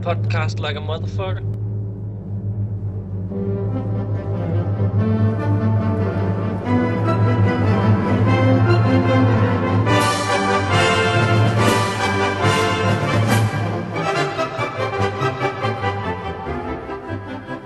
Podcast 0.00 0.60
like 0.60 0.76
a 0.76 0.80
motherfucker. 0.80 1.42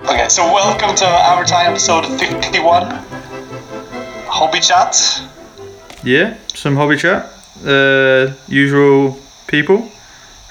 Okay, 0.09 0.29
so 0.29 0.45
welcome 0.53 0.95
to 0.97 1.05
our 1.07 1.45
time 1.45 1.73
episode 1.73 2.07
51. 2.19 2.87
Hobby 4.27 4.61
chat. 4.61 4.97
Yeah, 6.05 6.37
some 6.55 6.77
hobby 6.77 6.97
chat. 6.97 7.27
Uh, 7.67 8.33
usual 8.49 9.19
people. 9.47 9.91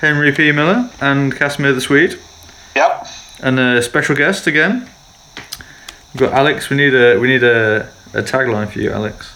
Henry 0.02 0.32
P. 0.32 0.52
Miller 0.52 0.90
and 1.02 1.36
Casimir 1.36 1.74
the 1.74 1.82
Swede. 1.82 2.18
Yep. 2.76 3.08
And 3.42 3.60
a 3.60 3.82
special 3.82 4.16
guest 4.16 4.48
again. 4.48 4.90
We've 6.14 6.22
got 6.22 6.34
Alex. 6.34 6.70
We 6.70 6.78
need 6.78 6.94
a 6.94 7.18
we 7.18 7.28
need 7.28 7.44
a, 7.44 7.90
a 8.14 8.22
tagline 8.22 8.70
for 8.70 8.80
you, 8.80 8.92
Alex. 8.92 9.34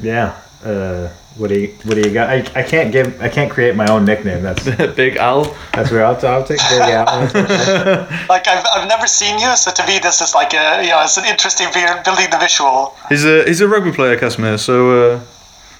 Yeah. 0.00 0.40
Uh, 0.64 1.08
what 1.36 1.48
do 1.50 1.58
you 1.60 1.68
what 1.84 1.94
do 1.94 2.00
you 2.00 2.12
got? 2.12 2.30
I, 2.30 2.38
I 2.54 2.62
can't 2.62 2.90
give 2.90 3.20
I 3.22 3.28
can't 3.28 3.50
create 3.50 3.76
my 3.76 3.86
own 3.86 4.04
nickname. 4.04 4.42
That's 4.42 4.64
Big 4.96 5.16
Al. 5.16 5.56
that's 5.72 5.90
where 5.90 6.04
I'll, 6.04 6.18
I'll 6.26 6.44
take 6.44 6.58
Big 6.70 6.80
Al. 6.80 7.06
Like 8.28 8.48
I've, 8.48 8.64
I've 8.74 8.88
never 8.88 9.06
seen 9.06 9.38
you, 9.38 9.54
so 9.56 9.70
to 9.70 9.86
me 9.86 9.98
this 9.98 10.20
is 10.20 10.34
like 10.34 10.52
a 10.54 10.82
you 10.82 10.90
know 10.90 11.02
it's 11.02 11.16
an 11.16 11.26
interesting 11.26 11.68
beer 11.72 12.00
building 12.04 12.30
the 12.30 12.38
visual. 12.38 12.96
He's 13.08 13.24
a 13.24 13.44
he's 13.44 13.60
a 13.60 13.68
rugby 13.68 13.92
player, 13.92 14.18
Casimir. 14.18 14.58
So 14.58 15.14
uh, 15.14 15.20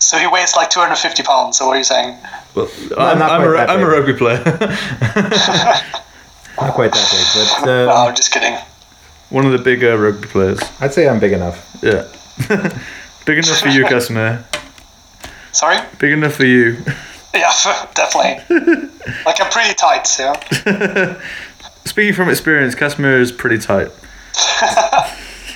So 0.00 0.16
he 0.16 0.26
weighs 0.26 0.54
like 0.56 0.70
250 0.70 1.22
pounds. 1.22 1.58
So 1.58 1.66
what 1.66 1.74
are 1.74 1.78
you 1.78 1.84
saying? 1.84 2.16
well, 2.54 2.70
I'm, 2.96 3.18
not 3.18 3.30
I'm, 3.30 3.42
quite 3.42 3.48
a, 3.48 3.52
that 3.52 3.70
I'm 3.70 3.80
a 3.80 3.86
rugby 3.86 4.14
player. 4.14 4.42
Not 6.60 6.74
quite 6.74 6.92
that 6.92 7.10
big, 7.10 7.60
but 7.60 7.66
No, 7.66 7.90
uh, 7.90 8.06
I'm 8.06 8.16
just 8.16 8.32
kidding. 8.32 8.58
One 9.30 9.46
of 9.46 9.52
the 9.52 9.58
bigger 9.58 9.92
uh, 9.92 9.96
rugby 9.96 10.26
players. 10.26 10.60
I'd 10.80 10.92
say 10.92 11.08
I'm 11.08 11.20
big 11.20 11.32
enough. 11.32 11.78
Yeah. 11.82 12.08
big 13.26 13.38
enough 13.38 13.60
for 13.60 13.68
you, 13.68 13.84
Casimir. 13.84 14.44
Sorry? 15.52 15.78
Big 15.98 16.12
enough 16.12 16.34
for 16.34 16.44
you. 16.44 16.78
Yeah, 17.34 17.52
definitely. 17.94 18.42
like 19.24 19.40
I'm 19.40 19.50
pretty 19.50 19.74
tight. 19.74 20.08
Yeah. 20.18 21.20
Speaking 21.84 22.14
from 22.14 22.28
experience, 22.28 22.74
Casimir 22.74 23.20
is 23.20 23.30
pretty 23.30 23.58
tight. 23.58 23.90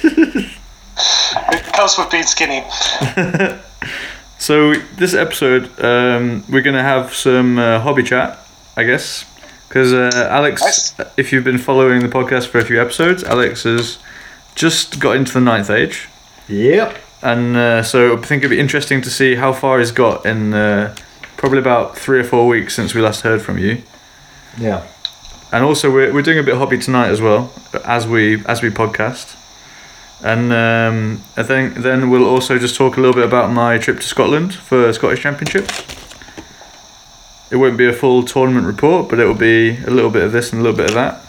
It 0.04 1.72
comes 1.72 1.96
with 1.98 2.10
being 2.10 2.24
skinny. 2.24 2.64
So 4.42 4.74
this 4.96 5.14
episode, 5.14 5.70
um, 5.80 6.42
we're 6.48 6.62
gonna 6.62 6.82
have 6.82 7.14
some 7.14 7.60
uh, 7.60 7.78
hobby 7.78 8.02
chat, 8.02 8.40
I 8.76 8.82
guess, 8.82 9.24
because 9.68 9.92
uh, 9.92 10.10
Alex, 10.32 10.60
Nice. 10.98 11.12
if 11.16 11.32
you've 11.32 11.44
been 11.44 11.58
following 11.58 12.02
the 12.02 12.08
podcast 12.08 12.48
for 12.48 12.58
a 12.58 12.64
few 12.64 12.80
episodes, 12.82 13.22
Alex 13.22 13.62
has 13.62 13.98
just 14.56 14.98
got 14.98 15.14
into 15.14 15.32
the 15.32 15.40
ninth 15.40 15.70
age, 15.70 16.08
Yep. 16.48 16.98
and 17.22 17.56
uh, 17.56 17.82
so 17.84 18.18
I 18.18 18.20
think 18.20 18.40
it'd 18.42 18.50
be 18.50 18.58
interesting 18.58 19.00
to 19.02 19.10
see 19.10 19.36
how 19.36 19.52
far 19.52 19.78
he's 19.78 19.92
got 19.92 20.26
in 20.26 20.52
uh, 20.52 20.92
probably 21.36 21.60
about 21.60 21.96
three 21.96 22.18
or 22.18 22.24
four 22.24 22.48
weeks 22.48 22.74
since 22.74 22.96
we 22.96 23.00
last 23.00 23.20
heard 23.20 23.42
from 23.42 23.58
you. 23.58 23.80
Yeah. 24.58 24.84
And 25.52 25.64
also, 25.64 25.88
we're, 25.88 26.12
we're 26.12 26.22
doing 26.22 26.40
a 26.40 26.42
bit 26.42 26.54
of 26.54 26.58
hobby 26.58 26.78
tonight 26.78 27.10
as 27.10 27.20
well, 27.20 27.52
as 27.84 28.08
we 28.08 28.44
as 28.46 28.60
we 28.60 28.70
podcast. 28.70 29.36
And 30.24 30.52
um, 30.52 31.22
I 31.36 31.42
think 31.42 31.76
then 31.78 32.08
we'll 32.10 32.28
also 32.28 32.58
just 32.58 32.76
talk 32.76 32.96
a 32.96 33.00
little 33.00 33.14
bit 33.14 33.24
about 33.24 33.50
my 33.50 33.78
trip 33.78 33.96
to 34.00 34.06
Scotland 34.06 34.54
for 34.54 34.92
Scottish 34.92 35.20
Championship. 35.22 35.68
It 37.50 37.56
won't 37.56 37.76
be 37.76 37.86
a 37.86 37.92
full 37.92 38.22
tournament 38.22 38.66
report, 38.66 39.08
but 39.10 39.18
it 39.18 39.24
will 39.26 39.34
be 39.34 39.76
a 39.84 39.90
little 39.90 40.10
bit 40.10 40.22
of 40.22 40.32
this 40.32 40.52
and 40.52 40.60
a 40.60 40.62
little 40.64 40.76
bit 40.76 40.88
of 40.90 40.94
that. 40.94 41.20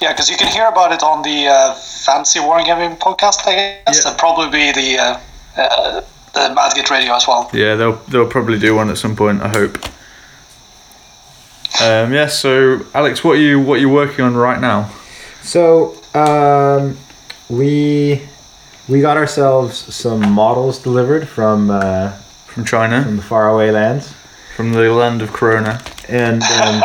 Yeah, 0.00 0.12
because 0.12 0.28
you 0.28 0.36
can 0.36 0.48
hear 0.52 0.66
about 0.68 0.92
it 0.92 1.02
on 1.02 1.22
the 1.22 1.46
uh, 1.46 1.74
Fancy 1.74 2.38
Wargaming 2.40 2.98
podcast, 2.98 3.46
I 3.46 3.54
guess, 3.86 4.02
Yeah. 4.04 4.10
and 4.10 4.18
probably 4.18 4.50
be 4.50 4.72
the 4.72 4.98
uh, 4.98 5.20
uh, 5.56 6.00
the 6.34 6.54
Madgit 6.54 6.90
Radio 6.90 7.14
as 7.14 7.26
well. 7.26 7.48
Yeah, 7.54 7.76
they'll 7.76 7.96
they'll 8.08 8.26
probably 8.28 8.58
do 8.58 8.74
one 8.74 8.90
at 8.90 8.98
some 8.98 9.14
point. 9.16 9.40
I 9.40 9.48
hope. 9.48 9.78
Um, 11.80 12.12
yeah. 12.12 12.26
So, 12.26 12.80
Alex, 12.94 13.24
what 13.24 13.36
are 13.38 13.40
you 13.40 13.60
what 13.60 13.74
are 13.78 13.80
you 13.80 13.88
working 13.88 14.24
on 14.24 14.34
right 14.36 14.60
now? 14.60 14.90
So 15.42 15.94
um, 16.14 16.98
we 17.48 18.22
we 18.88 19.00
got 19.00 19.16
ourselves 19.16 19.76
some 19.94 20.30
models 20.32 20.78
delivered 20.82 21.26
from 21.28 21.70
uh, 21.70 22.10
From 22.46 22.64
China, 22.64 23.02
from 23.04 23.16
the 23.16 23.22
faraway 23.22 23.70
lands. 23.70 24.12
from 24.56 24.72
the 24.72 24.90
land 24.92 25.22
of 25.22 25.32
Corona. 25.32 25.80
and 26.08 26.42
um, 26.42 26.82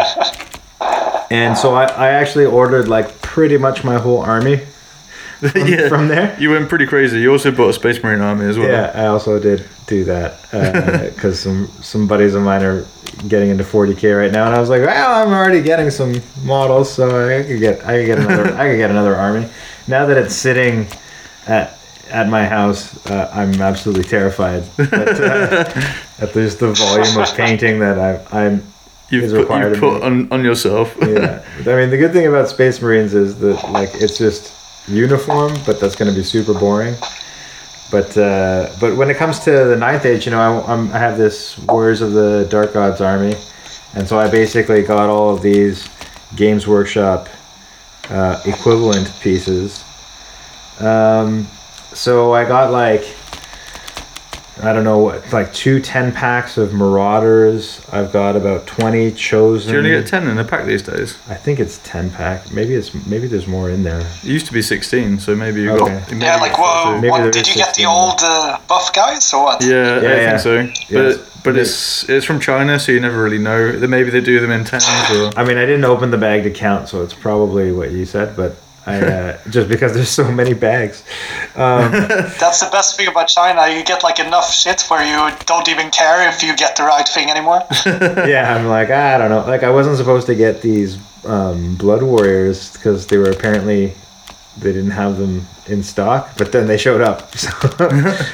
and 1.30 1.58
so 1.58 1.75
I, 1.75 1.86
I 1.86 2.08
actually 2.09 2.46
ordered 2.46 2.88
like 2.88 3.22
pretty 3.22 3.58
much 3.58 3.84
my 3.84 3.97
whole 4.00 4.20
army 4.22 4.58
from, 5.40 5.68
yeah. 5.68 5.88
from 5.88 6.08
there. 6.08 6.36
You 6.40 6.50
went 6.52 6.68
pretty 6.70 6.86
crazy. 6.88 7.20
You 7.22 7.31
also 7.31 7.52
bought 7.52 7.70
a 7.70 7.74
Space 7.74 8.02
Marine 8.03 8.22
army 8.22 8.46
as 8.46 8.58
well. 8.58 8.68
Yeah, 8.70 8.91
I 8.96 9.08
also 9.08 9.40
did 9.40 9.66
do 9.88 10.03
that 10.06 10.41
because 11.16 11.40
some 11.40 11.68
some 11.81 12.08
buddies 12.08 12.34
of 12.36 12.44
mine 12.44 12.64
are 12.64 12.86
getting 13.28 13.50
into 13.50 13.64
40k 13.64 14.18
right 14.18 14.31
now, 14.31 14.46
and 14.47 14.56
I 14.56 14.59
was 14.59 14.70
like, 14.70 14.81
well, 14.81 15.22
I'm 15.28 15.34
already 15.34 15.62
getting 15.62 15.90
some 15.90 16.22
models, 16.44 16.91
so 16.91 17.28
I 17.30 17.44
could 17.44 17.59
get 17.59 17.86
I 17.86 17.97
could 18.00 18.06
get 18.08 18.20
another 18.20 18.53
I 18.56 18.70
could 18.70 18.78
get 18.78 18.90
another 18.90 19.16
army. 19.16 19.47
Now 19.89 20.05
that 20.05 20.17
it's 20.17 20.35
sitting 20.35 20.85
at 21.47 21.75
at 22.11 22.27
my 22.29 22.45
house, 22.45 23.05
uh, 23.07 23.29
I'm 23.33 23.61
absolutely 23.61 24.03
terrified 24.03 24.63
uh, 24.79 25.94
at 26.19 26.35
least 26.35 26.59
the 26.59 26.73
volume 26.73 27.17
of 27.17 27.35
painting 27.35 27.79
that 27.79 27.99
I, 27.99 28.47
I'm 28.47 28.63
You've 29.09 29.25
is 29.25 29.31
put, 29.31 29.41
required 29.41 29.72
you've 29.72 29.79
put 29.79 30.03
on, 30.03 30.31
on 30.31 30.44
yourself. 30.44 30.95
yeah. 31.01 31.44
I 31.61 31.75
mean, 31.75 31.89
the 31.89 31.97
good 31.97 32.13
thing 32.13 32.28
about 32.28 32.49
Space 32.49 32.81
Marines 32.81 33.13
is 33.13 33.39
that 33.39 33.72
like 33.72 33.89
it's 33.95 34.17
just 34.17 34.88
uniform, 34.88 35.53
but 35.66 35.79
that's 35.79 35.95
going 35.95 36.11
to 36.11 36.16
be 36.17 36.23
super 36.23 36.53
boring. 36.53 36.95
But 37.91 38.16
uh, 38.16 38.69
but 38.79 38.95
when 38.95 39.09
it 39.09 39.17
comes 39.17 39.39
to 39.39 39.51
the 39.51 39.75
ninth 39.75 40.05
age, 40.05 40.25
you 40.25 40.31
know, 40.31 40.39
I, 40.39 40.73
I'm, 40.73 40.91
I 40.91 40.99
have 40.99 41.17
this 41.17 41.57
Warriors 41.57 42.01
of 42.01 42.13
the 42.13 42.47
Dark 42.51 42.73
Gods 42.73 43.01
army, 43.01 43.35
and 43.95 44.07
so 44.07 44.19
I 44.19 44.29
basically 44.29 44.83
got 44.83 45.09
all 45.09 45.33
of 45.33 45.41
these 45.41 45.89
Games 46.35 46.67
Workshop 46.67 47.28
uh, 48.09 48.42
equivalent 48.46 49.12
pieces. 49.22 49.84
Um, 50.80 51.47
so 51.94 52.34
I 52.34 52.46
got 52.46 52.72
like 52.72 53.03
I 54.62 54.74
don't 54.74 54.84
know 54.84 54.97
what 55.00 55.31
like 55.31 55.53
two 55.53 55.80
10 55.80 56.12
packs 56.12 56.58
of 56.58 56.74
Marauders. 56.74 57.81
I've 57.94 58.12
got 58.12 58.36
about 58.36 58.68
20 58.68 59.12
chosen. 59.14 59.70
Do 59.70 59.74
you 59.74 59.80
only 59.96 60.02
get 60.02 60.08
10 60.09 60.28
in 60.28 60.38
a 60.38 60.44
pack 60.44 60.66
these 60.66 60.81
days? 60.84 61.18
I 61.30 61.36
think 61.36 61.59
it's 61.62 61.78
10 61.84 62.12
pack. 62.12 62.52
Maybe 62.52 62.75
it's 62.75 62.94
maybe 63.08 63.28
there's 63.28 63.47
more 63.47 63.70
in 63.70 63.84
there. 63.84 64.02
It 64.02 64.24
used 64.26 64.47
to 64.47 64.53
be 64.53 64.62
16, 64.62 65.20
so 65.20 65.34
maybe 65.36 65.62
you 65.62 65.72
Okay. 65.72 66.00
got. 66.00 66.12
maybe 66.12 66.26
Yeah, 66.26 66.36
like 66.38 66.58
whoa, 66.58 67.00
what 67.09 67.31
did 67.31 67.47
you 67.47 67.56
get 67.56 67.74
the 67.76 67.86
old 67.86 68.20
uh, 68.22 68.59
buff 68.68 68.94
guys 68.94 69.34
or 69.34 69.44
what? 69.46 69.64
Yeah, 69.64 70.02
Yeah, 70.02 70.09
I 70.09 70.16
yeah. 70.16 70.38
think 70.38 70.40
so. 70.41 70.66
But 70.94 71.18
Yes. 71.18 71.28
But 71.44 71.57
it's 71.57 72.07
it's 72.09 72.25
from 72.25 72.39
China, 72.39 72.79
so 72.79 72.91
you 72.91 73.00
never 73.00 73.22
really 73.22 73.38
know. 73.38 73.72
Then 73.72 73.89
Maybe 73.89 74.09
they 74.09 74.22
do 74.22 74.39
them 74.39 74.51
in 74.51 74.66
tens 74.66 74.85
or. 75.11 75.31
I 75.38 75.44
mean, 75.44 75.57
I 75.57 75.66
didn't 75.66 75.85
open 75.85 76.11
the 76.11 76.17
bag 76.17 76.44
to 76.44 76.51
count, 76.51 76.89
so 76.89 77.03
it's 77.03 77.13
probably 77.13 77.72
what 77.72 77.91
you 77.91 78.05
said, 78.05 78.35
but 78.35 78.55
I 78.85 79.00
uh, 79.01 79.38
just 79.49 79.69
because 79.69 79.94
there's 79.94 80.09
so 80.09 80.31
many 80.31 80.53
bags. 80.53 81.03
Um, 81.55 81.91
That's 82.39 82.59
the 82.59 82.69
best 82.72 82.97
thing 82.97 83.07
about 83.07 83.28
China. 83.28 83.67
You 83.67 83.83
get 83.83 84.03
like 84.03 84.19
enough 84.19 84.51
shit 84.51 84.81
where 84.89 85.03
you 85.03 85.35
don't 85.45 85.67
even 85.69 85.91
care 85.91 86.28
if 86.29 86.41
you 86.44 86.55
get 86.55 86.75
the 86.75 86.83
right 86.83 87.07
thing 87.07 87.29
anymore. 87.29 87.63
yeah, 87.85 88.55
I'm 88.55 88.67
like, 88.67 88.89
I 88.89 89.17
don't 89.17 89.29
know. 89.29 89.45
Like, 89.45 89.63
I 89.63 89.69
wasn't 89.69 89.97
supposed 89.97 90.28
to 90.28 90.35
get 90.35 90.61
these 90.61 90.97
um, 91.25 91.75
Blood 91.75 92.03
Warriors 92.03 92.73
because 92.73 93.07
they 93.07 93.17
were 93.17 93.29
apparently 93.29 93.94
they 94.57 94.73
didn't 94.73 94.91
have 94.91 95.17
them 95.17 95.45
in 95.67 95.83
stock, 95.83 96.31
but 96.37 96.51
then 96.51 96.67
they 96.67 96.77
showed 96.77 97.01
up. 97.01 97.31
So, 97.37 97.49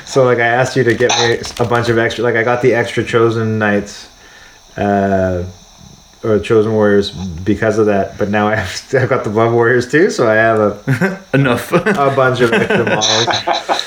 so 0.05 0.23
like, 0.25 0.39
I 0.39 0.47
asked 0.47 0.75
you 0.75 0.83
to 0.83 0.95
get 0.95 1.11
me 1.19 1.37
a 1.59 1.67
bunch 1.67 1.89
of 1.89 1.97
extra. 1.97 2.23
Like, 2.23 2.35
I 2.35 2.43
got 2.43 2.61
the 2.61 2.73
extra 2.73 3.03
Chosen 3.03 3.59
Knights. 3.59 4.09
Uh, 4.77 5.43
or 6.23 6.39
chosen 6.39 6.73
warriors 6.73 7.11
because 7.11 7.77
of 7.77 7.85
that, 7.85 8.17
but 8.17 8.29
now 8.29 8.47
I 8.47 8.55
have, 8.55 8.93
I've 9.01 9.09
got 9.09 9.23
the 9.23 9.29
blood 9.29 9.53
warriors 9.53 9.89
too, 9.89 10.09
so 10.09 10.27
I 10.27 10.33
have 10.35 10.59
a 10.59 11.21
Enough. 11.33 11.71
a 11.71 12.13
bunch 12.15 12.41
of 12.41 12.51
extra 12.51 12.83
models. 12.83 13.81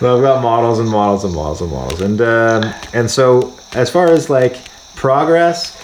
So 0.00 0.16
I've 0.16 0.22
got 0.22 0.42
models 0.42 0.80
and 0.80 0.88
models 0.88 1.24
and 1.24 1.32
models 1.32 1.60
and 1.62 1.70
models, 1.70 2.00
and 2.00 2.20
um, 2.20 2.74
and 2.92 3.08
so 3.08 3.56
as 3.74 3.90
far 3.90 4.08
as 4.08 4.28
like 4.28 4.56
progress, 4.96 5.80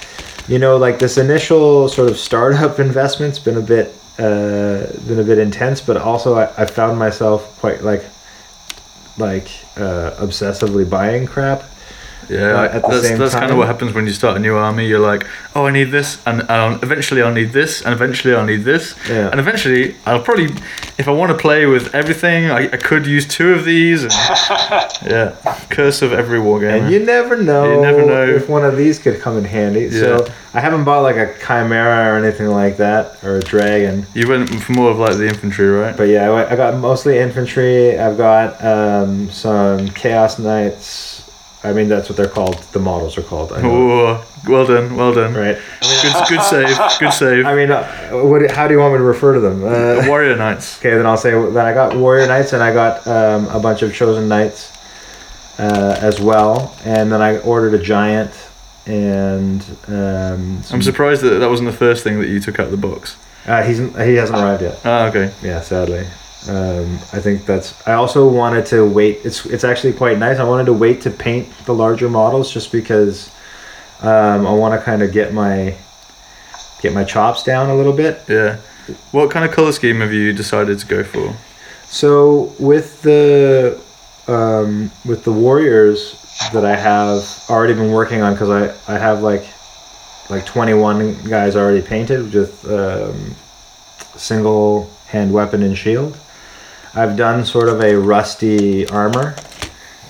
you 0.48 0.58
know, 0.58 0.76
like 0.76 0.98
this 0.98 1.16
initial 1.16 1.88
sort 1.88 2.10
of 2.10 2.18
startup 2.18 2.80
investment's 2.80 3.38
been 3.38 3.56
a 3.56 3.62
bit 3.62 3.94
uh, 4.20 4.86
been 5.06 5.18
a 5.18 5.24
bit 5.24 5.38
intense, 5.38 5.80
but 5.80 5.96
also 5.96 6.34
I, 6.34 6.44
I 6.62 6.66
found 6.66 6.98
myself 6.98 7.58
quite 7.58 7.82
like 7.82 8.04
like 9.18 9.48
uh, 9.76 10.12
obsessively 10.18 10.88
buying 10.88 11.26
crap. 11.26 11.62
Yeah, 12.30 12.64
at 12.64 12.82
the 12.82 12.88
that's, 12.88 13.06
same 13.08 13.18
that's 13.18 13.32
time. 13.32 13.40
kind 13.40 13.52
of 13.52 13.58
what 13.58 13.66
happens 13.66 13.92
when 13.92 14.06
you 14.06 14.12
start 14.12 14.36
a 14.36 14.40
new 14.40 14.56
army. 14.56 14.86
You're 14.86 14.98
like, 15.12 15.26
oh, 15.56 15.66
I 15.66 15.70
need 15.72 15.90
this, 15.90 16.24
and, 16.26 16.48
and 16.48 16.82
eventually 16.82 17.22
I'll 17.22 17.32
need 17.32 17.52
this, 17.52 17.82
and 17.82 17.92
eventually 17.92 18.34
I'll 18.34 18.44
need 18.46 18.64
this, 18.64 18.94
Yeah. 19.08 19.30
and 19.30 19.40
eventually 19.40 19.96
I'll 20.06 20.22
probably, 20.22 20.48
if 20.98 21.08
I 21.08 21.10
want 21.10 21.32
to 21.32 21.38
play 21.38 21.66
with 21.66 21.94
everything, 21.94 22.50
I, 22.50 22.66
I 22.72 22.76
could 22.76 23.06
use 23.06 23.26
two 23.26 23.52
of 23.52 23.64
these. 23.64 24.04
And, 24.04 24.12
yeah, 25.04 25.34
curse 25.70 26.02
of 26.02 26.12
every 26.12 26.38
wargamer. 26.38 26.80
And 26.82 26.92
you 26.92 27.00
never 27.04 27.36
know, 27.36 27.74
You 27.74 27.80
never 27.82 28.06
know. 28.06 28.26
if 28.28 28.48
one 28.48 28.64
of 28.64 28.76
these 28.76 28.98
could 28.98 29.20
come 29.20 29.36
in 29.38 29.44
handy. 29.44 29.82
Yeah. 29.90 30.00
So 30.00 30.32
I 30.54 30.60
haven't 30.60 30.84
bought 30.84 31.02
like 31.02 31.16
a 31.16 31.34
chimera 31.44 32.12
or 32.12 32.24
anything 32.24 32.48
like 32.48 32.76
that 32.78 33.22
or 33.24 33.36
a 33.36 33.40
dragon. 33.40 34.06
You 34.14 34.28
went 34.28 34.48
for 34.62 34.72
more 34.72 34.90
of 34.90 34.98
like 34.98 35.16
the 35.16 35.26
infantry, 35.26 35.68
right? 35.68 35.96
But 35.96 36.08
yeah, 36.08 36.30
I 36.30 36.52
I 36.52 36.56
got 36.56 36.76
mostly 36.78 37.18
infantry. 37.18 37.98
I've 37.98 38.16
got 38.16 38.62
um, 38.64 39.30
some 39.30 39.88
chaos 39.90 40.38
knights. 40.38 41.19
I 41.62 41.72
mean, 41.74 41.88
that's 41.88 42.08
what 42.08 42.16
they're 42.16 42.28
called. 42.28 42.56
The 42.72 42.78
models 42.78 43.18
are 43.18 43.22
called. 43.22 43.52
I 43.52 43.60
know, 43.60 43.70
Oh, 43.70 44.26
well 44.48 44.66
done, 44.66 44.96
well 44.96 45.12
done. 45.12 45.34
right? 45.34 45.58
Good, 46.02 46.14
good 46.28 46.42
save, 46.42 46.78
good 46.98 47.12
save. 47.12 47.44
I 47.44 47.54
mean, 47.54 47.70
uh, 47.70 47.84
what? 48.12 48.50
How 48.50 48.66
do 48.66 48.72
you 48.74 48.80
want 48.80 48.94
me 48.94 48.98
to 48.98 49.04
refer 49.04 49.34
to 49.34 49.40
them? 49.40 49.62
Uh, 49.64 50.08
Warrior 50.08 50.36
knights. 50.36 50.78
Okay, 50.78 50.96
then 50.96 51.04
I'll 51.06 51.18
say 51.18 51.32
that 51.32 51.66
I 51.66 51.74
got 51.74 51.94
warrior 51.96 52.26
knights 52.26 52.54
and 52.54 52.62
I 52.62 52.72
got 52.72 53.06
um, 53.06 53.46
a 53.48 53.60
bunch 53.60 53.82
of 53.82 53.94
chosen 53.94 54.26
knights 54.28 54.72
uh, 55.58 55.98
as 56.00 56.18
well, 56.20 56.74
and 56.86 57.12
then 57.12 57.20
I 57.20 57.36
ordered 57.38 57.74
a 57.74 57.82
giant 57.82 58.32
and 58.86 59.62
um, 59.88 60.62
I'm 60.72 60.80
surprised 60.82 61.20
that 61.22 61.38
that 61.40 61.48
wasn't 61.50 61.70
the 61.70 61.76
first 61.76 62.02
thing 62.02 62.18
that 62.20 62.28
you 62.28 62.40
took 62.40 62.58
out 62.58 62.66
of 62.66 62.70
the 62.72 62.78
box. 62.88 63.16
uh, 63.46 63.62
he's 63.62 63.78
he 63.78 64.14
hasn't 64.14 64.38
arrived 64.38 64.62
yet. 64.62 64.80
Ah, 64.84 65.06
okay. 65.08 65.30
Yeah, 65.42 65.60
sadly. 65.60 66.06
Um, 66.48 66.94
I 67.12 67.20
think 67.20 67.44
that's. 67.44 67.86
I 67.86 67.94
also 67.94 68.28
wanted 68.28 68.64
to 68.66 68.88
wait. 68.88 69.18
It's 69.24 69.44
it's 69.46 69.64
actually 69.64 69.92
quite 69.92 70.18
nice. 70.18 70.38
I 70.38 70.44
wanted 70.44 70.66
to 70.66 70.72
wait 70.72 71.02
to 71.02 71.10
paint 71.10 71.48
the 71.66 71.74
larger 71.74 72.08
models 72.08 72.50
just 72.52 72.72
because 72.72 73.30
um, 74.00 74.46
I 74.46 74.52
want 74.52 74.78
to 74.78 74.84
kind 74.84 75.02
of 75.02 75.12
get 75.12 75.34
my 75.34 75.76
get 76.80 76.94
my 76.94 77.04
chops 77.04 77.42
down 77.42 77.68
a 77.68 77.74
little 77.74 77.92
bit. 77.92 78.22
Yeah. 78.28 78.56
What 79.12 79.30
kind 79.30 79.44
of 79.44 79.54
color 79.54 79.72
scheme 79.72 80.00
have 80.00 80.12
you 80.12 80.32
decided 80.32 80.78
to 80.78 80.86
go 80.86 81.04
for? 81.04 81.34
So 81.84 82.54
with 82.58 83.02
the 83.02 83.78
um, 84.26 84.90
with 85.04 85.24
the 85.24 85.32
warriors 85.32 86.16
that 86.52 86.64
I 86.64 86.74
have 86.74 87.22
already 87.50 87.74
been 87.74 87.92
working 87.92 88.22
on 88.22 88.32
because 88.32 88.48
I 88.48 88.94
I 88.94 88.98
have 88.98 89.22
like 89.22 89.44
like 90.30 90.46
21 90.46 91.24
guys 91.28 91.56
already 91.56 91.82
painted 91.82 92.32
with 92.32 92.64
um, 92.70 93.34
single 94.16 94.88
hand 95.06 95.32
weapon 95.32 95.62
and 95.62 95.76
shield. 95.76 96.16
I've 96.94 97.16
done 97.16 97.44
sort 97.44 97.68
of 97.68 97.80
a 97.82 97.94
rusty 97.96 98.86
armor, 98.88 99.36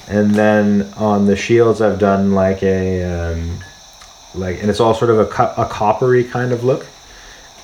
and 0.09 0.35
then 0.35 0.93
on 0.97 1.27
the 1.27 1.37
shields 1.37 1.81
I've 1.81 1.99
done 1.99 2.33
like 2.33 2.63
a 2.63 3.03
um, 3.05 3.59
like 4.35 4.61
and 4.61 4.71
it's 4.71 4.81
all 4.81 4.95
sort 4.95 5.11
of 5.11 5.19
a, 5.19 5.27
co- 5.27 5.55
a 5.57 5.67
coppery 5.67 6.25
kind 6.25 6.53
of 6.53 6.65
look 6.65 6.87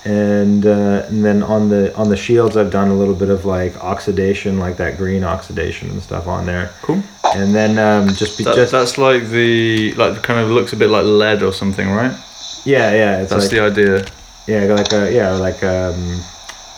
and 0.05 0.65
uh, 0.67 1.05
and 1.09 1.25
then 1.25 1.43
on 1.43 1.69
the 1.69 1.95
on 1.97 2.09
the 2.11 2.17
shields 2.17 2.57
I've 2.57 2.71
done 2.71 2.89
a 2.89 2.95
little 2.95 3.15
bit 3.15 3.29
of 3.31 3.45
like 3.45 3.77
oxidation, 3.83 4.59
like 4.59 4.77
that 4.77 4.97
green 4.99 5.25
oxidation 5.25 5.91
and 5.91 6.01
stuff 6.03 6.27
on 6.29 6.47
there. 6.47 6.71
Cool. 6.83 7.03
And 7.35 7.53
then 7.55 7.77
um, 7.79 8.15
just 8.15 8.39
be, 8.39 8.45
That, 8.45 8.55
just 8.55 8.71
that's 8.73 8.99
like 8.99 9.25
the 9.29 9.93
like 9.95 10.23
kind 10.23 10.39
of 10.39 10.49
looks 10.51 10.73
a 10.73 10.77
bit 10.77 10.91
like 10.91 11.05
lead 11.05 11.43
or 11.43 11.53
something, 11.53 11.91
right? 11.91 12.13
yeah 12.65 12.93
yeah 12.93 13.21
it's 13.21 13.31
That's 13.31 13.45
like 13.45 13.51
the 13.53 13.61
idea. 13.61 14.07
yeah 14.49 14.75
like 14.75 14.93
a 14.93 15.13
yeah 15.13 15.31
like 15.35 15.63
um 15.63 16.21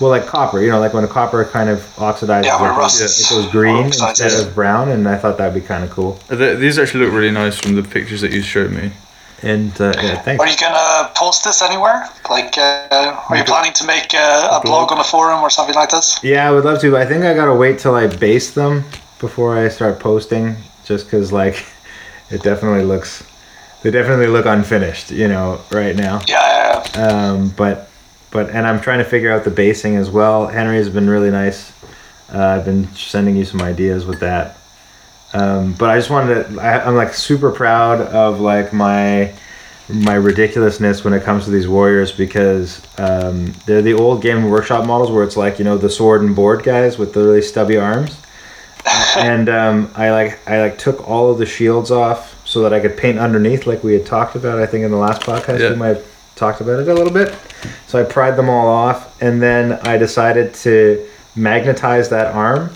well 0.00 0.10
like 0.10 0.26
copper 0.26 0.60
you 0.60 0.70
know 0.70 0.78
like 0.78 0.94
when 0.94 1.04
a 1.04 1.08
copper 1.08 1.44
kind 1.44 1.68
of 1.68 1.80
oxidizes 1.96 2.44
Yeah, 2.44 2.58
it, 2.58 2.76
rust 2.76 3.00
it 3.00 3.30
goes 3.30 3.50
green 3.50 3.86
instead 3.86 4.32
of 4.32 4.54
brown 4.54 4.90
and 4.90 5.08
I 5.08 5.16
thought 5.16 5.38
that'd 5.38 5.54
be 5.54 5.66
kind 5.66 5.84
of 5.84 5.90
cool. 5.90 6.18
These 6.28 6.78
actually 6.78 7.04
look 7.04 7.14
really 7.14 7.30
nice 7.30 7.58
from 7.58 7.74
the 7.74 7.82
pictures 7.82 8.20
that 8.20 8.32
you 8.32 8.42
showed 8.42 8.70
me. 8.72 8.92
And 9.42 9.70
uh, 9.80 9.92
yeah, 9.96 10.16
thanks. 10.22 10.42
Are 10.42 10.48
you 10.48 10.56
gonna 10.56 11.10
post 11.14 11.44
this 11.44 11.62
anywhere? 11.62 12.08
Like, 12.28 12.58
uh, 12.58 13.22
are 13.28 13.36
you 13.36 13.44
planning 13.44 13.72
to 13.74 13.86
make 13.86 14.12
uh, 14.12 14.48
a 14.50 14.60
blog? 14.60 14.88
blog 14.88 14.92
on 14.92 14.98
the 14.98 15.04
forum 15.04 15.40
or 15.42 15.50
something 15.50 15.76
like 15.76 15.90
this? 15.90 16.18
Yeah, 16.24 16.48
I 16.48 16.50
would 16.50 16.64
love 16.64 16.80
to. 16.80 16.90
But 16.90 17.02
I 17.02 17.06
think 17.06 17.24
I 17.24 17.34
gotta 17.34 17.54
wait 17.54 17.78
till 17.78 17.94
I 17.94 18.08
base 18.08 18.50
them 18.50 18.82
before 19.20 19.56
I 19.56 19.68
start 19.68 20.00
posting, 20.00 20.56
just 20.84 21.06
because 21.06 21.32
like 21.32 21.64
it 22.30 22.42
definitely 22.42 22.82
looks, 22.84 23.22
they 23.82 23.92
definitely 23.92 24.26
look 24.26 24.46
unfinished, 24.46 25.12
you 25.12 25.28
know, 25.28 25.60
right 25.70 25.94
now. 25.94 26.20
Yeah, 26.26 26.84
yeah, 26.96 27.06
Um, 27.06 27.50
but 27.50 27.88
but 28.30 28.50
and 28.50 28.66
I'm 28.66 28.80
trying 28.80 28.98
to 28.98 29.04
figure 29.04 29.32
out 29.32 29.44
the 29.44 29.50
basing 29.50 29.96
as 29.96 30.10
well. 30.10 30.46
Henry 30.46 30.76
has 30.76 30.88
been 30.88 31.08
really 31.08 31.30
nice. 31.30 31.72
Uh, 32.32 32.38
I've 32.58 32.64
been 32.64 32.86
sending 32.94 33.36
you 33.36 33.44
some 33.44 33.62
ideas 33.62 34.04
with 34.04 34.20
that. 34.20 34.56
Um, 35.32 35.72
but 35.75 35.90
I 35.90 35.96
just 35.98 36.10
wanted 36.10 36.48
to. 36.48 36.60
I, 36.60 36.84
I'm 36.86 36.94
like 36.94 37.14
super 37.14 37.50
proud 37.50 38.00
of 38.00 38.40
like 38.40 38.72
my 38.72 39.32
my 39.90 40.14
ridiculousness 40.14 41.02
when 41.04 41.14
it 41.14 41.22
comes 41.22 41.44
to 41.46 41.50
these 41.50 41.66
warriors 41.69 42.12
because 42.12 42.82
um, 42.98 43.52
they're 43.66 43.80
the 43.82 43.94
old 43.94 44.20
game 44.22 44.50
workshop 44.50 44.86
models 44.86 45.10
where 45.10 45.25
it's 45.25 45.36
like 45.36 45.58
you 45.58 45.64
know 45.64 45.78
the 45.78 45.88
sword 45.90 46.20
and 46.22 46.36
board 46.36 46.62
guys 46.62 46.98
with 46.98 47.14
the 47.14 47.20
really 47.22 47.40
stubby 47.40 47.78
arms 47.78 48.20
and 49.16 49.48
um, 49.48 49.90
I 49.94 50.10
like 50.10 50.38
I 50.46 50.60
like 50.60 50.76
took 50.78 51.08
all 51.08 51.30
of 51.30 51.38
the 51.38 51.46
shields 51.46 51.90
off 51.90 52.34
so 52.46 52.62
that 52.62 52.72
I 52.75 52.80
could 52.80 52.96
paint 52.98 53.19
underneath 53.19 53.66
like 53.66 53.82
we 53.82 53.94
had 53.94 54.04
talked 54.04 54.34
about 54.36 54.58
I 54.58 54.66
think 54.66 54.84
in 54.84 54.90
the 54.90 54.96
last 54.98 55.22
podcast 55.22 55.60
Yeah. 55.60 55.70
we 55.70 55.76
might 55.76 55.88
have 55.96 56.34
talked 56.36 56.60
about 56.60 56.80
it 56.80 56.88
a 56.88 56.94
little 56.94 57.12
bit 57.12 57.34
so 57.87 58.00
I 58.00 58.05
pried 58.05 58.37
them 58.37 58.49
all 58.49 58.69
off 58.69 59.20
and 59.22 59.43
then 59.43 59.72
I 59.87 59.96
decided 59.96 60.55
to 60.55 61.06
magnetize 61.37 62.08
that 62.10 62.34
arm 62.34 62.70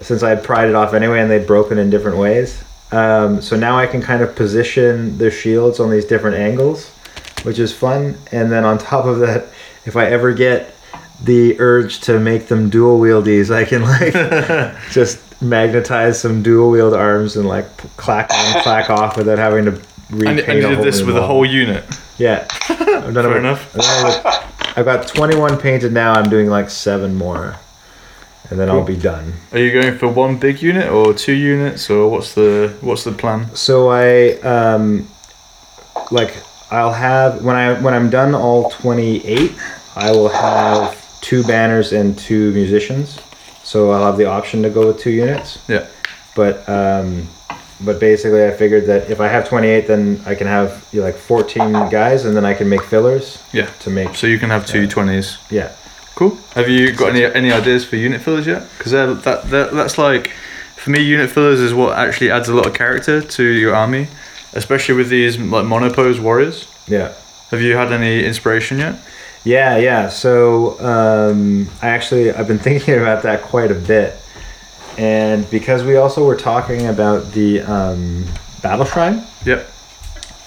since 0.00 0.22
I 0.22 0.30
had 0.30 0.42
pried 0.42 0.68
it 0.68 0.74
off 0.74 0.94
anyway 0.94 1.20
and 1.20 1.30
they'd 1.30 1.46
broken 1.46 1.78
in 1.78 1.90
different 1.90 2.18
ways. 2.18 2.62
Um, 2.90 3.40
so 3.40 3.56
now 3.56 3.78
I 3.78 3.86
can 3.86 4.02
kind 4.02 4.22
of 4.22 4.36
position 4.36 5.16
the 5.16 5.30
shields 5.30 5.80
on 5.80 5.90
these 5.90 6.04
different 6.04 6.36
angles 6.36 6.90
which 7.42 7.58
is 7.58 7.72
fun. 7.72 8.16
And 8.30 8.52
then 8.52 8.64
on 8.64 8.78
top 8.78 9.04
of 9.04 9.18
that 9.20 9.46
if 9.84 9.96
I 9.96 10.06
ever 10.06 10.32
get 10.32 10.74
the 11.22 11.58
urge 11.60 12.00
to 12.00 12.18
make 12.18 12.48
them 12.48 12.68
dual 12.68 12.98
wieldies 12.98 13.54
I 13.54 13.64
can 13.64 13.82
like 13.82 14.12
just 14.90 15.20
magnetize 15.42 16.20
some 16.20 16.42
dual 16.42 16.70
wield 16.70 16.94
arms 16.94 17.36
and 17.36 17.48
like 17.48 17.76
clack 17.96 18.30
on, 18.32 18.62
clack 18.62 18.90
off 18.90 19.16
without 19.16 19.38
having 19.38 19.64
to 19.66 19.70
repaint 20.10 20.40
And, 20.40 20.40
and 20.40 20.58
you 20.58 20.76
did 20.76 20.84
this 20.84 21.02
with 21.02 21.16
a 21.16 21.26
whole 21.26 21.44
unit. 21.44 21.84
Yeah, 22.22 22.46
I've 22.68 23.14
done 23.14 23.14
Fair 23.14 23.28
with- 23.28 23.36
enough. 23.38 23.74
I've, 23.74 23.82
done 23.82 24.10
it 24.12 24.24
with- 24.24 24.78
I've 24.78 24.84
got 24.84 25.08
21 25.08 25.58
painted 25.58 25.92
now. 25.92 26.12
I'm 26.12 26.30
doing 26.30 26.48
like 26.48 26.70
seven 26.70 27.14
more, 27.16 27.56
and 28.48 28.58
then 28.60 28.70
I'll 28.70 28.84
be 28.84 28.96
done. 28.96 29.32
Are 29.52 29.58
you 29.58 29.72
going 29.72 29.98
for 29.98 30.06
one 30.08 30.38
big 30.38 30.62
unit 30.62 30.88
or 30.88 31.12
two 31.14 31.32
units 31.34 31.90
or 31.90 32.08
what's 32.08 32.34
the 32.34 32.74
what's 32.80 33.02
the 33.04 33.12
plan? 33.12 33.54
So 33.56 33.88
I 33.90 34.38
um, 34.42 35.08
like 36.10 36.32
I'll 36.70 36.92
have 36.92 37.44
when 37.44 37.56
I 37.56 37.80
when 37.80 37.92
I'm 37.92 38.08
done 38.08 38.34
all 38.34 38.70
28, 38.70 39.52
I 39.96 40.10
will 40.12 40.28
have 40.28 40.96
two 41.20 41.42
banners 41.42 41.92
and 41.92 42.16
two 42.18 42.52
musicians. 42.52 43.18
So 43.64 43.90
I'll 43.90 44.06
have 44.06 44.16
the 44.16 44.26
option 44.26 44.62
to 44.62 44.70
go 44.70 44.86
with 44.86 45.00
two 45.00 45.10
units. 45.10 45.58
Yeah. 45.68 45.86
but 46.34 46.66
um, 46.68 47.28
but 47.84 47.98
basically, 48.00 48.44
I 48.44 48.50
figured 48.52 48.86
that 48.86 49.10
if 49.10 49.20
I 49.20 49.28
have 49.28 49.48
28, 49.48 49.86
then 49.86 50.20
I 50.26 50.34
can 50.34 50.46
have 50.46 50.86
you 50.92 51.00
know, 51.00 51.06
like 51.06 51.16
14 51.16 51.72
guys, 51.90 52.24
and 52.24 52.36
then 52.36 52.44
I 52.44 52.54
can 52.54 52.68
make 52.68 52.82
fillers 52.82 53.38
Yeah. 53.52 53.66
to 53.80 53.90
make. 53.90 54.14
So 54.14 54.26
you 54.26 54.38
can 54.38 54.50
have 54.50 54.66
two 54.66 54.82
Yeah. 54.82 54.88
20s. 54.88 55.36
Yeah, 55.50 55.68
Cool. 56.14 56.36
Have 56.54 56.68
you 56.68 56.92
got 56.92 57.10
any 57.10 57.24
any 57.24 57.50
ideas 57.52 57.84
for 57.84 57.96
unit 57.96 58.20
fillers 58.20 58.46
yet? 58.46 58.62
Because 58.78 58.92
that, 58.92 59.22
that 59.50 59.72
that's 59.72 59.96
like, 59.98 60.30
for 60.76 60.90
me, 60.90 61.00
unit 61.00 61.30
fillers 61.30 61.58
is 61.60 61.72
what 61.72 61.96
actually 61.96 62.30
adds 62.30 62.48
a 62.48 62.54
lot 62.54 62.66
of 62.66 62.74
character 62.74 63.20
to 63.22 63.42
your 63.42 63.74
army, 63.74 64.08
especially 64.52 64.94
with 64.94 65.08
these 65.08 65.38
like 65.38 65.64
monopose 65.64 66.20
warriors. 66.20 66.66
yeah, 66.86 67.12
Have 67.50 67.62
you 67.62 67.76
had 67.76 67.90
any 67.92 68.24
inspiration 68.24 68.78
yet? 68.78 68.94
yeah, 69.44 69.76
yeah. 69.78 70.08
So 70.10 70.78
um, 70.80 71.68
I 71.80 71.88
actually 71.88 72.30
I've 72.30 72.46
been 72.46 72.58
thinking 72.68 72.94
about 72.94 73.22
that 73.22 73.40
quite 73.42 73.70
a 73.70 73.74
bit, 73.74 74.14
and 74.98 75.48
because 75.50 75.84
we 75.84 75.96
also 75.96 76.24
were 76.24 76.36
talking 76.36 76.86
about 76.86 77.32
the 77.32 77.60
um, 77.62 78.24
battle 78.62 78.84
shrine, 78.84 79.24
Yep. 79.44 79.66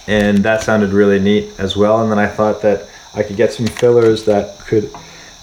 and 0.08 0.38
that 0.40 0.62
sounded 0.64 0.92
really 0.92 1.20
neat 1.20 1.50
as 1.60 1.76
well. 1.76 2.02
And 2.02 2.12
then 2.12 2.20
I 2.20 2.28
thought 2.28 2.62
that 2.62 2.88
I 3.14 3.24
could 3.24 3.36
get 3.38 3.54
some 3.54 3.66
fillers 3.68 4.26
that 4.26 4.60
could 4.60 4.92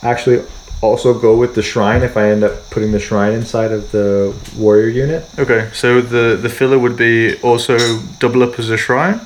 actually 0.03 0.45
also 0.81 1.17
go 1.19 1.37
with 1.37 1.55
the 1.55 1.63
shrine 1.63 2.03
if 2.03 2.17
I 2.17 2.31
end 2.31 2.43
up 2.43 2.69
putting 2.71 2.91
the 2.93 2.99
shrine 2.99 3.33
inside 3.33 3.71
of 3.73 3.91
the 3.93 4.35
warrior 4.57 4.89
unit. 4.89 5.25
Okay. 5.39 5.71
So 5.73 6.01
the 6.01 6.37
the 6.37 6.49
filler 6.49 6.79
would 6.79 6.97
be 6.97 7.39
also 7.41 7.79
double 8.19 8.43
up 8.43 8.59
as 8.59 8.69
a 8.71 8.77
shrine. 8.77 9.21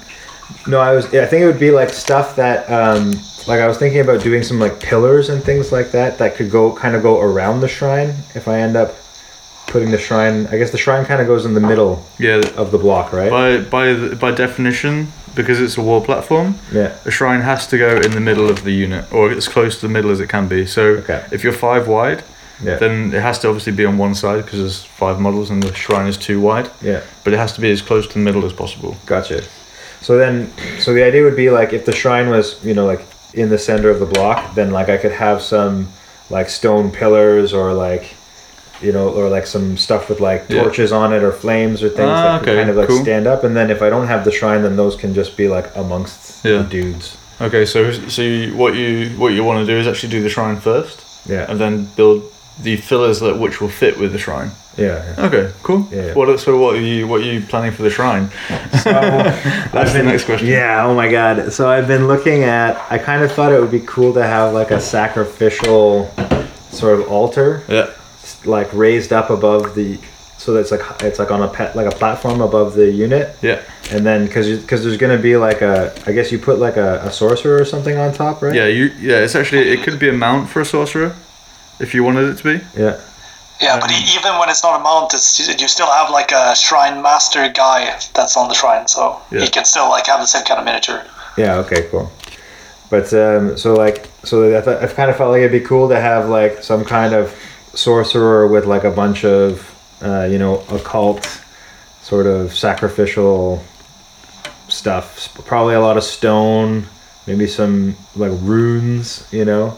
No, 0.67 0.81
I 0.81 0.93
was. 0.93 1.07
I 1.07 1.27
think 1.27 1.43
it 1.43 1.47
would 1.47 1.59
be 1.59 1.71
like 1.71 1.89
stuff 1.91 2.37
that, 2.37 2.71
um, 2.71 3.13
like 3.49 3.61
I 3.61 3.67
was 3.67 3.79
thinking 3.79 4.01
about 4.01 4.21
doing 4.23 4.43
some 4.45 4.61
like 4.61 4.79
pillars 4.81 5.29
and 5.29 5.43
things 5.43 5.73
like 5.73 5.91
that 5.93 6.19
that 6.19 6.37
could 6.37 6.51
go 6.51 6.73
kind 6.73 6.95
of 6.95 7.03
go 7.03 7.21
around 7.21 7.61
the 7.61 7.69
shrine. 7.69 8.11
If 8.35 8.47
I 8.47 8.59
end 8.61 8.77
up 8.77 8.95
putting 9.67 9.91
the 9.91 9.99
shrine, 9.99 10.47
I 10.51 10.59
guess 10.59 10.71
the 10.71 10.79
shrine 10.79 11.05
kind 11.05 11.21
of 11.21 11.27
goes 11.27 11.45
in 11.45 11.55
the 11.55 11.61
middle 11.61 12.05
Yeah. 12.19 12.41
of 12.57 12.71
the 12.71 12.79
block, 12.79 13.13
right? 13.13 13.31
By 13.31 13.59
by 13.59 13.93
the- 13.93 14.17
by 14.17 14.31
definition, 14.31 15.09
because 15.35 15.61
it's 15.61 15.77
a 15.77 15.83
wall 15.83 16.01
platform, 16.01 16.55
yeah. 16.73 16.93
a 17.05 17.11
shrine 17.11 17.43
has 17.43 17.67
to 17.69 17.77
go 17.79 17.97
in 17.97 18.13
the 18.13 18.21
middle 18.21 18.49
of 18.49 18.65
the 18.65 18.73
unit 18.73 19.05
or 19.13 19.31
as 19.31 19.49
close 19.49 19.77
to 19.81 19.87
the 19.87 19.93
middle 19.93 20.11
as 20.11 20.21
it 20.21 20.29
can 20.29 20.47
be. 20.49 20.65
So 20.67 20.83
Okay. 21.03 21.21
if 21.31 21.43
you're 21.45 21.53
five 21.53 21.87
wide, 21.89 22.23
Yeah. 22.65 22.77
then 22.79 23.13
it 23.15 23.21
has 23.21 23.39
to 23.41 23.49
obviously 23.49 23.73
be 23.73 23.85
on 23.85 23.99
one 23.99 24.15
side 24.15 24.45
because 24.45 24.61
there's 24.61 24.83
five 24.97 25.21
models 25.21 25.51
and 25.51 25.63
the 25.63 25.75
shrine 25.75 26.07
is 26.07 26.17
too 26.17 26.41
wide. 26.41 26.69
Yeah. 26.81 27.01
But 27.23 27.33
it 27.35 27.39
has 27.39 27.53
to 27.53 27.61
be 27.61 27.71
as 27.71 27.83
close 27.83 28.07
to 28.07 28.15
the 28.15 28.21
middle 28.21 28.47
as 28.47 28.53
possible. 28.55 28.97
Gotcha. 29.05 29.43
So 30.01 30.17
then, 30.17 30.51
so 30.79 30.95
the 30.95 31.03
idea 31.03 31.23
would 31.23 31.37
be 31.37 31.51
like 31.51 31.73
if 31.75 31.85
the 31.85 31.93
shrine 31.93 32.31
was, 32.31 32.57
you 32.65 32.73
know, 32.73 32.87
like 32.87 33.03
in 33.35 33.51
the 33.51 33.59
center 33.59 33.91
of 33.91 33.99
the 33.99 34.07
block, 34.07 34.55
then 34.55 34.71
like 34.71 34.89
I 34.89 34.97
could 34.97 35.13
have 35.13 35.43
some 35.43 35.89
like 36.31 36.49
stone 36.49 36.91
pillars 36.91 37.53
or 37.53 37.73
like, 37.75 38.15
you 38.83 38.93
know, 38.93 39.09
or 39.09 39.29
like 39.29 39.47
some 39.47 39.77
stuff 39.77 40.09
with 40.09 40.21
like 40.21 40.45
Yeah. 40.49 40.63
torches 40.63 40.93
on 40.93 41.13
it 41.13 41.23
or 41.23 41.33
flames 41.33 41.83
or 41.83 41.89
things 41.89 42.09
Ah, 42.11 42.23
that 42.23 42.41
can 42.45 42.49
okay, 42.51 42.57
kind 42.59 42.71
of 42.71 42.77
like 42.77 42.89
cool. 42.89 43.03
stand 43.03 43.27
up. 43.27 43.45
And 43.45 43.57
then 43.57 43.71
if 43.71 43.81
I 43.83 43.89
don't 43.91 44.07
have 44.07 44.25
the 44.25 44.31
shrine, 44.33 44.63
then 44.63 44.77
those 44.77 44.97
can 44.97 45.15
just 45.15 45.37
be 45.37 45.49
like 45.49 45.67
amongst 45.75 46.45
Yeah. 46.45 46.59
the 46.59 46.65
dudes. 46.65 47.17
Okay, 47.41 47.65
so 47.67 47.93
so 48.09 48.23
you, 48.23 48.55
what 48.57 48.75
you 48.75 49.11
what 49.19 49.33
you 49.33 49.45
want 49.45 49.59
to 49.67 49.67
do 49.73 49.79
is 49.79 49.87
actually 49.87 50.11
do 50.11 50.23
the 50.23 50.29
shrine 50.31 50.57
first, 50.61 51.03
Yeah. 51.27 51.45
and 51.51 51.59
then 51.61 51.89
build 51.97 52.23
the 52.63 52.77
fillers 52.77 53.21
that 53.21 53.39
which 53.39 53.61
will 53.61 53.69
fit 53.69 53.99
with 53.99 54.13
the 54.13 54.19
shrine. 54.19 54.51
Yeah. 54.79 55.03
yeah. 55.19 55.27
Okay, 55.27 55.51
cool. 55.63 55.87
Yeah. 55.91 56.13
What 56.15 56.39
so 56.41 56.57
what 56.59 56.75
are 56.77 56.81
you 56.81 57.07
what 57.07 57.21
are 57.21 57.25
you 57.25 57.41
planning 57.43 57.73
for 57.73 57.83
the 57.83 57.91
shrine? 57.91 58.31
That's 58.85 59.93
the 59.93 60.03
next 60.03 60.25
question. 60.25 60.49
Yeah, 60.49 60.87
oh 60.87 60.95
my 60.95 61.09
god. 61.11 61.53
So 61.53 61.69
I've 61.69 61.87
been 61.89 62.07
looking 62.09 62.45
at 62.45 62.81
I 62.91 62.99
kind 62.99 63.23
of 63.23 63.33
thought 63.33 63.53
it 63.53 63.61
would 63.61 63.71
be 63.71 63.81
cool 63.87 64.13
to 64.15 64.23
have 64.23 64.53
like 64.55 64.71
a 64.71 64.81
sacrificial 64.81 66.11
sort 66.71 66.99
of 67.01 67.09
altar 67.09 67.63
Yeah. 67.69 67.91
Like 68.47 68.73
raised 68.73 69.13
up 69.13 69.31
above 69.31 69.75
the 69.75 69.99
so 70.39 70.53
that's 70.53 70.71
like 70.71 70.81
it's 71.03 71.19
like 71.19 71.31
on 71.31 71.43
a 71.43 71.49
pet 71.49 71.75
like 71.75 71.87
a 71.87 71.97
platform 71.97 72.41
above 72.41 72.75
the 72.75 72.91
unit 72.91 73.35
Yeah. 73.43 73.61
and 73.91 74.05
then 74.05 74.27
because 74.27 74.61
because 74.61 74.85
there's 74.85 74.99
gonna 74.99 75.19
be 75.19 75.37
like 75.37 75.63
a 75.63 75.93
i 76.07 76.13
guess 76.13 76.31
you 76.31 76.39
put 76.39 76.59
like 76.59 76.77
a, 76.77 77.01
a 77.05 77.11
sorcerer 77.11 77.61
or 77.61 77.65
something 77.65 77.97
on 77.97 78.13
top 78.13 78.43
right 78.43 78.55
Yeah, 78.55 78.67
you 78.67 78.85
yeah, 78.99 79.19
it's 79.25 79.35
actually 79.35 79.69
it 79.71 79.83
could 79.83 79.99
be 79.99 80.09
a 80.09 80.13
mount 80.13 80.49
for 80.51 80.61
a 80.61 80.65
sorcerer 80.67 81.15
if 81.81 81.95
you 81.95 82.05
wanted 82.05 82.29
it 82.31 82.37
to 82.39 82.45
be. 82.45 82.65
yeah 82.81 83.01
Yeah, 83.61 83.81
but 83.81 83.91
e- 83.91 84.05
even 84.17 84.33
when 84.39 84.49
it's 84.51 84.63
not 84.63 84.79
a 84.81 84.83
mount, 84.83 85.15
it's 85.15 85.39
you 85.63 85.69
still 85.69 85.91
have 85.99 86.11
like 86.11 86.31
a 86.33 86.55
shrine 86.55 87.01
master 87.03 87.49
guy 87.49 87.81
that's 88.15 88.37
on 88.37 88.49
the 88.49 88.55
shrine, 88.55 88.87
so 88.87 89.03
Yeah. 89.31 89.41
he 89.41 89.49
can 89.49 89.65
still 89.65 89.89
like 89.89 90.07
have 90.07 90.21
the 90.21 90.27
same 90.27 90.45
kind 90.45 90.59
of 90.61 90.65
miniature. 90.67 91.01
yeah 91.39 91.57
okay 91.63 91.89
cool 91.91 92.07
but 92.91 93.07
um 93.15 93.57
so 93.57 93.69
like 93.75 93.99
so 94.25 94.35
I, 94.59 94.61
th- 94.61 94.79
I 94.83 94.87
kind 94.99 95.11
of 95.11 95.17
felt 95.17 95.31
like 95.33 95.41
it'd 95.41 95.53
be 95.63 95.67
cool 95.73 95.89
to 95.89 95.99
have 96.11 96.29
like 96.29 96.63
some 96.63 96.85
kind 96.85 97.15
of 97.15 97.25
sorcerer 97.77 98.47
with 98.47 98.67
like 98.67 98.85
a 98.85 98.91
bunch 98.91 99.25
of 99.25 99.73
uh, 100.03 100.25
you 100.31 100.39
know 100.39 100.61
occult 100.71 101.43
sort 102.03 102.27
of 102.27 102.55
sacrificial 102.55 103.63
stuff. 104.69 105.33
Probably 105.47 105.75
a 105.75 105.81
lot 105.81 105.97
of 105.97 106.05
stone 106.05 106.87
maybe 107.27 107.47
some 107.47 107.97
like 108.15 108.31
runes 108.43 109.27
you 109.33 109.45
know 109.45 109.77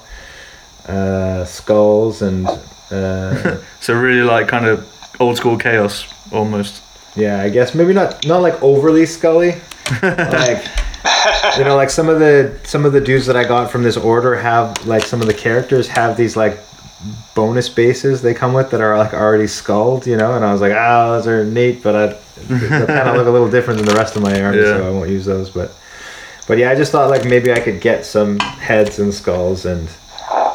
uh, 0.86 1.44
skulls 1.44 2.22
and 2.22 2.46
uh, 2.90 3.58
So 3.80 3.94
really 3.94 4.22
like 4.22 4.48
kind 4.48 4.66
of 4.66 4.86
old 5.20 5.36
school 5.36 5.56
chaos 5.58 6.06
almost. 6.32 6.82
yeah 7.16 7.40
i 7.40 7.48
guess. 7.48 7.74
Maybe 7.74 7.92
not 7.92 8.26
not 8.26 8.42
like 8.42 8.62
overly 8.62 9.06
scully. 9.06 9.54
Like 10.02 10.64
you 11.56 11.64
know 11.64 11.76
like 11.76 11.90
some 11.90 12.08
of 12.08 12.18
the 12.18 12.58
some 12.64 12.84
of 12.84 12.92
the 12.92 13.00
dudes 13.00 13.24
that 13.26 13.36
i 13.36 13.44
got 13.44 13.70
from 13.70 13.82
this 13.82 13.96
order 13.96 14.34
have 14.36 14.84
like 14.86 15.04
some 15.04 15.20
of 15.22 15.26
the 15.26 15.32
characters 15.34 15.88
have 15.88 16.16
these 16.16 16.36
like 16.36 16.58
bonus 17.34 17.68
bases 17.68 18.22
they 18.22 18.34
come 18.34 18.52
with 18.52 18.70
that 18.70 18.80
are 18.80 18.98
like 18.98 19.14
already 19.14 19.46
sculled, 19.46 20.06
you 20.06 20.16
know 20.16 20.34
and 20.34 20.44
i 20.44 20.50
was 20.52 20.60
like 20.60 20.72
ah 20.72 21.12
those 21.12 21.26
are 21.28 21.44
neat 21.44 21.80
but 21.82 21.94
i 21.94 22.06
they 22.48 22.66
kind 22.68 23.08
of 23.08 23.16
look 23.16 23.26
a 23.26 23.30
little 23.30 23.48
different 23.50 23.78
than 23.78 23.86
the 23.88 23.94
rest 23.94 24.16
of 24.16 24.22
my 24.22 24.40
army 24.42 24.58
Yeah. 24.58 24.78
so 24.78 24.88
i 24.88 24.90
won't 24.90 25.08
use 25.08 25.24
those 25.24 25.48
but 25.50 25.72
but 26.48 26.58
yeah 26.58 26.70
i 26.70 26.74
just 26.74 26.90
thought 26.90 27.08
like 27.08 27.24
maybe 27.24 27.52
i 27.52 27.60
could 27.60 27.80
get 27.80 28.04
some 28.04 28.38
heads 28.40 28.98
and 28.98 29.14
skulls 29.14 29.64
and 29.64 29.88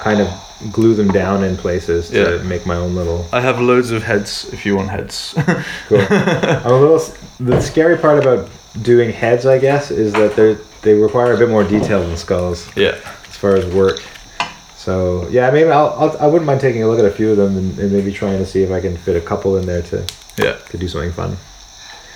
kind 0.01 0.19
of 0.19 0.27
glue 0.71 0.93
them 0.95 1.09
down 1.11 1.43
in 1.45 1.55
places 1.55 2.09
to 2.09 2.37
Yeah. 2.37 2.43
make 2.43 2.65
my 2.65 2.75
own 2.75 2.93
little 2.95 3.25
I 3.31 3.39
have 3.41 3.59
loads 3.61 3.91
of 3.91 4.03
heads 4.03 4.49
if 4.53 4.65
you 4.65 4.75
want 4.75 4.89
heads. 4.89 5.33
Cool. 5.87 5.99
I'm 6.09 6.71
a 6.71 6.79
little. 6.79 7.01
The 7.39 7.59
scary 7.61 7.97
part 7.97 8.19
about 8.19 8.49
doing 8.81 9.11
heads, 9.11 9.45
I 9.45 9.57
guess, 9.59 9.91
is 9.91 10.13
that 10.13 10.35
they 10.37 10.55
they 10.81 10.93
require 10.93 11.33
a 11.33 11.37
bit 11.37 11.49
more 11.49 11.63
detail 11.65 12.01
than 12.01 12.15
skulls 12.15 12.69
yeah. 12.77 12.95
as 13.29 13.35
far 13.37 13.55
as 13.55 13.65
work. 13.73 13.99
So 14.83 15.27
yeah, 15.29 15.49
maybe 15.49 15.69
I'll, 15.71 15.95
I'll 15.97 16.17
I 16.19 16.27
wouldn't 16.27 16.45
mind 16.45 16.59
taking 16.59 16.83
a 16.83 16.87
look 16.87 16.99
at 16.99 17.05
a 17.05 17.11
few 17.11 17.31
of 17.31 17.37
them 17.37 17.57
and, 17.57 17.79
and 17.79 17.91
maybe 17.91 18.11
trying 18.11 18.37
to 18.39 18.45
see 18.45 18.63
if 18.63 18.71
I 18.71 18.81
can 18.81 18.97
fit 18.97 19.15
a 19.15 19.21
couple 19.21 19.55
in 19.57 19.65
there 19.65 19.81
to 19.83 20.03
Yeah. 20.37 20.55
to 20.71 20.77
do 20.77 20.87
something 20.89 21.13
fun. 21.13 21.37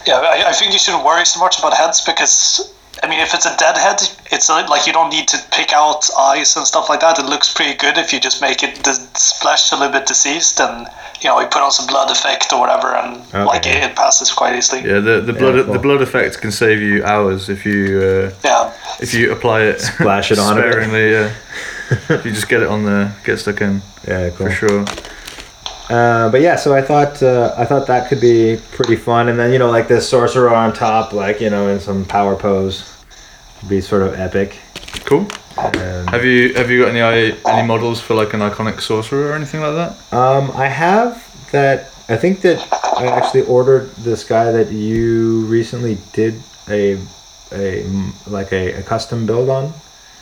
Yeah, 0.05 0.19
I, 0.19 0.50
I 0.50 0.53
think 0.53 0.74
you 0.74 0.79
shouldn't 0.79 1.05
worry 1.05 1.25
so 1.25 1.39
much 1.39 1.59
about 1.59 1.74
heads 1.74 2.01
because 2.01 2.74
I 3.03 3.07
mean, 3.07 3.19
if 3.19 3.33
it's 3.36 3.45
a 3.45 3.55
dead 3.57 3.77
head, 3.77 4.01
it's 4.31 4.50
uh, 4.50 4.65
like 4.69 4.88
you 4.88 4.91
don't 4.91 5.12
need 5.12 5.27
to 5.29 5.38
pick 5.51 5.71
out 5.71 6.09
eyes 6.17 6.57
and 6.57 6.65
stuff 6.65 6.89
like 6.89 7.00
that. 7.01 7.19
It 7.19 7.25
looks 7.25 7.53
pretty 7.53 7.75
good 7.77 7.95
if 7.97 8.12
you 8.12 8.19
just 8.19 8.41
make 8.41 8.63
it 8.63 8.74
the 8.83 8.93
flesh 9.41 9.71
a 9.71 9.75
little 9.75 9.93
bit 9.93 10.05
deceased 10.07 10.59
and 10.59 10.88
you 11.21 11.29
know 11.29 11.39
you 11.39 11.47
put 11.47 11.62
on 11.62 11.71
some 11.71 11.88
blood 11.88 12.09
effect 12.12 12.51
or 12.51 12.59
whatever, 12.59 12.95
and 12.95 13.21
Okay. 13.27 13.43
like 13.45 13.65
it, 13.67 13.77
it 13.83 13.95
passes 13.95 14.31
quite 14.33 14.55
easily. 14.57 14.81
Yeah, 14.81 15.00
the 15.00 15.21
the 15.21 15.33
blood 15.33 15.55
cool. 15.63 15.74
the 15.74 15.79
blood 15.79 16.01
effect 16.01 16.41
can 16.41 16.51
save 16.51 16.81
you 16.81 17.05
hours 17.05 17.47
if 17.50 17.65
you 17.65 17.81
uh, 18.12 18.31
Yeah. 18.43 18.74
if 19.00 19.13
you 19.13 19.31
apply 19.31 19.62
it 19.71 19.79
Splash 19.79 20.31
it 20.31 20.39
on 20.39 20.57
a 20.57 20.62
bit. 20.62 20.71
sparingly. 20.74 21.12
Yeah. 21.12 21.31
if 21.91 22.25
you 22.25 22.32
just 22.32 22.50
get 22.50 22.62
it 22.62 22.67
on 22.67 22.84
the 22.84 23.12
get 23.24 23.38
stuck 23.38 23.62
in 23.62 23.82
Yeah, 24.08 24.29
cool. 24.32 24.48
for 24.48 24.51
sure. 24.51 24.86
Uh, 25.89 26.29
but 26.29 26.41
yeah, 26.41 26.58
so 26.58 26.74
I 26.75 26.82
thought 26.82 27.24
uh, 27.24 27.53
I 27.58 27.63
thought 27.63 27.88
that 27.88 28.10
could 28.10 28.20
be 28.20 28.60
pretty 28.74 28.98
fun, 28.98 29.29
and 29.29 29.39
then 29.39 29.53
you 29.53 29.60
know 29.60 29.70
like 29.70 29.88
this 29.88 30.08
sorcerer 30.10 30.53
on 30.53 30.74
top, 30.74 31.13
like 31.13 31.39
you 31.39 31.50
know 31.50 31.70
in 31.70 31.79
some 31.79 32.03
power 32.03 32.36
pose, 32.36 32.84
would 33.62 33.70
be 33.70 33.79
sort 33.79 34.01
of 34.01 34.13
epic. 34.20 34.58
Cool. 35.06 35.27
And, 35.58 36.10
Have 36.10 36.25
you 36.25 36.53
have 36.56 36.70
you 36.70 36.84
got 36.84 36.94
any 36.94 37.38
any 37.48 37.65
models 37.67 38.01
for 38.01 38.15
like 38.15 38.34
an 38.34 38.41
iconic 38.41 38.82
sorcerer 38.82 39.29
or 39.29 39.34
anything 39.34 39.62
like 39.62 39.75
that? 39.75 40.13
Um, 40.13 40.51
I 40.56 40.67
have 40.67 41.24
that. 41.51 41.89
I 42.10 42.17
think 42.17 42.41
that 42.41 42.60
I 42.98 43.08
actually 43.08 43.41
ordered 43.44 43.89
this 43.96 44.24
guy 44.25 44.51
that 44.51 44.72
you 44.72 45.46
recently 45.46 45.98
did 46.12 46.36
a 46.70 46.98
a 47.53 47.86
like 48.27 48.51
a, 48.51 48.74
a 48.74 48.84
custom 48.84 49.25
build 49.25 49.50
on, 49.50 49.74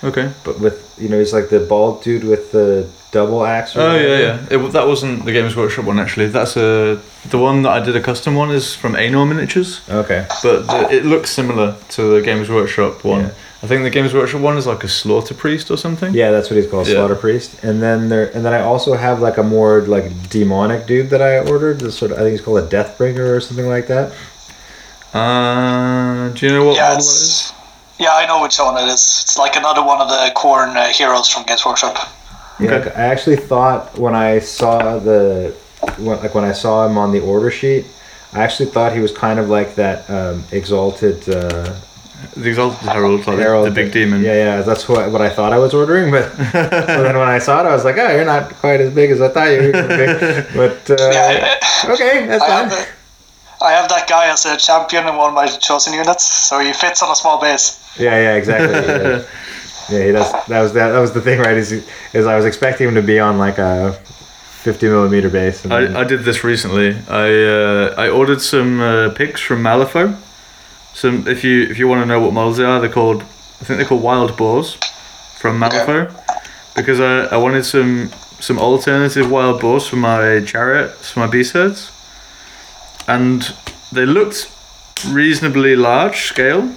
Okay. 0.06 0.32
but 0.44 0.60
with 0.60 0.78
you 1.02 1.10
know 1.10 1.20
he's 1.20 1.34
like 1.34 1.50
the 1.50 1.60
bald 1.60 2.04
dude 2.04 2.24
with 2.24 2.52
the 2.52 2.88
double 3.12 3.46
axe. 3.46 3.76
or 3.76 3.82
Oh 3.82 3.96
yeah, 3.96 4.02
whatever. 4.10 4.22
yeah. 4.56 4.66
It, 4.68 4.72
that 4.74 4.88
wasn't 4.88 5.26
the 5.26 5.32
Games 5.32 5.56
Workshop 5.56 5.86
one 5.86 6.00
actually. 6.00 6.28
That's 6.28 6.56
a 6.58 7.00
the 7.30 7.38
one 7.40 7.64
that 7.64 7.72
I 7.72 7.80
did 7.86 7.96
a 7.96 8.02
custom 8.02 8.36
one 8.36 8.52
is 8.52 8.76
from 8.76 8.94
Anor 8.94 9.26
Miniatures, 9.28 9.82
Okay. 9.90 10.26
but 10.44 10.68
the, 10.68 10.90
it 10.98 11.06
looks 11.06 11.30
similar 11.32 11.76
to 11.96 12.02
the 12.16 12.22
Games 12.22 12.50
Workshop 12.50 13.04
one. 13.04 13.22
Yeah. 13.22 13.32
I 13.64 13.68
think 13.68 13.82
the 13.84 13.90
Games 13.90 14.14
Workshop 14.14 14.42
one 14.42 14.58
is 14.58 14.68
like 14.68 14.84
a 14.84 14.88
slaughter 14.88 15.34
priest 15.34 15.72
or 15.72 15.78
something. 15.78 16.14
Yeah, 16.14 16.30
that's 16.30 16.50
what 16.52 16.58
he's 16.58 16.70
called, 16.70 16.88
Yeah. 16.88 16.96
Slaughter 16.96 17.16
Priest. 17.16 17.64
And 17.64 17.82
then 17.82 18.10
there, 18.10 18.28
and 18.36 18.46
then 18.46 18.54
I 18.54 18.62
also 18.62 18.94
have 18.94 19.22
like 19.22 19.38
a 19.40 19.44
more 19.44 19.82
like 19.88 20.30
demonic 20.30 20.86
dude 20.86 21.10
that 21.10 21.22
I 21.22 21.40
ordered. 21.40 21.80
This 21.80 21.98
sort 21.98 22.12
of, 22.12 22.18
I 22.18 22.22
think 22.22 22.32
he's 22.34 22.42
called 22.42 22.60
a 22.60 22.68
Deathbringer 22.68 23.36
or 23.36 23.40
something 23.42 23.68
like 23.68 23.88
that. 23.88 24.12
Uh, 25.14 26.30
do 26.30 26.46
you 26.46 26.52
know 26.52 26.66
what 26.66 26.76
Yeah, 26.76 26.90
model 26.90 26.98
that 26.98 27.00
is? 27.00 27.54
It's, 27.98 28.00
yeah, 28.00 28.12
I 28.14 28.26
know 28.28 28.42
which 28.42 28.58
one 28.60 28.78
it 28.78 28.88
is. 28.88 29.22
It's 29.24 29.38
like 29.38 29.56
another 29.56 29.84
one 29.84 30.02
of 30.02 30.08
the 30.10 30.32
Khorne 30.36 30.76
uh, 30.76 30.88
heroes 30.94 31.28
from 31.30 31.44
Games 31.44 31.66
Workshop. 31.66 31.98
Yeah, 32.60 32.74
Okay. 32.76 32.92
I 32.96 33.06
actually 33.06 33.36
thought 33.38 33.98
when 33.98 34.16
I 34.16 34.40
saw 34.40 35.00
the, 35.00 35.54
when, 35.98 36.18
like 36.20 36.34
when 36.36 36.44
I 36.46 36.54
saw 36.54 36.86
him 36.88 36.98
on 36.98 37.12
the 37.12 37.20
order 37.22 37.52
sheet, 37.52 37.86
I 38.34 38.44
actually 38.44 38.70
thought 38.70 38.94
he 38.94 39.00
was 39.00 39.12
kind 39.12 39.40
of 39.40 39.50
like 39.50 39.76
that 39.76 40.10
um, 40.10 40.44
exalted 40.52 41.28
uh, 41.30 41.74
The 42.36 42.50
Exalted 42.50 42.80
Herald, 42.90 43.26
like 43.28 43.38
the- 43.38 43.42
herald. 43.44 43.68
the 43.68 43.72
big 43.72 43.92
demon. 43.92 44.22
Yeah, 44.24 44.34
yeah, 44.34 44.62
that's 44.62 44.88
what 44.90 45.12
what 45.12 45.22
I 45.22 45.30
thought 45.30 45.54
I 45.54 45.58
was 45.60 45.74
ordering. 45.74 46.12
But 46.12 46.32
so 46.36 47.04
then 47.04 47.18
when 47.18 47.28
I 47.30 47.40
saw 47.40 47.62
it, 47.62 47.66
I 47.68 47.74
was 47.74 47.86
like, 47.86 47.98
oh, 47.98 48.12
you're 48.16 48.26
not 48.26 48.54
quite 48.56 48.80
as 48.82 48.94
big 48.94 49.12
as 49.12 49.22
I 49.22 49.30
thought 49.30 49.48
you 49.52 49.62
were. 49.62 49.72
gonna 49.72 49.88
be. 49.88 50.06
But 50.58 50.90
uh, 50.92 51.12
Yeah, 51.12 51.60
okay, 51.94 52.26
that's 52.26 52.44
I 52.44 52.48
have, 52.64 52.72
fine. 52.74 52.86
The, 53.66 53.72
I 53.72 53.74
have 53.74 53.90
that 53.90 54.08
guy 54.08 54.28
as 54.28 54.46
a 54.46 54.58
champion 54.58 55.08
in 55.08 55.16
one 55.16 55.30
of 55.30 55.34
my 55.36 55.48
chosen 55.48 55.94
units, 55.94 56.24
so 56.24 56.60
he 56.60 56.74
fits 56.74 57.02
on 57.04 57.12
a 57.12 57.16
small 57.16 57.40
base. 57.40 57.80
Yeah, 58.00 58.16
yeah, 58.16 58.36
exactly. 58.36 59.26
Yeah, 59.90 60.00
yeah 60.00 60.06
he 60.08 60.12
does. 60.12 60.32
That 60.48 60.62
was 60.62 60.74
that, 60.74 60.90
that 60.90 61.00
was 61.00 61.14
the 61.14 61.22
thing, 61.22 61.40
right? 61.40 61.58
Is, 61.58 61.72
is 62.14 62.26
I 62.26 62.36
was 62.36 62.46
expecting 62.46 62.88
him 62.88 62.96
to 62.96 63.02
be 63.02 63.20
on 63.20 63.38
like 63.38 63.58
a 63.58 63.94
fifty 64.64 64.88
millimeter 64.88 65.30
base. 65.30 65.64
And 65.64 65.72
then- 65.72 65.96
I, 65.96 66.02
I 66.02 66.04
did 66.04 66.22
this 66.22 66.44
recently. 66.44 66.98
I 67.08 67.28
uh, 67.44 67.96
I 67.98 68.10
ordered 68.10 68.42
some 68.42 68.82
uh, 68.82 69.10
picks 69.12 69.42
from 69.42 69.62
Malifaux. 69.62 70.16
Some 70.94 71.28
if 71.28 71.44
you 71.44 71.64
if 71.64 71.78
you 71.78 71.88
want 71.88 72.02
to 72.02 72.06
know 72.08 72.20
what 72.20 72.34
models 72.34 72.58
they 72.58 72.64
are, 72.66 72.80
they're 72.80 72.90
called 72.92 73.22
I 73.22 73.64
think 73.66 73.78
they're 73.78 73.88
called 73.88 74.02
wild 74.04 74.36
boars 74.38 74.76
from 75.40 75.60
Malifaux 75.60 76.10
because 76.76 77.00
I, 77.00 77.36
I 77.36 77.38
wanted 77.38 77.64
some 77.66 78.10
some 78.40 78.58
alternative 78.60 79.30
wild 79.30 79.62
boars 79.62 79.88
for 79.88 79.98
my 79.98 80.42
chariots 80.46 81.12
for 81.12 81.20
my 81.20 81.28
beast 81.28 81.54
herds, 81.54 81.92
and 83.08 83.54
they 83.92 84.06
looked 84.06 84.52
reasonably 85.08 85.76
large 85.76 86.22
scale. 86.22 86.74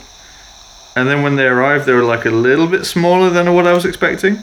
And 0.97 1.09
then 1.09 1.23
when 1.23 1.37
they 1.37 1.47
arrived, 1.47 1.87
they 1.87 1.93
were 1.93 2.03
like 2.03 2.25
a 2.25 2.31
little 2.31 2.67
bit 2.67 2.85
smaller 2.85 3.31
than 3.31 3.55
what 3.55 3.67
I 3.67 3.73
was 3.73 3.85
expecting. 3.85 4.39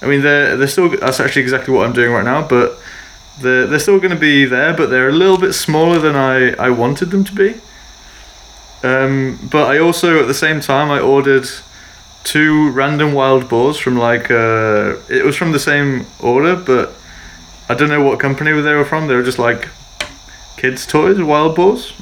I 0.00 0.06
mean, 0.06 0.22
they're 0.22 0.56
they're 0.56 0.68
still 0.68 0.88
that's 0.88 1.20
actually 1.20 1.42
exactly 1.42 1.74
what 1.74 1.86
I'm 1.86 1.92
doing 1.92 2.12
right 2.12 2.24
now, 2.24 2.46
but 2.46 2.78
they're, 3.40 3.66
they're 3.66 3.78
still 3.78 3.98
going 3.98 4.10
to 4.10 4.16
be 4.16 4.44
there, 4.44 4.74
but 4.74 4.90
they're 4.90 5.08
a 5.08 5.12
little 5.12 5.38
bit 5.38 5.52
smaller 5.52 5.98
than 5.98 6.16
I, 6.16 6.52
I 6.54 6.70
wanted 6.70 7.10
them 7.10 7.24
to 7.24 7.34
be. 7.34 7.60
Um, 8.82 9.38
but 9.50 9.68
I 9.68 9.78
also, 9.78 10.20
at 10.20 10.26
the 10.26 10.34
same 10.34 10.60
time, 10.60 10.90
I 10.90 11.00
ordered 11.00 11.48
two 12.24 12.70
random 12.70 13.12
wild 13.12 13.48
boars 13.48 13.76
from 13.78 13.96
like, 13.96 14.30
uh, 14.30 14.96
it 15.08 15.24
was 15.24 15.36
from 15.36 15.52
the 15.52 15.58
same 15.58 16.06
order, 16.20 16.56
but 16.56 16.94
I 17.68 17.74
don't 17.74 17.88
know 17.88 18.02
what 18.02 18.20
company 18.20 18.50
they 18.60 18.74
were 18.74 18.84
from. 18.84 19.08
They 19.08 19.14
were 19.14 19.22
just 19.22 19.38
like 19.38 19.68
kids' 20.58 20.86
toys, 20.86 21.20
wild 21.22 21.56
boars, 21.56 21.92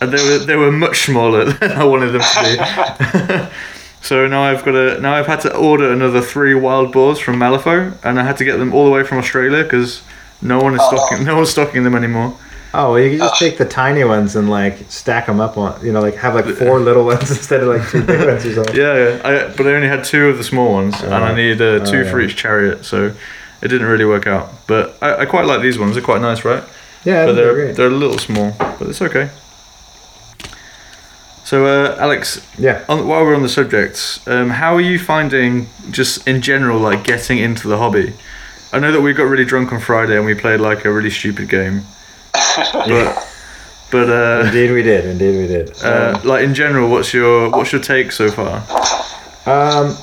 and 0.00 0.12
they 0.12 0.22
were 0.30 0.38
they 0.44 0.56
were 0.56 0.72
much 0.72 1.04
smaller 1.04 1.44
than 1.52 1.72
I 1.72 1.84
wanted 1.84 2.12
them 2.12 2.22
to 2.22 3.48
be. 3.50 3.56
so 4.00 4.26
now 4.26 4.42
I've 4.42 4.64
got 4.64 4.72
to 4.72 5.00
now 5.00 5.14
I've 5.14 5.26
had 5.26 5.40
to 5.42 5.54
order 5.56 5.92
another 5.92 6.20
three 6.22 6.54
wild 6.54 6.92
boars 6.92 7.18
from 7.18 7.36
Malifaux, 7.36 7.94
and 8.04 8.18
I 8.18 8.24
had 8.24 8.36
to 8.38 8.44
get 8.44 8.56
them 8.56 8.72
all 8.72 8.84
the 8.86 8.90
way 8.90 9.04
from 9.04 9.18
Australia 9.18 9.62
because 9.62 10.02
no 10.40 10.58
one 10.60 10.74
is 10.74 10.80
Oh. 10.82 10.96
stocking 10.96 11.24
no 11.26 11.36
one's 11.36 11.50
stocking 11.50 11.84
them 11.84 11.94
anymore. 11.94 12.36
Oh, 12.74 12.92
well, 12.92 13.00
you 13.00 13.10
can 13.10 13.18
just 13.18 13.38
take 13.38 13.58
the 13.58 13.66
tiny 13.66 14.02
ones 14.02 14.34
and 14.34 14.48
like 14.48 14.78
stack 14.88 15.26
them 15.26 15.40
up 15.40 15.58
on, 15.58 15.84
you 15.84 15.92
know, 15.92 16.00
like 16.00 16.14
have 16.16 16.34
like 16.34 16.46
four 16.56 16.80
little 16.88 17.04
ones 17.04 17.30
instead 17.30 17.60
of 17.62 17.68
like 17.68 17.86
two 17.90 18.02
big 18.02 18.26
ones 18.26 18.46
or 18.46 18.54
something. 18.54 18.74
Yeah, 18.74 18.94
yeah. 18.96 19.20
I, 19.28 19.54
but 19.54 19.66
I 19.66 19.74
only 19.74 19.88
had 19.88 20.04
two 20.04 20.28
of 20.28 20.38
the 20.38 20.44
small 20.44 20.72
ones, 20.72 20.98
and 21.02 21.12
I 21.12 21.34
need 21.34 21.58
needed 21.58 21.82
uh, 21.82 21.84
two 21.84 22.00
Oh, 22.06 22.10
for 22.10 22.18
each 22.18 22.34
chariot, 22.34 22.86
so 22.86 23.12
it 23.60 23.68
didn't 23.68 23.86
really 23.88 24.06
work 24.06 24.26
out. 24.26 24.48
But 24.66 24.96
I, 25.02 25.16
I 25.16 25.24
quite 25.26 25.44
like 25.44 25.60
these 25.60 25.78
ones. 25.78 25.96
They're 25.96 26.02
quite 26.02 26.22
nice, 26.22 26.46
right? 26.46 26.64
Yeah, 27.04 27.26
but 27.26 27.32
they're, 27.32 27.44
they're 27.44 27.54
great. 27.54 27.76
they're 27.76 27.86
a 27.88 27.90
little 27.90 28.18
small, 28.18 28.54
but 28.58 28.82
it's 28.88 29.02
okay. 29.02 29.30
So, 31.44 31.66
uh, 31.66 31.96
Alex, 31.98 32.40
yeah. 32.58 32.84
on, 32.88 33.06
while 33.06 33.24
we're 33.24 33.34
on 33.34 33.42
the 33.42 33.48
subject, 33.48 34.20
um, 34.26 34.50
how 34.50 34.74
are 34.74 34.80
you 34.80 34.98
finding 34.98 35.66
just 35.90 36.26
in 36.26 36.40
general, 36.40 36.78
like 36.78 37.04
getting 37.04 37.38
into 37.38 37.68
the 37.68 37.76
hobby? 37.76 38.14
I 38.72 38.78
know 38.78 38.92
that 38.92 39.00
we 39.02 39.12
got 39.12 39.24
really 39.24 39.44
drunk 39.44 39.72
on 39.72 39.80
Friday 39.80 40.16
and 40.16 40.24
we 40.24 40.34
played 40.34 40.60
like 40.60 40.84
a 40.84 40.92
really 40.92 41.10
stupid 41.10 41.48
game, 41.48 41.82
but 42.72 43.28
but 43.90 44.08
uh, 44.08 44.44
Indeed, 44.46 44.70
we 44.70 44.82
did. 44.82 45.04
Indeed, 45.04 45.36
we 45.42 45.46
did. 45.46 45.82
uh, 45.82 46.20
like 46.24 46.42
in 46.44 46.54
general, 46.54 46.88
what's 46.88 47.12
your 47.12 47.50
what's 47.50 47.72
your 47.72 47.82
take 47.82 48.12
so 48.12 48.30
far? 48.30 48.62
Um, 49.44 49.94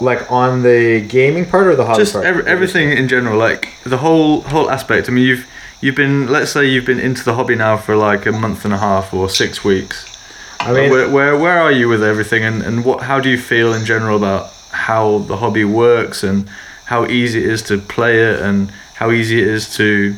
like 0.00 0.30
on 0.30 0.62
the 0.62 1.00
gaming 1.08 1.46
part 1.46 1.66
or 1.66 1.74
the 1.74 1.84
hobby 1.84 1.98
just 1.98 2.12
part? 2.12 2.26
ev- 2.26 2.46
everything 2.46 2.90
in 2.92 3.08
general 3.08 3.38
like 3.38 3.72
the 3.84 3.96
whole 3.96 4.42
whole 4.42 4.70
aspect 4.70 5.08
i 5.08 5.10
mean 5.12 5.24
you've 5.24 5.46
you've 5.80 5.94
been 5.94 6.26
let's 6.28 6.50
say 6.52 6.66
you've 6.66 6.86
been 6.86 7.00
into 7.00 7.24
the 7.24 7.34
hobby 7.34 7.54
now 7.54 7.76
for 7.76 7.96
like 7.96 8.26
a 8.26 8.32
month 8.32 8.64
and 8.64 8.74
a 8.74 8.78
half 8.78 9.12
or 9.14 9.28
six 9.28 9.64
weeks 9.64 10.12
I 10.60 10.72
mean, 10.72 10.90
where, 10.90 11.08
where 11.08 11.36
where 11.36 11.60
are 11.60 11.72
you 11.72 11.88
with 11.88 12.02
everything 12.02 12.42
and, 12.44 12.62
and 12.62 12.84
what 12.84 13.02
how 13.02 13.20
do 13.20 13.28
you 13.28 13.38
feel 13.38 13.72
in 13.74 13.84
general 13.84 14.16
about 14.16 14.50
how 14.70 15.18
the 15.18 15.36
hobby 15.36 15.64
works 15.64 16.22
and 16.22 16.48
how 16.86 17.06
easy 17.06 17.40
it 17.40 17.50
is 17.50 17.62
to 17.62 17.78
play 17.78 18.20
it 18.20 18.40
and 18.40 18.70
how 18.94 19.10
easy 19.10 19.40
it 19.40 19.48
is 19.48 19.74
to 19.76 20.16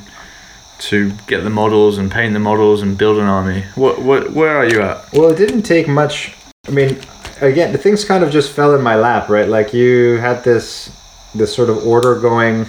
to 0.79 1.13
get 1.27 1.43
the 1.43 1.51
models 1.51 1.99
and 1.99 2.11
paint 2.11 2.33
the 2.35 2.39
models 2.39 2.83
and 2.83 2.97
build 2.97 3.19
an 3.19 3.25
army 3.25 3.65
what 3.75 4.01
what 4.01 4.33
where 4.33 4.57
are 4.57 4.67
you 4.67 4.81
at 4.81 5.13
well, 5.13 5.31
it 5.31 5.37
didn't 5.37 5.63
take 5.63 5.89
much. 5.89 6.35
I 6.67 6.71
mean, 6.71 6.99
again, 7.41 7.73
the 7.73 7.79
things 7.79 8.05
kind 8.05 8.23
of 8.23 8.31
just 8.31 8.53
fell 8.53 8.75
in 8.75 8.83
my 8.83 8.97
lap, 8.97 9.29
right? 9.29 9.49
Like 9.49 9.73
you 9.73 10.19
had 10.19 10.45
this 10.45 10.91
this 11.35 11.55
sort 11.55 11.71
of 11.71 11.87
order 11.87 12.19
going, 12.19 12.67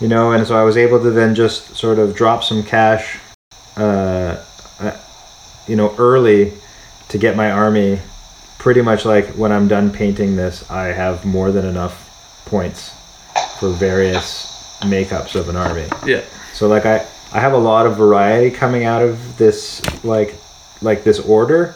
you 0.00 0.08
know, 0.08 0.32
and 0.32 0.46
so 0.46 0.56
I 0.56 0.64
was 0.64 0.76
able 0.76 1.00
to 1.02 1.10
then 1.10 1.34
just 1.34 1.76
sort 1.76 1.98
of 1.98 2.14
drop 2.14 2.42
some 2.42 2.62
cash, 2.62 3.18
uh, 3.76 4.42
uh, 4.80 4.96
you 5.66 5.76
know, 5.76 5.94
early 5.98 6.52
to 7.08 7.18
get 7.18 7.36
my 7.36 7.50
army. 7.50 8.00
Pretty 8.58 8.80
much 8.80 9.04
like 9.04 9.26
when 9.36 9.52
I'm 9.52 9.68
done 9.68 9.90
painting 9.92 10.36
this, 10.36 10.70
I 10.70 10.86
have 10.86 11.24
more 11.24 11.52
than 11.52 11.66
enough 11.66 12.44
points 12.46 12.92
for 13.60 13.70
various 13.70 14.78
makeups 14.80 15.34
of 15.34 15.48
an 15.48 15.56
army. 15.56 15.86
yeah 16.06 16.22
So 16.52 16.66
like 16.68 16.86
I 16.86 17.06
I 17.32 17.40
have 17.40 17.52
a 17.52 17.58
lot 17.58 17.86
of 17.86 17.96
variety 17.96 18.50
coming 18.50 18.84
out 18.84 19.02
of 19.02 19.36
this 19.36 19.82
like 20.04 20.34
like 20.82 21.04
this 21.04 21.18
order. 21.20 21.74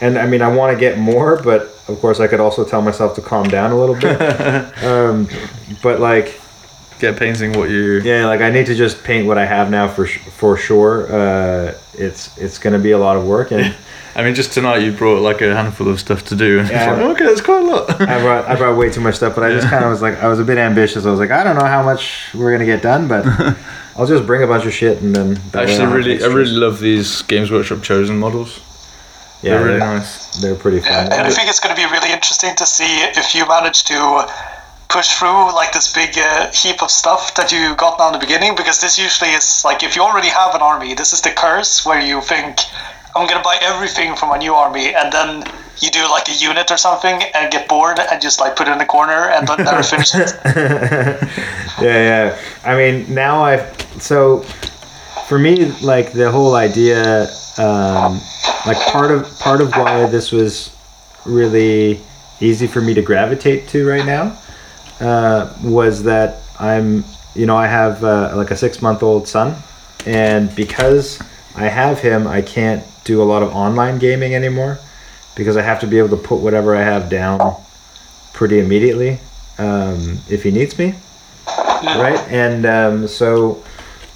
And 0.00 0.18
I 0.18 0.26
mean 0.26 0.42
I 0.42 0.54
want 0.54 0.72
to 0.72 0.78
get 0.78 0.98
more, 0.98 1.40
but 1.42 1.62
of 1.88 1.98
course 2.00 2.20
I 2.20 2.28
could 2.28 2.40
also 2.40 2.64
tell 2.64 2.82
myself 2.82 3.14
to 3.16 3.20
calm 3.20 3.48
down 3.48 3.72
a 3.72 3.78
little 3.78 3.96
bit. 3.96 4.20
um, 4.84 5.28
but 5.82 6.00
like 6.00 6.40
get 6.98 7.16
painting 7.18 7.52
what 7.52 7.70
you 7.70 8.00
yeah, 8.04 8.26
like 8.26 8.40
I 8.40 8.50
need 8.50 8.66
to 8.66 8.74
just 8.74 9.02
paint 9.04 9.26
what 9.26 9.38
I 9.38 9.46
have 9.46 9.70
now 9.70 9.88
for 9.88 10.06
sh- 10.06 10.18
for 10.18 10.56
sure. 10.56 11.06
Uh, 11.12 11.74
it's 11.94 12.36
it's 12.38 12.58
going 12.58 12.72
to 12.74 12.78
be 12.78 12.92
a 12.92 12.98
lot 12.98 13.16
of 13.16 13.26
work 13.26 13.50
and 13.52 13.74
I 14.16 14.24
mean, 14.24 14.34
just 14.34 14.52
tonight 14.52 14.78
you 14.78 14.90
brought 14.90 15.22
like 15.22 15.40
a 15.42 15.54
handful 15.54 15.88
of 15.88 16.00
stuff 16.00 16.24
to 16.24 16.34
do, 16.34 16.58
and 16.58 16.68
Yeah. 16.68 16.90
it's 16.92 17.00
like, 17.00 17.10
okay, 17.12 17.24
that's 17.26 17.40
quite 17.40 17.62
a 17.62 17.66
lot. 17.66 18.00
I 18.00 18.20
brought 18.20 18.46
I 18.48 18.56
brought 18.56 18.76
way 18.76 18.90
too 18.90 19.00
much 19.00 19.14
stuff, 19.14 19.34
but 19.36 19.44
I 19.44 19.50
just 19.54 19.68
kind 19.68 19.84
of 19.84 19.90
was 19.90 20.02
like 20.02 20.16
I 20.18 20.26
was 20.26 20.40
a 20.40 20.44
bit 20.44 20.58
ambitious. 20.58 21.06
I 21.06 21.10
was 21.10 21.20
like 21.20 21.30
I 21.30 21.44
don't 21.44 21.56
know 21.56 21.66
how 21.66 21.84
much 21.84 22.34
we're 22.34 22.50
going 22.50 22.60
to 22.60 22.66
get 22.66 22.82
done, 22.82 23.06
but 23.06 23.24
I'll 23.96 24.06
just 24.06 24.26
bring 24.26 24.42
a 24.42 24.46
bunch 24.48 24.64
of 24.66 24.72
shit 24.72 25.02
and 25.02 25.14
then 25.14 25.38
I 25.54 25.62
actually 25.62 25.84
I'll 25.84 25.92
really, 25.92 26.22
I 26.22 26.26
really 26.26 26.50
love 26.50 26.80
these 26.80 27.22
Games 27.22 27.50
Workshop 27.52 27.82
chosen 27.82 28.18
models. 28.18 28.58
yeah, 29.42 29.52
they're 29.52 29.64
really 29.66 29.78
they're, 29.78 29.98
nice. 29.98 30.40
they're 30.40 30.54
pretty 30.56 30.80
fun. 30.80 30.90
Yeah, 30.90 31.18
and 31.18 31.26
I 31.26 31.30
think 31.30 31.48
it's 31.48 31.60
going 31.60 31.74
to 31.76 31.80
be 31.80 31.86
really 31.88 32.10
interesting 32.12 32.56
to 32.56 32.66
see 32.66 32.92
if 33.20 33.34
you 33.36 33.46
manage 33.46 33.84
to 33.84 33.94
push 34.88 35.18
through 35.18 35.54
like 35.54 35.72
this 35.72 35.92
big 35.92 36.16
uh, 36.18 36.50
heap 36.52 36.82
of 36.82 36.90
stuff 36.90 37.34
that 37.34 37.52
you 37.52 37.74
got 37.76 37.98
now 37.98 38.08
in 38.08 38.12
the 38.14 38.18
beginning 38.18 38.54
because 38.56 38.80
this 38.80 38.98
usually 38.98 39.30
is 39.30 39.62
like 39.64 39.82
if 39.82 39.94
you 39.94 40.02
already 40.02 40.28
have 40.28 40.54
an 40.54 40.62
army 40.62 40.94
this 40.94 41.12
is 41.12 41.20
the 41.20 41.30
curse 41.30 41.84
where 41.84 42.00
you 42.00 42.20
think 42.22 42.60
i'm 43.14 43.28
to 43.28 43.38
buy 43.40 43.58
everything 43.60 44.16
for 44.16 44.26
my 44.26 44.38
new 44.38 44.54
army 44.54 44.94
and 44.94 45.12
then 45.12 45.44
you 45.78 45.90
do 45.90 46.02
like 46.10 46.28
a 46.28 46.34
unit 46.34 46.70
or 46.70 46.76
something 46.76 47.22
and 47.34 47.52
get 47.52 47.68
bored 47.68 47.98
and 47.98 48.20
just 48.20 48.40
like 48.40 48.56
put 48.56 48.66
it 48.66 48.72
in 48.72 48.78
the 48.78 48.86
corner 48.86 49.28
and 49.30 49.46
then 49.46 49.58
never 49.64 49.82
finish 49.82 50.14
it 50.14 50.32
yeah, 51.80 51.82
yeah. 51.82 52.38
I 52.64 52.76
mean, 52.76 53.12
now 53.12 53.44
I 53.44 53.58
so 53.98 54.44
for 55.28 55.38
me, 55.38 55.66
like 55.82 56.12
the 56.12 56.30
whole 56.30 56.54
idea, 56.54 57.28
um, 57.58 58.20
like 58.66 58.78
part 58.88 59.10
of 59.10 59.38
part 59.38 59.60
of 59.60 59.70
why 59.72 60.06
this 60.06 60.32
was 60.32 60.74
really 61.26 62.00
easy 62.40 62.66
for 62.66 62.80
me 62.80 62.94
to 62.94 63.02
gravitate 63.02 63.68
to 63.68 63.86
right 63.86 64.06
now 64.06 64.36
uh, 65.00 65.52
was 65.62 66.02
that 66.04 66.40
I'm, 66.58 67.04
you 67.34 67.46
know, 67.46 67.56
I 67.56 67.66
have 67.66 68.02
uh, 68.04 68.32
like 68.34 68.50
a 68.50 68.56
six 68.56 68.82
month 68.82 69.02
old 69.02 69.28
son, 69.28 69.56
and 70.06 70.54
because 70.54 71.20
I 71.54 71.68
have 71.68 72.00
him, 72.00 72.26
I 72.26 72.42
can't 72.42 72.84
do 73.04 73.22
a 73.22 73.24
lot 73.24 73.42
of 73.42 73.54
online 73.54 73.98
gaming 73.98 74.34
anymore 74.34 74.78
because 75.34 75.56
I 75.56 75.62
have 75.62 75.80
to 75.80 75.86
be 75.86 75.98
able 75.98 76.10
to 76.10 76.16
put 76.16 76.40
whatever 76.40 76.76
I 76.76 76.82
have 76.82 77.08
down 77.08 77.56
pretty 78.32 78.58
immediately 78.58 79.18
um, 79.58 80.18
if 80.28 80.42
he 80.42 80.50
needs 80.50 80.78
me 80.78 80.94
right? 81.82 82.18
And 82.28 82.66
um, 82.66 83.08
so 83.08 83.62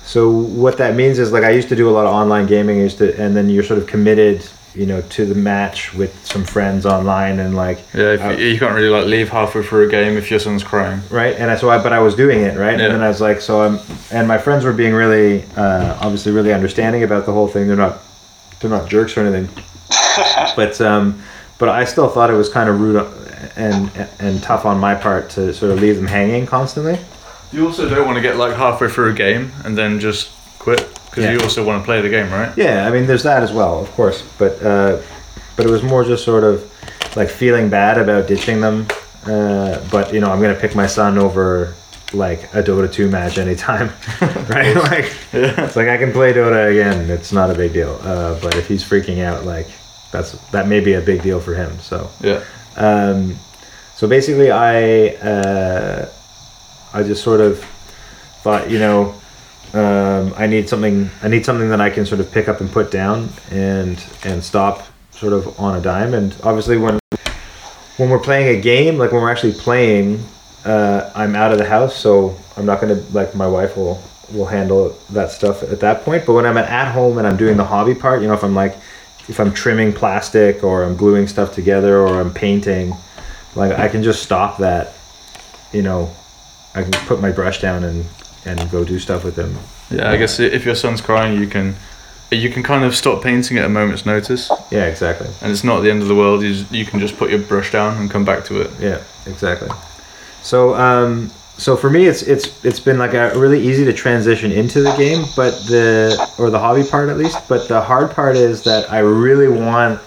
so 0.05 0.31
what 0.31 0.79
that 0.79 0.97
means 0.97 1.21
is 1.21 1.31
like 1.31 1.45
i 1.45 1.51
used 1.51 1.69
to 1.69 1.77
do 1.77 1.89
a 1.89 1.93
lot 1.93 2.07
of 2.07 2.13
online 2.13 2.45
gaming 2.47 2.81
I 2.81 2.83
used 2.83 2.99
to 2.99 3.17
and 3.23 3.37
then 3.37 3.49
you're 3.49 3.63
sort 3.63 3.79
of 3.79 3.87
committed 3.87 4.45
you 4.75 4.87
know 4.87 5.01
to 5.03 5.27
the 5.27 5.35
match 5.35 5.93
with 5.95 6.13
some 6.25 6.45
friends 6.45 6.87
online 6.87 7.39
and 7.39 7.55
like 7.55 7.79
Yeah, 7.95 8.13
if 8.15 8.23
Uh, 8.23 8.29
you, 8.31 8.47
you 8.49 8.59
can't 8.59 8.75
really 8.75 8.89
like 8.89 9.05
leave 9.07 9.29
halfway 9.29 9.63
through 9.63 9.87
a 9.89 9.91
game 9.91 10.17
if 10.17 10.31
your 10.31 10.41
son's 10.41 10.63
crying. 10.65 11.01
right 11.11 11.37
and 11.37 11.51
I, 11.51 11.57
so 11.57 11.69
I, 11.69 11.83
but 11.83 11.93
i 11.93 11.99
was 11.99 12.15
doing 12.15 12.41
it 12.41 12.57
right? 12.57 12.79
Yeah. 12.79 12.87
and 12.87 12.95
then 12.95 13.03
i 13.03 13.09
was 13.09 13.21
like 13.21 13.41
so 13.43 13.61
i'm 13.63 13.79
and 14.11 14.27
my 14.27 14.39
friends 14.39 14.65
were 14.65 14.73
being 14.73 14.95
really 14.95 15.45
uh, 15.57 15.99
obviously 16.01 16.33
really 16.33 16.53
understanding 16.55 17.03
about 17.03 17.27
the 17.27 17.33
whole 17.33 17.49
thing. 17.49 17.67
They're 17.69 17.77
not 17.77 17.99
they're 18.61 18.71
not 18.71 18.89
jerks 18.89 19.17
or 19.17 19.21
anything. 19.27 19.49
But 20.57 20.81
um 20.81 21.23
but 21.59 21.69
i 21.69 21.85
still 21.85 22.09
thought 22.09 22.29
it 22.31 22.35
was 22.35 22.49
kind 22.49 22.69
of 22.69 22.81
rude 22.81 22.97
and 23.57 23.91
and 24.19 24.43
tough 24.43 24.65
on 24.65 24.79
my 24.79 24.95
part 24.95 25.31
to 25.31 25.53
sort 25.55 25.73
of 25.73 25.81
leave 25.81 25.97
them 25.97 26.07
hanging 26.07 26.47
constantly. 26.47 26.99
You 27.53 27.67
also 27.67 27.89
don't 27.89 28.07
want 28.07 28.17
to 28.17 28.23
get 28.23 28.37
like 28.37 28.55
halfway 28.57 28.89
through 28.89 29.11
a 29.11 29.15
game 29.15 29.53
and 29.65 29.77
then 29.77 30.01
just 30.01 30.31
quit 30.59 30.92
because 31.13 31.25
Yeah. 31.25 31.33
you 31.33 31.41
also 31.41 31.63
want 31.65 31.83
to 31.83 31.85
play 31.85 32.01
the 32.01 32.09
game, 32.09 32.31
right? 32.33 32.51
Yeah, 32.57 32.87
I 32.89 32.91
mean, 32.91 33.07
there's 33.07 33.23
that 33.25 33.43
as 33.43 33.53
well, 33.53 33.79
of 33.81 33.91
course. 33.93 34.23
But 34.39 34.63
uh, 34.63 34.99
but 35.57 35.67
it 35.67 35.71
was 35.71 35.83
more 35.83 36.03
just 36.05 36.25
sort 36.25 36.43
of 36.43 36.65
like 37.17 37.29
feeling 37.29 37.69
bad 37.69 37.99
about 37.99 38.27
ditching 38.27 38.61
them. 38.63 38.87
Uh, 39.27 39.79
but 39.91 40.13
you 40.15 40.21
know, 40.21 40.31
I'm 40.33 40.41
gonna 40.41 40.55
pick 40.59 40.75
my 40.75 40.87
son 40.87 41.19
over 41.19 41.75
like 42.15 42.43
a 42.55 42.63
Dota 42.63 42.91
2 42.93 43.09
match 43.09 43.37
anytime, 43.39 43.91
right? 44.49 44.75
like 44.91 45.13
Yeah. 45.33 45.65
it's 45.67 45.77
like 45.77 45.89
I 45.89 45.97
can 45.99 46.13
play 46.13 46.33
Dota 46.33 46.71
again. 46.71 47.11
It's 47.11 47.31
not 47.33 47.51
a 47.51 47.55
big 47.55 47.73
deal. 47.75 47.99
Uh, 48.03 48.39
but 48.41 48.55
if 48.57 48.67
he's 48.67 48.83
freaking 48.83 49.23
out, 49.23 49.45
like 49.45 49.69
that's 50.13 50.33
that 50.51 50.67
may 50.67 50.81
be 50.81 50.95
a 50.95 51.01
big 51.01 51.23
deal 51.23 51.41
for 51.41 51.55
him. 51.55 51.79
So. 51.81 52.11
Yeah. 52.23 52.43
Um, 52.77 53.37
so 53.97 54.09
basically, 54.09 54.51
I 54.51 55.09
uh, 55.23 56.09
I 56.95 57.03
just 57.03 57.23
sort 57.23 57.41
of 57.41 57.63
thought, 58.43 58.71
you 58.71 58.79
know, 58.79 59.15
um, 59.75 60.35
I 60.37 60.47
need 60.47 60.69
something. 60.69 61.11
I 61.23 61.29
need 61.29 61.45
something 61.45 61.71
that 61.71 61.81
I 61.81 61.89
can 61.89 62.05
sort 62.05 62.21
of 62.21 62.31
pick 62.31 62.49
up 62.49 62.61
and 62.61 62.71
put 62.71 62.91
down 62.91 63.31
and 63.51 64.03
and 64.25 64.45
stop 64.45 64.87
sort 65.11 65.33
of 65.33 65.59
on 65.59 65.77
a 65.77 65.81
dime. 65.81 66.15
And 66.15 66.37
obviously, 66.43 66.77
when 66.77 66.99
when 67.97 68.11
we're 68.11 68.19
playing 68.19 68.59
a 68.59 68.61
game, 68.61 68.99
like 68.99 69.13
when 69.13 69.23
we're 69.23 69.31
actually 69.31 69.55
playing, 69.55 70.23
uh, 70.65 71.11
I'm 71.15 71.35
out 71.35 71.53
of 71.53 71.59
the 71.59 71.65
house, 71.65 71.97
so 71.97 72.37
I'm 72.57 72.67
not 72.67 72.81
gonna 72.81 73.03
like 73.13 73.35
my 73.35 73.47
wife 73.47 73.77
will 73.77 74.03
will 74.33 74.47
handle 74.47 74.97
that 75.11 75.31
stuff 75.31 75.63
at 75.63 75.81
that 75.81 76.05
point. 76.05 76.27
But 76.27 76.35
when 76.35 76.47
I'm 76.47 76.59
at 76.59 76.93
home 76.93 77.19
and 77.19 77.27
I'm 77.27 77.37
doing 77.37 77.57
the 77.57 77.65
hobby 77.65 77.95
part, 77.95 78.21
you 78.21 78.29
know, 78.29 78.35
if 78.35 78.45
I'm 78.45 78.55
like 78.55 78.77
if 79.29 79.41
I'm 79.41 79.55
trimming 79.55 79.93
plastic 79.93 80.63
or 80.63 80.85
I'm 80.85 80.97
gluing 80.97 81.27
stuff 81.27 81.55
together 81.55 81.99
or 81.99 82.21
I'm 82.21 82.33
painting, 82.33 82.93
like 83.55 83.73
I 83.73 83.89
can 83.89 84.03
just 84.03 84.23
stop 84.23 84.59
that. 84.59 84.93
You 85.73 85.81
know, 85.83 86.11
I 86.75 86.83
can 86.83 86.93
put 87.07 87.21
my 87.21 87.31
brush 87.31 87.61
down 87.63 87.85
and 87.85 88.05
and 88.45 88.71
go 88.71 88.85
do 88.85 88.99
stuff 88.99 89.25
with 89.25 89.37
them. 89.37 89.57
Yeah, 89.91 90.11
I 90.11 90.17
guess 90.17 90.39
if 90.41 90.65
your 90.65 90.75
son's 90.75 91.01
crying, 91.01 91.39
you 91.39 91.47
can 91.47 91.75
you 92.31 92.49
can 92.49 92.63
kind 92.63 92.83
of 92.85 92.95
stop 92.97 93.23
painting 93.23 93.59
at 93.59 93.65
a 93.67 93.69
moment's 93.69 94.07
notice, 94.07 94.51
Yeah, 94.71 94.87
exactly. 94.87 95.29
and 95.43 95.53
it's 95.53 95.65
not 95.65 95.81
the 95.81 95.91
end 95.91 96.01
of 96.01 96.09
the 96.09 96.15
world. 96.15 96.43
You 96.43 96.55
just, 96.55 96.73
you 96.73 96.87
can 96.87 96.99
just 96.99 97.19
put 97.19 97.29
your 97.31 97.41
brush 97.41 97.71
down 97.71 97.99
and 97.99 98.11
come 98.11 98.25
back 98.25 98.45
to 98.47 98.63
it. 98.63 98.71
Yeah, 98.81 99.03
exactly. 99.27 99.69
So 100.43 100.75
um, 100.75 101.31
so 101.59 101.77
for 101.77 101.91
me, 101.91 102.07
it's 102.07 102.23
it's 102.23 102.65
it's 102.65 102.81
been 102.81 102.99
like 102.99 103.13
a 103.15 103.39
really 103.39 103.61
easy 103.61 103.85
to 103.85 103.93
transition 103.93 104.51
into 104.51 104.81
the 104.81 104.93
game, 104.97 105.25
but 105.37 105.51
the 105.69 106.17
or 106.39 106.49
the 106.51 106.59
hobby 106.59 106.85
part 106.89 107.11
at 107.11 107.19
least. 107.19 107.47
But 107.49 107.69
the 107.69 107.81
hard 107.81 108.11
part 108.13 108.37
is 108.37 108.63
that 108.65 108.91
I 108.91 109.01
really 109.01 109.49
want, 109.49 110.01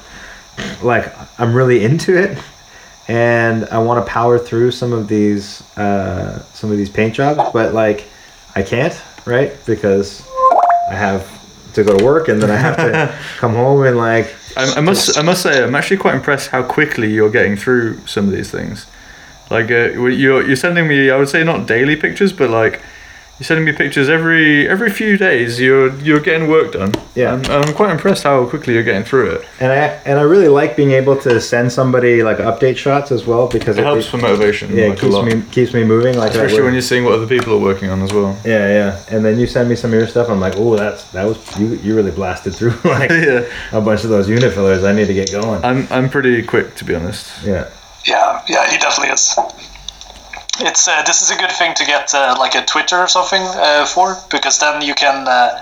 like, 0.82 1.14
I'm 1.40 1.54
really 1.54 1.84
into 1.86 2.18
it, 2.18 2.38
and 3.08 3.66
I 3.66 3.78
want 3.78 4.04
to 4.04 4.12
power 4.12 4.40
through 4.40 4.72
some 4.72 4.92
of 4.94 5.08
these 5.08 5.62
uh, 5.78 6.40
some 6.54 6.72
of 6.72 6.78
these 6.78 6.90
paint 6.90 7.14
jobs, 7.14 7.40
but 7.54 7.74
like, 7.74 8.06
I 8.56 8.64
can't, 8.64 9.00
right? 9.26 9.54
Because 9.66 10.26
I 10.90 10.96
have 10.96 11.30
to 11.74 11.84
go 11.84 11.98
to 11.98 12.04
work, 12.04 12.30
and 12.30 12.42
then 12.42 12.50
I 12.50 12.56
have 12.56 12.78
to 12.78 13.18
come 13.38 13.54
home 13.54 13.86
and 13.86 13.98
like 13.98 14.34
I, 14.56 14.76
I 14.76 14.82
must 14.82 15.18
I 15.18 15.22
must 15.22 15.42
say 15.44 15.64
I'm 15.64 15.76
actually 15.76 15.98
quite 15.98 16.16
impressed 16.16 16.50
how 16.50 16.64
quickly 16.64 17.12
you're 17.14 17.30
getting 17.30 17.56
through 17.58 18.06
some 18.08 18.26
of 18.26 18.32
these 18.32 18.50
things. 18.50 18.86
Like 19.52 19.70
uh, 19.70 19.92
you're 19.92 20.42
you're 20.42 20.56
sending 20.56 20.88
me 20.88 21.10
I 21.10 21.18
would 21.18 21.30
say 21.30 21.44
not 21.44 21.68
daily 21.68 21.96
pictures, 21.96 22.32
but 22.32 22.50
like 22.50 22.82
you're 23.38 23.46
sending 23.46 23.66
me 23.66 23.74
pictures 23.74 24.08
every 24.08 24.68
every 24.70 24.90
few 24.90 25.18
days. 25.18 25.60
You're 25.60 25.94
you're 26.00 26.22
getting 26.22 26.48
work 26.48 26.72
done. 26.72 26.94
Yeah. 27.16 27.34
I'm, 27.34 27.46
I'm 27.52 27.74
quite 27.74 27.92
impressed 27.92 28.24
how 28.24 28.46
quickly 28.46 28.74
you're 28.76 28.84
getting 28.84 29.04
through 29.04 29.32
it. 29.32 29.46
And 29.60 29.72
I 29.74 29.78
and 30.06 30.18
I 30.18 30.22
really 30.22 30.48
like 30.48 30.76
being 30.78 30.92
able 30.92 31.18
to 31.22 31.42
send 31.42 31.72
somebody 31.72 32.24
like 32.24 32.38
update 32.38 32.78
shots 32.78 33.12
as 33.12 33.26
well 33.26 33.48
because 33.48 33.78
It 33.78 33.84
helps 33.84 34.08
for 34.08 34.18
motivation. 34.18 34.74
yeah, 34.76 34.88
like 34.88 34.98
it 34.98 35.02
keeps 35.02 35.22
me 35.36 35.42
keeps 35.52 35.74
me 35.74 35.84
moving. 35.84 36.18
Like 36.18 36.32
Especially 36.32 36.62
when 36.62 36.72
you're 36.74 36.82
seeing 36.82 37.04
what 37.04 37.14
other 37.14 37.28
people 37.28 37.54
are 37.56 37.60
working 37.60 37.90
on 37.90 38.02
as 38.02 38.14
well. 38.14 38.38
yeah, 38.46 38.68
yeah. 38.70 39.04
And 39.12 39.26
then 39.26 39.38
you 39.38 39.48
send 39.48 39.68
me 39.68 39.76
some 39.76 39.92
of 39.92 40.00
your 40.00 40.08
stuff. 40.08 40.30
I'm 40.30 40.40
like, 40.40 40.54
oh, 40.56 40.78
that's 40.78 41.04
that 41.12 41.26
was 41.26 41.38
you. 41.60 41.76
You 41.84 41.96
really 41.96 42.12
blasted 42.12 42.56
through 42.56 42.74
like 42.86 43.10
yeah. 43.30 43.44
a 43.74 43.82
bunch 43.82 44.04
of 44.06 44.10
those 44.12 44.30
unit 44.30 44.54
fillers. 44.54 44.84
I 44.86 44.94
need 44.94 45.08
to 45.08 45.14
get 45.14 45.32
going. 45.32 45.64
I'm 45.66 45.88
I'm 45.92 46.10
pretty 46.10 46.42
quick 46.42 46.76
to 46.76 46.86
be 46.86 46.96
honest. 46.96 47.30
yeah, 47.44 47.70
Yeah, 48.06 48.42
yeah, 48.48 48.72
he 48.72 48.78
definitely 48.78 49.12
is. 49.14 49.36
It's 50.60 50.88
uh, 50.88 51.04
this 51.04 51.22
is 51.22 51.32
a 51.32 51.36
good 51.36 51.52
thing 51.52 51.74
to 51.76 51.86
get 51.86 52.14
uh, 52.14 52.36
like 52.40 52.56
a 52.56 52.64
Twitter 52.66 52.98
or 52.98 53.08
something 53.08 53.42
uh, 53.42 53.86
for 53.86 54.16
because 54.30 54.58
then 54.60 54.82
you 54.82 54.94
can 54.96 55.28
uh, 55.28 55.62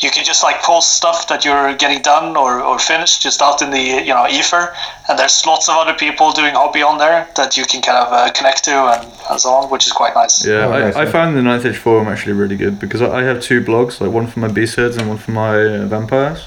you 0.00 0.10
can 0.10 0.24
just 0.24 0.42
like 0.42 0.60
post 0.62 0.94
stuff 0.94 1.26
that 1.28 1.42
you're 1.44 1.74
getting 1.76 2.02
done 2.02 2.36
or, 2.36 2.60
or 2.60 2.78
finished 2.78 3.22
just 3.22 3.40
out 3.40 3.62
in 3.62 3.70
the 3.70 3.80
you 3.80 4.12
know 4.12 4.26
ether, 4.28 4.74
and 5.08 5.18
there's 5.18 5.46
lots 5.46 5.68
of 5.70 5.76
other 5.76 5.94
people 5.94 6.32
doing 6.32 6.54
hobby 6.54 6.82
on 6.82 6.98
there 6.98 7.26
that 7.36 7.56
you 7.56 7.64
can 7.64 7.80
kind 7.80 7.96
of 7.96 8.12
uh, 8.12 8.30
connect 8.32 8.64
to 8.64 8.72
and, 8.72 9.10
and 9.30 9.40
so 9.40 9.48
on, 9.50 9.70
which 9.70 9.86
is 9.86 9.92
quite 9.92 10.14
nice. 10.14 10.44
Yeah, 10.44 10.66
Oh, 10.66 10.72
I, 10.72 10.80
nice, 10.80 10.96
I 10.96 11.04
yeah. 11.04 11.10
found 11.10 11.34
the 11.34 11.42
Ninth 11.42 11.64
Age 11.64 11.78
forum 11.78 12.06
actually 12.08 12.34
really 12.34 12.56
good 12.56 12.78
because 12.78 13.00
I 13.00 13.20
I 13.20 13.22
have 13.22 13.40
two 13.40 13.62
blogs, 13.62 14.00
like 14.02 14.10
one 14.10 14.26
for 14.26 14.40
my 14.40 14.48
beast 14.48 14.76
herds 14.76 14.98
and 14.98 15.08
one 15.08 15.18
for 15.18 15.30
my 15.30 15.54
uh, 15.56 15.86
vampires. 15.86 16.46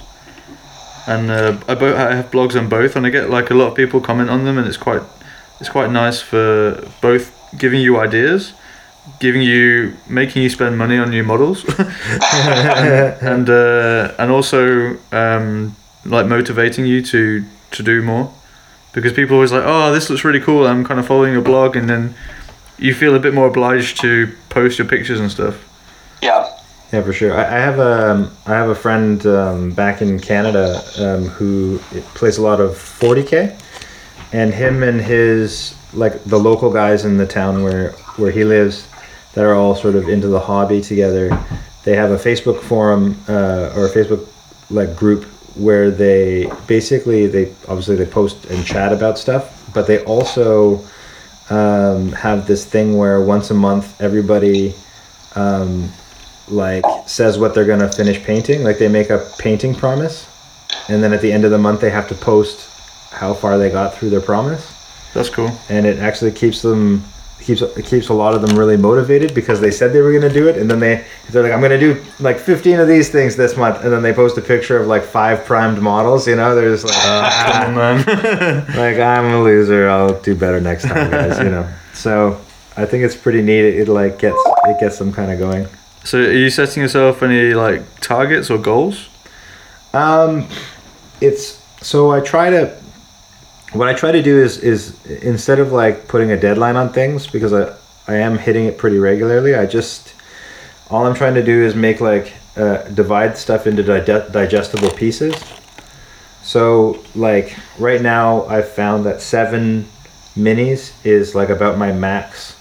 And 1.07 1.31
uh, 1.31 1.57
I 1.67 1.73
both 1.73 1.95
I 1.97 2.13
have 2.13 2.29
blogs 2.29 2.55
on 2.55 2.69
both, 2.69 2.95
and 2.95 3.03
I 3.07 3.09
get 3.09 3.31
like 3.31 3.49
a 3.49 3.55
lot 3.55 3.69
of 3.69 3.75
people 3.75 3.99
comment 3.99 4.29
on 4.29 4.43
them, 4.45 4.59
and 4.59 4.67
it's 4.67 4.77
quite 4.77 5.01
it's 5.59 5.69
quite 5.69 5.89
nice 5.89 6.21
for 6.21 6.87
both 7.01 7.33
giving 7.57 7.81
you 7.81 7.99
ideas, 7.99 8.53
giving 9.19 9.41
you 9.41 9.93
making 10.07 10.43
you 10.43 10.49
spend 10.49 10.77
money 10.77 10.97
on 10.97 11.09
new 11.09 11.23
models, 11.23 11.65
and 11.77 13.21
and, 13.21 13.49
uh, 13.49 14.13
and 14.17 14.31
also 14.31 14.97
um, 15.11 15.75
like 16.05 16.27
motivating 16.27 16.85
you 16.85 17.01
to 17.01 17.43
to 17.71 17.83
do 17.83 18.01
more, 18.01 18.33
because 18.93 19.13
people 19.13 19.35
always 19.35 19.51
like, 19.51 19.63
oh, 19.65 19.91
this 19.91 20.09
looks 20.09 20.23
really 20.23 20.39
cool. 20.39 20.67
I'm 20.67 20.85
kind 20.85 20.99
of 20.99 21.07
following 21.07 21.33
your 21.33 21.41
blog, 21.41 21.75
and 21.75 21.89
then 21.89 22.15
you 22.77 22.93
feel 22.93 23.15
a 23.15 23.19
bit 23.19 23.33
more 23.33 23.47
obliged 23.47 23.99
to 24.01 24.33
post 24.49 24.77
your 24.77 24.87
pictures 24.87 25.19
and 25.19 25.31
stuff. 25.31 25.65
Yeah, 26.21 26.49
yeah, 26.91 27.01
for 27.01 27.13
sure. 27.13 27.33
I, 27.33 27.45
I 27.45 27.59
have 27.59 27.79
a 27.79 28.31
I 28.45 28.51
have 28.51 28.69
a 28.69 28.75
friend 28.75 29.25
um, 29.25 29.71
back 29.71 30.01
in 30.01 30.19
Canada 30.19 30.81
um, 30.97 31.25
who 31.25 31.79
plays 32.15 32.37
a 32.37 32.41
lot 32.41 32.59
of 32.59 32.71
40k, 32.71 33.59
and 34.31 34.53
him 34.53 34.83
and 34.83 35.01
his 35.01 35.75
like 35.93 36.23
the 36.25 36.37
local 36.37 36.71
guys 36.71 37.05
in 37.05 37.17
the 37.17 37.27
town 37.27 37.63
where 37.63 37.91
where 38.17 38.31
he 38.31 38.43
lives 38.43 38.87
that 39.33 39.45
are 39.45 39.55
all 39.55 39.75
sort 39.75 39.95
of 39.95 40.09
into 40.09 40.27
the 40.27 40.39
hobby 40.39 40.81
together. 40.81 41.29
They 41.83 41.95
have 41.95 42.11
a 42.11 42.17
Facebook 42.17 42.61
forum 42.61 43.17
uh, 43.27 43.73
or 43.75 43.85
a 43.85 43.89
Facebook 43.89 44.27
like 44.69 44.95
group 44.95 45.25
where 45.55 45.91
they 45.91 46.51
basically 46.67 47.27
they 47.27 47.51
obviously 47.67 47.95
they 47.95 48.05
post 48.05 48.45
and 48.45 48.65
chat 48.65 48.93
about 48.93 49.17
stuff, 49.17 49.71
but 49.73 49.87
they 49.87 50.03
also 50.05 50.83
um, 51.49 52.11
have 52.11 52.47
this 52.47 52.65
thing 52.65 52.97
where 52.97 53.21
once 53.21 53.49
a 53.49 53.53
month 53.53 53.99
everybody 54.01 54.73
um, 55.35 55.89
like 56.47 56.83
says 57.07 57.37
what 57.37 57.53
they're 57.53 57.65
gonna 57.65 57.91
finish 57.91 58.21
painting. 58.23 58.63
Like 58.63 58.77
they 58.77 58.87
make 58.87 59.09
a 59.09 59.29
painting 59.37 59.75
promise, 59.75 60.27
and 60.87 61.03
then 61.03 61.13
at 61.13 61.21
the 61.21 61.31
end 61.31 61.45
of 61.45 61.51
the 61.51 61.57
month 61.57 61.81
they 61.81 61.89
have 61.89 62.07
to 62.09 62.15
post 62.15 62.67
how 63.11 63.33
far 63.33 63.57
they 63.57 63.69
got 63.69 63.95
through 63.95 64.11
their 64.11 64.21
promise, 64.21 64.78
That's 65.13 65.29
cool. 65.29 65.51
and 65.69 65.85
it 65.85 65.99
actually 65.99 66.31
keeps 66.31 66.61
them 66.61 67.03
keeps 67.39 67.61
it 67.61 67.85
keeps 67.85 68.09
a 68.09 68.13
lot 68.13 68.35
of 68.35 68.41
them 68.41 68.57
really 68.57 68.77
motivated 68.77 69.33
because 69.33 69.59
they 69.59 69.71
said 69.71 69.91
they 69.91 70.01
were 70.01 70.13
gonna 70.13 70.31
do 70.31 70.47
it, 70.47 70.57
and 70.57 70.69
then 70.69 70.79
they 70.79 71.05
they're 71.29 71.41
like 71.43 71.51
I'm 71.51 71.61
gonna 71.61 71.79
do 71.79 72.03
like 72.19 72.37
15 72.37 72.79
of 72.79 72.87
these 72.87 73.09
things 73.09 73.35
this 73.35 73.57
month, 73.57 73.83
and 73.83 73.91
then 73.91 74.01
they 74.03 74.13
post 74.13 74.37
a 74.37 74.41
picture 74.41 74.77
of 74.77 74.87
like 74.87 75.03
five 75.03 75.45
primed 75.45 75.81
models. 75.81 76.27
You 76.27 76.35
know, 76.35 76.53
there's 76.55 76.83
like 76.83 76.93
Come 76.93 77.77
on, 77.77 78.05
man. 78.05 78.65
like 78.75 78.99
I'm 78.99 79.25
a 79.33 79.41
loser. 79.43 79.89
I'll 79.89 80.19
do 80.21 80.35
better 80.35 80.61
next 80.61 80.83
time, 80.83 81.09
guys. 81.09 81.37
You 81.39 81.49
know, 81.49 81.73
so. 81.93 82.39
I 82.77 82.85
think 82.85 83.03
it's 83.03 83.15
pretty 83.15 83.41
neat. 83.41 83.65
It, 83.65 83.79
it 83.81 83.87
like 83.89 84.19
gets 84.19 84.37
it 84.65 84.79
gets 84.79 84.97
them 84.99 85.11
kind 85.11 85.31
of 85.33 85.37
going. 85.37 85.67
so, 86.05 86.19
are 86.19 86.31
you 86.31 86.49
setting 86.49 86.81
yourself 86.81 87.21
any 87.21 87.53
like 87.53 87.81
targets 87.99 88.49
or 88.49 88.57
goals? 88.57 89.09
Um, 89.93 90.47
it's 91.19 91.61
so 91.81 92.11
I 92.11 92.21
try 92.21 92.51
to. 92.51 92.78
What 93.73 93.87
I 93.87 93.93
try 93.93 94.11
to 94.11 94.21
do 94.21 94.41
is 94.41 94.57
is 94.57 95.05
instead 95.05 95.59
of 95.59 95.71
like 95.71 96.07
putting 96.07 96.31
a 96.31 96.39
deadline 96.39 96.75
on 96.75 96.91
things 96.91 97.27
because 97.27 97.53
I 97.53 97.75
I 98.07 98.15
am 98.15 98.37
hitting 98.37 98.65
it 98.65 98.77
pretty 98.77 98.97
regularly. 98.97 99.53
I 99.55 99.65
just 99.65 100.13
all 100.89 101.05
I'm 101.05 101.13
trying 101.15 101.35
to 101.35 101.43
do 101.43 101.63
is 101.63 101.75
make 101.75 102.01
like 102.01 102.33
uh, 102.57 102.77
divide 102.89 103.37
stuff 103.37 103.67
into 103.67 103.83
dige- 103.83 104.31
digestible 104.31 104.89
pieces. 104.91 105.35
So 106.41 106.99
like 107.13 107.55
right 107.77 108.01
now 108.01 108.45
I've 108.45 108.69
found 108.69 109.05
that 109.05 109.21
seven 109.21 109.87
minis 110.35 110.93
is 111.05 111.35
like 111.35 111.49
about 111.49 111.77
my 111.77 111.91
max 111.91 112.55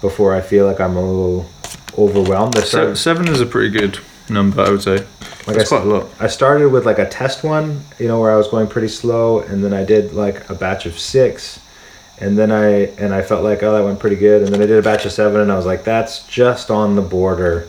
before 0.00 0.34
I 0.34 0.40
feel 0.40 0.64
like 0.66 0.80
I'm 0.80 0.96
a 0.96 1.02
little 1.02 1.50
overwhelmed. 1.98 2.56
Seven 2.96 3.28
is 3.28 3.40
a 3.40 3.46
pretty 3.46 3.70
good 3.70 3.98
number, 4.30 4.62
I 4.62 4.70
would 4.70 4.82
say. 4.82 5.04
Like 5.48 5.56
That's 5.56 5.72
I, 5.72 5.80
quite 5.80 5.86
a 5.88 5.90
lot. 5.90 6.06
I 6.20 6.26
started 6.28 6.68
with 6.68 6.84
like 6.86 6.98
a 6.98 7.08
test 7.08 7.42
one, 7.42 7.80
you 7.98 8.06
know, 8.06 8.20
where 8.20 8.30
I 8.30 8.36
was 8.36 8.48
going 8.48 8.66
pretty 8.68 8.88
slow, 8.88 9.40
and 9.40 9.64
then 9.64 9.72
I 9.72 9.82
did 9.84 10.12
like 10.12 10.48
a 10.50 10.54
batch 10.54 10.84
of 10.86 10.98
six, 10.98 11.58
and 12.20 12.36
then 12.38 12.52
I 12.52 12.66
and 13.02 13.12
I 13.14 13.22
felt 13.22 13.42
like 13.42 13.62
oh 13.62 13.72
that 13.76 13.82
went 13.84 13.98
pretty 13.98 14.16
good, 14.16 14.42
and 14.42 14.52
then 14.52 14.60
I 14.62 14.66
did 14.66 14.78
a 14.78 14.82
batch 14.82 15.06
of 15.06 15.12
seven, 15.12 15.40
and 15.40 15.50
I 15.50 15.56
was 15.56 15.64
like 15.66 15.84
that's 15.84 16.26
just 16.26 16.70
on 16.70 16.94
the 16.96 17.02
border 17.02 17.66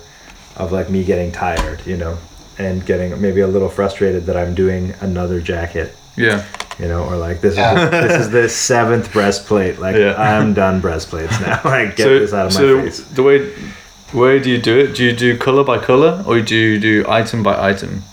of 0.58 0.72
like 0.74 0.90
me 0.90 1.04
getting 1.06 1.32
tired, 1.32 1.86
you 1.88 1.96
know, 1.96 2.18
and 2.58 2.86
getting 2.86 3.20
maybe 3.22 3.40
a 3.42 3.48
little 3.48 3.70
frustrated 3.70 4.26
that 4.26 4.36
I'm 4.36 4.54
doing 4.54 4.94
another 5.00 5.40
jacket, 5.40 5.96
Yeah. 6.18 6.44
you 6.80 6.88
know, 6.90 7.06
or 7.06 7.16
like 7.16 7.40
this 7.40 7.52
is 7.52 7.58
the, 7.58 7.90
this 7.90 8.22
is 8.26 8.30
the 8.30 8.50
seventh 8.70 9.14
breastplate, 9.14 9.80
like 9.80 9.96
Yeah. 9.96 10.16
I'm 10.22 10.54
done 10.54 10.82
breastplates 10.82 11.40
now, 11.40 11.62
like 11.66 11.96
get 11.96 12.04
so, 12.04 12.20
this 12.20 12.34
out 12.34 12.48
of 12.48 12.54
my 12.56 12.60
so 12.60 12.82
face. 12.82 13.00
the 13.06 13.24
way, 13.24 13.54
way 14.14 14.40
do 14.40 14.50
you 14.50 14.62
do 14.62 14.80
it? 14.80 14.96
Do 14.96 15.04
you 15.04 15.14
do 15.14 15.38
color 15.38 15.64
by 15.64 15.78
color, 15.78 16.24
or 16.26 16.42
do 16.42 16.56
you 16.56 16.80
do 16.80 17.06
item 17.08 17.44
by 17.44 17.70
item? 17.70 18.04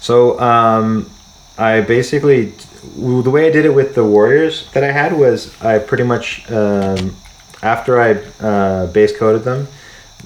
So 0.00 0.38
um, 0.40 1.10
I 1.58 1.80
basically 1.80 2.52
the 2.96 3.30
way 3.30 3.46
I 3.46 3.50
did 3.50 3.64
it 3.64 3.74
with 3.74 3.94
the 3.94 4.04
warriors 4.04 4.70
that 4.72 4.84
I 4.84 4.92
had 4.92 5.12
was 5.12 5.60
I 5.62 5.78
pretty 5.78 6.04
much 6.04 6.50
um, 6.50 7.16
after 7.62 8.00
I 8.00 8.12
uh, 8.44 8.86
base 8.86 9.16
coated 9.16 9.44
them, 9.44 9.68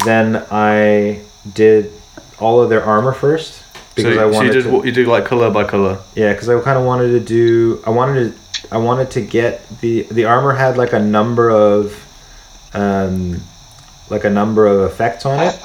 then 0.05 0.45
I 0.51 1.23
did 1.55 1.93
all 2.39 2.61
of 2.61 2.69
their 2.71 2.83
armor 2.83 3.13
first 3.13 3.63
because 3.95 4.15
so, 4.15 4.29
I 4.29 4.31
so 4.31 4.37
wanted 4.37 4.55
you 4.55 4.63
did 4.63 4.69
to, 4.69 4.71
what 4.75 4.87
you 4.87 4.93
do 4.93 5.05
like 5.07 5.25
color 5.25 5.51
by 5.51 5.65
color. 5.65 5.99
yeah 6.15 6.33
because 6.33 6.49
I 6.49 6.59
kind 6.61 6.79
of 6.79 6.85
wanted 6.85 7.11
to 7.13 7.21
do 7.21 7.83
I 7.87 7.91
wanted 7.91 8.33
to 8.33 8.75
I 8.75 8.79
wanted 8.79 9.11
to 9.13 9.21
get 9.21 9.67
the 9.81 10.03
the 10.03 10.25
armor 10.25 10.53
had 10.53 10.77
like 10.77 10.93
a 10.93 10.99
number 10.99 11.51
of 11.51 12.07
um, 12.73 13.43
like 14.11 14.25
a 14.25 14.31
number 14.31 14.67
of 14.67 14.91
effects 14.91 15.25
on 15.25 15.41
it 15.41 15.59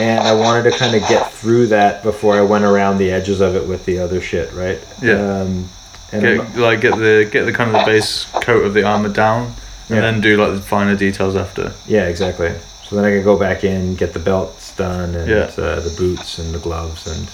and 0.00 0.20
I 0.20 0.32
wanted 0.34 0.70
to 0.70 0.78
kind 0.78 0.94
of 0.94 1.06
get 1.08 1.32
through 1.32 1.66
that 1.68 2.02
before 2.04 2.36
I 2.36 2.42
went 2.42 2.64
around 2.64 2.98
the 2.98 3.10
edges 3.10 3.40
of 3.40 3.56
it 3.56 3.66
with 3.66 3.84
the 3.84 3.98
other 3.98 4.20
shit, 4.20 4.52
right? 4.52 4.78
Yeah. 5.02 5.14
Um, 5.40 5.68
and 6.12 6.22
Get, 6.22 6.56
like 6.56 6.80
get 6.80 6.96
the 6.96 7.28
get 7.30 7.44
the 7.46 7.52
kind 7.52 7.74
of 7.74 7.80
the 7.84 7.84
base 7.90 8.24
coat 8.42 8.64
of 8.64 8.74
the 8.74 8.84
armor 8.84 9.08
down, 9.08 9.46
and 9.88 9.96
Yeah. 9.96 10.00
then 10.02 10.20
do 10.20 10.36
like 10.36 10.52
the 10.54 10.60
finer 10.62 10.94
details 10.94 11.34
after. 11.34 11.72
Yeah, 11.86 12.04
exactly. 12.06 12.52
So 12.88 12.94
then 12.96 13.04
I 13.04 13.10
could 13.10 13.24
go 13.24 13.36
back 13.36 13.64
in, 13.64 13.96
get 13.96 14.12
the 14.12 14.20
belts 14.20 14.74
done, 14.76 15.16
and 15.16 15.28
Yeah. 15.28 15.50
uh, 15.58 15.80
the 15.80 15.94
boots 15.98 16.38
and 16.38 16.54
the 16.54 16.58
gloves 16.60 17.06
and 17.08 17.28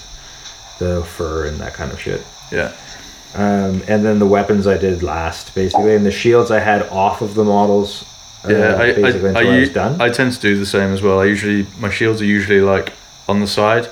the 0.79 1.03
fur 1.05 1.45
and 1.45 1.59
that 1.59 1.75
kind 1.75 1.91
of 1.91 2.01
shit. 2.01 2.25
Yeah. 2.51 2.71
Um, 3.35 3.83
and 3.87 4.03
then 4.03 4.17
the 4.17 4.25
weapons 4.25 4.65
I 4.65 4.77
did 4.77 5.03
last, 5.03 5.53
basically, 5.53 5.93
and 5.95 6.03
the 6.05 6.11
shields 6.11 6.49
I 6.49 6.59
had 6.61 6.81
off 6.89 7.21
of 7.21 7.35
the 7.35 7.43
models. 7.43 8.05
Uh, 8.49 8.53
Yeah, 8.57 8.75
I, 8.77 8.93
basically 8.93 9.29
I, 9.29 9.31
until 9.31 9.37
I, 9.37 9.39
I, 9.51 9.53
u- 9.55 9.59
was 9.61 9.69
done. 9.69 10.01
I 10.01 10.09
tend 10.09 10.33
to 10.33 10.39
do 10.39 10.57
the 10.59 10.65
same 10.65 10.91
as 10.93 11.01
well. 11.01 11.19
I 11.19 11.25
usually 11.25 11.65
my 11.79 11.89
shields 11.89 12.21
are 12.21 12.25
usually 12.25 12.61
like 12.61 12.93
on 13.27 13.39
the 13.39 13.47
side, 13.47 13.89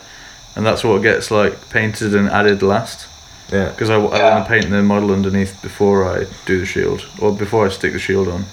and 0.56 0.66
that's 0.66 0.84
what 0.84 1.02
gets 1.02 1.32
like 1.32 1.70
painted 1.70 2.14
and 2.16 2.30
added 2.30 2.62
last. 2.62 3.08
yeah, 3.52 3.70
Because 3.70 3.90
I, 3.90 3.98
Yeah. 3.98 4.34
want 4.36 4.46
to 4.46 4.50
paint 4.50 4.70
the 4.70 4.82
model 4.84 5.12
underneath 5.12 5.62
before 5.62 6.06
I 6.06 6.26
do 6.46 6.60
the 6.60 6.66
shield, 6.66 7.06
or 7.20 7.32
before 7.34 7.66
I 7.66 7.70
stick 7.70 7.94
the 7.94 8.00
shield 8.00 8.28
on. 8.28 8.46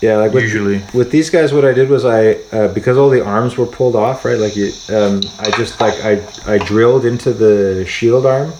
Yeah, 0.00 0.18
like 0.18 0.32
with, 0.32 0.44
Usually. 0.44 0.80
with 0.94 1.10
these 1.10 1.28
guys, 1.28 1.52
what 1.52 1.64
I 1.64 1.72
did 1.72 1.88
was 1.88 2.04
I 2.04 2.38
uh, 2.52 2.68
because 2.72 2.96
all 2.96 3.10
the 3.10 3.24
arms 3.24 3.56
were 3.58 3.66
pulled 3.66 3.96
off, 3.96 4.24
right? 4.24 4.38
Like 4.38 4.54
you, 4.54 4.70
um, 4.96 5.20
I 5.40 5.50
just 5.56 5.80
like 5.80 5.94
I 6.04 6.22
I 6.46 6.58
drilled 6.58 7.04
into 7.04 7.32
the 7.32 7.84
shield 7.84 8.24
arm, 8.24 8.52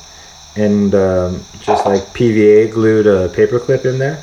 and 0.57 0.93
um, 0.97 1.41
just 1.61 1.87
like 1.87 2.03
PVA 2.13 2.73
glued 2.73 3.07
a 3.07 3.29
paperclip 3.29 3.85
in 3.85 3.99
there, 3.99 4.19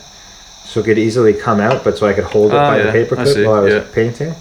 so 0.66 0.80
it 0.82 0.84
could 0.84 0.98
easily 0.98 1.34
come 1.34 1.60
out, 1.60 1.84
but 1.84 1.98
so 1.98 2.08
I 2.08 2.14
could 2.14 2.24
hold 2.26 2.52
it 2.52 2.56
Ah, 2.58 2.72
by 2.72 2.78
yeah, 2.80 2.92
the 2.92 2.98
paperclip 3.06 3.46
while 3.46 3.56
I 3.56 3.60
was 3.62 3.74
yeah. 3.74 3.86
painting. 3.94 4.34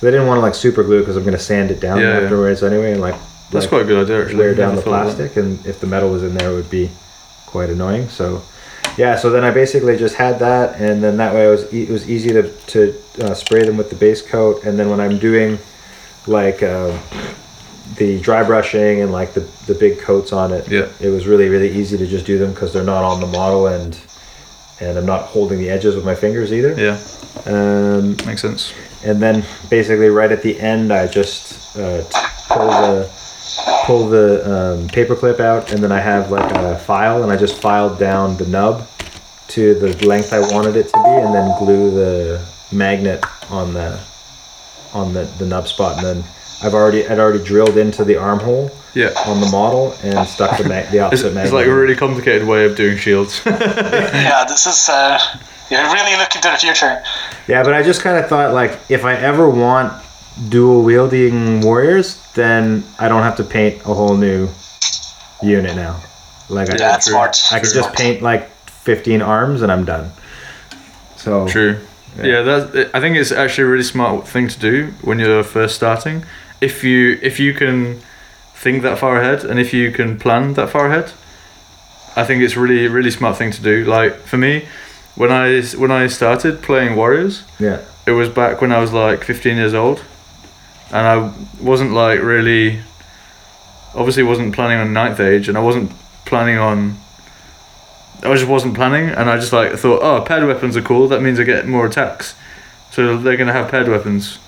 So 0.00 0.06
I 0.06 0.10
didn't 0.10 0.26
want 0.26 0.38
to 0.38 0.42
like 0.42 0.54
super 0.54 0.82
glue 0.82 1.00
because 1.00 1.16
I'm 1.16 1.24
gonna 1.24 1.38
sand 1.38 1.70
it 1.70 1.80
down 1.80 1.98
Yeah, 2.00 2.20
afterwards 2.20 2.62
anyway, 2.62 2.92
and 2.92 3.00
like 3.00 3.14
That's 3.50 3.64
like, 3.64 3.68
quite 3.70 3.82
a 3.82 3.84
good 3.84 4.04
idea 4.04 4.22
actually. 4.22 4.36
wear 4.38 4.54
down 4.54 4.76
the 4.76 4.82
thought 4.82 5.06
of 5.06 5.16
that. 5.16 5.32
plastic, 5.32 5.36
and 5.42 5.64
if 5.66 5.80
the 5.80 5.86
metal 5.86 6.10
was 6.10 6.22
in 6.22 6.34
there, 6.34 6.50
it 6.50 6.54
would 6.54 6.70
be 6.70 6.90
quite 7.46 7.70
annoying. 7.70 8.08
So, 8.08 8.42
yeah. 8.96 9.16
So 9.16 9.30
then 9.30 9.42
I 9.44 9.50
basically 9.50 9.96
just 9.96 10.14
had 10.16 10.38
that, 10.40 10.80
and 10.80 11.02
then 11.02 11.16
that 11.16 11.32
way 11.34 11.46
it 11.46 11.50
was 11.50 11.72
e- 11.74 11.84
it 11.84 11.90
was 11.90 12.08
easy 12.08 12.32
to 12.32 12.42
to 12.74 12.94
uh, 13.22 13.34
spray 13.34 13.64
them 13.64 13.76
with 13.76 13.88
the 13.90 13.96
base 13.96 14.20
coat, 14.22 14.64
and 14.64 14.78
then 14.78 14.90
when 14.90 15.00
I'm 15.00 15.18
doing 15.18 15.58
like 16.26 16.62
uh, 16.62 16.96
the 17.96 18.20
dry 18.20 18.44
brushing 18.44 19.00
and 19.00 19.10
like 19.10 19.32
the 19.34 19.40
the 19.66 19.74
big 19.74 19.98
coats 20.00 20.32
on 20.32 20.52
it, 20.52 20.68
Yeah. 20.68 20.86
it 21.00 21.08
was 21.08 21.26
really 21.26 21.48
really 21.48 21.70
easy 21.70 21.96
to 21.98 22.06
just 22.06 22.26
do 22.26 22.38
them 22.38 22.52
because 22.52 22.72
they're 22.72 22.84
not 22.84 23.02
on 23.02 23.20
the 23.20 23.26
model 23.26 23.66
and 23.66 23.98
and 24.80 24.96
I'm 24.98 25.06
not 25.06 25.22
holding 25.22 25.58
the 25.58 25.70
edges 25.70 25.94
with 25.96 26.04
my 26.04 26.14
fingers 26.14 26.52
either. 26.52 26.74
Yeah, 26.76 26.98
Um, 27.46 28.16
makes 28.26 28.42
sense. 28.42 28.72
and 29.04 29.20
then 29.22 29.44
basically 29.70 30.08
right 30.08 30.30
at 30.32 30.42
the 30.42 30.58
end 30.60 30.92
I 30.92 31.06
just 31.06 31.76
uh, 31.76 32.02
t- 32.02 32.28
pull 32.48 32.68
the 32.68 33.10
pull 33.86 34.08
the 34.08 34.28
um, 34.54 34.88
paper 34.88 35.14
clip 35.16 35.40
out 35.40 35.72
and 35.72 35.82
then 35.82 35.92
I 35.92 36.00
have 36.00 36.30
like 36.30 36.50
a 36.52 36.78
file 36.78 37.22
and 37.22 37.32
I 37.32 37.36
just 37.36 37.60
filed 37.60 37.98
down 37.98 38.36
the 38.36 38.46
nub 38.46 38.86
to 39.48 39.74
the 39.74 40.06
length 40.06 40.32
I 40.32 40.40
wanted 40.40 40.76
it 40.76 40.88
to 40.88 41.02
be 41.04 41.10
and 41.24 41.34
then 41.34 41.56
glue 41.58 41.90
the 41.90 42.44
magnet 42.72 43.24
on 43.50 43.72
the 43.72 43.98
on 44.94 45.12
the, 45.14 45.24
the 45.38 45.46
nub 45.46 45.68
spot 45.68 45.96
and 45.98 46.06
then 46.06 46.24
I've 46.62 46.74
already 46.74 47.06
I'd 47.06 47.18
already 47.18 47.42
drilled 47.44 47.76
into 47.78 48.04
the 48.04 48.16
armhole 48.16 48.70
Yeah. 48.94 49.10
on 49.26 49.40
the 49.40 49.48
model 49.50 49.94
and 50.02 50.26
stuck 50.28 50.58
the, 50.58 50.64
ma- 50.64 50.82
the 50.90 50.96
It's, 50.96 50.96
opposite 50.98 51.26
it's 51.26 51.34
magnet. 51.34 51.54
like 51.54 51.66
a 51.66 51.74
really 51.74 51.94
complicated 51.96 52.46
way 52.48 52.64
of 52.64 52.76
doing 52.76 52.96
shields. 52.98 53.40
Yeah, 53.46 54.44
this 54.48 54.66
is. 54.66 54.88
Uh, 54.88 55.18
you're 55.70 55.82
really 55.92 56.16
looking 56.16 56.40
to 56.42 56.48
the 56.50 56.56
future. 56.56 57.02
Yeah, 57.46 57.62
but 57.62 57.74
I 57.74 57.82
just 57.82 58.00
kind 58.02 58.16
of 58.18 58.28
thought 58.28 58.52
like 58.54 58.78
if 58.88 59.04
I 59.04 59.14
ever 59.14 59.48
want 59.48 59.92
dual 60.48 60.82
wielding 60.82 61.60
warriors, 61.60 62.16
then 62.34 62.82
I 62.98 63.08
don't 63.08 63.22
have 63.22 63.36
to 63.36 63.44
paint 63.44 63.82
a 63.82 63.94
whole 63.94 64.16
new 64.16 64.48
unit 65.42 65.76
now. 65.76 66.00
Like 66.48 66.70
I, 66.70 66.72
Yeah, 66.72 66.78
that's 66.92 67.06
smart. 67.06 67.36
I 67.52 67.60
could 67.60 67.72
just 67.74 67.92
paint 67.94 68.22
like 68.22 68.48
15 68.70 69.20
arms 69.22 69.62
and 69.62 69.70
I'm 69.70 69.84
done. 69.84 70.10
So 71.16 71.46
True. 71.46 71.78
Yeah, 72.16 72.42
that 72.42 72.90
I 72.94 73.00
think 73.00 73.16
it's 73.16 73.30
actually 73.30 73.64
a 73.64 73.70
really 73.70 73.84
smart 73.84 74.26
thing 74.26 74.48
to 74.48 74.58
do 74.58 74.92
when 75.02 75.18
you're 75.20 75.44
first 75.44 75.76
starting. 75.76 76.24
If 76.60 76.82
you 76.84 77.18
if 77.22 77.38
you 77.38 77.54
can 77.54 78.00
think 78.54 78.82
that 78.82 78.98
far 78.98 79.20
ahead 79.20 79.44
and 79.44 79.60
if 79.60 79.72
you 79.72 79.92
can 79.92 80.18
plan 80.18 80.54
that 80.54 80.70
far 80.70 80.86
ahead, 80.86 81.12
I 82.16 82.24
think 82.24 82.42
it's 82.42 82.56
really 82.56 82.88
really 82.88 83.10
smart 83.10 83.36
thing 83.36 83.52
to 83.52 83.62
do. 83.62 83.84
Like 83.84 84.16
for 84.16 84.36
me, 84.36 84.66
when 85.14 85.30
I 85.30 85.62
when 85.76 85.90
I 85.90 86.06
started 86.08 86.62
playing 86.62 86.96
Warriors, 86.96 87.42
yeah, 87.58 87.80
it 88.06 88.12
was 88.12 88.28
back 88.28 88.60
when 88.60 88.72
I 88.72 88.78
was 88.78 88.92
like 88.92 89.24
15 89.24 89.56
years 89.56 89.74
old, 89.74 90.04
and 90.92 91.06
I 91.06 91.32
wasn't 91.60 91.92
like 91.92 92.20
really, 92.20 92.80
obviously 93.94 94.22
wasn't 94.22 94.54
planning 94.54 94.78
on 94.78 94.92
ninth 94.92 95.20
age, 95.20 95.48
and 95.48 95.58
I 95.58 95.60
wasn't 95.60 95.92
planning 96.24 96.58
on. 96.58 96.96
I 98.22 98.34
just 98.34 98.48
wasn't 98.48 98.74
planning, 98.74 99.08
and 99.10 99.30
I 99.30 99.36
just 99.38 99.52
like 99.52 99.72
thought, 99.74 100.02
oh, 100.02 100.24
paired 100.24 100.44
weapons 100.44 100.76
are 100.76 100.82
cool. 100.82 101.06
That 101.08 101.22
means 101.22 101.38
I 101.38 101.44
get 101.44 101.68
more 101.68 101.86
attacks, 101.86 102.34
so 102.90 103.16
they're 103.16 103.36
gonna 103.36 103.52
have 103.52 103.70
paired 103.70 103.88
weapons. 103.88 104.38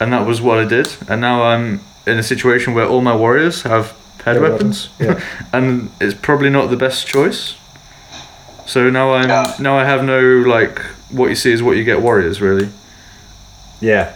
And 0.00 0.12
that 0.12 0.26
was 0.26 0.40
what 0.40 0.58
I 0.58 0.64
did, 0.64 0.88
and 1.08 1.20
now 1.20 1.42
I'm 1.42 1.80
in 2.06 2.18
a 2.18 2.22
situation 2.22 2.72
where 2.74 2.86
all 2.86 3.00
my 3.00 3.14
warriors 3.16 3.62
have 3.62 3.94
paired 4.18 4.38
Paired 4.38 4.52
weapons, 4.52 4.88
weapons, 5.00 5.22
and 5.52 5.90
it's 6.00 6.14
probably 6.14 6.50
not 6.50 6.70
the 6.70 6.76
best 6.76 7.06
choice. 7.06 7.54
So 8.66 8.90
now 8.90 9.14
I'm 9.14 9.28
Yeah. 9.28 9.54
now 9.58 9.76
I 9.78 9.84
have 9.84 10.04
no 10.04 10.20
like 10.46 10.78
what 11.10 11.28
you 11.30 11.34
see 11.36 11.52
is 11.52 11.62
what 11.62 11.76
you 11.76 11.84
get 11.84 12.00
warriors 12.02 12.40
really. 12.40 12.68
yeah, 13.80 14.12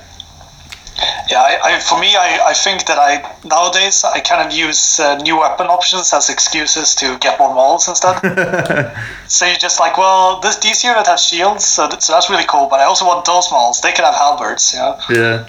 Yeah, 1.30 1.40
I, 1.40 1.58
I, 1.64 1.80
for 1.80 1.98
me, 1.98 2.14
I, 2.14 2.50
I 2.50 2.54
think 2.54 2.84
that 2.86 2.98
I 2.98 3.22
nowadays 3.44 4.04
I 4.04 4.20
kind 4.20 4.46
of 4.46 4.52
use 4.52 5.00
uh, 5.00 5.16
new 5.16 5.38
weapon 5.40 5.66
options 5.66 6.12
as 6.12 6.28
excuses 6.28 6.94
to 6.96 7.16
get 7.18 7.38
more 7.38 7.54
models 7.54 7.88
instead. 7.88 8.20
so 9.28 9.46
you're 9.46 9.56
just 9.56 9.80
like, 9.80 9.96
well, 9.96 10.40
this 10.40 10.56
these 10.56 10.84
unit 10.84 11.06
has 11.06 11.24
shields, 11.24 11.64
so, 11.64 11.88
that, 11.88 12.02
so 12.02 12.12
that's 12.12 12.28
really 12.28 12.44
cool. 12.46 12.66
But 12.68 12.80
I 12.80 12.84
also 12.84 13.06
want 13.06 13.24
those 13.24 13.50
models; 13.50 13.80
they 13.80 13.92
can 13.92 14.04
have 14.04 14.14
halberds. 14.14 14.74
You 14.74 14.80
know? 14.80 14.98
Yeah, 15.08 15.46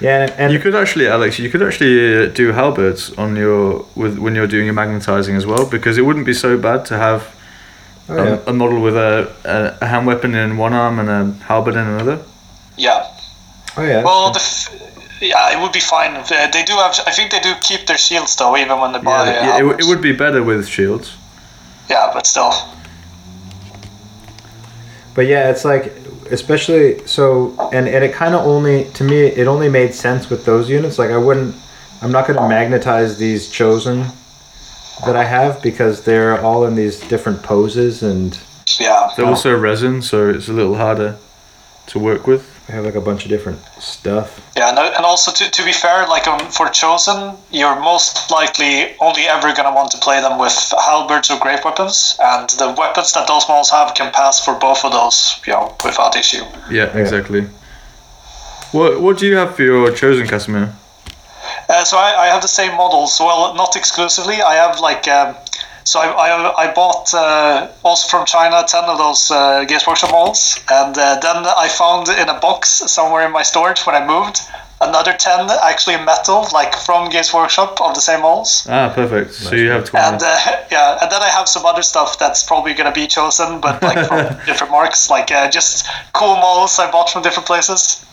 yeah, 0.00 0.22
and, 0.22 0.30
and 0.32 0.52
you 0.52 0.58
could 0.60 0.74
actually, 0.74 1.08
Alex, 1.08 1.38
you 1.38 1.50
could 1.50 1.62
actually 1.62 2.26
uh, 2.26 2.26
do 2.26 2.52
halberds 2.52 3.12
on 3.14 3.36
your 3.36 3.86
with 3.94 4.18
when 4.18 4.34
you're 4.34 4.46
doing 4.46 4.66
your 4.66 4.74
magnetizing 4.74 5.36
as 5.36 5.46
well, 5.46 5.68
because 5.68 5.98
it 5.98 6.02
wouldn't 6.02 6.26
be 6.26 6.34
so 6.34 6.56
bad 6.58 6.84
to 6.86 6.96
have 6.96 7.34
oh, 8.08 8.18
um, 8.18 8.26
yeah. 8.26 8.40
a 8.46 8.52
model 8.52 8.80
with 8.80 8.96
a, 8.96 9.32
a, 9.44 9.84
a 9.84 9.86
hand 9.86 10.06
weapon 10.06 10.34
in 10.34 10.56
one 10.56 10.72
arm 10.72 10.98
and 10.98 11.08
a 11.08 11.44
halberd 11.44 11.74
in 11.74 11.86
another. 11.86 12.22
Yeah. 12.76 13.06
oh 13.76 13.82
yeah, 13.82 14.04
Well, 14.04 14.30
the 14.30 14.38
f- 14.38 14.68
yeah, 15.20 15.50
it 15.58 15.60
would 15.60 15.72
be 15.72 15.80
fine. 15.80 16.14
Uh, 16.14 16.46
They 16.52 16.62
do 16.62 16.74
have. 16.74 16.94
I 17.06 17.10
think 17.10 17.32
they 17.32 17.40
do 17.40 17.54
keep 17.60 17.86
their 17.86 17.98
shields 17.98 18.36
though, 18.36 18.56
even 18.56 18.78
when 18.78 18.92
they 18.92 19.00
buy. 19.00 19.26
Yeah, 19.26 19.46
yeah 19.46 19.56
it, 19.56 19.66
w- 19.66 19.78
it 19.78 19.84
would 19.84 20.00
be 20.00 20.12
better 20.12 20.42
with 20.44 20.68
shields. 20.68 21.16
Yeah, 21.90 22.10
but 22.14 22.26
still. 22.26 22.52
But 25.14 25.26
yeah, 25.26 25.50
it's 25.50 25.64
like 25.64 25.92
especially 26.32 27.06
so 27.06 27.54
and 27.72 27.88
and 27.88 28.04
it 28.04 28.12
kind 28.12 28.34
of 28.34 28.46
only 28.46 28.84
to 28.92 29.04
me 29.04 29.26
it 29.26 29.46
only 29.46 29.68
made 29.68 29.94
sense 29.94 30.30
with 30.30 30.44
those 30.44 30.68
units. 30.70 30.98
Like 30.98 31.10
I 31.10 31.16
wouldn't 31.18 31.54
I'm 32.02 32.12
not 32.12 32.26
going 32.26 32.38
to 32.38 32.48
magnetize 32.48 33.18
these 33.18 33.48
chosen 33.48 34.06
that 35.04 35.16
I 35.16 35.24
have 35.24 35.62
because 35.62 36.04
they're 36.04 36.40
all 36.40 36.64
in 36.64 36.74
these 36.74 37.00
different 37.00 37.42
poses 37.42 38.02
and 38.02 38.38
Yeah. 38.78 39.10
They're 39.16 39.26
also 39.26 39.56
resin, 39.56 40.02
so 40.02 40.28
it's 40.28 40.48
a 40.48 40.52
little 40.52 40.76
harder 40.76 41.16
to 41.88 41.98
work 41.98 42.26
with. 42.26 42.57
I 42.68 42.72
have 42.72 42.84
like 42.84 42.96
a 42.96 43.00
bunch 43.00 43.24
of 43.24 43.30
different 43.30 43.60
stuff. 43.80 44.44
Yeah, 44.54 44.68
and, 44.68 44.78
and 44.78 45.04
also 45.04 45.32
to, 45.32 45.50
to 45.50 45.64
be 45.64 45.72
fair, 45.72 46.06
like 46.06 46.26
um, 46.26 46.50
for 46.50 46.68
chosen, 46.68 47.34
you're 47.50 47.80
most 47.80 48.30
likely 48.30 48.94
only 49.00 49.22
ever 49.22 49.54
gonna 49.54 49.74
want 49.74 49.90
to 49.92 49.98
play 49.98 50.20
them 50.20 50.38
with 50.38 50.74
halberds 50.78 51.30
or 51.30 51.40
great 51.40 51.64
weapons, 51.64 52.16
and 52.20 52.50
the 52.50 52.74
weapons 52.76 53.12
that 53.12 53.26
those 53.26 53.48
models 53.48 53.70
have 53.70 53.94
can 53.94 54.12
pass 54.12 54.44
for 54.44 54.54
both 54.54 54.84
of 54.84 54.92
those, 54.92 55.40
you 55.46 55.54
know, 55.54 55.74
without 55.82 56.14
issue. 56.14 56.44
Yeah, 56.70 56.94
exactly. 56.96 57.46
What 58.72 59.00
What 59.00 59.16
do 59.18 59.26
you 59.26 59.36
have 59.36 59.56
for 59.56 59.62
your 59.62 59.90
chosen 59.92 60.26
Casimir? 60.26 60.74
Uh, 61.70 61.84
so 61.84 61.96
I, 61.96 62.24
I 62.24 62.26
have 62.26 62.42
the 62.42 62.48
same 62.48 62.76
models. 62.76 63.18
Well, 63.18 63.54
not 63.54 63.76
exclusively. 63.76 64.42
I 64.42 64.54
have 64.54 64.80
like 64.80 65.08
um, 65.08 65.36
so 65.88 66.00
I, 66.00 66.06
I, 66.06 66.64
I 66.64 66.74
bought 66.74 67.14
uh, 67.14 67.68
also 67.82 68.08
from 68.08 68.26
China 68.26 68.62
ten 68.68 68.84
of 68.84 68.98
those 68.98 69.30
uh, 69.30 69.64
Games 69.64 69.86
Workshop 69.86 70.10
models, 70.10 70.60
and 70.70 70.96
uh, 70.98 71.18
then 71.20 71.46
I 71.46 71.68
found 71.68 72.08
in 72.08 72.28
a 72.28 72.38
box 72.38 72.68
somewhere 72.68 73.24
in 73.24 73.32
my 73.32 73.42
storage 73.42 73.80
when 73.86 73.94
I 73.96 74.06
moved 74.06 74.38
another 74.82 75.14
ten 75.14 75.48
actually 75.62 75.96
metal, 75.96 76.46
like 76.52 76.74
from 76.74 77.08
Games 77.08 77.32
Workshop 77.32 77.80
of 77.80 77.94
the 77.94 78.02
same 78.02 78.20
models. 78.20 78.66
Ah, 78.68 78.92
perfect. 78.94 79.32
So 79.32 79.54
you 79.54 79.70
have 79.70 79.86
twenty. 79.86 80.06
And 80.06 80.22
uh, 80.22 80.36
yeah, 80.70 80.98
and 81.00 81.10
then 81.10 81.22
I 81.22 81.28
have 81.28 81.48
some 81.48 81.64
other 81.64 81.82
stuff 81.82 82.18
that's 82.18 82.42
probably 82.42 82.74
gonna 82.74 82.92
be 82.92 83.06
chosen, 83.06 83.58
but 83.58 83.82
like 83.82 84.06
from 84.06 84.36
different 84.46 84.70
marks, 84.70 85.08
like 85.08 85.32
uh, 85.32 85.48
just 85.50 85.86
cool 86.12 86.36
models 86.36 86.78
I 86.78 86.90
bought 86.90 87.08
from 87.08 87.22
different 87.22 87.46
places, 87.46 88.04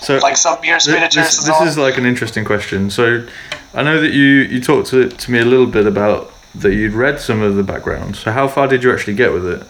so 0.00 0.16
like 0.22 0.38
some 0.38 0.64
years 0.64 0.84
Th- 0.86 0.94
miniatures 0.96 1.36
This, 1.36 1.46
this 1.46 1.60
is 1.60 1.76
like 1.76 1.98
an 1.98 2.06
interesting 2.06 2.46
question. 2.46 2.88
So, 2.88 3.26
I 3.74 3.82
know 3.82 4.00
that 4.00 4.12
you 4.12 4.48
you 4.48 4.62
talked 4.62 4.88
to, 4.92 5.10
to 5.10 5.30
me 5.30 5.40
a 5.40 5.44
little 5.44 5.66
bit 5.66 5.86
about 5.86 6.32
that 6.54 6.74
you'd 6.74 6.92
read 6.92 7.20
some 7.20 7.42
of 7.42 7.56
the 7.56 7.62
background. 7.62 8.16
So, 8.16 8.32
how 8.32 8.48
far 8.48 8.66
did 8.66 8.82
you 8.82 8.92
actually 8.92 9.14
get 9.14 9.32
with 9.32 9.46
it? 9.46 9.66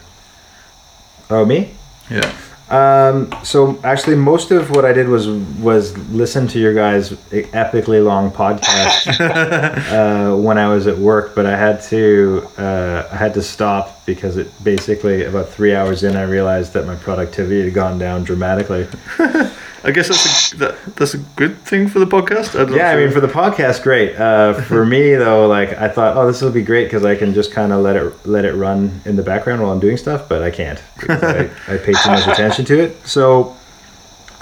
Oh, 1.28 1.44
me? 1.44 1.72
Yeah. 2.10 2.32
Um, 2.70 3.34
so 3.42 3.80
actually, 3.82 4.14
most 4.14 4.52
of 4.52 4.70
what 4.70 4.84
I 4.84 4.92
did 4.92 5.08
was 5.08 5.28
was 5.58 5.98
listen 6.10 6.46
to 6.48 6.60
your 6.60 6.72
guys' 6.72 7.10
epically 7.30 8.02
long 8.02 8.30
podcast 8.30 9.20
uh, 10.32 10.36
when 10.36 10.56
I 10.56 10.68
was 10.68 10.86
at 10.86 10.96
work, 10.96 11.34
but 11.34 11.46
I 11.46 11.56
had 11.56 11.82
to 11.84 12.46
uh, 12.58 13.08
I 13.10 13.16
had 13.16 13.34
to 13.34 13.42
stop 13.42 14.06
because 14.06 14.36
it 14.36 14.52
basically 14.62 15.24
about 15.24 15.48
three 15.48 15.74
hours 15.74 16.04
in 16.04 16.14
I 16.14 16.22
realized 16.22 16.72
that 16.74 16.86
my 16.86 16.94
productivity 16.94 17.64
had 17.64 17.74
gone 17.74 17.98
down 17.98 18.22
dramatically. 18.22 18.86
I 19.82 19.92
guess 19.92 20.08
that's 20.08 20.52
a, 20.52 20.56
that, 20.58 20.96
that's 20.96 21.14
a 21.14 21.18
good 21.18 21.56
thing 21.58 21.88
for 21.88 21.98
the 21.98 22.06
podcast. 22.06 22.54
Not 22.54 22.76
Yeah, 22.76 22.90
I 22.90 22.96
mean 22.96 23.10
for 23.10 23.20
the 23.20 23.28
podcast, 23.28 23.82
great. 23.82 24.14
Uh, 24.16 24.54
for 24.54 24.84
me 24.84 25.14
though, 25.14 25.46
like 25.46 25.70
I 25.78 25.88
thought, 25.88 26.16
oh, 26.16 26.26
this 26.26 26.42
will 26.42 26.52
be 26.52 26.62
great 26.62 26.84
because 26.84 27.04
I 27.04 27.16
can 27.16 27.32
just 27.32 27.52
kind 27.52 27.72
of 27.72 27.80
let 27.80 27.96
it 27.96 28.26
let 28.26 28.44
it 28.44 28.54
run 28.54 29.00
in 29.04 29.16
the 29.16 29.22
background 29.22 29.62
while 29.62 29.72
I'm 29.72 29.80
doing 29.80 29.96
stuff, 29.96 30.28
but 30.28 30.42
I 30.42 30.50
can't. 30.50 30.82
I, 31.08 31.50
I 31.68 31.78
pay 31.78 31.92
too 31.92 32.10
much 32.10 32.26
attention 32.26 32.64
to 32.66 32.78
it. 32.78 33.06
So, 33.06 33.56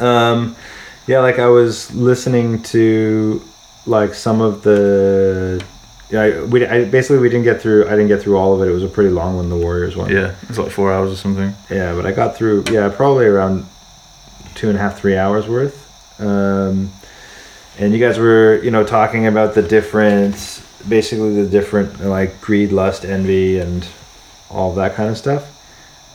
um, 0.01 0.57
yeah, 1.07 1.21
like 1.21 1.39
I 1.39 1.47
was 1.47 1.95
listening 1.95 2.63
to 2.65 3.43
like 3.87 4.15
some 4.15 4.41
of 4.41 4.63
the 4.63 5.65
yeah, 6.11 6.23
I, 6.23 6.45
we 6.45 6.67
I, 6.67 6.85
basically 6.85 7.19
we 7.19 7.29
didn't 7.29 7.45
get 7.45 7.61
through. 7.61 7.87
I 7.87 7.91
didn't 7.91 8.09
get 8.09 8.23
through 8.23 8.39
all 8.39 8.55
of 8.55 8.67
it. 8.67 8.71
It 8.71 8.75
was 8.75 8.83
a 8.83 8.89
pretty 8.89 9.11
long 9.11 9.37
one, 9.37 9.51
the 9.51 9.57
Warriors 9.57 9.97
one. 9.97 10.11
Yeah, 10.11 10.35
it's 10.49 10.59
like 10.59 10.73
four 10.73 10.93
hours 10.93 11.13
or 11.13 11.17
something. 11.17 11.55
Yeah, 11.71 11.95
but 11.95 12.07
I 12.07 12.13
got 12.13 12.35
through. 12.35 12.65
Yeah, 12.71 12.89
probably 12.89 13.27
around 13.27 13.67
two 14.59 14.69
and 14.69 14.77
a 14.77 14.81
half, 14.81 15.01
three 15.01 15.17
hours 15.17 15.47
worth. 15.49 15.77
Um, 16.21 16.91
and 17.79 17.93
you 17.95 18.01
guys 18.07 18.19
were, 18.19 18.61
you 18.63 18.71
know, 18.71 18.85
talking 18.85 19.27
about 19.27 19.55
the 19.55 19.63
different, 19.63 20.35
basically 20.89 21.43
the 21.43 21.49
different 21.49 22.01
like 22.01 22.41
greed, 22.41 22.73
lust, 22.73 23.05
envy, 23.05 23.61
and 23.61 23.87
all 24.51 24.75
that 24.75 24.95
kind 24.97 25.09
of 25.09 25.17
stuff. 25.17 25.43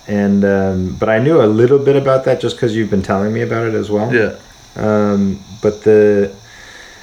And 0.07 0.43
um, 0.43 0.95
but 0.99 1.07
I 1.07 1.19
knew 1.19 1.41
a 1.41 1.47
little 1.47 1.79
bit 1.79 1.95
about 1.95 2.25
that 2.25 2.41
just 2.41 2.55
because 2.57 2.75
you've 2.75 2.89
been 2.89 3.01
telling 3.01 3.31
me 3.33 3.41
about 3.41 3.65
it 3.67 3.73
as 3.73 3.89
well. 3.89 4.13
Yeah. 4.13 4.35
Um, 4.75 5.39
but 5.61 5.83
the 5.83 6.35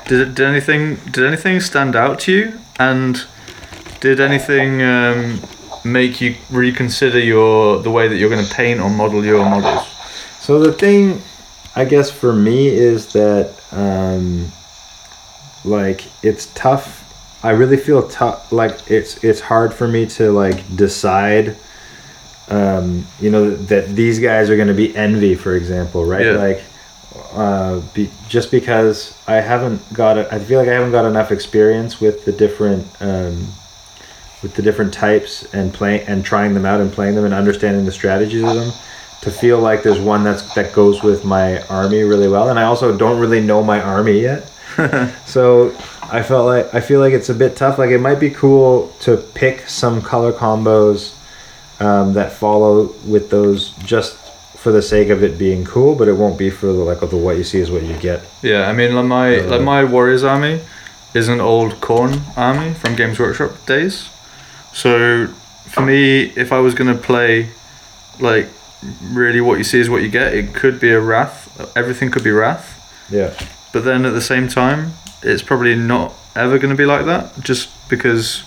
Did 0.06 0.20
it, 0.20 0.34
did 0.34 0.46
anything 0.46 0.96
did 1.12 1.24
anything 1.24 1.60
stand 1.60 1.94
out 1.94 2.20
to 2.24 2.32
you? 2.32 2.44
And 2.78 3.24
did 4.00 4.18
anything 4.20 4.82
um, 4.82 5.40
make 5.84 6.20
you 6.20 6.34
reconsider 6.50 7.20
your 7.20 7.82
the 7.82 7.90
way 7.90 8.08
that 8.08 8.16
you're 8.18 8.30
going 8.30 8.44
to 8.44 8.54
paint 8.54 8.80
or 8.80 8.90
model 8.90 9.24
your 9.24 9.44
models? 9.44 9.86
So 10.40 10.58
the 10.58 10.72
thing, 10.72 11.22
I 11.80 11.86
guess 11.86 12.10
for 12.10 12.34
me 12.34 12.68
is 12.68 13.14
that 13.14 13.54
um, 13.72 14.52
like 15.64 16.04
it's 16.22 16.52
tough. 16.52 16.98
I 17.42 17.52
really 17.52 17.78
feel 17.78 18.06
tough. 18.06 18.52
Like 18.52 18.90
it's 18.90 19.24
it's 19.24 19.40
hard 19.40 19.72
for 19.72 19.88
me 19.88 20.04
to 20.06 20.30
like 20.30 20.76
decide. 20.76 21.56
Um, 22.48 23.06
you 23.18 23.30
know 23.30 23.50
that 23.50 23.88
these 23.88 24.18
guys 24.18 24.50
are 24.50 24.56
going 24.56 24.68
to 24.68 24.74
be 24.74 24.94
envy, 24.94 25.34
for 25.36 25.56
example, 25.56 26.04
right? 26.04 26.26
Yeah. 26.26 26.32
Like, 26.32 26.62
uh, 27.32 27.80
be, 27.94 28.10
just 28.28 28.50
because 28.50 29.16
I 29.26 29.36
haven't 29.36 29.80
got 29.94 30.18
it, 30.18 30.28
I 30.30 30.38
feel 30.38 30.58
like 30.58 30.68
I 30.68 30.74
haven't 30.74 30.92
got 30.92 31.06
enough 31.06 31.32
experience 31.32 31.98
with 31.98 32.26
the 32.26 32.32
different 32.32 32.86
um, 33.00 33.46
with 34.42 34.52
the 34.54 34.60
different 34.60 34.92
types 34.92 35.46
and 35.54 35.72
playing 35.72 36.06
and 36.08 36.26
trying 36.26 36.52
them 36.52 36.66
out 36.66 36.80
and 36.80 36.92
playing 36.92 37.14
them 37.14 37.24
and 37.24 37.32
understanding 37.32 37.86
the 37.86 37.92
strategies 37.92 38.42
of 38.42 38.54
them 38.54 38.70
to 39.22 39.30
feel 39.30 39.58
like 39.58 39.82
there's 39.82 39.98
one 39.98 40.24
that's 40.24 40.42
that 40.54 40.72
goes 40.72 41.02
with 41.02 41.24
my 41.24 41.60
army 41.66 42.02
really 42.02 42.28
well 42.28 42.48
and 42.48 42.58
I 42.58 42.64
also 42.64 42.96
don't 42.96 43.18
really 43.18 43.40
know 43.40 43.62
my 43.62 43.80
army 43.80 44.20
yet. 44.20 44.50
so 45.26 45.74
I 46.02 46.22
felt 46.22 46.46
like 46.46 46.74
I 46.74 46.80
feel 46.80 47.00
like 47.00 47.12
it's 47.12 47.28
a 47.28 47.34
bit 47.34 47.56
tough. 47.56 47.78
Like 47.78 47.90
it 47.90 47.98
might 47.98 48.18
be 48.20 48.30
cool 48.30 48.92
to 49.00 49.16
pick 49.16 49.68
some 49.68 50.02
color 50.02 50.32
combos 50.32 51.14
um, 51.80 52.14
that 52.14 52.32
follow 52.32 52.94
with 53.06 53.30
those 53.30 53.70
just 53.84 54.16
for 54.56 54.72
the 54.72 54.82
sake 54.82 55.08
of 55.08 55.22
it 55.22 55.38
being 55.38 55.64
cool, 55.64 55.94
but 55.94 56.06
it 56.06 56.12
won't 56.12 56.38
be 56.38 56.50
for 56.50 56.66
the 56.66 56.72
like 56.72 57.00
of 57.00 57.10
the 57.10 57.16
what 57.16 57.36
you 57.36 57.44
see 57.44 57.60
is 57.60 57.70
what 57.70 57.82
you 57.82 57.96
get. 57.96 58.22
Yeah, 58.42 58.68
I 58.68 58.72
mean, 58.72 58.94
like 58.94 59.06
my 59.06 59.38
Uh, 59.38 59.46
like 59.46 59.62
my 59.62 59.84
Warriors 59.84 60.24
army 60.24 60.60
is 61.14 61.28
an 61.28 61.40
old 61.40 61.80
Khorne 61.80 62.20
army 62.36 62.74
from 62.74 62.94
Games 62.94 63.18
Workshop 63.18 63.52
days. 63.66 64.08
So 64.72 65.28
for 65.66 65.80
me, 65.80 66.32
if 66.36 66.52
I 66.52 66.58
was 66.58 66.74
gonna 66.74 66.94
play, 66.94 67.48
like, 68.18 68.48
really 69.02 69.40
what 69.40 69.58
you 69.58 69.64
see 69.64 69.80
is 69.80 69.90
what 69.90 70.02
you 70.02 70.08
get, 70.08 70.34
it 70.34 70.54
could 70.54 70.80
be 70.80 70.90
a 70.90 71.00
Wrath. 71.00 71.48
Everything 71.76 72.10
could 72.10 72.24
be 72.24 72.30
Wrath, 72.30 73.06
Yeah. 73.10 73.34
but 73.72 73.84
then 73.84 74.04
at 74.06 74.12
the 74.14 74.20
same 74.22 74.48
time, 74.48 74.92
it's 75.22 75.42
probably 75.42 75.74
not 75.76 76.14
ever 76.34 76.58
gonna 76.58 76.74
be 76.76 76.86
like 76.86 77.06
that, 77.06 77.38
just 77.40 77.68
because. 77.88 78.44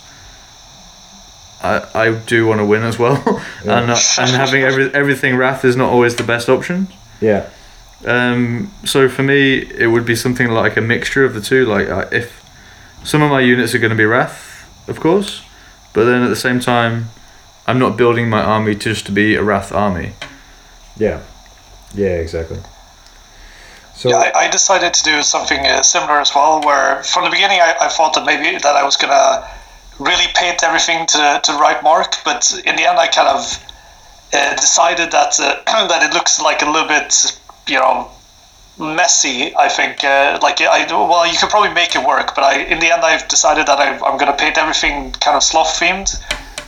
I, 1.61 1.87
I 1.95 2.11
do 2.11 2.45
want 2.45 2.59
to 2.59 2.65
win 2.65 2.83
as 2.83 2.99
well, 2.99 3.23
and 3.61 3.89
uh, 3.89 3.97
and 4.19 4.29
having 4.31 4.63
every 4.63 4.93
everything 4.93 5.37
Wrath 5.37 5.63
is 5.63 5.77
not 5.77 5.89
always 5.89 6.13
the 6.15 6.23
best 6.23 6.49
option. 6.49 6.89
Yeah. 7.21 7.49
Um, 8.05 8.73
so 8.83 9.07
for 9.07 9.23
me, 9.23 9.59
it 9.59 9.87
would 9.87 10.05
be 10.05 10.13
something 10.13 10.49
like 10.49 10.75
a 10.75 10.81
mixture 10.81 11.23
of 11.23 11.33
the 11.33 11.39
two. 11.39 11.65
Like 11.65 11.87
uh, 11.87 12.09
if 12.11 12.43
some 13.05 13.21
of 13.21 13.31
my 13.31 13.39
units 13.39 13.73
are 13.73 13.79
going 13.79 13.91
to 13.91 13.95
be 13.95 14.03
Wrath, 14.03 14.69
of 14.89 14.99
course, 14.99 15.41
but 15.93 16.03
then 16.03 16.21
at 16.21 16.27
the 16.27 16.35
same 16.35 16.59
time, 16.59 17.05
I'm 17.65 17.79
not 17.79 17.95
building 17.95 18.29
my 18.29 18.41
army 18.41 18.75
just 18.75 19.05
to 19.05 19.13
be 19.13 19.35
a 19.35 19.41
Wrath 19.41 19.71
army. 19.71 20.11
Yeah. 20.97 21.21
Yeah, 21.93 22.17
exactly. 22.17 22.59
So 23.95 24.09
Yeah, 24.09 24.31
I, 24.35 24.45
I 24.45 24.49
decided 24.49 24.93
to 24.93 25.03
do 25.03 25.21
something 25.21 25.59
uh, 25.59 25.83
similar 25.83 26.19
as 26.19 26.33
well. 26.33 26.61
Where 26.61 27.03
from 27.03 27.25
the 27.25 27.29
beginning, 27.29 27.59
I, 27.61 27.75
I 27.81 27.89
thought 27.89 28.13
that 28.15 28.25
maybe 28.25 28.57
that 28.57 28.75
I 28.75 28.83
was 28.83 28.97
gonna 28.97 29.47
really 29.99 30.25
paint 30.35 30.63
everything 30.63 31.05
to 31.07 31.41
to 31.43 31.51
right 31.53 31.81
mark, 31.83 32.15
but 32.25 32.51
in 32.65 32.75
the 32.75 32.89
end, 32.89 32.97
I 32.99 33.07
kind 33.07 33.27
of 33.27 33.63
uh, 34.33 34.55
decided 34.55 35.11
that 35.11 35.39
uh, 35.39 35.61
that 35.87 36.03
it 36.03 36.13
looks 36.13 36.41
like 36.41 36.61
a 36.63 36.65
little 36.65 36.87
bit, 36.87 37.39
you 37.67 37.79
know, 37.79 38.09
messy. 38.79 39.55
I 39.55 39.69
think 39.69 40.03
uh, 40.03 40.39
like 40.41 40.59
I 40.61 40.85
well, 40.89 41.27
you 41.27 41.37
could 41.37 41.49
probably 41.49 41.73
make 41.73 41.95
it 41.95 42.05
work, 42.05 42.33
but 42.35 42.43
I 42.43 42.61
in 42.61 42.79
the 42.79 42.91
end, 42.91 43.03
I've 43.03 43.27
decided 43.27 43.67
that 43.67 43.79
I, 43.79 43.99
I'm 43.99 44.17
gonna 44.17 44.35
paint 44.35 44.57
everything 44.57 45.11
kind 45.13 45.37
of 45.37 45.43
sloth 45.43 45.79
themed. 45.79 46.09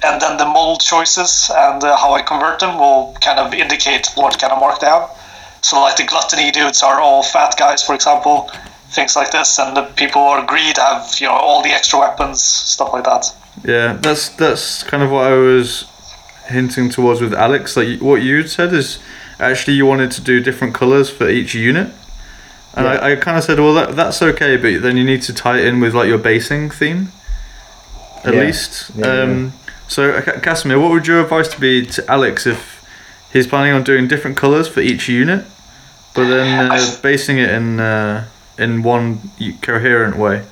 And 0.05 0.21
then 0.21 0.37
the 0.37 0.45
model 0.45 0.77
choices 0.77 1.49
and 1.55 1.83
uh, 1.83 1.97
how 1.97 2.13
I 2.13 2.21
convert 2.21 2.59
them 2.59 2.77
will 2.77 3.15
kind 3.21 3.39
of 3.39 3.53
indicate 3.53 4.07
what 4.15 4.39
kind 4.39 4.53
of 4.53 4.59
mark 4.59 4.79
they 4.79 4.87
have. 4.87 5.09
So 5.61 5.81
like 5.81 5.95
the 5.97 6.03
gluttony 6.05 6.51
dudes 6.51 6.83
are 6.83 6.99
all 7.01 7.23
fat 7.23 7.55
guys, 7.57 7.81
for 7.83 7.95
example, 7.95 8.49
things 8.89 9.15
like 9.15 9.31
this, 9.31 9.57
and 9.59 9.75
the 9.75 9.83
people 9.83 10.21
who 10.21 10.27
are 10.29 10.45
greed 10.45 10.77
have 10.77 11.09
you 11.19 11.27
know 11.27 11.33
all 11.33 11.63
the 11.63 11.69
extra 11.71 11.97
weapons, 11.99 12.43
stuff 12.43 12.93
like 12.93 13.03
that. 13.05 13.33
Yeah, 13.63 13.97
that's 13.99 14.29
that's 14.29 14.83
kind 14.83 15.01
of 15.01 15.09
what 15.11 15.25
I 15.25 15.33
was 15.33 15.85
hinting 16.47 16.89
towards 16.91 17.19
with 17.21 17.33
Alex. 17.33 17.75
Like 17.75 17.99
what 17.99 18.21
you 18.21 18.45
said 18.47 18.73
is 18.73 18.99
actually 19.39 19.73
you 19.73 19.85
wanted 19.87 20.11
to 20.11 20.21
do 20.21 20.39
different 20.39 20.75
colors 20.75 21.09
for 21.09 21.27
each 21.27 21.55
unit. 21.55 21.87
And 22.75 22.85
Yeah. 22.85 22.91
I, 22.93 23.11
I 23.13 23.15
kind 23.15 23.37
of 23.37 23.43
said, 23.43 23.57
well, 23.59 23.73
that, 23.73 23.95
that's 23.95 24.21
okay, 24.21 24.57
but 24.57 24.81
then 24.81 24.97
you 24.97 25.03
need 25.05 25.21
to 25.23 25.33
tie 25.33 25.57
it 25.59 25.65
in 25.65 25.79
with 25.79 25.95
like 25.95 26.07
your 26.09 26.17
basing 26.19 26.69
theme, 26.69 27.11
at 28.23 28.33
Yeah. 28.33 28.41
least. 28.41 28.91
Yeah, 28.95 29.21
um, 29.23 29.53
So, 29.87 30.11
uh, 30.11 30.39
Casimir, 30.39 30.79
what 30.79 30.91
would 30.91 31.07
your 31.07 31.21
advice 31.21 31.47
to 31.49 31.59
be 31.59 31.85
to 31.85 32.11
Alex 32.11 32.45
if 32.47 32.83
he's 33.31 33.47
planning 33.47 33.73
on 33.73 33.83
doing 33.83 34.07
different 34.07 34.35
colors 34.37 34.67
for 34.67 34.79
each 34.81 35.07
unit, 35.07 35.45
but 36.13 36.27
then 36.27 36.71
uh, 36.71 36.73
s- 36.75 36.99
basing 36.99 37.37
it 37.37 37.49
in 37.49 37.79
uh, 37.79 38.25
in 38.57 38.81
one 38.83 39.19
coherent 39.61 40.15
way? 40.17 40.43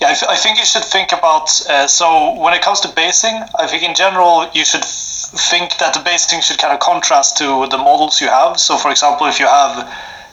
Yeah, 0.00 0.08
I, 0.08 0.14
th- 0.14 0.30
I 0.30 0.36
think 0.36 0.58
you 0.58 0.64
should 0.64 0.84
think 0.84 1.12
about. 1.12 1.48
Uh, 1.68 1.86
so 1.86 2.34
when 2.40 2.54
it 2.54 2.62
comes 2.62 2.80
to 2.80 2.88
basing, 2.88 3.34
I 3.58 3.66
think 3.66 3.82
in 3.82 3.94
general 3.94 4.48
you 4.54 4.64
should 4.64 4.82
f- 4.82 5.30
think 5.50 5.76
that 5.78 5.92
the 5.94 6.00
basing 6.00 6.40
should 6.40 6.58
kind 6.58 6.72
of 6.72 6.80
contrast 6.80 7.36
to 7.38 7.66
the 7.70 7.78
models 7.78 8.20
you 8.20 8.28
have. 8.28 8.58
So 8.58 8.76
for 8.78 8.90
example, 8.90 9.26
if 9.26 9.38
you 9.38 9.46
have 9.46 9.86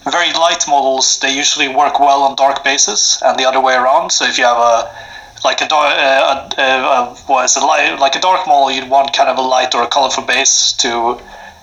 very 0.09 0.31
light 0.33 0.63
models, 0.67 1.19
they 1.19 1.35
usually 1.35 1.67
work 1.67 1.99
well 1.99 2.23
on 2.23 2.35
dark 2.35 2.63
bases, 2.63 3.21
and 3.25 3.37
the 3.37 3.45
other 3.45 3.59
way 3.59 3.75
around. 3.75 4.11
So 4.11 4.25
if 4.25 4.37
you 4.37 4.45
have 4.45 4.57
a 4.57 4.89
like 5.43 5.61
a 5.61 5.67
dark, 5.67 5.93
uh, 5.95 6.49
a, 6.57 7.25
a, 7.27 7.65
light, 7.65 7.97
like 7.99 8.15
a 8.15 8.19
dark 8.19 8.47
model, 8.47 8.71
you'd 8.71 8.89
want 8.89 9.13
kind 9.13 9.29
of 9.29 9.37
a 9.37 9.41
light 9.41 9.73
or 9.75 9.83
a 9.83 9.87
colorful 9.87 10.23
base 10.23 10.73
to, 10.73 11.19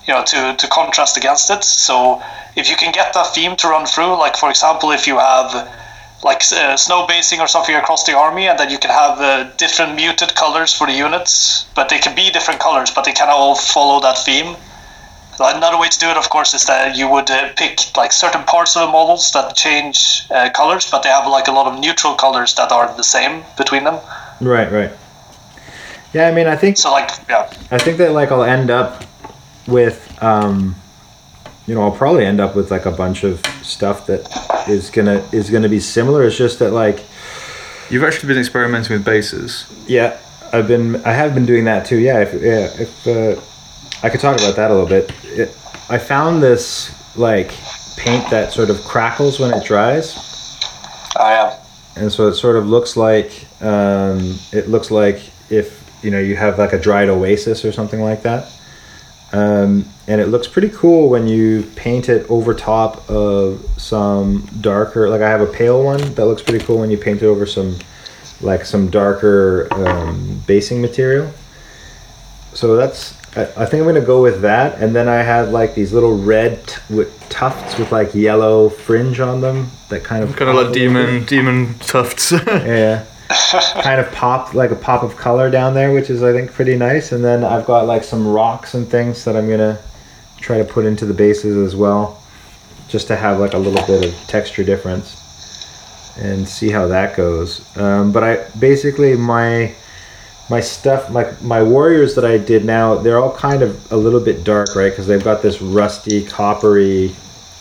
you 0.06 0.14
know, 0.14 0.24
to 0.24 0.56
to 0.56 0.68
contrast 0.68 1.16
against 1.16 1.50
it. 1.50 1.62
So 1.64 2.22
if 2.54 2.70
you 2.70 2.76
can 2.76 2.92
get 2.92 3.12
that 3.14 3.34
theme 3.34 3.56
to 3.56 3.68
run 3.68 3.86
through, 3.86 4.18
like 4.18 4.36
for 4.36 4.50
example, 4.50 4.92
if 4.92 5.06
you 5.06 5.18
have 5.18 5.70
like 6.22 6.42
uh, 6.52 6.76
snow 6.76 7.06
basing 7.06 7.40
or 7.40 7.46
something 7.46 7.74
across 7.74 8.04
the 8.04 8.16
army, 8.16 8.46
and 8.48 8.58
then 8.58 8.70
you 8.70 8.78
can 8.78 8.90
have 8.90 9.20
uh, 9.20 9.44
different 9.56 9.94
muted 9.94 10.34
colors 10.34 10.72
for 10.72 10.86
the 10.86 10.92
units, 10.92 11.66
but 11.74 11.88
they 11.88 11.98
can 11.98 12.14
be 12.16 12.30
different 12.30 12.60
colors, 12.60 12.90
but 12.90 13.04
they 13.04 13.12
kind 13.12 13.30
of 13.30 13.36
all 13.38 13.54
follow 13.54 14.00
that 14.00 14.18
theme. 14.18 14.56
Another 15.38 15.78
way 15.78 15.88
to 15.88 15.98
do 15.98 16.08
it, 16.08 16.16
of 16.16 16.28
course, 16.30 16.54
is 16.54 16.64
that 16.66 16.96
you 16.96 17.08
would 17.08 17.30
uh, 17.30 17.52
pick 17.56 17.78
like 17.96 18.12
certain 18.12 18.42
parts 18.44 18.76
of 18.76 18.86
the 18.86 18.92
models 18.92 19.30
that 19.32 19.54
change 19.54 20.22
uh, 20.30 20.50
colors, 20.50 20.90
but 20.90 21.02
they 21.02 21.08
have 21.10 21.26
like 21.26 21.48
a 21.48 21.52
lot 21.52 21.66
of 21.72 21.78
neutral 21.78 22.14
colors 22.14 22.54
that 22.54 22.72
are 22.72 22.94
the 22.96 23.02
same 23.04 23.44
between 23.56 23.84
them. 23.84 24.00
right, 24.40 24.70
right. 24.72 24.92
Yeah, 26.14 26.28
I 26.28 26.32
mean, 26.32 26.46
I 26.46 26.56
think 26.56 26.78
So 26.78 26.90
like, 26.92 27.10
yeah, 27.28 27.52
I 27.70 27.78
think 27.78 27.98
that 27.98 28.12
like 28.12 28.30
I'll 28.32 28.44
end 28.44 28.70
up 28.70 29.04
with 29.66 30.00
um 30.22 30.76
you 31.66 31.74
know, 31.74 31.82
I'll 31.82 31.96
probably 31.96 32.24
end 32.24 32.40
up 32.40 32.54
with 32.54 32.70
like 32.70 32.86
a 32.86 32.92
bunch 32.92 33.24
of 33.24 33.44
stuff 33.62 34.06
that 34.06 34.22
is 34.68 34.88
gonna 34.88 35.26
is 35.32 35.50
gonna 35.50 35.68
be 35.68 35.80
similar. 35.80 36.24
It's 36.24 36.36
just 36.36 36.58
that 36.60 36.70
like 36.70 37.00
You've 37.90 38.02
actually 38.02 38.28
been 38.28 38.38
experimenting 38.38 38.96
with 38.96 39.04
bases. 39.04 39.66
yeah, 39.86 40.18
I've 40.52 40.66
been 40.66 40.96
I 41.04 41.12
have 41.12 41.34
been 41.34 41.46
doing 41.46 41.64
that 41.64 41.86
too. 41.86 41.98
Yeah, 41.98 42.20
if 42.20 42.32
yeah, 42.34 42.82
if 42.82 43.06
uh, 43.06 43.40
I 44.02 44.10
could 44.10 44.20
talk 44.20 44.38
about 44.38 44.56
that 44.56 44.70
a 44.70 44.74
little 44.74 44.88
bit. 44.88 45.12
It, 45.36 45.56
I 45.88 45.98
found 45.98 46.42
this 46.42 46.90
like 47.16 47.50
paint 47.96 48.28
that 48.30 48.52
sort 48.52 48.70
of 48.70 48.80
crackles 48.84 49.38
when 49.40 49.52
it 49.52 49.64
dries. 49.64 50.16
I 51.18 51.32
am. 51.32 51.58
and 51.96 52.12
so 52.12 52.28
it 52.28 52.34
sort 52.34 52.56
of 52.56 52.68
looks 52.68 52.96
like 52.96 53.46
um, 53.62 54.38
it 54.52 54.68
looks 54.68 54.90
like 54.90 55.22
if 55.50 55.82
you 56.02 56.10
know 56.10 56.18
you 56.18 56.36
have 56.36 56.58
like 56.58 56.72
a 56.72 56.78
dried 56.78 57.08
oasis 57.08 57.64
or 57.64 57.72
something 57.72 58.02
like 58.02 58.22
that 58.22 58.52
um, 59.32 59.84
and 60.06 60.20
it 60.20 60.26
looks 60.26 60.46
pretty 60.46 60.68
cool 60.68 61.08
when 61.08 61.26
you 61.26 61.62
paint 61.74 62.08
it 62.08 62.28
over 62.30 62.52
top 62.54 63.08
of 63.08 63.64
some 63.80 64.46
darker 64.60 65.08
like 65.08 65.22
i 65.22 65.28
have 65.28 65.40
a 65.40 65.46
pale 65.46 65.82
one 65.82 66.00
that 66.14 66.26
looks 66.26 66.42
pretty 66.42 66.64
cool 66.64 66.78
when 66.78 66.90
you 66.90 66.98
paint 66.98 67.22
it 67.22 67.26
over 67.26 67.46
some 67.46 67.76
like 68.42 68.64
some 68.64 68.90
darker 68.90 69.66
um, 69.72 70.40
basing 70.46 70.82
material 70.82 71.32
so 72.52 72.76
that's 72.76 73.14
I, 73.36 73.42
I 73.42 73.66
think 73.66 73.74
i'm 73.80 73.84
going 73.84 73.94
to 73.96 74.00
go 74.00 74.22
with 74.22 74.40
that 74.42 74.80
and 74.80 74.94
then 74.94 75.08
i 75.08 75.16
have 75.16 75.50
like 75.50 75.74
these 75.74 75.92
little 75.92 76.16
red 76.16 76.66
t- 76.66 76.94
with 76.94 77.28
tufts 77.28 77.78
with 77.78 77.92
like 77.92 78.14
yellow 78.14 78.68
fringe 78.68 79.20
on 79.20 79.40
them 79.40 79.70
that 79.88 80.02
kind 80.04 80.24
of 80.24 80.34
Kind 80.36 80.50
of 80.50 80.56
like 80.56 80.72
demon 80.72 81.24
demon 81.26 81.74
tufts. 81.80 82.32
Yeah. 82.46 83.04
kind 83.82 84.00
of 84.00 84.10
pop 84.12 84.54
like 84.54 84.70
a 84.70 84.76
pop 84.76 85.02
of 85.02 85.16
color 85.16 85.50
down 85.50 85.74
there, 85.74 85.92
which 85.92 86.10
is 86.10 86.22
I 86.22 86.32
think 86.32 86.52
pretty 86.52 86.76
nice. 86.76 87.10
And 87.12 87.24
then 87.24 87.42
I've 87.44 87.66
got 87.66 87.86
like 87.86 88.04
some 88.04 88.26
rocks 88.26 88.74
and 88.74 88.88
things 88.88 89.24
that 89.24 89.36
I'm 89.36 89.48
gonna 89.48 89.78
try 90.38 90.58
to 90.58 90.64
put 90.64 90.84
into 90.84 91.04
the 91.06 91.14
bases 91.14 91.56
as 91.56 91.74
well, 91.74 92.22
just 92.88 93.06
to 93.08 93.16
have 93.16 93.40
like 93.40 93.54
a 93.54 93.58
little 93.58 93.84
bit 93.86 94.04
of 94.06 94.14
texture 94.28 94.62
difference 94.64 96.14
and 96.18 96.48
see 96.48 96.70
how 96.70 96.86
that 96.88 97.16
goes. 97.16 97.60
Um, 97.76 98.12
but 98.12 98.22
I 98.24 98.44
basically 98.60 99.16
my 99.16 99.74
my 100.48 100.60
stuff 100.60 101.10
my 101.10 101.32
my 101.42 101.62
warriors 101.62 102.14
that 102.14 102.24
I 102.24 102.38
did 102.38 102.64
now 102.64 102.94
they're 102.94 103.18
all 103.18 103.34
kind 103.36 103.62
of 103.62 103.90
a 103.92 103.96
little 103.96 104.20
bit 104.20 104.44
dark 104.44 104.74
right 104.76 104.90
because 104.90 105.06
they've 105.06 105.22
got 105.24 105.42
this 105.42 105.60
rusty 105.60 106.24
coppery 106.24 107.14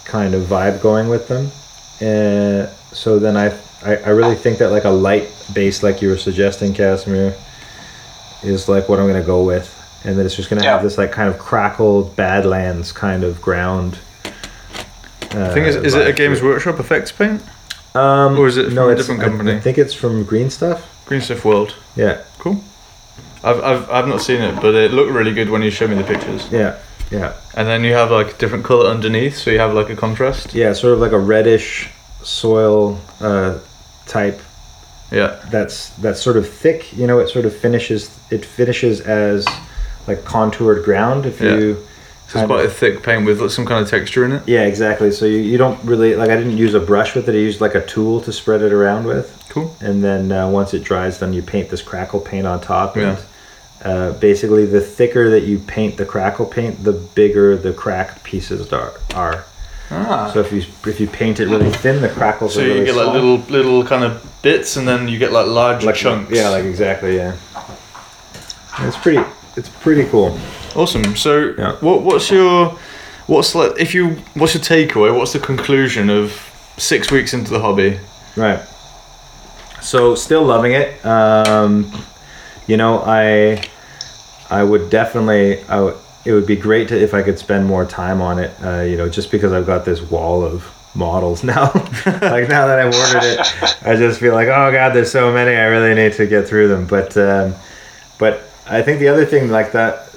kind 0.05 0.35
of 0.35 0.43
vibe 0.43 0.81
going 0.81 1.09
with 1.09 1.27
them 1.27 1.49
and 1.99 2.69
so 2.91 3.17
then 3.19 3.35
I, 3.37 3.47
I 3.83 3.95
I 3.97 4.09
really 4.09 4.35
think 4.35 4.59
that 4.59 4.69
like 4.69 4.83
a 4.85 4.89
light 4.89 5.29
base 5.53 5.81
like 5.83 6.01
you 6.01 6.09
were 6.09 6.17
suggesting 6.17 6.73
Casimir 6.73 7.35
is 8.43 8.69
like 8.69 8.87
what 8.87 8.99
I'm 8.99 9.07
gonna 9.07 9.23
go 9.23 9.43
with 9.43 9.71
and 10.05 10.15
then 10.17 10.25
it's 10.25 10.35
just 10.35 10.49
gonna 10.51 10.63
Yeah. 10.63 10.73
have 10.73 10.83
this 10.83 10.97
like 10.99 11.11
kind 11.11 11.29
of 11.29 11.39
crackled 11.39 12.15
badlands 12.15 12.91
kind 12.91 13.23
of 13.23 13.41
ground 13.41 13.97
uh, 15.33 15.49
I 15.49 15.53
think 15.53 15.65
is, 15.67 15.75
is 15.75 15.95
it 15.95 16.07
a 16.07 16.13
Games 16.13 16.41
Workshop 16.41 16.79
effects 16.79 17.11
paint? 17.11 17.41
um, 17.95 18.37
or 18.37 18.47
is 18.47 18.57
it 18.57 18.71
from 18.73 18.89
a 18.89 18.95
different 18.95 19.21
I- 19.21 19.25
company? 19.25 19.53
I 19.53 19.59
think 19.59 19.77
it's 19.79 19.93
from 19.93 20.23
Green 20.23 20.49
Stuff 20.51 20.85
Green 21.07 21.21
Stuff 21.21 21.43
World. 21.45 21.73
yeah 21.95 22.21
Cool. 22.37 22.63
I've, 23.45 23.63
I've, 23.63 23.89
I've 23.91 24.07
not 24.07 24.21
seen 24.21 24.41
it, 24.41 24.55
but 24.61 24.73
it 24.75 24.91
looked 24.91 25.11
really 25.11 25.33
good 25.33 25.49
when 25.49 25.61
you 25.61 25.69
showed 25.71 25.89
me 25.91 25.95
the 25.95 26.03
pictures. 26.03 26.47
yeah 26.51 26.77
yeah 27.11 27.33
And 27.55 27.67
then 27.67 27.83
you 27.83 27.93
have 27.93 28.09
like 28.11 28.37
different 28.37 28.65
color 28.65 28.87
underneath, 28.87 29.37
so 29.37 29.51
you 29.51 29.59
have 29.59 29.73
like 29.73 29.89
a 29.89 29.95
contrast. 29.95 30.53
Yeah, 30.53 30.73
sort 30.73 30.93
of 30.93 30.99
like 30.99 31.11
a 31.11 31.19
reddish 31.19 31.89
soil 32.23 32.99
uh, 33.21 33.59
type. 34.07 34.39
Yeah. 35.11 35.39
That's 35.51 35.89
that's 36.01 36.19
sort 36.21 36.37
of 36.37 36.49
thick. 36.49 36.91
You 36.97 37.05
know, 37.07 37.19
it 37.19 37.29
sort 37.29 37.45
of 37.45 37.55
finishes. 37.55 38.09
It 38.31 38.43
finishes 38.43 39.01
as 39.01 39.45
like 40.07 40.25
contoured 40.25 40.83
ground. 40.83 41.25
If 41.25 41.39
Yeah. 41.41 41.57
you. 41.57 41.77
So 42.27 42.39
it's 42.39 42.47
quite 42.47 42.65
a 42.65 42.69
thick 42.69 43.03
paint 43.03 43.23
with 43.27 43.51
some 43.51 43.67
kind 43.67 43.83
of 43.83 43.87
texture 43.89 44.25
in 44.25 44.31
it. 44.31 44.41
yeah, 44.47 44.63
exactly. 44.63 45.11
So 45.11 45.25
you, 45.27 45.37
you 45.37 45.59
don't 45.59 45.79
really 45.83 46.15
like. 46.15 46.31
I 46.31 46.35
didn't 46.35 46.57
use 46.57 46.73
a 46.73 46.79
brush 46.79 47.13
with 47.15 47.29
it. 47.29 47.35
I 47.35 47.37
used 47.37 47.61
like 47.61 47.75
a 47.75 47.85
tool 47.85 48.19
to 48.21 48.31
spread 48.33 48.61
it 48.63 48.73
around 48.73 49.05
with. 49.05 49.27
Cool. 49.49 49.75
And 49.79 50.03
then 50.03 50.31
uh, 50.31 50.49
once 50.49 50.73
it 50.73 50.83
dries, 50.83 51.19
then 51.19 51.33
you 51.33 51.43
paint 51.43 51.69
this 51.69 51.83
crackle 51.83 52.19
paint 52.19 52.47
on 52.47 52.59
top. 52.59 52.95
And, 52.97 53.03
Yeah. 53.17 53.21
Uh, 53.85 54.11
basically, 54.19 54.65
the 54.65 54.81
thicker 54.81 55.29
that 55.29 55.43
you 55.43 55.59
paint 55.59 55.95
the 55.97 56.05
crackle 56.05 56.45
paint, 56.45 56.83
the 56.83 56.91
bigger 56.93 57.55
the 57.55 57.71
cracked 57.71 58.23
pieces 58.23 58.73
are. 58.73 58.93
are. 59.13 59.45
Ah. 59.91 60.31
So 60.33 60.39
if 60.39 60.51
you 60.51 60.63
if 60.91 60.99
you 60.99 61.07
paint 61.07 61.39
it 61.39 61.47
really 61.47 61.69
thin, 61.71 62.01
the 62.01 62.09
crackles 62.09 62.55
So 62.55 62.61
are 62.61 62.65
really 62.65 62.79
you 62.79 62.85
get 62.85 62.95
like 62.95 63.03
small. 63.05 63.13
little 63.13 63.37
little 63.49 63.85
kind 63.85 64.03
of 64.03 64.25
bits, 64.41 64.75
and 64.77 64.87
then 64.87 65.07
you 65.07 65.19
get 65.19 65.31
like 65.31 65.45
large 65.47 65.83
like 65.85 65.95
chunks. 65.95 66.31
Yeah, 66.31 66.49
like 66.49 66.65
exactly. 66.65 67.15
Yeah, 67.17 67.37
it's 68.79 68.97
pretty. 68.97 69.23
It's 69.55 69.69
pretty 69.69 70.05
cool. 70.09 70.37
Awesome. 70.75 71.15
So, 71.15 71.53
Yeah. 71.57 71.73
what 71.79 72.01
what's 72.01 72.29
your 72.31 72.77
what's 73.27 73.55
like 73.55 73.73
if 73.79 73.93
you 73.93 74.15
what's 74.33 74.53
your 74.55 74.63
takeaway? 74.63 75.15
What's 75.15 75.33
the 75.33 75.39
conclusion 75.39 76.09
of 76.09 76.33
six 76.77 77.11
weeks 77.11 77.33
into 77.33 77.51
the 77.51 77.59
hobby? 77.59 77.99
Right. 78.35 78.59
So 79.81 80.15
still 80.15 80.43
loving 80.43 80.73
it. 80.73 81.05
Um, 81.05 81.91
you 82.67 82.75
know, 82.75 83.03
I 83.05 83.61
I 84.49 84.63
would 84.63 84.89
definitely. 84.89 85.63
I 85.63 85.81
would, 85.81 85.97
it 86.25 86.33
would 86.33 86.47
be 86.47 86.55
great 86.55 86.87
to 86.87 86.99
if 86.99 87.13
I 87.13 87.21
could 87.21 87.37
spend 87.37 87.67
more 87.67 87.85
time 87.85 88.21
on 88.21 88.39
it. 88.39 88.51
Uh, 88.63 88.81
you 88.81 88.97
know, 88.97 89.07
just 89.07 89.31
because 89.31 89.51
I've 89.51 89.67
got 89.67 89.85
this 89.85 90.01
wall 90.01 90.43
of 90.43 90.71
models 90.95 91.43
now. 91.43 91.71
like 92.05 92.49
now 92.49 92.67
that 92.67 92.79
I've 92.79 92.95
ordered 92.95 93.23
it, 93.23 93.77
I 93.85 93.95
just 93.95 94.19
feel 94.19 94.33
like, 94.33 94.47
oh 94.47 94.71
god, 94.71 94.93
there's 94.93 95.11
so 95.11 95.31
many. 95.31 95.55
I 95.55 95.65
really 95.65 95.93
need 95.93 96.13
to 96.13 96.25
get 96.25 96.47
through 96.47 96.67
them. 96.67 96.87
But 96.87 97.15
um, 97.17 97.55
but 98.17 98.43
I 98.67 98.81
think 98.81 98.99
the 98.99 99.09
other 99.09 99.25
thing 99.25 99.49
like 99.49 99.71
that, 99.73 100.11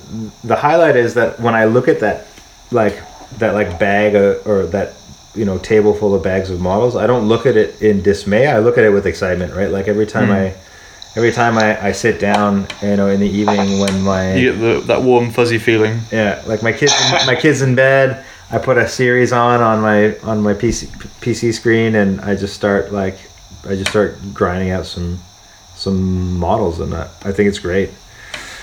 the 0.45 0.57
highlight 0.57 0.97
is 0.97 1.15
that 1.15 1.39
when 1.41 1.55
I 1.55 1.67
look 1.67 1.89
at 1.89 2.01
that, 2.01 2.27
like 2.71 3.03
that 3.39 3.55
like 3.55 3.79
bag 3.79 4.15
uh, 4.15 4.39
or 4.47 4.65
that 4.67 4.95
you 5.35 5.45
know 5.45 5.59
table 5.59 5.95
full 5.95 6.15
of 6.15 6.23
bags 6.23 6.51
of 6.51 6.61
models, 6.61 6.97
I 6.97 7.07
don't 7.07 7.29
look 7.29 7.47
at 7.47 7.57
it 7.57 7.83
in 7.83 8.03
dismay. 8.03 8.47
I 8.47 8.59
look 8.59 8.79
at 8.79 8.85
it 8.85 8.91
with 8.91 9.07
excitement, 9.07 9.55
right? 9.55 9.71
Like 9.71 9.89
every 9.89 10.07
time 10.07 10.31
I, 10.31 10.55
every 11.19 11.33
time 11.33 11.59
I, 11.59 11.89
I 11.89 11.91
sit 11.91 12.21
down, 12.21 12.69
you 12.81 12.95
know, 12.95 13.09
in 13.09 13.19
the 13.19 13.29
evening 13.29 13.81
when 13.81 14.03
my 14.03 14.37
You 14.37 14.53
get 14.53 14.61
the, 14.61 14.81
that 14.87 15.03
warm 15.03 15.33
fuzzy 15.33 15.59
feeling. 15.59 15.99
yeah, 16.13 16.41
like 16.47 16.63
my 16.63 16.73
kids, 16.73 16.95
my 17.27 17.35
kids 17.35 17.61
in 17.61 17.75
bed. 17.75 18.25
I 18.51 18.59
put 18.59 18.79
a 18.79 18.89
series 18.89 19.33
on 19.33 19.61
on 19.61 19.81
my 19.83 20.17
on 20.21 20.41
my 20.41 20.55
PC 20.55 20.87
PC 21.21 21.53
screen, 21.53 21.97
and 21.97 22.21
I 22.21 22.37
just 22.37 22.55
start 22.55 22.93
like 22.93 23.19
I 23.69 23.75
just 23.75 23.91
start 23.91 24.17
grinding 24.33 24.71
out 24.71 24.87
some 24.87 25.19
some 25.75 26.39
models, 26.39 26.79
and 26.81 26.95
I, 26.95 27.11
I 27.25 27.33
think 27.33 27.49
it's 27.49 27.59
great. 27.59 27.91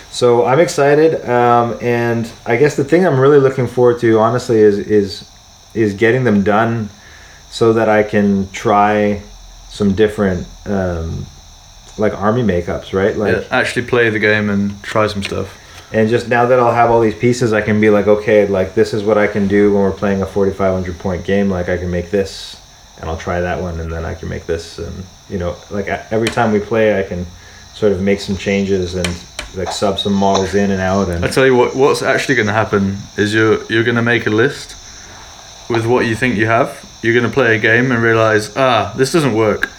So 0.10 0.46
I'm 0.46 0.62
excited, 0.62 1.30
um, 1.30 1.78
and 1.82 2.32
I 2.46 2.56
guess 2.56 2.78
the 2.78 2.86
thing 2.86 3.06
I'm 3.06 3.20
really 3.20 3.40
looking 3.40 3.68
forward 3.68 4.00
to, 4.00 4.18
honestly, 4.18 4.58
is 4.58 4.80
is 4.80 5.30
is 5.74 5.94
getting 5.94 6.24
them 6.24 6.42
done, 6.42 6.90
so 7.52 7.74
that 7.74 7.90
I 7.90 8.02
can 8.02 8.50
try 8.52 9.22
some 9.70 9.94
different 9.94 10.48
um, 10.66 11.26
like 11.98 12.14
army 12.14 12.44
makeups, 12.44 12.94
right? 12.94 13.16
Like 13.16 13.36
Yeah, 13.36 13.44
actually 13.52 13.86
play 13.88 14.10
the 14.10 14.20
game 14.20 14.50
and 14.50 14.82
try 14.84 15.08
some 15.08 15.24
stuff. 15.24 15.58
and 15.94 16.10
just 16.10 16.28
now 16.28 16.46
that 16.46 16.60
I'll 16.60 16.74
have 16.74 16.90
all 16.92 17.00
these 17.02 17.16
pieces, 17.16 17.54
I 17.54 17.62
can 17.62 17.80
be 17.80 17.90
like, 17.90 18.08
okay, 18.08 18.48
like 18.48 18.76
this 18.76 18.94
is 18.94 19.04
what 19.04 19.18
I 19.18 19.28
can 19.28 19.48
do 19.48 19.74
when 19.74 19.82
we're 19.84 19.92
playing 19.92 20.22
a 20.22 20.26
4,500 20.26 21.00
point 21.00 21.24
game. 21.26 21.50
Like 21.50 21.70
I 21.70 21.78
can 21.78 21.90
make 21.92 22.12
this, 22.12 22.60
and 23.00 23.10
I'll 23.10 23.18
try 23.18 23.40
that 23.42 23.62
one, 23.62 23.80
and 23.80 23.92
then 23.92 24.04
I 24.06 24.14
can 24.14 24.28
make 24.30 24.46
this, 24.46 24.78
and 24.80 25.06
you 25.30 25.38
know, 25.38 25.56
like 25.72 25.88
every 25.88 26.28
time 26.28 26.52
we 26.52 26.60
play, 26.60 27.00
I 27.00 27.04
can 27.04 27.26
sort 27.74 27.92
of 27.92 28.02
make 28.02 28.20
some 28.20 28.38
changes 28.38 28.96
and 28.96 29.08
like 29.56 29.72
sub 29.72 30.00
some 30.00 30.14
models 30.14 30.54
in 30.54 30.72
and 30.72 30.82
out, 30.82 31.08
And 31.10 31.24
I 31.24 31.30
tell 31.30 31.46
you 31.46 31.56
what, 31.56 31.76
what's 31.76 32.02
actually 32.02 32.36
going 32.36 32.48
to 32.48 32.54
happen 32.54 32.98
is 33.18 33.34
you're 33.34 33.64
you're 33.72 33.86
going 33.86 33.96
to 33.96 34.02
make 34.14 34.26
a 34.28 34.30
list 34.30 34.76
with 35.70 35.86
what 35.86 36.06
you 36.06 36.16
think 36.16 36.36
you 36.36 36.46
have. 36.48 36.84
You're 37.02 37.14
going 37.14 37.26
to 37.26 37.32
play 37.34 37.56
a 37.56 37.60
game 37.60 37.92
and 37.92 38.02
realize, 38.04 38.56
ah, 38.58 38.94
this 38.98 39.12
doesn't 39.14 39.34
work. 39.34 39.70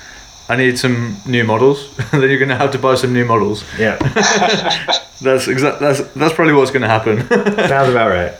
I 0.49 0.57
need 0.57 0.79
some 0.79 1.17
new 1.27 1.45
models. 1.45 1.95
then 2.13 2.23
you're 2.23 2.39
going 2.39 2.49
to 2.51 2.57
have 2.57 2.71
to 2.73 2.79
buy 2.79 2.95
some 2.95 3.13
new 3.13 3.25
models. 3.25 3.65
yeah, 3.79 3.97
That's 5.21 5.49
exact. 5.49 5.81
That's 5.81 6.01
that's 6.15 6.35
probably 6.35 6.55
what's 6.55 6.71
going 6.71 6.83
to 6.83 6.89
happen. 6.89 7.27
sounds 7.69 7.91
about 7.91 8.11
right. 8.11 8.33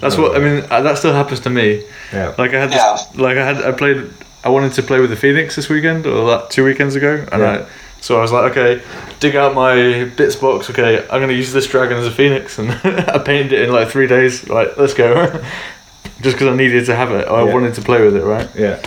that's 0.00 0.16
what 0.16 0.36
I 0.36 0.38
mean. 0.38 0.64
uh, 0.70 0.80
That 0.82 0.96
still 0.98 1.12
happens 1.12 1.40
to 1.40 1.50
me. 1.50 1.84
Yeah, 2.12 2.34
Like 2.38 2.54
I 2.54 2.60
had, 2.60 2.70
this, 2.70 2.76
Yeah. 2.76 3.22
like 3.22 3.36
I 3.36 3.44
had, 3.44 3.56
I 3.62 3.72
played. 3.72 4.10
I 4.42 4.48
wanted 4.48 4.72
to 4.74 4.82
play 4.82 5.00
with 5.00 5.10
the 5.10 5.16
Phoenix 5.16 5.54
this 5.56 5.68
weekend 5.68 6.06
or 6.06 6.26
that 6.30 6.50
two 6.50 6.64
weekends 6.64 6.94
ago, 6.96 7.26
and 7.32 7.42
Yeah. 7.42 7.66
I. 7.66 7.66
So 8.02 8.16
I 8.16 8.22
was 8.22 8.32
like, 8.32 8.52
okay, 8.56 8.82
dig 9.18 9.36
out 9.36 9.54
my 9.54 10.04
bits 10.16 10.34
box. 10.36 10.70
Okay, 10.70 11.00
I'm 11.10 11.20
gonna 11.20 11.34
use 11.34 11.52
this 11.52 11.66
dragon 11.66 11.98
as 11.98 12.06
a 12.06 12.10
phoenix, 12.10 12.58
and 12.58 12.70
I 13.14 13.18
painted 13.18 13.52
it 13.52 13.68
in 13.68 13.72
like 13.74 13.88
three 13.88 14.06
days. 14.06 14.48
Like, 14.48 14.78
let's 14.78 14.94
go. 14.94 15.26
Just 16.22 16.36
because 16.36 16.48
I 16.48 16.56
needed 16.56 16.86
to 16.86 16.96
have 16.96 17.10
it, 17.12 17.28
I 17.28 17.44
Yeah. 17.44 17.52
wanted 17.52 17.74
to 17.74 17.82
play 17.82 18.00
with 18.02 18.16
it, 18.16 18.24
right? 18.24 18.48
yeah, 18.56 18.80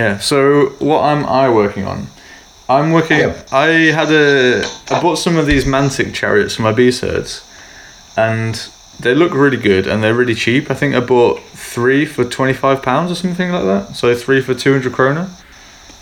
Yeah. 0.00 0.18
So 0.18 0.40
what 0.78 1.02
am 1.12 1.24
I 1.26 1.48
working 1.50 1.84
on? 1.92 2.06
I'm 2.68 2.92
working. 2.92 3.18
Yeah. 3.20 3.42
I 3.52 3.66
had 3.98 4.10
a. 4.24 4.62
I 4.94 5.00
bought 5.04 5.16
some 5.16 5.36
of 5.36 5.46
these 5.46 5.64
Mantic 5.66 6.14
chariots 6.14 6.54
for 6.56 6.62
my 6.62 6.72
beast 6.72 7.00
herds, 7.02 7.32
and 8.16 8.54
they 9.00 9.14
look 9.14 9.32
really 9.34 9.56
good 9.70 9.86
and 9.86 10.02
they're 10.02 10.14
really 10.22 10.34
cheap. 10.34 10.70
I 10.70 10.74
think 10.74 10.94
I 10.94 11.00
bought 11.00 11.40
three 11.74 12.06
for 12.06 12.24
twenty 12.24 12.54
five 12.54 12.78
pounds 12.82 13.10
or 13.10 13.14
something 13.14 13.50
like 13.50 13.64
that. 13.64 13.96
So 13.96 14.14
three 14.14 14.40
for 14.40 14.54
two 14.54 14.72
hundred 14.72 14.92
krona. 14.92 15.24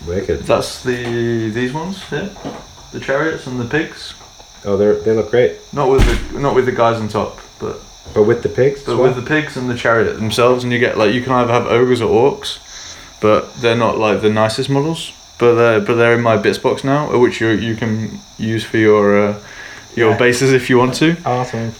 wicked. 0.07 0.39
That's 0.51 0.83
the 0.83 1.49
these 1.49 1.73
ones 1.73 1.97
here, 2.09 2.29
the 2.93 2.99
chariots 2.99 3.47
and 3.47 3.59
the 3.59 3.65
pigs. 3.77 4.13
Oh, 4.65 4.77
they 4.77 4.87
they 5.05 5.13
look 5.15 5.29
great, 5.31 5.57
Not 5.73 5.89
with 5.89 6.03
the 6.05 6.39
not 6.39 6.53
with 6.55 6.65
the 6.65 6.75
guys 6.83 6.97
on 7.01 7.07
top, 7.07 7.39
but 7.59 7.75
but 8.13 8.23
with 8.23 8.41
the 8.43 8.49
pigs, 8.49 8.83
but 8.83 8.97
well? 8.97 9.07
with 9.07 9.15
the 9.15 9.27
pigs 9.33 9.57
and 9.57 9.69
the 9.69 9.75
chariot 9.75 10.13
themselves, 10.13 10.63
and 10.63 10.71
you 10.73 10.79
get 10.79 10.97
like 11.01 11.13
you 11.15 11.21
can 11.23 11.33
either 11.33 11.53
have 11.53 11.65
ogres 11.67 12.01
or 12.01 12.09
orcs, 12.31 12.59
but 13.21 13.53
they're 13.61 13.75
not 13.75 13.97
like 13.97 14.21
the 14.21 14.29
nicest 14.29 14.69
models. 14.69 15.11
But 15.37 15.55
they're 15.55 15.79
but 15.79 15.95
they're 15.95 16.15
in 16.15 16.21
my 16.21 16.35
bits 16.37 16.57
box 16.57 16.83
now, 16.83 17.17
which 17.17 17.39
you 17.41 17.49
you 17.49 17.75
can 17.75 18.19
use 18.37 18.63
for 18.65 18.77
your 18.77 19.29
uh, 19.29 19.35
your 19.95 20.11
Yeah. 20.11 20.17
bases 20.17 20.51
if 20.53 20.69
you 20.69 20.77
want 20.77 20.93
to. 20.95 21.15
awesome. 21.25 21.71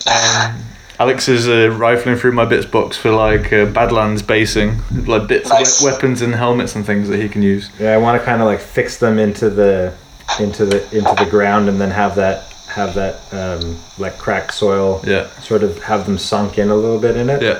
Alex 0.99 1.29
is 1.29 1.47
uh, 1.47 1.69
rifling 1.77 2.17
through 2.17 2.33
my 2.33 2.43
bits 2.45 2.65
box 2.65 2.97
for 2.97 3.11
like 3.11 3.53
uh, 3.53 3.65
Badlands 3.65 4.21
basing, 4.21 4.81
like 5.05 5.27
bits 5.27 5.49
Nice. 5.49 5.79
of 5.79 5.85
we- 5.85 5.91
weapons 5.91 6.21
and 6.21 6.35
helmets 6.35 6.75
and 6.75 6.85
things 6.85 7.07
that 7.09 7.19
he 7.21 7.29
can 7.29 7.41
use. 7.41 7.69
Yeah, 7.79 7.93
I 7.93 7.97
want 7.97 8.19
to 8.19 8.25
kind 8.25 8.41
of 8.41 8.47
like 8.47 8.59
fix 8.59 8.97
them 8.97 9.17
into 9.19 9.49
the 9.49 9.93
into 10.39 10.65
the 10.65 10.81
into 10.97 11.13
the 11.23 11.27
ground, 11.29 11.69
and 11.69 11.79
then 11.79 11.91
have 11.91 12.15
that 12.15 12.43
have 12.67 12.93
that 12.95 13.15
um, 13.33 13.77
like 13.97 14.17
cracked 14.17 14.53
soil. 14.53 15.01
Yeah. 15.05 15.27
Sort 15.41 15.63
of 15.63 15.81
have 15.83 16.05
them 16.05 16.17
sunk 16.17 16.57
in 16.57 16.69
a 16.69 16.75
little 16.75 16.99
bit 16.99 17.15
in 17.15 17.29
it. 17.29 17.41
Yeah, 17.41 17.59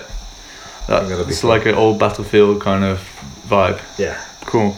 that, 0.88 1.08
be 1.08 1.14
it's 1.32 1.42
cool. 1.42 1.50
like 1.50 1.66
an 1.66 1.76
old 1.76 1.98
battlefield 2.00 2.62
kind 2.62 2.84
of 2.84 3.00
vibe. 3.50 3.80
Yeah. 3.98 4.24
Cool. 4.46 4.76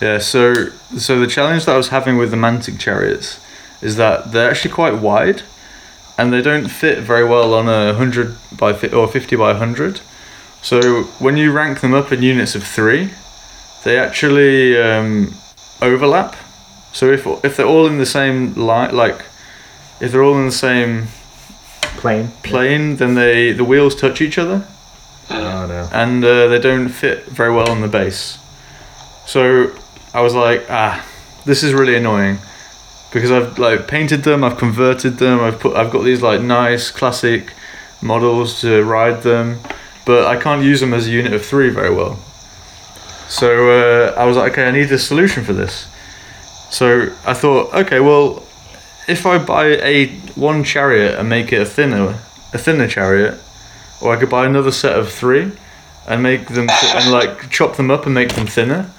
Yeah. 0.00 0.18
So 0.18 0.70
so 0.96 1.20
the 1.20 1.26
challenge 1.26 1.64
that 1.64 1.74
I 1.74 1.76
was 1.76 1.88
having 1.88 2.16
with 2.16 2.30
the 2.30 2.36
Mantic 2.36 2.78
chariots 2.78 3.40
is 3.82 3.96
that 3.96 4.32
they're 4.32 4.50
actually 4.50 4.72
quite 4.72 4.94
wide, 4.94 5.42
and 6.18 6.32
they 6.32 6.42
don't 6.42 6.68
fit 6.68 6.98
very 7.00 7.24
well 7.24 7.54
on 7.54 7.68
a 7.68 7.94
hundred 7.94 8.36
by 8.58 8.72
fi- 8.72 8.92
or 8.92 9.08
fifty 9.08 9.36
by 9.36 9.54
hundred. 9.54 10.00
So 10.62 11.04
when 11.18 11.36
you 11.36 11.52
rank 11.52 11.80
them 11.80 11.92
up 11.92 12.12
in 12.12 12.22
units 12.22 12.54
of 12.54 12.62
three, 12.64 13.10
they 13.84 13.98
actually 13.98 14.80
um, 14.80 15.34
overlap. 15.82 16.36
So 16.92 17.10
if 17.12 17.26
if 17.44 17.56
they're 17.56 17.66
all 17.66 17.86
in 17.86 17.98
the 17.98 18.06
same 18.06 18.54
line, 18.54 18.94
like 18.94 19.20
if 20.00 20.10
they're 20.10 20.22
all 20.22 20.38
in 20.38 20.46
the 20.46 20.52
same 20.68 21.08
Plane. 22.00 22.28
plane, 22.42 22.96
then 22.96 23.14
they 23.14 23.52
the 23.52 23.64
wheels 23.64 23.94
touch 23.94 24.20
each 24.20 24.38
other 24.38 24.66
Oh 25.30 25.66
no. 25.66 25.88
and 25.92 26.24
uh, 26.24 26.48
they 26.48 26.58
don't 26.58 26.88
fit 26.88 27.24
very 27.24 27.52
well 27.52 27.70
on 27.70 27.80
the 27.80 27.88
base. 27.88 28.38
So 29.26 29.72
I 30.12 30.20
was 30.20 30.34
like, 30.34 30.66
ah, 30.68 31.06
this 31.44 31.62
is 31.62 31.72
really 31.72 31.96
annoying 31.96 32.38
because 33.12 33.30
I've 33.30 33.58
like 33.58 33.86
painted 33.86 34.24
them, 34.24 34.44
I've 34.44 34.58
converted 34.58 35.18
them, 35.18 35.40
I've 35.40 35.60
put, 35.60 35.76
I've 35.76 35.90
got 35.90 36.02
these 36.02 36.20
like 36.20 36.40
nice 36.40 36.90
classic 36.90 37.52
models 38.02 38.60
to 38.60 38.84
ride 38.84 39.22
them, 39.22 39.60
but 40.04 40.26
I 40.26 40.40
can't 40.40 40.62
use 40.62 40.80
them 40.80 40.92
as 40.92 41.06
a 41.06 41.10
unit 41.10 41.32
of 41.32 41.44
three 41.44 41.70
very 41.70 41.94
well. 41.94 42.16
So 43.28 43.70
uh, 43.70 44.14
I 44.16 44.26
was 44.26 44.36
like, 44.36 44.52
okay, 44.52 44.66
I 44.66 44.70
need 44.70 44.90
a 44.92 44.98
solution 44.98 45.44
for 45.44 45.52
this. 45.52 45.86
So 46.70 47.14
I 47.24 47.34
thought, 47.34 47.72
okay, 47.74 48.00
well, 48.00 48.42
if 49.06 49.26
I 49.26 49.38
buy 49.38 49.66
a 49.66 50.08
one 50.34 50.64
chariot 50.64 51.18
and 51.18 51.28
make 51.28 51.52
it 51.52 51.62
a 51.62 51.64
thinner, 51.64 52.18
a 52.52 52.58
thinner 52.58 52.88
chariot, 52.88 53.40
or 54.04 54.14
I 54.14 54.20
could 54.20 54.30
buy 54.30 54.46
another 54.46 54.70
set 54.70 54.98
of 54.98 55.10
three 55.10 55.50
and 56.06 56.22
make 56.22 56.46
them 56.48 56.68
th- 56.68 56.94
and 56.94 57.10
like 57.10 57.50
chop 57.50 57.76
them 57.76 57.90
up 57.90 58.04
and 58.04 58.14
make 58.14 58.34
them 58.34 58.46
thinner, 58.46 58.90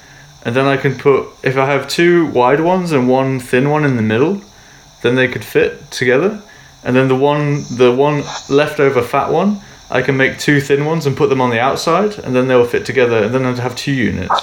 and 0.44 0.54
then 0.54 0.66
I 0.66 0.76
can 0.76 0.98
put 0.98 1.28
if 1.42 1.56
I 1.56 1.66
have 1.66 1.88
two 1.88 2.26
wide 2.26 2.60
ones 2.60 2.92
and 2.92 3.08
one 3.08 3.38
thin 3.40 3.70
one 3.70 3.84
in 3.84 3.96
the 3.96 4.02
middle, 4.02 4.42
then 5.02 5.14
they 5.14 5.28
could 5.28 5.44
fit 5.44 5.90
together, 5.90 6.42
and 6.84 6.96
then 6.96 7.08
the 7.08 7.14
one 7.14 7.62
the 7.76 7.92
one 7.92 8.24
leftover 8.50 9.02
fat 9.02 9.30
one 9.30 9.60
I 9.88 10.02
can 10.02 10.16
make 10.16 10.40
two 10.40 10.60
thin 10.60 10.84
ones 10.84 11.06
and 11.06 11.16
put 11.16 11.28
them 11.28 11.40
on 11.40 11.50
the 11.50 11.60
outside, 11.60 12.18
and 12.18 12.34
then 12.34 12.48
they'll 12.48 12.66
fit 12.66 12.84
together, 12.84 13.22
and 13.24 13.32
then 13.32 13.46
I'd 13.46 13.60
have 13.60 13.76
two 13.76 13.92
units. 13.92 14.34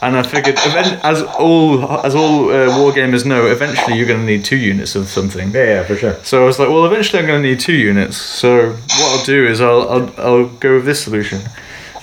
And 0.00 0.16
I 0.16 0.22
figured, 0.22 0.56
event- 0.58 1.04
as 1.04 1.22
all 1.22 1.82
as 2.06 2.14
all 2.14 2.50
uh, 2.50 2.78
war 2.78 2.92
gamers 2.92 3.24
know, 3.26 3.46
eventually 3.46 3.96
you're 3.96 4.06
going 4.06 4.20
to 4.20 4.26
need 4.26 4.44
two 4.44 4.56
units 4.56 4.94
of 4.94 5.08
something. 5.08 5.50
Yeah, 5.50 5.64
yeah, 5.64 5.84
for 5.84 5.96
sure. 5.96 6.14
So 6.22 6.42
I 6.42 6.46
was 6.46 6.58
like, 6.60 6.68
well, 6.68 6.86
eventually 6.86 7.18
I'm 7.20 7.26
going 7.26 7.42
to 7.42 7.48
need 7.48 7.58
two 7.58 7.72
units. 7.74 8.16
So 8.16 8.70
what 8.72 9.18
I'll 9.18 9.24
do 9.24 9.44
is 9.46 9.60
I'll, 9.60 9.88
I'll, 9.90 10.14
I'll 10.18 10.46
go 10.46 10.76
with 10.76 10.84
this 10.84 11.02
solution. 11.02 11.40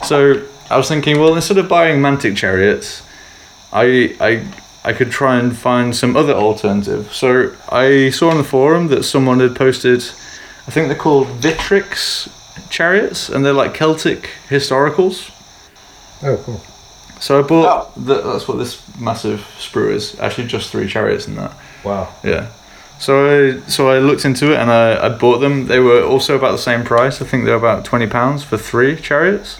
So 0.03 0.45
I 0.69 0.75
was 0.77 0.89
thinking, 0.89 1.19
well, 1.19 1.35
instead 1.35 1.57
of 1.57 1.69
buying 1.69 2.01
Mantic 2.01 2.35
chariots, 2.35 3.01
I, 3.71 4.15
I, 4.19 4.45
I 4.83 4.91
could 4.93 5.09
try 5.11 5.37
and 5.39 5.55
find 5.57 5.95
some 5.95 6.17
other 6.17 6.33
alternative. 6.33 7.13
So 7.13 7.55
I 7.71 8.09
saw 8.09 8.29
on 8.29 8.37
the 8.37 8.43
forum 8.43 8.87
that 8.89 9.03
someone 9.03 9.39
had 9.39 9.55
posted, 9.55 10.01
I 10.67 10.71
think 10.71 10.87
they're 10.89 10.97
called 10.97 11.27
Victrix 11.39 12.27
chariots, 12.69 13.29
and 13.29 13.45
they're 13.45 13.53
like 13.53 13.73
Celtic 13.73 14.31
historicals. 14.49 15.31
Oh, 16.21 16.37
cool. 16.45 16.61
So 17.19 17.39
I 17.39 17.41
bought, 17.41 17.95
the, 17.95 18.21
that's 18.21 18.47
what 18.47 18.57
this 18.57 18.81
massive 18.99 19.39
sprue 19.57 19.91
is. 19.91 20.19
Actually, 20.19 20.47
just 20.47 20.71
three 20.71 20.87
chariots 20.87 21.27
in 21.27 21.35
that. 21.35 21.53
Wow. 21.83 22.13
Yeah. 22.23 22.51
So 22.97 23.25
I 23.27 23.59
so 23.67 23.89
I 23.89 23.99
looked 23.99 24.25
into 24.25 24.53
it 24.53 24.57
and 24.57 24.71
I, 24.71 25.07
I 25.07 25.09
bought 25.09 25.39
them. 25.39 25.67
They 25.67 25.79
were 25.79 26.03
also 26.03 26.35
about 26.35 26.51
the 26.51 26.57
same 26.57 26.83
price. 26.83 27.21
I 27.21 27.25
think 27.25 27.43
they're 27.43 27.55
about 27.55 27.83
twenty 27.83 28.07
pounds 28.07 28.43
for 28.43 28.57
three 28.57 28.95
chariots, 28.95 29.59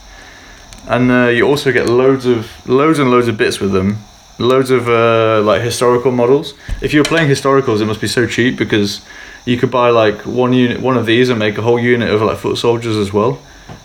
and 0.87 1.11
uh, 1.11 1.27
you 1.27 1.45
also 1.45 1.71
get 1.71 1.89
loads 1.89 2.25
of 2.25 2.47
loads 2.67 2.97
and 2.99 3.11
loads 3.11 3.27
of 3.27 3.37
bits 3.37 3.59
with 3.59 3.73
them. 3.73 3.97
Loads 4.37 4.69
of 4.69 4.87
uh, 4.87 5.41
like 5.41 5.61
historical 5.61 6.11
models. 6.11 6.53
If 6.81 6.93
you're 6.93 7.03
playing 7.03 7.29
historicals, 7.29 7.81
it 7.81 7.85
must 7.85 8.01
be 8.01 8.07
so 8.07 8.27
cheap 8.27 8.57
because 8.57 9.01
you 9.45 9.57
could 9.57 9.71
buy 9.71 9.89
like 9.89 10.25
one 10.25 10.53
unit, 10.53 10.81
one 10.81 10.97
of 10.97 11.05
these, 11.05 11.29
and 11.29 11.39
make 11.39 11.57
a 11.57 11.61
whole 11.61 11.79
unit 11.79 12.09
of 12.09 12.21
like 12.21 12.37
foot 12.37 12.57
soldiers 12.57 12.97
as 12.97 13.13
well, 13.13 13.39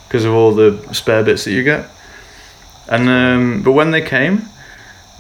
because 0.07 0.25
of 0.25 0.33
all 0.33 0.53
the 0.55 0.79
spare 0.93 1.25
bits 1.25 1.45
that 1.45 1.53
you 1.53 1.62
get. 1.62 1.89
And 2.91 3.09
um, 3.09 3.62
but 3.62 3.72
when 3.72 3.93
they 3.93 4.03
came, 4.03 4.51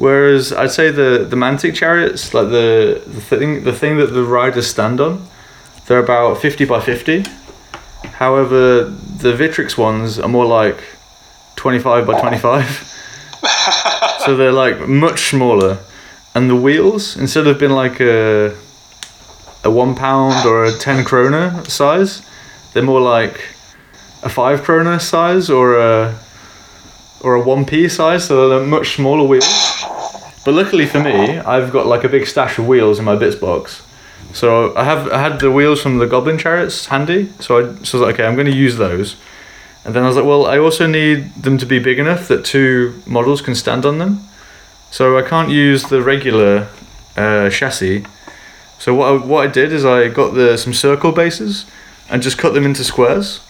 Whereas 0.00 0.50
I'd 0.50 0.70
say 0.70 0.90
the 0.90 1.26
the 1.28 1.36
Mantic 1.36 1.74
chariots, 1.74 2.32
like 2.32 2.48
the 2.48 3.02
the 3.06 3.20
thing 3.20 3.64
the 3.64 3.72
thing 3.74 3.98
that 3.98 4.14
the 4.14 4.24
riders 4.24 4.66
stand 4.66 4.98
on, 4.98 5.28
they're 5.84 6.02
about 6.02 6.38
fifty 6.38 6.64
by 6.64 6.80
fifty. 6.80 7.22
However, 8.14 8.84
the 8.84 9.34
Victrix 9.34 9.76
ones 9.76 10.18
are 10.18 10.26
more 10.26 10.46
like 10.46 10.78
twenty 11.54 11.78
five 11.78 12.06
by 12.06 12.18
twenty 12.18 12.38
five. 12.38 12.66
so 14.24 14.38
they're 14.38 14.52
like 14.52 14.88
much 14.88 15.28
smaller, 15.28 15.76
and 16.34 16.48
the 16.48 16.56
wheels 16.56 17.18
instead 17.18 17.46
of 17.46 17.58
being 17.58 17.72
like 17.72 18.00
a 18.00 18.56
a 19.64 19.70
one 19.70 19.94
pound 19.94 20.46
or 20.46 20.64
a 20.64 20.72
ten 20.72 21.04
kroner 21.04 21.62
size, 21.68 22.22
they're 22.72 22.82
more 22.82 23.02
like 23.02 23.38
a 24.22 24.30
five 24.30 24.62
kroner 24.62 24.98
size 24.98 25.50
or 25.50 25.76
a 25.76 26.18
or 27.20 27.36
a 27.36 27.42
1p 27.42 27.90
size, 27.90 28.26
so 28.26 28.48
they're 28.48 28.66
much 28.66 28.96
smaller 28.96 29.26
wheels. 29.26 29.46
But 30.44 30.54
luckily 30.54 30.86
for 30.86 31.00
me, 31.00 31.38
I've 31.38 31.70
got 31.70 31.86
like 31.86 32.04
a 32.04 32.08
big 32.08 32.26
stash 32.26 32.58
of 32.58 32.66
wheels 32.66 32.98
in 32.98 33.04
my 33.04 33.16
bits 33.16 33.36
box. 33.36 33.82
So 34.32 34.74
I 34.76 34.84
have 34.84 35.10
I 35.10 35.18
had 35.20 35.40
the 35.40 35.50
wheels 35.50 35.82
from 35.82 35.98
the 35.98 36.06
Goblin 36.06 36.38
chariots 36.38 36.86
handy, 36.86 37.32
so 37.40 37.58
I 37.58 37.62
so 37.84 37.98
I 37.98 38.00
was 38.00 38.06
like, 38.06 38.14
okay, 38.14 38.26
I'm 38.26 38.34
going 38.34 38.46
to 38.46 38.56
use 38.56 38.76
those. 38.76 39.16
And 39.84 39.94
then 39.94 40.04
I 40.04 40.06
was 40.06 40.16
like, 40.16 40.26
well, 40.26 40.46
I 40.46 40.58
also 40.58 40.86
need 40.86 41.34
them 41.34 41.58
to 41.58 41.66
be 41.66 41.78
big 41.78 41.98
enough 41.98 42.28
that 42.28 42.44
two 42.44 43.00
models 43.06 43.40
can 43.40 43.54
stand 43.54 43.86
on 43.86 43.98
them. 43.98 44.20
So 44.90 45.18
I 45.18 45.22
can't 45.22 45.50
use 45.50 45.84
the 45.84 46.02
regular 46.02 46.68
uh, 47.16 47.48
chassis. 47.50 48.04
So 48.78 48.94
what 48.94 49.08
I, 49.08 49.24
what 49.24 49.48
I 49.48 49.50
did 49.50 49.72
is 49.72 49.84
I 49.84 50.08
got 50.08 50.34
the 50.34 50.56
some 50.56 50.74
circle 50.74 51.12
bases 51.12 51.66
and 52.08 52.22
just 52.22 52.38
cut 52.38 52.54
them 52.54 52.64
into 52.64 52.84
squares, 52.84 53.40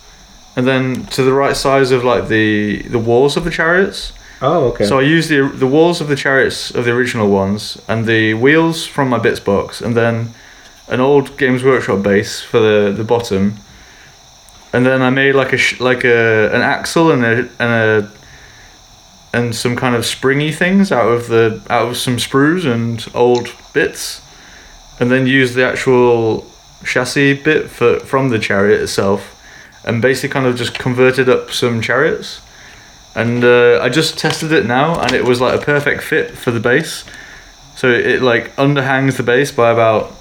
and 0.57 0.67
then 0.67 1.07
to 1.07 1.23
the 1.23 1.33
right 1.33 1.57
size 1.57 1.91
of 1.91 2.05
like 2.05 2.29
the 2.29 2.83
the 2.83 2.99
walls 2.99 3.37
of 3.37 3.45
the 3.45 3.51
chariots. 3.51 4.13
Oh, 4.43 4.69
okay. 4.69 4.87
So 4.87 4.99
I 4.99 5.03
used 5.03 5.29
the 5.29 5.49
the 5.49 5.67
walls 5.67 6.01
of 6.01 6.09
the 6.09 6.17
chariots 6.17 6.71
of 6.71 6.85
the 6.85 6.93
original 6.93 7.29
ones 7.29 7.81
and 7.89 8.07
the 8.07 8.35
wheels 8.35 8.87
from 8.87 9.09
my 9.09 9.19
bits 9.19 9.41
box, 9.41 9.81
and 9.81 9.97
then 9.97 10.31
an 10.89 11.01
old 11.01 11.37
Games 11.39 11.63
Workshop 11.63 12.03
base 12.03 12.41
for 12.41 12.59
the 12.59 12.93
the 12.93 13.05
bottom. 13.05 13.57
And 14.73 14.87
then 14.87 15.03
I 15.03 15.11
made 15.11 15.35
like 15.35 15.53
a 15.53 15.59
sh- 15.59 15.81
like 15.81 16.05
a 16.05 16.51
an 16.55 16.63
axle 16.63 17.11
and 17.11 17.25
a 17.25 17.49
and 17.59 17.73
a 18.05 18.11
and 19.33 19.55
some 19.55 19.77
kind 19.77 19.95
of 19.95 20.05
springy 20.05 20.53
things 20.53 20.91
out 20.91 21.07
of 21.09 21.29
the 21.29 21.61
out 21.71 21.89
of 21.89 21.97
some 21.97 22.17
sprues 22.17 22.65
and 22.65 23.07
old 23.15 23.49
bits, 23.73 24.21
and 24.99 25.11
then 25.11 25.27
used 25.27 25.55
the 25.55 25.65
actual 25.65 26.47
chassis 26.85 27.35
bit 27.35 27.69
for 27.71 28.01
from 28.01 28.31
the 28.31 28.39
chariot 28.39 28.81
itself, 28.81 29.39
and 29.91 30.01
basically 30.01 30.32
kind 30.32 30.47
of 30.47 30.57
just 30.57 30.78
converted 30.78 31.28
up 31.28 31.51
some 31.51 31.82
chariots 31.82 32.41
and 33.14 33.45
uh, 33.45 33.80
I 33.82 33.88
just 33.88 34.18
tested 34.18 34.53
it 34.53 34.66
now, 34.66 35.01
and 35.01 35.12
it 35.12 35.24
was 35.24 35.41
like 35.41 35.61
a 35.61 35.64
perfect 35.64 36.03
fit 36.03 36.30
for 36.38 36.51
the 36.51 36.61
base. 36.61 37.05
So 37.74 37.91
it 37.91 38.22
like 38.22 38.55
underhangs 38.57 39.16
the 39.16 39.22
base 39.22 39.51
by 39.51 39.70
about 39.70 40.14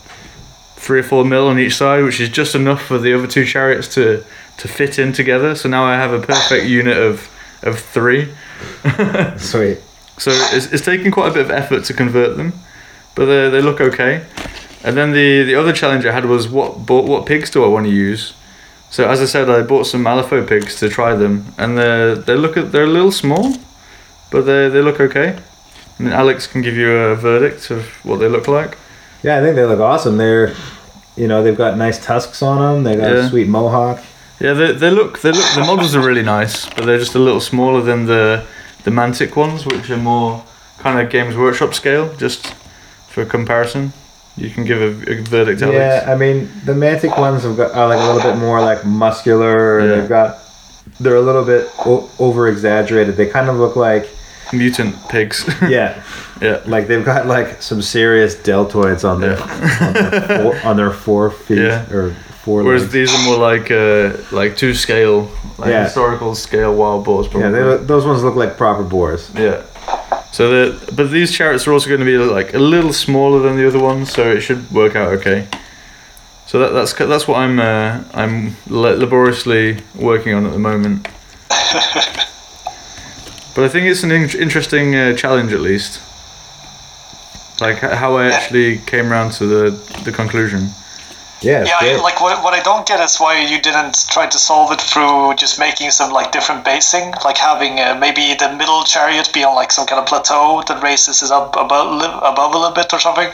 three 0.76 1.00
or 1.00 1.04
four 1.04 1.24
mil 1.24 1.48
on 1.48 1.60
each 1.60 1.76
side, 1.76 2.04
which 2.04 2.20
is 2.20 2.30
just 2.30 2.56
enough 2.56 2.82
for 2.82 2.98
the 2.98 3.14
other 3.14 3.28
two 3.28 3.46
chariots 3.46 3.88
to 3.96 4.24
to 4.58 4.68
fit 4.68 4.98
in 4.98 5.14
together. 5.14 5.56
So 5.56 5.70
now 5.70 5.84
I 5.84 5.96
have 5.96 6.14
a 6.14 6.20
perfect 6.20 6.66
unit 6.80 6.98
of 6.98 7.30
of 7.62 7.80
three. 7.80 8.34
Sweet. 9.38 9.80
So 10.18 10.32
it's, 10.32 10.72
it's 10.74 10.84
taking 10.84 11.12
quite 11.12 11.32
a 11.32 11.34
bit 11.34 11.46
of 11.46 11.52
effort 11.52 11.86
to 11.86 11.94
convert 11.94 12.36
them, 12.36 12.54
but 13.16 13.26
they, 13.26 13.50
they 13.50 13.62
look 13.62 13.80
okay. 13.80 14.26
And 14.84 14.98
then 14.98 15.12
the, 15.12 15.44
the 15.44 15.56
other 15.56 15.72
challenge 15.72 16.06
I 16.06 16.12
had 16.12 16.26
was 16.26 16.50
what 16.50 16.80
what, 16.90 17.06
what 17.06 17.26
pigs 17.28 17.52
do 17.52 17.64
I 17.64 17.68
want 17.68 17.86
to 17.86 17.92
use? 17.92 18.34
So 18.92 19.08
as 19.08 19.22
I 19.22 19.26
said, 19.26 19.50
I 19.50 19.62
bought 19.62 19.86
some 19.86 20.04
Malifaux 20.04 20.48
pigs 20.48 20.76
to 20.80 20.90
try 20.90 21.16
them, 21.16 21.46
and 21.58 21.78
they 21.78 22.16
they 22.26 22.36
look 22.36 22.58
at 22.58 22.72
they're 22.72 22.84
a 22.90 22.94
little 22.98 23.12
small, 23.12 23.54
but 24.32 24.42
they 24.46 24.70
they 24.70 24.82
look 24.82 25.00
okay. 25.00 25.38
I 26.00 26.04
mean, 26.04 26.14
Alex 26.14 26.48
can 26.48 26.62
give 26.62 26.76
you 26.78 26.90
a 26.92 27.16
verdict 27.16 27.72
of 27.72 27.84
what 28.06 28.20
they 28.20 28.28
look 28.30 28.48
like. 28.48 28.78
Yeah, 29.24 29.38
I 29.38 29.42
think 29.42 29.56
they 29.56 29.66
look 29.66 29.80
awesome. 29.82 30.16
They're, 30.18 30.54
you 31.18 31.28
know, 31.28 31.44
they've 31.44 31.58
got 31.58 31.78
nice 31.78 32.04
tusks 32.04 32.42
on 32.42 32.58
them. 32.60 32.84
They 32.84 32.96
got 32.96 33.12
Yeah. 33.12 33.26
a 33.26 33.30
sweet 33.30 33.48
mohawk. 33.50 34.00
Yeah, 34.40 34.54
they, 34.54 34.72
they 34.72 34.90
look 34.90 35.20
they 35.22 35.32
look 35.32 35.46
the 35.56 35.64
models 35.66 35.94
are 35.96 36.02
really 36.08 36.24
nice, 36.24 36.66
but 36.74 36.86
they're 36.86 36.98
just 37.00 37.16
a 37.16 37.20
little 37.20 37.42
smaller 37.42 37.82
than 37.82 38.06
the 38.06 38.44
the 38.86 38.92
Mantic 38.92 39.36
ones, 39.36 39.66
which 39.66 39.90
are 39.92 39.98
more 39.98 40.42
kind 40.80 41.00
of 41.00 41.10
Games 41.12 41.36
Workshop 41.36 41.74
scale. 41.74 42.16
Just 42.18 42.56
for 43.10 43.26
comparison, 43.26 43.92
you 44.40 44.50
can 44.50 44.64
give 44.66 44.82
a, 44.82 45.12
a 45.12 45.22
verdict, 45.24 45.62
Alex. 45.62 45.76
Yeah, 45.76 46.12
I 46.12 46.16
mean 46.16 46.50
the 46.66 46.74
mantic 46.74 47.18
ones 47.20 47.44
have 47.44 47.58
got 47.58 47.72
are 47.76 47.88
like 47.88 48.00
a 48.00 48.06
little 48.14 48.32
bit 48.32 48.38
more 48.40 48.60
like 48.62 48.86
muscular. 48.86 49.80
and 49.80 49.90
Yeah. 49.90 49.96
They've 49.98 50.10
got 50.10 50.38
they're 51.00 51.16
a 51.16 51.22
little 51.22 51.46
bit 51.46 51.70
o- 51.86 52.10
over 52.20 52.48
exaggerated. 52.48 53.16
They 53.16 53.28
kind 53.28 53.50
of 53.50 53.56
look 53.58 53.76
like 53.76 54.10
Mutant 54.52 54.96
pigs. 55.10 55.46
yeah, 55.70 56.02
yeah. 56.42 56.62
like 56.66 56.88
they've 56.88 57.06
got 57.06 57.28
like 57.28 57.62
some 57.62 57.82
serious 57.84 58.36
deltoids 58.36 59.04
on 59.08 59.22
their 59.22 59.38
on 59.40 59.94
their, 59.94 60.42
four, 60.42 60.60
on 60.70 60.76
their 60.78 60.92
four 60.92 61.30
feet 61.30 61.60
Yeah. 61.60 61.86
or 61.94 62.16
four 62.44 62.64
Whereas 62.64 62.82
legs. 62.82 62.94
these 62.94 63.14
are 63.14 63.24
more 63.26 63.38
like 63.38 63.70
uh, 63.70 64.18
like 64.32 64.58
two 64.58 64.74
scale, 64.74 65.30
like 65.60 65.70
Yeah. 65.70 65.84
historical 65.84 66.34
scale 66.34 66.74
wild 66.74 67.06
boars. 67.06 67.28
Probably. 67.28 67.52
yeah, 67.60 67.78
they, 67.78 67.84
those 67.86 68.06
ones 68.08 68.24
look 68.24 68.36
like 68.36 68.58
proper 68.58 68.84
boars. 68.84 69.30
Yeah. 69.36 69.62
So 70.32 70.50
the 70.50 70.94
but 70.94 71.12
these 71.12 71.32
chariots 71.32 71.68
are 71.68 71.74
also 71.74 71.88
going 71.88 72.02
to 72.02 72.06
be 72.06 72.18
like 72.18 72.54
a 72.54 72.60
little 72.60 72.94
smaller 72.94 73.40
than 73.40 73.58
the 73.58 73.68
other 73.68 73.80
ones, 73.80 74.12
so 74.12 74.32
it 74.32 74.42
should 74.42 74.70
work 74.72 74.96
out 74.96 75.12
okay. 75.14 75.48
So 76.46 76.60
that, 76.60 76.72
that's 76.72 76.94
that's 76.94 77.28
what 77.28 77.38
I'm 77.40 77.60
uh, 77.60 78.04
I'm 78.14 78.56
laboriously 78.68 79.80
working 79.96 80.34
on 80.34 80.46
at 80.46 80.52
the 80.52 80.60
moment. 80.60 81.04
but 83.56 83.64
I 83.64 83.70
think 83.70 83.88
it's 83.88 84.04
an 84.04 84.12
in- 84.12 84.40
interesting 84.40 84.96
uh, 84.96 85.16
challenge 85.16 85.52
at 85.52 85.62
least. 85.62 86.02
Like 87.60 87.78
how 87.80 88.16
I 88.18 88.28
actually 88.28 88.78
came 88.78 89.12
around 89.12 89.32
to 89.34 89.46
the 89.46 89.72
the 90.06 90.12
conclusion. 90.12 90.70
Yeah, 91.42 91.64
Yeah, 91.66 91.80
great. 91.80 92.02
like 92.02 92.20
what, 92.22 92.44
what 92.44 92.54
I 92.54 92.62
don't 92.62 92.86
get 92.86 93.00
is 93.00 93.18
why 93.18 93.40
you 93.40 93.62
didn't 93.62 93.96
try 94.10 94.28
to 94.28 94.38
solve 94.38 94.72
it 94.72 94.82
through 94.82 95.36
just 95.36 95.58
making 95.58 95.92
some 95.92 96.12
like 96.12 96.32
different 96.32 96.66
basing, 96.66 97.14
like 97.24 97.38
having 97.38 97.80
uh, 97.80 97.96
maybe 98.00 98.34
the 98.36 98.54
middle 98.58 98.84
chariot 98.84 99.30
be 99.34 99.44
on 99.44 99.56
like 99.56 99.72
some 99.72 99.88
kind 99.88 100.00
of 100.02 100.06
plateau 100.06 100.64
that 100.68 100.84
raises 100.84 101.24
it 101.24 101.32
up 101.32 101.56
above 101.56 102.02
above 102.24 102.54
a 102.54 102.58
little 102.58 102.74
bit 102.76 102.92
or 102.94 103.00
something. 103.00 103.30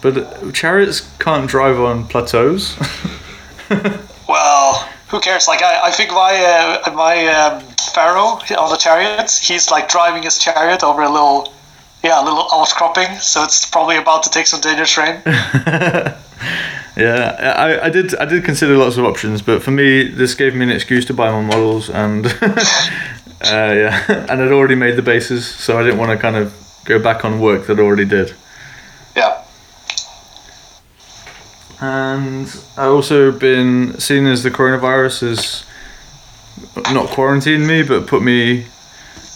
But 0.00 0.16
uh, 0.16 0.52
chariots 0.52 1.02
can't 1.18 1.46
drive 1.48 1.78
on 1.78 2.06
plateaus. 2.08 2.76
Well, 4.28 4.88
who 5.08 5.18
cares? 5.20 5.48
Like 5.48 5.60
I, 5.62 5.88
I 5.88 5.90
think 5.90 6.10
my 6.12 6.34
uh, 6.86 6.92
my 6.92 7.26
um, 7.26 7.60
pharaoh 7.92 8.38
on 8.56 8.70
the 8.70 8.76
chariots, 8.76 9.38
he's 9.38 9.70
like 9.70 9.88
driving 9.88 10.22
his 10.22 10.38
chariot 10.38 10.84
over 10.84 11.02
a 11.02 11.10
little, 11.10 11.52
yeah, 12.02 12.22
a 12.22 12.24
little 12.24 12.48
outcropping, 12.52 13.18
so 13.18 13.44
it's 13.44 13.66
probably 13.66 13.96
about 13.96 14.22
to 14.22 14.30
take 14.30 14.46
some 14.46 14.60
dangerous 14.60 14.94
terrain. 14.94 15.20
yeah, 16.96 17.54
I, 17.56 17.86
I 17.86 17.90
did 17.90 18.14
I 18.16 18.24
did 18.24 18.44
consider 18.44 18.76
lots 18.76 18.96
of 18.96 19.04
options, 19.04 19.42
but 19.42 19.62
for 19.62 19.70
me 19.70 20.08
this 20.08 20.34
gave 20.34 20.54
me 20.54 20.64
an 20.64 20.70
excuse 20.70 21.04
to 21.06 21.14
buy 21.14 21.30
more 21.30 21.42
models 21.42 21.90
and 21.90 22.26
uh, 22.26 22.32
yeah, 23.42 24.04
and 24.30 24.42
I'd 24.42 24.52
already 24.52 24.76
made 24.76 24.96
the 24.96 25.02
bases, 25.02 25.46
so 25.46 25.78
I 25.78 25.82
didn't 25.82 25.98
want 25.98 26.10
to 26.12 26.18
kind 26.18 26.36
of 26.36 26.54
go 26.84 26.98
back 26.98 27.24
on 27.24 27.40
work 27.40 27.66
that 27.66 27.78
I 27.78 27.82
already 27.82 28.06
did. 28.06 28.34
yeah. 29.14 29.44
And 31.82 32.46
I 32.76 32.84
also 32.84 33.32
been 33.32 33.98
seen 33.98 34.26
as 34.26 34.42
the 34.42 34.50
coronavirus 34.50 35.20
has 35.28 35.64
not 36.92 37.08
quarantined 37.08 37.66
me, 37.66 37.82
but 37.82 38.06
put 38.06 38.22
me 38.22 38.66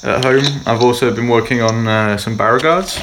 at 0.05 0.25
home. 0.25 0.45
I've 0.67 0.83
also 0.83 1.13
been 1.15 1.29
working 1.29 1.63
on 1.63 1.87
uh, 1.89 2.17
some 2.17 2.37
barrow 2.37 2.61
guards. 2.61 3.01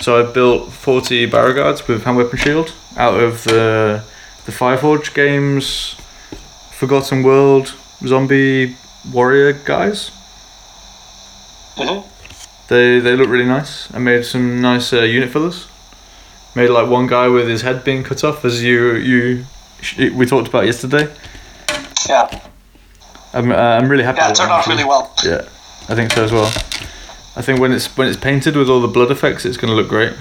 So 0.00 0.18
I 0.20 0.32
built 0.32 0.72
forty 0.72 1.26
barrow 1.26 1.52
guards 1.54 1.86
with 1.88 2.04
hand 2.04 2.16
weapon 2.16 2.38
shield 2.38 2.72
out 2.96 3.14
of 3.20 3.44
the 3.44 4.02
the 4.46 4.52
Fireforge 4.52 5.12
games, 5.14 5.96
Forgotten 6.72 7.22
World, 7.22 7.74
Zombie 8.06 8.76
Warrior 9.12 9.52
guys. 9.64 10.10
hmm 11.76 12.00
They 12.68 13.00
they 13.00 13.16
look 13.16 13.28
really 13.28 13.46
nice. 13.48 13.88
I 13.94 13.98
made 13.98 14.24
some 14.24 14.60
nice 14.60 14.92
uh, 14.92 15.02
unit 15.02 15.30
fillers. 15.30 15.66
Made 16.54 16.70
like 16.70 16.88
one 16.88 17.06
guy 17.06 17.28
with 17.28 17.48
his 17.48 17.62
head 17.62 17.84
being 17.84 18.02
cut 18.04 18.24
off, 18.24 18.44
as 18.44 18.62
you 18.62 18.94
you 18.96 19.44
we 20.14 20.26
talked 20.26 20.48
about 20.48 20.64
yesterday. 20.66 21.08
Yeah, 22.08 22.28
I'm 23.32 23.50
uh, 23.52 23.54
I'm 23.78 23.88
really 23.88 24.04
happy. 24.04 24.18
yeah, 24.18 24.30
it 24.30 24.36
turned 24.36 24.50
out 24.52 24.66
really 24.66 24.84
well. 24.84 25.10
Yeah, 25.24 25.42
I 25.88 25.94
think 25.94 26.12
so 26.12 26.24
as 26.24 26.32
well. 26.32 26.46
I 27.36 27.42
think 27.42 27.60
when 27.60 27.72
it's 27.72 27.86
when 27.96 28.08
it's 28.08 28.16
painted 28.16 28.56
with 28.56 28.68
all 28.68 28.80
the 28.80 28.88
blood 28.88 29.10
effects, 29.10 29.44
it's 29.44 29.56
gonna 29.56 29.74
look 29.74 29.88
great. 29.88 30.12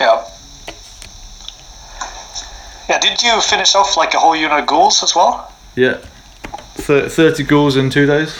Yeah. 0.00 0.24
Yeah, 2.88 2.98
did 2.98 3.22
you 3.22 3.40
finish 3.40 3.74
off 3.74 3.96
like 3.96 4.14
a 4.14 4.18
whole 4.18 4.36
unit 4.36 4.58
of 4.60 4.66
ghouls 4.66 5.02
as 5.02 5.14
well? 5.14 5.50
Yeah, 5.74 5.98
Thir- 6.76 7.08
thirty 7.08 7.44
ghouls 7.44 7.76
in 7.76 7.88
two 7.90 8.06
days. 8.06 8.34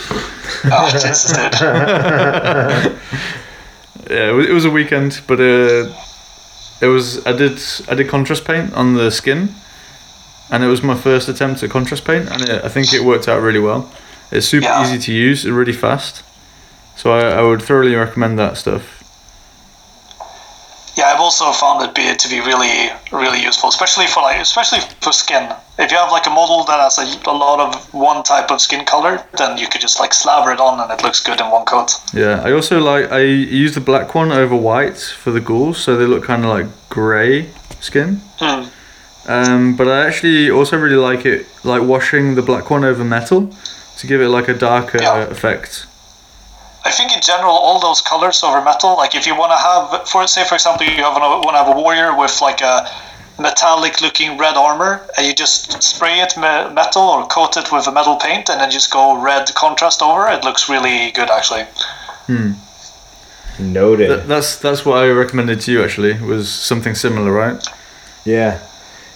Oh, 0.66 0.88
Jesus. 0.92 1.32
Yeah, 4.10 4.28
it 4.28 4.32
was, 4.32 4.46
it 4.46 4.52
was 4.52 4.64
a 4.66 4.70
weekend, 4.70 5.22
but 5.26 5.40
uh, 5.40 5.88
it 6.82 6.86
was 6.88 7.24
I 7.26 7.32
did 7.32 7.58
I 7.88 7.94
did 7.94 8.08
contrast 8.08 8.44
paint 8.44 8.74
on 8.74 8.92
the 8.94 9.10
skin, 9.10 9.54
and 10.50 10.62
it 10.62 10.66
was 10.66 10.82
my 10.82 10.94
first 10.94 11.26
attempt 11.28 11.62
at 11.62 11.70
contrast 11.70 12.04
paint, 12.04 12.28
and 12.30 12.42
it, 12.42 12.62
I 12.64 12.68
think 12.68 12.92
it 12.92 13.02
worked 13.02 13.28
out 13.28 13.40
really 13.40 13.60
well. 13.60 13.90
It's 14.30 14.46
super 14.46 14.66
Yeah. 14.66 14.82
easy 14.84 14.98
to 14.98 15.12
use 15.12 15.46
really 15.48 15.72
fast, 15.72 16.22
so 16.96 17.12
I, 17.12 17.38
I 17.38 17.42
would 17.42 17.62
thoroughly 17.62 17.94
recommend 17.94 18.38
that 18.38 18.56
stuff. 18.56 19.00
Yeah, 20.96 21.06
I've 21.06 21.18
also 21.20 21.50
found 21.50 21.82
it 21.82 21.92
beard 21.92 22.20
to 22.20 22.28
be 22.28 22.38
really, 22.38 22.88
really 23.10 23.42
useful, 23.42 23.68
especially 23.68 24.06
for 24.06 24.22
like, 24.22 24.40
especially 24.40 24.78
for 25.00 25.12
skin. 25.12 25.52
If 25.76 25.90
you 25.90 25.96
have 25.98 26.12
like 26.12 26.26
a 26.28 26.30
model 26.30 26.62
that 26.64 26.78
has 26.78 26.98
a, 26.98 27.28
a 27.28 27.32
lot 27.34 27.58
of 27.58 27.92
one 27.92 28.22
type 28.22 28.52
of 28.52 28.60
skin 28.60 28.84
color, 28.84 29.20
then 29.36 29.58
you 29.58 29.66
could 29.66 29.80
just 29.80 29.98
like 29.98 30.14
slaver 30.14 30.52
it 30.52 30.60
on 30.60 30.78
and 30.78 30.92
it 30.92 31.02
looks 31.02 31.20
good 31.20 31.40
in 31.40 31.50
one 31.50 31.64
coat. 31.64 31.90
Yeah, 32.12 32.40
I 32.44 32.52
also 32.52 32.78
like 32.80 33.10
I 33.10 33.22
use 33.22 33.74
the 33.74 33.80
black 33.80 34.14
one 34.14 34.30
over 34.30 34.54
white 34.54 34.96
for 34.98 35.32
the 35.32 35.40
ghouls, 35.40 35.78
so 35.78 35.96
they 35.96 36.04
look 36.06 36.22
kind 36.22 36.44
of 36.44 36.50
like 36.50 36.66
grey 36.90 37.50
skin. 37.80 38.20
Hmm. 38.38 38.68
Um, 39.26 39.74
but 39.76 39.88
I 39.88 40.06
actually 40.06 40.48
also 40.48 40.76
really 40.76 40.94
like 40.96 41.26
it, 41.26 41.46
like 41.64 41.82
washing 41.82 42.36
the 42.36 42.42
black 42.42 42.70
one 42.70 42.84
over 42.84 43.02
metal 43.02 43.50
to 43.96 44.06
give 44.06 44.20
it 44.20 44.28
like 44.28 44.46
a 44.46 44.54
darker 44.54 45.02
Yeah. 45.02 45.22
effect. 45.24 45.86
I 46.84 46.90
think 46.90 47.14
in 47.16 47.22
general, 47.22 47.52
all 47.52 47.80
those 47.80 48.02
colors 48.02 48.42
over 48.42 48.62
metal, 48.62 48.96
like 48.96 49.14
if 49.14 49.26
you 49.26 49.34
want 49.34 49.52
to 49.52 49.56
have, 49.56 50.08
for 50.08 50.26
say 50.26 50.44
for 50.44 50.54
example, 50.54 50.86
you 50.86 51.02
have 51.02 51.16
want 51.16 51.54
to 51.56 51.64
have 51.64 51.68
a 51.68 51.80
warrior 51.80 52.16
with 52.16 52.40
like 52.42 52.60
a 52.60 52.90
metallic 53.38 54.00
looking 54.00 54.38
red 54.38 54.56
armor, 54.56 55.06
and 55.16 55.26
you 55.26 55.34
just 55.34 55.82
spray 55.82 56.20
it 56.20 56.36
me- 56.36 56.74
metal 56.74 57.02
or 57.02 57.26
coat 57.26 57.56
it 57.56 57.72
with 57.72 57.86
a 57.86 57.92
metal 57.92 58.16
paint, 58.16 58.50
and 58.50 58.60
then 58.60 58.70
just 58.70 58.92
go 58.92 59.20
red 59.20 59.52
contrast 59.54 60.02
over, 60.02 60.28
it 60.28 60.44
looks 60.44 60.68
really 60.68 61.10
good 61.12 61.30
actually. 61.30 61.64
Hmm. 62.26 62.52
Noted. 63.58 64.08
Th- 64.08 64.24
that's 64.24 64.56
that's 64.56 64.84
what 64.84 64.98
I 64.98 65.08
recommended 65.10 65.60
to 65.62 65.72
you 65.72 65.82
actually 65.82 66.20
was 66.20 66.50
something 66.50 66.94
similar, 66.94 67.32
right? 67.32 67.64
Yeah, 68.24 68.60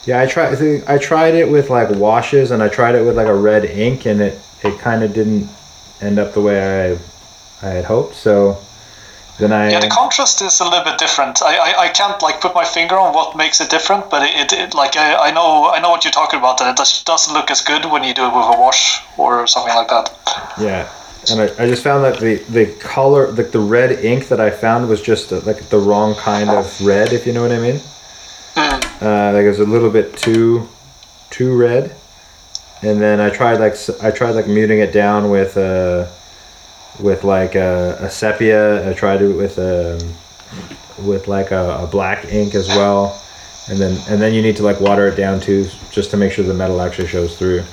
yeah. 0.05 0.21
I 0.21 0.27
tried. 0.27 0.53
I 0.53 0.57
think 0.57 0.89
I 0.89 0.97
tried 0.97 1.35
it 1.35 1.51
with 1.51 1.71
like 1.71 1.91
washes, 1.91 2.51
and 2.51 2.63
I 2.63 2.69
tried 2.69 2.95
it 2.95 3.05
with 3.05 3.17
like 3.17 3.27
a 3.27 3.35
red 3.35 3.65
ink, 3.65 4.07
and 4.07 4.21
it 4.21 4.39
it 4.63 4.79
kind 4.79 5.03
of 5.03 5.13
didn't 5.13 5.49
end 6.01 6.19
up 6.21 6.35
the 6.35 6.41
way 6.41 6.93
I 6.93 6.99
I 7.63 7.69
had 7.69 7.85
hoped. 7.85 8.15
So 8.15 8.59
then 9.39 9.53
I 9.53 9.71
Yeah, 9.71 9.81
the 9.81 9.89
contrast 9.89 10.43
is 10.43 10.61
a 10.61 10.65
little 10.65 10.85
bit 10.85 10.99
different. 10.99 11.43
I, 11.43 11.57
I, 11.57 11.81
I 11.85 11.89
can't 11.89 12.21
like 12.23 12.41
put 12.41 12.55
my 12.55 12.65
finger 12.65 12.99
on 12.99 13.15
what 13.15 13.37
makes 13.37 13.61
it 13.61 13.71
different, 13.71 14.11
but 14.11 14.23
it, 14.23 14.35
it, 14.35 14.53
it 14.53 14.75
like 14.75 14.97
I, 14.97 15.29
I 15.29 15.31
know 15.31 15.71
I 15.71 15.81
know 15.81 15.91
what 15.91 16.05
you're 16.05 16.13
talking 16.13 16.39
about. 16.39 16.59
That 16.59 16.71
it 16.71 16.77
just 16.77 17.07
doesn't 17.07 17.33
look 17.33 17.51
as 17.51 17.61
good 17.61 17.85
when 17.85 18.03
you 18.05 18.15
do 18.15 18.25
it 18.25 18.35
with 18.35 18.45
a 18.45 18.59
wash 18.59 19.01
or 19.17 19.47
something 19.47 19.75
like 19.75 19.89
that. 19.89 20.15
yeah, 20.59 20.89
and 21.31 21.41
I, 21.41 21.65
I 21.65 21.69
just 21.69 21.83
found 21.83 22.05
that 22.05 22.19
the 22.19 22.37
the 22.51 22.67
color 22.81 23.31
like 23.33 23.53
the 23.53 23.61
red 23.61 24.05
ink 24.05 24.29
that 24.29 24.41
I 24.41 24.51
found 24.51 24.89
was 24.89 25.01
just 25.01 25.33
uh, 25.33 25.41
like 25.41 25.69
the 25.69 25.79
wrong 25.79 26.15
kind 26.17 26.51
of 26.51 26.81
red, 26.85 27.13
if 27.13 27.27
you 27.27 27.33
know 27.33 27.43
what 27.43 27.53
I 27.53 27.61
mean. 27.61 27.81
Mm. 28.55 29.03
Uh, 29.03 29.33
like 29.35 29.45
it 29.45 29.49
was 29.49 29.61
a 29.61 29.65
little 29.65 29.91
bit 29.91 30.17
too 30.17 30.69
too 31.31 31.57
red, 31.57 31.95
and 32.83 33.01
then 33.01 33.21
I 33.21 33.31
tried 33.31 33.61
like 33.61 33.77
I 34.03 34.11
tried 34.11 34.33
like 34.33 34.49
muting 34.49 34.81
it 34.81 34.93
down 34.93 35.31
with 35.31 35.57
uh 35.57 36.07
with 37.01 37.25
like 37.25 37.55
a, 37.55 37.97
a 38.01 38.11
sepia. 38.11 38.89
I 38.89 38.95
tried 38.95 39.23
it 39.23 39.33
with 39.33 39.59
a 39.59 40.01
with 41.03 41.29
like 41.29 41.51
a, 41.51 41.85
a 41.85 41.87
black 41.87 42.25
ink 42.27 42.55
as 42.55 42.69
well, 42.69 43.21
and 43.69 43.79
then 43.79 43.99
and 44.09 44.21
then 44.21 44.35
you 44.35 44.43
need 44.43 44.57
to 44.57 44.63
like 44.63 44.81
water 44.81 45.07
it 45.07 45.17
down 45.17 45.41
too, 45.41 45.69
just 45.91 46.11
to 46.11 46.17
make 46.17 46.33
sure 46.33 46.45
the 46.45 46.55
metal 46.55 46.81
actually 46.81 47.09
shows 47.09 47.37
through. 47.37 47.65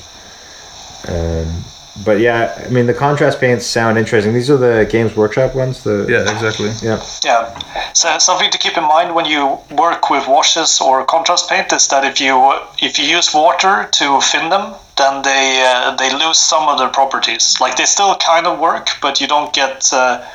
Um, 1.08 1.64
but 2.04 2.20
yeah, 2.20 2.62
I 2.66 2.70
mean 2.70 2.88
the 2.88 2.94
contrast 2.94 3.40
paints 3.40 3.66
sound 3.66 3.98
interesting. 3.98 4.34
These 4.34 4.50
are 4.50 4.58
the 4.58 4.86
Games 4.90 5.16
Workshop 5.16 5.56
ones. 5.56 5.84
The 5.84 6.06
Yeah, 6.10 6.30
exactly. 6.30 6.72
yeah. 6.82 7.02
Yeah. 7.24 7.94
So 7.94 8.18
something 8.18 8.52
to 8.52 8.58
keep 8.58 8.78
in 8.78 8.84
mind 8.84 9.16
when 9.16 9.26
you 9.26 9.60
work 9.72 10.10
with 10.10 10.28
washes 10.28 10.82
or 10.82 11.06
contrast 11.06 11.50
paint 11.50 11.72
is 11.72 11.88
that 11.88 12.04
if 12.04 12.20
you 12.20 12.36
if 12.80 13.00
you 13.00 13.06
use 13.06 13.34
water 13.34 13.88
to 13.94 14.20
thin 14.22 14.50
them, 14.50 14.76
then 14.98 15.22
they 15.22 15.64
uh, 15.66 15.96
they 15.96 16.12
lose 16.14 16.38
some 16.38 16.68
of 16.68 16.80
their 16.80 16.90
properties. 16.90 17.56
Like 17.62 17.78
they 17.78 17.86
still 17.86 18.16
kind 18.16 18.46
of 18.46 18.60
work, 18.60 18.90
but 19.02 19.22
you 19.22 19.28
don't 19.28 19.54
get. 19.54 19.92
Uh, 19.94 20.26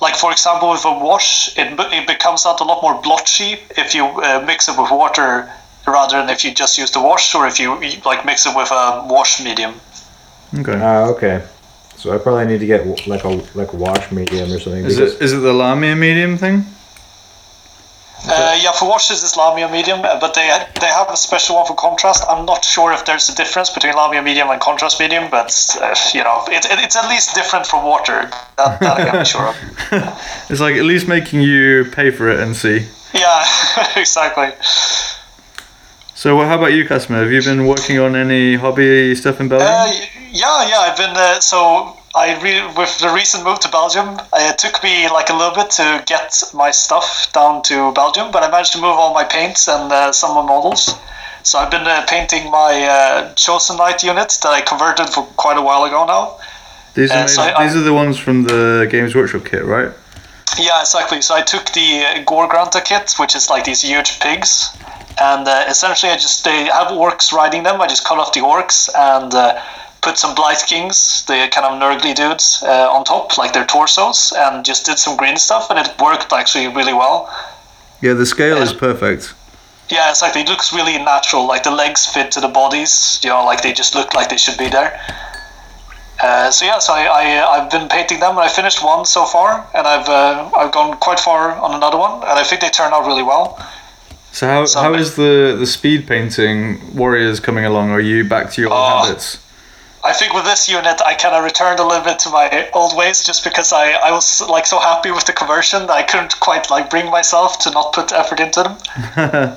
like 0.00 0.16
for 0.16 0.32
example, 0.32 0.70
with 0.70 0.84
a 0.84 0.92
wash, 0.92 1.56
it, 1.56 1.78
it 1.78 2.06
becomes 2.06 2.44
out 2.44 2.60
a 2.60 2.64
lot 2.64 2.82
more 2.82 3.00
blotchy 3.00 3.58
if 3.76 3.94
you 3.94 4.04
uh, 4.04 4.42
mix 4.44 4.68
it 4.68 4.76
with 4.78 4.90
water 4.90 5.48
rather 5.86 6.18
than 6.18 6.28
if 6.30 6.44
you 6.44 6.52
just 6.52 6.76
use 6.78 6.90
the 6.90 7.00
wash 7.00 7.34
or 7.34 7.46
if 7.46 7.60
you 7.60 7.78
like 8.04 8.24
mix 8.24 8.44
it 8.46 8.56
with 8.56 8.70
a 8.70 9.06
wash 9.08 9.42
medium. 9.42 9.74
Okay. 10.58 10.78
Ah, 10.80 11.06
okay. 11.08 11.44
So 11.96 12.14
I 12.14 12.18
probably 12.18 12.46
need 12.46 12.60
to 12.60 12.66
get 12.66 13.06
like 13.06 13.24
a 13.24 13.42
like 13.54 13.72
wash 13.72 14.10
medium 14.12 14.52
or 14.52 14.60
something. 14.60 14.84
Is 14.84 14.98
it 14.98 15.22
is 15.22 15.32
it 15.32 15.38
the 15.38 15.52
Lahmian 15.52 15.98
medium 15.98 16.36
thing? 16.36 16.64
Uh, 18.26 18.58
yeah, 18.62 18.72
for 18.72 18.88
washes 18.88 19.22
it's 19.22 19.36
Lahmian 19.36 19.70
medium, 19.70 20.00
uh, 20.00 20.18
but 20.18 20.32
they 20.32 20.48
they 20.80 20.86
have 20.86 21.10
a 21.10 21.16
special 21.16 21.56
one 21.56 21.66
for 21.66 21.74
contrast. 21.74 22.24
I'm 22.28 22.46
not 22.46 22.64
sure 22.64 22.92
if 22.92 23.04
there's 23.04 23.28
a 23.28 23.34
difference 23.34 23.68
between 23.68 23.92
Lahmian 23.94 24.24
medium 24.24 24.48
and 24.48 24.60
contrast 24.60 24.98
medium, 24.98 25.30
but 25.30 25.52
uh, 25.80 25.94
you 26.14 26.24
know, 26.24 26.42
it, 26.48 26.64
it, 26.64 26.78
it's 26.84 26.96
at 26.96 27.06
least 27.08 27.34
different 27.34 27.66
from 27.66 27.84
water. 27.84 28.30
That, 28.56 28.80
that 28.80 29.00
I 29.00 29.10
can 29.10 29.18
be 29.20 29.24
sure 29.24 29.48
of. 29.48 29.56
It's 30.50 30.60
like 30.60 30.76
at 30.76 30.84
least 30.84 31.06
making 31.06 31.42
you 31.42 31.84
pay 31.92 32.10
for 32.10 32.30
it 32.30 32.40
and 32.40 32.56
see. 32.56 32.86
Yeah, 33.12 33.44
exactly. 33.96 34.52
So, 36.24 36.34
well, 36.36 36.48
how 36.48 36.56
about 36.56 36.72
you, 36.72 36.88
Casimir? 36.88 37.20
Have 37.22 37.30
you 37.30 37.42
been 37.42 37.66
working 37.66 37.98
on 37.98 38.16
any 38.16 38.54
hobby 38.54 39.14
stuff 39.14 39.40
in 39.40 39.48
Belgium? 39.48 39.68
Uh, 39.70 39.92
yeah, 40.32 40.66
yeah. 40.70 40.78
I've 40.78 40.96
been 40.96 41.14
uh, 41.14 41.38
so 41.38 41.98
I 42.14 42.40
re- 42.40 42.66
with 42.78 42.98
the 42.98 43.10
recent 43.10 43.44
move 43.44 43.60
to 43.60 43.68
Belgium. 43.68 44.08
Uh, 44.32 44.48
it 44.50 44.56
took 44.56 44.82
me 44.82 45.06
like 45.10 45.28
a 45.28 45.34
little 45.34 45.54
bit 45.54 45.70
to 45.72 46.02
get 46.06 46.42
my 46.54 46.70
stuff 46.70 47.30
down 47.34 47.62
to 47.64 47.92
Belgium, 47.92 48.30
but 48.32 48.42
I 48.42 48.50
managed 48.50 48.72
to 48.72 48.78
move 48.78 48.96
all 48.96 49.12
my 49.12 49.24
paints 49.24 49.68
and 49.68 49.92
uh, 49.92 50.12
some 50.12 50.30
of 50.34 50.46
my 50.46 50.48
models. 50.54 50.94
So 51.42 51.58
I've 51.58 51.70
been 51.70 51.86
uh, 51.86 52.06
painting 52.08 52.50
my 52.50 52.72
uh, 52.88 53.34
Chosen 53.34 53.76
Knight 53.76 54.02
unit 54.02 54.38
that 54.42 54.48
I 54.48 54.62
converted 54.62 55.10
for 55.10 55.24
quite 55.36 55.58
a 55.58 55.62
while 55.62 55.84
ago 55.84 56.06
now. 56.06 56.38
these 56.94 57.10
are 57.10 57.20
made, 57.20 57.28
so 57.28 57.42
I- 57.42 57.66
these 57.66 57.76
are 57.76 57.82
the 57.82 57.92
ones 57.92 58.16
from 58.16 58.44
the 58.44 58.88
Games 58.90 59.14
Workshop 59.14 59.44
kit, 59.44 59.66
right? 59.66 59.92
Yeah, 60.58 60.80
exactly. 60.80 61.20
So 61.20 61.34
I 61.34 61.42
took 61.42 61.66
the 61.72 62.06
uh, 62.06 62.22
Gore 62.24 62.48
Grunta 62.48 62.82
kit, 62.82 63.12
which 63.18 63.36
is 63.36 63.50
like 63.50 63.64
these 63.64 63.82
huge 63.82 64.20
pigs, 64.20 64.70
and 65.20 65.46
uh, 65.46 65.64
essentially 65.68 66.12
I 66.12 66.16
just 66.16 66.44
they 66.44 66.64
have 66.64 66.88
orcs 66.88 67.32
riding 67.32 67.62
them. 67.62 67.80
I 67.80 67.86
just 67.86 68.04
cut 68.04 68.18
off 68.18 68.32
the 68.32 68.40
orcs 68.40 68.88
and 68.96 69.32
uh, 69.34 69.62
put 70.02 70.18
some 70.18 70.34
Blight 70.34 70.62
Kings, 70.66 71.24
the 71.26 71.48
kind 71.50 71.66
of 71.66 71.80
nurgly 71.80 72.14
dudes, 72.14 72.62
uh, 72.62 72.90
on 72.90 73.04
top, 73.04 73.38
like 73.38 73.52
their 73.52 73.64
torsos, 73.66 74.32
and 74.36 74.64
just 74.64 74.86
did 74.86 74.98
some 74.98 75.16
green 75.16 75.36
stuff, 75.36 75.70
and 75.70 75.78
it 75.78 75.98
worked 76.00 76.32
actually 76.32 76.68
really 76.68 76.92
well. 76.92 77.28
Yeah, 78.02 78.12
the 78.12 78.26
scale 78.26 78.58
is 78.58 78.72
perfect. 78.72 79.34
Yeah, 79.90 80.10
exactly. 80.10 80.42
It 80.42 80.48
looks 80.48 80.72
really 80.72 80.98
natural. 80.98 81.46
Like 81.46 81.62
the 81.62 81.70
legs 81.70 82.06
fit 82.06 82.32
to 82.32 82.40
the 82.40 82.48
bodies. 82.48 83.20
You 83.22 83.30
know, 83.30 83.44
like 83.44 83.62
they 83.62 83.72
just 83.72 83.94
look 83.94 84.14
like 84.14 84.28
they 84.28 84.36
should 84.36 84.58
be 84.58 84.68
there. 84.68 85.00
Uh, 86.22 86.50
so 86.50 86.64
yeah, 86.64 86.78
so 86.78 86.92
I, 86.92 87.04
I 87.04 87.24
I've 87.54 87.70
been 87.70 87.88
painting 87.88 88.20
them, 88.20 88.32
and 88.32 88.40
I 88.40 88.48
finished 88.48 88.82
one 88.84 89.04
so 89.04 89.24
far, 89.24 89.66
and 89.74 89.86
I've 89.86 90.08
uh, 90.08 90.50
I've 90.56 90.72
gone 90.72 90.96
quite 90.98 91.20
far 91.20 91.52
on 91.56 91.74
another 91.74 91.98
one, 91.98 92.22
and 92.22 92.38
I 92.38 92.44
think 92.44 92.60
they 92.60 92.70
turned 92.70 92.94
out 92.94 93.06
really 93.06 93.22
well. 93.22 93.58
So 94.34 94.48
how, 94.48 94.64
So- 94.66 94.80
how 94.82 94.94
is 94.94 95.14
the, 95.14 95.54
the 95.58 95.66
speed 95.66 96.06
painting 96.08 96.80
warriors 96.94 97.38
coming 97.40 97.64
along? 97.64 97.90
Are 97.90 98.00
you 98.00 98.24
back 98.24 98.50
to 98.52 98.60
your 98.60 98.70
old 98.72 98.80
Oh. 98.80 99.04
habits? 99.06 99.38
I 100.02 100.12
think 100.12 100.34
with 100.34 100.44
this 100.44 100.68
unit, 100.68 101.00
I 101.06 101.14
kind 101.14 101.34
of 101.34 101.42
returned 101.44 101.78
a 101.80 101.84
little 101.90 102.04
bit 102.04 102.18
to 102.24 102.28
my 102.30 102.68
old 102.74 102.94
ways, 102.94 103.24
just 103.24 103.42
because 103.42 103.72
I, 103.72 103.92
I 103.92 104.10
was 104.10 104.42
like 104.56 104.66
so 104.66 104.78
happy 104.78 105.10
with 105.12 105.24
the 105.24 105.32
conversion 105.32 105.86
that 105.86 105.96
I 105.96 106.02
couldn't 106.02 106.38
quite 106.40 106.68
like 106.68 106.90
bring 106.90 107.08
myself 107.10 107.58
to 107.60 107.70
not 107.70 107.94
put 107.94 108.12
effort 108.12 108.40
into 108.40 108.62
them. 108.64 108.76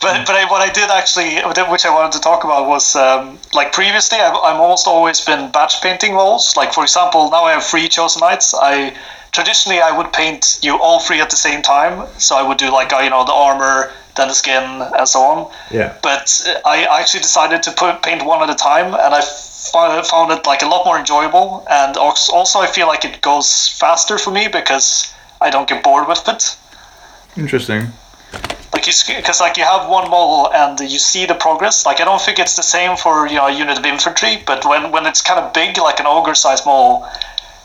But 0.00 0.26
but 0.26 0.36
I, 0.36 0.44
what 0.50 0.60
I 0.60 0.70
did 0.72 0.88
actually, 0.90 1.30
which 1.72 1.84
I 1.86 1.90
wanted 1.90 2.12
to 2.12 2.20
talk 2.20 2.44
about, 2.44 2.68
was 2.68 2.94
um, 2.96 3.38
like 3.54 3.72
previously 3.72 4.18
I've, 4.18 4.36
I've 4.36 4.60
almost 4.60 4.86
always 4.86 5.20
been 5.22 5.50
batch 5.50 5.80
painting 5.82 6.14
walls. 6.14 6.54
Like 6.54 6.72
for 6.74 6.82
example, 6.84 7.30
now 7.30 7.44
I 7.44 7.52
have 7.52 7.64
three 7.64 7.88
chosen 7.88 8.20
knights. 8.20 8.54
I 8.54 8.94
traditionally 9.36 9.80
I 9.80 9.92
would 9.96 10.10
paint 10.14 10.58
you 10.62 10.72
all 10.80 10.98
three 10.98 11.20
at 11.20 11.28
the 11.28 11.36
same 11.36 11.60
time. 11.60 12.08
So 12.18 12.36
I 12.40 12.42
would 12.42 12.56
do 12.56 12.72
like 12.72 12.90
uh, 12.92 13.00
you 13.04 13.10
know 13.10 13.24
the 13.24 13.36
armor, 13.46 13.92
then 14.16 14.28
the 14.28 14.34
skin, 14.42 14.64
and 14.98 15.06
so 15.06 15.20
on. 15.30 15.38
Yeah. 15.70 15.90
But 16.02 16.26
I 16.64 16.76
actually 16.98 17.20
decided 17.20 17.62
to 17.64 17.70
put 17.72 18.02
paint 18.02 18.24
one 18.24 18.40
at 18.42 18.48
a 18.48 18.58
time, 18.70 18.86
and 19.04 19.12
I 19.20 19.22
found, 19.72 20.06
found 20.06 20.32
it 20.32 20.46
like 20.46 20.62
a 20.62 20.68
lot 20.74 20.86
more 20.86 20.98
enjoyable. 20.98 21.66
And 21.70 21.96
also 21.98 22.58
I 22.66 22.68
feel 22.76 22.86
like 22.86 23.04
it 23.04 23.20
goes 23.20 23.68
faster 23.68 24.16
for 24.16 24.30
me 24.38 24.48
because 24.48 25.12
I 25.40 25.50
don't 25.50 25.68
get 25.68 25.84
bored 25.84 26.08
with 26.08 26.26
it 26.34 26.56
Interesting. 27.36 27.82
like 28.72 28.86
you 28.86 28.94
because 29.16 29.38
like 29.40 29.58
you 29.58 29.64
have 29.64 29.82
one 29.98 30.08
model 30.08 30.50
and 30.54 30.80
you 30.80 30.98
see 30.98 31.26
the 31.26 31.34
progress 31.34 31.84
like 31.84 32.00
i 32.00 32.04
don't 32.04 32.22
think 32.26 32.38
it's 32.38 32.56
the 32.56 32.68
same 32.76 32.96
for 32.96 33.26
you 33.30 33.36
know 33.38 33.46
a 33.46 33.52
unit 33.52 33.76
of 33.78 33.84
infantry 33.84 34.42
but 34.46 34.64
when 34.64 34.90
when 34.94 35.04
it's 35.10 35.20
kind 35.20 35.38
of 35.38 35.52
big 35.52 35.76
like 35.88 36.00
an 36.00 36.06
ogre 36.06 36.34
size 36.34 36.64
model 36.64 37.06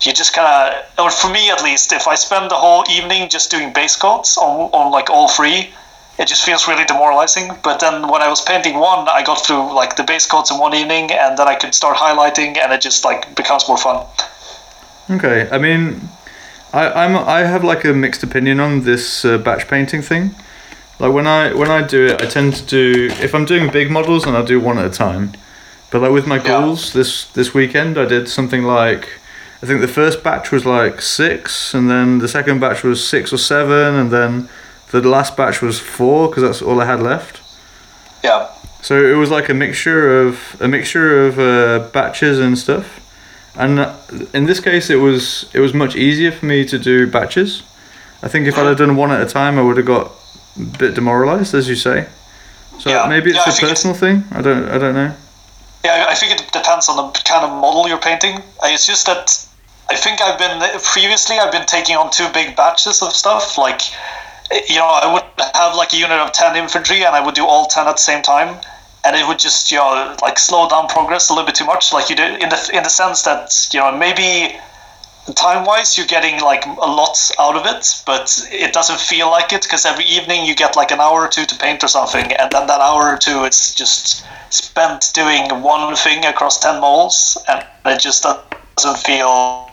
you 0.05 0.11
just 0.13 0.33
kind 0.33 0.47
of 0.47 1.05
or 1.05 1.11
for 1.11 1.29
me 1.29 1.49
at 1.49 1.63
least 1.63 1.91
if 1.93 2.07
i 2.07 2.15
spend 2.15 2.49
the 2.49 2.55
whole 2.55 2.83
evening 2.89 3.29
just 3.29 3.51
doing 3.51 3.71
base 3.73 3.95
coats 3.95 4.37
on, 4.37 4.69
on 4.71 4.91
like 4.91 5.09
all 5.09 5.27
three 5.27 5.69
it 6.19 6.27
just 6.27 6.43
feels 6.43 6.67
really 6.67 6.85
demoralizing 6.85 7.51
but 7.63 7.79
then 7.79 8.07
when 8.07 8.21
i 8.21 8.27
was 8.27 8.41
painting 8.41 8.75
one 8.79 9.07
i 9.09 9.21
got 9.23 9.45
through 9.45 9.73
like 9.73 9.95
the 9.95 10.03
base 10.03 10.25
coats 10.25 10.51
in 10.51 10.57
one 10.57 10.73
evening 10.73 11.11
and 11.11 11.37
then 11.37 11.47
i 11.47 11.55
could 11.55 11.73
start 11.73 11.97
highlighting 11.97 12.57
and 12.57 12.71
it 12.73 12.81
just 12.81 13.05
like 13.05 13.33
becomes 13.35 13.67
more 13.67 13.77
fun 13.77 14.05
Okay, 15.09 15.49
I 15.51 15.57
mean, 15.57 16.09
I 16.71 16.87
I'm 17.03 17.15
I 17.17 17.39
have 17.39 17.63
like 17.65 17.83
a 17.83 17.93
mixed 17.93 18.23
opinion 18.23 18.59
on 18.59 18.83
this 18.83 19.25
uh, 19.25 19.37
batch 19.37 19.67
painting 19.67 20.01
thing. 20.01 20.35
Like 20.99 21.11
when 21.11 21.27
I 21.27 21.53
when 21.53 21.69
I 21.69 21.81
do 21.85 22.05
it, 22.05 22.21
I 22.21 22.27
tend 22.27 22.53
to 22.55 22.65
do 22.65 23.09
if 23.19 23.33
I'm 23.33 23.45
doing 23.45 23.69
big 23.71 23.91
models, 23.91 24.25
and 24.25 24.37
I'll 24.37 24.45
do 24.45 24.59
one 24.59 24.77
at 24.77 24.85
a 24.85 24.89
time. 24.89 25.33
But 25.89 26.01
like 26.01 26.11
with 26.11 26.27
my 26.27 26.37
Yeah. 26.37 26.75
this 26.93 27.25
this 27.33 27.53
weekend, 27.53 27.97
I 27.97 28.05
did 28.05 28.29
something 28.29 28.63
like 28.63 29.09
I 29.63 29.67
think 29.67 29.81
the 29.81 29.87
first 29.87 30.23
batch 30.23 30.51
was 30.51 30.65
like 30.65 31.01
six, 31.01 31.73
and 31.73 31.89
then 31.89 32.17
the 32.19 32.27
second 32.27 32.59
batch 32.59 32.83
was 32.83 33.07
six 33.07 33.31
or 33.31 33.37
seven, 33.37 33.95
and 33.95 34.09
then 34.11 34.49
the 34.91 35.01
last 35.01 35.37
batch 35.37 35.61
was 35.61 35.79
four 35.79 36.27
because 36.27 36.43
that's 36.43 36.61
all 36.61 36.81
I 36.81 36.85
had 36.85 37.01
left. 37.01 37.39
yeah 38.23 38.47
So 38.81 38.95
it 38.95 39.15
was 39.15 39.29
like 39.29 39.49
a 39.49 39.53
mixture 39.53 40.21
of 40.27 40.57
a 40.59 40.67
mixture 40.67 41.27
of 41.27 41.37
uh, 41.39 41.87
batches 41.93 42.39
and 42.39 42.57
stuff, 42.57 42.85
and 43.55 43.79
uh, 43.79 43.93
in 44.33 44.45
this 44.45 44.59
case, 44.59 44.89
it 44.89 44.99
was 44.99 45.45
it 45.53 45.59
was 45.59 45.73
much 45.73 45.95
easier 45.95 46.31
for 46.31 46.45
me 46.47 46.65
to 46.65 46.77
do 46.79 47.05
batches. 47.07 47.61
I 48.23 48.27
think 48.27 48.47
if 48.47 48.57
I'd 48.57 48.65
have 48.67 48.77
done 48.77 48.95
one 48.95 49.11
at 49.11 49.21
a 49.21 49.25
time, 49.29 49.57
I 49.59 49.61
would 49.61 49.77
have 49.77 49.85
got 49.87 50.11
a 50.59 50.77
bit 50.79 50.93
demoralized, 50.95 51.53
as 51.53 51.67
you 51.69 51.75
say. 51.75 52.05
So 52.79 52.89
Yeah. 52.89 53.07
maybe 53.07 53.29
it's 53.29 53.37
Yeah, 53.37 53.41
a 53.41 53.51
think 53.51 53.63
it's- 53.63 53.69
personal 53.71 53.95
thing. 53.95 54.23
I 54.31 54.41
don't 54.41 54.65
I 54.75 54.77
don't 54.79 54.95
know. 54.95 55.11
Yeah, 55.85 56.05
I 56.13 56.15
think 56.15 56.31
it 56.33 56.51
depends 56.51 56.89
on 56.89 56.95
the 56.97 57.05
kind 57.31 57.43
of 57.45 57.51
model 57.61 57.87
you're 57.87 58.01
painting. 58.09 58.41
It's 58.63 58.85
just 58.87 59.05
that 59.05 59.25
I 59.91 59.95
think 59.95 60.21
I've 60.21 60.39
been 60.39 60.57
previously 60.83 61.37
I've 61.37 61.51
been 61.51 61.65
taking 61.65 61.97
on 61.97 62.11
two 62.11 62.29
big 62.33 62.55
batches 62.55 63.01
of 63.01 63.11
stuff. 63.11 63.57
Like, 63.57 63.81
you 64.69 64.77
know, 64.77 64.87
I 64.87 65.11
would 65.11 65.23
have 65.53 65.75
like 65.75 65.91
a 65.91 65.97
unit 65.97 66.17
of 66.17 66.31
ten 66.31 66.55
infantry, 66.55 67.03
and 67.03 67.13
I 67.13 67.19
would 67.19 67.35
do 67.35 67.45
all 67.45 67.65
ten 67.65 67.87
at 67.87 67.97
the 67.97 68.05
same 68.11 68.21
time, 68.21 68.55
and 69.03 69.17
it 69.17 69.27
would 69.27 69.37
just 69.37 69.69
you 69.69 69.77
know 69.77 70.15
like 70.21 70.39
slow 70.39 70.69
down 70.69 70.87
progress 70.87 71.29
a 71.29 71.33
little 71.33 71.45
bit 71.45 71.55
too 71.55 71.65
much. 71.65 71.91
Like 71.91 72.09
you 72.09 72.15
do 72.15 72.23
in 72.23 72.47
the 72.47 72.69
in 72.73 72.83
the 72.83 72.89
sense 72.89 73.23
that 73.23 73.67
you 73.73 73.81
know 73.81 73.91
maybe 73.91 74.55
time 75.35 75.65
wise 75.65 75.97
you're 75.97 76.07
getting 76.07 76.39
like 76.39 76.65
a 76.65 76.91
lot 76.99 77.15
out 77.39 77.55
of 77.55 77.63
it 77.67 78.01
but 78.07 78.43
it 78.51 78.73
doesn't 78.73 78.99
feel 78.99 79.29
like 79.29 79.53
it 79.53 79.61
because 79.61 79.85
every 79.85 80.03
evening 80.05 80.43
you 80.43 80.55
get 80.55 80.75
like 80.75 80.89
an 80.89 80.99
hour 80.99 81.21
or 81.21 81.27
two 81.27 81.45
to 81.45 81.55
paint 81.57 81.83
or 81.83 81.87
something 81.87 82.33
and 82.33 82.51
then 82.51 82.65
that 82.65 82.81
hour 82.81 83.13
or 83.13 83.17
two 83.17 83.45
it's 83.45 83.75
just 83.75 84.25
spent 84.49 85.11
doing 85.13 85.47
one 85.61 85.95
thing 85.95 86.25
across 86.25 86.59
10 86.59 86.81
moles 86.81 87.37
and 87.47 87.63
it 87.85 87.99
just 87.99 88.23
doesn't 88.23 88.97
feel 88.97 89.70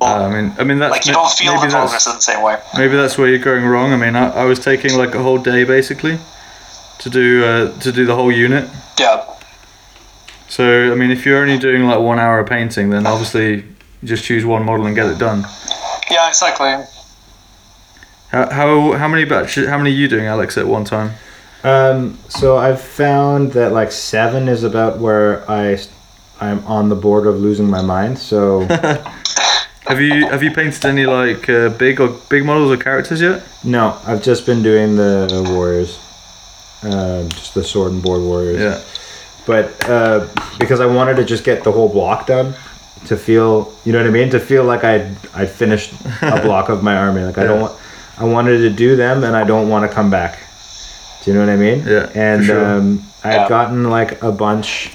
Uh, 0.00 0.04
I 0.04 0.28
mean 0.28 0.52
I 0.58 0.64
mean 0.64 0.78
that's 0.78 0.90
like 0.92 1.06
you 1.06 1.12
don't 1.12 1.30
feel 1.32 1.54
maybe 1.54 1.66
the 1.68 1.72
that's- 1.72 1.82
progress 1.84 2.06
in 2.06 2.14
the 2.14 2.20
same 2.20 2.42
way 2.42 2.58
Maybe 2.76 2.96
that's 2.96 3.16
where 3.16 3.28
you're 3.28 3.38
going 3.38 3.64
wrong. 3.64 3.92
I 3.92 3.96
mean, 3.96 4.14
I, 4.14 4.28
I 4.42 4.44
was 4.44 4.58
taking 4.58 4.96
like 4.98 5.14
a 5.14 5.22
whole 5.22 5.38
day 5.38 5.64
basically 5.64 6.18
to 6.98 7.10
do 7.10 7.44
uh, 7.44 7.78
to 7.80 7.92
do 7.92 8.04
the 8.04 8.14
whole 8.14 8.30
unit. 8.32 8.68
yeah 8.98 9.24
So 10.48 10.92
I 10.92 10.94
mean, 10.94 11.10
if 11.10 11.24
you're 11.24 11.40
only 11.40 11.58
doing 11.58 11.84
like 11.86 12.00
one 12.00 12.18
hour 12.18 12.40
of 12.40 12.46
painting, 12.48 12.90
then 12.90 13.06
obviously 13.06 13.64
just 14.04 14.24
choose 14.24 14.44
one 14.44 14.64
model 14.64 14.86
and 14.86 14.94
get 14.94 15.06
it 15.06 15.18
done. 15.18 15.44
yeah 16.10 16.28
exactly 16.28 16.72
How 18.32 18.50
how, 18.50 18.92
how 18.92 19.08
many 19.08 19.24
batches? 19.24 19.66
How 19.68 19.78
many 19.78 19.90
are 19.90 19.94
you 20.02 20.08
doing, 20.08 20.26
Alex, 20.26 20.58
at 20.58 20.66
one 20.66 20.84
time? 20.84 21.12
Um, 21.64 22.18
so 22.28 22.56
I've 22.58 22.80
found 22.80 23.52
that 23.52 23.72
like 23.72 23.90
seven 23.92 24.46
is 24.48 24.62
about 24.62 24.98
where 24.98 25.48
I 25.50 25.78
I'm 26.40 26.64
on 26.66 26.88
the 26.90 26.96
border 26.96 27.30
of 27.30 27.36
losing 27.40 27.68
my 27.70 27.82
mind. 27.82 28.18
So 28.18 28.66
Have 29.88 30.00
you 30.00 30.26
have 30.28 30.42
you 30.42 30.50
painted 30.50 30.84
any 30.84 31.06
like 31.06 31.48
uh, 31.48 31.68
big 31.70 32.00
or 32.00 32.08
big 32.28 32.44
models 32.44 32.72
or 32.72 32.76
characters 32.76 33.20
yet? 33.20 33.44
no, 33.62 33.98
I've 34.06 34.22
just 34.22 34.44
been 34.44 34.62
doing 34.62 34.96
the 34.96 35.48
warriors, 35.54 35.98
um, 36.82 37.28
just 37.30 37.54
the 37.54 37.62
sword 37.62 37.92
and 37.92 38.02
board 38.02 38.22
warriors. 38.22 38.60
Yeah. 38.60 38.82
But 39.46 39.88
uh, 39.88 40.26
because 40.58 40.80
I 40.80 40.86
wanted 40.86 41.16
to 41.16 41.24
just 41.24 41.44
get 41.44 41.62
the 41.62 41.70
whole 41.70 41.88
block 41.88 42.26
done, 42.26 42.54
to 43.06 43.16
feel 43.16 43.72
you 43.84 43.92
know 43.92 43.98
what 43.98 44.08
I 44.08 44.10
mean, 44.10 44.30
to 44.30 44.40
feel 44.40 44.64
like 44.64 44.82
I 44.82 45.14
I 45.34 45.46
finished 45.46 45.92
a 46.20 46.40
block 46.44 46.68
of 46.68 46.82
my 46.82 46.96
army. 46.96 47.22
Like 47.22 47.38
I 47.38 47.44
don't 47.44 47.60
want, 47.60 47.78
I 48.18 48.24
wanted 48.24 48.58
to 48.58 48.70
do 48.70 48.96
them, 48.96 49.22
and 49.22 49.36
I 49.36 49.44
don't 49.44 49.68
want 49.68 49.88
to 49.88 49.94
come 49.94 50.10
back. 50.10 50.40
Do 51.22 51.30
you 51.30 51.36
know 51.36 51.44
what 51.46 51.52
I 51.52 51.56
mean? 51.56 51.78
Yeah, 51.86 52.06
for 52.06 52.18
And 52.18 52.44
sure. 52.44 52.64
um, 52.64 53.02
I 53.22 53.28
had 53.32 53.42
Yeah. 53.42 53.48
gotten 53.48 53.88
like 53.88 54.20
a 54.22 54.32
bunch. 54.32 54.90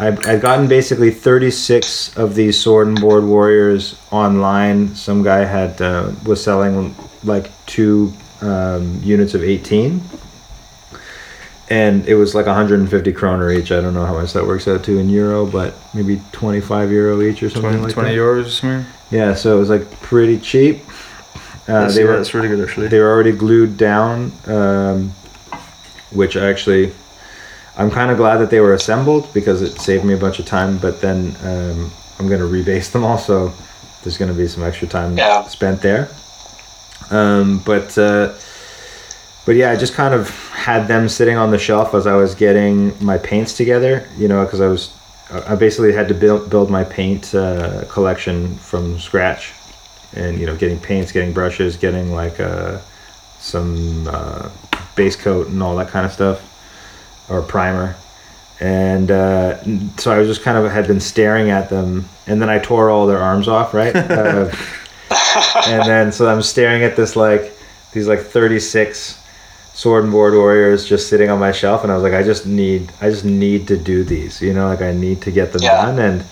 I 0.00 0.08
I'd 0.08 0.40
gotten 0.40 0.66
basically 0.66 1.10
thirty 1.10 1.50
six 1.50 2.16
of 2.16 2.34
these 2.34 2.58
sword 2.58 2.88
and 2.88 3.00
board 3.00 3.24
warriors 3.24 4.00
online. 4.10 4.94
Some 4.94 5.22
guy 5.22 5.44
had 5.44 5.80
uh, 5.80 6.12
was 6.26 6.42
selling 6.42 6.94
like 7.22 7.50
two 7.66 8.12
um, 8.40 9.00
units 9.02 9.34
of 9.34 9.44
eighteen 9.44 10.00
and 11.70 12.04
it 12.08 12.16
was 12.16 12.34
like 12.34 12.46
150 12.46 13.12
kroner 13.12 13.50
each. 13.52 13.70
I 13.70 13.80
don't 13.80 13.94
know 13.94 14.04
how 14.04 14.14
much 14.14 14.32
that 14.32 14.44
works 14.44 14.66
out 14.66 14.82
to 14.84 14.98
in 14.98 15.08
euro, 15.08 15.46
but 15.46 15.74
maybe 15.94 16.20
25 16.32 16.90
euro 16.90 17.22
each 17.22 17.42
or 17.44 17.48
something 17.48 17.70
20, 17.70 17.84
like 17.84 17.92
20 17.92 18.08
that. 18.08 18.16
euros 18.16 18.46
or 18.46 18.50
something. 18.50 18.92
Yeah, 19.12 19.34
so 19.34 19.56
it 19.56 19.60
was 19.60 19.70
like 19.70 19.88
pretty 20.00 20.38
cheap. 20.40 20.82
Uh, 21.68 21.82
That's, 21.82 21.94
they 21.94 22.02
yeah, 22.02 22.08
were 22.08 22.16
that's 22.16 22.34
really 22.34 22.48
good 22.48 22.68
actually. 22.68 22.88
they 22.88 22.98
were 22.98 23.08
already 23.08 23.30
glued 23.30 23.76
down, 23.76 24.32
um, 24.46 25.10
which 26.10 26.34
actually 26.36 26.92
I'm 27.76 27.90
kind 27.90 28.10
of 28.10 28.16
glad 28.16 28.38
that 28.38 28.50
they 28.50 28.60
were 28.60 28.74
assembled 28.74 29.32
because 29.32 29.62
it 29.62 29.80
saved 29.80 30.04
me 30.04 30.14
a 30.14 30.18
bunch 30.18 30.38
of 30.38 30.46
time. 30.46 30.78
But 30.78 31.00
then 31.00 31.34
um, 31.44 31.90
I'm 32.18 32.28
gonna 32.28 32.44
rebase 32.44 32.90
them 32.92 33.04
all, 33.04 33.18
so 33.18 33.52
there's 34.02 34.18
gonna 34.18 34.34
be 34.34 34.46
some 34.48 34.62
extra 34.62 34.88
time 34.88 35.16
Yeah. 35.16 35.46
spent 35.46 35.80
there. 35.82 36.08
Um, 37.10 37.58
but 37.64 37.96
uh, 37.96 38.32
but 39.46 39.56
yeah, 39.56 39.70
I 39.70 39.76
just 39.76 39.94
kind 39.94 40.14
of 40.14 40.30
had 40.50 40.86
them 40.88 41.08
sitting 41.08 41.36
on 41.36 41.50
the 41.50 41.58
shelf 41.58 41.94
as 41.94 42.06
I 42.06 42.14
was 42.16 42.34
getting 42.34 42.92
my 43.04 43.18
paints 43.18 43.54
together. 43.56 44.06
You 44.16 44.28
know, 44.28 44.44
because 44.44 44.60
I 44.60 44.66
was 44.68 44.92
I 45.48 45.54
basically 45.54 45.92
had 45.92 46.08
to 46.08 46.14
build 46.14 46.50
build 46.50 46.70
my 46.70 46.84
paint 46.84 47.34
uh, 47.34 47.84
collection 47.88 48.56
from 48.56 48.98
scratch, 48.98 49.52
and 50.14 50.38
you 50.38 50.46
know, 50.46 50.56
getting 50.56 50.78
paints, 50.78 51.12
getting 51.12 51.32
brushes, 51.32 51.76
getting 51.76 52.12
like 52.12 52.38
uh, 52.40 52.78
some 53.38 54.06
uh, 54.08 54.50
base 54.96 55.16
coat 55.16 55.46
and 55.48 55.62
all 55.62 55.74
that 55.76 55.88
kind 55.88 56.04
of 56.04 56.12
stuff, 56.12 56.42
or 57.30 57.42
primer. 57.42 57.96
And 58.60 59.10
uh, 59.10 59.62
so 59.96 60.12
I 60.12 60.18
was 60.18 60.28
just 60.28 60.42
kind 60.42 60.58
of 60.58 60.70
had 60.70 60.86
been 60.86 61.00
staring 61.00 61.48
at 61.50 61.70
them, 61.70 62.04
and 62.26 62.42
then 62.42 62.50
I 62.50 62.58
tore 62.58 62.90
all 62.90 63.06
their 63.06 63.22
arms 63.22 63.48
off, 63.48 63.72
right? 63.72 63.96
uh, 63.96 64.50
and 65.66 65.88
then 65.88 66.12
so 66.12 66.28
I'm 66.28 66.42
staring 66.42 66.82
at 66.84 66.94
this 66.96 67.16
like 67.16 67.56
these 67.92 68.06
like 68.06 68.20
36 68.20 69.18
sword 69.74 70.04
and 70.04 70.12
board 70.12 70.34
warriors 70.34 70.84
just 70.86 71.08
sitting 71.08 71.30
on 71.30 71.38
my 71.40 71.52
shelf 71.52 71.82
and 71.82 71.90
I 71.90 71.94
was 71.94 72.02
like 72.02 72.12
I 72.12 72.22
just 72.22 72.46
need 72.46 72.92
I 73.00 73.10
just 73.10 73.24
need 73.24 73.66
to 73.68 73.76
do 73.76 74.04
these 74.04 74.40
you 74.42 74.52
know 74.52 74.68
like 74.68 74.82
I 74.82 74.92
need 74.92 75.22
to 75.22 75.30
get 75.30 75.52
them 75.52 75.62
Yeah. 75.62 75.86
done 75.86 75.98
and 75.98 76.22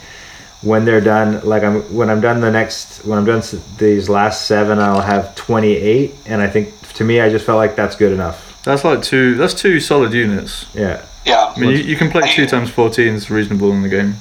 when 0.63 0.85
they're 0.85 1.01
done 1.01 1.41
like 1.45 1.63
I'm 1.63 1.83
when 1.95 2.11
I'm 2.11 2.21
done 2.21 2.41
the 2.41 2.51
next 2.51 3.05
when 3.05 3.19
I'm 3.19 3.25
done 3.25 3.43
these 3.79 4.09
last 4.09 4.47
seven 4.47 4.79
I'll 4.79 5.01
have 5.01 5.35
28 5.35 6.15
and 6.27 6.43
I 6.43 6.49
think 6.49 6.75
to 6.95 7.05
me 7.05 7.21
I 7.21 7.31
just 7.31 7.47
felt 7.47 7.57
like 7.57 7.75
that's 7.75 7.97
good 7.97 8.13
enough 8.13 8.48
That's 8.69 8.85
like 8.85 9.03
two. 9.03 9.35
That's 9.35 9.55
two 9.55 9.81
solid 9.81 10.13
units. 10.13 10.67
yeah 10.75 11.03
Yeah. 11.25 11.55
I 11.57 11.59
mean, 11.59 11.71
you, 11.71 11.79
you 11.79 11.97
can 11.97 12.11
play 12.11 12.31
two 12.31 12.47
times 12.47 12.69
fourteen 12.69 13.15
is 13.15 13.31
reasonable 13.31 13.73
in 13.73 13.81
the 13.81 13.89
game. 13.89 14.13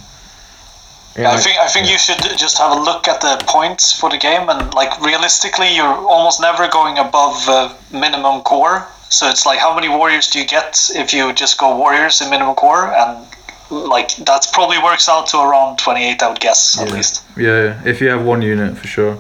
And 1.18 1.28
I 1.28 1.38
think 1.38 1.58
I 1.60 1.68
think 1.68 1.90
you 1.90 1.98
should 1.98 2.22
just 2.38 2.58
have 2.58 2.72
a 2.72 2.80
look 2.80 3.10
at 3.10 3.20
the 3.20 3.44
points 3.46 3.92
for 3.92 4.10
the 4.10 4.18
game, 4.18 4.48
and 4.48 4.74
like 4.74 5.02
realistically, 5.02 5.76
you're 5.76 5.98
almost 6.16 6.40
never 6.40 6.70
going 6.70 6.98
above 6.98 7.36
uh, 7.50 7.74
minimum 7.92 8.42
core. 8.44 8.88
So 9.10 9.28
it's 9.28 9.46
like, 9.46 9.60
how 9.60 9.76
many 9.76 9.90
warriors 9.90 10.28
do 10.28 10.40
you 10.40 10.48
get 10.48 10.90
if 10.96 11.14
you 11.14 11.34
just 11.34 11.58
go 11.58 11.76
warriors 11.76 12.22
in 12.22 12.30
minimum 12.30 12.56
core, 12.56 12.94
and 12.94 13.28
like 13.70 14.16
that 14.30 14.48
probably 14.54 14.80
works 14.80 15.10
out 15.10 15.28
to 15.28 15.38
around 15.42 15.78
28, 15.78 16.24
I 16.24 16.30
would 16.30 16.40
guess 16.40 16.80
at 16.80 16.94
least. 16.94 17.24
Yeah, 17.36 17.64
yeah, 17.64 17.82
if 17.84 18.00
you 18.00 18.08
have 18.08 18.24
one 18.24 18.42
unit 18.42 18.78
for 18.78 18.88
sure. 18.88 19.20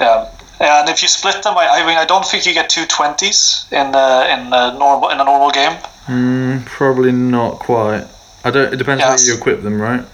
Yeah. 0.00 0.28
And 0.62 0.88
if 0.88 1.02
you 1.02 1.08
split 1.08 1.42
them, 1.42 1.58
I, 1.58 1.66
I 1.82 1.86
mean, 1.86 1.98
I 1.98 2.04
don't 2.04 2.24
think 2.24 2.46
you 2.46 2.54
get 2.54 2.70
two 2.70 2.86
twenties 2.86 3.66
in 3.72 3.94
uh, 3.94 4.26
in 4.32 4.40
a 4.52 4.78
normal 4.78 5.08
in 5.10 5.18
a 5.20 5.24
normal 5.24 5.50
game. 5.50 5.76
Mm, 6.06 6.64
probably 6.66 7.12
not 7.12 7.58
quite. 7.58 8.04
I 8.44 8.50
don't. 8.50 8.72
It 8.72 8.76
depends 8.76 9.00
Yes. 9.02 9.20
how 9.26 9.26
you 9.32 9.38
equip 9.38 9.62
them, 9.62 9.80
right? 9.82 10.04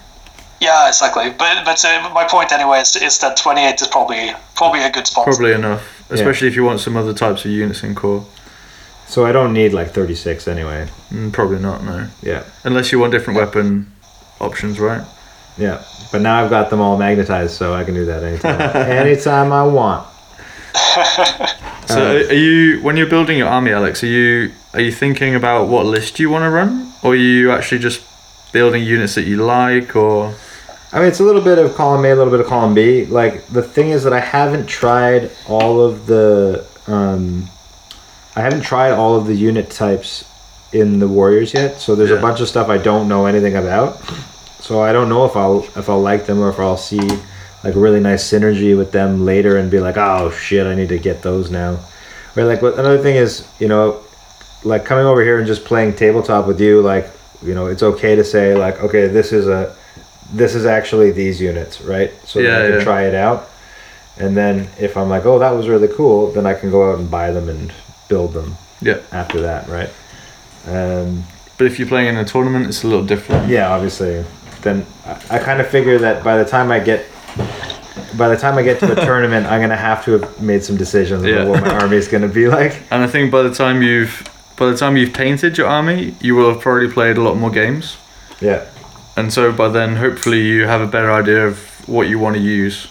Yeah, 0.61 0.89
exactly. 0.89 1.31
But 1.31 1.65
but 1.65 1.85
uh, 1.85 2.11
my 2.15 2.25
point 2.25 2.51
anyway 2.53 2.81
is, 2.81 2.97
is 2.97 3.19
that 3.21 3.37
28 3.37 3.81
is 3.81 3.87
probably 3.89 4.33
probably 4.57 4.83
a 4.83 4.91
good 4.91 5.07
spot. 5.07 5.25
Probably 5.27 5.53
enough, 5.53 5.83
especially 6.11 6.49
if 6.49 6.57
you 6.57 6.65
want 6.65 6.81
some 6.81 6.97
other 6.97 7.13
types 7.15 7.45
of 7.45 7.51
units 7.51 7.83
in 7.85 7.95
core. 7.95 8.25
so 9.07 9.25
I 9.27 9.33
don't 9.33 9.53
need 9.53 9.73
like 9.73 9.91
36 9.91 10.49
anyway 10.49 10.87
Mm, 11.13 11.33
probably 11.33 11.59
not. 11.59 11.83
No, 11.85 12.09
yeah 12.23 12.43
unless 12.65 12.91
you 12.93 12.99
want 13.01 13.13
different 13.13 13.39
weapon 13.39 13.87
options, 14.41 14.79
right? 14.81 15.05
yeah 15.59 15.83
but 16.13 16.21
now 16.23 16.43
I've 16.45 16.51
got 16.51 16.69
them 16.71 16.81
all 16.81 16.97
magnetized 16.99 17.53
so 17.53 17.73
I 17.75 17.85
can 17.85 17.95
do 17.95 18.05
that 18.07 18.23
anytime 18.23 18.61
anytime 19.07 19.53
I 19.53 19.65
want 19.65 20.07
So, 21.89 22.17
are 22.17 22.33
you 22.35 22.83
when 22.83 22.99
you're 22.99 23.09
building 23.09 23.39
your 23.39 23.49
army, 23.49 23.73
Alex? 23.73 24.03
Are 24.03 24.07
you 24.09 24.53
are 24.75 24.81
you 24.81 24.93
thinking 24.93 25.35
about 25.35 25.69
what 25.69 25.87
list 25.87 26.21
you 26.21 26.29
want 26.29 26.43
to 26.45 26.51
run, 26.51 26.93
or 27.03 27.13
are 27.13 27.17
you 27.17 27.51
actually 27.51 27.79
just 27.79 28.03
building 28.53 28.83
units 28.83 29.15
that 29.15 29.23
you 29.23 29.37
like, 29.43 29.97
or 29.97 30.35
I 30.93 30.99
mean, 30.99 31.09
it's 31.09 31.21
a 31.21 31.25
little 31.25 31.41
bit 31.41 31.59
of 31.59 31.75
column 31.75 32.05
A, 32.05 32.11
a 32.13 32.15
little 32.15 32.31
bit 32.31 32.41
of 32.41 32.47
column 32.47 32.75
B. 32.75 33.07
Like 33.07 33.47
the 33.47 33.63
thing 33.63 33.89
is 33.89 34.05
that 34.05 34.13
I 34.13 34.21
haven't 34.21 34.67
tried 34.67 35.31
all 35.49 35.81
of 35.81 36.05
the, 36.07 36.67
um, 36.87 37.49
I 38.37 38.41
haven't 38.43 38.63
tried 38.63 38.93
all 38.93 39.17
of 39.17 39.27
the 39.27 39.35
unit 39.35 39.71
types 39.71 40.25
in 40.75 40.99
the 40.99 41.09
Warriors 41.09 41.55
yet. 41.55 41.81
So 41.81 41.95
there's 41.95 42.11
Yeah. 42.11 42.17
a 42.17 42.21
bunch 42.21 42.41
of 42.41 42.49
stuff 42.49 42.69
I 42.69 42.77
don't 42.77 43.09
know 43.09 43.25
anything 43.25 43.57
about. 43.57 43.99
So 44.61 44.83
I 44.83 44.93
don't 44.93 45.09
know 45.09 45.25
if 45.25 45.35
I'll 45.37 45.65
if 45.77 45.89
I'll 45.89 46.03
like 46.03 46.27
them 46.27 46.39
or 46.39 46.51
if 46.51 46.59
I'll 46.61 46.77
see 46.77 47.01
like 47.69 47.77
really 47.77 48.01
nice 48.01 48.25
synergy 48.31 48.77
with 48.77 48.93
them 48.93 49.25
later 49.25 49.57
and 49.59 49.71
be 49.71 49.81
like, 49.81 49.97
oh 49.97 50.31
shit, 50.31 50.67
I 50.67 50.75
need 50.75 50.89
to 50.89 50.99
get 50.99 51.23
those 51.23 51.51
now. 51.51 51.79
Or 52.37 52.45
like, 52.45 52.63
what 52.63 52.75
another 52.79 52.99
thing 52.99 53.17
is, 53.17 53.47
you 53.59 53.69
know, 53.69 54.01
like 54.65 54.85
coming 54.85 55.05
over 55.07 55.23
here 55.23 55.39
and 55.39 55.47
just 55.47 55.65
playing 55.65 55.95
tabletop 55.97 56.47
with 56.47 56.61
you, 56.61 56.81
like, 56.81 57.11
you 57.43 57.55
know, 57.55 57.67
it's 57.67 57.83
okay 57.83 58.17
to 58.17 58.25
say 58.25 58.55
like, 58.55 58.83
okay, 58.83 59.07
this 59.09 59.33
is 59.33 59.47
a 59.47 59.75
this 60.33 60.55
is 60.55 60.67
actually 60.67 61.11
these 61.11 61.41
units, 61.41 61.81
right? 61.81 62.13
So 62.25 62.41
that 62.43 62.49
Yeah, 62.49 62.59
I 62.59 62.69
can 62.69 62.79
yeah. 62.79 62.85
try 62.85 63.03
it 63.05 63.15
out. 63.15 63.49
And 64.19 64.37
then 64.37 64.69
if 64.79 64.97
I'm 64.97 65.09
like, 65.09 65.25
oh, 65.25 65.39
that 65.39 65.53
was 65.53 65.69
really 65.69 65.89
cool, 65.89 66.33
then 66.33 66.45
I 66.45 66.55
can 66.55 66.71
go 66.71 66.91
out 66.93 66.99
and 66.99 67.11
buy 67.11 67.31
them 67.31 67.49
and 67.49 67.73
build 68.09 68.33
them 68.35 68.57
yeah? 68.83 68.99
after 69.13 69.41
that, 69.43 69.69
right? 69.69 69.91
Um, 70.67 71.25
But 71.57 71.67
if 71.67 71.79
you're 71.79 71.89
playing 71.89 72.09
in 72.09 72.17
a 72.17 72.25
tournament, 72.25 72.67
it's 72.67 72.83
a 72.85 72.89
little 72.89 73.05
different. 73.07 73.49
yeah, 73.49 73.71
obviously. 73.71 74.25
Then 74.63 74.85
I, 75.07 75.37
I 75.37 75.39
kind 75.39 75.61
of 75.61 75.69
figure 75.69 75.99
that 75.99 76.23
by 76.25 76.37
the 76.37 76.45
time 76.45 76.71
I 76.73 76.81
get, 76.81 77.07
by 78.17 78.29
the 78.29 78.37
time 78.37 78.57
I 78.59 78.63
get 78.63 78.81
to 78.81 78.87
the 78.87 78.95
tournament, 79.09 79.47
I'm 79.47 79.61
gonna 79.61 79.77
have 79.77 80.05
to 80.05 80.13
have 80.19 80.41
made 80.41 80.63
some 80.65 80.77
decisions 80.77 81.25
Yeah. 81.25 81.37
about 81.43 81.49
what 81.49 81.61
my 81.63 81.75
army 81.81 81.97
is 81.97 82.09
gonna 82.09 82.29
be 82.29 82.49
like. 82.49 82.83
And 82.91 83.03
I 83.03 83.07
think 83.07 83.31
by 83.31 83.43
the 83.43 83.53
time 83.55 83.83
you've 83.83 84.23
by 84.57 84.67
the 84.71 84.77
time 84.77 84.97
you've 84.97 85.13
painted 85.13 85.57
your 85.59 85.69
army, 85.69 86.15
you 86.21 86.35
will 86.35 86.53
have 86.53 86.61
probably 86.61 86.89
played 86.91 87.17
a 87.17 87.21
lot 87.23 87.37
more 87.37 87.51
games. 87.51 87.97
Yeah, 88.41 88.65
And 89.17 89.33
so 89.33 89.53
by 89.53 89.69
then, 89.69 89.97
hopefully, 89.97 90.43
you 90.43 90.67
have 90.67 90.81
a 90.81 90.87
better 90.87 91.11
idea 91.13 91.47
of 91.47 91.59
what 91.89 92.09
you 92.09 92.19
want 92.21 92.37
to 92.37 92.43
use. 92.43 92.87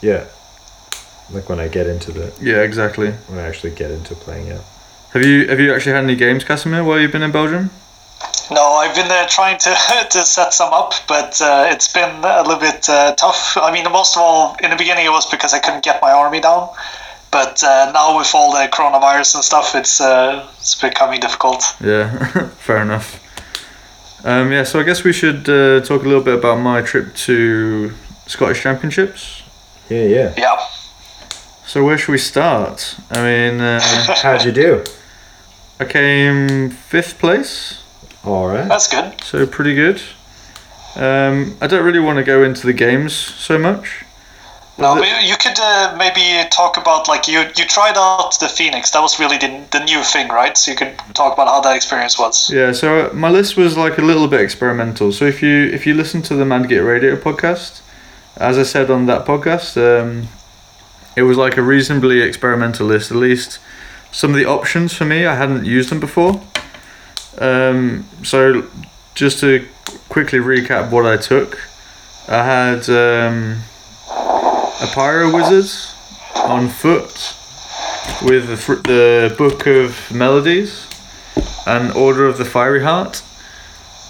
yeah. 0.00 0.24
Like 1.30 1.48
when 1.48 1.60
I 1.60 1.68
get 1.68 1.86
into 1.86 2.12
the 2.12 2.32
Yeah, 2.40 2.62
exactly. 2.62 3.10
when 3.28 3.38
I 3.38 3.46
actually 3.48 3.70
get 3.74 3.90
into 3.90 4.14
playing 4.14 4.48
it. 4.48 4.60
Have 5.12 5.24
you 5.24 5.46
have 5.48 5.60
you 5.60 5.74
actually 5.74 5.92
had 5.92 6.04
any 6.04 6.16
games, 6.16 6.44
Casimir, 6.44 6.84
while 6.84 6.98
you've 7.00 7.12
been 7.12 7.22
in 7.22 7.32
Belgium? 7.32 7.70
No, 8.54 8.74
I've 8.74 8.94
been 8.94 9.10
uh, 9.10 9.26
trying 9.28 9.58
to 9.58 9.74
to 10.10 10.24
set 10.24 10.52
some 10.52 10.72
up, 10.72 10.94
but 11.08 11.40
uh, 11.40 11.66
it's 11.70 11.92
been 11.92 12.24
a 12.24 12.42
little 12.42 12.58
bit 12.60 12.88
uh, 12.88 13.14
tough. 13.14 13.56
I 13.56 13.72
mean, 13.72 13.84
most 13.90 14.16
of 14.16 14.22
all, 14.22 14.56
in 14.62 14.70
the 14.70 14.76
beginning, 14.76 15.06
it 15.06 15.10
was 15.10 15.26
because 15.26 15.54
I 15.54 15.58
couldn't 15.58 15.84
get 15.84 16.00
my 16.02 16.12
army 16.12 16.40
down. 16.40 16.68
But 17.30 17.64
uh, 17.64 17.90
now 17.94 18.18
with 18.18 18.34
all 18.34 18.52
the 18.52 18.68
coronavirus 18.68 19.36
and 19.36 19.44
stuff, 19.44 19.74
it's 19.74 20.00
uh, 20.00 20.46
it's 20.58 20.80
becoming 20.80 21.20
difficult. 21.20 21.64
Yeah, 21.80 22.26
fair 22.58 22.82
enough. 22.82 23.18
Um, 24.24 24.52
yeah, 24.52 24.64
so 24.64 24.78
I 24.78 24.82
guess 24.84 25.02
we 25.02 25.12
should 25.12 25.48
uh, 25.48 25.80
talk 25.80 26.04
a 26.04 26.08
little 26.08 26.22
bit 26.22 26.34
about 26.34 26.60
my 26.60 26.82
trip 26.82 27.14
to 27.26 27.92
Scottish 28.26 28.62
Championships. 28.62 29.42
Yeah, 29.88 30.04
yeah. 30.04 30.34
Yeah. 30.36 30.66
So 31.66 31.84
where 31.84 31.98
should 31.98 32.12
we 32.12 32.18
start? 32.18 32.96
I 33.10 33.22
mean, 33.22 33.60
uh, 33.60 33.80
How'd 34.22 34.44
you 34.44 34.52
do? 34.52 34.84
I 35.80 35.84
came 35.86 36.70
fifth 36.70 37.18
place, 37.18 37.81
All 38.24 38.46
right. 38.46 38.68
That's 38.68 38.88
good. 38.88 39.20
so 39.22 39.46
pretty 39.46 39.74
good. 39.74 40.00
Um, 40.94 41.56
I 41.60 41.66
don't 41.66 41.84
really 41.84 41.98
want 41.98 42.18
to 42.18 42.24
go 42.24 42.44
into 42.44 42.66
the 42.66 42.72
games 42.72 43.14
so 43.14 43.58
much. 43.58 44.04
No, 44.78 44.94
but 44.96 45.06
you 45.22 45.36
could 45.36 45.58
uh, 45.60 45.94
maybe 45.98 46.48
talk 46.50 46.76
about 46.76 47.06
like 47.06 47.28
you 47.28 47.40
you 47.56 47.66
tried 47.66 47.94
out 47.96 48.38
the 48.40 48.48
Phoenix. 48.48 48.90
That 48.90 49.00
was 49.00 49.18
really 49.20 49.36
the, 49.36 49.64
the 49.70 49.84
new 49.84 50.02
thing, 50.02 50.28
right? 50.28 50.56
So 50.56 50.70
you 50.70 50.76
could 50.76 50.96
talk 51.14 51.34
about 51.34 51.46
how 51.48 51.60
that 51.60 51.76
experience 51.76 52.18
was. 52.18 52.50
Yeah, 52.50 52.72
so 52.72 53.06
uh, 53.06 53.12
my 53.12 53.28
list 53.28 53.56
was 53.56 53.76
like 53.76 53.98
a 53.98 54.02
little 54.02 54.28
bit 54.28 54.40
experimental. 54.40 55.12
So 55.12 55.26
if 55.26 55.42
you 55.42 55.66
if 55.66 55.86
you 55.86 55.94
listen 55.94 56.22
to 56.22 56.34
the 56.34 56.46
Mandgate 56.46 56.82
Radio 56.82 57.16
podcast, 57.16 57.82
as 58.36 58.56
I 58.56 58.62
said 58.62 58.90
on 58.90 59.06
that 59.06 59.26
podcast, 59.26 59.76
um, 59.76 60.28
it 61.16 61.22
was 61.22 61.36
like 61.36 61.56
a 61.58 61.62
reasonably 61.62 62.20
experimental 62.22 62.86
list. 62.86 63.10
At 63.10 63.18
least 63.18 63.58
some 64.10 64.30
of 64.30 64.36
the 64.36 64.46
options 64.46 64.94
for 64.94 65.04
me, 65.04 65.26
I 65.26 65.34
hadn't 65.34 65.66
used 65.66 65.90
them 65.90 66.00
before. 66.00 66.42
Um, 67.38 68.06
so 68.22 68.68
just 69.14 69.40
to 69.40 69.66
quickly 70.08 70.38
recap 70.38 70.90
what 70.90 71.06
I 71.06 71.16
took, 71.16 71.58
I 72.28 72.44
had 72.44 72.88
um, 72.88 73.62
a 74.08 74.86
Pyro 74.94 75.34
Wizard 75.34 75.70
on 76.36 76.68
foot 76.68 77.34
with 78.22 78.48
the, 78.48 78.74
the 78.84 79.34
Book 79.36 79.66
of 79.66 80.10
Melodies 80.12 80.86
and 81.66 81.92
Order 81.92 82.26
of 82.26 82.38
the 82.38 82.44
Fiery 82.44 82.82
Heart, 82.82 83.22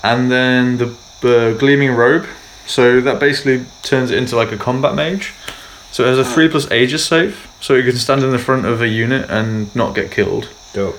and 0.03 0.31
then 0.31 0.79
the 0.79 0.97
uh, 1.23 1.59
Gleaming 1.59 1.93
Robe. 1.93 2.27
So 2.66 3.01
that 3.01 3.20
basically 3.20 3.64
turns 3.83 4.11
it 4.11 4.18
into 4.18 4.37
like 4.37 4.53
a 4.53 4.57
combat 4.57 4.95
mage. 4.95 5.33
So 5.91 6.05
it 6.05 6.16
has 6.16 6.18
a 6.18 6.25
3 6.25 6.49
plus 6.49 6.70
Aegis 6.70 7.05
save, 7.05 7.49
so 7.61 7.75
you 7.75 7.83
can 7.83 7.99
stand 7.99 8.23
in 8.23 8.31
the 8.31 8.39
front 8.39 8.64
of 8.64 8.81
a 8.81 8.89
unit 8.89 9.29
and 9.29 9.75
not 9.77 9.95
get 9.95 10.11
killed. 10.11 10.49
Dope. 10.73 10.97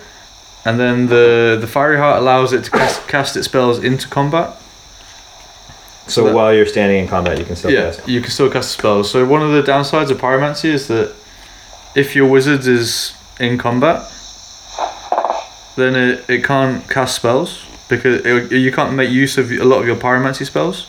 And 0.65 0.79
then 0.79 1.07
the, 1.07 1.57
the 1.59 1.67
Fiery 1.67 1.97
Heart 1.97 2.21
allows 2.21 2.53
it 2.53 2.63
to 2.65 2.71
cast, 2.71 3.07
cast 3.07 3.35
its 3.35 3.45
spells 3.47 3.83
into 3.83 4.07
combat. 4.07 4.55
So 6.07 6.25
that- 6.25 6.33
while 6.33 6.53
you're 6.53 6.65
standing 6.65 6.99
in 6.99 7.07
combat, 7.07 7.37
you 7.37 7.45
can 7.45 7.55
still 7.55 7.71
yeah, 7.71 7.91
cast. 7.91 8.07
you 8.07 8.21
can 8.21 8.31
still 8.31 8.49
cast 8.49 8.71
spells. 8.71 9.11
So 9.11 9.25
one 9.25 9.41
of 9.41 9.51
the 9.51 9.61
downsides 9.61 10.09
of 10.09 10.19
pyromancy 10.19 10.65
is 10.65 10.87
that 10.87 11.13
if 11.95 12.15
your 12.15 12.27
wizard 12.27 12.65
is 12.65 13.13
in 13.39 13.57
combat, 13.57 14.01
then 15.75 15.95
it, 15.95 16.29
it 16.29 16.43
can't 16.43 16.87
cast 16.89 17.15
spells 17.15 17.65
because 17.89 18.25
it, 18.25 18.51
you 18.51 18.71
can't 18.71 18.93
make 18.93 19.09
use 19.09 19.37
of 19.37 19.51
a 19.51 19.63
lot 19.63 19.79
of 19.81 19.87
your 19.87 19.95
pyromancy 19.95 20.45
spells. 20.45 20.87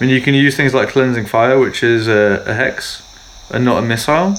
I 0.00 0.04
mean, 0.04 0.14
you 0.14 0.20
can 0.20 0.34
use 0.34 0.56
things 0.56 0.74
like 0.74 0.88
cleansing 0.90 1.26
fire, 1.26 1.58
which 1.58 1.82
is 1.82 2.08
a, 2.08 2.42
a 2.46 2.54
hex 2.54 3.02
and 3.50 3.64
not 3.64 3.82
a 3.82 3.86
missile, 3.86 4.34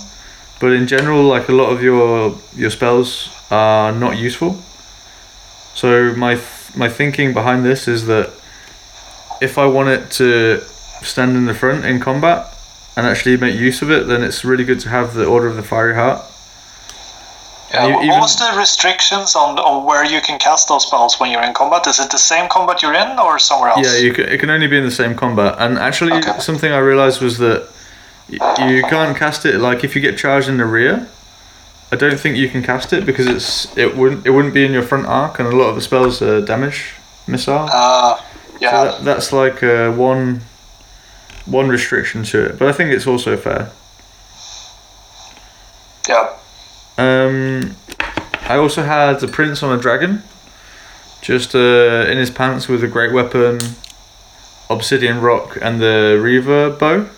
but 0.59 0.71
in 0.73 0.87
general, 0.87 1.23
like 1.23 1.47
a 1.49 1.53
lot 1.53 1.69
of 1.71 1.81
your 1.81 2.35
your 2.55 2.69
spells 2.69 3.29
are 3.51 3.91
not 3.91 4.17
useful. 4.17 4.57
So 5.75 6.13
my 6.15 6.35
th- 6.35 6.75
my 6.75 6.89
thinking 6.89 7.33
behind 7.33 7.63
this 7.65 7.87
is 7.87 8.05
that 8.07 8.29
if 9.41 9.57
I 9.57 9.65
want 9.65 9.89
it 9.89 10.11
to 10.19 10.59
stand 11.01 11.35
in 11.37 11.45
the 11.45 11.53
front 11.53 11.85
in 11.85 11.99
combat 11.99 12.45
and 12.97 13.07
actually 13.07 13.37
make 13.37 13.55
use 13.55 13.81
of 13.81 13.89
it, 13.89 14.07
then 14.07 14.21
it's 14.23 14.43
really 14.43 14.65
good 14.65 14.79
to 14.81 14.89
have 14.89 15.13
the 15.13 15.25
Order 15.25 15.47
of 15.47 15.55
the 15.55 15.63
Fiery 15.63 15.95
Heart. 15.95 16.21
Yeah, 17.73 17.85
You 17.87 17.93
what 17.95 18.03
even- 18.05 18.19
was 18.19 18.35
the 18.35 18.51
restrictions 18.57 19.35
on, 19.35 19.57
on 19.59 19.85
where 19.85 20.03
you 20.03 20.19
can 20.21 20.39
cast 20.39 20.67
those 20.67 20.83
spells 20.87 21.19
when 21.19 21.31
you're 21.31 21.43
in 21.43 21.53
combat? 21.53 21.85
Is 21.87 21.99
it 21.99 22.09
the 22.09 22.17
same 22.17 22.49
combat 22.49 22.81
you're 22.81 22.95
in 22.95 23.17
or 23.19 23.37
somewhere 23.39 23.69
else? 23.69 23.85
Yeah, 23.85 23.97
you 23.99 24.11
can, 24.11 24.25
it 24.25 24.39
can 24.39 24.49
only 24.49 24.67
be 24.67 24.77
in 24.77 24.83
the 24.85 24.91
same 24.91 25.15
combat. 25.15 25.55
And 25.59 25.77
actually, 25.77 26.13
Okay. 26.13 26.39
something 26.39 26.71
I 26.71 26.79
realized 26.79 27.21
was 27.21 27.37
that 27.37 27.67
you 28.31 28.83
can't 28.89 29.17
cast 29.17 29.45
it 29.45 29.59
like 29.59 29.83
if 29.83 29.95
you 29.95 30.01
get 30.01 30.17
charged 30.17 30.49
in 30.49 30.57
the 30.57 30.65
rear. 30.65 31.07
I 31.91 31.95
don't 31.95 32.19
think 32.19 32.37
you 32.37 32.49
can 32.49 32.61
cast 32.61 32.93
it 32.93 33.05
because 33.05 33.25
it's 33.25 33.75
it 33.77 33.97
wouldn't 33.97 34.25
it 34.25 34.29
wouldn't 34.29 34.53
be 34.53 34.63
in 34.63 34.71
your 34.71 34.83
front 34.83 35.07
arc, 35.07 35.39
and 35.39 35.47
a 35.47 35.55
lot 35.55 35.69
of 35.69 35.75
the 35.75 35.81
spells 35.81 36.21
are 36.21 36.41
damage 36.41 36.93
missile. 37.27 37.67
Uh, 37.71 38.21
yeah. 38.59 38.71
So 38.71 38.83
that, 38.83 39.03
that's 39.05 39.33
like 39.33 39.63
uh, 39.63 39.91
one 39.91 40.41
one 41.45 41.67
restriction 41.67 42.23
to 42.23 42.45
it, 42.45 42.59
but 42.59 42.67
I 42.67 42.71
think 42.73 42.91
it's 42.91 43.07
also 43.07 43.35
fair. 43.37 43.71
yeah. 46.07 46.35
Um, 46.97 47.75
I 48.41 48.57
also 48.57 48.83
had 48.83 49.19
the 49.19 49.27
prince 49.27 49.63
on 49.63 49.77
a 49.77 49.81
dragon, 49.81 50.21
just 51.21 51.55
uh, 51.55 52.05
in 52.07 52.17
his 52.17 52.29
pants 52.29 52.67
with 52.67 52.83
a 52.83 52.87
great 52.87 53.13
weapon, 53.13 53.59
obsidian 54.69 55.21
rock, 55.21 55.57
and 55.61 55.81
the 55.81 56.19
reaver 56.21 56.69
bow. 56.69 57.09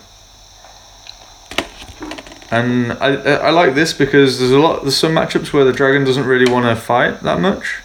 And 2.52 2.92
I 2.92 3.14
I 3.48 3.50
like 3.50 3.74
this 3.74 3.94
because 3.94 4.38
there's 4.38 4.52
a 4.52 4.58
lot 4.58 4.82
there's 4.82 4.96
some 4.96 5.12
matchups 5.12 5.54
where 5.54 5.64
the 5.64 5.72
dragon 5.72 6.04
doesn't 6.04 6.26
really 6.26 6.52
want 6.52 6.66
to 6.66 6.76
fight 6.76 7.22
that 7.22 7.40
much. 7.40 7.80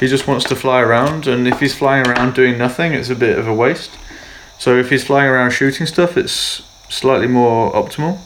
He 0.00 0.08
just 0.08 0.26
wants 0.26 0.44
to 0.46 0.56
fly 0.56 0.80
around, 0.80 1.28
and 1.28 1.46
if 1.46 1.60
he's 1.60 1.76
flying 1.76 2.04
around 2.04 2.34
doing 2.34 2.58
nothing, 2.58 2.92
it's 2.92 3.08
a 3.08 3.14
bit 3.14 3.38
of 3.38 3.46
a 3.46 3.54
waste. 3.54 3.92
So 4.58 4.76
if 4.76 4.90
he's 4.90 5.04
flying 5.04 5.30
around 5.30 5.52
shooting 5.52 5.86
stuff, 5.86 6.16
it's 6.16 6.62
slightly 6.88 7.28
more 7.28 7.72
optimal. 7.72 8.18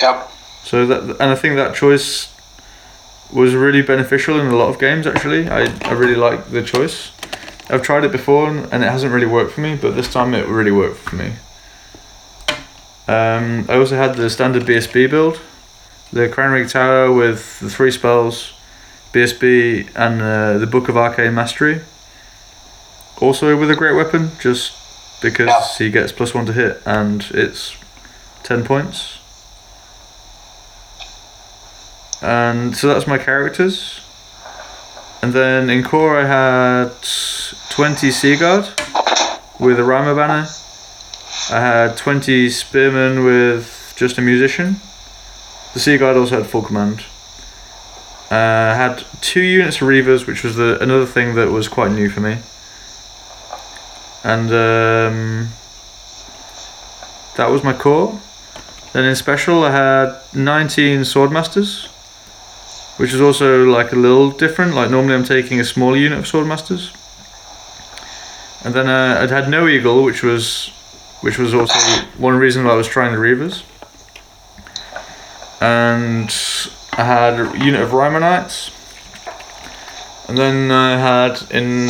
Yep. 0.00 0.30
So 0.64 0.86
that 0.86 1.02
and 1.20 1.30
I 1.30 1.34
think 1.34 1.56
that 1.56 1.74
choice 1.74 2.34
was 3.30 3.54
really 3.54 3.82
beneficial 3.82 4.40
in 4.40 4.46
a 4.46 4.56
lot 4.56 4.70
of 4.70 4.78
games. 4.78 5.06
Actually, 5.06 5.46
I, 5.46 5.66
I 5.86 5.92
really 5.92 6.16
like 6.16 6.50
the 6.50 6.62
choice. 6.62 7.12
I've 7.68 7.82
tried 7.82 8.04
it 8.04 8.12
before 8.12 8.48
and 8.48 8.82
it 8.82 8.90
hasn't 8.90 9.12
really 9.12 9.26
worked 9.26 9.52
for 9.52 9.60
me, 9.60 9.76
but 9.76 9.94
this 9.94 10.10
time 10.10 10.32
it 10.32 10.46
really 10.48 10.72
worked 10.72 11.00
for 11.00 11.16
me. 11.16 11.34
Um, 13.10 13.66
I 13.68 13.74
also 13.76 13.96
had 13.96 14.14
the 14.14 14.30
standard 14.30 14.62
BSB 14.62 15.10
build, 15.10 15.40
the 16.12 16.28
Crown 16.28 16.52
Ring 16.52 16.68
Tower 16.68 17.12
with 17.12 17.58
the 17.58 17.68
three 17.68 17.90
spells, 17.90 18.52
BSB 19.12 19.90
and 19.96 20.22
uh, 20.22 20.58
the 20.58 20.66
Book 20.66 20.88
of 20.88 20.96
Arcane 20.96 21.34
Mastery. 21.34 21.80
Also 23.20 23.56
with 23.56 23.68
a 23.70 23.74
great 23.74 23.96
weapon, 23.96 24.30
just 24.40 24.72
because 25.20 25.48
Yeah. 25.48 25.84
he 25.86 25.90
gets 25.90 26.12
plus 26.12 26.32
one 26.34 26.46
to 26.46 26.52
hit 26.52 26.80
and 26.86 27.26
it's 27.32 27.74
ten 28.44 28.64
points. 28.64 29.18
And 32.22 32.76
so 32.76 32.86
that's 32.88 33.08
my 33.08 33.18
characters. 33.18 34.00
And 35.22 35.32
then 35.32 35.68
in 35.68 35.82
core 35.82 36.16
I 36.20 36.26
had 36.26 36.92
20 37.70 38.10
Seaguard 38.12 38.68
with 39.58 39.80
a 39.80 39.84
Rhymer 39.84 40.14
banner. 40.14 40.46
I 41.48 41.60
had 41.60 41.96
20 41.96 42.48
Spearmen 42.50 43.24
with 43.24 43.94
just 43.96 44.18
a 44.18 44.22
musician. 44.22 44.76
The 45.72 45.80
Sea 45.80 45.96
Guard 45.96 46.16
also 46.16 46.36
had 46.36 46.46
full 46.46 46.62
command. 46.62 47.04
Uh, 48.30 48.70
I 48.72 48.74
had 48.74 49.04
two 49.20 49.40
units 49.40 49.76
of 49.76 49.88
Reavers, 49.88 50.26
which 50.26 50.44
was 50.44 50.56
the 50.56 50.80
another 50.80 51.06
thing 51.06 51.34
that 51.34 51.50
was 51.50 51.66
quite 51.66 51.90
new 51.90 52.08
for 52.08 52.20
me. 52.20 52.38
And 54.22 54.48
um, 54.50 55.48
that 57.36 57.50
was 57.50 57.64
my 57.64 57.72
core. 57.72 58.20
Then 58.92 59.04
in 59.04 59.16
special 59.16 59.64
I 59.64 59.70
had 59.70 60.20
19 60.34 61.00
Swordmasters, 61.00 61.86
which 62.98 63.12
is 63.12 63.20
also 63.20 63.64
like 63.64 63.92
a 63.92 63.96
little 63.96 64.30
different. 64.30 64.74
Like 64.74 64.90
normally 64.90 65.14
I'm 65.14 65.24
taking 65.24 65.58
a 65.58 65.64
small 65.64 65.96
unit 65.96 66.18
of 66.18 66.26
Swordmasters. 66.26 66.94
And 68.64 68.74
then 68.74 68.88
uh, 68.88 69.20
I'd 69.22 69.30
had 69.30 69.48
no 69.48 69.66
Eagle, 69.66 70.04
which 70.04 70.22
was 70.22 70.70
which 71.20 71.38
was 71.38 71.54
also 71.54 71.78
one 72.18 72.36
reason 72.36 72.64
why 72.64 72.72
I 72.72 72.76
was 72.76 72.88
trying 72.88 73.12
the 73.12 73.18
Reavers. 73.18 73.62
And 75.60 76.34
I 76.98 77.04
had 77.04 77.38
a 77.38 77.64
unit 77.64 77.80
of 77.80 77.92
Rhymer 77.92 78.20
And 80.28 80.38
then 80.38 80.70
I 80.70 80.96
had 80.98 81.42
in 81.50 81.88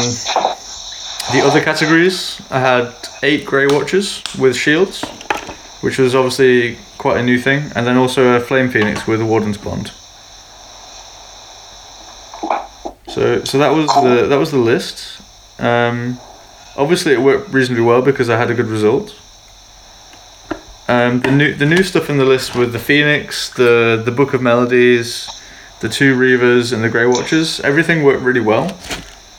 the 1.32 1.42
other 1.44 1.62
categories, 1.62 2.40
I 2.50 2.58
had 2.58 2.92
eight 3.22 3.46
Grey 3.46 3.66
Watchers 3.66 4.22
with 4.38 4.56
shields, 4.56 5.04
which 5.80 5.98
was 5.98 6.14
obviously 6.14 6.76
quite 6.98 7.18
a 7.18 7.22
new 7.22 7.38
thing, 7.38 7.70
and 7.74 7.86
then 7.86 7.96
also 7.96 8.34
a 8.36 8.40
Flame 8.40 8.68
Phoenix 8.68 9.06
with 9.06 9.20
a 9.20 9.26
Warden's 9.26 9.58
Bond. 9.58 9.92
So, 13.08 13.44
so 13.44 13.58
that 13.58 13.70
was 13.70 13.86
the 13.86 14.26
that 14.28 14.38
was 14.38 14.50
the 14.50 14.58
list. 14.58 15.20
Um, 15.58 16.18
obviously, 16.80 17.12
it 17.12 17.20
worked 17.20 17.50
reasonably 17.50 17.84
well 17.84 18.02
because 18.02 18.28
I 18.28 18.36
had 18.36 18.50
a 18.50 18.54
good 18.54 18.66
result. 18.66 19.14
Um, 20.88 21.20
the 21.20 21.30
new 21.30 21.54
the 21.54 21.66
new 21.66 21.84
stuff 21.84 22.10
in 22.10 22.16
the 22.16 22.24
list 22.24 22.56
with 22.56 22.72
the 22.72 22.78
Phoenix, 22.78 23.50
the 23.50 24.00
the 24.04 24.10
Book 24.10 24.34
of 24.34 24.42
Melodies, 24.42 25.28
the 25.80 25.88
two 25.88 26.16
Reavers, 26.16 26.72
and 26.72 26.82
the 26.82 26.88
Grey 26.88 27.06
Watchers, 27.06 27.60
everything 27.60 28.02
worked 28.02 28.22
really 28.22 28.40
well. 28.40 28.76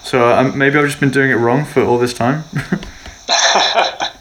So 0.03 0.31
um, 0.31 0.57
maybe 0.57 0.77
I've 0.77 0.85
just 0.85 0.99
been 0.99 1.11
doing 1.11 1.31
it 1.31 1.35
wrong 1.35 1.65
for 1.65 1.83
all 1.83 1.97
this 1.97 2.13
time. 2.13 2.43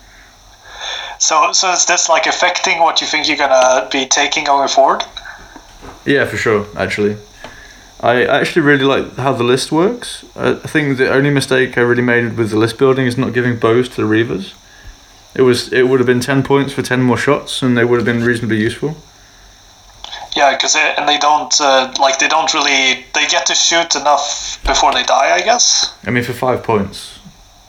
So, 1.20 1.52
so 1.52 1.70
is 1.70 1.84
this 1.84 2.08
like 2.08 2.26
affecting 2.26 2.80
what 2.80 3.02
you 3.02 3.06
think 3.06 3.28
you're 3.28 3.36
gonna 3.36 3.86
be 3.92 4.06
taking 4.06 4.42
going 4.42 4.68
forward? 4.68 5.04
Yeah, 6.06 6.24
for 6.24 6.38
sure. 6.38 6.66
Actually, 6.76 7.18
I 8.03 8.24
actually 8.24 8.62
really 8.62 8.84
like 8.84 9.16
how 9.16 9.32
the 9.34 9.44
list 9.44 9.70
works. 9.70 10.24
I 10.34 10.55
think 10.55 10.96
the 10.96 11.11
only 11.12 11.30
mistake 11.30 11.76
I 11.76 11.82
really 11.82 12.03
made 12.03 12.36
with 12.38 12.51
the 12.51 12.57
list 12.57 12.78
building 12.78 13.07
is 13.07 13.18
not 13.18 13.34
giving 13.34 13.59
bows 13.59 13.88
to 13.90 13.96
the 13.96 14.09
reavers. 14.09 14.55
It 15.34 15.42
was 15.42 15.70
it 15.72 15.86
would 15.88 16.01
have 16.01 16.07
been 16.07 16.20
ten 16.20 16.42
points 16.42 16.72
for 16.72 16.82
ten 16.82 17.03
more 17.03 17.18
shots, 17.18 17.62
and 17.62 17.76
they 17.76 17.84
would 17.84 17.96
have 17.98 18.07
been 18.07 18.24
reasonably 18.24 18.59
useful. 18.61 18.96
Yeah, 20.36 20.53
because 20.57 20.74
and 20.76 21.09
they 21.09 21.18
don't 21.18 21.53
uh, 21.61 21.92
like 22.01 22.18
they 22.18 22.28
don't 22.28 22.53
really 22.55 23.05
they 23.14 23.26
get 23.28 23.46
to 23.46 23.55
shoot 23.55 23.94
enough 23.96 24.59
before 24.64 24.92
they 24.92 25.03
die, 25.03 25.34
I 25.34 25.42
guess. 25.42 25.92
I 26.07 26.11
mean, 26.11 26.24
for 26.24 26.32
five 26.32 26.62
points, 26.62 27.18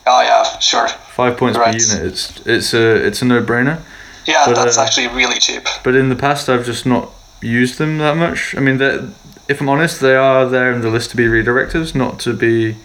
Oh 0.07 0.21
yeah, 0.21 0.59
sure. 0.59 0.87
five 0.87 1.37
points 1.37 1.57
Right. 1.57 1.73
per 1.75 1.79
unit, 1.95 2.05
it's 2.11 2.39
it's 2.45 2.73
a 2.73 3.05
it's 3.07 3.21
a 3.21 3.25
no 3.25 3.41
brainer. 3.43 3.81
Yeah, 4.25 4.45
But, 4.45 4.55
that's 4.55 4.77
uh, 4.77 4.83
actually 4.83 5.07
really 5.07 5.39
cheap. 5.39 5.67
But 5.83 5.95
in 5.95 6.09
the 6.09 6.15
past, 6.15 6.47
I've 6.47 6.65
just 6.65 6.85
not 6.85 7.09
used 7.41 7.79
them 7.79 7.97
that 7.97 8.15
much. 8.15 8.55
I 8.55 8.59
mean, 8.59 8.77
they're- 8.77 9.09
if 9.47 9.59
I'm 9.61 9.69
honest, 9.69 9.99
they 10.01 10.15
are 10.15 10.45
there 10.47 10.71
in 10.71 10.81
the 10.81 10.89
list 10.89 11.11
to 11.11 11.17
be 11.17 11.25
redirectors, 11.25 11.93
not 11.95 12.19
to 12.21 12.33
be 12.33 12.77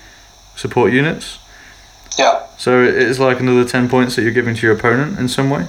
support 0.57 0.93
units. 0.93 1.39
Yeah, 2.19 2.43
So 2.57 2.83
it 2.83 2.95
is 2.95 3.19
like 3.21 3.41
another 3.41 3.65
ten 3.65 3.89
points 3.89 4.17
that 4.17 4.23
you're 4.23 4.33
giving 4.33 4.55
to 4.55 4.67
your 4.67 4.75
opponent 4.75 5.19
in 5.19 5.29
some 5.29 5.51
way. 5.51 5.67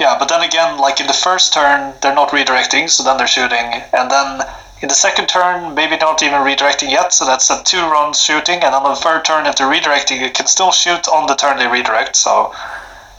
yeah, 0.00 0.16
but 0.18 0.28
then 0.28 0.42
again, 0.42 0.78
like 0.78 1.00
in 1.00 1.06
the 1.06 1.12
first 1.12 1.52
turn, 1.54 1.94
they're 2.02 2.14
not 2.14 2.30
redirecting, 2.30 2.90
so 2.90 3.04
then 3.04 3.16
they're 3.18 3.28
shooting, 3.28 3.82
and 3.92 4.10
then 4.10 4.42
in 4.82 4.88
the 4.88 4.94
second 4.94 5.28
turn, 5.28 5.72
maybe 5.74 5.96
not 5.96 6.20
even 6.24 6.40
redirecting 6.40 6.90
yet, 6.90 7.12
so 7.12 7.24
that's 7.24 7.48
a 7.50 7.62
two 7.62 7.78
rounds 7.80 8.20
shooting, 8.20 8.56
and 8.64 8.74
on 8.74 8.82
the 8.82 8.96
third 8.96 9.24
turn, 9.24 9.46
if 9.46 9.54
they're 9.56 9.68
redirecting, 9.70 10.20
you 10.20 10.30
can 10.30 10.46
still 10.48 10.72
shoot 10.72 11.06
on 11.08 11.26
the 11.28 11.34
turn 11.36 11.56
they 11.58 11.68
redirect. 11.68 12.16
So 12.16 12.52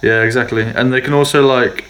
Yeah, 0.02 0.22
exactly. 0.22 0.64
And 0.64 0.92
they 0.92 1.00
can 1.00 1.14
also 1.14 1.48
like 1.48 1.86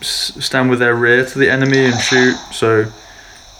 s- 0.00 0.32
stand 0.38 0.70
with 0.70 0.78
their 0.78 0.94
rear 0.94 1.26
to 1.26 1.38
the 1.38 1.50
enemy 1.50 1.84
and 1.86 2.00
shoot. 2.00 2.36
So 2.52 2.86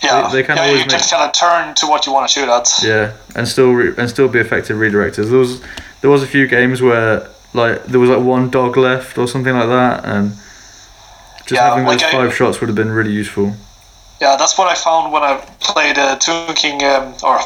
yeah, 0.05 0.29
They- 0.29 0.33
they 0.37 0.43
can 0.45 0.57
yeah, 0.57 0.63
always 0.65 0.85
you 0.85 0.91
can 0.91 1.01
kind 1.01 1.25
of 1.25 1.33
turn 1.33 1.75
to 1.77 1.87
what 1.87 2.07
you 2.07 2.13
want 2.13 2.29
to 2.29 2.33
shoot 2.33 2.49
at. 2.49 2.69
yeah, 2.83 3.13
and 3.37 3.47
still 3.49 3.73
re- 3.73 3.95
and 3.99 4.09
still 4.09 4.29
be 4.29 4.39
effective 4.39 4.77
redirectors. 4.77 5.29
There 5.31 5.39
was 5.39 5.61
there 6.01 6.11
was 6.11 6.23
a 6.23 6.27
few 6.27 6.47
games 6.47 6.81
where 6.83 7.27
like 7.55 7.85
there 7.85 8.01
was 8.01 8.11
like 8.11 8.21
one 8.37 8.51
dog 8.51 8.77
left 8.77 9.17
or 9.19 9.27
something 9.29 9.55
like 9.55 9.69
that, 9.69 10.05
and 10.05 10.33
just 11.47 11.53
Yeah, 11.53 11.69
having 11.71 11.85
like 11.87 12.01
those 12.01 12.09
I- 12.09 12.13
five 12.13 12.35
shots 12.35 12.61
would 12.61 12.69
have 12.69 12.77
been 12.77 12.91
really 12.93 13.13
useful. 13.13 13.55
Yeah, 14.21 14.37
that's 14.37 14.57
what 14.57 14.69
I 14.69 14.75
found 14.75 15.13
when 15.13 15.23
I 15.25 15.37
played 15.61 15.99
uh, 15.99 16.17
Tomb 16.17 16.55
King 16.55 16.83
um, 16.85 17.15
or 17.23 17.39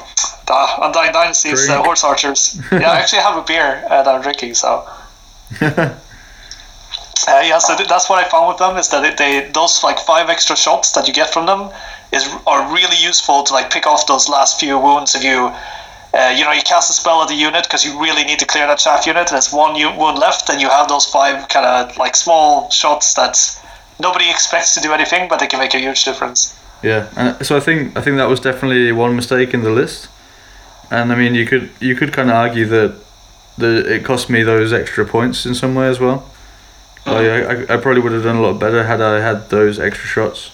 uh, 0.48 0.78
Undying 0.82 1.12
Dynasties 1.12 1.68
uh, 1.68 1.82
Horse 1.82 2.04
Archers. 2.04 2.61
yeah, 2.72 2.90
I 2.92 2.96
actually 3.00 3.22
have 3.22 3.36
a 3.36 3.42
beer 3.42 3.82
uh, 3.88 4.02
that 4.02 4.14
I'm 4.14 4.20
drinking, 4.22 4.54
so. 4.54 4.86
Uh, 7.26 7.40
yeah, 7.44 7.59
so 7.59 7.76
th- 7.76 7.88
that's 7.88 8.09
what 8.11 8.24
I 8.24 8.28
found 8.28 8.48
with 8.48 8.59
them 8.59 8.76
is 8.76 8.88
that 8.90 9.04
it, 9.04 9.16
they 9.18 9.50
those 9.52 9.82
like 9.82 9.98
five 9.98 10.28
extra 10.30 10.56
shots 10.56 10.92
that 10.92 11.09
you 11.09 11.14
get 11.14 11.30
from 11.32 11.46
them 11.46 11.70
is 12.12 12.28
are 12.46 12.72
really 12.72 12.96
useful 12.96 13.42
to 13.44 13.52
like 13.52 13.70
pick 13.70 13.86
off 13.86 14.06
those 14.06 14.28
last 14.28 14.61
few 14.61 14.78
wounds 14.78 15.14
if 15.14 15.24
you. 15.24 15.52
Uh, 16.14 16.34
you 16.34 16.42
know, 16.42 16.52
you 16.52 16.62
cast 16.62 16.88
a 16.88 16.94
spell 16.94 17.20
at 17.20 17.28
the 17.28 17.34
unit 17.34 17.64
because 17.64 17.84
you 17.84 18.00
really 18.00 18.24
need 18.24 18.38
to 18.38 18.46
clear 18.46 18.66
that 18.66 18.80
shaft 18.80 19.06
unit. 19.06 19.28
There's 19.28 19.52
one 19.52 19.74
wound 19.74 20.18
left, 20.18 20.48
and 20.48 20.59
you 20.59 20.66
have 20.70 20.88
those 20.88 21.04
five 21.04 21.48
kind 21.48 21.66
of 21.66 21.98
like 21.98 22.16
small 22.16 22.70
shots 22.70 23.12
that 23.12 23.36
nobody 24.00 24.30
expects 24.30 24.72
to 24.74 24.80
do 24.80 24.94
anything, 24.94 25.28
but 25.28 25.38
they 25.38 25.46
can 25.46 25.59
make 25.59 25.74
a 25.74 25.78
huge 25.78 26.04
difference. 26.04 26.59
Yeah, 26.82 27.09
and 27.16 27.46
so 27.46 27.56
I 27.56 27.61
think 27.61 27.96
I 27.96 28.00
think 28.00 28.16
that 28.16 28.28
was 28.28 28.40
definitely 28.40 28.92
one 28.92 29.16
mistake 29.16 29.52
in 29.52 29.62
the 29.62 29.70
list, 29.70 30.09
and 30.90 31.12
I 31.12 31.16
mean 31.16 31.34
you 31.34 31.44
could 31.44 31.70
you 31.80 31.94
could 31.94 32.12
kind 32.12 32.30
of 32.30 32.36
argue 32.36 32.66
that 32.66 32.96
the 33.59 33.94
it 33.94 34.04
cost 34.04 34.30
me 34.30 34.42
those 34.42 34.72
extra 34.72 35.04
points 35.04 35.44
in 35.44 35.54
some 35.54 35.74
way 35.74 35.88
as 35.88 35.98
well. 35.98 36.24
I, 37.04 37.20
I 37.20 37.74
I 37.74 37.76
probably 37.78 38.00
would 38.00 38.12
have 38.12 38.22
done 38.22 38.36
a 38.36 38.40
lot 38.40 38.59
better 38.61 38.84
had 38.84 39.00
I 39.00 39.20
had 39.20 39.50
those 39.50 39.78
extra 39.78 40.06
shots. 40.06 40.52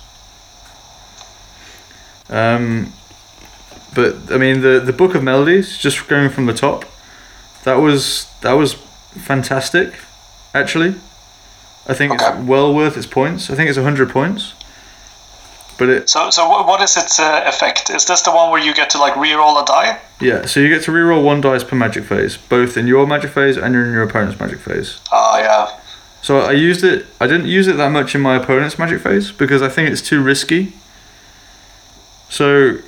Um, 2.31 2.93
but 3.95 4.16
I 4.31 4.39
mean 4.39 4.61
the 4.62 4.81
the 4.81 4.93
book 4.93 5.14
of 5.14 5.22
melodies, 5.22 5.79
just 5.79 6.09
going 6.09 6.31
from 6.31 6.47
the 6.47 6.55
top, 6.55 6.85
that 7.64 7.77
was 7.77 8.27
that 8.41 8.55
was 8.55 8.75
fantastic, 8.75 9.95
actually. 10.55 10.95
I 11.87 11.93
think 11.95 12.12
Okay. 12.14 12.27
it's 12.39 12.47
well 12.49 12.75
worth 12.75 12.97
its 12.97 13.07
points. 13.07 13.51
I 13.51 13.55
think 13.55 13.68
it's 13.68 13.77
100 13.79 14.09
points. 14.11 14.55
But 15.77 15.89
it 15.89 16.09
So, 16.09 16.31
so 16.31 16.49
what, 16.49 16.66
what 16.66 16.81
is 16.81 16.97
its 16.97 17.18
uh, 17.20 17.43
effect? 17.47 17.91
Is 17.91 18.05
this 18.07 18.22
the 18.22 18.31
one 18.31 18.51
where 18.51 18.62
you 18.62 18.72
get 18.75 18.89
to 18.91 18.99
like 18.99 19.16
re-roll 19.16 19.59
a 19.59 19.64
die? 19.66 19.99
yeah, 20.20 20.47
so 20.47 20.61
you 20.61 20.68
get 20.68 20.83
to 20.85 20.93
reroll 20.93 21.22
one 21.25 21.41
dice 21.43 21.64
per 21.64 21.77
magic 21.77 22.05
phase, 22.05 22.37
both 22.39 22.77
in 22.77 22.87
your 22.87 23.07
magic 23.07 23.33
phase 23.33 23.57
and 23.59 23.75
in 23.77 23.93
your 23.93 24.03
opponent's 24.05 24.39
magic 24.41 24.61
phase. 24.61 24.99
Oh 25.12 25.37
yeah. 25.39 25.79
So 26.22 26.39
I 26.41 26.53
used 26.53 26.85
it. 26.85 27.07
I 27.20 27.27
didn't 27.27 27.47
use 27.49 27.66
it 27.66 27.77
that 27.77 27.91
much 27.91 28.14
in 28.14 28.20
my 28.22 28.37
opponent's 28.37 28.79
magic 28.79 29.03
phase 29.03 29.31
because 29.33 29.61
I 29.62 29.68
think 29.68 29.91
it's 29.91 30.01
too 30.03 30.22
risky. 30.22 30.72
So, 32.35 32.78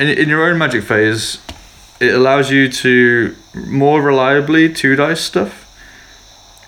in 0.00 0.08
in 0.08 0.30
your 0.30 0.48
own 0.48 0.56
magic 0.56 0.82
phase, 0.82 1.38
it 2.00 2.14
allows 2.14 2.50
you 2.50 2.70
to 2.70 3.36
more 3.54 4.00
reliably 4.00 4.72
two 4.72 4.96
dice 4.96 5.20
stuff. 5.20 5.52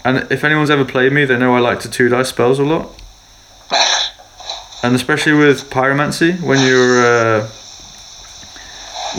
And 0.04 0.30
if 0.30 0.44
anyone's 0.44 0.68
ever 0.68 0.84
played 0.84 1.14
me, 1.14 1.24
they 1.24 1.38
know 1.38 1.56
I 1.56 1.60
like 1.60 1.80
to 1.80 1.90
two 1.90 2.10
dice 2.10 2.28
spells 2.28 2.58
a 2.58 2.62
lot. 2.62 2.90
And 4.82 4.94
especially 4.94 5.32
with 5.32 5.70
pyromancy, 5.70 6.38
when 6.42 6.60
you're 6.60 7.00
uh, 7.06 7.48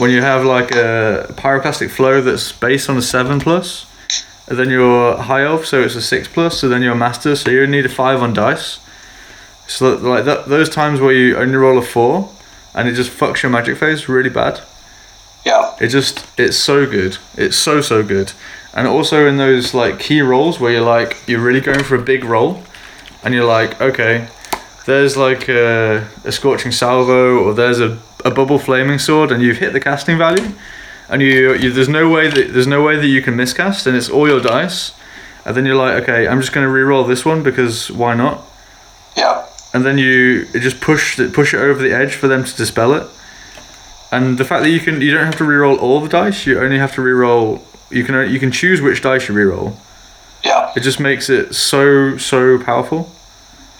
when 0.00 0.12
you 0.12 0.22
have 0.22 0.44
like 0.44 0.70
a 0.70 1.26
pyroclastic 1.36 1.90
flow 1.90 2.20
that's 2.20 2.52
based 2.52 2.88
on 2.88 2.96
a 2.96 3.02
seven 3.02 3.40
plus, 3.40 3.84
and 4.46 4.56
then 4.56 4.70
you're 4.70 5.16
high 5.16 5.42
elf, 5.42 5.66
so 5.66 5.82
it's 5.82 5.96
a 5.96 6.02
six 6.02 6.28
plus. 6.28 6.60
So 6.60 6.68
then 6.68 6.82
you're 6.82 6.94
master, 6.94 7.34
so 7.34 7.50
you 7.50 7.66
need 7.66 7.84
a 7.84 7.88
five 7.88 8.22
on 8.22 8.32
dice. 8.32 8.78
So 9.66 9.90
that, 9.90 10.08
like 10.08 10.24
that, 10.24 10.46
those 10.46 10.70
times 10.70 11.00
where 11.00 11.12
you 11.12 11.36
only 11.36 11.56
roll 11.56 11.78
a 11.78 11.82
four, 11.82 12.30
and 12.78 12.88
it 12.88 12.94
just 12.94 13.10
fucks 13.10 13.42
your 13.42 13.50
magic 13.50 13.76
phase 13.76 14.08
really 14.08 14.30
bad. 14.30 14.60
Yeah. 15.44 15.74
It 15.80 15.88
just 15.88 16.24
it's 16.38 16.56
so 16.56 16.86
good. 16.86 17.18
It's 17.36 17.56
so 17.56 17.80
so 17.80 18.04
good. 18.04 18.32
And 18.72 18.86
also 18.86 19.26
in 19.26 19.36
those 19.36 19.74
like 19.74 19.98
key 19.98 20.20
rolls 20.20 20.60
where 20.60 20.72
you're 20.72 20.82
like 20.82 21.16
you're 21.26 21.40
really 21.40 21.60
going 21.60 21.82
for 21.82 21.96
a 21.96 22.02
big 22.02 22.22
roll, 22.22 22.62
and 23.24 23.34
you're 23.34 23.44
like 23.44 23.80
okay, 23.80 24.28
there's 24.86 25.16
like 25.16 25.48
a, 25.48 26.06
a 26.24 26.30
scorching 26.30 26.70
salvo 26.70 27.38
or 27.38 27.52
there's 27.52 27.80
a, 27.80 27.98
a 28.24 28.30
bubble 28.30 28.60
flaming 28.60 29.00
sword, 29.00 29.32
and 29.32 29.42
you've 29.42 29.58
hit 29.58 29.72
the 29.72 29.80
casting 29.80 30.16
value, 30.16 30.52
and 31.08 31.20
you, 31.20 31.54
you 31.54 31.72
there's 31.72 31.88
no 31.88 32.08
way 32.08 32.28
that 32.28 32.52
there's 32.52 32.68
no 32.68 32.84
way 32.84 32.94
that 32.96 33.08
you 33.08 33.22
can 33.22 33.34
miscast, 33.34 33.88
and 33.88 33.96
it's 33.96 34.08
all 34.08 34.28
your 34.28 34.40
dice, 34.40 34.94
and 35.44 35.56
then 35.56 35.66
you're 35.66 35.74
like 35.74 36.00
okay, 36.04 36.28
I'm 36.28 36.40
just 36.40 36.52
gonna 36.52 36.70
re-roll 36.70 37.02
this 37.02 37.24
one 37.24 37.42
because 37.42 37.90
why 37.90 38.14
not? 38.14 38.44
Yeah. 39.16 39.47
And 39.72 39.84
then 39.84 39.98
you 39.98 40.46
just 40.46 40.80
push 40.80 41.18
it 41.18 41.32
push 41.32 41.54
it 41.54 41.58
over 41.58 41.82
the 41.82 41.92
edge 41.92 42.14
for 42.14 42.28
them 42.28 42.44
to 42.44 42.56
dispel 42.56 42.94
it. 42.94 43.06
And 44.10 44.38
the 44.38 44.44
fact 44.44 44.62
that 44.62 44.70
you 44.70 44.80
can 44.80 45.00
you 45.00 45.12
don't 45.12 45.26
have 45.26 45.36
to 45.36 45.44
reroll 45.44 45.80
all 45.80 46.00
the 46.00 46.08
dice, 46.08 46.46
you 46.46 46.60
only 46.60 46.78
have 46.78 46.94
to 46.94 47.00
reroll 47.00 47.62
you 47.90 48.04
can 48.04 48.30
you 48.30 48.38
can 48.38 48.50
choose 48.50 48.80
which 48.80 49.02
dice 49.02 49.28
you 49.28 49.34
reroll. 49.34 49.76
Yeah. 50.44 50.72
It 50.76 50.80
just 50.80 51.00
makes 51.00 51.28
it 51.28 51.54
so 51.54 52.16
so 52.16 52.58
powerful. 52.62 53.10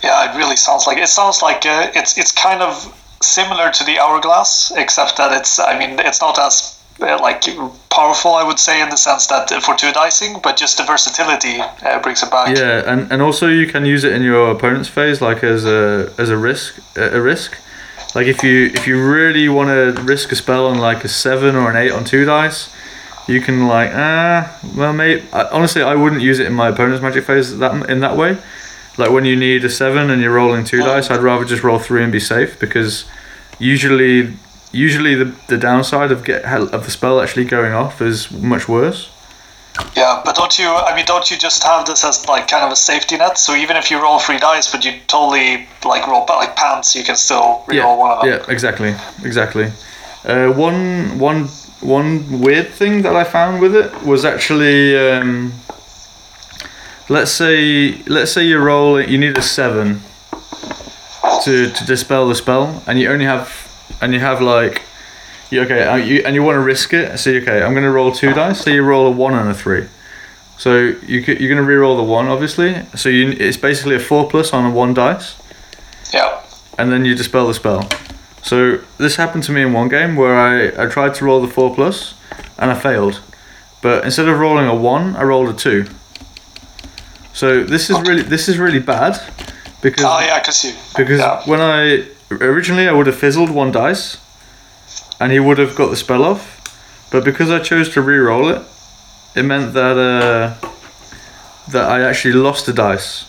Yeah. 0.02 0.32
It 0.32 0.36
really 0.36 0.56
sounds 0.56 0.86
like 0.86 0.98
it 0.98 1.08
sounds 1.08 1.42
like 1.42 1.64
uh, 1.66 1.90
it's 1.94 2.18
it's 2.18 2.32
kind 2.32 2.62
of 2.62 2.94
similar 3.22 3.70
to 3.70 3.84
the 3.84 3.98
hourglass, 3.98 4.72
except 4.76 5.16
that 5.16 5.32
it's 5.32 5.58
I 5.58 5.78
mean 5.78 5.98
it's 5.98 6.20
not 6.20 6.38
as 6.38 6.77
uh, 7.00 7.18
like 7.20 7.44
powerful 7.90 8.32
I 8.34 8.44
would 8.44 8.58
say 8.58 8.82
in 8.82 8.90
the 8.90 8.96
sense 8.96 9.26
that 9.28 9.50
uh, 9.52 9.60
for 9.60 9.74
two 9.74 9.92
dicing, 9.92 10.40
but 10.42 10.56
just 10.56 10.78
the 10.78 10.84
versatility 10.84 11.58
uh, 11.60 12.00
brings 12.00 12.22
it 12.22 12.30
back. 12.30 12.56
Yeah, 12.56 12.82
and, 12.90 13.10
and 13.12 13.22
also 13.22 13.48
you 13.48 13.66
can 13.66 13.84
use 13.84 14.04
it 14.04 14.12
in 14.12 14.22
your 14.22 14.50
opponent's 14.50 14.88
phase 14.88 15.20
like 15.20 15.44
as 15.44 15.64
a 15.64 16.12
as 16.18 16.30
a 16.30 16.36
risk 16.36 16.80
a 16.96 17.20
risk. 17.20 17.56
Like 18.14 18.26
if 18.26 18.42
you 18.42 18.66
if 18.74 18.86
you 18.86 19.04
really 19.04 19.48
want 19.48 19.68
to 19.68 20.02
risk 20.02 20.32
a 20.32 20.36
spell 20.36 20.66
on 20.66 20.78
like 20.78 21.04
a 21.04 21.08
seven 21.08 21.54
or 21.54 21.70
an 21.70 21.76
eight 21.76 21.92
on 21.92 22.04
two 22.04 22.24
dice, 22.24 22.74
you 23.28 23.40
can 23.40 23.66
like 23.66 23.90
ah 23.92 24.58
well 24.76 24.92
mate. 24.92 25.22
I, 25.32 25.44
honestly, 25.52 25.82
I 25.82 25.94
wouldn't 25.94 26.22
use 26.22 26.38
it 26.38 26.46
in 26.46 26.54
my 26.54 26.68
opponent's 26.68 27.02
magic 27.02 27.24
phase 27.24 27.58
that 27.58 27.90
in 27.90 28.00
that 28.00 28.16
way. 28.16 28.38
Like 28.96 29.10
when 29.10 29.24
you 29.24 29.36
need 29.36 29.64
a 29.64 29.70
seven 29.70 30.10
and 30.10 30.20
you're 30.20 30.34
rolling 30.34 30.64
two 30.64 30.78
dice, 30.78 31.10
I'd 31.10 31.20
rather 31.20 31.44
just 31.44 31.62
roll 31.62 31.78
three 31.78 32.02
and 32.02 32.10
be 32.10 32.18
safe 32.18 32.58
because 32.58 33.04
usually 33.60 34.34
usually 34.72 35.14
the, 35.14 35.34
the 35.46 35.58
downside 35.58 36.12
of 36.12 36.24
get 36.24 36.44
of 36.44 36.84
the 36.84 36.90
spell 36.90 37.20
actually 37.20 37.44
going 37.44 37.72
off 37.72 38.00
is 38.00 38.30
much 38.30 38.68
worse. 38.68 39.10
Yeah, 39.94 40.22
but 40.24 40.34
don't 40.34 40.58
you? 40.58 40.68
I 40.68 40.94
mean, 40.96 41.04
don't 41.04 41.30
you 41.30 41.36
just 41.36 41.62
have 41.62 41.86
this 41.86 42.04
as 42.04 42.26
like 42.26 42.48
kind 42.48 42.64
of 42.64 42.72
a 42.72 42.76
safety 42.76 43.16
net? 43.16 43.38
So 43.38 43.54
even 43.54 43.76
if 43.76 43.90
you 43.90 44.02
roll 44.02 44.18
three 44.18 44.38
dice, 44.38 44.70
but 44.70 44.84
you 44.84 44.92
totally 45.06 45.68
like 45.84 46.06
roll 46.06 46.26
like 46.28 46.56
pants, 46.56 46.96
you 46.96 47.04
can 47.04 47.16
still 47.16 47.64
reroll 47.66 47.74
yeah, 47.74 47.96
one 47.96 48.10
of 48.10 48.20
them. 48.22 48.28
Yeah, 48.28 48.52
exactly, 48.52 48.94
exactly. 49.22 49.70
Uh, 50.24 50.52
one, 50.52 51.18
one, 51.18 51.44
one 51.80 52.40
weird 52.40 52.68
thing 52.68 53.02
that 53.02 53.14
I 53.14 53.22
found 53.22 53.60
with 53.60 53.74
it 53.74 54.02
was 54.02 54.24
actually, 54.24 54.98
um, 54.98 55.52
let's 57.08 57.30
say, 57.30 58.02
let's 58.06 58.32
say 58.32 58.44
you 58.44 58.58
roll, 58.58 59.00
you 59.00 59.16
need 59.16 59.38
a 59.38 59.42
seven 59.42 60.00
to 61.44 61.70
to 61.70 61.84
dispel 61.86 62.26
the 62.28 62.34
spell, 62.34 62.82
and 62.86 62.98
you 62.98 63.08
only 63.08 63.26
have, 63.26 63.67
and 64.00 64.12
you 64.14 64.20
have 64.20 64.40
like, 64.40 64.82
you, 65.50 65.62
okay, 65.62 65.82
uh, 65.84 65.96
you, 65.96 66.22
and 66.24 66.34
you 66.34 66.42
want 66.42 66.56
to 66.56 66.60
risk 66.60 66.92
it. 66.92 67.18
So 67.18 67.30
okay, 67.32 67.62
I'm 67.62 67.74
gonna 67.74 67.90
roll 67.90 68.12
two 68.12 68.32
dice. 68.34 68.60
So 68.62 68.70
you 68.70 68.82
roll 68.82 69.06
a 69.06 69.10
one 69.10 69.34
and 69.34 69.48
a 69.48 69.54
three. 69.54 69.86
So 70.58 70.76
you 70.76 71.20
you're 71.20 71.48
gonna 71.48 71.62
re-roll 71.66 71.96
the 71.96 72.02
one, 72.02 72.26
obviously. 72.28 72.84
So 72.96 73.08
you 73.08 73.30
it's 73.30 73.56
basically 73.56 73.94
a 73.96 74.00
four 74.00 74.28
plus 74.28 74.52
on 74.52 74.64
a 74.64 74.70
one 74.70 74.92
dice 74.94 75.36
Yeah. 76.12 76.40
and 76.78 76.90
then 76.92 77.04
you 77.04 77.14
dispel 77.14 77.46
the 77.46 77.54
spell. 77.54 77.88
So 78.42 78.78
this 78.98 79.16
happened 79.16 79.44
to 79.44 79.52
me 79.52 79.62
in 79.62 79.72
one 79.72 79.88
game 79.88 80.16
where 80.16 80.34
I, 80.36 80.84
I 80.84 80.88
tried 80.88 81.14
to 81.14 81.24
roll 81.24 81.40
the 81.40 81.48
four 81.48 81.74
plus 81.74 82.14
and 82.58 82.70
I 82.70 82.74
failed. 82.74 83.20
But 83.82 84.04
instead 84.04 84.26
of 84.28 84.38
rolling 84.38 84.66
a 84.66 84.74
one, 84.74 85.14
I 85.16 85.22
rolled 85.22 85.48
a 85.48 85.52
two. 85.54 85.86
So 87.32 87.62
this 87.62 87.88
is 87.90 88.00
really 88.00 88.22
this 88.22 88.48
is 88.48 88.58
really 88.58 88.80
bad 88.80 89.20
because 89.80 90.04
Oh 90.04 90.18
yeah, 90.20 90.40
because 90.40 90.64
you. 90.64 90.72
because 90.96 91.20
yeah. 91.20 91.42
when 91.46 91.60
I 91.60 92.04
originally 92.30 92.88
I 92.88 92.92
would 92.92 93.06
have 93.06 93.16
fizzled 93.16 93.50
one 93.50 93.72
dice 93.72 94.18
and 95.20 95.32
he 95.32 95.40
would 95.40 95.58
have 95.58 95.74
got 95.74 95.90
the 95.90 95.96
spell 95.96 96.24
off. 96.24 96.56
But 97.10 97.24
because 97.24 97.50
I 97.50 97.58
chose 97.58 97.88
to 97.94 98.02
re-roll 98.02 98.48
it, 98.48 98.62
it 99.34 99.42
meant 99.42 99.72
that 99.74 99.96
uh, 99.96 100.54
that 101.70 101.90
I 101.90 102.02
actually 102.02 102.34
lost 102.34 102.68
a 102.68 102.72
dice. 102.72 103.24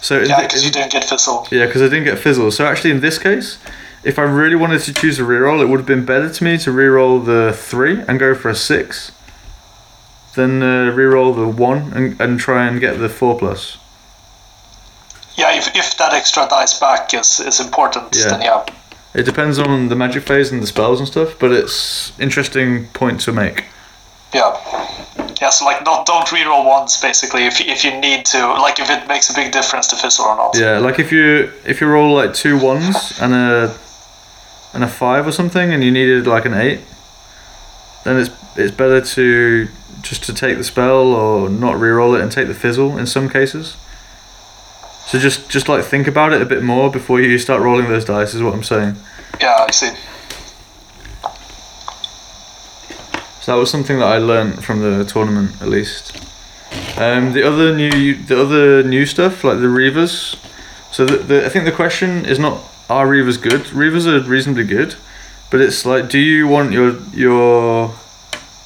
So 0.00 0.20
Yeah, 0.20 0.42
because 0.42 0.64
you 0.64 0.70
didn't 0.70 0.92
get 0.92 1.04
fizzle. 1.04 1.46
yeah, 1.50 1.66
because 1.66 1.82
I 1.82 1.86
didn't 1.86 2.04
get 2.04 2.18
fizzle. 2.18 2.50
So 2.52 2.64
actually, 2.66 2.92
in 2.92 3.00
this 3.00 3.18
case, 3.18 3.58
if 4.04 4.18
I 4.18 4.22
really 4.22 4.54
wanted 4.54 4.80
to 4.82 4.94
choose 4.94 5.18
a 5.18 5.24
re-roll, 5.24 5.60
it 5.60 5.68
would 5.68 5.80
have 5.80 5.86
been 5.86 6.04
better 6.04 6.30
to 6.30 6.44
me 6.44 6.56
to 6.58 6.70
re-roll 6.70 7.18
the 7.18 7.52
three 7.52 8.00
and 8.06 8.18
go 8.20 8.34
for 8.34 8.48
a 8.48 8.54
six, 8.54 9.10
than 10.38 10.62
uh, 10.62 10.92
reroll 10.94 11.34
the 11.34 11.48
one 11.48 11.92
and, 11.92 12.20
and 12.20 12.40
try 12.40 12.66
and 12.66 12.80
get 12.80 12.98
the 12.98 13.08
four 13.08 13.36
plus. 13.38 13.76
Yeah, 15.38 15.56
if, 15.56 15.74
if 15.76 15.96
that 15.98 16.12
extra 16.12 16.46
dice 16.50 16.78
back 16.80 17.14
is, 17.14 17.40
is 17.40 17.60
important, 17.60 18.14
Yeah. 18.14 18.28
then 18.28 18.40
yeah. 18.42 18.66
It 19.14 19.24
depends 19.24 19.58
on 19.58 19.88
the 19.88 19.96
magic 19.96 20.24
phase 20.24 20.52
and 20.52 20.62
the 20.62 20.66
spells 20.66 20.98
and 20.98 21.08
stuff, 21.08 21.38
but 21.38 21.50
it's 21.50 22.12
interesting 22.20 22.88
point 22.88 23.20
to 23.22 23.32
make. 23.32 23.64
Yeah. 24.34 24.52
Yeah, 25.40 25.50
so 25.50 25.64
like 25.64 25.84
not 25.84 26.04
don't 26.04 26.26
reroll 26.28 26.66
ones 26.66 27.00
basically 27.00 27.46
if 27.46 27.60
if 27.60 27.84
you 27.84 27.92
need 27.98 28.26
to 28.26 28.38
like 28.64 28.80
if 28.80 28.90
it 28.90 29.06
makes 29.08 29.30
a 29.30 29.34
big 29.34 29.52
difference 29.52 29.86
to 29.88 29.96
fizzle 29.96 30.24
or 30.26 30.36
not. 30.36 30.58
Yeah, 30.58 30.78
like 30.78 30.98
if 30.98 31.12
you 31.12 31.50
if 31.64 31.80
you 31.80 31.86
roll 31.86 32.12
like 32.14 32.34
two 32.34 32.58
ones 32.58 33.18
and 33.22 33.32
a 33.32 33.74
and 34.74 34.84
a 34.84 34.88
five 34.88 35.26
or 35.26 35.32
something, 35.32 35.72
and 35.72 35.82
you 35.82 35.90
needed 35.90 36.26
like 36.26 36.44
an 36.44 36.54
eight, 36.54 36.80
then 38.04 38.16
it's 38.18 38.30
it's 38.56 38.74
better 38.76 39.00
to 39.00 39.68
just 40.02 40.24
to 40.24 40.34
take 40.34 40.58
the 40.58 40.64
spell 40.64 41.14
or 41.14 41.48
not 41.48 41.76
reroll 41.76 42.14
it 42.16 42.20
and 42.20 42.30
take 42.32 42.48
the 42.48 42.54
fizzle 42.54 42.98
in 42.98 43.06
some 43.06 43.28
cases. 43.30 43.76
So 45.08 45.18
just 45.18 45.48
just 45.48 45.70
like 45.70 45.86
think 45.86 46.06
about 46.06 46.34
it 46.34 46.42
a 46.42 46.44
bit 46.44 46.62
more 46.62 46.90
before 46.90 47.18
you 47.18 47.38
start 47.38 47.62
rolling 47.62 47.88
those 47.88 48.04
dice 48.04 48.34
is 48.34 48.42
what 48.42 48.52
I'm 48.52 48.62
saying. 48.62 48.94
Yeah, 49.40 49.64
I 49.66 49.70
see. 49.70 49.88
So 53.40 53.52
that 53.52 53.58
was 53.58 53.70
something 53.70 54.00
that 54.00 54.04
I 54.06 54.18
learned 54.18 54.62
from 54.62 54.80
the 54.80 55.06
tournament 55.06 55.62
at 55.62 55.68
least. 55.68 56.14
Um, 56.98 57.32
the 57.32 57.42
other 57.42 57.74
new 57.74 58.16
the 58.16 58.38
other 58.38 58.82
new 58.82 59.06
stuff 59.06 59.44
like 59.44 59.60
the 59.60 59.66
Reavers. 59.66 60.36
So 60.92 61.06
the, 61.06 61.16
the 61.16 61.46
I 61.46 61.48
think 61.48 61.64
the 61.64 61.72
question 61.72 62.26
is 62.26 62.38
not 62.38 62.60
are 62.90 63.06
Reavers 63.06 63.40
good? 63.40 63.62
Reavers 63.72 64.06
are 64.06 64.20
reasonably 64.28 64.64
good, 64.64 64.96
but 65.50 65.62
it's 65.62 65.86
like 65.86 66.10
do 66.10 66.18
you 66.18 66.46
want 66.46 66.72
your 66.72 67.00
your 67.14 67.94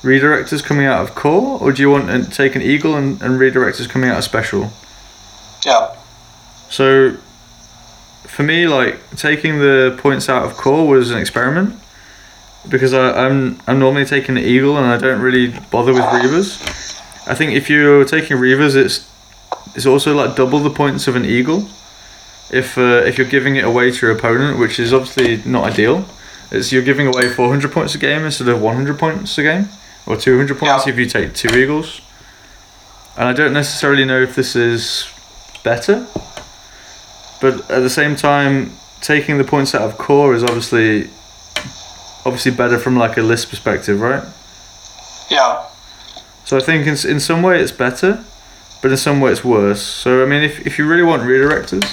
redirectors 0.03 0.65
coming 0.65 0.87
out 0.87 1.03
of 1.03 1.15
core 1.15 1.61
or 1.61 1.71
do 1.71 1.83
you 1.83 1.89
want 1.89 2.09
to 2.09 2.29
take 2.29 2.57
an 2.57 2.63
eagle 2.63 2.97
and, 2.97 3.23
and 3.23 3.39
redirectors 3.39 3.89
coming 3.89 4.11
out 4.11 4.19
of 4.19 4.25
special? 4.25 4.73
Yeah. 5.65 5.95
So 6.73 7.17
for 8.27 8.43
me, 8.43 8.67
like 8.67 8.99
taking 9.17 9.59
the 9.59 9.95
points 10.01 10.29
out 10.31 10.45
of 10.47 10.57
core 10.57 10.89
was 10.89 11.11
an 11.11 11.19
experiment 11.19 11.75
because 12.69 12.95
I, 12.95 13.27
I'm 13.27 13.61
I'm 13.67 13.79
normally 13.79 14.07
taking 14.07 14.37
the 14.37 14.41
eagle 14.41 14.79
and 14.79 14.87
I 14.87 14.97
don't 14.97 15.21
really 15.21 15.49
bother 15.71 15.93
with 15.93 16.03
reavers. 16.05 16.49
I 17.29 17.35
think 17.35 17.53
if 17.53 17.69
you're 17.69 18.07
taking 18.07 18.39
reavers, 18.39 18.75
it's 18.75 19.07
it's 19.75 19.85
also 19.85 20.15
like 20.15 20.35
double 20.35 20.61
the 20.61 20.71
points 20.71 21.07
of 21.07 21.15
an 21.15 21.27
eagle. 21.27 21.69
If 22.51 22.79
uh, 22.79 23.03
if 23.05 23.19
you're 23.19 23.29
giving 23.29 23.57
it 23.57 23.65
away 23.65 23.91
to 23.91 24.07
your 24.07 24.17
opponent, 24.17 24.59
which 24.59 24.81
is 24.81 24.95
obviously 24.95 25.43
not 25.45 25.65
ideal, 25.73 26.07
it's 26.51 26.73
you're 26.73 26.83
giving 26.91 27.07
away 27.07 27.29
400 27.29 27.71
points 27.71 27.95
a 27.95 27.99
game 27.99 28.23
instead 28.25 28.49
of 28.49 28.63
100 28.63 28.99
points 28.99 29.37
a 29.37 29.43
game, 29.43 29.69
or 30.07 30.17
200 30.17 30.59
points 30.59 30.87
Yeah. 30.87 30.93
if 30.93 30.99
you 30.99 31.05
take 31.07 31.35
two 31.35 31.55
eagles. 31.55 32.01
And 33.19 33.29
I 33.29 33.35
don't 33.35 33.53
necessarily 33.53 34.07
know 34.07 34.23
if 34.23 34.35
this 34.35 34.57
is 34.57 35.07
better. 35.65 36.07
But 37.43 37.69
at 37.71 37.81
the 37.81 37.91
same 37.91 38.15
time, 38.15 38.71
taking 39.01 39.37
the 39.37 39.45
points 39.45 39.75
out 39.75 39.83
of 39.83 39.99
core 39.99 40.33
is 40.33 40.45
obviously 40.45 41.11
obviously 42.25 42.53
better 42.53 42.79
from 42.79 42.97
like 42.97 43.17
a 43.17 43.23
list 43.23 43.51
perspective, 43.51 44.01
right? 44.01 44.23
Yeah. 45.29 45.67
So 46.45 46.57
I 46.57 46.61
think 46.61 46.87
in, 46.87 46.97
in 47.11 47.19
some 47.19 47.43
way 47.43 47.61
it's 47.61 47.73
better, 47.73 48.25
but 48.81 48.93
in 48.93 48.97
some 48.97 49.21
way 49.21 49.33
it's 49.33 49.45
worse. 49.45 49.83
So 49.83 50.23
I 50.23 50.27
mean, 50.27 50.45
if, 50.45 50.65
if 50.65 50.79
you 50.79 50.87
really 50.87 51.03
want 51.03 51.23
redirectors, 51.23 51.85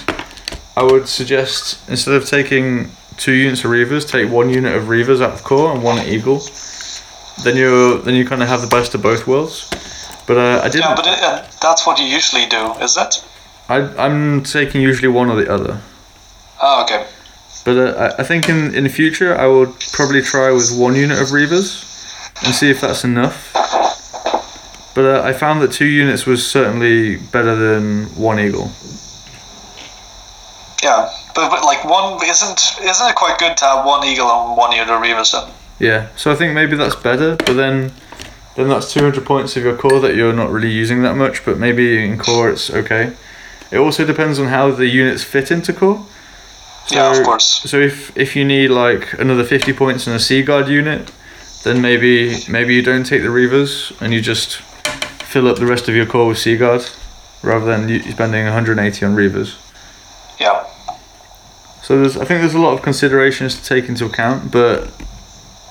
I 0.78 0.84
would 0.84 1.10
suggest 1.10 1.80
instead 1.90 2.14
of 2.14 2.26
taking 2.26 2.92
two 3.18 3.34
units 3.34 3.66
of 3.66 3.72
Reavers, 3.72 4.08
take 4.08 4.32
one 4.32 4.52
unit 4.52 4.76
of 4.76 4.84
Reavers 4.84 5.20
out 5.20 5.34
of 5.34 5.44
core 5.44 5.74
and 5.74 5.84
one 5.84 5.98
Eagle. 6.06 6.44
Then 7.44 7.58
you 7.58 8.02
then 8.04 8.14
you 8.14 8.24
kind 8.24 8.44
of 8.44 8.50
have 8.50 8.62
the 8.62 8.68
best 8.68 8.94
of 8.94 9.02
both 9.02 9.26
worlds. 9.26 9.68
But 10.28 10.38
uh, 10.38 10.62
I 10.64 10.70
didn't. 10.70 10.90
Yeah, 10.90 10.96
but 10.96 11.08
it, 11.08 11.20
uh, 11.24 11.44
that's 11.60 11.88
what 11.88 11.98
you 11.98 12.06
usually 12.06 12.46
do, 12.46 12.74
is 12.82 12.98
it? 12.98 13.26
I 13.70 13.78
I'm 13.98 14.44
taking 14.44 14.82
usually 14.82 15.08
one 15.08 15.30
or 15.30 15.36
the 15.36 15.52
other. 15.52 15.80
Oh, 16.62 16.84
okay. 16.84 17.06
But 17.64 17.78
uh, 17.78 18.14
I 18.18 18.22
I 18.22 18.24
think 18.24 18.50
in 18.50 18.74
in 18.76 18.84
the 18.84 18.90
future 18.90 19.38
I 19.38 19.46
will 19.46 19.68
probably 19.94 20.22
try 20.22 20.52
with 20.52 20.78
one 20.78 20.96
unit 20.96 21.22
of 21.22 21.28
Reavers 21.30 21.86
and 22.44 22.54
see 22.54 22.70
if 22.70 22.82
that's 22.82 23.04
enough. 23.04 23.54
But 24.96 25.06
uh, 25.06 25.22
I 25.24 25.34
found 25.34 25.62
that 25.62 25.72
two 25.72 25.86
units 25.86 26.26
was 26.26 26.50
certainly 26.50 27.18
better 27.32 27.56
than 27.56 28.06
one 28.16 28.40
Eagle. 28.40 28.72
Yeah, 30.84 31.10
but, 31.36 31.50
but 31.50 31.64
like 31.64 31.84
one 31.86 32.20
isn't 32.26 32.60
isn't 32.82 33.08
it 33.08 33.16
quite 33.16 33.38
good 33.38 33.56
to 33.58 33.66
have 33.66 33.86
one 33.86 34.06
eagle 34.06 34.28
and 34.28 34.58
one 34.58 34.72
unit 34.72 34.90
of 34.90 35.02
Reavers 35.02 35.32
then? 35.32 35.54
Yeah, 35.80 36.08
so 36.16 36.32
I 36.32 36.36
think 36.36 36.54
maybe 36.54 36.76
that's 36.76 36.96
better, 36.96 37.36
but 37.36 37.54
then 37.54 37.92
then 38.56 38.68
that's 38.70 38.92
200 38.94 39.26
points 39.26 39.56
of 39.56 39.64
your 39.64 39.78
core 39.78 40.00
that 40.02 40.16
you're 40.16 40.34
not 40.34 40.50
really 40.50 40.72
using 40.72 41.02
that 41.04 41.16
much, 41.16 41.46
but 41.46 41.58
maybe 41.58 42.04
in 42.04 42.18
core 42.18 42.50
it's 42.50 42.70
okay. 42.70 43.14
It 43.72 43.78
also 43.78 44.06
depends 44.06 44.40
on 44.40 44.48
how 44.48 44.72
the 44.72 44.88
units 44.88 45.24
fit 45.24 45.52
into 45.52 45.74
core. 45.74 46.06
yeah, 46.92 47.14
So- 47.14 47.20
of 47.22 47.26
course. 47.26 47.62
So 47.66 47.78
if 47.78 48.12
if 48.18 48.36
you 48.36 48.44
need 48.46 48.70
like 48.70 49.14
another 49.20 49.44
50 49.44 49.74
points 49.74 50.08
in 50.08 50.14
a 50.14 50.20
Sea 50.20 50.42
Guard 50.42 50.68
unit, 50.68 51.12
then 51.64 51.82
maybe 51.82 52.44
maybe 52.48 52.74
you 52.74 52.82
don't 52.82 53.04
take 53.06 53.22
the 53.22 53.30
Reavers 53.30 53.92
and 54.02 54.14
you 54.14 54.22
just 54.22 54.58
fill 55.32 55.48
up 55.48 55.58
the 55.58 55.66
rest 55.68 55.88
of 55.90 55.96
your 55.96 56.06
core 56.08 56.28
with 56.28 56.38
Sea 56.40 56.58
Guard 56.58 56.84
rather 57.44 57.66
than 57.66 57.88
you 57.90 58.02
spending 58.12 58.46
180 58.46 59.06
on 59.06 59.16
Reavers. 59.16 59.56
Yeah. 60.40 60.64
So 61.84 62.00
there's, 62.00 62.18
I 62.18 62.26
think 62.26 62.42
there's 62.42 62.54
a 62.56 62.60
lot 62.60 62.74
of 62.74 62.82
considerations 62.82 63.56
to 63.56 63.64
take 63.64 63.88
into 63.90 64.06
account, 64.06 64.52
but 64.52 64.90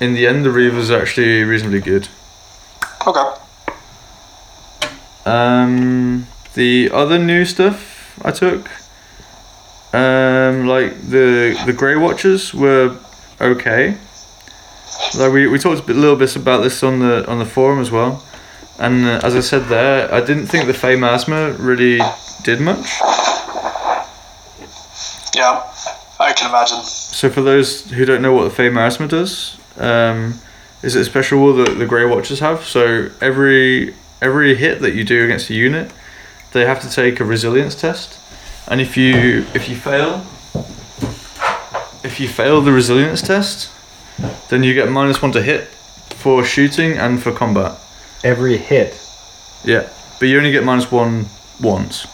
in 0.00 0.14
the 0.14 0.26
end, 0.26 0.44
the 0.44 0.50
Reavers 0.50 0.90
are 0.90 1.00
actually 1.02 1.42
reasonably 1.44 1.80
good. 1.80 2.08
Okay. 3.06 3.28
Um, 5.26 6.26
the 6.58 6.90
other 6.92 7.18
new 7.18 7.44
stuff 7.44 8.20
I 8.24 8.32
took, 8.32 8.68
um, 9.94 10.66
like 10.66 10.90
the 11.08 11.56
the 11.64 11.72
Grey 11.72 11.94
Watchers 11.94 12.52
were 12.52 12.98
okay. 13.40 13.96
Like 15.16 15.32
we, 15.32 15.46
we 15.46 15.58
talked 15.58 15.80
a 15.80 15.84
bit, 15.84 15.94
little 15.94 16.16
bit 16.16 16.34
about 16.34 16.62
this 16.62 16.82
on 16.82 16.98
the 16.98 17.24
on 17.30 17.38
the 17.38 17.46
forum 17.46 17.78
as 17.78 17.92
well, 17.92 18.24
and 18.78 19.04
uh, 19.04 19.20
as 19.22 19.36
I 19.36 19.40
said 19.40 19.68
there, 19.68 20.12
I 20.12 20.20
didn't 20.20 20.46
think 20.46 20.66
the 20.66 20.74
Fey 20.74 20.96
Miasma 20.96 21.52
really 21.52 22.00
did 22.42 22.60
much. 22.60 22.86
Yeah, 25.36 25.62
I 26.18 26.32
can 26.36 26.50
imagine. 26.50 26.82
So 26.82 27.30
for 27.30 27.42
those 27.42 27.88
who 27.92 28.04
don't 28.04 28.20
know 28.20 28.34
what 28.34 28.44
the 28.44 28.50
Fey 28.50 28.68
Miasma 28.68 29.06
does, 29.06 29.56
um, 29.76 30.40
is 30.82 30.96
it 30.96 31.02
a 31.02 31.04
special 31.04 31.38
rule 31.38 31.54
that 31.64 31.78
the 31.78 31.86
Grey 31.86 32.04
Watchers 32.04 32.40
have. 32.40 32.64
So 32.64 33.10
every 33.20 33.94
every 34.20 34.56
hit 34.56 34.80
that 34.80 34.94
you 34.96 35.04
do 35.04 35.24
against 35.24 35.50
a 35.50 35.54
unit, 35.54 35.92
they 36.52 36.64
have 36.66 36.80
to 36.82 36.90
take 36.90 37.20
a 37.20 37.24
resilience 37.24 37.74
test, 37.74 38.18
and 38.68 38.80
if 38.80 38.96
you 38.96 39.44
if 39.54 39.68
you 39.68 39.76
fail, 39.76 40.22
if 42.04 42.18
you 42.20 42.28
fail 42.28 42.60
the 42.60 42.72
resilience 42.72 43.22
test, 43.22 43.70
then 44.50 44.62
you 44.62 44.74
get 44.74 44.88
minus 44.90 45.20
one 45.22 45.32
to 45.32 45.42
hit 45.42 45.68
for 46.16 46.44
shooting 46.44 46.92
and 46.98 47.22
for 47.22 47.32
combat. 47.32 47.78
Every 48.24 48.56
hit. 48.56 48.94
Yeah, 49.64 49.88
but 50.18 50.28
you 50.28 50.38
only 50.38 50.52
get 50.52 50.64
minus 50.64 50.90
one 50.90 51.26
once. 51.60 52.06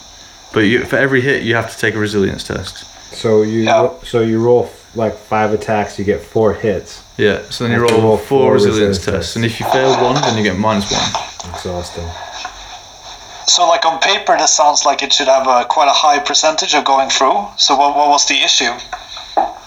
But 0.53 0.61
you, 0.61 0.85
for 0.85 0.97
every 0.97 1.21
hit, 1.21 1.43
you 1.43 1.55
have 1.57 1.71
to 1.73 1.79
take 1.79 1.95
a 1.95 1.99
resilience 1.99 2.45
test. 2.45 2.85
So 3.15 3.43
you 3.43 3.63
Yeah. 3.65 3.91
so 4.05 4.21
you 4.21 4.41
roll 4.43 4.65
f- 4.65 4.97
like 4.97 5.17
five 5.17 5.53
attacks, 5.53 5.99
you 5.99 6.05
get 6.05 6.23
four 6.23 6.55
hits. 6.55 7.03
Yeah, 7.17 7.43
so 7.51 7.65
then 7.65 7.73
you 7.73 7.81
Have 7.81 7.89
to 7.89 7.95
roll, 7.95 8.03
roll 8.03 8.17
four, 8.17 8.27
four 8.27 8.53
resilience, 8.55 8.79
resilience 8.79 8.99
tests, 9.05 9.11
tests. 9.35 9.37
and 9.37 9.45
if 9.45 9.61
you 9.61 9.67
fail 9.71 9.93
one, 10.03 10.21
then 10.23 10.37
you 10.37 10.43
get 10.45 10.59
minus 10.59 10.91
one. 10.91 11.53
Exhausting. 11.55 12.09
So, 13.47 13.69
like 13.69 13.85
on 13.85 14.01
paper, 14.01 14.37
this 14.37 14.53
sounds 14.53 14.85
like 14.85 15.03
it 15.03 15.13
should 15.13 15.29
have 15.29 15.47
a 15.47 15.65
quite 15.67 15.89
a 15.89 15.93
high 15.93 16.19
percentage 16.19 16.75
of 16.75 16.85
going 16.85 17.11
through. 17.11 17.47
So, 17.57 17.77
what, 17.77 17.97
what 17.97 18.09
was 18.09 18.27
the 18.27 18.35
issue? 18.35 18.73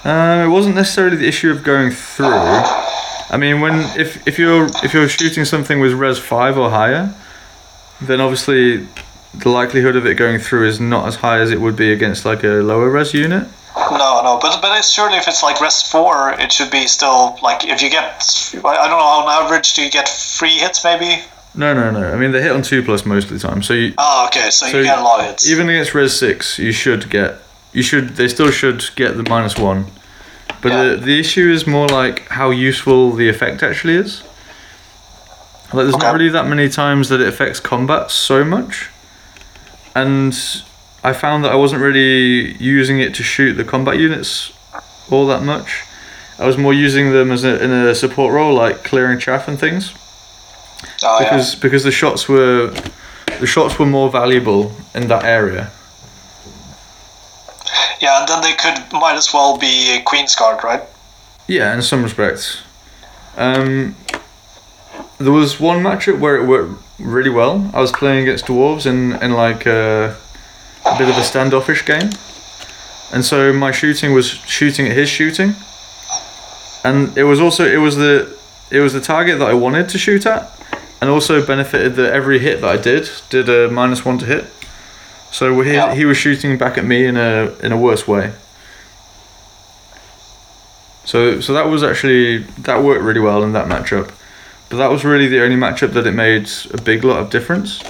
Uh, 0.03 0.45
it 0.45 0.49
wasn't 0.49 0.75
necessarily 0.75 1.17
the 1.17 1.27
issue 1.27 1.51
of 1.51 1.63
going 1.63 1.91
through. 1.91 2.27
I 3.29 3.37
mean, 3.37 3.59
when 3.59 3.79
if, 3.99 4.25
if 4.27 4.39
you're 4.39 4.67
if 4.83 4.93
you're 4.93 5.09
shooting 5.09 5.45
something 5.45 5.79
with 5.79 5.93
res 5.93 6.17
five 6.17 6.57
or 6.57 6.69
higher, 6.69 7.13
then 8.01 8.21
obviously 8.21 8.87
the 9.33 9.49
likelihood 9.49 9.95
of 9.95 10.05
it 10.05 10.15
going 10.15 10.39
through 10.39 10.67
is 10.67 10.79
not 10.79 11.07
as 11.07 11.17
high 11.17 11.39
as 11.39 11.51
it 11.51 11.59
would 11.59 11.75
be 11.75 11.91
against 11.91 12.25
like 12.25 12.43
a 12.43 12.61
lower 12.63 12.89
res 12.89 13.13
unit. 13.13 13.47
No, 13.75 14.21
no, 14.23 14.39
but 14.41 14.61
but 14.61 14.77
it's 14.77 14.89
surely 14.89 15.17
if 15.17 15.27
it's 15.27 15.43
like 15.43 15.59
res 15.61 15.81
four, 15.81 16.31
it 16.39 16.51
should 16.51 16.71
be 16.71 16.87
still 16.87 17.37
like 17.43 17.65
if 17.65 17.81
you 17.81 17.89
get 17.89 18.23
I 18.63 18.69
I 18.69 18.87
don't 18.87 18.97
know 18.97 19.05
on 19.05 19.43
average 19.43 19.73
do 19.73 19.83
you 19.83 19.91
get 19.91 20.07
three 20.07 20.57
hits 20.57 20.83
maybe? 20.83 21.23
No, 21.55 21.73
no, 21.73 21.89
no. 21.91 22.13
I 22.13 22.15
mean, 22.17 22.31
they 22.31 22.41
hit 22.41 22.51
on 22.51 22.61
two 22.61 22.83
plus 22.83 23.05
most 23.05 23.31
of 23.31 23.39
the 23.41 23.47
time. 23.47 23.63
So 23.63 23.73
you, 23.73 23.93
Oh, 23.97 24.25
okay, 24.27 24.49
so, 24.51 24.67
So 24.67 24.77
you 24.77 24.83
get 24.83 24.99
a 24.99 25.01
lot 25.03 25.19
of 25.21 25.25
hits. 25.27 25.49
even 25.49 25.67
against 25.69 25.95
res 25.95 26.17
six, 26.17 26.59
you 26.59 26.71
should 26.71 27.09
get 27.09 27.35
you 27.73 27.83
should 27.83 28.09
they 28.15 28.27
still 28.27 28.49
should 28.51 28.83
get 28.95 29.17
the 29.17 29.23
minus 29.23 29.57
one. 29.57 29.85
But 30.61 30.71
Yeah. 30.71 30.83
the 30.83 30.95
the 30.97 31.19
issue 31.19 31.49
is 31.51 31.65
more 31.67 31.87
like 31.87 32.27
how 32.29 32.51
useful 32.51 33.11
the 33.13 33.27
effect 33.29 33.63
actually 33.63 33.95
is. 33.95 34.21
Like 35.73 35.83
there's 35.85 35.95
Okay. 35.95 36.05
not 36.05 36.13
really 36.13 36.29
that 36.29 36.47
many 36.47 36.69
times 36.69 37.09
that 37.09 37.19
it 37.21 37.27
affects 37.27 37.59
combat 37.59 38.09
so 38.11 38.43
much. 38.45 38.87
And 39.95 40.37
I 41.03 41.13
found 41.13 41.43
that 41.43 41.51
I 41.51 41.55
wasn't 41.55 41.81
really 41.81 42.55
using 42.59 42.99
it 42.99 43.13
to 43.15 43.23
shoot 43.23 43.53
the 43.53 43.63
combat 43.63 43.97
units 43.97 44.51
all 45.09 45.25
that 45.27 45.43
much. 45.43 45.81
I 46.39 46.45
was 46.45 46.57
more 46.57 46.73
using 46.73 47.11
them 47.13 47.31
as 47.31 47.43
a, 47.43 47.61
in 47.63 47.71
a 47.71 47.95
support 47.95 48.31
role, 48.33 48.53
like 48.53 48.83
clearing 48.83 49.17
chaff 49.19 49.47
and 49.47 49.59
things 49.59 49.91
oh, 51.03 51.19
yeah. 51.19 51.23
because 51.23 51.55
because 51.55 51.83
the 51.83 51.91
shots 51.91 52.27
were 52.27 52.73
the 53.39 53.47
shots 53.47 53.77
were 53.77 53.85
more 53.85 54.09
valuable 54.09 54.71
in 54.95 55.07
that 55.07 55.23
area. 55.23 55.71
yeah, 58.01 58.19
and 58.19 58.27
then 58.27 58.41
they 58.41 58.53
could 58.53 58.91
might 58.93 59.15
as 59.15 59.33
well 59.33 59.57
be 59.57 59.97
a 59.97 60.01
Queen's 60.01 60.35
Guard, 60.35 60.63
right? 60.63 60.81
Yeah, 61.47 61.73
in 61.73 61.81
some 61.81 62.03
respects. 62.03 62.61
Um, 63.37 63.95
there 65.19 65.31
was 65.31 65.59
one 65.59 65.83
matchup 65.83 66.19
where 66.19 66.35
it 66.35 66.45
worked 66.45 66.81
really 66.99 67.29
well. 67.29 67.69
I 67.73 67.81
was 67.81 67.91
playing 67.91 68.23
against 68.23 68.45
dwarves 68.45 68.85
in 68.85 69.13
in 69.23 69.33
like 69.33 69.65
a, 69.65 70.15
a 70.85 70.97
bit 70.97 71.09
of 71.09 71.17
a 71.17 71.23
standoffish 71.23 71.85
game, 71.85 72.09
and 73.13 73.23
so 73.23 73.53
my 73.53 73.71
shooting 73.71 74.13
was 74.13 74.27
shooting 74.27 74.87
at 74.87 74.93
his 74.97 75.09
shooting, 75.09 75.55
and 76.83 77.17
it 77.17 77.23
was 77.23 77.39
also 77.39 77.65
it 77.65 77.77
was 77.77 77.95
the 77.95 78.35
it 78.71 78.79
was 78.79 78.93
the 78.93 79.01
target 79.01 79.39
that 79.39 79.49
I 79.49 79.53
wanted 79.53 79.89
to 79.89 79.97
shoot 79.97 80.25
at, 80.25 80.51
and 81.01 81.09
also 81.09 81.45
benefited 81.45 81.95
that 81.95 82.13
every 82.13 82.39
hit 82.39 82.61
that 82.61 82.69
I 82.69 82.77
did 82.77 83.09
did 83.29 83.49
a 83.49 83.69
minus 83.69 84.03
one 84.05 84.17
to 84.19 84.25
hit. 84.25 84.45
So 85.31 85.59
he, 85.61 85.73
Yeah. 85.73 85.93
he 85.93 86.05
was 86.05 86.17
shooting 86.17 86.57
back 86.57 86.77
at 86.77 86.85
me 86.85 87.05
in 87.05 87.17
a 87.17 87.51
in 87.61 87.71
a 87.71 87.77
worse 87.77 88.07
way. 88.07 88.31
So 91.05 91.39
so 91.39 91.53
that 91.53 91.69
was 91.69 91.83
actually 91.83 92.39
that 92.63 92.83
worked 92.83 93.01
really 93.03 93.19
well 93.21 93.43
in 93.43 93.53
that 93.53 93.67
matchup. 93.67 94.11
But 94.69 94.77
that 94.77 94.91
was 94.91 95.05
really 95.05 95.27
the 95.27 95.41
only 95.41 95.55
matchup 95.55 95.93
that 95.93 96.05
it 96.05 96.11
made 96.13 96.49
a 96.73 96.81
big 96.81 97.03
lot 97.05 97.19
of 97.19 97.29
difference. 97.29 97.81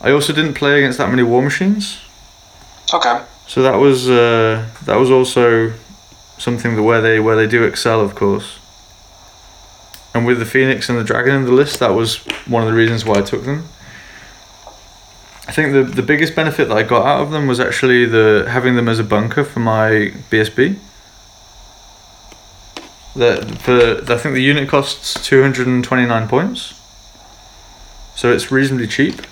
I 0.00 0.12
also 0.12 0.32
didn't 0.32 0.54
play 0.54 0.78
against 0.78 0.98
that 0.98 1.10
many 1.10 1.22
war 1.24 1.42
machines. 1.42 1.98
Okay. 2.94 3.20
So 3.48 3.62
that 3.62 3.76
was 3.78 4.08
uh, 4.08 4.68
that 4.84 4.96
was 4.96 5.10
also 5.10 5.72
something 6.38 6.76
that 6.76 6.82
where 6.82 7.00
they 7.00 7.18
where 7.18 7.34
they 7.36 7.48
do 7.48 7.64
excel 7.64 8.00
of 8.00 8.14
course. 8.14 8.58
And 10.14 10.26
with 10.26 10.38
the 10.38 10.46
Phoenix 10.46 10.88
and 10.88 10.98
the 10.98 11.04
Dragon 11.04 11.34
in 11.36 11.44
the 11.44 11.52
list, 11.52 11.78
that 11.80 11.94
was 11.94 12.16
one 12.46 12.62
of 12.62 12.68
the 12.68 12.74
reasons 12.74 13.04
why 13.04 13.18
I 13.18 13.22
took 13.22 13.44
them. 13.44 13.64
I 15.46 15.52
think 15.52 15.72
the 15.72 15.82
the 15.82 16.02
biggest 16.02 16.36
benefit 16.36 16.68
that 16.68 16.76
I 16.76 16.84
got 16.84 17.04
out 17.04 17.22
of 17.22 17.32
them 17.32 17.48
was 17.48 17.58
actually 17.58 18.06
the 18.06 18.46
having 18.48 18.76
them 18.76 18.88
as 18.88 19.00
a 19.00 19.04
bunker 19.04 19.42
for 19.44 19.58
my 19.60 20.12
BSB. 20.30 20.78
The 23.16 23.58
for 23.58 24.12
I 24.12 24.16
think 24.16 24.34
the 24.34 24.42
unit 24.42 24.68
costs 24.68 25.14
two 25.26 25.42
hundred 25.42 25.66
and 25.66 25.82
twenty 25.82 26.06
nine 26.06 26.28
points. 26.28 26.74
So 28.14 28.32
it's 28.32 28.52
reasonably 28.52 28.86
cheap, 28.86 29.22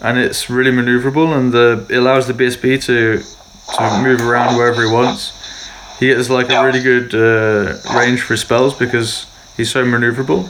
and 0.00 0.18
it's 0.18 0.50
really 0.50 0.72
maneuverable, 0.72 1.36
and 1.36 1.52
the 1.52 1.86
it 1.88 1.98
allows 1.98 2.26
the 2.26 2.32
BSB 2.32 2.82
to 2.86 3.22
to 3.76 4.02
move 4.02 4.20
around 4.20 4.56
wherever 4.56 4.82
he 4.82 4.90
wants. 4.90 5.32
He 6.00 6.08
gets 6.08 6.28
like 6.28 6.50
a 6.50 6.64
really 6.64 6.82
good 6.82 7.14
uh, 7.14 7.78
range 7.94 8.22
for 8.22 8.36
spells 8.36 8.74
because 8.74 9.26
he's 9.56 9.70
so 9.70 9.84
maneuverable. 9.84 10.48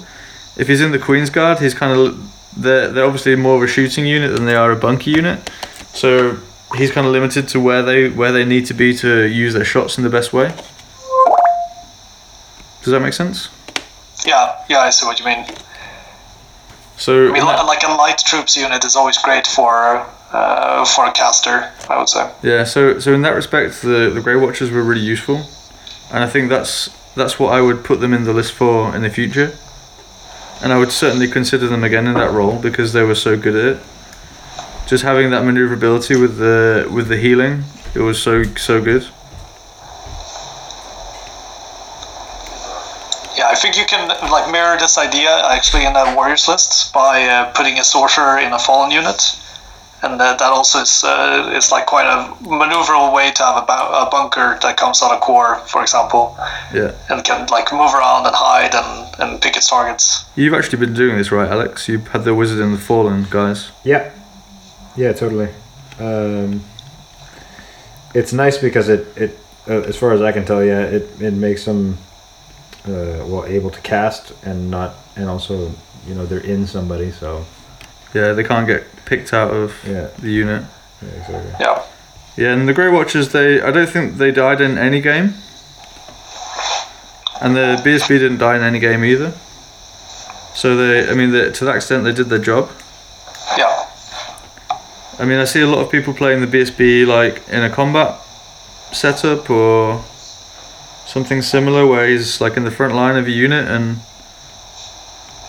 If 0.57 0.69
he's 0.69 0.81
in 0.81 0.93
the 0.93 0.99
Queen's 0.99 1.31
Guard, 1.31 1.59
he's 1.59 1.75
kind 1.75 1.99
of 1.99 2.33
they're 2.57 2.89
they're 2.89 3.05
obviously 3.05 3.37
more 3.37 3.57
of 3.57 3.63
a 3.63 3.67
shooting 3.67 4.07
unit 4.07 4.35
than 4.37 4.47
they 4.47 4.55
are 4.55 4.71
a 4.71 4.77
bunker 4.77 5.11
unit. 5.11 5.51
So 5.95 6.39
he's 6.77 6.91
kind 6.91 7.07
of 7.07 7.13
limited 7.13 7.49
to 7.49 7.61
where 7.61 7.83
they 7.83 8.09
where 8.11 8.33
they 8.33 8.45
need 8.45 8.67
to 8.67 8.75
be 8.75 8.95
to 8.99 9.25
use 9.25 9.55
their 9.55 9.65
shots 9.65 9.99
in 9.99 10.05
the 10.05 10.11
best 10.11 10.33
way. 10.33 10.55
Does 12.83 12.93
that 12.93 13.01
make 13.01 13.13
sense? 13.13 13.49
Yeah, 14.27 14.57
yeah, 14.69 14.81
I 14.81 14.91
see 14.91 15.07
what 15.07 15.19
you 15.19 15.25
mean. 15.25 15.45
So 16.97 17.29
I 17.29 17.33
mean, 17.33 17.45
li- 17.47 17.63
like 17.67 17.83
a 17.85 17.93
light 17.93 18.19
troops 18.19 18.57
unit 18.57 18.85
is 18.85 18.97
always 18.97 19.19
great 19.19 19.47
for 19.47 20.07
uh, 20.33 20.85
for 20.85 21.07
a 21.07 21.13
caster, 21.13 21.71
I 21.89 21.99
would 21.99 22.09
say. 22.09 22.31
Yeah, 22.43 22.65
so 22.65 22.99
so 22.99 23.13
in 23.13 23.23
that 23.23 23.35
respect, 23.35 23.83
the 23.83 24.11
the 24.13 24.21
Grey 24.21 24.37
Watchers 24.37 24.71
were 24.71 24.83
really 24.83 25.01
useful, 25.01 25.47
and 26.13 26.23
I 26.25 26.29
think 26.29 26.49
that's 26.49 26.91
that's 27.15 27.39
what 27.39 27.53
I 27.53 27.61
would 27.61 27.85
put 27.85 28.01
them 28.01 28.13
in 28.13 28.25
the 28.25 28.33
list 28.33 28.53
for 28.53 28.95
in 28.95 29.03
the 29.03 29.11
future, 29.11 29.57
and 30.63 30.73
I 30.73 30.79
would 30.79 30.93
certainly 30.93 31.29
consider 31.29 31.69
them 31.69 31.85
again 31.85 32.07
in 32.07 32.15
that 32.15 32.31
role 32.31 32.59
because 32.59 32.93
they 32.93 33.03
were 33.03 33.15
so 33.15 33.37
good 33.37 33.55
at 33.55 33.77
it. 33.77 33.83
Just 34.87 35.05
having 35.05 35.31
that 35.31 35.45
maneuverability 35.45 36.17
with 36.17 36.39
the 36.39 36.89
with 36.93 37.09
the 37.09 37.17
healing, 37.17 37.65
it 37.95 38.01
was 38.01 38.21
so 38.23 38.43
so 38.43 38.83
good. 38.83 39.03
Yeah, 43.37 43.49
I 43.49 43.55
think 43.55 43.77
you 43.77 43.87
can 43.87 44.09
like 44.31 44.51
mirror 44.51 44.77
this 44.79 44.99
idea 44.99 45.31
actually 45.47 45.87
in 45.87 45.97
a 45.97 46.15
warriors 46.15 46.49
list 46.49 46.93
by 46.93 47.25
uh, 47.25 47.53
putting 47.53 47.79
a 47.79 47.85
sorcerer 47.85 48.39
in 48.39 48.53
a 48.53 48.59
fallen 48.59 48.91
unit, 48.91 49.39
and 50.03 50.15
uh, 50.21 50.37
that 50.37 50.43
also 50.53 50.81
is 50.81 51.05
uh, 51.05 51.53
is 51.57 51.71
like 51.71 51.87
quite 51.87 52.07
a 52.07 52.35
maneuverable 52.45 53.13
way 53.15 53.31
to 53.33 53.43
have 53.43 53.57
a, 53.63 53.67
bu- 53.67 53.93
a 54.07 54.09
bunker 54.11 54.59
that 54.63 54.77
comes 54.77 55.03
out 55.03 55.13
of 55.13 55.21
core, 55.21 55.57
for 55.67 55.83
example, 55.83 56.37
Yeah, 56.75 56.93
and 57.09 57.23
can 57.25 57.47
like 57.51 57.73
move 57.73 57.95
around 57.95 58.27
and 58.27 58.35
hide 58.35 58.75
and, 58.75 59.21
and 59.21 59.41
pick 59.43 59.57
its 59.57 59.69
targets. 59.69 60.25
you've 60.37 60.55
actually 60.55 60.79
been 60.87 60.95
doing 60.95 61.17
this 61.19 61.31
right, 61.33 61.49
Alex. 61.51 61.89
You've 61.89 62.09
had 62.09 62.25
the 62.25 62.35
Wizard 62.35 62.61
and 62.61 62.75
the 62.75 62.79
Fallen 62.81 63.27
guys. 63.31 63.71
Yeah, 63.85 64.11
yeah, 64.97 65.13
totally. 65.13 65.49
Um, 66.01 66.63
it's 68.15 68.33
nice 68.33 68.59
because 68.59 68.89
it 68.89 69.07
it 69.17 69.39
uh, 69.69 69.89
as 69.89 69.97
far 69.97 70.13
as 70.13 70.21
I 70.21 70.33
can 70.33 70.45
tell, 70.45 70.63
yeah, 70.65 70.81
it 70.83 71.09
it 71.21 71.33
makes 71.35 71.65
them 71.65 71.99
uh, 72.87 73.25
well 73.27 73.45
able 73.47 73.71
to 73.71 73.81
cast 73.83 74.33
and 74.45 74.71
not 74.71 74.95
and 75.17 75.29
also 75.29 75.71
you 76.07 76.15
know 76.15 76.27
they're 76.27 76.41
in 76.55 76.67
somebody, 76.67 77.11
so 77.13 77.45
Yeah, 78.15 78.33
they 78.35 78.43
can't 78.45 78.67
get 78.67 78.85
picked 79.05 79.33
out 79.33 79.51
of 79.51 79.75
yeah, 79.87 80.09
the 80.19 80.31
unit. 80.31 80.65
yeah 81.03 81.09
exactly. 81.09 81.53
Yeah, 81.61 81.83
Yeah, 82.37 82.53
and 82.55 82.69
the 82.69 82.73
Grey 82.73 82.89
Watchers, 82.89 83.33
they 83.33 83.61
I 83.61 83.71
don't 83.71 83.89
think 83.89 84.17
they 84.17 84.31
died 84.31 84.61
in 84.61 84.79
any 84.79 85.01
game. 85.01 85.35
And 87.41 87.57
the 87.57 87.81
BSB 87.85 88.09
didn't 88.09 88.39
die 88.39 88.57
in 88.57 88.63
any 88.63 88.79
game 88.79 89.05
either. 89.05 89.33
So 90.55 90.77
they, 90.77 91.11
I 91.11 91.15
mean, 91.15 91.33
they, 91.33 91.51
to 91.51 91.65
that 91.65 91.77
extent, 91.77 92.05
they 92.05 92.13
did 92.13 92.29
their 92.29 92.39
job. 92.39 92.71
yeah, 93.59 93.89
I 95.19 95.25
mean, 95.25 95.39
I 95.39 95.45
see 95.45 95.61
a 95.61 95.67
lot 95.67 95.79
of 95.79 95.91
people 95.91 96.15
playing 96.15 96.41
the 96.41 96.47
BSB 96.47 97.07
like 97.07 97.49
in 97.49 97.63
a 97.63 97.71
combat 97.71 98.21
setup 98.93 99.51
or 99.51 100.05
something 101.07 101.43
similar, 101.43 101.87
where 101.87 102.07
he's 102.07 102.41
like 102.41 102.57
in 102.57 102.65
the 102.65 102.71
front 102.71 102.95
line 102.95 103.17
of 103.17 103.27
a 103.27 103.31
unit, 103.31 103.67
and 103.67 103.99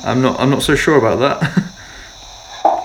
I'm 0.03 0.21
not, 0.21 0.39
I'm 0.39 0.49
not 0.49 0.63
so 0.63 0.75
sure 0.75 0.97
about 0.97 1.19
that. 1.19 1.62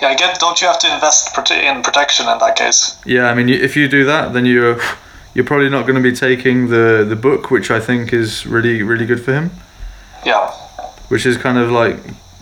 yeah. 0.01 0.09
I 0.09 0.15
get. 0.15 0.39
Don't 0.39 0.61
you 0.61 0.67
have 0.67 0.79
to 0.81 0.93
invest 0.95 1.37
in 1.51 1.83
protection 1.83 2.29
in 2.29 2.39
that 2.39 2.57
case? 2.57 2.97
Yeah, 3.05 3.31
I 3.31 3.35
mean, 3.35 3.49
if 3.49 3.77
you 3.77 3.89
do 3.89 4.05
that, 4.05 4.33
then 4.33 4.47
you're 4.47 4.79
you're 5.35 5.45
probably 5.45 5.69
not 5.69 5.83
going 5.87 5.95
to 6.03 6.11
be 6.11 6.15
taking 6.17 6.69
the 6.69 7.05
the 7.09 7.17
book, 7.17 7.51
which 7.51 7.71
I 7.71 7.81
think 7.81 8.13
is 8.13 8.47
really 8.47 8.83
really 8.83 9.07
good 9.07 9.25
for 9.25 9.33
him. 9.33 9.51
Yeah, 10.27 10.51
Which 11.09 11.25
is 11.27 11.37
kind 11.37 11.59
of 11.59 11.71
like 11.71 11.97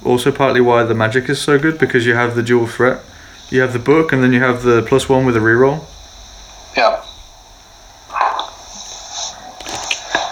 also 0.04 0.32
partly 0.32 0.60
why 0.60 0.82
the 0.84 0.94
magic 0.94 1.28
is 1.28 1.40
so 1.40 1.58
good 1.58 1.78
because 1.78 2.06
you 2.06 2.14
have 2.14 2.34
the 2.34 2.42
dual 2.42 2.66
threat. 2.66 3.00
You 3.50 3.60
have 3.60 3.72
the 3.72 3.78
book, 3.78 4.12
and 4.12 4.22
then 4.22 4.32
you 4.32 4.40
have 4.40 4.62
the 4.62 4.82
plus 4.82 5.08
one 5.08 5.24
with 5.26 5.36
a 5.36 5.40
reroll. 5.40 5.84
yeah, 6.76 7.02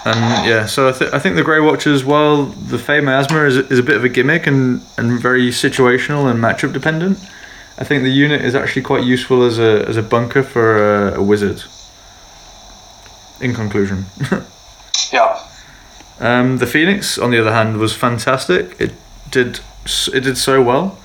And 0.06 0.47
yeah, 0.47 0.66
so 0.66 0.89
I, 0.89 0.93
th- 0.93 1.12
I 1.12 1.18
think 1.18 1.36
the 1.36 1.43
Grey 1.43 1.60
Watchers, 1.60 2.05
while 2.05 2.44
the 2.44 2.78
Fey 2.78 3.01
Miasma 3.01 3.44
is, 3.44 3.56
is 3.56 3.78
a 3.78 3.82
bit 3.82 3.97
of 3.97 4.05
a 4.05 4.09
gimmick 4.09 4.47
and, 4.47 4.82
and 4.98 5.18
very 5.18 5.48
situational 5.48 6.31
and 6.31 6.39
matchup 6.39 6.72
dependent, 6.74 7.18
I 7.78 7.85
think 7.85 8.02
the 8.02 8.10
unit 8.10 8.43
is 8.43 8.55
actually 8.55 8.82
quite 8.82 9.05
useful 9.05 9.43
as 9.44 9.59
a, 9.59 9.86
as 9.89 9.97
a 9.97 10.02
bunker 10.02 10.43
for 10.43 11.09
a, 11.09 11.18
a 11.18 11.22
wizard. 11.22 11.62
In 13.40 13.55
conclusion. 13.55 14.05
yeah, 15.12 15.39
Um, 16.20 16.59
the 16.59 16.66
Phoenix, 16.66 17.18
on 17.18 17.31
the 17.31 17.40
other 17.40 17.52
hand, 17.52 17.78
was 17.78 17.94
fantastic. 17.94 18.76
It 18.81 18.93
did 19.31 19.60
it 20.12 20.20
did 20.20 20.39
so 20.39 20.62
well. 20.62 20.98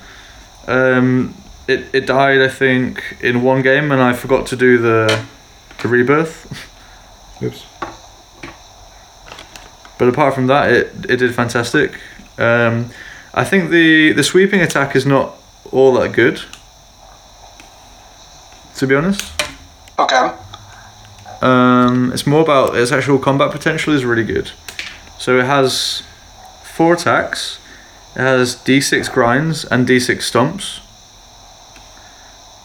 Um, 0.68 1.36
it, 1.68 1.86
it 1.94 2.06
died, 2.06 2.42
I 2.42 2.48
think, 2.50 3.18
in 3.22 3.42
one 3.42 3.62
game, 3.62 3.92
and 3.92 4.02
I 4.02 4.14
forgot 4.14 4.46
to 4.48 4.56
do 4.56 4.78
the 4.78 5.24
the 5.82 5.88
rebirth. 5.88 6.68
Oops. 7.42 7.66
But 10.00 10.08
apart 10.08 10.34
from 10.34 10.48
that, 10.48 10.72
it 10.72 11.06
it 11.08 11.18
did 11.18 11.36
fantastic. 11.36 12.00
Um, 12.40 12.90
I 13.36 13.44
think 13.44 13.70
the 13.70 14.14
the 14.14 14.24
sweeping 14.24 14.62
attack 14.62 14.96
is 14.96 15.06
not 15.06 15.36
all 15.72 15.94
that 16.00 16.14
good. 16.14 16.42
To 18.78 18.88
be 18.88 18.96
honest, 18.96 19.34
okay, 20.00 20.32
um, 21.42 22.12
it's 22.14 22.26
more 22.26 22.42
about 22.42 22.76
its 22.76 22.92
actual 22.92 23.20
combat 23.20 23.52
potential 23.52 23.94
is 23.94 24.06
really 24.06 24.24
good. 24.24 24.52
So 25.18 25.38
it 25.38 25.46
has 25.46 26.04
four 26.64 26.94
attacks. 26.94 27.60
It 28.16 28.22
has 28.22 28.56
D6 28.56 29.12
grinds 29.12 29.66
and 29.66 29.88
D6 29.88 30.18
stomps. 30.20 30.80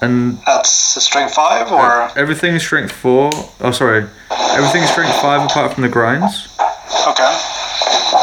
And 0.01 0.39
that's 0.47 0.97
a 0.97 1.01
strength 1.01 1.35
five 1.35 1.73
or 1.73 2.17
everything 2.17 2.55
is 2.55 2.63
strength 2.63 2.93
four. 2.93 3.31
Oh, 3.61 3.73
sorry. 3.73 4.07
Everything 4.31 4.83
is 4.83 4.91
strength 4.91 5.21
five 5.21 5.51
apart 5.51 5.75
from 5.75 5.83
the 5.83 5.89
grinds. 5.89 6.54
Okay, 7.09 7.33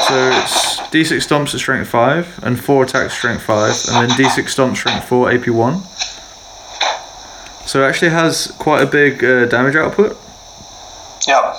So 0.07 0.29
it's 0.33 0.77
D6 0.91 1.27
stomps 1.27 1.53
at 1.53 1.59
strength 1.59 1.89
5, 1.89 2.39
and 2.43 2.59
4 2.59 2.83
attacks 2.83 3.13
strength 3.17 3.43
5, 3.43 3.57
and 3.95 4.09
then 4.09 4.17
D6 4.17 4.43
stomps 4.55 4.77
strength 4.77 5.07
4 5.07 5.31
AP 5.31 5.47
1. 5.47 5.81
So 7.67 7.83
it 7.83 7.87
actually 7.87 8.09
has 8.11 8.47
quite 8.59 8.81
a 8.81 8.85
big 8.85 9.23
uh, 9.23 9.45
damage 9.45 9.75
output 9.75 10.17
yeah, 11.27 11.55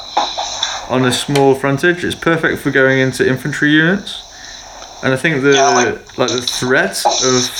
on 0.91 1.05
a 1.05 1.13
small 1.13 1.55
frontage. 1.55 2.05
It's 2.05 2.15
perfect 2.17 2.61
for 2.61 2.71
going 2.71 2.99
into 2.99 3.27
infantry 3.27 3.71
units. 3.71 4.29
And 5.05 5.13
I 5.13 5.17
think 5.17 5.43
the 5.43 5.53
Yeah, 5.55 5.69
like- 5.71 6.19
like 6.19 6.31
the 6.31 6.43
threat 6.43 7.03
of 7.07 7.51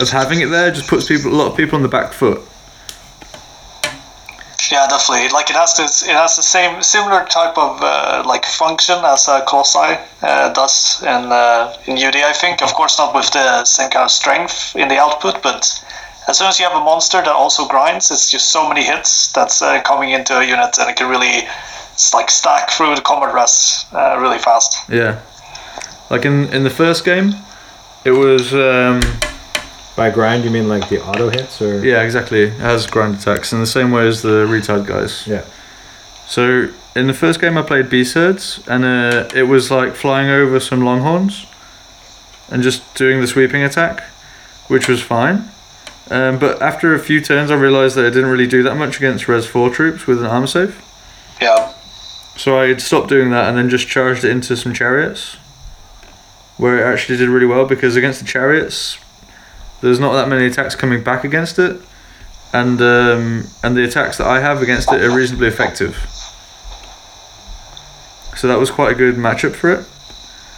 of 0.00 0.08
having 0.10 0.40
it 0.42 0.46
there 0.50 0.70
just 0.70 0.86
puts 0.88 1.06
people 1.08 1.32
a 1.32 1.36
lot 1.36 1.50
of 1.50 1.56
people 1.56 1.76
on 1.76 1.82
the 1.82 1.88
back 1.88 2.12
foot. 2.12 2.40
Yeah, 4.72 4.86
definitely. 4.88 5.28
Like 5.28 5.50
it 5.50 5.56
has 5.56 5.76
this, 5.76 6.02
it 6.02 6.16
has 6.16 6.34
the 6.36 6.42
same 6.42 6.82
similar 6.82 7.26
type 7.26 7.58
of 7.58 7.78
uh, 7.82 8.22
like 8.26 8.46
function 8.46 8.96
as 9.04 9.28
a 9.28 9.44
Colossi 9.46 10.00
uh, 10.22 10.52
does 10.54 11.02
in 11.02 11.30
uh, 11.30 11.76
in 11.86 11.98
UD. 11.98 12.16
I 12.16 12.32
think, 12.32 12.62
of 12.62 12.72
course, 12.72 12.98
not 12.98 13.14
with 13.14 13.30
the 13.32 13.64
same 13.64 13.90
kind 13.90 14.04
of 14.04 14.10
strength 14.10 14.74
in 14.74 14.88
the 14.88 14.98
output, 14.98 15.42
but 15.42 15.62
as 16.26 16.38
soon 16.38 16.48
as 16.48 16.58
you 16.58 16.64
have 16.66 16.76
a 16.80 16.84
monster 16.84 17.18
that 17.18 17.36
also 17.42 17.68
grinds, 17.68 18.10
it's 18.10 18.30
just 18.30 18.48
so 18.48 18.66
many 18.66 18.82
hits 18.82 19.30
that's 19.32 19.60
uh, 19.60 19.82
coming 19.82 20.10
into 20.10 20.38
a 20.38 20.44
unit, 20.44 20.78
and 20.78 20.88
it 20.88 20.96
can 20.96 21.10
really 21.10 21.46
it's 21.92 22.14
like 22.14 22.30
stack 22.30 22.70
through 22.70 22.94
the 22.94 23.02
combat 23.02 23.34
res 23.34 23.84
uh, 23.92 24.16
really 24.18 24.38
fast. 24.38 24.88
Yeah. 24.88 25.20
Like 26.08 26.24
in 26.24 26.48
in 26.54 26.64
the 26.64 26.70
first 26.70 27.04
game, 27.04 27.34
it 28.04 28.12
was 28.12 28.54
um, 28.54 29.00
By 29.94 30.10
grind, 30.10 30.44
you 30.44 30.50
mean 30.50 30.68
like 30.68 30.88
the 30.88 31.04
auto 31.04 31.28
hits, 31.28 31.60
or 31.60 31.84
yeah 31.84 32.02
exactly 32.02 32.44
it 32.44 32.52
has 32.54 32.86
grind 32.86 33.16
attacks 33.16 33.52
in 33.52 33.60
the 33.60 33.66
same 33.66 33.90
way 33.90 34.06
as 34.08 34.22
the 34.22 34.46
retard 34.46 34.86
guys. 34.86 35.26
yeah, 35.26 35.44
So 36.26 36.68
in 36.96 37.06
the 37.08 37.14
first 37.14 37.40
game 37.40 37.58
I 37.58 37.62
played 37.62 37.90
Beast 37.90 38.14
Herds 38.14 38.60
and 38.66 38.84
uh, 38.84 39.28
it 39.34 39.44
was 39.44 39.70
like 39.70 39.94
flying 39.94 40.30
over 40.30 40.60
some 40.60 40.82
longhorns 40.82 41.46
and 42.50 42.62
just 42.62 42.94
doing 42.94 43.20
the 43.20 43.26
sweeping 43.26 43.62
attack, 43.62 44.02
which 44.68 44.88
was 44.88 45.02
fine. 45.02 45.48
Um, 46.10 46.38
but 46.38 46.60
after 46.62 46.94
a 46.94 46.98
few 46.98 47.20
turns 47.20 47.50
I 47.50 47.54
realised 47.54 47.94
that 47.96 48.04
it 48.06 48.10
didn't 48.12 48.30
really 48.30 48.46
do 48.48 48.62
that 48.62 48.76
much 48.76 48.96
against 48.96 49.28
Res 49.28 49.46
4 49.46 49.70
troops 49.70 50.06
with 50.06 50.20
an 50.20 50.26
armor 50.26 50.46
save. 50.46 50.82
Yeah, 51.40 51.72
So 52.36 52.58
I 52.58 52.76
stopped 52.76 53.08
doing 53.08 53.30
that 53.30 53.48
and 53.48 53.58
then 53.58 53.68
just 53.68 53.88
charged 53.88 54.24
it 54.24 54.30
into 54.30 54.56
some 54.56 54.72
chariots. 54.72 55.36
Where 56.56 56.78
it 56.78 56.92
actually 56.92 57.18
did 57.18 57.28
really 57.28 57.46
well 57.46 57.66
because 57.66 57.96
against 57.96 58.20
the 58.20 58.26
chariots 58.26 58.96
there's 59.82 60.00
not 60.00 60.12
that 60.14 60.28
many 60.28 60.46
attacks 60.46 60.74
coming 60.74 61.02
back 61.02 61.24
against 61.24 61.58
it. 61.58 61.80
And 62.54 62.80
um, 62.82 63.44
and 63.62 63.76
the 63.76 63.84
attacks 63.84 64.18
that 64.18 64.26
I 64.26 64.40
have 64.40 64.60
against 64.62 64.92
it 64.92 65.00
are 65.02 65.10
reasonably 65.14 65.48
effective. 65.48 65.96
So 68.36 68.48
that 68.48 68.58
was 68.58 68.70
quite 68.70 68.92
a 68.92 68.94
good 68.94 69.16
matchup 69.16 69.54
for 69.54 69.70
it. 69.72 69.86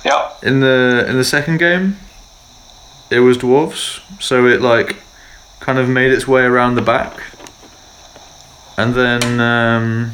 yeah, 0.05 0.31
In 0.43 0.61
the 0.61 1.05
in 1.09 1.17
the 1.17 1.25
second 1.25 1.59
game, 1.59 1.97
it 3.11 3.21
was 3.21 3.39
dwarves, 3.39 4.01
so 4.21 4.47
it 4.47 4.61
like 4.61 4.97
kind 5.61 5.79
of 5.79 5.89
made 5.89 6.11
its 6.13 6.27
way 6.27 6.43
around 6.43 6.75
the 6.75 6.83
back, 6.83 7.23
and 8.77 8.95
then 8.95 9.41
um, 9.41 10.13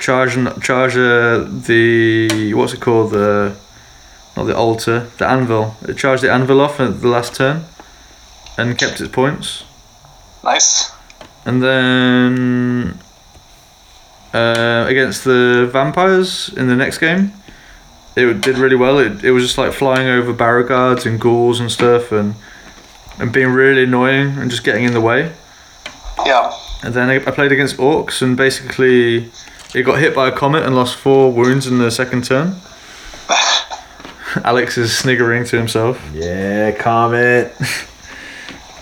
charge 0.00 0.34
charge 0.62 0.96
uh, 0.96 1.44
the 1.48 2.52
what's 2.54 2.72
it 2.72 2.80
called 2.80 3.12
the 3.12 3.54
not 4.36 4.44
the 4.44 4.56
altar 4.56 5.10
the 5.18 5.26
anvil. 5.26 5.76
It 5.82 5.96
charged 5.96 6.22
the 6.22 6.32
anvil 6.32 6.60
off 6.60 6.80
at 6.80 7.00
the 7.00 7.08
last 7.08 7.34
turn, 7.34 7.64
and 8.56 8.78
kept 8.78 9.00
its 9.00 9.12
points. 9.12 9.64
nice. 10.42 10.92
and 11.44 11.62
then 11.62 12.98
uh, 14.34 14.86
against 14.88 15.24
the 15.24 15.68
vampires 15.72 16.48
in 16.56 16.68
the 16.68 16.76
next 16.76 16.98
game, 16.98 17.32
it 18.16 18.40
did 18.40 18.58
really 18.58 18.76
well. 18.76 18.98
It, 18.98 19.24
it 19.24 19.32
was 19.32 19.42
just 19.42 19.58
like 19.58 19.72
flying 19.72 20.08
over 20.08 20.32
barrow 20.32 20.66
guards 20.66 21.06
and 21.06 21.20
ghouls 21.20 21.60
and 21.60 21.70
stuff, 21.70 22.12
and 22.12 22.34
and 23.18 23.32
being 23.32 23.48
really 23.48 23.84
annoying 23.84 24.38
and 24.38 24.50
just 24.50 24.64
getting 24.64 24.84
in 24.84 24.92
the 24.92 25.00
way. 25.00 25.32
Yeah. 26.24 26.52
And 26.82 26.94
then 26.94 27.08
I, 27.08 27.16
I 27.16 27.30
played 27.30 27.52
against 27.52 27.76
orcs, 27.76 28.22
and 28.22 28.36
basically 28.36 29.30
it 29.74 29.82
got 29.84 30.00
hit 30.00 30.14
by 30.14 30.28
a 30.28 30.32
comet 30.32 30.64
and 30.64 30.74
lost 30.74 30.96
four 30.96 31.32
wounds 31.32 31.66
in 31.66 31.78
the 31.78 31.90
second 31.90 32.24
turn. 32.24 32.56
Alex 34.44 34.76
is 34.78 34.96
sniggering 34.96 35.44
to 35.46 35.56
himself. 35.56 36.00
Yeah, 36.14 36.72
Comet. 36.72 37.54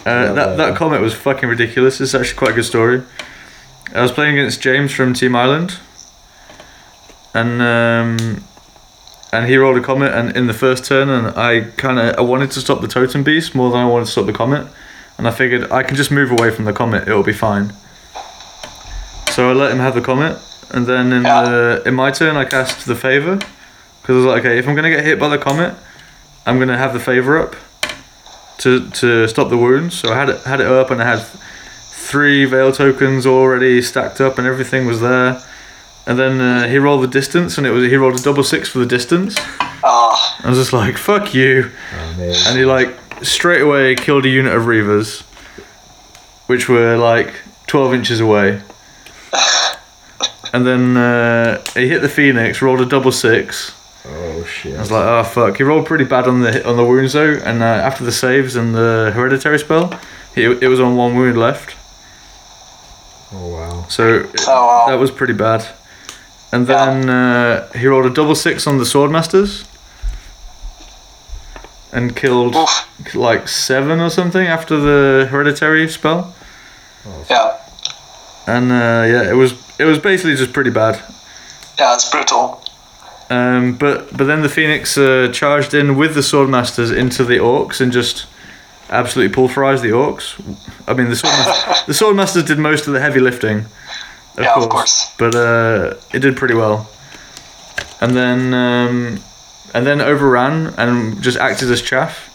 Uh, 0.06 0.32
that 0.32 0.56
that 0.56 0.77
comet 0.77 0.98
was 1.02 1.12
fucking 1.12 1.47
ridiculous. 1.47 2.01
It's 2.01 2.14
actually 2.14 2.39
quite 2.39 2.52
a 2.52 2.55
good 2.55 2.64
story. 2.64 3.02
I 3.94 4.01
was 4.01 4.10
playing 4.10 4.39
against 4.39 4.62
James 4.62 4.93
from 4.93 5.12
Team 5.12 5.36
Island, 5.36 5.78
and 7.35 7.60
um, 7.60 8.43
and 9.31 9.47
he 9.47 9.59
rolled 9.59 9.77
a 9.77 9.82
comet, 9.82 10.12
and 10.14 10.35
in 10.35 10.47
the 10.47 10.55
first 10.55 10.86
turn, 10.86 11.10
and 11.10 11.27
I 11.39 11.70
kind 11.77 11.98
of 11.98 12.16
I 12.16 12.22
wanted 12.22 12.51
to 12.52 12.60
stop 12.60 12.81
the 12.81 12.89
totem 12.89 13.22
beast 13.22 13.55
more 13.55 13.70
than 13.70 13.78
I 13.81 13.86
wanted 13.86 14.06
to 14.06 14.10
stop 14.10 14.24
the 14.24 14.32
comet, 14.32 14.66
and 15.18 15.28
I 15.28 15.31
figured 15.32 15.70
I 15.70 15.82
can 15.82 15.97
just 15.97 16.10
move 16.10 16.31
away 16.31 16.51
from 16.51 16.64
the 16.64 16.72
comet, 16.72 17.06
it'll 17.06 17.22
be 17.22 17.35
fine. 17.35 17.74
So 19.32 19.51
I 19.51 19.52
let 19.52 19.70
him 19.70 19.78
have 19.81 19.94
the 19.94 20.01
comet, 20.01 20.39
and 20.70 20.86
then 20.86 21.12
in 21.12 21.24
Yeah. 21.24 21.43
the 21.43 21.82
in 21.85 21.94
my 21.94 22.10
turn 22.10 22.36
I 22.39 22.47
cast 22.47 22.86
the 22.86 22.97
favor, 22.97 23.39
because 24.01 24.14
I 24.14 24.16
was 24.16 24.24
like, 24.27 24.40
okay, 24.44 24.59
if 24.59 24.66
I'm 24.68 24.74
gonna 24.74 24.90
get 24.90 25.05
hit 25.05 25.18
by 25.18 25.28
the 25.28 25.39
comet, 25.39 25.74
I'm 26.47 26.59
gonna 26.59 26.78
have 26.78 26.93
the 26.93 27.01
favor 27.01 27.39
up 27.39 27.56
to 28.59 28.89
to 28.90 29.27
stop 29.28 29.48
the 29.48 29.56
wounds. 29.59 29.98
So 29.98 30.12
I 30.12 30.16
had 30.16 30.28
it 30.31 30.40
had 30.43 30.60
it 30.60 30.66
up, 30.66 30.90
and 30.90 31.01
I 31.02 31.16
had 31.16 31.22
three 31.22 32.44
veil 32.44 32.72
tokens 32.72 33.27
already 33.27 33.81
stacked 33.82 34.20
up, 34.20 34.39
and 34.39 34.47
everything 34.47 34.86
was 34.86 35.01
there. 35.01 35.40
And 36.06 36.18
then 36.18 36.40
uh, 36.40 36.66
he 36.68 36.78
rolled 36.78 37.02
the 37.02 37.09
distance, 37.09 37.59
and 37.59 37.66
it 37.66 37.70
was 37.70 37.85
he 37.85 37.97
rolled 37.97 38.18
a 38.18 38.22
double 38.22 38.43
six 38.43 38.68
for 38.68 38.78
the 38.78 38.86
distance. 38.86 39.36
Ah, 39.82 40.40
I 40.44 40.48
was 40.48 40.59
just 40.59 40.72
like, 40.72 40.97
"Fuck 40.97 41.35
you!" 41.35 41.70
Amazing. 42.14 42.48
And 42.48 42.59
he 42.59 42.64
like 42.64 42.97
straight 43.22 43.62
away 43.62 43.94
killed 43.94 44.24
a 44.24 44.28
unit 44.28 44.55
of 44.55 44.64
reavers, 44.64 45.22
which 46.47 46.68
were 46.68 46.97
like 46.97 47.32
twelve 47.66 47.94
inches 47.94 48.20
away. 48.20 48.60
And 50.52 50.66
then 50.66 50.97
uh, 50.97 51.62
he 51.74 51.86
hit 51.86 52.02
the 52.02 52.09
phoenix, 52.09 52.60
rolled 52.60 52.81
a 52.81 52.85
double 52.85 53.12
six. 53.12 53.70
Oh 54.06 54.44
shit. 54.44 54.77
I 54.77 54.81
was 54.81 54.90
like, 54.90 55.05
oh 55.06 55.22
fuck. 55.24 55.56
He 55.59 55.62
rolled 55.62 55.86
pretty 55.86 56.05
bad 56.05 56.27
on 56.27 56.40
the 56.40 56.66
on 56.68 56.77
the 56.77 56.85
wounds 56.85 57.12
though, 57.12 57.35
and 57.44 57.62
uh, 57.62 57.66
after 57.66 58.05
the 58.05 58.12
saves 58.12 58.56
and 58.56 58.74
the 58.74 59.12
hereditary 59.14 59.59
spell, 59.59 59.98
he, 60.35 60.44
it 60.44 60.68
was 60.68 60.81
on 60.81 60.97
one 60.97 61.14
wound 61.16 61.36
left. 61.39 61.77
Oh 63.32 63.48
wow. 63.48 63.86
So 63.89 64.27
Oh, 64.48 64.66
wow. 64.66 64.86
that 64.89 64.98
was 64.98 65.10
pretty 65.10 65.35
bad. 65.35 65.66
And 66.52 66.66
then 66.66 67.09
uh, 67.09 67.70
he 67.72 67.86
rolled 67.86 68.06
a 68.06 68.10
double 68.10 68.35
six 68.35 68.66
on 68.66 68.78
the 68.78 68.85
swordmasters, 68.85 69.66
and 71.93 72.16
killed 72.16 72.56
oof. 72.56 73.14
like 73.14 73.48
seven 73.48 74.01
or 74.01 74.10
something 74.10 74.47
after 74.47 74.77
the 74.78 75.27
hereditary 75.31 75.89
spell. 75.89 76.35
Yeah. 77.28 77.56
And 78.47 78.72
uh, 78.72 79.05
yeah, 79.06 79.31
it 79.31 79.35
was 79.36 79.52
it 79.78 79.85
was 79.85 79.98
basically 79.98 80.36
just 80.36 80.52
pretty 80.52 80.70
bad. 80.70 81.01
Yeah, 81.78 81.94
it's 81.94 82.10
brutal. 82.10 82.60
Um, 83.31 83.77
but 83.77 84.16
but 84.16 84.24
then 84.27 84.43
the 84.43 84.48
Phoenix 84.48 84.98
uh, 84.98 85.31
charged 85.32 85.73
in 85.73 85.97
with 85.97 86.15
the 86.15 86.20
Swordmasters 86.20 86.94
into 86.94 87.24
the 87.24 87.36
Orcs 87.39 87.81
and 87.81 87.93
just 87.93 88.27
absolutely 88.90 89.32
pulverized 89.32 89.82
the 89.85 89.90
Orcs. 89.90 90.35
I 90.89 90.94
mean 90.94 91.09
the 91.09 91.15
Swordmasters, 91.15 91.86
the 91.90 91.93
Swordmasters 91.93 92.47
did 92.47 92.59
most 92.59 92.86
of 92.89 92.93
the 92.93 93.01
heavy 93.01 93.20
lifting, 93.20 93.59
of 94.36 94.40
Yeah, 94.44 94.55
of 94.55 94.69
course, 94.69 95.07
course. 95.07 95.15
but 95.16 95.35
uh, 95.36 95.94
it 96.12 96.19
did 96.20 96.36
pretty 96.36 96.55
well. 96.55 96.90
And 98.01 98.16
then 98.16 98.52
um, 98.52 99.20
and 99.74 99.86
then 99.86 100.01
overran 100.01 100.74
and 100.77 101.23
just 101.23 101.39
acted 101.39 101.70
as 101.70 101.81
chaff. 101.82 102.27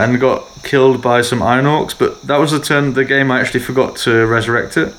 And 0.00 0.20
got 0.20 0.44
killed 0.62 1.02
by 1.02 1.22
some 1.22 1.42
Iron 1.42 1.64
Orcs, 1.64 1.92
but 1.98 2.22
that 2.28 2.38
was 2.38 2.52
the 2.52 2.60
turn 2.60 2.86
of 2.88 2.94
the 2.94 3.04
game 3.04 3.32
I 3.32 3.40
actually 3.40 3.58
forgot 3.58 3.96
to 4.04 4.26
resurrect 4.26 4.76
it 4.76 4.94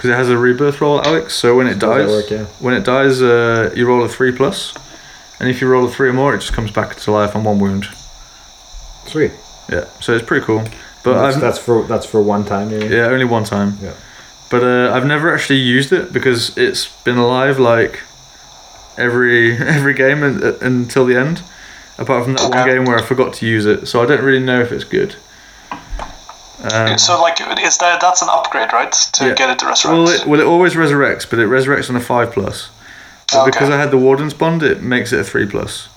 because 0.00 0.12
it 0.12 0.16
has 0.16 0.30
a 0.30 0.38
rebirth 0.38 0.80
roll, 0.80 0.98
Alex. 1.02 1.34
So 1.34 1.54
when 1.54 1.66
it 1.66 1.78
dies, 1.78 2.08
work, 2.08 2.30
yeah? 2.30 2.46
when 2.58 2.72
it 2.72 2.84
dies, 2.84 3.20
uh, 3.20 3.70
you 3.76 3.86
roll 3.86 4.02
a 4.02 4.08
three 4.08 4.32
plus, 4.32 4.72
and 5.38 5.50
if 5.50 5.60
you 5.60 5.68
roll 5.68 5.84
a 5.84 5.90
three 5.90 6.08
or 6.08 6.14
more, 6.14 6.34
it 6.34 6.38
just 6.38 6.54
comes 6.54 6.70
back 6.70 6.96
to 6.96 7.10
life 7.10 7.36
on 7.36 7.44
one 7.44 7.58
wound. 7.58 7.84
Sweet. 9.04 9.32
Yeah, 9.70 9.84
so 10.00 10.14
it's 10.14 10.24
pretty 10.24 10.46
cool. 10.46 10.64
But 11.04 11.20
that's, 11.20 11.36
that's 11.36 11.58
for 11.58 11.82
that's 11.82 12.06
for 12.06 12.22
one 12.22 12.46
time. 12.46 12.70
You 12.70 12.78
yeah, 12.78 13.08
only 13.08 13.26
one 13.26 13.44
time. 13.44 13.76
Yeah. 13.82 13.92
But 14.50 14.64
uh, 14.64 14.90
I've 14.94 15.04
never 15.04 15.34
actually 15.34 15.58
used 15.58 15.92
it 15.92 16.14
because 16.14 16.56
it's 16.56 16.86
been 17.04 17.18
alive 17.18 17.58
like 17.58 18.00
every 18.96 19.54
every 19.58 19.92
game 19.92 20.22
un- 20.22 20.42
uh, 20.42 20.56
until 20.62 21.04
the 21.04 21.16
end, 21.16 21.42
apart 21.98 22.24
from 22.24 22.36
that 22.36 22.48
one 22.48 22.66
game 22.66 22.86
where 22.86 22.96
I 22.96 23.02
forgot 23.02 23.34
to 23.34 23.46
use 23.46 23.66
it. 23.66 23.86
So 23.86 24.02
I 24.02 24.06
don't 24.06 24.24
really 24.24 24.42
know 24.42 24.62
if 24.62 24.72
it's 24.72 24.84
good. 24.84 25.16
Um, 26.72 26.98
So 26.98 27.20
like, 27.20 27.40
is 27.62 27.78
that 27.78 28.00
that's 28.00 28.22
an 28.22 28.28
upgrade, 28.30 28.72
right? 28.72 28.92
To 29.14 29.24
Yeah. 29.28 29.34
get 29.34 29.50
it 29.50 29.58
to 29.60 29.66
resurrect. 29.66 29.96
well, 29.98 30.08
it, 30.08 30.26
well, 30.26 30.40
it 30.40 30.46
always 30.46 30.74
resurrects, 30.74 31.24
but 31.28 31.38
it 31.38 31.48
resurrects 31.48 31.88
on 31.90 31.96
a 31.96 32.00
five 32.00 32.32
plus. 32.32 32.68
But 33.32 33.40
Okay. 33.42 33.50
because 33.50 33.70
I 33.70 33.76
had 33.78 33.90
the 33.90 33.96
Warden's 33.98 34.34
Bond, 34.34 34.62
it 34.62 34.82
makes 34.82 35.12
it 35.12 35.20
a 35.20 35.24
three 35.24 35.46
plus. 35.46 35.88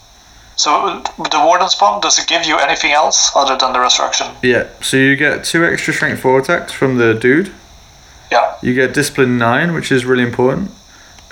So 0.55 1.01
the 1.31 1.39
Warden's 1.39 1.73
bond 1.75 2.03
does 2.03 2.19
it 2.19 2.27
give 2.27 2.45
you 2.45 2.57
anything 2.59 2.91
else 2.91 3.31
other 3.35 3.57
than 3.57 3.73
the 3.73 3.79
resurrection? 3.79 4.27
Yeah, 4.43 4.65
so 4.81 4.97
you 4.97 5.15
get 5.15 5.43
two 5.43 5.65
extra 5.65 5.93
strength 5.93 6.21
four 6.21 6.37
attacks 6.39 6.71
from 6.71 6.97
the 6.99 7.15
dude. 7.15 7.51
Yeah. 8.31 8.51
You 8.61 8.73
get 8.75 8.93
discipline 8.93 9.37
nine, 9.39 9.73
which 9.73 9.91
is 9.91 10.05
really 10.05 10.21
important, 10.23 10.69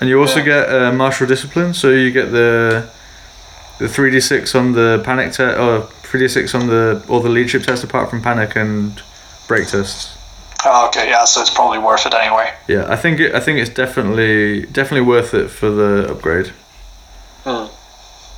and 0.00 0.10
you 0.10 0.20
also 0.20 0.38
Yeah. 0.40 0.44
get 0.44 0.68
uh, 0.74 0.92
martial 0.92 1.26
discipline. 1.28 1.72
So 1.72 1.88
you 1.90 2.10
get 2.10 2.32
the 2.32 2.82
the 3.78 3.88
three 3.88 4.10
d 4.10 4.20
six 4.20 4.54
on 4.56 4.72
the 4.72 5.00
panic 5.04 5.32
test, 5.32 5.56
or 5.58 5.86
three 6.02 6.20
d 6.20 6.28
six 6.28 6.52
on 6.54 6.66
the 6.66 7.00
all 7.08 7.20
the 7.20 7.28
leadership 7.28 7.62
test 7.64 7.84
apart 7.84 8.10
from 8.10 8.20
panic 8.22 8.56
and 8.56 9.00
break 9.52 9.68
tests. 9.68 10.16
Oh, 10.64 10.86
okay. 10.88 11.10
Yeah. 11.10 11.24
So 11.24 11.42
it's 11.42 11.50
probably 11.50 11.78
worth 11.78 12.06
it 12.06 12.14
anyway. 12.14 12.54
Yeah, 12.68 12.84
I 12.88 12.96
think 12.96 13.20
it, 13.20 13.34
I 13.34 13.40
think 13.40 13.58
it's 13.58 13.74
definitely 13.82 14.64
definitely 14.78 15.06
worth 15.14 15.34
it 15.34 15.48
for 15.48 15.70
the 15.70 16.10
upgrade. 16.12 16.48
Hmm. 17.44 17.66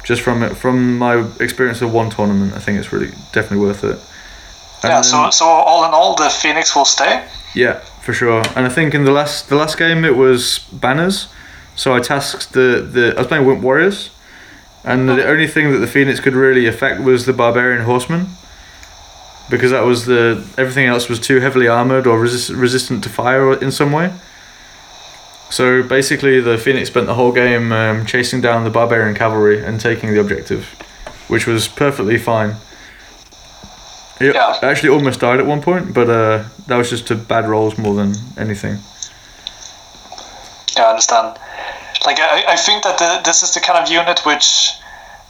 Just 0.04 0.22
from 0.22 0.42
it 0.42 0.56
from 0.56 0.98
my 0.98 1.14
experience 1.38 1.80
of 1.82 1.92
one 1.92 2.10
tournament, 2.10 2.52
I 2.54 2.58
think 2.58 2.78
it's 2.80 2.92
really 2.92 3.12
definitely 3.32 3.62
worth 3.68 3.84
it. 3.84 3.98
And 4.82 4.90
yeah. 4.90 5.02
So 5.02 5.30
so 5.30 5.44
all 5.46 5.84
in 5.86 5.92
all, 5.92 6.16
the 6.16 6.30
Phoenix 6.30 6.74
will 6.74 6.90
stay. 6.98 7.24
Yeah, 7.54 7.74
for 8.04 8.12
sure. 8.12 8.42
And 8.56 8.66
I 8.66 8.70
think 8.76 8.94
in 8.94 9.04
the 9.04 9.12
last 9.12 9.48
the 9.48 9.56
last 9.56 9.78
game 9.78 10.04
it 10.04 10.16
was 10.16 10.58
banners. 10.72 11.28
So 11.76 11.94
I 11.94 12.00
tasked 12.00 12.52
the, 12.52 12.68
the 12.94 13.14
I 13.16 13.18
was 13.18 13.26
playing 13.26 13.46
Wimp 13.46 13.62
Warriors, 13.62 14.10
and 14.84 15.08
the 15.08 15.26
only 15.26 15.46
thing 15.46 15.72
that 15.72 15.78
the 15.78 15.92
Phoenix 15.96 16.20
could 16.20 16.34
really 16.34 16.66
affect 16.66 17.00
was 17.00 17.26
the 17.26 17.32
Barbarian 17.32 17.84
Horseman, 17.84 18.26
because 19.56 19.70
that 19.70 19.84
was 19.84 20.06
the 20.06 20.44
everything 20.58 20.86
else 20.86 21.08
was 21.08 21.18
too 21.20 21.40
heavily 21.40 21.68
armored 21.68 22.06
or 22.06 22.18
resist, 22.18 22.50
resistant 22.50 23.02
to 23.04 23.08
fire 23.08 23.52
in 23.62 23.70
some 23.70 23.92
way. 23.92 24.12
So 25.50 25.82
basically, 25.82 26.40
the 26.40 26.58
Phoenix 26.58 26.88
spent 26.88 27.06
the 27.06 27.14
whole 27.14 27.32
game 27.32 27.72
um, 27.72 28.06
chasing 28.06 28.40
down 28.40 28.64
the 28.64 28.70
Barbarian 28.70 29.14
cavalry 29.14 29.64
and 29.64 29.80
taking 29.80 30.12
the 30.12 30.20
objective, 30.20 30.64
which 31.28 31.46
was 31.46 31.68
perfectly 31.68 32.18
fine. 32.18 32.56
It 34.20 34.34
Yeah. 34.34 34.58
actually 34.62 34.90
almost 34.90 35.20
died 35.20 35.38
at 35.40 35.46
one 35.46 35.60
point, 35.62 35.92
but 35.94 36.08
uh, 36.08 36.44
that 36.66 36.76
was 36.76 36.90
just 36.90 37.06
to 37.08 37.14
bad 37.14 37.48
rolls 37.48 37.76
more 37.78 37.94
than 37.94 38.14
anything. 38.36 38.78
Yeah, 40.76 40.84
I 40.84 40.90
understand. 40.90 41.38
Like, 42.06 42.18
I, 42.18 42.44
I 42.48 42.56
think 42.56 42.82
that 42.84 42.98
the, 42.98 43.20
this 43.24 43.42
is 43.42 43.54
the 43.54 43.60
kind 43.60 43.78
of 43.82 43.88
unit 43.90 44.20
which, 44.26 44.72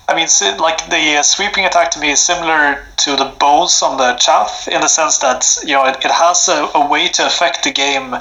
I 0.06 0.14
mean, 0.14 0.28
like 0.58 0.90
the 0.90 1.16
uh, 1.16 1.22
sweeping 1.22 1.64
attack 1.64 1.90
to 1.92 1.98
me 1.98 2.10
is 2.10 2.20
similar 2.20 2.84
to 2.98 3.16
the 3.16 3.32
bows 3.38 3.82
on 3.82 3.96
the 3.96 4.14
chaff 4.14 4.68
in 4.68 4.80
the 4.80 4.88
sense 4.88 5.18
that 5.18 5.58
you 5.62 5.72
know 5.72 5.86
it, 5.86 5.96
it 6.04 6.10
has 6.10 6.48
a, 6.48 6.70
a 6.74 6.88
way 6.88 7.08
to 7.08 7.26
affect 7.26 7.64
the 7.64 7.72
game 7.72 8.14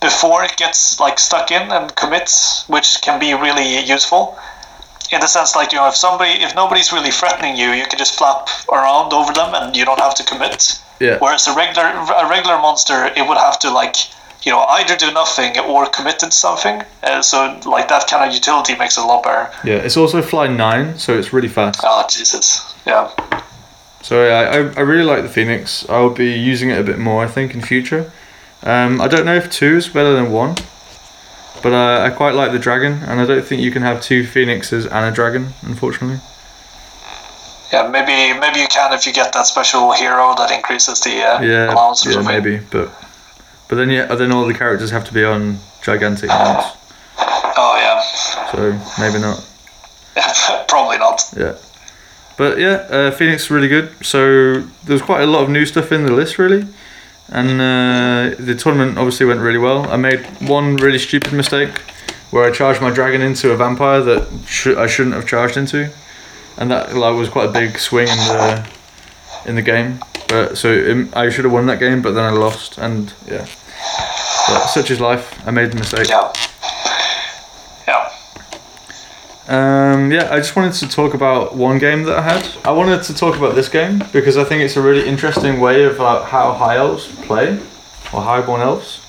before 0.00 0.44
it 0.44 0.56
gets 0.56 0.98
like 1.00 1.18
stuck 1.18 1.50
in 1.50 1.70
and 1.70 1.94
commits, 1.94 2.68
which 2.68 3.00
can 3.02 3.20
be 3.20 3.34
really 3.34 3.84
useful. 3.84 4.38
In 5.10 5.20
the 5.20 5.26
sense, 5.26 5.56
like 5.56 5.72
you 5.72 5.78
know, 5.78 5.88
if 5.88 5.96
somebody, 5.96 6.32
if 6.42 6.54
nobody's 6.54 6.92
really 6.92 7.10
threatening 7.10 7.56
you, 7.56 7.70
you 7.70 7.86
can 7.86 7.98
just 7.98 8.18
flap 8.18 8.48
around 8.70 9.12
over 9.12 9.32
them 9.32 9.54
and 9.54 9.76
you 9.76 9.84
don't 9.84 10.00
have 10.00 10.14
to 10.16 10.24
commit. 10.24 10.78
Yeah. 11.00 11.18
Whereas 11.18 11.46
a 11.46 11.54
regular 11.54 11.86
a 11.88 12.28
regular 12.28 12.58
monster, 12.58 13.06
it 13.06 13.26
would 13.26 13.38
have 13.38 13.58
to 13.60 13.70
like 13.70 13.96
you 14.42 14.52
know 14.52 14.60
either 14.60 14.96
do 14.96 15.10
nothing 15.12 15.58
or 15.58 15.86
commit 15.86 16.18
to 16.20 16.30
something. 16.30 16.82
Uh, 17.02 17.20
so 17.22 17.58
like 17.66 17.88
that 17.88 18.06
kind 18.08 18.28
of 18.28 18.34
utility 18.34 18.74
makes 18.76 18.96
it 18.98 19.02
a 19.04 19.06
lot 19.06 19.22
better. 19.22 19.50
Yeah, 19.64 19.76
it's 19.76 19.96
also 19.96 20.22
fly 20.22 20.46
nine, 20.46 20.98
so 20.98 21.18
it's 21.18 21.32
really 21.32 21.48
fast. 21.48 21.80
Oh 21.84 22.06
Jesus, 22.10 22.74
yeah, 22.86 23.10
So 24.02 24.24
yeah, 24.26 24.50
I, 24.50 24.56
I 24.78 24.82
really 24.82 25.04
like 25.04 25.22
the 25.22 25.28
Phoenix. 25.28 25.88
I'll 25.88 26.10
be 26.14 26.32
using 26.32 26.70
it 26.70 26.78
a 26.78 26.84
bit 26.84 26.98
more, 26.98 27.24
I 27.24 27.28
think, 27.28 27.54
in 27.54 27.60
future. 27.60 28.10
Um, 28.62 29.00
I 29.00 29.08
don't 29.08 29.24
know 29.24 29.34
if 29.36 29.50
two 29.50 29.76
is 29.76 29.88
better 29.88 30.14
than 30.14 30.32
one, 30.32 30.56
but 31.62 31.72
uh, 31.72 32.02
I 32.06 32.10
quite 32.10 32.34
like 32.34 32.52
the 32.52 32.58
dragon, 32.58 33.02
and 33.04 33.20
I 33.20 33.26
don't 33.26 33.44
think 33.44 33.60
you 33.62 33.70
can 33.70 33.82
have 33.82 34.00
two 34.00 34.24
Phoenixes 34.26 34.84
and 34.86 35.04
a 35.04 35.10
dragon, 35.12 35.54
unfortunately. 35.62 36.20
yeah. 37.72 37.86
Maybe 37.88 38.38
maybe 38.38 38.60
you 38.60 38.68
can 38.68 38.92
if 38.92 39.06
you 39.06 39.12
get 39.12 39.32
that 39.32 39.46
special 39.46 39.92
hero 39.92 40.34
that 40.36 40.50
increases 40.50 41.00
the 41.00 41.22
uh, 41.22 41.40
Yeah, 41.42 41.72
allowance 41.72 42.04
yeah, 42.06 42.22
maybe, 42.22 42.58
but 42.70 42.90
But 43.68 43.76
then 43.76 43.90
yeah, 43.90 44.14
then 44.14 44.32
all 44.32 44.46
the 44.46 44.54
characters 44.54 44.90
have 44.90 45.04
to 45.04 45.12
be 45.14 45.24
on 45.24 45.58
gigantic 45.82 46.28
mounts. 46.28 46.76
Oh 47.18 47.76
yeah, 47.76 48.00
So 48.52 48.78
maybe 49.00 49.18
not. 49.20 49.44
probably 50.68 50.98
not. 50.98 51.22
Yeah. 51.36 51.56
But 52.36 52.58
yeah, 52.58 52.86
uh, 52.88 53.10
Phoenix 53.10 53.44
is 53.44 53.50
really 53.50 53.68
good. 53.68 53.90
So 54.04 54.60
there's 54.84 55.02
quite 55.02 55.22
a 55.22 55.26
lot 55.26 55.42
of 55.42 55.50
new 55.50 55.66
stuff 55.66 55.90
in 55.92 56.04
the 56.04 56.12
list 56.12 56.38
really, 56.38 56.66
and 57.28 57.60
uh, 57.60 58.36
the 58.38 58.54
tournament 58.54 58.96
obviously 58.96 59.26
went 59.26 59.40
really 59.40 59.58
well. 59.58 59.90
I 59.90 59.96
made 59.96 60.24
one 60.40 60.76
really 60.76 60.98
stupid 60.98 61.32
mistake 61.32 61.76
where 62.30 62.44
I 62.44 62.52
charged 62.52 62.80
my 62.80 62.90
dragon 62.90 63.22
into 63.22 63.50
a 63.50 63.56
vampire 63.56 64.02
that 64.02 64.28
sh- 64.46 64.68
I 64.68 64.86
shouldn't 64.86 65.14
have 65.16 65.26
charged 65.26 65.56
into, 65.56 65.90
and 66.56 66.70
that 66.70 66.94
like 66.94 67.16
was 67.16 67.28
quite 67.28 67.48
a 67.48 67.52
big 67.52 67.78
swing 67.78 68.08
in 68.08 68.16
the 68.16 68.68
in 69.46 69.54
the 69.56 69.62
game. 69.62 69.98
But 70.28 70.58
so 70.58 70.92
um, 70.92 71.10
I 71.14 71.30
should 71.30 71.44
have 71.44 71.52
won 71.52 71.66
that 71.66 71.80
game, 71.80 72.02
but 72.02 72.12
then 72.12 72.24
I 72.24 72.30
lost, 72.30 72.78
and 72.78 73.12
yeah. 73.26 73.46
But 74.48 74.66
such 74.66 74.90
is 74.90 75.00
life. 75.00 75.46
I 75.46 75.50
made 75.50 75.70
the 75.72 75.76
mistake. 75.76 76.08
Yeah. 76.08 76.32
Yeah. 77.86 78.10
Um, 79.48 80.12
yeah, 80.12 80.28
I 80.30 80.36
just 80.38 80.54
wanted 80.56 80.74
to 80.74 80.88
talk 80.88 81.14
about 81.14 81.54
one 81.56 81.78
game 81.78 82.02
that 82.04 82.18
I 82.18 82.22
had. 82.22 82.46
I 82.64 82.70
wanted 82.72 83.02
to 83.04 83.14
talk 83.14 83.36
about 83.36 83.54
this 83.54 83.68
game 83.68 84.02
because 84.12 84.36
I 84.36 84.44
think 84.44 84.62
it's 84.62 84.76
a 84.76 84.82
really 84.82 85.06
interesting 85.08 85.58
way 85.60 85.84
of 85.84 86.00
uh, 86.00 86.22
how 86.24 86.52
high 86.52 86.76
elves 86.76 87.06
play, 87.26 87.58
or 88.12 88.20
highborn 88.22 88.60
elves. 88.60 89.00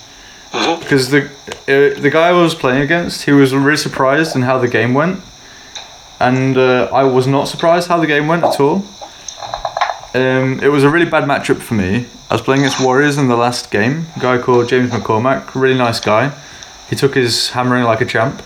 Mhm. 0.52 0.80
Because 0.80 1.10
the 1.10 1.26
uh, 1.68 2.00
the 2.02 2.10
guy 2.10 2.30
I 2.30 2.32
was 2.32 2.56
playing 2.56 2.82
against, 2.82 3.24
he 3.26 3.32
was 3.32 3.54
really 3.54 3.78
surprised 3.78 4.36
in 4.36 4.42
how 4.44 4.58
the 4.60 4.68
game 4.70 4.94
went, 4.94 5.20
and 6.20 6.58
uh, 6.58 6.90
I 6.92 7.04
was 7.04 7.28
not 7.28 7.48
surprised 7.50 7.88
how 7.90 7.98
the 8.00 8.08
game 8.08 8.28
went 8.28 8.44
at 8.44 8.60
all. 8.60 8.84
Um, 10.16 10.60
it 10.62 10.70
was 10.70 10.84
a 10.84 10.90
really 10.90 11.06
bad 11.06 11.26
matchup 11.26 11.62
for 11.62 11.76
me. 11.76 12.08
I 12.32 12.34
was 12.34 12.42
playing 12.42 12.62
against 12.62 12.84
Warriors 12.84 13.18
in 13.18 13.28
the 13.28 13.38
last 13.38 13.70
game. 13.70 14.08
A 14.16 14.20
guy 14.20 14.38
called 14.40 14.68
James 14.68 14.90
McCormack, 14.90 15.54
really 15.54 15.78
nice 15.78 16.00
guy. 16.00 16.36
He 16.90 16.96
took 16.96 17.14
his 17.14 17.52
hammering 17.52 17.84
like 17.84 18.02
a 18.02 18.06
champ. 18.06 18.42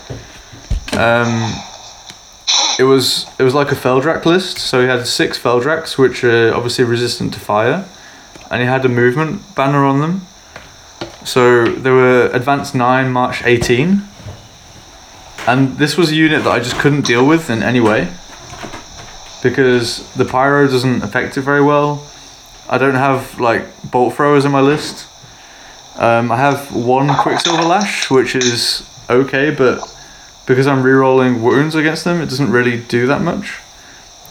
Um, 0.92 1.54
it 2.78 2.84
was 2.84 3.26
it 3.38 3.44
was 3.44 3.54
like 3.54 3.72
a 3.72 3.74
Feldrak 3.74 4.26
list, 4.26 4.58
so 4.58 4.82
he 4.82 4.86
had 4.88 5.06
six 5.06 5.38
Feldraks, 5.38 5.96
which 5.96 6.22
are 6.22 6.52
obviously 6.54 6.84
resistant 6.84 7.32
to 7.32 7.40
fire, 7.40 7.86
and 8.50 8.60
he 8.60 8.66
had 8.66 8.84
a 8.84 8.88
movement 8.90 9.54
banner 9.54 9.84
on 9.86 10.00
them. 10.00 10.26
So 11.24 11.64
there 11.64 11.94
were 11.94 12.26
advanced 12.34 12.74
nine, 12.74 13.10
March 13.10 13.42
eighteen, 13.44 14.02
and 15.46 15.78
this 15.78 15.96
was 15.96 16.10
a 16.10 16.14
unit 16.14 16.44
that 16.44 16.50
I 16.50 16.58
just 16.58 16.78
couldn't 16.78 17.06
deal 17.06 17.26
with 17.26 17.48
in 17.48 17.62
any 17.62 17.80
way 17.80 18.08
because 19.44 20.12
the 20.14 20.24
pyro 20.24 20.66
doesn't 20.66 21.04
affect 21.04 21.36
it 21.36 21.42
very 21.42 21.62
well. 21.62 22.04
I 22.68 22.78
don't 22.78 22.94
have 22.94 23.38
like 23.38 23.64
bolt 23.88 24.14
throwers 24.14 24.44
in 24.44 24.50
my 24.50 24.62
list. 24.62 25.06
Um, 25.96 26.32
I 26.32 26.36
have 26.38 26.74
one 26.74 27.14
Quicksilver 27.14 27.62
Lash, 27.62 28.10
which 28.10 28.34
is 28.34 28.88
okay, 29.08 29.54
but 29.54 29.78
because 30.46 30.66
I'm 30.66 30.82
rerolling 30.82 31.40
wounds 31.40 31.74
against 31.74 32.04
them, 32.04 32.20
it 32.20 32.26
doesn't 32.26 32.50
really 32.50 32.80
do 32.80 33.06
that 33.06 33.20
much. 33.20 33.60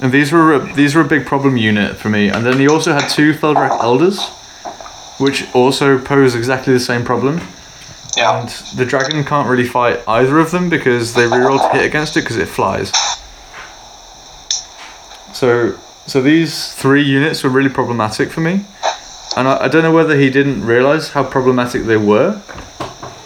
And 0.02 0.12
these 0.12 0.32
were 0.32 0.56
a, 0.56 0.74
these 0.74 0.96
were 0.96 1.02
a 1.02 1.08
big 1.08 1.26
problem 1.26 1.56
unit 1.56 1.96
for 1.96 2.10
me. 2.10 2.28
And 2.28 2.44
then 2.44 2.60
he 2.60 2.68
also 2.68 2.92
had 2.92 3.08
two 3.08 3.34
Feldrak 3.34 3.82
Elders, 3.82 4.28
which 5.20 5.46
also 5.54 6.00
pose 6.00 6.34
exactly 6.34 6.74
the 6.74 6.80
same 6.80 7.06
problem. 7.06 7.40
Yeah. 8.18 8.42
And 8.42 8.50
the 8.76 8.86
dragon 8.86 9.24
can't 9.24 9.48
really 9.48 9.68
fight 9.68 10.02
either 10.08 10.40
of 10.40 10.50
them 10.50 10.70
because 10.70 11.14
they 11.14 11.26
reroll 11.26 11.60
to 11.60 11.78
hit 11.78 11.86
against 11.86 12.18
it 12.18 12.22
because 12.22 12.38
it 12.38 12.48
flies. 12.48 12.92
So 15.44 15.78
so 16.06 16.22
these 16.22 16.74
three 16.74 17.04
units 17.04 17.44
were 17.44 17.50
really 17.50 17.70
problematic 17.70 18.32
for 18.32 18.40
me. 18.40 18.64
And 19.36 19.46
I, 19.46 19.66
I 19.66 19.68
don't 19.68 19.84
know 19.84 19.92
whether 19.92 20.18
he 20.18 20.30
didn't 20.30 20.64
realise 20.66 21.10
how 21.10 21.26
problematic 21.26 21.84
they 21.84 21.98
were 21.98 22.42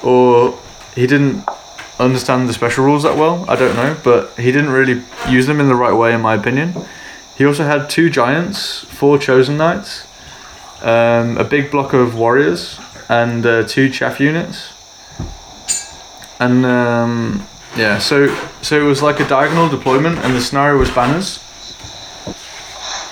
or 0.02 0.58
he 0.96 1.06
didn't 1.06 1.44
understand 2.00 2.50
the 2.50 2.54
special 2.54 2.86
rules 2.86 3.04
that 3.04 3.16
well. 3.18 3.46
I 3.48 3.56
don't 3.56 3.76
know, 3.76 3.96
but 4.04 4.32
he 4.32 4.52
didn't 4.52 4.72
really 4.72 5.04
use 5.30 5.46
them 5.46 5.60
in 5.60 5.68
the 5.68 5.76
right 5.76 5.94
way 5.94 6.12
in 6.12 6.22
my 6.22 6.34
opinion. 6.34 6.74
He 7.38 7.46
also 7.46 7.66
had 7.66 7.88
two 7.88 8.10
giants, 8.10 8.80
four 8.86 9.20
chosen 9.20 9.56
knights, 9.58 10.08
um, 10.82 11.38
a 11.38 11.44
big 11.44 11.70
block 11.70 11.94
of 11.94 12.16
warriors, 12.16 12.80
and 13.10 13.46
uh, 13.46 13.68
two 13.68 13.92
chaff 13.92 14.20
units. 14.20 14.74
And 16.40 16.66
um, 16.66 17.46
yeah, 17.76 18.00
so 18.00 18.36
so 18.64 18.76
it 18.82 18.88
was 18.88 19.04
like 19.04 19.20
a 19.20 19.28
diagonal 19.28 19.70
deployment, 19.70 20.18
and 20.26 20.34
the 20.34 20.42
scenario 20.42 20.80
was 20.80 20.90
banners. 20.90 21.44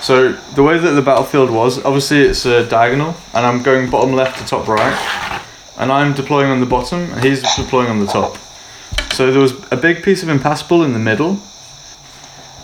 So 0.06 0.30
the 0.54 0.62
way 0.62 0.78
that 0.78 0.92
the 0.92 1.02
battlefield 1.02 1.50
was, 1.50 1.84
obviously 1.84 2.20
it's 2.20 2.46
a 2.46 2.64
diagonal, 2.64 3.16
and 3.34 3.44
I'm 3.44 3.64
going 3.64 3.90
bottom 3.90 4.12
left 4.12 4.38
to 4.38 4.46
top 4.46 4.68
right, 4.68 5.42
and 5.78 5.90
I'm 5.90 6.14
deploying 6.14 6.48
on 6.48 6.60
the 6.60 6.66
bottom, 6.66 7.10
and 7.10 7.24
he's 7.24 7.42
deploying 7.56 7.88
on 7.88 7.98
the 7.98 8.06
top. 8.06 8.36
So 9.14 9.32
there 9.32 9.40
was 9.40 9.54
a 9.72 9.76
big 9.76 10.04
piece 10.04 10.22
of 10.22 10.28
impassable 10.28 10.84
in 10.84 10.92
the 10.92 11.00
middle, 11.00 11.40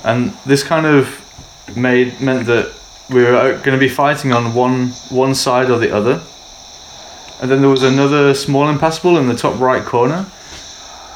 and 0.05 0.31
this 0.47 0.63
kind 0.63 0.87
of 0.87 1.19
made 1.77 2.21
meant 2.21 2.47
that 2.47 2.73
we 3.11 3.25
were 3.25 3.35
uh, 3.35 3.53
going 3.65 3.77
to 3.77 3.77
be 3.77 3.89
fighting 3.89 4.33
on 4.33 4.55
one 4.55 4.91
one 5.11 5.35
side 5.35 5.69
or 5.69 5.81
the 5.81 5.93
other. 5.93 6.23
And 7.41 7.51
then 7.51 7.61
there 7.61 7.71
was 7.71 7.83
another 7.83 8.35
small 8.35 8.69
impassable 8.69 9.19
in 9.19 9.27
the 9.27 9.35
top 9.35 9.59
right 9.59 9.85
corner, 9.85 10.27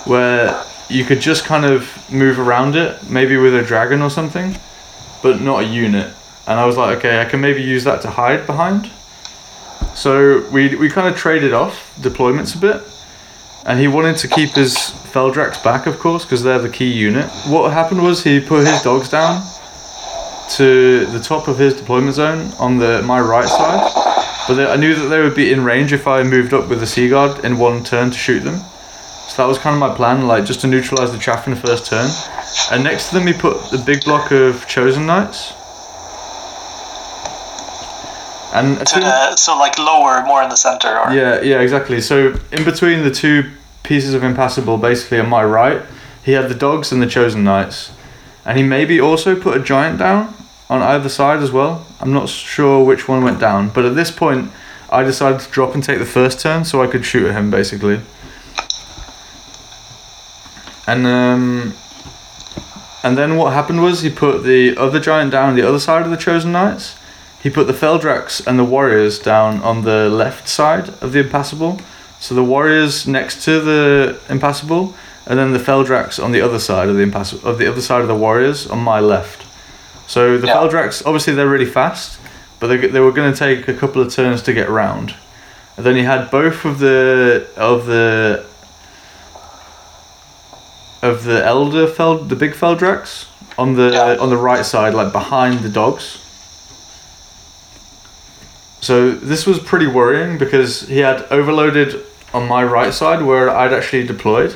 where 0.07 0.61
you 0.89 1.05
could 1.05 1.21
just 1.21 1.45
kind 1.45 1.65
of 1.65 1.89
move 2.11 2.41
around 2.41 2.75
it, 2.75 3.09
maybe 3.09 3.37
with 3.37 3.55
a 3.55 3.63
dragon 3.63 4.03
or 4.03 4.11
something, 4.11 4.59
but 5.27 5.41
not 5.41 5.65
a 5.65 5.67
unit. 5.67 6.09
And 6.47 6.61
I 6.61 6.67
was 6.67 6.77
like, 6.77 6.99
okay, 6.99 7.21
I 7.21 7.25
can 7.25 7.41
maybe 7.41 7.61
use 7.61 7.83
that 7.83 8.01
to 8.03 8.11
hide 8.11 8.47
behind. 8.47 8.91
So 9.97 10.49
we 10.51 10.77
we 10.77 10.89
kind 10.89 11.09
of 11.09 11.17
traded 11.17 11.53
off 11.53 11.75
deployments 12.01 12.55
a 12.55 12.59
bit, 12.59 12.81
and 13.67 13.81
he 13.81 13.89
wanted 13.89 14.17
to 14.19 14.29
keep 14.29 14.51
his 14.51 14.77
Feldraks 15.13 15.63
back, 15.65 15.87
of 15.87 15.99
course, 15.99 16.25
because 16.25 16.43
they're 16.45 16.61
the 16.61 16.69
key 16.69 16.93
unit. 16.93 17.29
What 17.49 17.73
happened 17.73 18.03
was 18.05 18.23
he 18.23 18.39
put 18.39 18.67
his 18.69 18.81
dogs 18.83 19.09
down 19.09 19.43
to 20.51 21.07
the 21.07 21.19
top 21.19 21.49
of 21.49 21.59
his 21.59 21.75
deployment 21.75 22.15
zone 22.15 22.53
on 22.61 22.79
the 22.79 23.03
my 23.03 23.21
right 23.21 23.49
side, 23.49 23.83
but 24.47 24.55
they, 24.55 24.67
I 24.67 24.77
knew 24.77 24.95
that 24.95 25.09
they 25.09 25.21
would 25.21 25.35
be 25.35 25.51
in 25.53 25.65
range 25.65 25.93
if 25.93 26.07
I 26.07 26.23
moved 26.23 26.53
up 26.55 26.69
with 26.69 26.79
the 26.79 26.87
Sea 26.87 27.09
Guard 27.09 27.45
in 27.45 27.59
one 27.59 27.83
turn 27.83 28.13
to 28.13 28.19
shoot 28.19 28.41
them. 28.45 28.61
So 29.29 29.43
that 29.43 29.49
was 29.49 29.59
kind 29.59 29.75
of 29.75 29.81
my 29.81 29.95
plan, 29.95 30.27
like 30.27 30.45
just 30.45 30.61
to 30.63 30.67
neutralize 30.67 31.13
the 31.13 31.19
chaff 31.19 31.47
in 31.47 31.55
the 31.55 31.61
first 31.61 31.87
turn. 31.87 32.09
And 32.73 32.85
next 32.85 33.09
to 33.09 33.15
them, 33.17 33.27
he 33.27 33.33
put 33.33 33.71
the 33.71 33.79
big 33.85 34.05
block 34.05 34.31
of 34.31 34.67
Chosen 34.67 35.05
Knights. 35.07 35.53
And 38.55 38.79
To 38.79 39.01
the, 39.01 39.37
so 39.37 39.59
like 39.59 39.79
lower, 39.79 40.25
more 40.25 40.43
in 40.43 40.49
the 40.49 40.57
center, 40.57 40.99
or 40.99 41.13
yeah, 41.13 41.43
yeah, 41.43 41.61
exactly. 41.61 42.01
So 42.01 42.39
in 42.53 42.65
between 42.65 43.03
the 43.03 43.11
two 43.11 43.51
pieces 43.83 44.15
of 44.15 44.25
impassable, 44.25 44.79
basically 44.79 45.21
on 45.21 45.29
my 45.29 45.45
right, 45.45 45.83
he 46.25 46.33
had 46.33 46.49
the 46.49 46.55
dogs 46.55 46.91
and 46.91 47.03
the 47.03 47.07
chosen 47.07 47.45
knights, 47.45 47.93
and 48.47 48.57
he 48.57 48.65
maybe 48.65 48.99
also 48.99 49.39
put 49.39 49.57
a 49.57 49.63
giant 49.63 49.99
down 49.99 50.33
on 50.71 50.81
either 50.81 51.09
side 51.09 51.43
as 51.43 51.53
well. 51.53 51.87
I'm 52.01 52.13
not 52.13 52.29
sure 52.29 52.83
which 52.85 53.07
one 53.09 53.23
went 53.23 53.39
down, 53.41 53.69
but 53.69 53.85
at 53.85 53.95
this 53.95 54.11
point, 54.11 54.51
I 54.89 55.03
decided 55.03 55.41
to 55.41 55.51
drop 55.51 55.75
and 55.75 55.85
take 55.85 55.99
the 55.99 56.07
first 56.07 56.41
turn 56.41 56.65
so 56.65 56.83
I 56.83 56.87
could 56.87 57.05
shoot 57.05 57.27
at 57.27 57.35
him 57.35 57.51
basically. 57.51 58.01
And 60.87 61.07
um, 61.07 61.75
and 63.03 63.17
then 63.17 63.37
what 63.37 63.53
happened 63.53 63.83
was 63.83 64.03
he 64.03 64.11
put 64.11 64.43
the 64.43 64.77
other 64.77 64.99
giant 65.01 65.31
down 65.33 65.51
on 65.51 65.57
the 65.57 65.63
other 65.63 65.79
side 65.79 66.03
of 66.03 66.11
the 66.11 66.17
chosen 66.17 66.53
knights. 66.53 66.97
He 67.43 67.51
put 67.51 67.67
the 67.67 67.73
Feldraks 67.73 68.45
and 68.47 68.59
the 68.59 68.65
warriors 68.65 69.19
down 69.19 69.63
on 69.63 69.83
the 69.83 70.09
left 70.09 70.49
side 70.49 70.89
of 71.01 71.13
the 71.13 71.21
impassable. 71.21 71.81
So 72.19 72.35
the 72.35 72.43
warriors 72.43 73.07
next 73.07 73.45
to 73.45 73.61
the 73.61 74.19
impassable, 74.29 74.95
and 75.27 75.39
then 75.39 75.53
the 75.53 75.59
Feldraks 75.61 76.23
on 76.23 76.33
the 76.33 76.41
other 76.41 76.59
side 76.59 76.89
of 76.89 76.97
the 76.97 77.03
impassable 77.03 77.49
of 77.49 77.59
the 77.59 77.69
other 77.69 77.81
side 77.81 78.01
of 78.01 78.09
the 78.09 78.17
warriors 78.17 78.67
on 78.67 78.79
my 78.81 79.01
left. 79.01 79.45
So 80.09 80.39
the 80.39 80.47
Yeah. 80.47 80.57
Feldraks 80.57 81.03
obviously 81.07 81.35
they're 81.35 81.49
really 81.49 81.67
fast, 81.81 82.19
but 82.59 82.69
they 82.69 82.79
they 82.79 83.01
were 83.01 83.13
going 83.13 83.33
to 83.33 83.39
take 83.39 83.69
a 83.69 83.75
couple 83.75 84.03
of 84.03 84.13
turns 84.13 84.43
to 84.43 84.53
get 84.53 84.69
round. 84.69 85.15
And 85.77 85.85
then 85.85 85.95
he 85.95 86.03
had 86.05 86.31
both 86.31 86.65
of 86.65 86.79
the 86.79 87.47
of 87.57 87.87
the 87.87 88.45
of 91.11 91.25
the 91.25 91.45
elder 91.45 91.87
Feld 91.87 92.29
the 92.29 92.37
big 92.37 92.53
Feldraks 92.53 93.27
on 93.57 93.75
the 93.77 93.91
Yeah. 93.93 94.17
on 94.23 94.29
the 94.31 94.37
right 94.37 94.65
side, 94.65 94.93
like 94.95 95.13
behind 95.13 95.61
the 95.61 95.69
dogs. 95.69 96.19
So 98.81 99.11
this 99.11 99.47
was 99.47 99.59
pretty 99.59 99.87
worrying 99.87 100.39
because 100.39 100.83
he 100.89 100.99
had 101.01 101.25
overloaded 101.31 102.05
on 102.33 102.47
my 102.47 102.63
right 102.63 102.93
side 102.93 103.23
where 103.23 103.49
I'd 103.51 103.73
actually 103.73 104.07
deployed. 104.07 104.55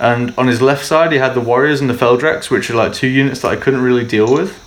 And 0.00 0.34
on 0.36 0.48
his 0.48 0.60
left 0.60 0.84
side, 0.84 1.12
he 1.12 1.18
had 1.18 1.34
the 1.34 1.40
Warriors 1.40 1.80
and 1.80 1.88
the 1.88 1.94
Feldraks, 1.94 2.50
which 2.50 2.68
are 2.70 2.74
like 2.74 2.92
two 2.92 3.06
units 3.06 3.40
that 3.42 3.52
I 3.52 3.56
couldn't 3.56 3.82
really 3.82 4.04
deal 4.04 4.32
with, 4.32 4.58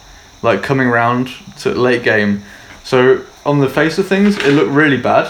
like 0.41 0.63
coming 0.63 0.87
round 0.87 1.29
to 1.59 1.71
late 1.71 2.03
game. 2.03 2.43
So 2.83 3.21
on 3.45 3.59
the 3.59 3.69
face 3.69 3.97
of 3.97 4.07
things, 4.07 4.37
it 4.37 4.53
looked 4.53 4.71
really 4.71 4.97
bad. 4.97 5.29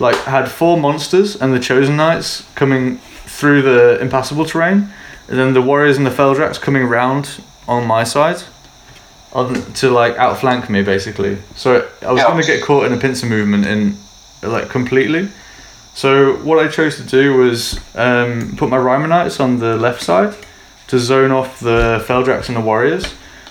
Like 0.00 0.16
had 0.24 0.50
four 0.50 0.76
monsters 0.78 1.36
and 1.40 1.54
the 1.54 1.60
Chosen 1.60 1.96
Knights 1.96 2.44
coming 2.56 3.00
through 3.42 3.60
the 3.60 3.98
impassable 4.00 4.44
terrain, 4.44 4.88
and 5.28 5.36
then 5.36 5.52
the 5.52 5.60
Warriors 5.60 5.96
and 5.96 6.06
the 6.06 6.10
Feldraks 6.10 6.60
coming 6.60 6.84
round 6.84 7.40
on 7.66 7.84
my 7.88 8.04
side, 8.04 8.40
on 9.32 9.54
to 9.80 9.90
like 9.90 10.16
outflank 10.16 10.70
me 10.70 10.80
basically. 10.82 11.38
So 11.56 11.84
I 12.06 12.12
was 12.12 12.20
Yeah. 12.20 12.28
gonna 12.28 12.44
get 12.44 12.62
caught 12.62 12.84
in 12.86 12.92
a 12.92 12.96
pincer 12.96 13.26
movement 13.26 13.66
in 13.66 13.96
like 14.44 14.68
completely. 14.68 15.28
So 15.94 16.34
what 16.44 16.64
I 16.64 16.68
chose 16.68 16.94
to 16.98 17.02
do 17.02 17.36
was 17.36 17.80
um, 17.96 18.54
put 18.56 18.68
my 18.70 18.76
Rymanites 18.78 19.40
on 19.40 19.58
the 19.58 19.74
left 19.76 20.02
side 20.02 20.34
to 20.86 21.00
zone 21.00 21.32
off 21.32 21.58
the 21.58 22.00
Feldraks 22.06 22.46
and 22.46 22.56
the 22.56 22.60
Warriors. 22.70 23.04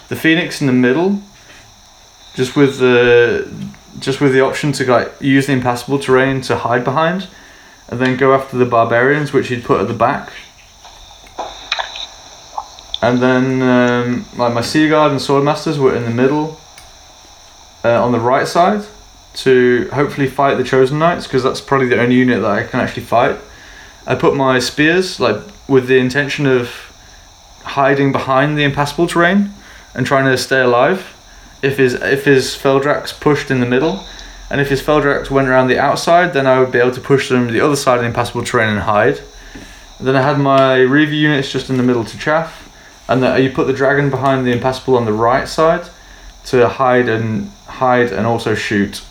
The 0.07 0.15
Phoenix 0.15 0.61
in 0.61 0.67
the 0.67 0.73
middle, 0.87 1.19
just 2.33 2.55
with 2.55 2.79
the 2.79 3.45
just 3.99 4.21
with 4.21 4.31
the 4.31 4.39
option 4.39 4.71
to 4.71 4.85
like 4.89 5.11
use 5.19 5.47
the 5.47 5.53
impassable 5.53 5.99
terrain 5.99 6.39
to 6.41 6.55
hide 6.55 6.83
behind, 6.85 7.27
and 7.91 7.99
then 7.99 8.17
go 8.17 8.33
after 8.33 8.57
the 8.57 8.65
Barbarians, 8.65 9.33
which 9.33 9.49
he'd 9.49 9.63
put 9.63 9.81
at 9.81 9.87
the 9.87 9.93
back. 9.93 10.31
And 13.01 13.19
then 13.19 13.61
um, 13.61 14.25
like 14.37 14.53
my 14.53 14.61
Sea 14.61 14.87
Guard 14.87 15.11
and 15.11 15.19
Swordmasters 15.19 15.77
were 15.77 15.95
in 15.95 16.03
the 16.03 16.11
middle, 16.11 16.59
uh, 17.83 18.03
on 18.03 18.11
the 18.11 18.19
right 18.19 18.47
side, 18.47 18.85
to 19.33 19.89
hopefully 19.91 20.27
fight 20.27 20.55
the 20.55 20.63
Chosen 20.63 20.99
Knights 20.99 21.27
because 21.27 21.43
that's 21.43 21.59
probably 21.59 21.87
the 21.87 21.99
only 21.99 22.15
unit 22.15 22.41
that 22.41 22.51
I 22.51 22.63
can 22.63 22.79
actually 22.79 23.03
fight. 23.03 23.37
I 24.07 24.15
put 24.15 24.35
my 24.35 24.59
spears 24.59 25.19
like 25.19 25.37
with 25.67 25.87
the 25.87 25.97
intention 25.97 26.45
of 26.45 26.69
hiding 27.63 28.11
behind 28.11 28.57
the 28.57 28.63
impassable 28.63 29.07
terrain 29.07 29.51
and 29.93 30.05
trying 30.05 30.25
to 30.25 30.37
stay 30.37 30.61
alive. 30.61 31.17
If 31.61 31.77
his 31.77 31.93
if 31.93 32.25
his 32.25 32.55
Feldraks 32.55 33.19
pushed 33.19 33.51
in 33.51 33.59
the 33.59 33.67
middle, 33.67 34.03
and 34.51 34.59
if 34.59 34.67
his 34.67 34.81
Feldraks 34.81 35.31
went 35.31 35.47
around 35.47 35.69
the 35.69 35.79
outside, 35.79 36.33
then 36.33 36.45
I 36.45 36.59
would 36.59 36.73
be 36.73 36.79
able 36.79 36.91
to 36.91 36.99
push 36.99 37.29
them 37.29 37.47
to 37.47 37.53
the 37.53 37.61
other 37.61 37.77
side 37.77 37.95
of 37.95 38.01
the 38.01 38.07
impassable 38.07 38.43
terrain 38.43 38.67
and 38.67 38.79
hide. 38.79 39.21
And 39.97 40.05
then 40.05 40.17
I 40.17 40.21
had 40.21 40.39
my 40.39 40.81
Reaver 40.81 41.13
units 41.13 41.49
just 41.49 41.69
in 41.69 41.77
the 41.77 41.83
middle 41.83 42.03
to 42.03 42.17
chaff, 42.17 42.69
and 43.07 43.23
then 43.23 43.41
you 43.41 43.49
put 43.49 43.67
the 43.67 43.73
dragon 43.73 44.09
behind 44.09 44.45
the 44.45 44.51
impassable 44.51 44.97
on 44.97 45.05
the 45.05 45.13
right 45.13 45.47
side 45.47 45.89
to 46.47 46.67
hide 46.67 47.07
and 47.07 47.49
hide 47.65 48.11
and 48.11 48.27
also 48.27 48.53
shoot, 48.53 49.01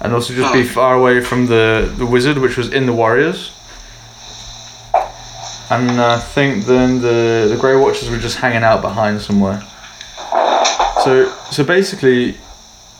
and 0.00 0.12
also 0.12 0.34
just 0.34 0.52
be 0.52 0.62
oh. 0.62 0.64
far 0.64 0.96
away 0.96 1.20
from 1.20 1.46
the 1.46 1.94
the 1.96 2.04
wizard, 2.04 2.38
which 2.38 2.56
was 2.56 2.72
in 2.72 2.86
the 2.86 2.92
warriors. 2.92 3.56
And 5.70 5.92
I 6.00 6.18
think 6.18 6.64
then 6.64 7.00
the 7.00 7.46
the 7.48 7.56
Grey 7.60 7.76
Watchers 7.76 8.10
were 8.10 8.18
just 8.18 8.38
hanging 8.38 8.64
out 8.64 8.82
behind 8.82 9.20
somewhere. 9.20 9.62
So 11.04 11.32
so 11.52 11.62
basically, 11.62 12.36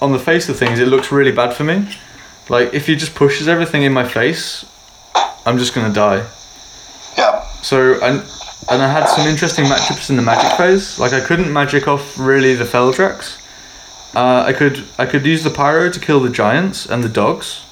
on 0.03 0.11
the 0.11 0.19
face 0.19 0.49
of 0.49 0.57
things, 0.59 0.81
it 0.81 0.89
looks 0.89 1.13
really 1.13 1.31
bad 1.31 1.55
for 1.55 1.63
me. 1.63 1.89
Like 2.49 2.75
if 2.75 2.87
he 2.89 2.97
just 2.97 3.15
pushes 3.15 3.47
everything 3.47 3.85
in 3.85 3.93
my 3.93 4.07
face, 4.07 4.67
I'm 5.47 5.59
just 5.59 5.75
gonna 5.75 5.95
die. 5.95 6.27
Yeah. 7.17 7.41
So 7.63 7.95
and 8.03 8.17
and 8.71 8.83
I 8.83 8.89
had 8.89 9.07
some 9.07 9.27
interesting 9.29 9.65
matchups 9.67 10.11
in 10.11 10.17
the 10.17 10.23
magic 10.23 10.53
phase. 10.59 10.99
Like 10.99 11.13
I 11.13 11.21
couldn't 11.21 11.53
magic 11.53 11.87
off 11.87 12.19
really 12.19 12.55
the 12.55 12.65
Feldraks. 12.65 13.39
Uh, 14.15 14.43
I 14.45 14.53
could 14.53 14.85
I 14.99 15.07
could 15.07 15.25
use 15.25 15.45
the 15.45 15.51
pyro 15.51 15.89
to 15.89 16.01
kill 16.01 16.21
the 16.21 16.31
giants 16.31 16.85
and 16.85 17.05
the 17.05 17.09
dogs. 17.09 17.63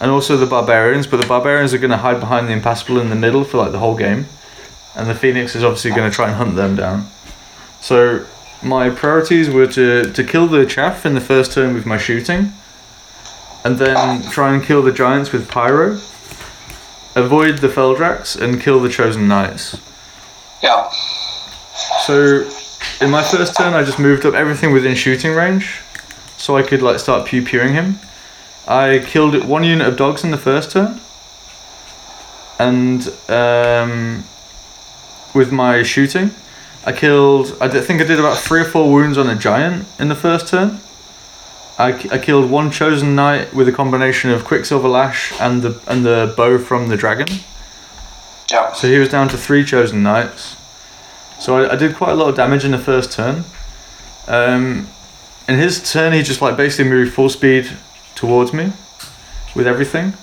And 0.00 0.10
also 0.10 0.36
the 0.36 0.46
barbarians, 0.46 1.06
but 1.06 1.20
the 1.20 1.26
barbarians 1.26 1.72
are 1.74 1.78
gonna 1.78 1.98
hide 1.98 2.18
behind 2.18 2.48
the 2.48 2.52
impassable 2.52 2.98
in 2.98 3.10
the 3.10 3.16
middle 3.16 3.44
for 3.44 3.58
like 3.58 3.72
the 3.72 3.78
whole 3.78 3.96
game. 3.96 4.26
And 4.96 5.08
the 5.08 5.14
phoenix 5.14 5.54
is 5.54 5.62
obviously 5.62 5.90
gonna 5.90 6.10
try 6.10 6.28
and 6.28 6.36
hunt 6.36 6.56
them 6.56 6.76
down. 6.76 7.08
So 7.80 8.24
my 8.64 8.90
priorities 8.90 9.50
were 9.50 9.66
to, 9.68 10.12
to 10.12 10.24
kill 10.24 10.46
the 10.46 10.66
chaff 10.66 11.04
in 11.04 11.14
the 11.14 11.20
first 11.20 11.52
turn 11.52 11.74
with 11.74 11.86
my 11.86 11.98
shooting. 11.98 12.52
And 13.64 13.78
then 13.78 14.22
try 14.30 14.54
and 14.54 14.62
kill 14.62 14.82
the 14.82 14.92
giants 14.92 15.32
with 15.32 15.48
pyro 15.48 15.98
avoid 17.14 17.58
the 17.58 17.68
Feldraks 17.68 18.40
and 18.40 18.60
kill 18.60 18.80
the 18.80 18.88
Chosen 18.88 19.28
Knights. 19.28 19.80
Yeah. 20.62 20.88
So, 22.06 22.48
in 23.00 23.10
my 23.10 23.22
first 23.22 23.56
turn, 23.56 23.74
I 23.74 23.84
just 23.84 23.98
moved 23.98 24.26
up 24.26 24.34
everything 24.34 24.72
within 24.72 24.94
shooting 24.94 25.34
range, 25.34 25.80
so 26.36 26.56
I 26.56 26.62
could 26.62 26.82
like 26.82 26.98
start 26.98 27.26
pew 27.26 27.42
pewing 27.42 27.72
him. 27.72 27.98
I 28.66 29.04
killed 29.06 29.44
one 29.44 29.64
unit 29.64 29.86
of 29.86 29.96
dogs 29.96 30.24
in 30.24 30.30
the 30.30 30.38
first 30.38 30.72
turn, 30.72 31.00
and 32.58 33.08
um, 33.28 34.24
with 35.34 35.52
my 35.52 35.82
shooting, 35.82 36.30
I 36.86 36.92
killed. 36.92 37.56
I 37.60 37.68
think 37.68 38.00
I 38.00 38.04
did 38.04 38.18
about 38.18 38.38
three 38.38 38.60
or 38.60 38.64
four 38.64 38.92
wounds 38.92 39.16
on 39.16 39.28
a 39.28 39.36
giant 39.36 39.86
in 39.98 40.08
the 40.08 40.14
first 40.14 40.48
turn. 40.48 40.80
I, 41.78 41.92
I 42.12 42.18
killed 42.18 42.50
one 42.50 42.70
chosen 42.70 43.16
knight 43.16 43.52
with 43.52 43.68
a 43.68 43.72
combination 43.72 44.30
of 44.30 44.44
Quicksilver 44.44 44.88
Lash 44.88 45.32
and 45.40 45.62
the 45.62 45.80
and 45.86 46.04
the 46.04 46.32
bow 46.36 46.58
from 46.58 46.88
the 46.88 46.96
dragon. 46.96 47.26
Yeah. 48.50 48.72
So 48.74 48.88
he 48.88 48.98
was 48.98 49.08
down 49.08 49.28
to 49.28 49.36
three 49.36 49.64
chosen 49.64 50.02
knights. 50.02 50.56
So 51.40 51.56
I, 51.56 51.72
I 51.72 51.76
did 51.76 51.96
quite 51.96 52.12
a 52.12 52.14
lot 52.14 52.28
of 52.28 52.36
damage 52.36 52.64
in 52.64 52.70
the 52.70 52.78
first 52.78 53.12
turn. 53.12 53.44
Um, 54.28 54.88
in 55.48 55.58
his 55.58 55.92
turn, 55.92 56.12
he 56.12 56.22
just 56.22 56.40
like 56.40 56.56
basically 56.56 56.90
moved 56.90 57.14
full 57.14 57.28
speed 57.28 57.70
towards 58.14 58.52
me 58.52 58.72
with 59.54 59.66
everything. 59.66 60.14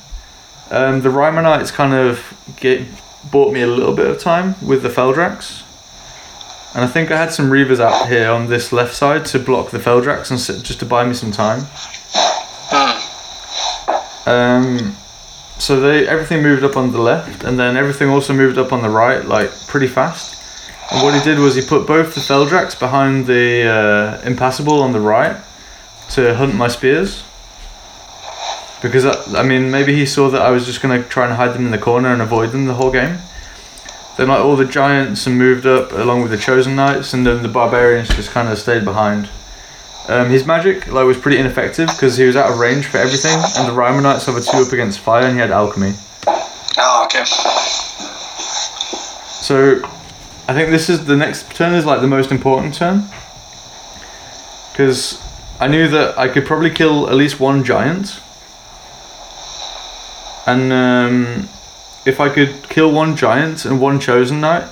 Um, 0.69 1.01
the 1.01 1.09
Rymanites 1.09 1.73
kind 1.73 1.93
of 1.93 2.33
get, 2.59 2.87
bought 3.29 3.53
me 3.53 3.61
a 3.61 3.67
little 3.67 3.93
bit 3.93 4.07
of 4.07 4.19
time 4.19 4.55
with 4.65 4.83
the 4.83 4.89
Feldraks. 4.89 5.63
And 6.73 6.85
I 6.85 6.87
think 6.87 7.11
I 7.11 7.17
had 7.17 7.33
some 7.33 7.49
Reavers 7.49 7.81
out 7.81 8.07
here 8.07 8.29
on 8.29 8.47
this 8.47 8.71
left 8.71 8.95
side 8.95 9.25
to 9.27 9.39
block 9.39 9.71
the 9.71 9.77
Feldraks 9.77 10.31
and 10.31 10.39
sit, 10.39 10.63
just 10.63 10.79
to 10.79 10.85
buy 10.85 11.05
me 11.05 11.13
some 11.13 11.31
time. 11.31 11.65
Um, 14.25 14.95
so 15.57 15.79
they 15.81 16.07
everything 16.07 16.41
moved 16.41 16.63
up 16.63 16.77
on 16.77 16.91
the 16.91 16.99
left, 16.99 17.43
and 17.43 17.59
then 17.59 17.75
everything 17.75 18.09
also 18.09 18.33
moved 18.33 18.57
up 18.57 18.71
on 18.71 18.81
the 18.81 18.89
right, 18.89 19.25
like 19.25 19.51
pretty 19.67 19.87
fast. 19.87 20.63
And 20.91 21.03
what 21.03 21.13
he 21.13 21.23
did 21.23 21.39
was 21.39 21.55
he 21.55 21.61
put 21.61 21.85
both 21.85 22.15
the 22.15 22.21
Feldraks 22.21 22.77
behind 22.79 23.25
the 23.25 23.67
uh, 23.67 24.21
Impassable 24.25 24.81
on 24.81 24.93
the 24.93 24.99
right 24.99 25.37
to 26.11 26.35
hunt 26.35 26.55
my 26.55 26.67
spears. 26.67 27.23
Because 28.81 29.05
I, 29.05 29.39
I 29.39 29.43
mean, 29.43 29.71
maybe 29.71 29.93
he 29.93 30.05
saw 30.05 30.29
that 30.29 30.41
I 30.41 30.51
was 30.51 30.65
just 30.65 30.81
gonna 30.81 31.03
try 31.03 31.25
and 31.25 31.33
hide 31.33 31.53
them 31.53 31.65
in 31.65 31.71
the 31.71 31.77
corner 31.77 32.09
and 32.09 32.21
avoid 32.21 32.51
them 32.51 32.65
the 32.65 32.73
whole 32.73 32.91
game. 32.91 33.17
Then 34.17 34.27
like 34.27 34.39
all 34.39 34.55
the 34.55 34.65
giants 34.65 35.25
and 35.25 35.37
moved 35.37 35.65
up 35.65 35.91
along 35.93 36.21
with 36.21 36.31
the 36.31 36.37
chosen 36.37 36.75
knights, 36.75 37.13
and 37.13 37.25
then 37.25 37.41
the 37.41 37.49
barbarians 37.49 38.09
just 38.09 38.31
kind 38.31 38.49
of 38.49 38.57
stayed 38.57 38.83
behind. 38.83 39.29
Um, 40.07 40.29
his 40.29 40.45
magic 40.45 40.87
like 40.87 41.05
was 41.05 41.17
pretty 41.17 41.37
ineffective 41.37 41.87
because 41.87 42.17
he 42.17 42.25
was 42.25 42.35
out 42.35 42.51
of 42.51 42.59
range 42.59 42.87
for 42.87 42.97
everything, 42.97 43.37
and 43.57 43.67
the 43.67 43.73
Rymanites 43.73 44.25
have 44.25 44.35
a 44.35 44.41
two 44.41 44.65
up 44.65 44.73
against 44.73 44.99
fire, 44.99 45.25
and 45.25 45.33
he 45.33 45.39
had 45.39 45.51
alchemy. 45.51 45.93
Oh, 46.77 47.03
okay. 47.05 47.23
So, 49.41 49.81
I 50.47 50.53
think 50.53 50.69
this 50.69 50.89
is 50.89 51.05
the 51.05 51.15
next 51.15 51.55
turn 51.55 51.73
is 51.73 51.85
like 51.85 52.01
the 52.01 52.07
most 52.07 52.31
important 52.31 52.73
turn 52.73 53.07
because 54.71 55.21
I 55.59 55.67
knew 55.67 55.87
that 55.89 56.17
I 56.17 56.27
could 56.27 56.45
probably 56.45 56.71
kill 56.71 57.07
at 57.07 57.15
least 57.15 57.39
one 57.39 57.63
giant, 57.63 58.19
and 60.47 60.73
um, 60.73 61.49
if 62.05 62.19
I 62.19 62.29
could 62.29 62.63
kill 62.69 62.91
one 62.91 63.15
giant 63.15 63.65
and 63.65 63.79
one 63.79 63.99
chosen 63.99 64.41
knight, 64.41 64.67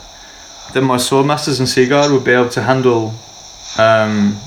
then 0.73 0.84
my 0.84 0.97
swordmasters 0.97 1.60
and 1.60 1.68
sea 1.68 1.88
guard 1.88 2.11
would 2.11 2.23
be 2.23 2.31
able 2.31 2.49
to 2.49 2.61
handle 2.64 3.14
um, 3.77 4.38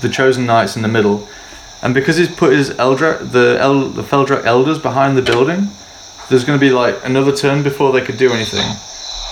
the 0.00 0.08
chosen 0.08 0.46
knights 0.46 0.76
in 0.76 0.82
the 0.82 0.88
middle. 0.88 1.28
And 1.82 1.94
because 1.94 2.16
he's 2.16 2.30
put 2.34 2.52
his 2.52 2.70
Eldra 2.70 3.18
the 3.30 3.56
El 3.60 3.88
the 3.88 4.02
Feldrak 4.02 4.44
elders 4.44 4.78
behind 4.78 5.16
the 5.16 5.22
building, 5.22 5.68
there's 6.28 6.44
going 6.44 6.58
to 6.58 6.64
be 6.64 6.70
like 6.70 6.96
another 7.04 7.34
turn 7.34 7.62
before 7.62 7.92
they 7.92 8.00
could 8.00 8.18
do 8.18 8.30
anything. 8.32 8.68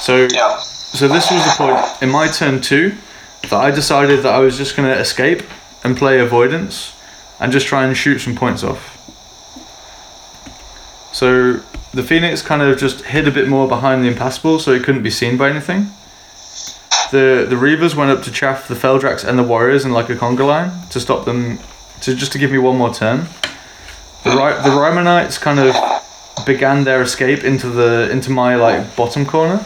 So 0.01 0.27
Yeah. 0.33 0.59
so 0.59 1.07
this 1.09 1.31
was 1.31 1.45
the 1.45 1.55
point 1.57 2.03
in 2.03 2.11
my 2.11 2.27
turn 2.27 2.61
two 2.61 2.95
that 3.43 3.53
I 3.55 3.71
decided 3.71 4.23
that 4.25 4.35
I 4.35 4.41
was 4.41 4.59
just 4.59 4.77
going 4.77 4.89
to 4.89 4.99
escape 4.99 5.43
and 5.85 5.97
play 5.97 6.19
avoidance 6.21 6.93
and 7.39 7.53
just 7.53 7.67
try 7.67 7.85
and 7.85 7.97
shoot 7.97 8.19
some 8.19 8.35
points 8.35 8.63
off. 8.65 8.97
So 11.13 11.61
the 11.93 12.03
Phoenix 12.03 12.43
kind 12.43 12.63
of 12.63 12.79
just 12.79 13.05
hid 13.05 13.27
a 13.27 13.31
bit 13.31 13.49
more 13.49 13.69
behind 13.69 14.05
the 14.05 14.09
impassable 14.09 14.59
so 14.59 14.73
it 14.73 14.85
couldn't 14.85 15.03
be 15.03 15.11
seen 15.11 15.37
by 15.37 15.51
anything. 15.51 15.91
The 17.11 17.47
the 17.49 17.57
Reavers 17.57 17.95
went 17.95 18.11
up 18.11 18.23
to 18.25 18.31
chaff 18.31 18.69
the 18.69 18.75
Feldraks 18.75 19.25
and 19.25 19.39
the 19.39 19.43
Warriors 19.43 19.85
in 19.85 19.93
like 19.93 20.09
a 20.09 20.15
conga 20.15 20.47
line 20.47 20.71
to 20.91 21.01
stop 21.01 21.25
them 21.25 21.59
to 22.03 22.15
just 22.15 22.33
to 22.33 22.39
give 22.39 22.53
me 22.53 22.59
one 22.59 22.77
more 22.77 22.95
turn. 22.95 23.27
The 24.25 24.31
Ry- 24.31 24.63
the 24.63 24.71
Rymanites 24.71 25.41
kind 25.41 25.59
of 25.59 25.75
began 26.47 26.85
their 26.85 27.03
escape 27.03 27.43
into 27.45 27.69
the 27.69 28.09
into 28.11 28.31
my 28.31 28.55
like 28.55 28.95
bottom 28.97 29.27
corner 29.27 29.65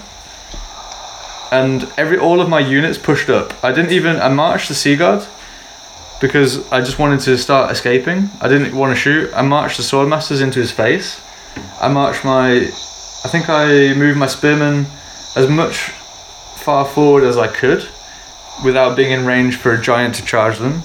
and 1.54 1.88
every 1.96 2.18
all 2.18 2.40
of 2.40 2.48
my 2.48 2.58
units 2.60 2.98
pushed 2.98 3.28
up. 3.30 3.52
I 3.62 3.72
didn't 3.72 3.92
even 3.92 4.16
I 4.16 4.28
marched 4.28 4.68
the 4.68 4.74
Sea 4.74 4.96
Guard 4.96 5.26
because 6.20 6.70
I 6.72 6.80
just 6.80 6.98
wanted 6.98 7.20
to 7.20 7.36
start 7.38 7.70
escaping. 7.70 8.30
I 8.40 8.48
didn't 8.48 8.74
want 8.74 8.90
to 8.92 9.00
shoot. 9.00 9.30
I 9.34 9.42
marched 9.42 9.76
the 9.76 9.82
Swordmasters 9.82 10.40
into 10.42 10.58
his 10.58 10.72
face. 10.72 11.20
I 11.80 11.88
marched 11.88 12.24
my 12.24 12.70
I 13.24 13.28
think 13.28 13.48
I 13.48 13.94
moved 13.94 14.18
my 14.18 14.26
Spearmen 14.26 14.86
as 15.34 15.48
much 15.48 15.78
far 16.58 16.84
forward 16.84 17.24
as 17.24 17.36
I 17.38 17.48
could 17.48 17.88
without 18.62 18.96
being 18.96 19.12
in 19.12 19.26
range 19.26 19.56
for 19.56 19.72
a 19.72 19.80
giant 19.80 20.14
to 20.16 20.24
charge 20.24 20.58
them. 20.58 20.82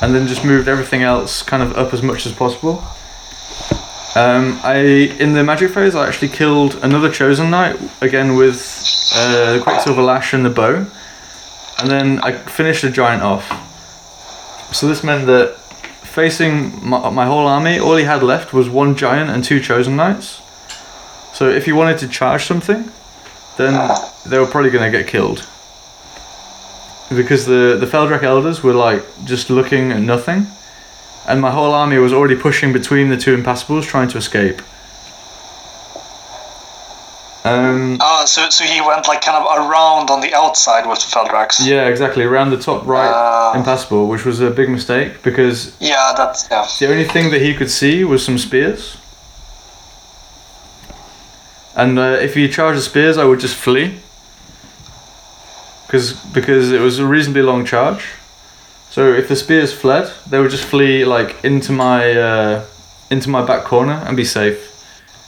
And 0.00 0.14
then 0.14 0.28
just 0.28 0.44
moved 0.44 0.68
everything 0.68 1.02
else 1.02 1.42
kind 1.42 1.62
of 1.62 1.76
up 1.76 1.92
as 1.92 2.02
much 2.02 2.26
as 2.26 2.32
possible. 2.32 2.84
Um, 4.14 4.58
I 4.62 4.76
in 5.20 5.34
the 5.34 5.44
magic 5.44 5.72
phase 5.72 5.94
I 5.94 6.06
actually 6.08 6.28
killed 6.28 6.76
another 6.82 7.10
chosen 7.10 7.50
knight 7.50 7.76
again 8.00 8.36
with 8.36 8.58
uh, 9.14 9.54
the 9.54 9.62
quicksilver 9.62 10.02
lash 10.02 10.32
and 10.32 10.44
the 10.44 10.50
bow, 10.50 10.86
and 11.78 11.90
then 11.90 12.20
I 12.20 12.32
finished 12.32 12.82
the 12.82 12.90
giant 12.90 13.22
off. 13.22 13.46
So 14.74 14.88
this 14.88 15.04
meant 15.04 15.26
that 15.26 15.57
facing 16.18 16.72
my, 16.84 17.10
my 17.10 17.26
whole 17.26 17.46
army. 17.46 17.78
All 17.78 17.94
he 17.94 18.02
had 18.02 18.24
left 18.24 18.52
was 18.52 18.68
one 18.68 18.96
giant 18.96 19.30
and 19.30 19.44
two 19.44 19.60
chosen 19.60 19.94
knights. 19.94 20.42
So 21.32 21.48
if 21.48 21.64
he 21.66 21.70
wanted 21.70 21.98
to 21.98 22.08
charge 22.08 22.42
something, 22.42 22.90
then 23.56 23.72
they 24.26 24.36
were 24.40 24.50
probably 24.54 24.70
going 24.70 24.90
to 24.90 24.98
get 24.98 25.06
killed. 25.06 25.46
Because 27.20 27.46
the 27.46 27.62
the 27.82 27.86
Feldrak 27.86 28.24
elders 28.24 28.64
were 28.64 28.74
like 28.88 29.02
just 29.32 29.48
looking 29.48 29.92
at 29.92 30.02
nothing, 30.14 30.40
and 31.28 31.40
my 31.40 31.52
whole 31.52 31.72
army 31.82 31.98
was 31.98 32.12
already 32.12 32.38
pushing 32.48 32.72
between 32.72 33.10
the 33.10 33.16
two 33.16 33.34
impassibles, 33.36 33.86
trying 33.86 34.08
to 34.08 34.18
escape. 34.18 34.60
Um, 37.44 37.98
Ah, 38.00 38.24
so 38.24 38.50
so 38.50 38.64
he 38.64 38.80
went 38.80 39.06
like 39.08 39.22
kind 39.22 39.36
of 39.36 39.44
around 39.46 40.10
on 40.10 40.20
the 40.20 40.34
outside 40.34 40.86
with 40.86 40.98
the 40.98 41.06
Feldraks. 41.06 41.64
yeah, 41.64 41.86
exactly. 41.86 42.24
Around 42.24 42.50
the 42.50 42.58
top 42.58 42.84
right 42.86 43.10
Ah. 43.12 43.54
impassable, 43.54 44.08
which 44.08 44.24
was 44.24 44.40
a 44.40 44.50
big 44.50 44.68
mistake 44.68 45.22
because 45.22 45.72
Yeah, 45.80 46.12
that's 46.16 46.48
yeah. 46.50 46.66
The 46.80 46.90
only 46.90 47.04
thing 47.04 47.30
that 47.30 47.40
he 47.40 47.54
could 47.54 47.70
see 47.70 48.04
was 48.04 48.24
some 48.24 48.38
spears. 48.38 48.96
And 51.76 51.98
uh, 51.98 52.18
if 52.20 52.34
he 52.34 52.48
charged 52.48 52.78
the 52.78 52.82
spears, 52.82 53.16
I 53.18 53.24
would 53.24 53.40
just 53.40 53.54
flee. 53.54 54.00
Cause, 55.88 56.12
because 56.34 56.72
it 56.72 56.80
was 56.80 56.98
a 56.98 57.06
reasonably 57.06 57.42
long 57.42 57.64
charge. 57.64 58.04
So 58.90 59.12
if 59.12 59.28
the 59.28 59.36
spears 59.36 59.72
fled, 59.72 60.12
they 60.28 60.38
would 60.40 60.50
just 60.50 60.64
flee 60.64 61.04
like 61.04 61.36
into 61.44 61.72
my 61.72 62.12
uh, 62.12 62.64
into 63.10 63.30
my 63.30 63.42
back 63.46 63.62
corner 63.64 64.02
and 64.06 64.16
be 64.16 64.24
safe. 64.24 64.58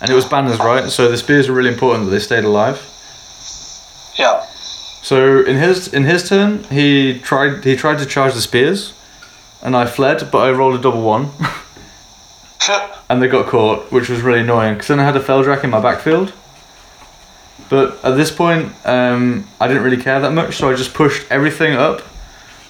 And 0.00 0.10
it 0.10 0.14
was 0.14 0.24
banners, 0.24 0.58
right? 0.58 0.90
So 0.90 1.10
the 1.10 1.18
spears 1.18 1.48
were 1.48 1.54
really 1.54 1.70
important 1.70 2.06
that 2.06 2.10
they 2.10 2.18
stayed 2.18 2.44
alive. 2.44 2.78
Yeah. 4.18 4.46
So 5.02 5.42
in 5.44 5.56
his 5.56 5.88
in 5.88 6.04
his 6.04 6.28
turn, 6.28 6.64
he 6.64 7.18
tried 7.18 7.64
he 7.64 7.76
tried 7.76 7.98
to 7.98 8.06
charge 8.06 8.34
the 8.34 8.40
spears, 8.40 8.94
and 9.62 9.76
I 9.76 9.86
fled, 9.86 10.30
but 10.30 10.38
I 10.38 10.50
rolled 10.52 10.78
a 10.78 10.82
double 10.82 11.02
one. 11.02 11.30
and 13.08 13.22
they 13.22 13.28
got 13.28 13.46
caught, 13.46 13.90
which 13.90 14.08
was 14.08 14.20
really 14.20 14.40
annoying 14.40 14.74
because 14.74 14.88
then 14.88 15.00
I 15.00 15.04
had 15.04 15.16
a 15.16 15.20
Feldrak 15.20 15.64
in 15.64 15.70
my 15.70 15.80
backfield. 15.80 16.32
But 17.68 18.04
at 18.04 18.16
this 18.16 18.30
point, 18.30 18.72
um, 18.84 19.48
I 19.60 19.68
didn't 19.68 19.84
really 19.84 20.02
care 20.02 20.20
that 20.20 20.32
much, 20.32 20.56
so 20.56 20.70
I 20.70 20.74
just 20.74 20.92
pushed 20.92 21.30
everything 21.30 21.74
up 21.74 22.02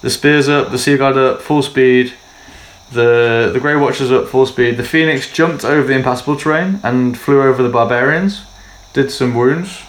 the 0.01 0.09
spears 0.09 0.49
up, 0.49 0.71
the 0.71 0.77
Sea 0.77 0.97
Guard 0.97 1.17
up, 1.17 1.41
full 1.41 1.61
speed, 1.61 2.13
the, 2.91 3.51
the 3.53 3.59
Grey 3.59 3.75
Watchers 3.75 4.11
at 4.11 4.27
full 4.27 4.45
speed. 4.45 4.77
The 4.77 4.83
Phoenix 4.83 5.31
jumped 5.31 5.63
over 5.63 5.87
the 5.87 5.93
impassable 5.93 6.35
terrain 6.35 6.79
and 6.83 7.17
flew 7.17 7.41
over 7.41 7.63
the 7.63 7.69
Barbarians, 7.69 8.41
did 8.93 9.11
some 9.11 9.35
wounds. 9.35 9.81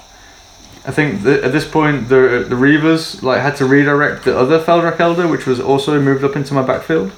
I 0.84 0.90
think 0.90 1.24
at 1.24 1.52
this 1.52 1.68
point, 1.68 2.08
the, 2.08 2.44
the 2.48 2.56
Reavers 2.56 3.22
like 3.22 3.40
had 3.40 3.56
to 3.56 3.66
redirect 3.66 4.24
the 4.24 4.36
other 4.36 4.58
Feldrak 4.58 4.98
Elder, 4.98 5.28
which 5.28 5.46
was 5.46 5.60
also 5.60 6.00
moved 6.00 6.24
up 6.24 6.34
into 6.34 6.54
my 6.54 6.62
backfield 6.62 7.12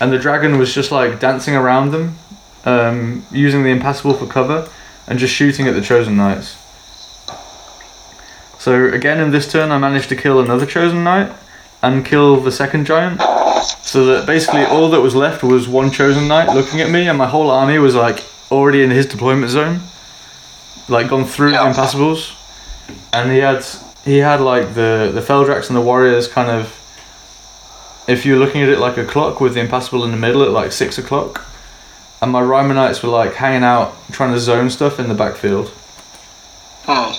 and 0.00 0.10
the 0.10 0.18
dragon 0.18 0.58
was 0.58 0.74
just 0.74 0.90
like 0.90 1.20
dancing 1.20 1.54
around 1.54 1.92
them, 1.92 2.16
um, 2.64 3.24
using 3.30 3.62
the 3.62 3.68
impassable 3.68 4.14
for 4.14 4.26
cover, 4.26 4.68
and 5.06 5.18
just 5.18 5.34
shooting 5.34 5.68
at 5.68 5.74
the 5.74 5.82
chosen 5.82 6.16
knights. 6.16 6.56
So 8.58 8.86
again, 8.86 9.20
in 9.20 9.30
this 9.30 9.50
turn, 9.50 9.70
I 9.70 9.78
managed 9.78 10.08
to 10.08 10.16
kill 10.16 10.40
another 10.40 10.66
chosen 10.66 11.04
knight 11.04 11.32
and 11.82 12.04
kill 12.04 12.36
the 12.40 12.52
second 12.52 12.84
giant. 12.86 13.20
So 13.82 14.04
that 14.06 14.26
basically 14.26 14.64
all 14.64 14.88
that 14.90 15.00
was 15.00 15.14
left 15.14 15.42
was 15.42 15.68
one 15.68 15.90
chosen 15.90 16.28
knight 16.28 16.54
looking 16.54 16.80
at 16.80 16.90
me, 16.90 17.08
and 17.08 17.16
my 17.18 17.26
whole 17.26 17.50
army 17.50 17.78
was 17.78 17.94
like 17.94 18.24
already 18.50 18.82
in 18.82 18.90
his 18.90 19.06
deployment 19.06 19.50
zone, 19.50 19.80
like 20.88 21.08
gone 21.08 21.24
through 21.24 21.52
Yeah. 21.52 21.64
the 21.64 21.70
impassibles, 21.70 22.34
and 23.12 23.30
he 23.30 23.38
had 23.38 23.64
he 24.04 24.18
had 24.18 24.40
like 24.40 24.74
the 24.74 25.10
the 25.12 25.20
Feldraks 25.20 25.68
and 25.68 25.76
the 25.76 25.80
warriors 25.80 26.26
kind 26.28 26.50
of 26.50 26.76
if 28.08 28.24
you're 28.26 28.38
looking 28.38 28.62
at 28.62 28.68
it 28.68 28.78
like 28.78 28.96
a 28.96 29.04
clock 29.04 29.40
with 29.40 29.54
the 29.54 29.60
impassable 29.60 30.04
in 30.04 30.10
the 30.10 30.16
middle 30.16 30.42
at 30.42 30.50
like 30.50 30.72
six 30.72 30.98
o'clock, 30.98 31.44
and 32.22 32.30
my 32.32 32.40
Rymanites 32.42 33.02
were 33.02 33.10
like 33.10 33.34
hanging 33.34 33.62
out 33.64 33.94
trying 34.12 34.32
to 34.32 34.40
zone 34.40 34.70
stuff 34.70 34.98
in 34.98 35.08
the 35.08 35.14
backfield. 35.14 35.68
Hmm. 36.86 37.12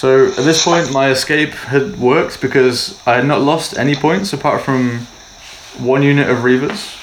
So 0.00 0.28
at 0.28 0.44
this 0.46 0.64
point, 0.64 0.90
my 0.94 1.10
escape 1.10 1.50
had 1.50 2.00
worked 2.00 2.40
because 2.40 2.98
I 3.06 3.16
had 3.16 3.26
not 3.26 3.42
lost 3.42 3.76
any 3.76 3.94
points 3.94 4.32
apart 4.32 4.62
from 4.62 5.00
one 5.76 6.02
unit 6.02 6.30
of 6.30 6.38
Reavers. 6.38 6.96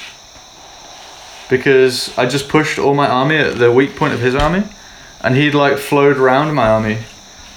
Because 1.48 2.18
I 2.18 2.26
just 2.26 2.48
pushed 2.48 2.76
all 2.76 2.94
my 2.94 3.06
army 3.06 3.36
at 3.36 3.56
the 3.56 3.70
weak 3.70 3.94
point 3.94 4.14
of 4.14 4.18
his 4.18 4.34
army, 4.34 4.64
and 5.22 5.36
he'd 5.36 5.54
like 5.54 5.78
flowed 5.78 6.16
around 6.16 6.52
my 6.56 6.68
army, 6.68 6.98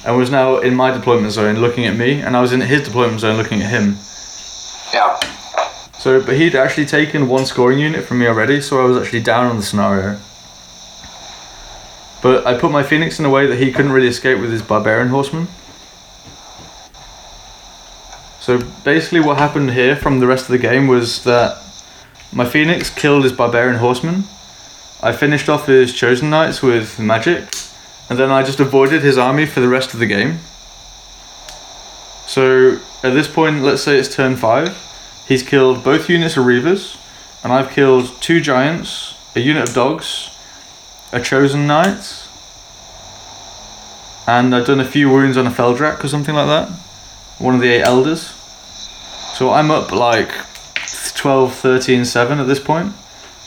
and 0.06 0.16
was 0.16 0.30
now 0.30 0.60
in 0.60 0.76
my 0.76 0.92
deployment 0.92 1.34
zone 1.34 1.58
looking 1.58 1.88
at 1.88 1.98
me, 1.98 2.22
and 2.22 2.38
I 2.38 2.42
was 2.42 2.54
in 2.54 2.62
his 2.62 2.84
deployment 2.84 3.22
zone 3.22 3.38
looking 3.38 3.64
at 3.64 3.72
him. 3.72 3.96
Yeah. 4.94 5.20
So, 5.98 6.22
but 6.24 6.36
he'd 6.36 6.54
actually 6.54 6.86
taken 6.86 7.28
one 7.28 7.48
scoring 7.48 7.80
unit 7.80 8.06
from 8.06 8.20
me 8.20 8.28
already, 8.28 8.62
so 8.62 8.80
I 8.80 8.86
was 8.86 8.96
actually 8.96 9.24
down 9.24 9.48
on 9.48 9.58
the 9.58 9.64
scenario. 9.64 10.20
But 12.22 12.45
I 12.45 12.57
put 12.57 12.72
my 12.72 12.84
Phoenix 12.84 13.19
in 13.19 13.26
a 13.26 13.30
way 13.30 13.48
that 13.48 13.57
he 13.57 13.72
couldn't 13.72 13.91
really 13.91 14.07
escape 14.07 14.39
with 14.39 14.52
his 14.52 14.61
Barbarian 14.61 15.10
Horseman. 15.10 15.48
So 18.39 18.60
basically, 18.84 19.19
what 19.19 19.38
happened 19.38 19.72
here 19.72 19.95
from 19.95 20.19
the 20.19 20.27
rest 20.27 20.45
of 20.45 20.52
the 20.52 20.57
game 20.57 20.88
was 20.88 21.23
that 21.23 21.57
my 22.34 22.45
Phoenix 22.45 22.89
killed 22.89 23.23
his 23.23 23.34
Barbarian 23.34 23.77
Horseman. 23.77 24.23
I 25.03 25.11
finished 25.14 25.49
off 25.49 25.65
his 25.65 25.93
Chosen 25.93 26.30
Knights 26.30 26.61
with 26.61 26.99
magic, 26.99 27.43
and 28.10 28.19
then 28.19 28.31
I 28.31 28.43
just 28.43 28.60
avoided 28.60 29.02
his 29.02 29.18
army 29.18 29.45
for 29.45 29.60
the 29.60 29.68
rest 29.68 29.93
of 29.93 29.99
the 29.99 30.06
game. 30.06 30.38
So 32.27 32.80
at 33.03 33.14
this 33.14 33.27
point, 33.27 33.61
let's 33.64 33.84
say 33.84 33.98
it's 33.98 34.15
turn 34.15 34.35
five. 34.35 34.77
He's 35.27 35.43
killed 35.43 35.84
both 35.84 36.10
units 36.10 36.38
of 36.38 36.45
Reavers, 36.45 36.98
and 37.43 37.52
I've 37.52 37.72
killed 37.72 38.22
two 38.22 38.41
giants, 38.41 39.15
a 39.35 39.39
unit 39.39 39.69
of 39.69 39.76
dogs, 39.76 40.30
a 41.12 41.22
chosen 41.22 41.68
knight, 41.68 42.28
and 44.28 44.56
I've 44.56 44.66
done 44.66 44.80
a 44.80 44.86
few 44.86 45.10
wounds 45.10 45.38
on 45.38 45.48
a 45.48 45.52
Feldrak 45.52 46.04
or 46.04 46.08
something 46.08 46.36
like 46.36 46.48
that. 46.48 46.70
One 47.40 47.56
of 47.56 47.62
the 47.62 47.70
eight 47.70 47.84
elders. 47.84 48.22
So 49.36 49.52
I'm 49.52 49.72
up 49.72 49.92
like 49.92 50.30
12, 51.16 51.56
13, 51.56 52.06
7 52.06 52.40
at 52.40 52.48
this 52.48 52.60
point. 52.60 52.94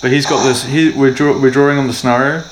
But 0.02 0.12
he's 0.12 0.26
got 0.26 0.44
this. 0.44 0.64
He 0.64 0.90
we're, 0.90 1.12
draw, 1.12 1.40
we're 1.40 1.50
drawing 1.50 1.78
on 1.78 1.86
the 1.86 1.94
scenario. 1.94 2.44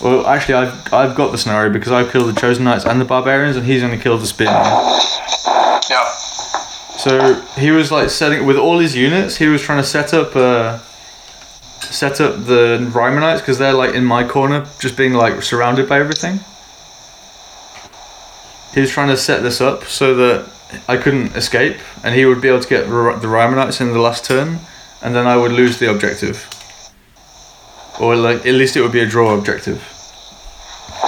Well, 0.00 0.26
actually, 0.26 0.54
I've 0.54 0.92
I've 0.92 1.14
got 1.14 1.30
the 1.30 1.38
scenario 1.38 1.72
because 1.72 1.92
I've 1.92 2.10
killed 2.10 2.34
the 2.34 2.40
chosen 2.40 2.64
knights 2.64 2.84
and 2.84 3.00
the 3.00 3.04
barbarians, 3.04 3.56
and 3.56 3.66
he's 3.66 3.82
only 3.82 3.98
killed 3.98 4.20
the 4.20 4.26
spearmen. 4.26 4.54
Yeah. 5.90 6.08
So 6.96 7.40
he 7.58 7.70
was 7.70 7.92
like 7.92 8.10
setting 8.10 8.46
with 8.46 8.56
all 8.56 8.78
his 8.78 8.96
units. 8.96 9.36
He 9.36 9.46
was 9.46 9.62
trying 9.62 9.78
to 9.78 9.84
set 9.84 10.12
up 10.14 10.34
uh, 10.34 10.78
set 11.96 12.20
up 12.20 12.44
the 12.44 12.78
Rymanites 12.92 13.38
because 13.38 13.58
they're 13.58 13.72
like 13.72 13.94
in 13.94 14.04
my 14.04 14.22
corner, 14.26 14.66
just 14.78 14.96
being 14.96 15.14
like 15.14 15.42
surrounded 15.42 15.88
by 15.88 15.98
everything. 15.98 16.40
He 18.74 18.80
was 18.80 18.90
trying 18.90 19.08
to 19.08 19.16
set 19.16 19.42
this 19.42 19.60
up 19.60 19.84
so 19.84 20.14
that 20.14 20.50
I 20.86 20.98
couldn't 20.98 21.34
escape, 21.34 21.78
and 22.04 22.14
he 22.14 22.26
would 22.26 22.40
be 22.42 22.48
able 22.48 22.60
to 22.60 22.68
get 22.68 22.86
R- 22.86 23.16
the 23.18 23.28
Rymanites 23.28 23.80
in 23.80 23.92
the 23.92 23.98
last 23.98 24.24
turn, 24.24 24.58
and 25.02 25.14
then 25.14 25.26
I 25.26 25.36
would 25.36 25.52
lose 25.52 25.78
the 25.78 25.90
objective, 25.90 26.46
or 27.98 28.14
like 28.14 28.44
at 28.44 28.54
least 28.54 28.76
it 28.76 28.82
would 28.82 28.92
be 28.92 29.00
a 29.00 29.06
draw 29.06 29.34
objective. 29.36 29.82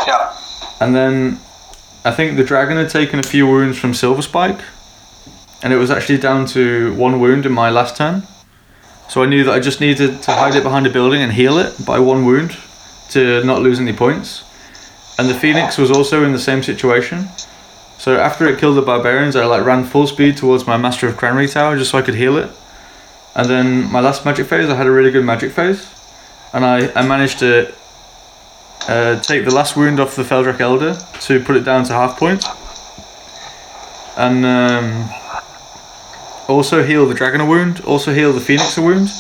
Yeah. 0.07 0.35
And 0.81 0.97
then 0.97 1.39
I 2.05 2.13
think 2.13 2.39
the 2.39 2.45
dragon 2.45 2.79
had 2.79 2.89
taken 2.89 3.19
a 3.19 3.23
few 3.23 3.47
wounds 3.47 3.79
from 3.79 3.93
Silver 3.93 4.23
Spike, 4.23 4.61
and 5.63 5.73
it 5.73 5.77
was 5.77 5.91
actually 5.91 6.19
down 6.19 6.47
to 6.47 6.95
one 6.95 7.21
wound 7.21 7.45
in 7.45 7.53
my 7.53 7.69
last 7.69 7.97
turn. 7.97 8.23
So 9.09 9.23
I 9.23 9.27
knew 9.27 9.45
that 9.45 9.55
I 9.55 9.61
just 9.61 9.81
needed 9.81 10.23
to 10.23 10.33
hide 10.33 10.55
it 10.55 10.63
behind 10.63 10.87
a 10.87 10.91
building 10.91 11.23
and 11.23 11.33
heal 11.33 11.59
it 11.59 11.75
by 11.85 11.99
one 11.99 12.25
wound 12.25 12.57
to 13.11 13.43
not 13.45 13.63
lose 13.63 13.81
any 13.81 13.93
points. 13.93 14.45
And 15.19 15.29
the 15.29 15.35
Phoenix 15.35 15.79
was 15.79 15.91
also 15.91 16.25
in 16.25 16.33
the 16.33 16.39
same 16.39 16.63
situation. 16.63 17.29
So 17.97 18.17
after 18.17 18.47
it 18.47 18.61
killed 18.61 18.77
the 18.77 18.83
barbarians, 18.83 19.35
I 19.35 19.45
like 19.47 19.65
ran 19.65 19.85
full 19.85 20.07
speed 20.07 20.37
towards 20.37 20.67
my 20.67 20.77
Master 20.77 21.09
of 21.09 21.17
Canreig 21.17 21.53
Tower 21.53 21.77
just 21.77 21.91
so 21.91 21.99
I 21.99 22.03
could 22.03 22.15
heal 22.15 22.37
it. 22.37 22.51
And 23.35 23.49
then 23.49 23.91
my 23.91 24.01
last 24.01 24.25
magic 24.25 24.47
phase, 24.47 24.69
I 24.69 24.75
had 24.75 24.87
a 24.87 24.91
really 24.91 25.11
good 25.11 25.25
magic 25.25 25.53
phase, 25.53 25.89
and 26.53 26.65
I, 26.65 26.93
I 26.93 27.07
managed 27.07 27.39
to 27.41 27.73
uh, 28.89 29.21
take 29.21 29.45
the 29.45 29.55
last 29.55 29.77
wound 29.77 30.01
off 30.01 30.17
the 30.17 30.23
Feldrak 30.23 30.61
Elder 30.61 30.97
to 31.21 31.41
put 31.45 31.57
it 31.57 31.65
down 31.65 31.85
to 31.85 31.93
half 31.93 32.19
point. 32.19 32.45
And 34.17 34.45
um, 34.45 35.09
also 36.49 36.83
heal 36.85 37.07
the 37.07 37.15
Dragon 37.15 37.41
a 37.41 37.47
wound, 37.47 37.81
also 37.83 38.13
heal 38.13 38.33
the 38.33 38.41
Phoenix 38.41 38.77
a 38.79 38.83
wound. 38.83 39.11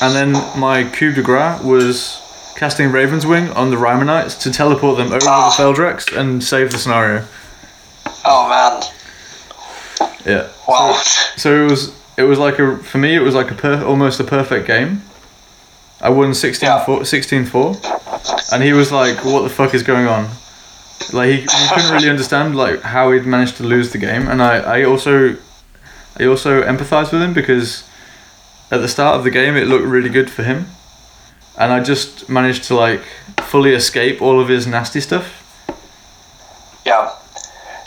And 0.00 0.14
then 0.14 0.32
my 0.58 0.84
coup 0.84 1.12
de 1.12 1.22
grace 1.22 1.62
was 1.62 2.18
casting 2.56 2.90
Raven's 2.92 3.24
Wing 3.24 3.50
on 3.50 3.70
the 3.70 3.76
Rymanites 3.76 4.40
to 4.42 4.50
teleport 4.50 4.98
them 4.98 5.06
over 5.08 5.20
the 5.20 5.54
Feldraks 5.56 6.14
and 6.16 6.42
save 6.42 6.70
the 6.72 6.78
scenario. 6.78 7.24
Oh 8.24 8.48
man. 8.48 8.82
Yeah. 10.24 10.48
Wow. 10.68 10.92
So 11.36 11.64
it 11.66 11.70
was 11.70 11.94
it 12.16 12.22
was 12.24 12.38
like 12.38 12.58
a 12.58 12.76
for 12.78 12.98
me 12.98 13.14
it 13.14 13.20
was 13.20 13.34
like 13.34 13.50
a 13.50 13.54
per, 13.54 13.82
almost 13.84 14.20
a 14.20 14.24
perfect 14.24 14.66
game. 14.66 15.02
I 16.00 16.08
won 16.08 16.34
16 16.34 16.66
Yeah. 16.66 16.84
4, 16.84 17.04
16 17.04 17.46
4 17.46 17.76
and 18.52 18.62
he 18.62 18.72
was 18.72 18.90
like 18.90 19.24
what 19.24 19.42
the 19.42 19.48
fuck 19.48 19.74
is 19.74 19.82
going 19.82 20.06
on? 20.06 20.28
Like 21.12 21.28
he, 21.30 21.40
he 21.42 21.68
couldn't 21.74 21.92
really 21.92 22.10
understand 22.10 22.56
like 22.56 22.82
how 22.82 23.12
he'd 23.12 23.24
managed 23.26 23.56
to 23.58 23.64
lose 23.64 23.92
the 23.92 23.98
game 23.98 24.28
and 24.28 24.42
I, 24.42 24.80
I 24.80 24.84
also 24.84 25.36
I 26.18 26.26
also 26.26 26.62
empathise 26.62 27.12
with 27.12 27.22
him 27.22 27.32
because 27.32 27.84
at 28.70 28.80
the 28.80 28.88
start 28.88 29.16
of 29.16 29.24
the 29.24 29.30
game 29.30 29.56
it 29.56 29.66
looked 29.66 29.84
really 29.84 30.08
good 30.08 30.30
for 30.30 30.42
him, 30.42 30.66
and 31.58 31.72
I 31.72 31.82
just 31.82 32.28
managed 32.28 32.64
to 32.64 32.74
like 32.74 33.02
fully 33.40 33.72
escape 33.72 34.20
all 34.22 34.40
of 34.40 34.48
his 34.48 34.66
nasty 34.66 35.00
stuff. 35.00 35.38
Yeah, 36.84 37.14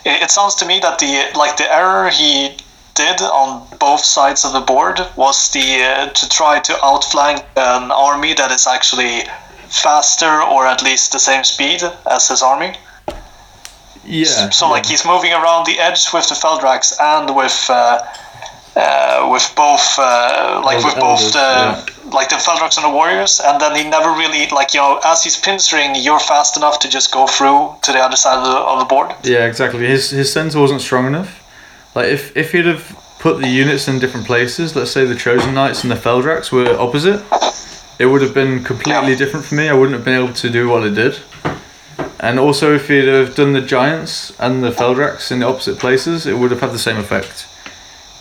it, 0.05 0.23
it 0.23 0.31
sounds 0.31 0.55
to 0.55 0.65
me 0.65 0.79
that 0.79 0.99
the 0.99 1.31
like 1.37 1.57
the 1.57 1.71
error 1.73 2.09
he 2.09 2.57
did 2.95 3.21
on 3.21 3.67
both 3.77 4.03
sides 4.03 4.45
of 4.45 4.53
the 4.53 4.61
board 4.61 4.99
was 5.15 5.51
the 5.51 5.83
uh, 5.83 6.09
to 6.09 6.29
try 6.29 6.59
to 6.59 6.73
outflank 6.83 7.43
an 7.57 7.91
army 7.91 8.33
that 8.33 8.51
is 8.51 8.65
actually 8.67 9.23
faster 9.67 10.41
or 10.41 10.65
at 10.65 10.81
least 10.83 11.11
the 11.11 11.19
same 11.19 11.43
speed 11.43 11.81
as 12.09 12.27
his 12.29 12.41
army. 12.41 12.73
Yeah. 14.05 14.49
So 14.51 14.69
like 14.69 14.85
he's 14.85 15.05
moving 15.05 15.33
around 15.33 15.65
the 15.65 15.79
edge 15.79 16.07
with 16.13 16.27
the 16.29 16.35
Feldraks 16.35 16.93
and 16.99 17.35
with 17.35 17.67
uh, 17.69 17.99
uh, 18.75 19.29
with 19.31 19.51
both 19.55 19.97
uh, 19.97 20.61
like 20.63 20.83
with 20.83 20.95
both 20.99 21.31
the 21.33 21.39
elders, 21.39 22.13
like 22.13 22.29
the 22.29 22.35
Feldraks 22.35 22.77
and 22.77 22.85
the 22.85 22.89
warriors, 22.89 23.39
and 23.43 23.59
then 23.59 23.75
he 23.75 23.89
never 23.89 24.11
really 24.11 24.47
like 24.49 24.73
you 24.73 24.79
know 24.81 24.99
as 25.05 25.23
he's 25.23 25.37
pinstering, 25.37 25.95
you're 25.95 26.19
fast 26.19 26.57
enough 26.57 26.79
to 26.79 26.89
just 26.89 27.11
go 27.11 27.25
through 27.25 27.75
to 27.83 27.91
the 27.91 27.99
other 27.99 28.15
side 28.17 28.37
of 28.37 28.43
the, 28.45 28.57
of 28.57 28.79
the 28.79 28.85
board. 28.85 29.13
Yeah, 29.23 29.45
exactly. 29.45 29.85
His 29.87 30.09
his 30.11 30.31
center 30.31 30.59
wasn't 30.59 30.81
strong 30.81 31.07
enough. 31.07 31.41
Like 31.95 32.07
if 32.07 32.35
if 32.35 32.51
he'd 32.51 32.65
have 32.65 32.83
put 33.19 33.39
the 33.41 33.47
units 33.47 33.87
in 33.87 33.97
different 33.99 34.27
places, 34.27 34.75
let's 34.75 34.91
say 34.91 35.05
the 35.05 35.15
Chosen 35.15 35.53
Knights 35.55 35.81
and 35.83 35.91
the 35.91 35.95
Feldraks 35.95 36.51
were 36.51 36.77
opposite, 36.79 37.23
it 37.97 38.05
would 38.07 38.21
have 38.21 38.33
been 38.33 38.63
completely 38.63 39.11
Yeah. 39.13 39.17
different 39.17 39.45
for 39.45 39.55
me. 39.55 39.67
I 39.69 39.73
wouldn't 39.73 39.93
have 39.95 40.03
been 40.05 40.21
able 40.21 40.33
to 40.33 40.49
do 40.49 40.67
what 40.69 40.83
it 40.83 40.93
did. 40.95 41.15
And 42.19 42.39
also, 42.39 42.73
if 42.73 42.87
he'd 42.87 43.07
have 43.07 43.35
done 43.35 43.53
the 43.53 43.61
Giants 43.61 44.37
and 44.39 44.63
the 44.63 44.71
Feldraks 44.71 45.31
in 45.31 45.39
the 45.39 45.47
opposite 45.47 45.79
places, 45.79 46.25
it 46.25 46.37
would 46.37 46.51
have 46.51 46.61
had 46.61 46.71
the 46.71 46.79
same 46.79 46.97
effect. 46.97 47.47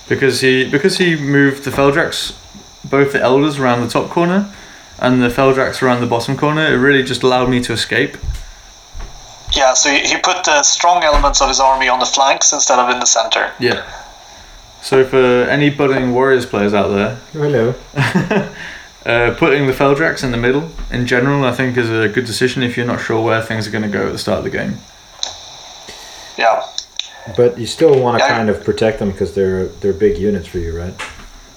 Because 0.08 0.40
he 0.40 0.68
because 0.68 0.98
he 0.98 1.16
moved 1.16 1.64
the 1.64 1.70
Feldraks, 1.70 2.36
both 2.88 3.12
the 3.12 3.20
Elders 3.20 3.58
around 3.58 3.80
the 3.80 3.88
top 3.88 4.10
corner, 4.10 4.52
and 4.98 5.22
the 5.22 5.28
Feldraks 5.28 5.80
around 5.82 6.00
the 6.00 6.06
bottom 6.06 6.36
corner, 6.36 6.66
it 6.66 6.76
really 6.76 7.02
just 7.02 7.22
allowed 7.22 7.48
me 7.48 7.60
to 7.62 7.72
escape. 7.72 8.16
Yeah, 9.52 9.74
so 9.74 9.90
he, 9.90 10.00
he 10.00 10.16
put 10.16 10.44
the 10.44 10.62
strong 10.62 11.04
elements 11.04 11.40
of 11.40 11.48
his 11.48 11.60
army 11.60 11.88
on 11.88 12.00
the 12.00 12.06
flanks 12.06 12.52
instead 12.52 12.78
of 12.78 12.90
in 12.90 12.98
the 12.98 13.06
center. 13.06 13.52
Yeah. 13.60 13.88
So 14.82 15.04
for 15.04 15.16
any 15.48 15.70
budding 15.70 16.12
Warriors 16.12 16.44
players 16.44 16.74
out 16.74 16.88
there, 16.88 17.14
Hello. 17.32 17.74
uh, 19.06 19.34
putting 19.38 19.66
the 19.66 19.72
Feldraks 19.72 20.24
in 20.24 20.30
the 20.30 20.36
middle 20.38 20.70
in 20.90 21.06
general, 21.06 21.44
I 21.44 21.52
think 21.52 21.76
is 21.76 21.90
a 21.90 22.08
good 22.08 22.24
decision 22.24 22.62
if 22.62 22.76
you're 22.76 22.86
not 22.86 23.00
sure 23.00 23.22
where 23.22 23.42
things 23.42 23.66
are 23.66 23.70
going 23.70 23.82
to 23.84 23.88
go 23.98 24.06
at 24.06 24.12
the 24.12 24.18
start 24.18 24.38
of 24.38 24.44
the 24.44 24.50
game. 24.50 24.78
Yeah, 26.36 26.62
But 27.36 27.58
you 27.58 27.66
still 27.66 27.98
want 28.00 28.18
to 28.18 28.24
Yeah. 28.24 28.36
kind 28.36 28.50
of 28.50 28.64
protect 28.64 28.98
them 28.98 29.10
because 29.12 29.34
they're 29.34 29.66
they're 29.80 29.92
big 29.92 30.18
units 30.18 30.48
for 30.48 30.58
you, 30.58 30.76
right? 30.76 30.94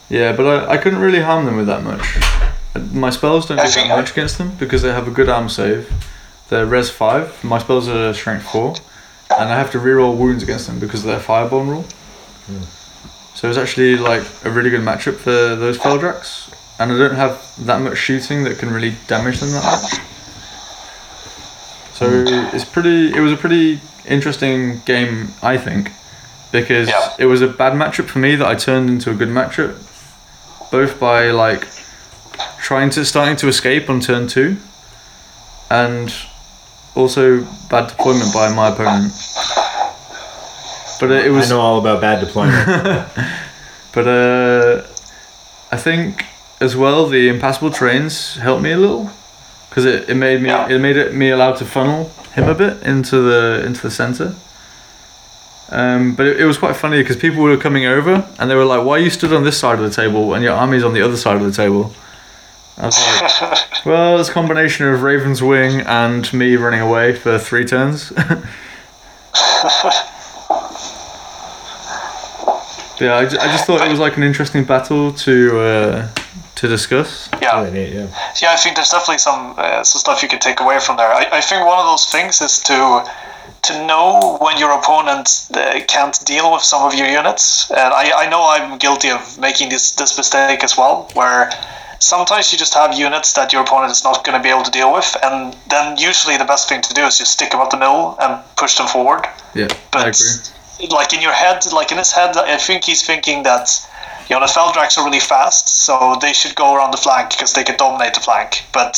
Yeah, 0.10 0.32
but 0.34 0.45
I, 0.69 0.74
I 0.74 0.78
couldn't 0.78 0.99
really 0.99 1.22
harm 1.22 1.45
them 1.45 1.57
with 1.57 1.68
that 1.68 1.84
much. 1.84 2.06
Uh, 2.76 2.80
My 2.94 3.10
spells 3.10 3.45
don't 3.48 3.57
do 3.57 3.64
that 3.72 3.88
much 3.90 4.11
against 4.11 4.38
them 4.38 4.52
because 4.60 4.82
they 4.84 4.91
have 4.94 5.07
a 5.07 5.11
good 5.11 5.30
arm 5.30 5.49
save. 5.49 5.91
They're 6.49 6.65
res 6.65 6.90
5, 6.90 7.44
my 7.44 7.57
spells 7.60 7.90
are 7.90 8.14
strength 8.14 8.45
4, 8.52 8.76
and 9.40 9.49
I 9.49 9.57
have 9.57 9.72
to 9.72 9.80
reroll 9.80 10.15
wounds 10.15 10.44
against 10.44 10.68
them 10.68 10.80
because 10.80 11.02
of 11.03 11.07
their 11.07 11.19
fireborn 11.19 11.68
rule. 11.68 11.86
So 13.36 13.49
it's 13.49 13.57
actually 13.57 13.98
like 13.98 14.24
a 14.45 14.49
really 14.49 14.69
good 14.69 14.82
matchup 14.82 15.15
for 15.18 15.56
those 15.56 15.78
Feldraks, 15.78 16.47
and 16.79 16.91
I 16.91 16.97
don't 16.97 17.15
have 17.15 17.41
that 17.65 17.81
much 17.81 17.97
shooting 17.97 18.43
that 18.43 18.59
can 18.59 18.69
really 18.71 18.95
damage 19.07 19.39
them 19.39 19.51
that 19.51 19.63
much. 19.63 19.99
So 21.95 22.05
it's 22.53 22.65
pretty. 22.65 23.15
It 23.15 23.19
was 23.21 23.31
a 23.33 23.37
pretty 23.37 23.79
interesting 24.05 24.79
game, 24.85 25.29
I 25.41 25.57
think, 25.57 25.91
because 26.51 26.87
Yeah. 26.89 27.13
it 27.17 27.25
was 27.25 27.41
a 27.41 27.47
bad 27.47 27.73
matchup 27.73 28.05
for 28.07 28.19
me 28.19 28.35
that 28.35 28.47
I 28.47 28.55
turned 28.55 28.89
into 28.89 29.09
a 29.09 29.15
good 29.15 29.29
matchup, 29.29 29.73
both 30.71 30.99
by 30.99 31.31
like 31.31 31.67
trying 32.59 32.89
to 32.91 33.03
starting 33.05 33.35
to 33.37 33.47
escape 33.47 33.89
on 33.89 33.99
turn 33.99 34.27
two, 34.27 34.57
and 35.71 36.13
also 36.93 37.41
bad 37.69 37.87
deployment 37.87 38.31
by 38.33 38.53
my 38.53 38.69
opponent. 38.69 39.11
But 40.99 41.11
it, 41.11 41.25
it 41.27 41.29
was 41.31 41.51
I 41.51 41.55
know 41.55 41.61
all 41.61 41.79
about 41.79 42.01
bad 42.01 42.19
deployment. 42.19 42.65
but 43.93 44.07
uh, 44.07 44.83
I 45.71 45.77
think 45.77 46.25
as 46.59 46.75
well 46.75 47.07
the 47.07 47.29
impassable 47.29 47.71
trains 47.71 48.35
helped 48.35 48.63
me 48.63 48.71
a 48.71 48.77
little 48.77 49.11
because 49.69 49.85
it, 49.85 50.09
it 50.09 50.15
made 50.15 50.41
me 50.41 50.49
it 50.49 50.79
made 50.79 50.97
it 50.97 51.13
me 51.13 51.29
allowed 51.29 51.57
to 51.57 51.65
funnel 51.65 52.09
him 52.34 52.49
a 52.49 52.55
bit 52.55 52.81
into 52.84 53.21
the 53.21 53.63
into 53.65 53.81
the 53.81 53.91
center. 53.91 54.35
Um, 55.69 56.15
but 56.15 56.25
it, 56.25 56.39
it 56.39 56.45
was 56.45 56.57
quite 56.57 56.77
funny 56.77 56.99
because 57.01 57.17
people 57.17 57.43
were 57.43 57.57
coming 57.57 57.85
over 57.85 58.27
and 58.39 58.49
they 58.49 58.55
were 58.55 58.65
like, 58.65 58.85
"Why 58.85 58.97
you 58.97 59.09
stood 59.09 59.34
on 59.34 59.43
this 59.43 59.59
side 59.59 59.79
of 59.79 59.84
the 59.84 59.95
table 59.95 60.34
and 60.34 60.43
your 60.43 60.53
army's 60.53 60.84
on 60.84 60.93
the 60.93 61.01
other 61.01 61.17
side 61.17 61.35
of 61.35 61.43
the 61.43 61.51
table?" 61.51 61.93
I 62.77 62.85
was 62.85 63.41
like, 63.41 63.85
"Well, 63.85 64.19
it's 64.19 64.29
a 64.29 64.34
combination 64.34 64.88
of 64.88 65.03
Raven's 65.03 65.43
Wing 65.43 65.81
and 65.81 66.31
me 66.34 66.55
running 66.55 66.81
away 66.81 67.13
for 67.13 67.38
three 67.38 67.65
turns." 67.65 68.11
yeah, 72.99 73.15
I, 73.15 73.21
I 73.21 73.27
just 73.27 73.65
thought 73.65 73.85
it 73.85 73.91
was 73.91 73.99
like 73.99 74.17
an 74.17 74.23
interesting 74.23 74.63
battle 74.63 75.11
to 75.13 75.59
uh, 75.59 76.09
to 76.57 76.67
discuss. 76.67 77.29
yeah. 77.41 77.59
really 77.59 77.71
neat, 77.71 77.93
yeah. 77.93 78.07
Yeah, 78.41 78.51
I 78.51 78.57
think 78.57 78.75
there's 78.75 78.89
definitely 78.89 79.19
some 79.19 79.53
uh, 79.57 79.84
some 79.84 79.99
stuff 79.99 80.21
you 80.23 80.29
can 80.29 80.39
take 80.39 80.59
away 80.59 80.79
from 80.79 80.97
there. 80.97 81.11
I, 81.11 81.27
I 81.39 81.41
think 81.41 81.65
one 81.65 81.79
of 81.79 81.85
those 81.85 82.05
things 82.11 82.41
is 82.41 82.59
to 82.63 82.79
to 83.63 83.73
know 83.85 84.38
when 84.39 84.57
your 84.57 84.71
opponent 84.79 85.27
uh, 85.53 85.79
can't 85.88 86.17
deal 86.25 86.51
with 86.53 86.63
some 86.63 86.84
of 86.84 86.93
your 86.93 87.07
units. 87.07 87.69
And 87.71 87.93
I, 87.93 88.23
I 88.23 88.29
know 88.29 88.41
I'm 88.47 88.77
guilty 88.77 89.09
of 89.09 89.38
making 89.39 89.69
this 89.69 89.91
this 89.95 90.17
mistake 90.17 90.63
as 90.63 90.77
well, 90.77 91.09
where 91.13 91.49
sometimes 91.99 92.51
you 92.51 92.57
just 92.57 92.73
have 92.73 92.93
units 92.93 93.34
that 93.34 93.51
your 93.53 93.61
opponent 93.63 93.91
is 93.91 94.03
not 94.03 94.23
going 94.23 94.38
to 94.38 94.43
be 94.43 94.49
able 94.49 94.63
to 94.63 94.71
deal 94.71 94.93
with, 94.93 95.15
and 95.23 95.55
then 95.69 95.97
usually 95.97 96.38
the 96.38 96.45
best 96.45 96.69
thing 96.69 96.81
to 96.81 96.93
do 96.93 97.01
is 97.05 97.17
just 97.17 97.31
stick 97.34 97.51
them 97.51 97.59
up 97.59 97.69
the 97.71 97.77
middle 97.77 98.15
and 98.21 98.43
push 98.55 98.77
them 98.77 98.88
forward. 98.88 99.25
Yeah, 99.55 99.67
But 99.91 100.05
I 100.05 100.09
agree. 100.09 100.89
like 100.89 101.13
in 101.13 101.21
your 101.21 101.34
head, 101.34 101.65
like 101.73 101.91
in 101.91 101.97
his 101.97 102.11
head, 102.11 102.38
I 102.38 102.57
think 102.57 102.84
he's 102.84 103.01
thinking 103.03 103.43
that 103.43 103.69
you 104.29 104.35
know 104.35 104.39
the 104.45 104.51
Feldraks 104.51 104.97
are 104.97 105.05
really 105.05 105.19
fast, 105.19 105.69
so 105.69 106.17
they 106.21 106.34
should 106.34 106.55
go 106.55 106.75
around 106.75 106.91
the 106.91 106.97
flank 106.97 107.29
because 107.31 107.53
they 107.53 107.63
can 107.63 107.77
dominate 107.77 108.13
the 108.13 108.19
flank. 108.19 108.63
But 108.73 108.97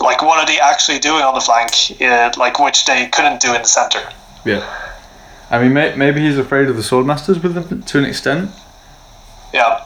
like, 0.00 0.22
what 0.22 0.38
are 0.38 0.46
they 0.46 0.58
actually 0.58 0.98
doing 0.98 1.22
on 1.22 1.34
the 1.34 1.40
flank? 1.40 2.00
Uh, 2.00 2.32
like 2.36 2.58
which 2.58 2.84
they 2.86 3.06
couldn't 3.08 3.40
do 3.40 3.54
in 3.54 3.62
the 3.62 3.68
center. 3.68 4.00
Yeah. 4.44 4.62
I 5.50 5.60
mean, 5.62 5.74
may, 5.74 5.94
maybe 5.96 6.20
he's 6.20 6.38
afraid 6.38 6.68
of 6.68 6.76
the 6.76 6.82
swordmasters 6.82 7.42
with 7.42 7.54
them 7.54 7.82
to 7.82 7.98
an 7.98 8.04
extent. 8.04 8.50
Yeah. 9.52 9.84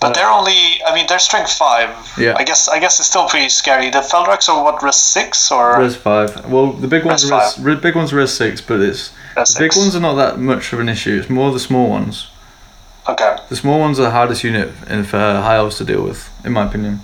But 0.00 0.10
Uh, 0.10 0.12
they're 0.14 0.30
only, 0.30 0.82
I 0.86 0.94
mean, 0.94 1.06
they're 1.08 1.18
strength 1.18 1.52
five. 1.52 1.90
Yeah. 2.18 2.34
I 2.36 2.44
guess, 2.44 2.68
I 2.68 2.78
guess 2.78 2.98
it's 3.00 3.08
still 3.08 3.28
pretty 3.28 3.48
scary. 3.50 3.90
The 3.90 4.00
Feldraks 4.00 4.48
are 4.48 4.62
what, 4.62 4.82
res 4.82 4.96
six 4.96 5.50
or 5.50 5.78
Res 5.78 5.96
five. 5.96 6.46
Well, 6.50 6.72
the 6.72 6.88
big 6.88 7.04
ones 7.04 7.24
Res 7.24 7.58
are 7.58 7.62
res, 7.62 7.80
big 7.80 7.96
ones 7.96 8.12
are 8.12 8.16
res 8.16 8.32
six, 8.32 8.60
but 8.62 8.80
it's 8.80 9.12
res 9.36 9.54
the 9.54 9.60
big 9.60 9.76
ones 9.76 9.94
are 9.94 10.00
not 10.00 10.14
that 10.14 10.38
much 10.38 10.72
of 10.72 10.80
an 10.80 10.88
issue. 10.88 11.18
It's 11.18 11.28
more 11.28 11.52
the 11.52 11.60
small 11.60 11.88
ones. 11.90 12.29
Okay. 13.10 13.36
The 13.48 13.56
small 13.56 13.80
ones 13.80 13.98
are 13.98 14.04
the 14.04 14.10
hardest 14.10 14.44
unit 14.44 14.68
in, 14.88 15.04
for 15.04 15.18
high 15.18 15.56
elves 15.56 15.76
to 15.78 15.84
deal 15.84 16.02
with, 16.04 16.30
in 16.44 16.52
my 16.52 16.64
opinion, 16.66 17.00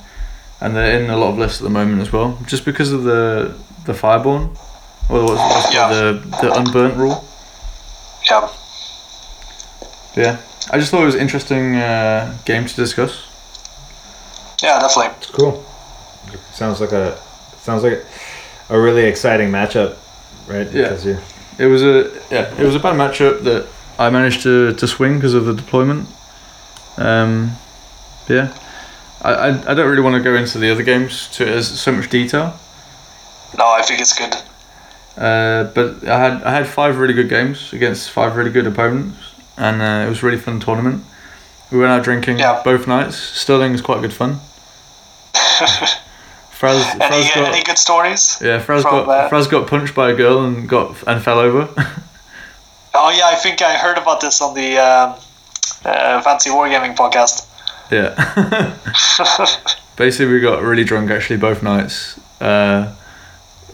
and 0.61 0.75
they're 0.77 1.01
in 1.03 1.11
a 1.11 1.17
lot 1.17 1.31
of 1.31 1.39
lists 1.39 1.61
at 1.61 1.65
the 1.65 1.71
moment 1.71 2.01
as 2.01 2.13
well, 2.13 2.39
just 2.47 2.65
because 2.65 2.93
of 2.93 3.03
the 3.05 3.55
the 3.87 3.93
fireborn, 3.93 4.51
or 5.09 5.23
what's, 5.25 5.41
what's 5.41 5.75
Yeah. 5.75 5.89
the 5.89 6.13
the 6.43 6.53
unburnt 6.59 6.97
rule. 6.97 7.25
Yeah. 8.31 8.49
Yeah, 10.17 10.39
I 10.73 10.79
just 10.79 10.91
thought 10.91 11.03
it 11.03 11.07
was 11.07 11.15
an 11.15 11.21
interesting 11.21 11.77
uh, 11.77 12.37
game 12.45 12.65
to 12.67 12.75
discuss. 12.75 13.13
Yeah, 14.63 14.79
definitely. 14.81 15.15
It's 15.19 15.31
cool. 15.31 15.63
Sounds 16.53 16.81
like 16.81 16.93
a 16.93 17.19
sounds 17.61 17.83
like 17.83 18.05
a 18.71 18.81
really 18.81 19.05
exciting 19.05 19.51
matchup, 19.51 19.97
right? 20.49 20.67
Yeah. 20.73 20.83
Because 20.89 21.05
you 21.07 21.19
It 21.59 21.67
was 21.67 21.83
a 21.83 22.11
yeah, 22.31 22.55
it 22.61 22.65
was 22.65 22.75
a 22.75 22.79
bad 22.81 22.95
matchup 22.95 23.43
that 23.45 23.67
I 23.99 24.11
managed 24.11 24.43
to, 24.43 24.73
to 24.75 24.87
swing 24.87 25.15
because 25.17 25.35
of 25.35 25.45
the 25.47 25.55
deployment. 25.55 26.09
Um, 26.99 27.53
yeah, 28.29 28.57
I, 29.23 29.33
I, 29.33 29.71
I 29.71 29.75
don't 29.75 29.89
really 29.89 30.03
want 30.03 30.17
to 30.17 30.23
go 30.23 30.35
into 30.35 30.59
the 30.59 30.71
other 30.71 30.83
games 30.83 31.29
to 31.37 31.47
as 31.47 31.67
so 31.81 31.93
much 31.93 32.09
detail. 32.11 32.59
No, 33.57 33.65
I 33.67 33.83
think 33.83 34.01
it's 34.01 34.17
good. 34.19 34.35
Uh, 35.17 35.65
but 35.75 36.07
I 36.07 36.19
had 36.19 36.43
I 36.43 36.51
had 36.53 36.67
five 36.67 36.99
really 36.99 37.15
good 37.15 37.29
games 37.31 37.73
against 37.73 38.11
five 38.11 38.37
really 38.37 38.51
good 38.51 38.67
opponents, 38.67 39.17
and 39.57 39.81
uh, 39.81 40.07
it 40.07 40.09
was 40.11 40.23
a 40.23 40.27
really 40.27 40.39
fun 40.39 40.61
tournament. 40.61 41.05
We 41.73 41.79
went 41.79 41.91
out 41.91 42.05
drinking 42.05 42.39
Yeah. 42.39 42.61
both 42.65 42.87
nights. 42.87 43.17
Stirling 43.17 43.73
was 43.73 43.81
quite 43.83 44.01
good 44.03 44.13
fun. 44.13 44.39
Fraz, 46.59 46.83
Any, 47.01 47.29
got, 47.35 47.55
any 47.55 47.63
good 47.65 47.77
stories? 47.79 48.39
yeah, 48.43 48.63
Fraz 48.63 48.83
got 48.83 49.31
Fraz 49.31 49.47
got 49.51 49.67
punched 49.67 49.95
by 49.95 50.11
a 50.11 50.15
girl 50.15 50.45
and 50.45 50.69
got 50.69 50.97
and 51.07 51.23
fell 51.23 51.39
over. 51.39 51.69
Oh 52.99 53.11
yeah, 53.11 53.27
I 53.27 53.35
think 53.37 53.63
I 53.63 53.77
heard 53.77 53.99
about 53.99 54.21
this 54.21 54.41
on 54.41 54.55
the 54.55 54.79
um, 54.79 55.15
uh, 55.85 56.21
Fancy 56.23 56.51
Wargaming 56.51 56.97
podcast. 56.97 57.47
Yeah. 57.91 58.77
Basically, 59.97 60.33
we 60.33 60.41
got 60.41 60.63
really 60.63 60.85
drunk 60.85 61.11
actually 61.11 61.39
both 61.39 61.63
nights. 61.63 62.19
Uh, 62.41 62.95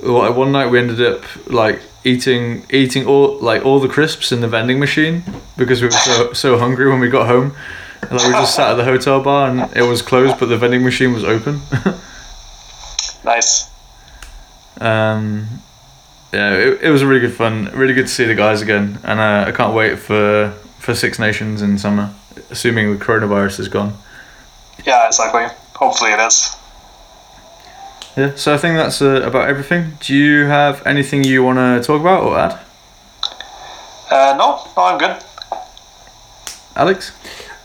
one 0.03 0.53
night 0.53 0.67
we 0.67 0.79
ended 0.79 1.01
up 1.01 1.25
like 1.47 1.81
eating 2.05 2.65
eating 2.71 3.07
all 3.07 3.39
like 3.39 3.65
all 3.65 3.79
the 3.81 3.89
crisps 3.89 4.33
in 4.33 4.41
the 4.41 4.49
vending 4.49 4.79
machine 4.81 5.23
because 5.57 5.81
we 5.81 5.87
were 5.87 5.93
so 5.93 6.33
so 6.45 6.59
hungry 6.59 6.89
when 6.91 7.01
we 7.01 7.09
got 7.09 7.27
home. 7.27 7.55
Like 8.03 8.27
we 8.27 8.33
just 8.33 8.57
sat 8.57 8.73
at 8.73 8.75
the 8.75 8.85
hotel 8.85 9.23
bar 9.23 9.49
and 9.49 9.77
it 9.77 9.83
was 9.83 10.03
closed, 10.03 10.39
but 10.41 10.47
the 10.47 10.59
vending 10.59 10.83
machine 10.83 11.13
was 11.13 11.25
open. 11.25 11.61
Nice. 13.25 13.71
um, 14.81 15.47
yeah, 16.33 16.55
it, 16.55 16.81
it 16.83 16.91
was 16.91 17.05
really 17.05 17.21
good 17.21 17.35
fun. 17.35 17.71
Really 17.75 17.95
good 17.95 18.07
to 18.07 18.13
see 18.13 18.25
the 18.25 18.35
guys 18.35 18.63
again, 18.63 18.99
and 19.05 19.21
uh, 19.21 19.45
I 19.49 19.53
can't 19.53 19.75
wait 19.75 19.99
for 19.99 20.53
for 20.79 20.95
Six 20.95 21.19
Nations 21.19 21.63
in 21.63 21.79
summer, 21.79 22.13
assuming 22.51 22.97
the 22.99 23.05
coronavirus 23.05 23.61
is 23.61 23.69
gone. 23.69 23.95
Yeah, 24.87 25.07
exactly. 25.07 25.47
Hopefully 25.75 26.13
it 26.13 26.21
is. 26.21 26.57
Yeah, 28.17 28.33
so 28.35 28.53
I 28.53 28.59
think 28.59 28.77
that's 28.77 29.01
uh, 29.01 29.23
about 29.25 29.49
everything. 29.49 29.93
Do 30.01 30.15
you 30.15 30.45
have 30.47 30.87
anything 30.87 31.25
you 31.25 31.43
want 31.45 31.59
to 31.59 31.87
talk 31.87 32.01
about 32.01 32.23
or 32.25 32.39
add, 32.39 32.59
Uh, 34.11 34.35
no, 34.37 34.61
no, 34.77 34.83
I'm 34.85 34.99
good. 34.99 35.17
Alex? 36.77 37.13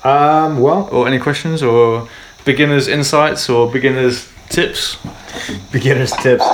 Um, 0.03 0.60
well, 0.61 0.88
Or 0.91 1.07
any 1.07 1.19
questions 1.19 1.61
or 1.64 2.07
beginners' 2.45 2.88
insights 2.88 3.49
or 3.49 3.69
beginners' 3.72 4.30
tips? 4.49 4.98
beginner's 5.72 6.11
tips. 6.14 6.45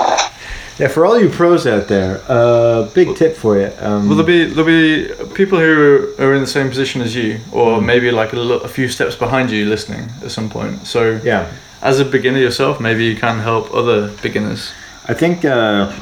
Yeah, 0.79 0.87
for 0.87 1.05
all 1.05 1.19
you 1.19 1.29
pros 1.29 1.67
out 1.67 1.87
there, 1.87 2.21
uh, 2.27 2.89
big 2.95 3.15
tip 3.15 3.35
for 3.35 3.59
you. 3.59 3.71
Um, 3.77 4.09
Will 4.09 4.15
there 4.15 4.25
be 4.25 4.45
there'll 4.45 4.65
be 4.65 5.07
people 5.35 5.59
who 5.59 6.15
are 6.17 6.33
in 6.33 6.41
the 6.41 6.47
same 6.47 6.69
position 6.69 7.01
as 7.01 7.13
you, 7.13 7.39
or 7.51 7.79
maybe 7.79 8.09
like 8.09 8.33
a, 8.33 8.35
little, 8.35 8.61
a 8.63 8.67
few 8.67 8.87
steps 8.87 9.15
behind 9.15 9.51
you, 9.51 9.65
listening 9.65 10.09
at 10.23 10.31
some 10.31 10.49
point. 10.49 10.87
So 10.87 11.21
yeah, 11.23 11.51
as 11.83 11.99
a 11.99 12.05
beginner 12.05 12.39
yourself, 12.39 12.79
maybe 12.79 13.05
you 13.05 13.15
can 13.15 13.39
help 13.39 13.71
other 13.71 14.07
beginners. 14.23 14.71
I 15.07 15.13
think 15.13 15.45
uh, 15.45 15.93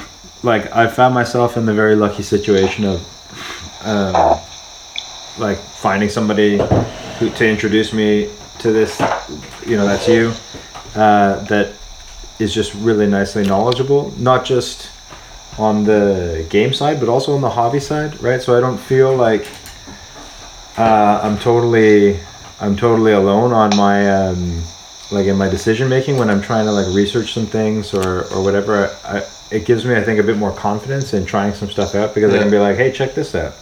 like 0.42 0.72
I 0.72 0.88
found 0.88 1.14
myself 1.14 1.58
in 1.58 1.66
the 1.66 1.74
very 1.74 1.96
lucky 1.96 2.24
situation 2.24 2.86
of 2.86 3.02
um, 3.84 4.40
like 5.38 5.58
finding 5.58 6.08
somebody 6.08 6.60
who 7.20 7.30
to 7.30 7.46
introduce 7.46 7.92
me 7.92 8.30
to 8.60 8.72
this. 8.72 9.02
You 9.66 9.76
know, 9.76 9.86
that's 9.86 10.08
you. 10.08 10.34
Uh, 10.96 11.44
that 11.46 11.74
is 12.42 12.54
just 12.54 12.74
really 12.76 13.08
nicely 13.08 13.44
knowledgeable, 13.46 14.12
not 14.18 14.44
just 14.46 14.90
on 15.58 15.84
the 15.84 16.46
game 16.50 16.74
side, 16.74 17.00
but 17.00 17.08
also 17.10 17.34
on 17.36 17.42
the 17.42 17.50
hobby 17.50 17.80
side, 17.80 18.22
right? 18.22 18.42
So 18.42 18.58
I 18.58 18.62
don't 18.62 18.78
feel 18.78 19.16
like 19.16 19.46
uh, 20.78 21.20
I'm 21.24 21.38
totally 21.38 22.20
I'm 22.60 22.76
totally 22.76 23.12
alone 23.14 23.52
on 23.52 23.76
my 23.76 24.10
um, 24.10 24.62
like 25.12 25.26
in 25.28 25.38
my 25.38 25.50
decision 25.50 25.90
making 25.90 26.18
when 26.18 26.30
I'm 26.30 26.42
trying 26.42 26.66
to 26.66 26.72
like 26.72 26.88
research 26.96 27.34
some 27.34 27.46
things 27.46 27.94
or 27.94 28.26
or 28.34 28.44
whatever. 28.44 28.90
I, 29.04 29.24
it 29.52 29.66
gives 29.66 29.84
me 29.86 29.96
I 29.96 30.02
think 30.04 30.20
a 30.20 30.24
bit 30.24 30.38
more 30.38 30.54
confidence 30.54 31.14
in 31.14 31.26
trying 31.26 31.54
some 31.54 31.70
stuff 31.70 31.94
out 31.96 32.16
because 32.16 32.34
I 32.34 32.38
can 32.40 32.50
be 32.50 32.58
like, 32.58 32.78
hey, 32.78 32.92
check 32.92 33.14
this 33.14 33.36
out. 33.36 33.54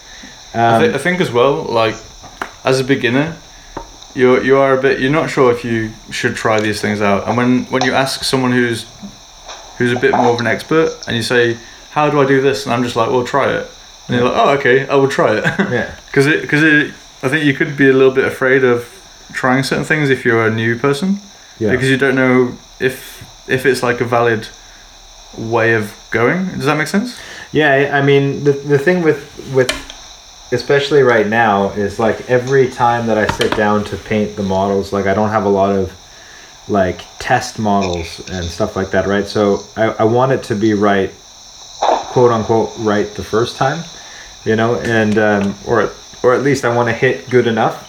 I, 0.53 0.75
Um, 0.75 0.81
th- 0.83 0.95
I 0.95 0.97
think 0.99 1.19
as 1.21 1.31
well, 1.31 1.63
like 1.63 1.95
as 2.63 2.79
a 2.79 2.83
beginner, 2.83 3.35
you 4.19 4.41
you 4.47 4.57
are 4.57 4.77
a 4.77 4.81
bit 4.81 4.99
you're 5.01 5.11
not 5.21 5.29
sure 5.29 5.51
if 5.55 5.63
you 5.63 5.91
should 6.11 6.35
try 6.35 6.59
these 6.59 6.79
things 6.81 6.99
out, 7.01 7.27
and 7.27 7.37
when 7.37 7.65
when 7.73 7.83
you 7.87 7.93
ask 8.03 8.23
someone 8.23 8.51
who's 8.51 8.85
who's 9.77 9.93
a 9.93 9.99
bit 9.99 10.11
more 10.21 10.33
of 10.35 10.39
an 10.39 10.47
expert, 10.47 10.89
and 11.07 11.15
you 11.15 11.23
say, 11.23 11.57
"How 11.91 12.09
do 12.11 12.19
I 12.23 12.25
do 12.33 12.41
this?" 12.41 12.65
and 12.65 12.73
I'm 12.73 12.83
just 12.83 12.95
like, 12.95 13.09
"Well, 13.09 13.23
try 13.25 13.47
it," 13.57 13.65
and 14.07 14.11
you're 14.17 14.25
like, 14.29 14.37
"Oh, 14.41 14.49
okay, 14.57 14.87
I 14.87 14.95
will 14.95 15.07
try 15.19 15.37
it." 15.37 15.43
yeah. 15.77 15.95
Because 16.07 16.27
it, 16.27 16.41
because 16.41 16.63
it, 16.63 16.93
I 17.23 17.27
think 17.29 17.45
you 17.45 17.53
could 17.53 17.75
be 17.77 17.87
a 17.89 17.93
little 17.93 18.13
bit 18.13 18.25
afraid 18.25 18.63
of 18.63 18.77
trying 19.33 19.63
certain 19.63 19.85
things 19.85 20.09
if 20.09 20.25
you're 20.25 20.45
a 20.47 20.53
new 20.63 20.77
person, 20.77 21.19
Yeah. 21.59 21.71
because 21.71 21.89
you 21.89 21.97
don't 21.97 22.15
know 22.15 22.57
if 22.79 22.97
if 23.47 23.65
it's 23.65 23.81
like 23.83 24.01
a 24.01 24.05
valid 24.05 24.47
way 25.37 25.73
of 25.75 25.85
going. 26.11 26.45
Does 26.57 26.65
that 26.65 26.77
make 26.77 26.87
sense? 26.87 27.17
Yeah, 27.51 27.71
I- 27.79 27.99
I 27.99 28.01
mean 28.01 28.43
the 28.43 28.51
the 28.73 28.77
thing 28.79 29.03
with 29.03 29.21
with 29.53 29.69
especially 30.51 31.03
right 31.03 31.27
now 31.27 31.69
is 31.71 31.99
like 31.99 32.29
every 32.29 32.69
time 32.69 33.07
that 33.07 33.17
I 33.17 33.27
sit 33.27 33.55
down 33.55 33.83
to 33.85 33.97
paint 33.97 34.35
the 34.35 34.43
models, 34.43 34.91
like 34.91 35.05
I 35.05 35.13
don't 35.13 35.29
have 35.29 35.45
a 35.45 35.49
lot 35.49 35.71
of 35.75 35.93
like 36.67 37.01
test 37.19 37.59
models 37.59 38.19
and 38.29 38.45
stuff 38.45 38.75
like 38.75 38.91
that, 38.91 39.07
right? 39.07 39.25
So 39.27 39.59
I, 39.75 39.85
I 39.99 40.03
want 40.03 40.31
it 40.31 40.43
to 40.43 40.55
be 40.55 40.73
right, 40.73 41.11
quote 41.79 42.31
unquote, 42.31 42.71
right 42.79 43.07
the 43.15 43.23
first 43.23 43.57
time, 43.57 43.83
you 44.45 44.55
know, 44.55 44.75
and 44.81 45.17
um, 45.17 45.55
or 45.67 45.91
or 46.23 46.33
at 46.33 46.41
least 46.43 46.65
I 46.65 46.75
want 46.75 46.89
to 46.89 46.93
hit 46.93 47.29
good 47.29 47.47
enough 47.47 47.85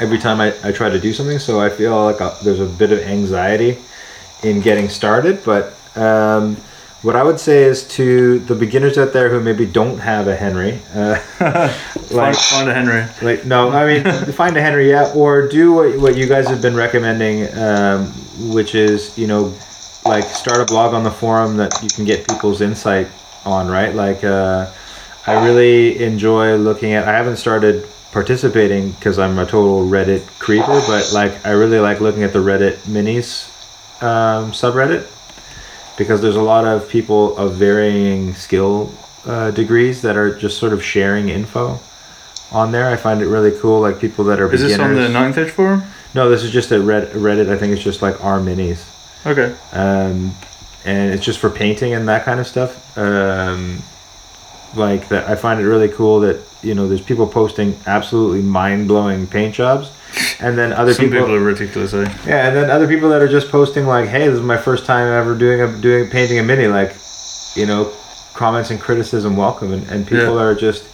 every 0.00 0.18
time 0.18 0.40
I, 0.40 0.54
I 0.64 0.72
try 0.72 0.88
to 0.88 0.98
do 1.00 1.12
something. 1.12 1.38
So 1.38 1.60
I 1.60 1.68
feel 1.68 2.04
like 2.04 2.20
uh 2.20 2.34
there's 2.42 2.60
a 2.60 2.66
bit 2.66 2.92
of 2.92 3.00
anxiety 3.00 3.78
in 4.42 4.60
getting 4.60 4.88
started. 4.88 5.42
But 5.44 5.74
um, 5.96 6.56
what 7.02 7.16
I 7.16 7.22
would 7.22 7.40
say 7.40 7.64
is 7.64 7.86
to 7.96 8.40
the 8.40 8.54
beginners 8.54 8.98
out 8.98 9.12
there 9.12 9.30
who 9.30 9.40
maybe 9.40 9.64
don't 9.64 9.98
have 9.98 10.28
a 10.28 10.36
Henry, 10.36 10.78
uh, 10.94 11.18
like, 12.10 12.34
Find, 12.34 12.36
find 12.36 12.68
a 12.68 12.74
Henry. 12.74 13.04
like 13.22 13.46
no, 13.46 13.70
I 13.70 13.86
mean 13.86 14.04
find 14.32 14.56
a 14.56 14.60
Henry, 14.60 14.90
yeah, 14.90 15.12
or 15.14 15.48
do 15.48 15.72
what, 15.72 15.98
what 15.98 16.16
you 16.16 16.26
guys 16.26 16.46
have 16.48 16.60
been 16.60 16.76
recommending, 16.76 17.48
um, 17.58 18.06
which 18.52 18.74
is 18.74 19.16
you 19.16 19.26
know 19.26 19.54
like 20.04 20.24
start 20.24 20.60
a 20.60 20.64
blog 20.66 20.94
on 20.94 21.02
the 21.04 21.10
forum 21.10 21.56
that 21.56 21.72
you 21.82 21.88
can 21.88 22.04
get 22.04 22.26
people's 22.28 22.60
insight 22.60 23.06
on, 23.44 23.68
right? 23.68 23.94
Like 23.94 24.22
uh, 24.24 24.70
I 25.26 25.44
really 25.44 26.02
enjoy 26.02 26.56
looking 26.56 26.92
at. 26.92 27.08
I 27.08 27.12
haven't 27.12 27.36
started 27.36 27.86
participating 28.12 28.90
because 28.92 29.18
I'm 29.18 29.38
a 29.38 29.46
total 29.46 29.86
Reddit 29.86 30.26
creeper, 30.38 30.80
but 30.86 31.12
like 31.14 31.46
I 31.46 31.52
really 31.52 31.78
like 31.78 32.00
looking 32.00 32.24
at 32.24 32.32
the 32.32 32.40
Reddit 32.40 32.76
minis 32.88 33.48
um, 34.02 34.52
subreddit 34.52 35.06
because 36.00 36.22
there's 36.22 36.36
a 36.36 36.42
lot 36.54 36.64
of 36.64 36.88
people 36.88 37.36
of 37.36 37.56
varying 37.56 38.32
skill 38.34 38.90
uh, 39.26 39.50
degrees 39.50 40.00
that 40.00 40.16
are 40.16 40.34
just 40.34 40.56
sort 40.58 40.72
of 40.72 40.82
sharing 40.82 41.28
info 41.28 41.78
on 42.50 42.72
there. 42.72 42.88
I 42.88 42.96
find 42.96 43.20
it 43.20 43.26
really 43.26 43.52
cool. 43.60 43.80
Like 43.82 44.00
people 44.00 44.24
that 44.24 44.40
are 44.40 44.50
Is 44.50 44.62
this 44.62 44.78
on 44.78 44.94
the 44.94 44.94
beginners. 44.94 45.12
Ninth 45.12 45.36
Age 45.38 45.50
forum? 45.50 45.82
no, 46.14 46.30
this 46.30 46.42
is 46.42 46.50
just 46.50 46.70
a 46.72 46.80
Red- 46.80 47.10
Reddit. 47.12 47.50
I 47.50 47.58
think 47.58 47.74
it's 47.74 47.82
just 47.82 48.00
like 48.00 48.24
our 48.24 48.40
minis 48.40 48.80
Okay. 49.26 49.54
um, 49.72 50.32
and 50.86 51.12
it's 51.12 51.22
just 51.24 51.38
for 51.38 51.50
painting 51.50 51.92
and 51.92 52.08
that 52.08 52.24
kind 52.24 52.40
of 52.40 52.46
stuff. 52.46 52.96
Um, 52.96 53.82
like 54.74 55.08
that, 55.08 55.28
I 55.28 55.34
find 55.34 55.60
it 55.60 55.64
really 55.66 55.88
cool 55.90 56.20
that 56.20 56.40
you 56.62 56.74
know 56.74 56.88
there's 56.88 57.02
people 57.02 57.26
posting 57.26 57.76
absolutely 57.86 58.40
mind 58.40 58.88
blowing 58.88 59.26
paint 59.26 59.54
jobs, 59.54 59.90
and 60.40 60.56
then 60.58 60.72
other 60.72 60.92
Some 60.94 61.06
people, 61.06 61.20
people 61.20 61.34
are 61.34 61.40
ridiculous, 61.40 61.92
eh? 61.94 62.12
yeah, 62.26 62.46
and 62.48 62.56
then 62.56 62.70
other 62.70 62.86
people 62.88 63.08
that 63.10 63.20
are 63.22 63.28
just 63.28 63.50
posting 63.50 63.86
like, 63.86 64.08
hey, 64.08 64.26
this 64.28 64.36
is 64.38 64.42
my 64.42 64.56
first 64.56 64.86
time 64.86 65.06
ever 65.08 65.34
doing 65.36 65.60
a 65.60 65.80
doing 65.80 66.08
painting 66.10 66.38
a 66.38 66.42
mini, 66.42 66.66
like, 66.66 66.94
you 67.56 67.66
know, 67.66 67.92
comments 68.34 68.70
and 68.70 68.80
criticism 68.80 69.36
welcome, 69.36 69.72
and, 69.72 69.88
and 69.90 70.06
people 70.06 70.34
Yeah. 70.36 70.42
are 70.42 70.54
just 70.54 70.84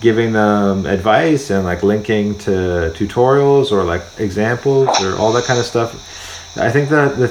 giving 0.00 0.32
them 0.32 0.84
advice 0.86 1.48
and 1.50 1.64
like 1.64 1.82
linking 1.82 2.36
to 2.38 2.92
tutorials 2.94 3.72
or 3.72 3.82
like 3.82 4.02
examples 4.18 4.88
or 5.02 5.16
all 5.16 5.32
that 5.32 5.44
kind 5.44 5.58
of 5.58 5.64
stuff. 5.64 5.94
I 6.58 6.70
think 6.70 6.90
that 6.90 7.16
the 7.16 7.28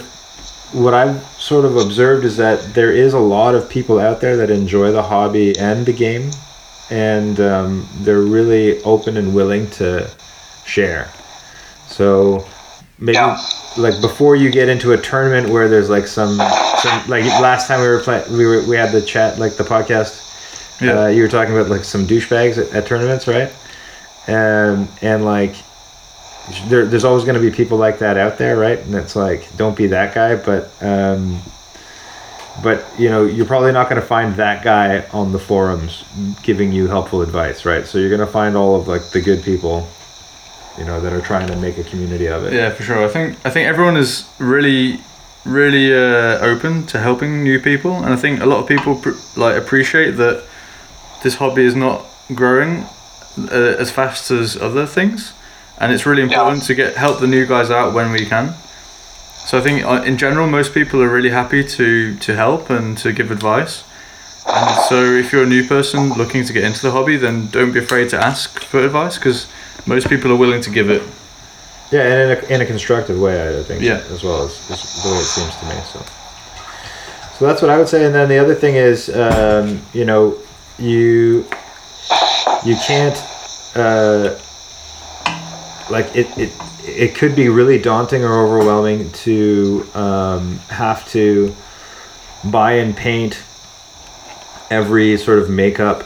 what 0.73 0.93
I've 0.93 1.21
sort 1.39 1.63
of 1.63 1.77
observed 1.77 2.25
is 2.25 2.37
that 2.37 2.73
there 2.73 2.91
is 2.91 3.13
a 3.13 3.19
lot 3.19 3.55
of 3.55 3.69
people 3.69 3.99
out 3.99 4.19
there 4.19 4.35
that 4.37 4.49
enjoy 4.49 4.91
the 4.91 5.03
hobby 5.03 5.57
and 5.57 5.85
the 5.85 5.93
game, 5.93 6.31
and 6.89 7.39
um, 7.39 7.87
they're 7.99 8.21
really 8.21 8.81
open 8.83 9.15
and 9.15 9.33
willing 9.33 9.69
to 9.71 10.09
share. 10.65 11.09
So 11.87 12.45
maybe 12.99 13.15
Yeah. 13.15 13.37
like 13.77 13.99
before 14.01 14.35
you 14.35 14.49
get 14.51 14.69
into 14.69 14.93
a 14.93 14.97
tournament 14.97 15.49
where 15.49 15.67
there's 15.67 15.89
like 15.89 16.07
some, 16.07 16.37
some 16.37 17.07
like 17.09 17.23
last 17.41 17.67
time 17.67 17.81
we 17.81 17.87
were 17.87 17.99
playing, 17.99 18.31
we 18.37 18.45
were 18.45 18.61
we 18.67 18.75
had 18.75 18.91
the 18.91 19.01
chat 19.01 19.37
like 19.39 19.55
the 19.57 19.63
podcast. 19.63 20.21
Yeah. 20.81 21.03
Uh, 21.03 21.07
you 21.07 21.21
were 21.21 21.29
talking 21.29 21.53
about 21.57 21.69
like 21.69 21.83
some 21.85 22.05
douchebags 22.05 22.57
at, 22.57 22.73
at 22.75 22.85
tournaments, 22.85 23.27
right? 23.27 23.49
Um, 24.27 24.87
and 25.01 25.23
like 25.23 25.55
there, 26.67 26.85
there's 26.85 27.05
always 27.05 27.23
going 27.23 27.35
to 27.35 27.41
be 27.41 27.55
people 27.55 27.77
like 27.77 27.99
that 27.99 28.17
out 28.17 28.37
there, 28.37 28.57
right? 28.57 28.79
And 28.79 28.93
it's 28.95 29.15
like, 29.15 29.55
don't 29.57 29.75
be 29.77 29.87
that 29.87 30.13
guy, 30.13 30.35
but 30.35 30.69
um, 30.81 31.39
but 32.63 32.85
you 32.97 33.09
know, 33.09 33.25
you're 33.25 33.45
probably 33.45 33.71
not 33.71 33.89
going 33.89 34.01
to 34.01 34.07
find 34.07 34.35
that 34.35 34.63
guy 34.63 35.05
on 35.11 35.31
the 35.31 35.39
forums 35.39 36.03
giving 36.43 36.71
you 36.71 36.87
helpful 36.87 37.21
advice, 37.21 37.65
right? 37.65 37.85
So 37.85 37.97
you're 37.97 38.09
going 38.09 38.25
to 38.25 38.31
find 38.31 38.55
all 38.55 38.75
of 38.79 38.87
like 38.87 39.09
the 39.11 39.21
good 39.21 39.43
people, 39.43 39.87
you 40.77 40.85
know, 40.85 40.99
that 41.01 41.13
are 41.13 41.21
trying 41.21 41.47
to 41.47 41.55
make 41.57 41.77
a 41.77 41.83
community 41.83 42.27
of 42.27 42.43
it. 42.45 42.53
Yeah, 42.53 42.71
for 42.71 42.83
sure. 42.83 43.03
I 43.03 43.07
think 43.07 43.37
I 43.45 43.49
think 43.49 43.67
everyone 43.67 43.97
is 43.97 44.25
really, 44.39 44.99
really 45.45 45.93
uh, 45.93 46.39
open 46.39 46.85
to 46.87 46.99
helping 46.99 47.43
new 47.43 47.59
people, 47.59 47.93
and 47.93 48.13
I 48.13 48.15
think 48.15 48.41
a 48.41 48.45
lot 48.45 48.59
of 48.59 48.67
people 48.67 48.95
pr- 48.95 49.17
like 49.35 49.55
appreciate 49.55 50.11
that 50.11 50.43
this 51.23 51.35
hobby 51.35 51.63
is 51.63 51.75
not 51.75 52.05
growing 52.33 52.85
uh, 53.37 53.75
as 53.79 53.91
fast 53.91 54.31
as 54.31 54.57
other 54.57 54.85
things, 54.85 55.33
and 55.79 55.91
it's 55.91 56.05
really 56.05 56.23
important 56.23 56.63
to 56.63 56.75
get 56.75 56.95
help 56.95 57.19
the 57.19 57.27
new 57.27 57.45
guys 57.45 57.69
out 57.71 57.93
when 57.93 58.11
we 58.11 58.25
can. 58.25 58.53
So 59.45 59.59
I 59.59 59.61
think 59.61 59.85
uh, 59.85 60.01
in 60.03 60.17
general, 60.17 60.47
most 60.47 60.73
people 60.73 61.01
are 61.01 61.09
really 61.09 61.29
happy 61.29 61.63
to 61.63 62.15
to 62.15 62.35
help 62.35 62.69
and 62.69 62.97
to 62.99 63.13
give 63.13 63.31
advice. 63.31 63.83
And 64.47 64.79
so 64.89 65.03
if 65.03 65.31
you're 65.31 65.43
a 65.43 65.47
new 65.47 65.67
person 65.67 66.09
looking 66.13 66.45
to 66.45 66.53
get 66.53 66.63
into 66.63 66.81
the 66.81 66.91
hobby, 66.91 67.17
then 67.17 67.47
don't 67.47 67.71
be 67.71 67.79
afraid 67.79 68.09
to 68.09 68.23
ask 68.23 68.59
for 68.59 68.79
advice 68.79 69.17
because 69.17 69.47
most 69.85 70.09
people 70.09 70.31
are 70.31 70.35
willing 70.35 70.61
to 70.61 70.69
give 70.69 70.89
it. 70.89 71.01
Yeah, 71.91 72.01
and 72.01 72.31
in 72.31 72.37
a, 72.37 72.53
in 72.55 72.61
a 72.61 72.65
constructive 72.65 73.19
way, 73.19 73.59
I 73.59 73.63
think. 73.63 73.83
Yeah. 73.83 74.03
As 74.09 74.23
well 74.23 74.43
as, 74.43 74.71
as 74.71 75.03
the 75.03 75.11
way 75.11 75.17
it 75.17 75.23
seems 75.23 75.55
to 75.57 75.65
me. 75.65 75.75
So. 75.91 76.05
So 77.37 77.45
that's 77.45 77.61
what 77.61 77.69
I 77.69 77.77
would 77.77 77.89
say, 77.89 78.05
and 78.05 78.15
then 78.15 78.29
the 78.29 78.37
other 78.37 78.55
thing 78.55 78.75
is, 78.75 79.09
um, 79.13 79.81
you 79.93 80.05
know, 80.05 80.37
you 80.79 81.45
you 82.65 82.77
can't 82.87 83.17
uh, 83.75 84.37
like 85.91 86.15
it, 86.15 86.27
it 86.37 86.53
it 86.87 87.15
could 87.15 87.35
be 87.35 87.49
really 87.49 87.77
daunting 87.77 88.23
or 88.23 88.45
overwhelming 88.45 89.11
to 89.11 89.85
um, 89.95 90.59
have 90.69 91.05
to 91.09 91.53
buy 92.49 92.73
and 92.73 92.95
paint 92.95 93.43
every 94.69 95.17
sort 95.17 95.39
of 95.39 95.49
makeup 95.49 96.05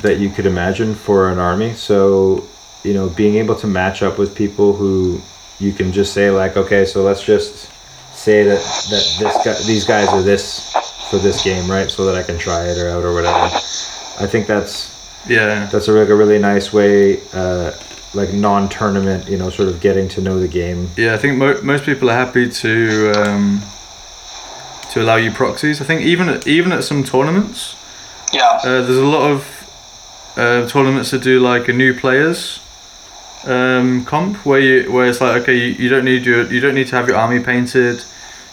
that 0.00 0.18
you 0.18 0.30
could 0.30 0.46
imagine 0.46 0.94
for 0.94 1.28
an 1.28 1.38
army. 1.38 1.74
So, 1.74 2.48
you 2.84 2.94
know, 2.94 3.08
being 3.08 3.36
able 3.36 3.54
to 3.56 3.66
match 3.66 4.02
up 4.02 4.18
with 4.18 4.34
people 4.34 4.72
who 4.74 5.20
you 5.58 5.72
can 5.72 5.92
just 5.92 6.12
say 6.14 6.30
like, 6.30 6.56
okay, 6.56 6.84
so 6.84 7.02
let's 7.02 7.22
just 7.22 7.68
say 8.14 8.42
that 8.44 8.58
that 8.90 9.16
this 9.18 9.44
guy, 9.44 9.66
these 9.66 9.84
guys 9.84 10.08
are 10.08 10.22
this 10.22 10.72
for 11.10 11.18
this 11.18 11.42
game, 11.44 11.70
right? 11.70 11.90
So 11.90 12.04
that 12.06 12.14
I 12.16 12.22
can 12.22 12.38
try 12.38 12.64
it 12.66 12.78
or 12.78 12.88
out 12.90 13.04
or 13.04 13.12
whatever. 13.14 13.36
I 14.22 14.26
think 14.26 14.46
that's 14.46 14.90
Yeah. 15.28 15.68
that's 15.70 15.88
a, 15.88 15.92
like 15.92 16.08
a 16.08 16.14
really 16.14 16.38
nice 16.38 16.72
way, 16.72 17.20
uh, 17.34 17.72
like 18.14 18.32
non-tournament, 18.32 19.28
you 19.28 19.36
know, 19.36 19.50
sort 19.50 19.68
of 19.68 19.80
getting 19.80 20.08
to 20.08 20.20
know 20.20 20.38
the 20.40 20.48
game. 20.48 20.90
Yeah, 20.96 21.14
I 21.14 21.18
think 21.18 21.36
mo- 21.38 21.60
most 21.62 21.84
people 21.84 22.10
are 22.10 22.16
happy 22.16 22.48
to 22.48 23.12
um, 23.16 23.62
to 24.92 25.02
allow 25.02 25.16
you 25.16 25.30
proxies. 25.30 25.80
I 25.80 25.84
think 25.84 26.00
even 26.02 26.28
at, 26.28 26.46
even 26.46 26.72
at 26.72 26.84
some 26.84 27.04
tournaments, 27.04 27.76
Yeah. 28.32 28.58
uh, 28.64 28.82
there's 28.82 28.96
a 28.98 29.04
lot 29.04 29.30
of 29.30 29.44
uh, 30.36 30.66
tournaments 30.68 31.10
that 31.10 31.22
do 31.22 31.38
like 31.40 31.68
a 31.68 31.72
new 31.72 31.92
players 31.94 32.59
um, 33.44 34.04
comp 34.04 34.44
where 34.44 34.60
you 34.60 34.92
where 34.92 35.08
it's 35.08 35.20
like 35.20 35.42
okay 35.42 35.56
you, 35.56 35.74
you 35.74 35.88
don't 35.88 36.04
need 36.04 36.26
your 36.26 36.50
you 36.52 36.60
don't 36.60 36.74
need 36.74 36.88
to 36.88 36.96
have 36.96 37.08
your 37.08 37.16
army 37.16 37.40
painted, 37.40 38.04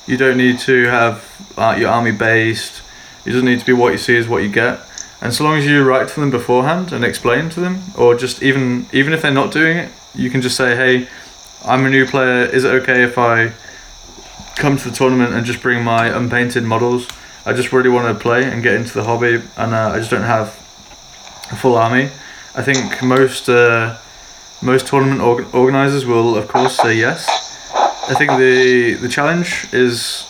you 0.05 0.17
don't 0.17 0.37
need 0.37 0.59
to 0.59 0.85
have 0.85 1.53
uh, 1.57 1.75
your 1.77 1.89
army 1.89 2.11
based. 2.11 2.81
It 3.25 3.31
doesn't 3.31 3.45
need 3.45 3.59
to 3.59 3.65
be 3.65 3.73
what 3.73 3.91
you 3.91 3.97
see 3.97 4.15
is 4.15 4.27
what 4.27 4.43
you 4.43 4.49
get. 4.49 4.79
And 5.19 5.33
so 5.33 5.43
long 5.43 5.57
as 5.57 5.65
you 5.65 5.83
write 5.83 6.07
to 6.09 6.19
them 6.19 6.29
beforehand 6.29 6.93
and 6.93 7.03
explain 7.03 7.49
to 7.49 7.59
them, 7.59 7.81
or 7.97 8.15
just 8.15 8.41
even 8.43 8.85
even 8.93 9.13
if 9.13 9.21
they're 9.21 9.31
not 9.31 9.51
doing 9.51 9.77
it, 9.77 9.91
you 10.13 10.29
can 10.29 10.41
just 10.41 10.55
say, 10.55 10.75
"Hey, 10.75 11.07
I'm 11.65 11.85
a 11.85 11.89
new 11.89 12.05
player. 12.05 12.45
Is 12.45 12.63
it 12.63 12.69
okay 12.81 13.03
if 13.03 13.17
I 13.17 13.51
come 14.55 14.77
to 14.77 14.89
the 14.89 14.95
tournament 14.95 15.33
and 15.33 15.45
just 15.45 15.61
bring 15.61 15.83
my 15.83 16.07
unpainted 16.07 16.63
models? 16.63 17.07
I 17.45 17.53
just 17.53 17.71
really 17.73 17.89
want 17.89 18.07
to 18.07 18.21
play 18.21 18.43
and 18.43 18.61
get 18.61 18.75
into 18.75 18.93
the 18.93 19.03
hobby, 19.03 19.41
and 19.57 19.73
uh, 19.73 19.91
I 19.93 19.97
just 19.99 20.11
don't 20.11 20.21
have 20.23 20.47
a 21.51 21.55
full 21.55 21.75
army." 21.75 22.09
I 22.55 22.63
think 22.63 23.03
most 23.03 23.49
uh, 23.49 23.97
most 24.61 24.87
tournament 24.87 25.21
org- 25.21 25.53
organizers 25.53 26.05
will, 26.05 26.35
of 26.35 26.47
course, 26.47 26.77
say 26.77 26.95
yes. 26.97 27.27
I 28.09 28.13
think 28.15 28.31
the 28.31 28.93
the 28.95 29.09
challenge 29.09 29.67
is 29.73 30.25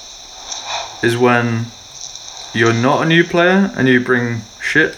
is 1.04 1.16
when 1.16 1.66
you're 2.54 2.74
not 2.74 3.04
a 3.04 3.06
new 3.06 3.24
player 3.24 3.72
and 3.76 3.88
you 3.88 4.00
bring 4.04 4.42
shit. 4.62 4.94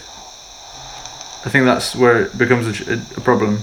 I 1.44 1.48
think 1.50 1.64
that's 1.64 1.94
where 1.94 2.22
it 2.22 2.38
becomes 2.38 2.80
a, 2.88 2.94
a 3.16 3.20
problem. 3.20 3.60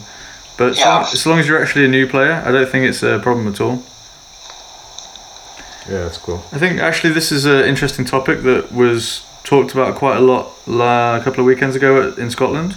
But 0.58 0.76
so, 0.76 0.82
Yeah. 0.86 1.02
as 1.14 1.26
long 1.26 1.40
as 1.40 1.48
you're 1.48 1.62
actually 1.62 1.86
a 1.86 1.90
new 1.90 2.08
player, 2.08 2.42
I 2.46 2.52
don't 2.52 2.68
think 2.70 2.86
it's 2.86 3.04
a 3.04 3.20
problem 3.20 3.48
at 3.48 3.60
all. 3.62 3.84
Yeah, 5.90 6.04
that's 6.04 6.18
cool. 6.18 6.44
I 6.52 6.58
think 6.60 6.80
actually 6.80 7.14
this 7.14 7.32
is 7.32 7.46
an 7.46 7.64
interesting 7.66 8.04
topic 8.06 8.42
that 8.44 8.72
was 8.72 9.24
talked 9.44 9.72
about 9.74 9.96
quite 9.96 10.18
a 10.18 10.22
lot 10.22 10.52
la- 10.68 11.16
a 11.18 11.22
couple 11.24 11.40
of 11.40 11.46
weekends 11.46 11.76
ago 11.76 12.10
at, 12.12 12.18
in 12.18 12.30
Scotland. 12.30 12.76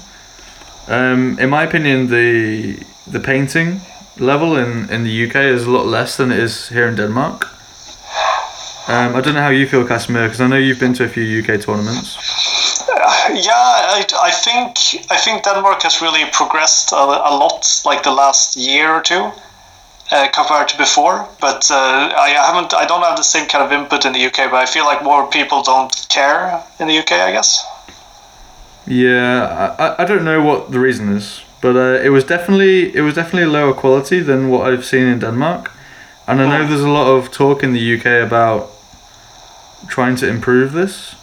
Um, 0.89 1.39
in 1.39 1.51
my 1.51 1.63
opinion, 1.65 2.09
the 2.09 2.79
the 3.07 3.21
painting 3.21 3.81
level 4.19 4.57
in, 4.57 4.89
in 4.91 5.05
the 5.05 5.27
UK 5.27 5.37
is 5.37 5.67
a 5.67 5.71
lot 5.71 5.87
less 5.87 6.17
than 6.17 6.31
it 6.31 6.39
is 6.39 6.69
here 6.69 6.87
in 6.87 6.97
Denmark. 6.97 7.49
Um, 8.89 9.15
I 9.15 9.21
don't 9.21 9.35
know 9.35 9.43
how 9.43 9.51
you 9.51 9.67
feel, 9.67 9.87
Casimir, 9.87 10.25
because 10.25 10.41
I 10.41 10.47
know 10.49 10.57
you've 10.57 10.81
been 10.81 10.95
to 10.95 11.05
a 11.05 11.09
few 11.09 11.23
UK 11.23 11.61
tournaments. 11.61 12.19
Yeah, 13.33 13.53
I, 13.55 14.05
I 14.23 14.31
think 14.31 14.79
I 15.11 15.17
think 15.17 15.45
Denmark 15.45 15.83
has 15.83 16.03
really 16.03 16.25
progressed 16.33 16.93
a, 16.93 16.97
a 16.97 17.33
lot, 17.43 17.83
like 17.85 18.03
the 18.03 18.11
last 18.11 18.57
year 18.57 18.91
or 18.91 19.01
two, 19.01 19.31
uh, 20.11 20.29
compared 20.33 20.69
to 20.69 20.77
before. 20.77 21.29
But 21.41 21.71
uh, 21.71 22.13
I 22.17 22.31
haven't, 22.31 22.75
I 22.75 22.87
don't 22.87 23.03
have 23.03 23.17
the 23.17 23.23
same 23.23 23.47
kind 23.47 23.63
of 23.65 23.71
input 23.71 24.05
in 24.05 24.13
the 24.13 24.27
UK. 24.27 24.51
But 24.51 24.55
I 24.55 24.67
feel 24.67 24.85
like 24.85 25.05
more 25.05 25.29
people 25.29 25.63
don't 25.63 25.95
care 26.09 26.63
in 26.81 26.89
the 26.89 26.99
UK. 26.99 27.13
I 27.13 27.33
guess. 27.33 27.65
Yeah, 28.87 29.75
I, 29.79 30.03
I- 30.03 30.07
don't 30.07 30.25
know 30.25 30.43
what 30.43 30.71
the 30.73 30.81
reason 30.81 31.13
is, 31.17 31.43
but 31.61 31.77
uh, 31.77 32.01
it 32.03 32.09
was 32.11 32.25
definitely 32.25 32.95
it 32.95 33.03
was 33.03 33.15
definitely 33.15 33.47
lower 33.53 33.73
quality 33.75 34.21
than 34.21 34.49
what 34.49 34.67
I've 34.73 34.85
seen 34.85 35.07
in 35.07 35.19
Denmark, 35.21 35.71
and 36.27 36.41
I 36.41 36.47
know 36.49 36.65
Oh. 36.65 36.69
there's 36.69 36.81
a 36.83 36.89
lot 36.89 37.07
of 37.07 37.31
talk 37.31 37.63
in 37.63 37.73
the 37.73 37.95
UK 37.99 38.07
about 38.27 38.71
trying 39.89 40.17
to 40.17 40.29
improve 40.29 40.73
this. 40.73 41.15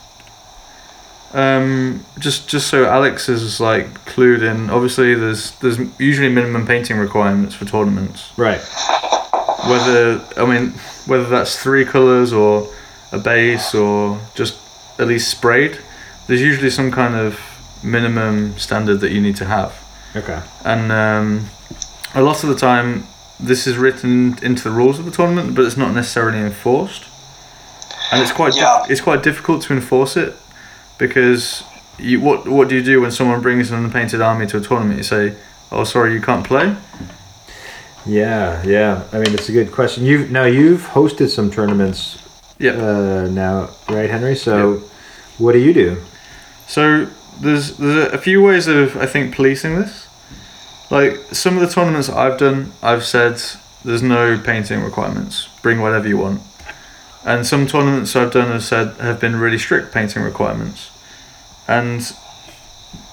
Um, 1.34 2.06
just 2.20 2.48
just 2.48 2.68
so 2.68 2.86
Alex 2.86 3.28
is 3.30 3.60
like 3.60 3.88
clued 4.06 4.42
in. 4.42 4.70
Obviously, 4.70 5.14
there's 5.16 5.52
there's 5.60 5.78
usually 6.00 6.30
minimum 6.30 6.66
painting 6.66 6.98
requirements 6.98 7.54
for 7.56 7.66
tournaments. 7.66 8.32
Right. 8.38 8.62
Whether 9.68 10.22
I 10.38 10.46
mean 10.46 10.72
whether 11.06 11.26
that's 11.30 11.62
three 11.62 11.84
colors 11.86 12.32
or 12.32 12.68
a 13.12 13.18
base 13.18 13.76
or 13.76 14.20
just 14.36 14.56
at 15.00 15.08
least 15.08 15.28
sprayed, 15.30 15.78
there's 16.28 16.42
usually 16.42 16.70
some 16.70 16.92
kind 16.92 17.16
of 17.16 17.40
minimum 17.88 18.58
standard 18.58 19.00
that 19.02 19.12
you 19.12 19.22
need 19.22 19.36
to 19.38 19.46
have. 19.46 19.72
Okay. 20.16 20.42
And 20.66 20.92
um, 20.92 21.46
a 22.16 22.22
lot 22.22 22.44
of 22.44 22.50
the 22.50 22.56
time, 22.56 23.04
this 23.40 23.68
is 23.68 23.78
written 23.78 24.38
into 24.42 24.64
the 24.64 24.72
rules 24.72 25.00
of 25.00 25.06
the 25.06 25.12
tournament, 25.12 25.56
but 25.56 25.66
it's 25.66 25.78
not 25.78 25.94
necessarily 25.94 26.40
enforced. 26.40 27.04
And 28.12 28.22
it's 28.22 28.32
quite 28.32 28.56
Yeah. 28.56 28.86
it's 28.90 29.02
quite 29.02 29.22
difficult 29.24 29.62
to 29.64 29.74
enforce 29.74 30.16
it 30.16 30.34
because 30.98 31.64
you 32.00 32.22
what 32.22 32.48
what 32.48 32.70
do 32.70 32.76
you 32.76 32.84
do 32.84 33.02
when 33.02 33.12
someone 33.12 33.42
brings 33.42 33.70
an 33.72 33.84
unpainted 33.84 34.22
army 34.22 34.46
to 34.48 34.58
a 34.58 34.62
tournament? 34.62 34.98
You 34.98 35.04
say, 35.04 35.34
"Oh, 35.72 35.84
sorry, 35.84 36.14
you 36.14 36.22
can't 36.22 36.46
play." 36.48 36.76
Yeah, 38.06 38.64
yeah. 38.64 39.04
I 39.12 39.18
mean, 39.18 39.34
it's 39.34 39.50
a 39.50 39.52
good 39.52 39.72
question. 39.72 40.06
You've 40.06 40.32
now 40.32 40.46
you've 40.46 40.84
hosted 40.94 41.30
some 41.30 41.52
tournaments 41.52 42.18
Yeah. 42.60 42.72
uh, 42.72 43.28
now, 43.30 43.70
right, 43.90 44.10
Henry? 44.10 44.36
So, 44.36 44.82
what 45.38 45.52
do 45.52 45.60
you 45.60 45.74
do? 45.74 45.98
So 46.68 47.08
there's 47.42 47.78
there's 47.78 48.14
a 48.14 48.18
few 48.18 48.42
ways 48.42 48.68
of 48.68 48.96
I 48.98 49.06
think 49.06 49.36
policing 49.36 49.76
this. 49.76 50.08
Like 50.90 51.18
some 51.32 51.58
of 51.58 51.62
the 51.62 51.68
tournaments 51.68 52.10
I've 52.10 52.38
done, 52.38 52.72
I've 52.82 53.04
said 53.04 53.42
there's 53.84 54.04
no 54.04 54.40
painting 54.40 54.82
requirements. 54.84 55.50
Bring 55.62 55.82
whatever 55.82 56.08
you 56.08 56.18
want. 56.18 56.42
And 57.26 57.46
some 57.46 57.68
tournaments 57.68 58.16
I've 58.16 58.32
done 58.32 58.52
have 58.52 58.64
said 58.64 58.96
have 58.98 59.20
been 59.20 59.36
really 59.36 59.58
strict 59.58 59.94
painting 59.94 60.24
requirements. 60.24 60.92
And 61.68 62.02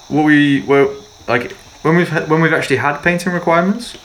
what 0.07 0.23
we 0.23 0.61
well 0.61 0.95
like 1.27 1.51
when 1.81 1.97
we've 1.97 2.11
when 2.29 2.41
we've 2.41 2.53
actually 2.53 2.77
had 2.77 2.99
painting 2.99 3.33
requirements, 3.33 3.97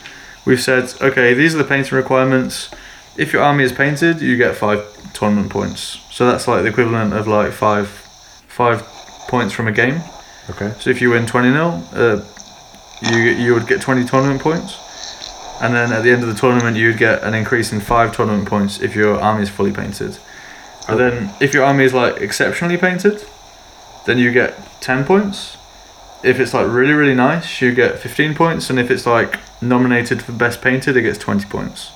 we've 0.45 0.61
said 0.61 0.93
okay 1.01 1.35
these 1.35 1.55
are 1.55 1.59
the 1.59 1.65
painting 1.65 1.97
requirements. 1.97 2.71
If 3.17 3.33
your 3.33 3.43
army 3.43 3.65
is 3.65 3.73
painted, 3.73 4.21
you 4.21 4.37
get 4.37 4.57
five 4.57 4.85
tournament 5.13 5.51
points. 5.51 6.01
So 6.11 6.27
that's 6.27 6.49
like 6.49 6.63
the 6.63 6.69
equivalent 6.69 7.13
of 7.13 7.29
like 7.29 7.53
five 7.53 7.89
five 8.49 8.83
points 9.29 9.53
from 9.55 9.69
a 9.69 9.73
game. 9.73 10.01
Okay. 10.51 10.73
So 10.81 10.91
if 10.91 11.01
you 11.01 11.11
win 11.11 11.27
20 11.27 11.51
0, 11.51 11.83
uh, 11.93 12.25
you, 13.03 13.19
you 13.19 13.55
would 13.55 13.67
get 13.67 13.81
20 13.81 14.05
tournament 14.05 14.41
points. 14.41 14.79
And 15.61 15.75
then 15.75 15.93
at 15.93 16.03
the 16.03 16.11
end 16.11 16.23
of 16.23 16.29
the 16.29 16.35
tournament, 16.35 16.77
you'd 16.77 16.99
get 16.99 17.23
an 17.23 17.35
increase 17.35 17.73
in 17.73 17.81
5 17.81 18.17
tournament 18.17 18.49
points 18.49 18.81
if 18.81 18.95
your 18.95 19.21
army 19.21 19.43
is 19.43 19.51
fully 19.51 19.73
painted. 19.73 20.19
And 20.89 20.99
then 20.99 21.31
if 21.41 21.53
your 21.53 21.65
army 21.65 21.85
is 21.85 21.95
like 21.95 22.17
exceptionally 22.21 22.77
painted, 22.77 23.25
then 24.07 24.19
you 24.19 24.33
get 24.33 24.59
10 24.81 25.05
points. 25.05 25.57
If 26.23 26.41
it's 26.41 26.53
like 26.53 26.67
really, 26.67 26.93
really 26.93 27.15
nice, 27.15 27.61
you 27.61 27.75
get 27.75 27.99
15 27.99 28.35
points. 28.35 28.71
And 28.71 28.79
if 28.79 28.91
it's 28.91 29.07
like 29.07 29.39
nominated 29.61 30.23
for 30.23 30.33
best 30.33 30.63
painted, 30.63 30.97
it 30.97 31.03
gets 31.03 31.19
20 31.19 31.47
points. 31.47 31.93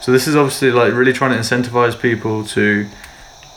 So 0.00 0.12
this 0.12 0.28
is 0.28 0.36
obviously 0.36 0.70
like 0.70 0.92
really 0.92 1.12
trying 1.12 1.32
to 1.32 1.38
incentivize 1.38 2.00
people 2.00 2.44
to 2.46 2.88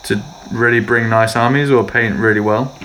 to 0.03 0.21
really 0.51 0.80
bring 0.80 1.09
nice 1.09 1.35
armies 1.35 1.69
or 1.69 1.84
paint 1.84 2.15
really 2.15 2.39
well. 2.39 2.76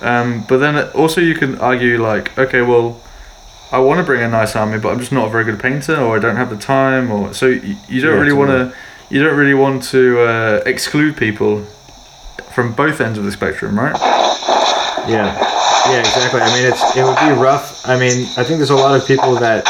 Um, 0.00 0.44
but 0.48 0.58
then 0.58 0.88
also 0.90 1.20
you 1.20 1.34
can 1.34 1.58
argue 1.60 2.00
like, 2.00 2.36
okay, 2.38 2.62
well, 2.62 3.00
I 3.72 3.78
want 3.78 3.98
to 3.98 4.04
bring 4.04 4.22
a 4.22 4.28
nice 4.28 4.54
army, 4.56 4.78
but 4.78 4.90
I'm 4.90 5.00
just 5.00 5.12
not 5.12 5.26
a 5.26 5.30
very 5.30 5.44
good 5.44 5.60
painter, 5.60 5.96
or 5.96 6.16
I 6.16 6.20
don't 6.20 6.36
have 6.36 6.50
the 6.50 6.56
time, 6.56 7.10
or 7.10 7.34
so 7.34 7.46
you, 7.46 7.76
you 7.88 8.00
don't 8.00 8.14
Yeah, 8.14 8.20
really 8.20 8.32
want 8.32 8.50
to, 8.50 8.74
you 9.10 9.22
don't 9.22 9.36
really 9.36 9.54
want 9.54 9.82
to 9.84 10.20
uh, 10.20 10.62
exclude 10.64 11.16
people 11.16 11.64
from 12.54 12.72
both 12.72 13.00
ends 13.00 13.18
of 13.18 13.24
the 13.24 13.32
spectrum, 13.32 13.78
right? 13.78 13.94
Yeah. 15.08 15.36
Yeah, 15.90 16.00
exactly. 16.00 16.40
I 16.40 16.54
mean, 16.54 16.66
it's 16.72 16.96
it 16.96 17.02
would 17.02 17.18
be 17.18 17.40
rough. 17.40 17.86
I 17.88 17.98
mean, 17.98 18.26
I 18.36 18.44
think 18.44 18.58
there's 18.58 18.70
a 18.70 18.76
lot 18.76 18.98
of 18.98 19.06
people 19.06 19.34
that 19.36 19.66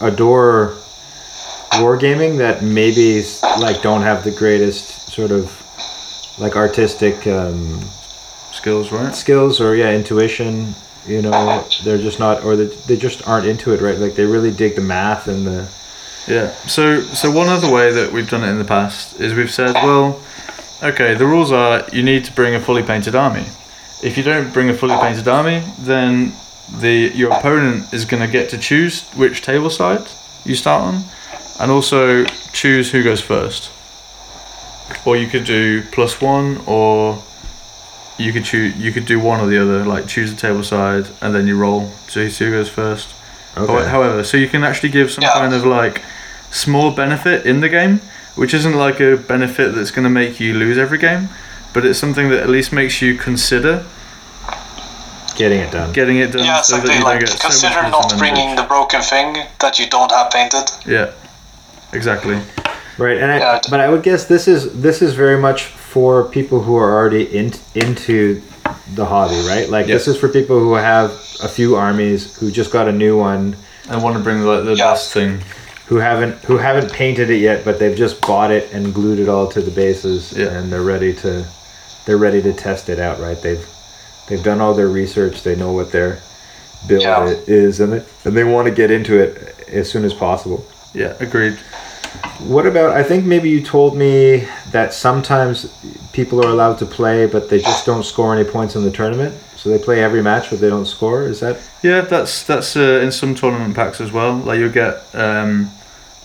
adore 0.00 0.76
wargaming 1.82 2.38
that 2.38 2.62
maybe 2.62 3.22
like 3.60 3.82
don't 3.82 4.02
have 4.02 4.24
the 4.24 4.30
greatest 4.30 5.10
sort 5.12 5.30
of 5.30 5.50
like 6.38 6.56
artistic 6.56 7.26
um, 7.26 7.80
Skills, 8.52 8.90
right? 8.90 9.14
skills 9.14 9.60
or 9.60 9.76
yeah 9.76 9.92
intuition 9.92 10.74
you 11.06 11.20
know 11.22 11.64
they're 11.84 11.98
just 11.98 12.18
not 12.18 12.42
or 12.44 12.56
they, 12.56 12.66
they 12.88 12.96
just 12.96 13.26
aren't 13.28 13.46
into 13.46 13.72
it 13.72 13.80
right 13.80 13.98
like 13.98 14.14
they 14.14 14.24
really 14.24 14.50
dig 14.50 14.74
the 14.74 14.80
math 14.80 15.28
and 15.28 15.46
the 15.46 15.68
Yeah. 16.28 16.50
So 16.66 17.00
so 17.00 17.30
one 17.30 17.48
other 17.48 17.70
way 17.72 17.92
that 17.92 18.12
we've 18.12 18.28
done 18.28 18.42
it 18.42 18.48
in 18.50 18.58
the 18.58 18.64
past 18.64 19.20
is 19.20 19.34
we've 19.34 19.50
said, 19.50 19.74
well, 19.74 20.20
okay, 20.82 21.14
the 21.14 21.26
rules 21.26 21.52
are 21.52 21.84
you 21.92 22.02
need 22.02 22.24
to 22.24 22.32
bring 22.32 22.54
a 22.54 22.60
fully 22.60 22.82
painted 22.82 23.14
army. 23.14 23.46
If 24.02 24.16
you 24.16 24.24
don't 24.24 24.52
bring 24.52 24.68
a 24.68 24.74
fully 24.74 24.96
painted 24.96 25.28
army, 25.28 25.62
then 25.78 26.32
the 26.80 27.12
your 27.14 27.30
opponent 27.32 27.92
is 27.94 28.04
going 28.04 28.22
to 28.26 28.30
get 28.38 28.50
to 28.50 28.58
choose 28.58 29.04
which 29.14 29.42
table 29.42 29.70
side 29.70 30.04
you 30.44 30.54
start 30.56 30.82
on, 30.82 31.04
and 31.60 31.70
also 31.70 32.24
choose 32.52 32.90
who 32.92 33.02
goes 33.02 33.20
first. 33.20 33.70
Or 35.04 35.16
you 35.16 35.26
could 35.26 35.44
do 35.44 35.82
plus 35.92 36.20
one, 36.20 36.60
or 36.66 37.22
you 38.18 38.32
could 38.32 38.44
choose. 38.44 38.76
You 38.76 38.92
could 38.92 39.04
do 39.06 39.18
one 39.20 39.40
or 39.40 39.46
the 39.46 39.58
other. 39.60 39.84
Like 39.84 40.06
choose 40.06 40.30
the 40.34 40.40
table 40.40 40.62
side, 40.62 41.06
and 41.20 41.34
then 41.34 41.46
you 41.46 41.56
roll 41.58 41.90
to 42.08 42.30
see 42.30 42.44
who 42.44 42.50
goes 42.52 42.68
first. 42.68 43.08
Okay. 43.56 43.88
However, 43.88 44.22
so 44.22 44.36
you 44.36 44.48
can 44.48 44.62
actually 44.64 44.90
give 44.90 45.10
some 45.10 45.22
Yeah. 45.22 45.32
kind 45.32 45.54
of 45.54 45.64
like 45.64 46.02
small 46.50 46.90
benefit 46.90 47.46
in 47.46 47.60
the 47.60 47.68
game, 47.68 48.00
which 48.34 48.52
isn't 48.54 48.74
like 48.74 49.00
a 49.00 49.16
benefit 49.16 49.74
that's 49.74 49.90
going 49.90 50.04
to 50.04 50.10
make 50.10 50.38
you 50.38 50.54
lose 50.54 50.76
every 50.78 50.98
game, 50.98 51.30
but 51.72 51.84
it's 51.86 51.98
something 51.98 52.28
that 52.30 52.40
at 52.40 52.48
least 52.48 52.72
makes 52.72 53.00
you 53.02 53.16
consider 53.16 53.84
Getting 55.36 55.60
it 55.60 55.70
done. 55.70 55.92
getting 55.92 56.16
it 56.18 56.32
done. 56.32 56.44
Yeah, 56.44 56.60
so 56.62 56.76
that 56.76 56.82
something 56.82 56.98
you 56.98 57.04
like 57.04 57.20
don't 57.20 57.28
get 57.30 57.38
so 57.38 57.48
consider 57.48 57.82
not 57.90 58.14
bringing 58.18 58.56
the 58.56 58.62
broken 58.62 59.02
thing 59.02 59.36
that 59.60 59.78
you 59.78 59.86
don't 59.88 60.10
have 60.10 60.30
painted. 60.30 60.70
Yeah, 60.86 61.10
exactly. 61.96 62.38
Right, 62.98 63.18
and 63.18 63.30
I, 63.30 63.38
Yeah, 63.38 63.60
but 63.70 63.80
I 63.80 63.88
would 63.88 64.02
guess 64.02 64.24
this 64.26 64.48
is 64.48 64.80
this 64.80 65.02
is 65.02 65.12
very 65.14 65.38
much 65.38 65.64
for 65.64 66.24
people 66.24 66.60
who 66.62 66.76
are 66.76 66.92
already 66.94 67.24
in, 67.36 67.52
into 67.74 68.40
the 68.94 69.04
hobby, 69.04 69.40
right? 69.46 69.68
Like 69.68 69.86
this 69.86 70.06
is 70.08 70.16
for 70.16 70.28
people 70.28 70.58
who 70.60 70.74
have 70.74 71.10
a 71.42 71.48
few 71.48 71.76
armies 71.76 72.36
who 72.38 72.50
just 72.50 72.70
got 72.72 72.88
a 72.88 72.92
new 72.92 73.18
one, 73.18 73.56
I 73.90 73.96
want 74.02 74.16
to 74.16 74.22
bring 74.22 74.40
like 74.42 74.64
the 74.64 74.74
Yeah. 74.76 74.92
best 74.92 75.12
thing. 75.12 75.40
who 75.88 75.96
haven't 75.98 76.34
who 76.48 76.56
haven't 76.56 76.90
painted 76.92 77.30
it 77.30 77.36
yet, 77.40 77.64
but 77.64 77.78
they've 77.78 77.96
just 77.96 78.20
bought 78.22 78.50
it 78.50 78.72
and 78.72 78.92
glued 78.94 79.18
it 79.20 79.28
all 79.28 79.46
to 79.48 79.60
the 79.60 79.70
bases, 79.70 80.32
Yeah. 80.32 80.46
and 80.56 80.72
they're 80.72 80.82
ready 80.94 81.12
to 81.22 81.44
they're 82.06 82.16
ready 82.28 82.40
to 82.42 82.52
test 82.52 82.88
it 82.88 82.98
out, 82.98 83.20
right? 83.20 83.40
They've 83.40 83.64
they've 84.28 84.42
done 84.42 84.60
all 84.62 84.74
their 84.74 84.88
research, 84.88 85.42
they 85.42 85.54
know 85.54 85.72
what 85.72 85.92
their 85.92 86.18
build 86.88 87.02
Yeah. 87.02 87.34
is, 87.46 87.78
and 87.80 87.92
they, 87.92 88.02
and 88.24 88.36
they 88.36 88.42
want 88.44 88.66
to 88.68 88.74
get 88.74 88.90
into 88.90 89.14
it 89.24 89.32
as 89.70 89.88
soon 89.90 90.04
as 90.04 90.12
possible. 90.14 90.64
Yeah, 90.94 91.12
agreed. 91.20 91.56
What 92.40 92.66
about? 92.66 92.90
I 92.90 93.02
think 93.02 93.24
maybe 93.24 93.48
you 93.48 93.62
told 93.62 93.96
me 93.96 94.46
that 94.70 94.92
sometimes 94.92 95.72
people 96.12 96.44
are 96.44 96.48
allowed 96.48 96.78
to 96.78 96.86
play, 96.86 97.26
but 97.26 97.48
they 97.48 97.60
just 97.60 97.86
don't 97.86 98.04
score 98.04 98.34
any 98.34 98.48
points 98.48 98.76
in 98.76 98.82
the 98.82 98.90
tournament. 98.90 99.34
So 99.56 99.70
they 99.70 99.82
play 99.82 100.02
every 100.02 100.22
match, 100.22 100.50
but 100.50 100.60
they 100.60 100.68
don't 100.68 100.86
score. 100.86 101.22
Is 101.22 101.40
that? 101.40 101.58
Yeah, 101.82 102.02
that's 102.02 102.44
that's 102.44 102.76
uh, 102.76 103.00
in 103.02 103.10
some 103.10 103.34
tournament 103.34 103.74
packs 103.74 104.00
as 104.00 104.12
well. 104.12 104.36
Like 104.36 104.58
you'll 104.58 104.70
get 104.70 105.02
um, 105.14 105.70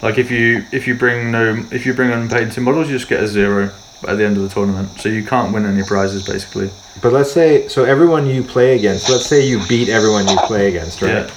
like 0.02 0.18
if 0.18 0.30
you 0.30 0.66
if 0.72 0.88
you 0.88 0.96
bring 0.96 1.32
no 1.32 1.66
if 1.72 1.86
you 1.86 1.94
bring 1.94 2.12
unpainted 2.12 2.64
models, 2.64 2.90
you 2.90 2.98
just 2.98 3.10
get 3.10 3.24
a 3.24 3.28
zero 3.28 3.72
at 4.08 4.18
the 4.18 4.26
end 4.26 4.38
of 4.38 4.44
the 4.44 4.50
tournament. 4.50 4.90
So 5.00 5.10
you 5.10 5.24
can't 5.24 5.54
win 5.54 5.66
any 5.66 5.84
prizes 5.84 6.28
basically. 6.28 6.70
But 7.02 7.14
let's 7.14 7.32
say 7.32 7.68
so 7.68 7.84
everyone 7.84 8.28
you 8.28 8.44
play 8.44 8.76
against. 8.76 9.10
Let's 9.10 9.26
say 9.26 9.46
you 9.48 9.60
beat 9.68 9.90
everyone 9.90 10.28
you 10.28 10.38
play 10.46 10.68
against, 10.68 11.02
right? 11.02 11.12
Yeah. 11.12 11.32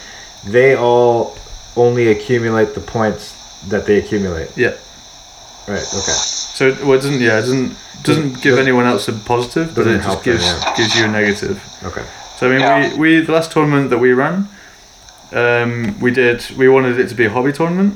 They 0.44 0.76
all 0.76 1.36
only 1.76 2.08
accumulate 2.08 2.74
the 2.74 2.80
points 2.80 3.33
that 3.68 3.86
they 3.86 3.98
accumulate. 3.98 4.56
Yeah. 4.56 4.74
Right. 5.66 5.80
Okay. 5.82 6.12
So 6.58 6.72
well, 6.82 6.92
it 6.92 7.02
doesn't 7.02 7.20
yeah 7.20 7.38
it 7.38 7.42
doesn't 7.42 7.76
doesn't 8.02 8.32
give 8.34 8.42
Doesn't- 8.42 8.58
anyone 8.58 8.86
else 8.86 9.08
a 9.08 9.12
positive, 9.12 9.68
but 9.74 9.84
doesn't 9.84 9.92
it 9.92 9.96
just 9.96 10.06
help 10.08 10.22
them, 10.24 10.34
gives 10.34 10.44
yeah. 10.46 10.76
gives 10.76 10.96
you 10.98 11.04
a 11.04 11.08
negative. 11.08 11.62
Okay. 11.84 12.04
So 12.36 12.48
I 12.48 12.50
mean, 12.50 12.60
Yeah. 12.60 12.92
we, 12.98 13.18
we 13.18 13.20
the 13.26 13.32
last 13.32 13.50
tournament 13.52 13.90
that 13.90 13.98
we 13.98 14.12
ran, 14.12 14.48
um, 15.32 15.98
we 16.00 16.10
did 16.10 16.44
we 16.58 16.68
wanted 16.68 16.98
it 16.98 17.08
to 17.08 17.14
be 17.14 17.24
a 17.26 17.30
hobby 17.30 17.52
tournament. 17.52 17.94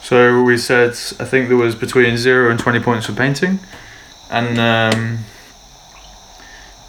So 0.00 0.42
we 0.42 0.56
said 0.56 0.90
I 1.20 1.24
think 1.24 1.48
there 1.48 1.56
was 1.58 1.74
between 1.74 2.16
zero 2.16 2.50
and 2.50 2.58
twenty 2.58 2.80
points 2.80 3.06
for 3.06 3.12
painting, 3.12 3.60
and 4.30 4.58
um, 4.58 5.18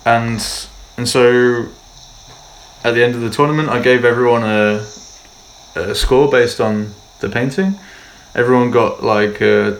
and 0.06 0.68
and 0.98 1.08
so 1.10 1.66
at 2.84 2.94
the 2.94 3.04
end 3.04 3.16
of 3.16 3.22
the 3.22 3.30
tournament, 3.30 3.70
I 3.70 3.80
gave 3.82 4.04
everyone 4.06 4.44
a, 4.44 4.86
a 5.76 5.96
score 5.96 6.30
based 6.30 6.60
on 6.60 6.94
the 7.24 7.30
painting. 7.30 7.80
Everyone 8.36 8.70
got 8.72 9.04
like 9.04 9.42
a 9.42 9.80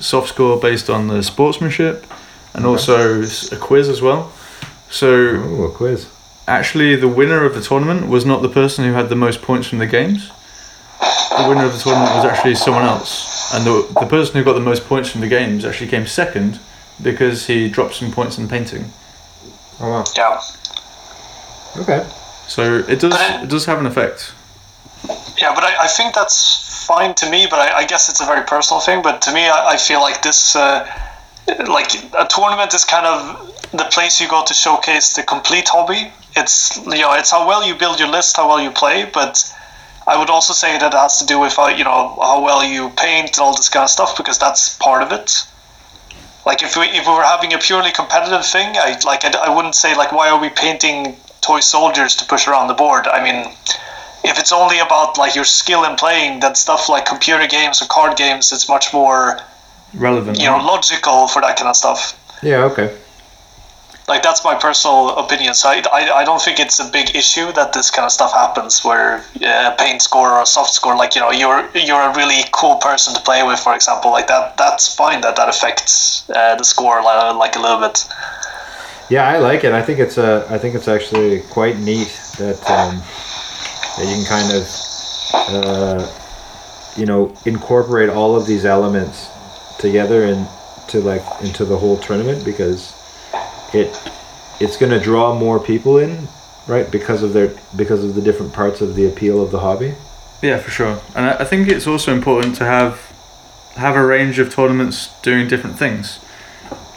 soft 0.00 0.28
score 0.30 0.58
based 0.58 0.90
on 0.90 1.06
the 1.08 1.22
sportsmanship, 1.22 2.06
and 2.54 2.64
also 2.66 3.22
a 3.22 3.56
quiz 3.56 3.88
as 3.88 4.00
well. 4.02 4.32
So 4.88 5.08
Ooh, 5.08 5.64
a 5.64 5.70
quiz. 5.70 6.08
actually 6.48 6.96
the 6.96 7.08
winner 7.08 7.44
of 7.44 7.54
the 7.54 7.60
tournament 7.60 8.08
was 8.08 8.24
not 8.26 8.42
the 8.42 8.48
person 8.48 8.84
who 8.84 8.92
had 8.92 9.08
the 9.08 9.16
most 9.16 9.40
points 9.42 9.68
from 9.68 9.78
the 9.78 9.86
games. 9.86 10.30
The 11.00 11.46
winner 11.48 11.64
of 11.64 11.72
the 11.72 11.78
tournament 11.78 12.14
was 12.16 12.24
actually 12.24 12.56
someone 12.56 12.84
else, 12.84 13.54
and 13.54 13.64
the, 13.64 13.86
the 14.00 14.06
person 14.06 14.34
who 14.36 14.44
got 14.44 14.54
the 14.54 14.60
most 14.60 14.84
points 14.86 15.08
from 15.10 15.20
the 15.20 15.28
games 15.28 15.64
actually 15.64 15.88
came 15.90 16.06
second 16.06 16.58
because 17.02 17.46
he 17.46 17.68
dropped 17.68 17.94
some 17.94 18.10
points 18.12 18.36
in 18.38 18.48
painting. 18.48 18.90
Oh 19.80 19.88
wow. 19.90 20.04
Yeah. 20.16 20.40
Okay. 21.78 22.06
So 22.48 22.78
it 22.88 22.98
does 23.00 23.14
it 23.42 23.48
does 23.48 23.64
have 23.66 23.78
an 23.78 23.86
effect. 23.86 24.34
Yeah, 25.40 25.54
but 25.54 25.64
I, 25.64 25.84
I 25.84 25.86
think 25.88 26.14
that's 26.14 26.86
fine 26.86 27.14
to 27.16 27.30
me. 27.30 27.46
But 27.48 27.60
I, 27.60 27.78
I 27.78 27.86
guess 27.86 28.08
it's 28.08 28.20
a 28.20 28.26
very 28.26 28.44
personal 28.46 28.80
thing. 28.80 29.02
But 29.02 29.22
to 29.22 29.32
me, 29.32 29.48
I, 29.48 29.70
I 29.70 29.76
feel 29.76 30.00
like 30.00 30.22
this, 30.22 30.54
uh, 30.56 30.86
like 31.66 31.94
a 32.18 32.26
tournament, 32.28 32.74
is 32.74 32.84
kind 32.84 33.06
of 33.06 33.70
the 33.72 33.84
place 33.84 34.20
you 34.20 34.28
go 34.28 34.44
to 34.44 34.54
showcase 34.54 35.14
the 35.14 35.22
complete 35.22 35.68
hobby. 35.68 36.12
It's 36.36 36.76
you 36.76 37.02
know, 37.02 37.14
it's 37.14 37.30
how 37.30 37.46
well 37.46 37.66
you 37.66 37.74
build 37.74 37.98
your 37.98 38.08
list, 38.08 38.36
how 38.36 38.48
well 38.48 38.60
you 38.60 38.70
play. 38.70 39.08
But 39.12 39.42
I 40.06 40.18
would 40.18 40.30
also 40.30 40.52
say 40.52 40.78
that 40.78 40.94
it 40.94 40.96
has 40.96 41.18
to 41.18 41.26
do 41.26 41.38
with 41.40 41.54
how 41.54 41.68
you 41.68 41.84
know 41.84 42.18
how 42.20 42.42
well 42.42 42.64
you 42.64 42.90
paint 42.90 43.36
and 43.36 43.40
all 43.40 43.56
this 43.56 43.68
kind 43.68 43.84
of 43.84 43.90
stuff 43.90 44.16
because 44.16 44.38
that's 44.38 44.76
part 44.76 45.02
of 45.02 45.12
it. 45.12 45.44
Like 46.44 46.62
if 46.62 46.76
we 46.76 46.86
if 46.86 47.06
we 47.06 47.12
were 47.12 47.22
having 47.22 47.52
a 47.52 47.58
purely 47.58 47.92
competitive 47.92 48.44
thing, 48.44 48.76
I 48.76 48.98
like 49.04 49.24
I, 49.24 49.32
I 49.46 49.54
wouldn't 49.54 49.74
say 49.74 49.96
like 49.96 50.12
why 50.12 50.30
are 50.30 50.40
we 50.40 50.50
painting 50.50 51.16
toy 51.40 51.60
soldiers 51.60 52.16
to 52.16 52.24
push 52.24 52.46
around 52.46 52.68
the 52.68 52.74
board. 52.74 53.06
I 53.06 53.22
mean, 53.22 53.52
if 54.24 54.38
it's 54.38 54.52
only 54.52 54.78
about 54.78 55.18
like 55.18 55.34
your 55.34 55.44
skill 55.44 55.84
in 55.84 55.96
playing, 55.96 56.40
then 56.40 56.54
stuff 56.54 56.88
like 56.88 57.06
computer 57.06 57.46
games 57.46 57.82
or 57.82 57.86
card 57.86 58.16
games, 58.16 58.52
it's 58.52 58.68
much 58.68 58.92
more 58.92 59.40
Relevant. 59.94 60.38
you 60.38 60.46
know 60.46 60.58
logical 60.58 61.26
for 61.28 61.40
that 61.42 61.56
kind 61.56 61.68
of 61.68 61.76
stuff. 61.76 62.16
Yeah. 62.42 62.64
Okay. 62.64 62.96
Like 64.08 64.22
that's 64.24 64.42
my 64.42 64.56
personal 64.56 65.10
opinion. 65.10 65.54
So 65.54 65.68
I, 65.68 65.82
I, 65.92 66.10
I 66.18 66.24
don't 66.24 66.42
think 66.42 66.58
it's 66.58 66.80
a 66.80 66.90
big 66.90 67.14
issue 67.14 67.52
that 67.52 67.72
this 67.72 67.92
kind 67.92 68.04
of 68.04 68.10
stuff 68.10 68.32
happens 68.32 68.84
where 68.84 69.18
uh, 69.40 69.70
a 69.72 69.76
paint 69.78 70.02
score 70.02 70.32
or 70.32 70.42
a 70.42 70.46
soft 70.46 70.70
score, 70.74 70.96
like 70.96 71.14
you 71.14 71.20
know, 71.20 71.30
you're 71.30 71.68
you're 71.74 72.02
a 72.02 72.14
really 72.16 72.42
cool 72.52 72.76
person 72.76 73.14
to 73.14 73.20
play 73.20 73.44
with, 73.44 73.60
for 73.60 73.72
example, 73.72 74.10
like 74.10 74.26
that. 74.26 74.56
That's 74.56 74.92
fine 74.92 75.20
that 75.20 75.36
that 75.36 75.48
affects 75.48 76.28
uh, 76.30 76.56
the 76.56 76.64
score 76.64 77.02
like, 77.04 77.36
like 77.36 77.56
a 77.56 77.60
little 77.60 77.80
bit. 77.80 78.04
Yeah, 79.10 79.28
I 79.28 79.38
like 79.38 79.62
it. 79.64 79.72
I 79.72 79.82
think 79.82 80.00
it's 80.00 80.18
uh, 80.18 80.46
I 80.50 80.58
think 80.58 80.74
it's 80.74 80.88
actually 80.88 81.40
quite 81.42 81.78
neat 81.78 82.10
that 82.38 82.68
um, 82.70 83.02
that 83.96 84.06
you 84.06 84.14
can 84.14 84.24
kind 84.26 84.52
of 84.52 84.66
uh, 85.34 86.06
you 86.96 87.06
know 87.06 87.34
incorporate 87.46 88.08
all 88.08 88.36
of 88.36 88.46
these 88.46 88.64
elements 88.64 89.28
together 89.78 90.24
into 90.24 91.00
like 91.00 91.22
into 91.42 91.64
the 91.64 91.76
whole 91.76 91.96
tournament 91.98 92.44
because 92.44 92.94
it 93.72 93.88
it's 94.60 94.76
going 94.76 94.90
to 94.92 95.00
draw 95.00 95.34
more 95.38 95.58
people 95.58 95.96
in, 95.98 96.28
right? 96.66 96.90
Because 96.90 97.22
of 97.22 97.32
their 97.32 97.52
because 97.76 98.04
of 98.04 98.14
the 98.14 98.20
different 98.22 98.52
parts 98.52 98.80
of 98.80 98.94
the 98.94 99.06
appeal 99.06 99.42
of 99.42 99.50
the 99.50 99.60
hobby. 99.60 99.94
Yeah, 100.42 100.58
for 100.58 100.70
sure. 100.70 100.98
And 101.14 101.26
I, 101.26 101.32
I 101.40 101.44
think 101.44 101.68
it's 101.68 101.86
also 101.86 102.12
important 102.12 102.56
to 102.56 102.64
have 102.64 103.00
have 103.76 103.94
a 103.96 104.04
range 104.04 104.38
of 104.38 104.52
tournaments 104.52 105.10
doing 105.22 105.48
different 105.48 105.78
things. 105.78 106.18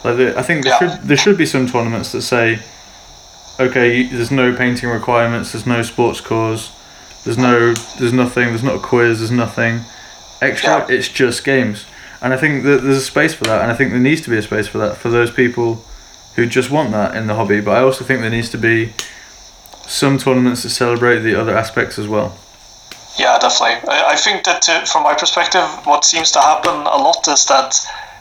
Like 0.04 0.16
the, 0.18 0.38
I 0.38 0.42
think 0.42 0.64
there 0.64 0.72
Yeah. 0.80 0.96
should 0.96 1.08
there 1.08 1.16
should 1.16 1.38
be 1.38 1.46
some 1.46 1.66
tournaments 1.66 2.12
that 2.12 2.22
say, 2.22 2.58
okay, 3.58 3.96
you- 3.96 4.08
there's 4.16 4.30
no 4.30 4.54
painting 4.54 4.90
requirements, 4.90 5.52
there's 5.52 5.66
no 5.66 5.82
sports 5.82 6.20
cores, 6.20 6.70
there's 7.24 7.38
no 7.38 7.72
there's 7.98 8.12
nothing, 8.12 8.48
there's 8.48 8.62
not 8.62 8.76
a 8.76 8.80
quiz, 8.80 9.18
there's 9.18 9.30
nothing 9.30 9.80
extra. 10.40 10.86
It's 10.90 11.08
just 11.08 11.44
games. 11.44 11.86
And 12.20 12.32
I 12.32 12.36
think 12.36 12.64
that 12.64 12.82
there's 12.82 12.98
a 12.98 13.02
space 13.02 13.34
for 13.34 13.44
that, 13.44 13.62
and 13.62 13.70
I 13.70 13.74
think 13.74 13.90
there 13.90 14.00
needs 14.00 14.22
to 14.22 14.30
be 14.30 14.38
a 14.38 14.42
space 14.42 14.66
for 14.66 14.78
that 14.78 14.96
for 14.96 15.10
those 15.10 15.30
people 15.30 15.84
who 16.36 16.46
just 16.46 16.70
want 16.70 16.90
that 16.92 17.16
in 17.16 17.26
the 17.26 17.34
hobby. 17.34 17.60
But 17.60 17.76
I 17.76 17.80
also 17.80 18.04
think 18.04 18.20
there 18.20 18.30
needs 18.30 18.50
to 18.50 18.58
be 18.58 18.92
some 19.86 20.18
tournaments 20.18 20.62
that 20.62 20.70
celebrate 20.70 21.20
the 21.20 21.38
other 21.38 21.56
aspects 21.56 21.98
as 21.98 22.08
well. 22.08 22.36
Yeah, 23.16 23.38
definitely. 23.38 23.88
I, 23.88 24.12
I 24.12 24.16
think 24.16 24.44
that 24.44 24.68
uh, 24.68 24.84
from 24.84 25.04
my 25.04 25.14
perspective, 25.14 25.64
what 25.84 26.04
seems 26.04 26.32
to 26.32 26.40
happen 26.40 26.74
a 26.74 26.96
lot 26.96 27.28
is 27.28 27.44
that 27.46 27.76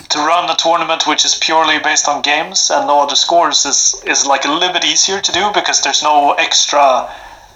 to 0.09 0.19
run 0.19 0.49
a 0.49 0.55
tournament 0.55 1.07
which 1.07 1.25
is 1.25 1.35
purely 1.35 1.79
based 1.79 2.07
on 2.07 2.21
games 2.21 2.69
and 2.69 2.87
no 2.87 3.01
other 3.01 3.15
scores 3.15 3.65
is, 3.65 4.01
is 4.05 4.25
like 4.25 4.45
a 4.45 4.51
little 4.51 4.73
bit 4.73 4.85
easier 4.85 5.19
to 5.19 5.31
do 5.31 5.49
because 5.53 5.81
there's 5.81 6.03
no 6.03 6.33
extra, 6.33 7.11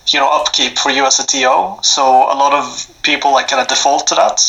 you 0.10 0.20
know, 0.20 0.30
upkeep 0.30 0.78
for 0.78 0.92
you 0.92 1.06
as 1.06 1.20
a 1.20 1.26
TO. 1.26 1.78
So 1.82 2.04
a 2.04 2.36
lot 2.36 2.54
of 2.54 2.88
people 3.04 3.32
like 3.34 3.48
kind 3.48 3.62
of 3.62 3.68
default 3.68 4.08
to 4.08 4.16
that. 4.16 4.42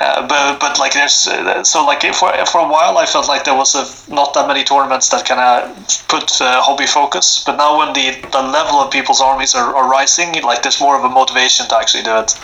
Uh, 0.00 0.26
but 0.26 0.58
but 0.58 0.78
like 0.78 0.92
there's 0.92 1.28
uh, 1.28 1.62
so 1.62 1.86
like 1.86 2.02
for 2.14 2.32
for 2.46 2.60
a 2.60 2.68
while 2.68 2.98
I 2.98 3.06
felt 3.06 3.28
like 3.28 3.44
there 3.44 3.54
was 3.54 3.76
a, 3.76 4.12
not 4.12 4.34
that 4.34 4.48
many 4.48 4.64
tournaments 4.64 5.08
that 5.10 5.24
kind 5.24 5.40
of 5.40 6.08
put 6.08 6.40
uh, 6.40 6.60
hobby 6.62 6.86
focus. 6.86 7.44
But 7.46 7.56
now 7.56 7.78
when 7.78 7.92
the 7.92 8.10
the 8.32 8.42
level 8.42 8.80
of 8.80 8.90
people's 8.90 9.20
armies 9.20 9.54
are, 9.54 9.74
are 9.74 9.88
rising, 9.88 10.34
like 10.42 10.62
there's 10.62 10.80
more 10.80 10.98
of 10.98 11.04
a 11.04 11.08
motivation 11.08 11.68
to 11.68 11.76
actually 11.76 12.02
do 12.02 12.18
it. 12.18 12.34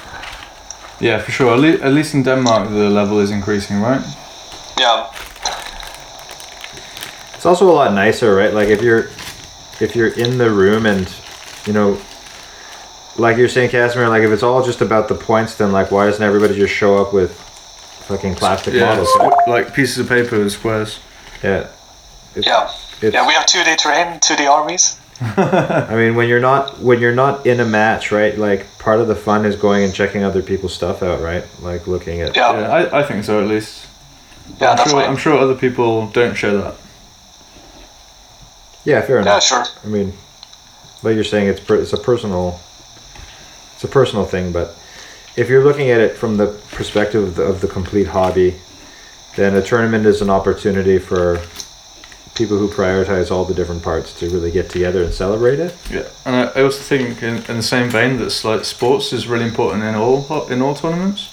Yeah, 1.00 1.18
for 1.18 1.32
sure. 1.32 1.54
At, 1.54 1.60
le- 1.60 1.86
at 1.86 1.92
least 1.92 2.14
in 2.14 2.22
Denmark, 2.22 2.68
the 2.68 2.90
level 2.90 3.20
is 3.20 3.30
increasing, 3.30 3.80
right? 3.80 4.02
Yeah, 4.78 5.06
It's 7.40 7.46
also 7.46 7.70
a 7.70 7.72
lot 7.72 7.94
nicer, 7.94 8.34
right? 8.34 8.52
Like 8.52 8.68
if 8.68 8.82
you're 8.82 9.08
if 9.80 9.96
you're 9.96 10.12
in 10.12 10.36
the 10.36 10.50
room 10.50 10.84
and 10.84 11.08
you 11.66 11.72
know, 11.72 11.98
like 13.16 13.36
you're 13.36 13.48
saying, 13.48 13.70
Casimir, 13.70 14.08
like 14.08 14.22
if 14.22 14.30
it's 14.30 14.42
all 14.42 14.64
just 14.64 14.80
about 14.80 15.08
the 15.08 15.14
points, 15.14 15.56
then 15.56 15.72
like 15.72 15.90
why 15.90 16.06
doesn't 16.06 16.22
everybody 16.22 16.54
just 16.54 16.74
show 16.74 16.96
up 16.98 17.12
with 17.12 17.32
fucking 18.08 18.34
plastic 18.34 18.74
Yeah, 18.74 18.86
models? 18.86 19.08
squ- 19.08 19.46
like 19.46 19.74
pieces 19.74 19.98
of 19.98 20.08
paper 20.08 20.36
and 20.40 20.50
squares. 20.50 20.98
Yeah. 21.42 21.68
It's, 22.34 22.46
Yeah. 22.46 22.70
It's, 23.02 23.14
Yeah, 23.14 23.26
we 23.26 23.34
have 23.34 23.46
two 23.46 23.62
day 23.64 23.76
terrain, 23.76 24.18
2D 24.20 24.48
armies. 24.48 24.98
I 25.20 25.94
mean, 25.96 26.14
when 26.14 26.28
you're 26.28 26.40
not 26.40 26.78
when 26.80 26.98
you're 27.00 27.14
not 27.14 27.44
in 27.46 27.60
a 27.60 27.64
match, 27.66 28.10
right? 28.10 28.36
Like 28.38 28.66
part 28.78 29.00
of 29.00 29.08
the 29.08 29.14
fun 29.16 29.44
is 29.44 29.54
going 29.56 29.84
and 29.84 29.92
checking 29.92 30.24
other 30.24 30.42
people's 30.42 30.72
stuff 30.74 31.02
out, 31.02 31.20
right? 31.20 31.44
Like 31.60 31.86
looking 31.86 32.20
at. 32.22 32.34
Yeah, 32.36 32.52
Yeah, 32.52 32.60
yeah, 32.60 32.88
I, 32.92 33.00
I 33.00 33.02
think 33.02 33.24
so 33.24 33.40
at 33.42 33.46
least. 33.48 33.86
I'm 34.48 34.56
that's 34.58 34.90
sure, 34.90 34.98
right. 35.00 35.08
I'm 35.08 35.16
sure 35.16 35.38
other 35.38 35.54
people 35.54 36.06
don't 36.08 36.34
share 36.34 36.56
that. 36.56 36.74
Yeah, 38.84 39.02
fair 39.02 39.18
enough. 39.20 39.26
Yeah, 39.26 39.58
enough. 39.58 39.68
sure. 39.68 39.84
I 39.84 39.88
mean, 39.88 40.12
like 41.02 41.14
you're 41.14 41.24
saying, 41.24 41.48
it's 41.48 41.60
per, 41.60 41.76
it's 41.76 41.92
a 41.92 41.98
personal, 41.98 42.60
it's 43.74 43.84
a 43.84 43.88
personal 43.88 44.24
thing. 44.24 44.52
But 44.52 44.76
if 45.36 45.48
you're 45.48 45.64
looking 45.64 45.90
at 45.90 46.00
it 46.00 46.16
from 46.16 46.36
the 46.36 46.48
perspective 46.72 47.22
of 47.22 47.34
the, 47.36 47.42
of 47.42 47.60
the 47.60 47.68
complete 47.68 48.08
hobby, 48.08 48.56
then 49.36 49.54
a 49.54 49.62
tournament 49.62 50.06
is 50.06 50.20
an 50.20 50.30
opportunity 50.30 50.98
for 50.98 51.40
people 52.34 52.56
who 52.56 52.68
prioritize 52.68 53.30
all 53.30 53.44
the 53.44 53.54
different 53.54 53.82
parts 53.82 54.18
to 54.18 54.28
really 54.30 54.50
get 54.50 54.70
together 54.70 55.02
and 55.02 55.12
celebrate 55.12 55.58
it. 55.58 55.76
Yeah, 55.90 56.08
and 56.24 56.36
I, 56.36 56.60
I 56.60 56.62
also 56.62 56.82
think 56.82 57.22
in, 57.22 57.36
in 57.36 57.56
the 57.56 57.62
same 57.62 57.90
vein 57.90 58.18
that 58.18 58.44
like 58.44 58.64
sports 58.64 59.12
is 59.12 59.26
really 59.26 59.44
important 59.44 59.84
in 59.84 59.94
all 59.94 60.48
in 60.48 60.62
all 60.62 60.74
tournaments 60.74 61.30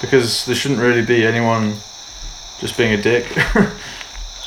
because 0.00 0.44
there 0.46 0.54
shouldn't 0.54 0.80
really 0.80 1.04
be 1.04 1.24
anyone 1.24 1.74
just 2.58 2.76
being 2.76 2.92
a 2.92 3.00
dick. 3.00 3.26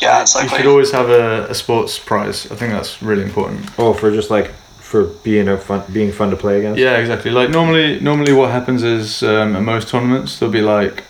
Yeah, 0.01 0.21
exactly. 0.21 0.41
you 0.41 0.45
exactly. 0.45 0.57
should 0.57 0.69
always 0.69 0.91
have 0.91 1.09
a, 1.09 1.47
a 1.49 1.55
sports 1.55 1.97
prize. 1.99 2.45
I 2.51 2.55
think 2.55 2.71
that's 2.73 3.01
really 3.01 3.23
important. 3.23 3.69
Oh, 3.77 3.93
for 3.93 4.11
just 4.11 4.29
like 4.29 4.51
for 4.79 5.05
being 5.23 5.47
a 5.47 5.57
fun, 5.57 5.83
being 5.91 6.11
fun 6.11 6.29
to 6.29 6.35
play 6.37 6.59
against. 6.59 6.79
Yeah, 6.79 6.97
exactly. 6.97 7.31
Like 7.31 7.49
normally, 7.49 7.99
normally 7.99 8.33
what 8.33 8.51
happens 8.51 8.83
is 8.83 9.23
um, 9.23 9.55
at 9.55 9.63
most 9.63 9.89
tournaments 9.89 10.39
there'll 10.39 10.53
be 10.53 10.61
like 10.61 11.03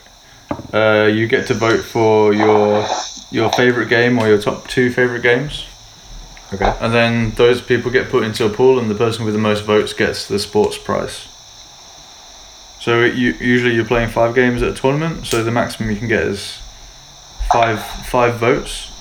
uh, 0.74 1.10
you 1.12 1.28
get 1.28 1.48
to 1.48 1.54
vote 1.54 1.82
for 1.84 2.34
your 2.34 2.86
your 3.30 3.52
favorite 3.52 3.90
game 3.90 4.18
or 4.20 4.28
your 4.28 4.40
top 4.42 4.68
two 4.68 4.90
favorite 4.90 5.22
games, 5.22 5.66
Okay. 6.54 6.74
and 6.80 6.94
then 6.94 7.32
those 7.32 7.62
people 7.62 7.92
get 7.92 8.10
put 8.10 8.24
into 8.24 8.46
a 8.46 8.50
pool, 8.50 8.80
and 8.80 8.90
the 8.90 8.96
person 8.96 9.26
with 9.26 9.34
the 9.34 9.40
most 9.40 9.66
votes 9.66 9.92
gets 9.94 10.28
the 10.28 10.40
sports 10.40 10.78
prize. 10.78 11.28
So 12.80 13.04
you 13.04 13.34
usually 13.42 13.76
you're 13.76 13.86
playing 13.86 14.10
five 14.10 14.34
games 14.34 14.62
at 14.62 14.70
a 14.70 14.74
tournament, 14.74 15.28
so 15.28 15.44
the 15.44 15.52
maximum 15.52 15.90
you 15.92 15.98
can 15.98 16.08
get 16.08 16.24
is 16.24 16.60
five 17.52 17.84
five 18.08 18.36
votes. 18.36 18.92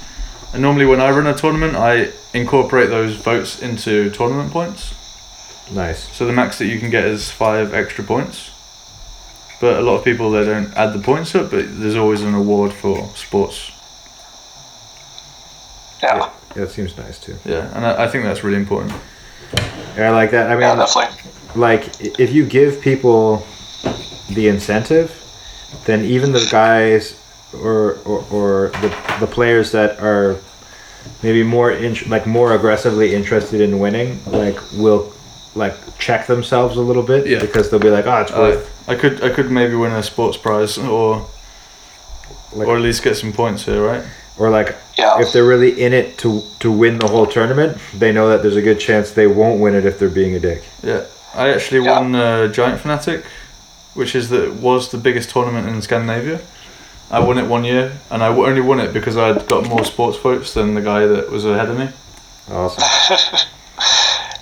And 0.53 0.63
normally 0.63 0.87
when 0.87 1.01
I 1.01 1.11
run 1.11 1.27
a 1.27 1.35
tournament, 1.35 1.77
I 1.77 2.13
incorporate 2.33 2.89
those 2.91 3.17
votes 3.17 3.61
into 3.61 4.11
tournament 4.11 4.53
points. 4.53 4.95
Nice. 5.73 6.15
So 6.17 6.27
the 6.27 6.33
max 6.33 6.59
that 6.59 6.67
you 6.67 6.79
can 6.79 6.91
get 6.91 7.05
is 7.05 7.31
five 7.31 7.75
extra 7.75 8.05
points. 8.05 8.51
But 9.61 9.79
a 9.79 9.83
lot 9.83 9.97
of 9.97 10.05
people 10.05 10.31
they 10.31 10.45
don't 10.45 10.73
add 10.75 10.93
the 10.93 11.03
points 11.03 11.35
up, 11.35 11.51
but 11.51 11.65
there's 11.81 11.97
always 11.97 12.23
an 12.23 12.35
award 12.35 12.73
for 12.73 13.09
sports. 13.15 13.73
yeah. 16.03 16.31
Yeah, 16.55 16.65
that 16.65 16.71
seems 16.71 16.97
nice 16.97 17.19
too. 17.19 17.37
Yeah, 17.45 17.71
and 17.77 17.85
I, 17.85 18.05
I 18.05 18.09
think 18.09 18.25
that's 18.25 18.43
really 18.43 18.57
important. 18.57 18.95
Yeah, 19.97 20.09
I 20.09 20.11
like 20.11 20.31
that. 20.31 20.47
I 20.51 20.55
mean, 20.55 20.63
yeah, 20.63 20.75
definitely. 20.75 21.31
like 21.55 22.01
if 22.19 22.33
you 22.33 22.47
give 22.47 22.81
people 22.81 23.47
the 24.31 24.49
incentive, 24.49 25.13
then 25.85 26.05
even 26.05 26.33
the 26.33 26.49
guys 26.51 27.15
or 27.63 27.99
or, 28.05 28.25
or 28.31 28.69
the, 28.81 28.89
the 29.21 29.27
players 29.27 29.71
that 29.73 29.99
are 30.01 30.37
maybe 31.23 31.43
more 31.43 31.71
int- 31.71 32.09
like 32.09 32.27
more 32.27 32.55
aggressively 32.55 33.15
interested 33.15 33.61
in 33.61 33.79
winning, 33.79 34.19
like 34.27 34.59
will 34.75 35.13
like 35.55 35.75
check 35.99 36.27
themselves 36.27 36.77
a 36.77 36.81
little 36.81 37.03
bit 37.03 37.27
Yeah. 37.27 37.41
because 37.41 37.71
they'll 37.71 37.81
be 37.81 37.91
like, 37.91 38.07
oh, 38.07 38.21
it's 38.21 38.33
Uh, 38.33 38.37
worth 38.37 38.89
I 38.89 38.95
could 38.95 39.23
I 39.23 39.31
could 39.31 39.51
maybe 39.51 39.75
win 39.75 39.93
a 39.93 40.03
sports 40.03 40.37
prize 40.37 40.77
or 40.79 41.27
like, 42.53 42.69
or 42.69 42.77
at 42.77 42.83
least 42.83 43.03
get 43.03 43.17
some 43.17 43.33
points 43.33 43.65
here, 43.65 43.83
right? 43.83 44.03
or 44.39 44.51
like 44.51 44.77
Yeah. 44.99 45.19
if 45.21 45.33
they're 45.33 45.47
really 45.49 45.81
in 45.81 45.93
it 45.95 46.19
to 46.19 46.43
to 46.61 46.71
win 46.71 46.99
the 46.99 47.09
whole 47.09 47.27
tournament, 47.27 47.79
they 47.99 48.13
know 48.13 48.29
that 48.29 48.43
there's 48.43 48.57
a 48.57 48.63
good 48.63 48.79
chance 48.79 49.11
they 49.11 49.27
won't 49.27 49.61
win 49.61 49.75
it 49.75 49.85
if 49.87 49.99
they're 49.99 50.11
being 50.23 50.35
a 50.37 50.41
dick. 50.41 50.63
Yeah, 50.83 51.03
I 51.35 51.49
actually 51.55 51.85
Yeah. 51.85 51.99
won 52.01 52.15
uh, 52.15 52.49
Giant 52.49 52.81
Fanatic, 52.81 53.25
which 53.95 54.15
is 54.15 54.29
the 54.29 54.51
was 54.61 54.89
the 54.91 54.99
biggest 54.99 55.31
tournament 55.31 55.69
in 55.69 55.81
Scandinavia. 55.83 56.41
I 57.11 57.21
won 57.21 57.39
it 57.39 57.47
one 57.47 57.65
year, 57.65 57.97
and 58.11 58.23
I 58.23 58.29
only 58.29 58.61
won 58.61 58.81
it 58.81 58.93
because 58.93 59.17
I'd 59.17 59.47
got 59.47 59.69
more 59.69 59.85
sports 59.85 60.19
votes 60.19 60.55
than 60.55 60.75
the 60.75 60.83
guy 60.83 61.07
that 61.07 61.31
was 61.31 61.45
ahead 61.45 61.69
of 61.69 61.79
me. 61.79 61.89
Awesome. 62.51 63.49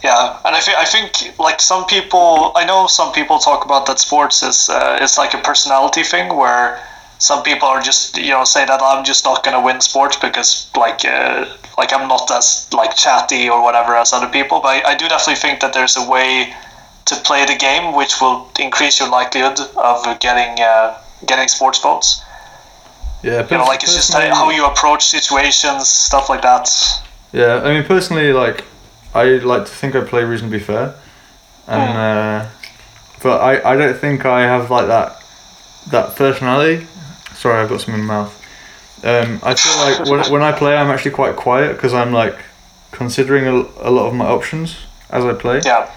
Yeah, 0.05 0.39
and 0.45 0.55
I 0.55 0.61
think 0.61 0.77
I 0.77 0.85
think 0.85 1.39
like 1.39 1.63
some 1.63 1.87
people, 1.87 2.53
I 2.55 2.67
know 2.67 2.87
some 2.87 3.11
people 3.15 3.39
talk 3.39 3.65
about 3.65 3.87
that 3.87 3.99
sports 3.99 4.43
is 4.43 4.69
uh, 4.69 4.99
is 5.01 5.17
like 5.17 5.33
a 5.33 5.39
personality 5.39 6.03
thing 6.03 6.37
where 6.37 6.79
some 7.17 7.43
people 7.43 7.67
are 7.69 7.81
just 7.81 8.19
you 8.19 8.29
know 8.29 8.45
say 8.45 8.67
that 8.67 8.83
I'm 8.83 9.03
just 9.03 9.25
not 9.25 9.43
gonna 9.43 9.63
win 9.65 9.81
sports 9.81 10.17
because 10.19 10.71
like 10.77 11.07
uh, 11.07 11.47
like 11.79 11.95
I'm 11.95 12.07
not 12.07 12.31
as 12.31 12.69
like 12.75 12.95
chatty 12.97 13.49
or 13.49 13.63
whatever 13.63 13.97
as 13.97 14.13
other 14.13 14.29
people. 14.29 14.61
But 14.61 14.85
I, 14.85 14.93
I 14.93 14.95
do 14.95 15.09
definitely 15.09 15.41
think 15.41 15.61
that 15.61 15.73
there's 15.73 15.97
a 15.97 16.07
way 16.07 16.53
to 17.07 17.15
play 17.25 17.47
the 17.47 17.57
game 17.57 17.97
which 17.97 18.21
will 18.21 18.51
increase 18.61 19.01
your 19.01 19.09
likelihood 19.09 19.59
of 19.75 20.05
getting 20.21 20.63
uh, 20.63 21.01
getting 21.25 21.49
sports 21.49 21.79
votes. 21.81 22.21
Yeah, 23.25 23.47
You 23.51 23.57
know, 23.57 23.65
like 23.65 23.83
it's 23.83 23.95
just 23.95 24.13
how 24.13 24.51
you 24.51 24.67
approach 24.67 25.07
situations, 25.07 25.89
stuff 25.89 26.29
like 26.29 26.43
that. 26.43 26.69
Yeah, 27.33 27.63
I 27.65 27.73
mean 27.73 27.85
personally, 27.85 28.33
like 28.35 28.65
I 29.15 29.25
like 29.39 29.65
to 29.65 29.71
think 29.71 29.97
I 29.97 30.03
play 30.03 30.25
reasonably 30.25 30.61
fair, 30.61 30.95
and 31.67 31.99
uh, 31.99 32.47
but 33.23 33.41
I, 33.41 33.73
I 33.73 33.77
don't 33.77 33.97
think 33.97 34.27
I 34.27 34.43
have 34.43 34.71
like 34.71 34.89
that 34.89 35.17
that 35.91 36.17
personality. 36.17 36.87
Sorry, 37.35 37.61
I've 37.63 37.71
got 37.71 37.81
some 37.81 37.95
in 37.95 38.01
my 38.05 38.07
mouth. 38.15 38.41
Um, 39.05 39.41
I 39.43 39.55
feel 39.55 39.77
like 39.85 40.09
when, 40.11 40.33
when 40.33 40.43
I 40.43 40.53
play, 40.53 40.77
I'm 40.77 40.91
actually 40.91 41.13
quite 41.13 41.35
quiet 41.37 41.77
because 41.77 41.95
I'm 41.95 42.13
like 42.13 42.37
considering 42.93 43.47
a, 43.47 43.55
a 43.89 43.91
lot 43.91 44.07
of 44.07 44.15
my 44.15 44.27
options 44.27 44.77
as 45.11 45.25
I 45.25 45.33
play, 45.33 45.61
Yeah. 45.65 45.91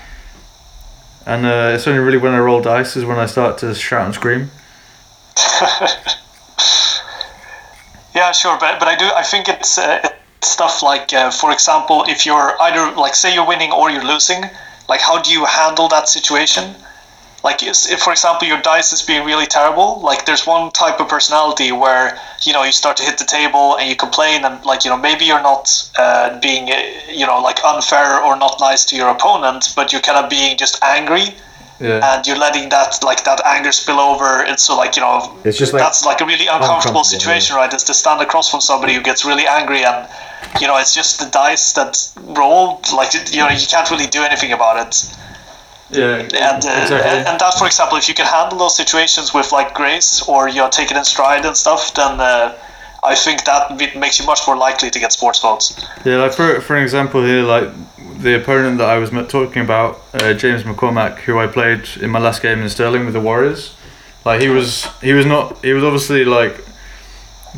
and 1.26 1.46
uh, 1.46 1.72
it's 1.76 1.88
only 1.88 2.00
really 2.00 2.18
when 2.18 2.34
I 2.34 2.40
roll 2.40 2.62
dice 2.62 2.96
is 2.96 3.04
when 3.04 3.18
I 3.20 3.26
start 3.26 3.58
to 3.60 3.76
shout 3.76 4.06
and 4.06 4.16
scream. 4.16 4.50
Yeah, 8.18 8.32
sure, 8.32 8.58
but 8.60 8.80
but 8.80 8.88
I 8.88 8.96
do 8.96 9.06
I 9.16 9.22
think 9.22 9.48
it's 9.48 9.78
uh, 9.78 10.02
stuff 10.42 10.82
like 10.82 11.14
uh, 11.14 11.30
for 11.30 11.52
example, 11.52 12.04
if 12.08 12.26
you're 12.26 12.50
either 12.68 12.84
like 12.96 13.14
say 13.14 13.32
you're 13.36 13.46
winning 13.54 13.72
or 13.72 13.92
you're 13.92 14.10
losing, 14.14 14.42
like 14.90 15.02
how 15.02 15.22
do 15.22 15.32
you 15.32 15.46
handle 15.46 15.88
that 15.90 16.10
situation? 16.10 16.74
Like 17.44 17.62
if 17.62 18.00
for 18.02 18.12
example 18.12 18.48
your 18.48 18.60
dice 18.64 18.92
is 18.92 19.04
being 19.04 19.24
really 19.24 19.46
terrible, 19.46 20.02
like 20.02 20.26
there's 20.26 20.48
one 20.48 20.72
type 20.72 21.00
of 21.00 21.08
personality 21.08 21.72
where 21.72 22.20
you 22.42 22.54
know 22.54 22.64
you 22.64 22.72
start 22.72 22.98
to 22.98 23.04
hit 23.04 23.20
the 23.20 23.30
table 23.40 23.78
and 23.78 23.88
you 23.88 23.96
complain 23.96 24.44
and 24.46 24.66
like 24.66 24.84
you 24.84 24.90
know 24.90 24.98
maybe 24.98 25.26
you're 25.26 25.48
not 25.54 25.66
uh, 26.00 26.40
being 26.40 26.72
uh, 26.72 26.82
you 27.12 27.28
know 27.28 27.40
like 27.40 27.60
unfair 27.64 28.20
or 28.26 28.36
not 28.36 28.60
nice 28.60 28.84
to 28.86 28.96
your 28.96 29.10
opponent, 29.10 29.62
but 29.76 29.94
you're 29.94 30.06
kind 30.10 30.18
of 30.18 30.28
being 30.28 30.58
just 30.58 30.76
angry 30.84 31.36
Yeah, 31.80 32.16
and 32.16 32.26
you're 32.26 32.38
letting 32.40 32.70
that 32.70 33.04
like 33.04 33.24
that 33.26 33.40
anger 33.46 33.72
spill 33.72 34.00
over. 34.00 34.44
and 34.44 34.60
so 34.60 34.76
like 34.76 34.96
you 34.96 35.02
know 35.04 35.38
It's 35.44 35.58
just 35.60 35.74
like 35.74 35.82
that's 35.84 36.04
like 36.06 36.22
a 36.22 36.26
really 36.26 36.48
uncomfortable 36.48 37.04
situation, 37.04 37.56
right? 37.56 37.72
Is 37.74 37.84
to 37.84 37.94
stand 37.94 38.20
across 38.22 38.50
from 38.50 38.62
somebody 38.62 38.94
who 38.96 39.02
gets 39.02 39.24
really 39.26 39.46
angry 39.48 39.84
and 39.86 40.08
you 40.62 40.68
know 40.68 40.78
it's 40.78 40.94
just 40.96 41.20
the 41.20 41.30
dice 41.30 41.74
that 41.74 41.94
rolled 42.40 42.92
Like 42.94 43.14
you 43.32 43.40
know 43.42 43.50
you 43.50 43.68
can't 43.68 43.90
really 43.92 44.08
do 44.08 44.24
anything 44.24 44.52
about 44.54 44.76
it. 44.88 45.16
yeah, 45.90 46.18
And 46.20 46.32
uh, 46.66 46.82
exactly. 46.82 46.96
and, 47.12 47.28
and 47.30 47.40
that, 47.40 47.54
for 47.58 47.66
example, 47.66 47.98
if 47.98 48.10
you 48.10 48.16
can 48.16 48.26
handle 48.26 48.58
those 48.58 48.76
situations 48.76 49.34
with 49.34 49.52
like 49.52 49.74
grace 49.74 50.22
or 50.28 50.50
you 50.50 50.56
know 50.62 50.70
take 50.70 50.90
it 50.92 50.98
in 50.98 51.06
stride 51.06 51.46
and 51.46 51.56
stuff, 51.56 51.94
then. 51.94 52.20
Uh, 52.20 52.56
I 53.04 53.14
think 53.16 53.46
that 53.46 53.78
makes 53.96 54.20
you 54.20 54.26
much 54.26 54.42
more 54.48 54.58
likely 54.58 54.90
to 54.90 55.00
get 55.00 55.14
sports 55.14 55.40
votes. 55.40 55.66
Yeah, 56.04 56.18
like 56.18 56.34
for 56.34 56.60
for 56.60 56.76
an 56.76 56.82
example 56.84 57.24
here, 57.24 57.44
like 57.44 57.70
the 58.20 58.36
opponent 58.42 58.78
that 58.80 58.90
I 58.90 58.98
was 58.98 59.10
talking 59.30 59.62
about, 59.62 60.02
uh, 60.14 60.34
James 60.34 60.64
McCormack, 60.64 61.20
who 61.20 61.38
I 61.38 61.48
played 61.48 61.88
in 62.02 62.10
my 62.10 62.20
last 62.20 62.42
game 62.42 62.60
in 62.60 62.70
Stirling 62.70 63.06
with 63.06 63.14
the 63.14 63.22
Warriors, 63.22 63.76
like 64.26 64.42
he 64.42 64.50
was 64.50 64.86
he 65.02 65.14
was 65.14 65.26
not 65.26 65.64
he 65.64 65.74
was 65.74 65.84
obviously 65.84 66.26
like 66.26 66.66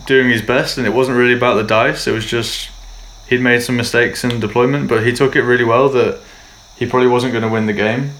doing 0.05 0.29
his 0.29 0.41
best, 0.41 0.77
and 0.77 0.85
it 0.85 0.91
wasn't 0.91 1.17
really 1.17 1.33
about 1.33 1.55
the 1.55 1.63
dice. 1.63 2.07
It 2.07 2.11
was 2.11 2.25
just 2.25 2.69
he'd 3.27 3.41
made 3.41 3.61
some 3.61 3.75
mistakes 3.75 4.23
in 4.23 4.39
deployment, 4.39 4.87
but 4.87 5.05
he 5.05 5.13
took 5.13 5.35
it 5.35 5.43
really 5.43 5.63
well. 5.63 5.89
That 5.89 6.19
he 6.77 6.85
probably 6.85 7.09
wasn't 7.09 7.33
going 7.33 7.43
to 7.43 7.49
win 7.49 7.65
the 7.65 7.73
game, 7.73 8.11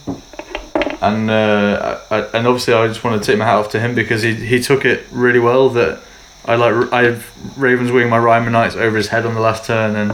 and 1.02 1.30
uh, 1.30 2.00
I, 2.10 2.22
and 2.34 2.48
obviously 2.48 2.74
I 2.74 2.88
just 2.88 3.04
want 3.04 3.22
to 3.22 3.32
take 3.32 3.38
my 3.38 3.46
hat 3.46 3.56
off 3.56 3.70
to 3.72 3.80
him 3.80 3.96
because 3.96 4.22
he 4.22 4.34
he 4.34 4.60
took 4.62 4.86
it 4.86 5.06
really 5.12 5.40
well. 5.40 5.70
That 5.70 6.02
I 6.46 6.56
like 6.56 6.94
I 6.94 7.22
Ravens 7.58 7.92
wing 7.92 8.10
my 8.10 8.18
Ryman 8.18 8.54
Knights 8.54 8.76
over 8.76 8.98
his 8.98 9.10
head 9.10 9.26
on 9.26 9.34
the 9.34 9.42
last 9.42 9.66
turn, 9.66 9.96
and 9.96 10.14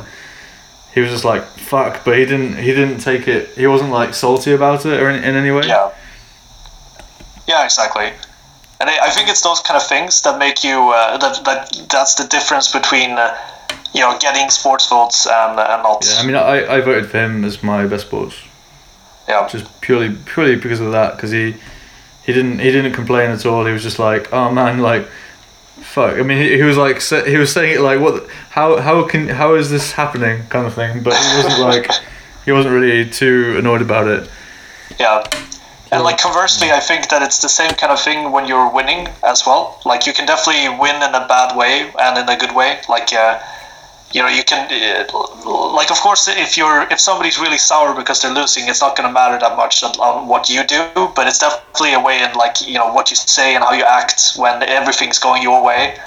he 0.96 1.02
was 1.02 1.12
just 1.12 1.26
like 1.26 1.44
fuck, 1.44 2.04
but 2.06 2.18
he 2.18 2.26
didn't 2.26 2.58
he 2.58 2.74
didn't 2.74 3.00
take 3.00 3.28
it. 3.28 3.50
He 3.50 3.68
wasn't 3.68 3.92
like 3.92 4.14
salty 4.14 4.54
about 4.54 4.86
it 4.86 5.00
or 5.00 5.10
in, 5.10 5.24
in 5.24 5.36
any 5.36 5.52
way. 5.52 5.68
Yeah. 5.68 5.92
Yeah, 7.48 7.66
exactly. 7.66 8.14
And 8.80 8.90
I 8.90 9.08
I 9.08 9.10
think 9.10 9.30
it's 9.30 9.42
those 9.42 9.60
kind 9.60 9.76
of 9.76 9.86
things 9.86 10.22
that 10.22 10.40
make 10.40 10.64
you 10.64 10.78
uh, 10.92 11.18
that 11.18 11.44
that 11.44 11.88
that's 11.92 12.16
the 12.16 12.26
difference 12.28 12.72
between 12.72 13.12
uh, 13.12 13.38
you 13.94 14.00
know 14.00 14.18
getting 14.20 14.50
sports 14.50 14.88
votes 14.88 15.28
and 15.28 15.60
and 15.60 15.84
not. 15.84 16.06
Yeah, 16.08 16.22
I 16.22 16.26
mean, 16.26 16.36
I, 16.36 16.78
I 16.78 16.82
voted 16.82 17.12
for 17.12 17.20
him 17.20 17.44
as 17.44 17.62
my 17.62 17.86
best 17.86 18.08
sports. 18.08 18.36
Yeah. 19.28 19.48
just 19.48 19.82
purely 19.82 20.16
purely 20.26 20.56
because 20.56 20.80
of 20.80 20.92
that 20.92 21.16
because 21.16 21.32
he 21.32 21.56
he 22.26 22.32
didn't 22.32 22.60
he 22.60 22.72
didn't 22.72 22.94
complain 22.94 23.32
at 23.32 23.46
all 23.46 23.66
he 23.66 23.74
was 23.74 23.82
just 23.82 23.98
like 23.98 24.32
oh 24.32 24.52
man 24.52 24.80
like 24.80 25.08
fuck 25.94 26.18
i 26.18 26.24
mean 26.24 26.38
he, 26.38 26.58
he 26.58 26.64
was 26.64 26.78
like 26.78 27.02
he 27.28 27.38
was 27.38 27.52
saying 27.52 27.76
it 27.76 27.82
like 27.82 28.00
what 28.00 28.28
how 28.50 28.78
how 28.82 29.04
can 29.08 29.28
how 29.28 29.56
is 29.56 29.70
this 29.70 29.92
happening 29.94 30.42
kind 30.50 30.66
of 30.68 30.74
thing 30.74 31.02
but 31.04 31.14
he 31.14 31.36
wasn't 31.38 31.60
like 31.72 31.90
he 32.44 32.52
wasn't 32.52 32.74
really 32.74 33.10
too 33.10 33.56
annoyed 33.58 33.82
about 33.82 34.08
it 34.08 34.30
Yeah. 35.00 35.24
And 35.92 36.04
like 36.04 36.18
conversely, 36.18 36.72
I 36.72 36.80
think 36.80 37.10
that 37.10 37.22
it's 37.22 37.40
the 37.42 37.48
same 37.48 37.72
kind 37.72 37.92
of 37.92 38.00
thing 38.02 38.32
when 38.32 38.48
you're 38.48 38.70
winning 38.70 39.08
as 39.24 39.44
well. 39.46 39.80
Like 39.86 40.06
you 40.08 40.14
can 40.14 40.26
definitely 40.26 40.68
win 40.78 40.96
in 40.96 41.14
a 41.16 41.26
bad 41.28 41.56
way 41.56 41.92
and 42.00 42.18
in 42.18 42.28
a 42.28 42.38
good 42.38 42.54
way. 42.56 42.82
Like 42.90 43.14
uh, 43.14 43.40
you 44.14 44.22
know, 44.22 44.30
you 44.30 44.44
can 44.44 44.72
uh, 44.72 45.74
like 45.76 45.92
of 45.92 45.98
course 45.98 46.28
if 46.28 46.56
you're 46.58 46.84
if 46.90 47.00
somebody's 47.00 47.38
really 47.38 47.58
sour 47.58 47.94
because 47.96 48.22
they're 48.22 48.34
losing, 48.34 48.68
it's 48.68 48.82
not 48.82 48.96
going 48.96 49.08
to 49.08 49.14
matter 49.14 49.38
that 49.40 49.58
much 49.58 49.84
on, 49.84 49.92
on 50.00 50.28
what 50.28 50.50
you 50.50 50.66
do. 50.66 51.12
But 51.16 51.28
it's 51.28 51.40
definitely 51.40 51.94
a 51.94 52.00
way 52.00 52.24
in 52.24 52.34
like 52.34 52.66
you 52.66 52.76
know 52.76 52.94
what 52.94 53.10
you 53.10 53.16
say 53.16 53.56
and 53.56 53.64
how 53.64 53.74
you 53.74 53.84
act 53.84 54.34
when 54.38 54.64
everything's 54.64 55.20
going 55.20 55.44
your 55.44 55.64
way. 55.64 55.98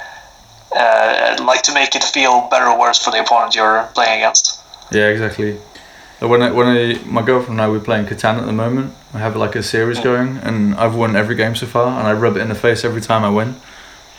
Uh, 0.75 1.35
like 1.45 1.63
to 1.63 1.73
make 1.73 1.95
it 1.95 2.03
feel 2.03 2.47
better 2.51 2.67
or 2.67 2.79
worse 2.79 3.03
for 3.03 3.09
the 3.09 3.19
opponent 3.19 3.55
you're 3.55 3.89
playing 3.95 4.19
against. 4.19 4.61
yeah 4.91 5.07
exactly 5.07 5.57
when 6.19 6.43
I, 6.43 6.51
when 6.51 6.67
I 6.67 7.01
my 7.05 7.23
girlfriend 7.23 7.59
and 7.59 7.61
I 7.61 7.67
we're 7.67 7.79
playing 7.79 8.05
Catan 8.05 8.37
at 8.37 8.45
the 8.45 8.53
moment 8.53 8.93
I 9.11 9.17
have 9.17 9.35
like 9.35 9.55
a 9.55 9.63
series 9.63 9.99
going 9.99 10.37
and 10.37 10.75
I've 10.75 10.93
won 10.93 11.15
every 11.15 11.33
game 11.33 11.55
so 11.55 11.65
far 11.65 11.97
and 11.97 12.07
I 12.07 12.13
rub 12.13 12.37
it 12.37 12.41
in 12.41 12.49
the 12.49 12.55
face 12.55 12.85
every 12.85 13.01
time 13.01 13.23
I 13.23 13.29
win 13.29 13.55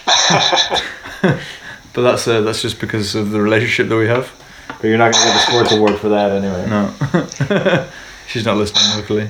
but 1.94 2.02
that's 2.02 2.26
uh, 2.28 2.40
that's 2.42 2.60
just 2.62 2.78
because 2.80 3.14
of 3.14 3.30
the 3.30 3.40
relationship 3.40 3.88
that 3.88 3.96
we 3.96 4.08
have 4.08 4.30
But 4.80 4.88
you're 4.88 4.98
not 4.98 5.12
gonna 5.12 5.24
get 5.24 5.34
the 5.34 5.40
sports 5.50 5.72
award 5.72 5.98
for 5.98 6.08
that 6.10 6.30
anyway. 6.32 6.66
No. 6.68 7.86
She's 8.28 8.44
not 8.44 8.56
listening, 8.56 9.00
luckily. 9.00 9.28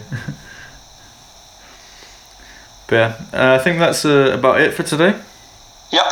but 2.87 2.97
yeah, 2.97 3.15
uh, 3.33 3.55
I 3.59 3.63
think 3.63 3.79
that's 3.79 4.05
uh, 4.05 4.33
about 4.39 4.61
it 4.61 4.75
for 4.75 4.83
today. 4.83 5.15
Yep. 5.93 6.07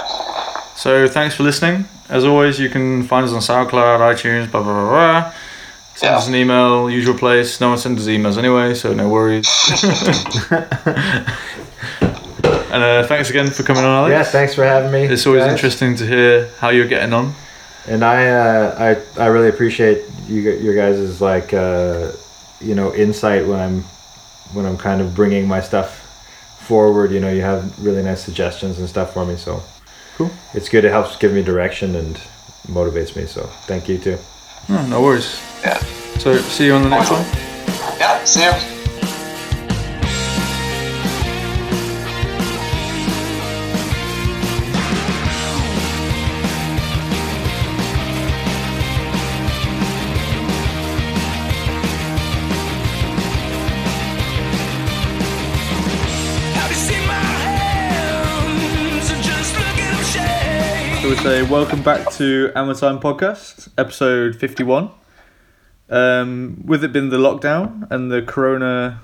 So 0.76 1.08
thanks 1.08 1.34
for 1.34 1.42
listening. 1.42 1.84
As 2.08 2.24
always, 2.24 2.58
you 2.58 2.70
can 2.70 3.02
find 3.02 3.26
us 3.26 3.32
on 3.32 3.40
SoundCloud, 3.40 3.98
iTunes, 4.00 4.50
blah, 4.50 4.62
blah, 4.62 4.72
blah, 4.72 4.88
blah. 4.90 5.32
Send 5.96 6.12
Yeah. 6.12 6.16
us 6.18 6.28
an 6.28 6.34
email, 6.36 6.88
usual 6.88 7.18
place. 7.18 7.60
No 7.60 7.70
one 7.70 7.78
sends 7.78 8.00
us 8.02 8.08
emails 8.08 8.38
anyway, 8.38 8.74
so 8.74 8.94
no 8.94 9.08
worries. 9.08 9.46
and 12.44 12.82
uh, 12.82 13.06
thanks 13.06 13.30
again 13.30 13.50
for 13.50 13.62
coming 13.62 13.84
on, 13.84 13.90
Alex. 13.90 14.12
Yeah, 14.12 14.22
thanks 14.24 14.54
for 14.54 14.64
having 14.64 14.92
me. 14.92 15.04
It's 15.04 15.26
always 15.26 15.42
guys. 15.42 15.52
interesting 15.52 15.96
to 15.96 16.06
hear 16.06 16.48
how 16.58 16.70
you're 16.70 16.88
getting 16.88 17.12
on. 17.12 17.34
And 17.86 18.04
I, 18.04 18.28
uh, 18.28 18.96
I, 19.18 19.22
I 19.22 19.26
really 19.26 19.48
appreciate 19.48 20.04
you, 20.26 20.40
your 20.40 20.74
guys' 20.74 21.20
like, 21.20 21.54
uh, 21.54 22.12
you 22.60 22.74
know, 22.74 22.94
insight 22.94 23.46
when 23.46 23.58
I'm, 23.58 23.82
when 24.52 24.66
I'm 24.66 24.76
kind 24.76 25.00
of 25.00 25.14
bringing 25.14 25.48
my 25.48 25.60
stuff 25.60 26.04
forward. 26.60 27.12
You 27.12 27.20
know, 27.20 27.30
you 27.30 27.42
have 27.42 27.82
really 27.82 28.02
nice 28.02 28.22
suggestions 28.22 28.78
and 28.78 28.88
stuff 28.88 29.14
for 29.14 29.24
me. 29.24 29.36
So, 29.36 29.62
Cool. 30.18 30.30
It's 30.52 30.68
good. 30.68 30.84
It 30.84 30.90
helps 30.90 31.16
give 31.16 31.32
me 31.32 31.44
direction 31.44 31.94
and 31.94 32.16
motivates 32.66 33.14
me. 33.14 33.26
So, 33.26 33.46
thank 33.66 33.88
you 33.88 33.98
too. 33.98 34.18
No, 34.68 34.84
no 34.86 35.00
worries. 35.00 35.40
Yeah. 35.62 35.78
So 36.18 36.36
see 36.38 36.66
you 36.66 36.74
on 36.74 36.82
the 36.82 36.88
next 36.90 37.10
one. 37.10 37.24
Yeah. 37.98 38.24
See 38.24 38.42
you 38.44 38.77
So 61.28 61.44
welcome 61.44 61.82
back 61.82 62.10
to 62.12 62.50
Time 62.52 63.00
Podcast, 63.00 63.68
episode 63.76 64.34
fifty-one. 64.36 64.90
Um, 65.90 66.62
with 66.64 66.82
it 66.82 66.90
being 66.90 67.10
the 67.10 67.18
lockdown 67.18 67.86
and 67.90 68.10
the 68.10 68.22
Corona, 68.22 69.02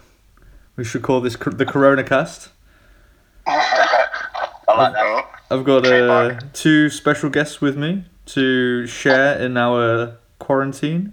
we 0.74 0.84
should 0.84 1.02
call 1.02 1.20
this 1.20 1.36
the 1.36 1.66
Corona 1.66 2.02
Cast. 2.02 2.48
I 3.46 4.54
like 4.68 4.94
that. 4.94 5.30
I've 5.50 5.64
got 5.64 5.86
uh, 5.86 6.40
two 6.54 6.88
special 6.88 7.28
guests 7.28 7.60
with 7.60 7.76
me 7.76 8.06
to 8.24 8.86
share 8.86 9.38
in 9.38 9.58
our 9.58 10.16
quarantine. 10.38 11.12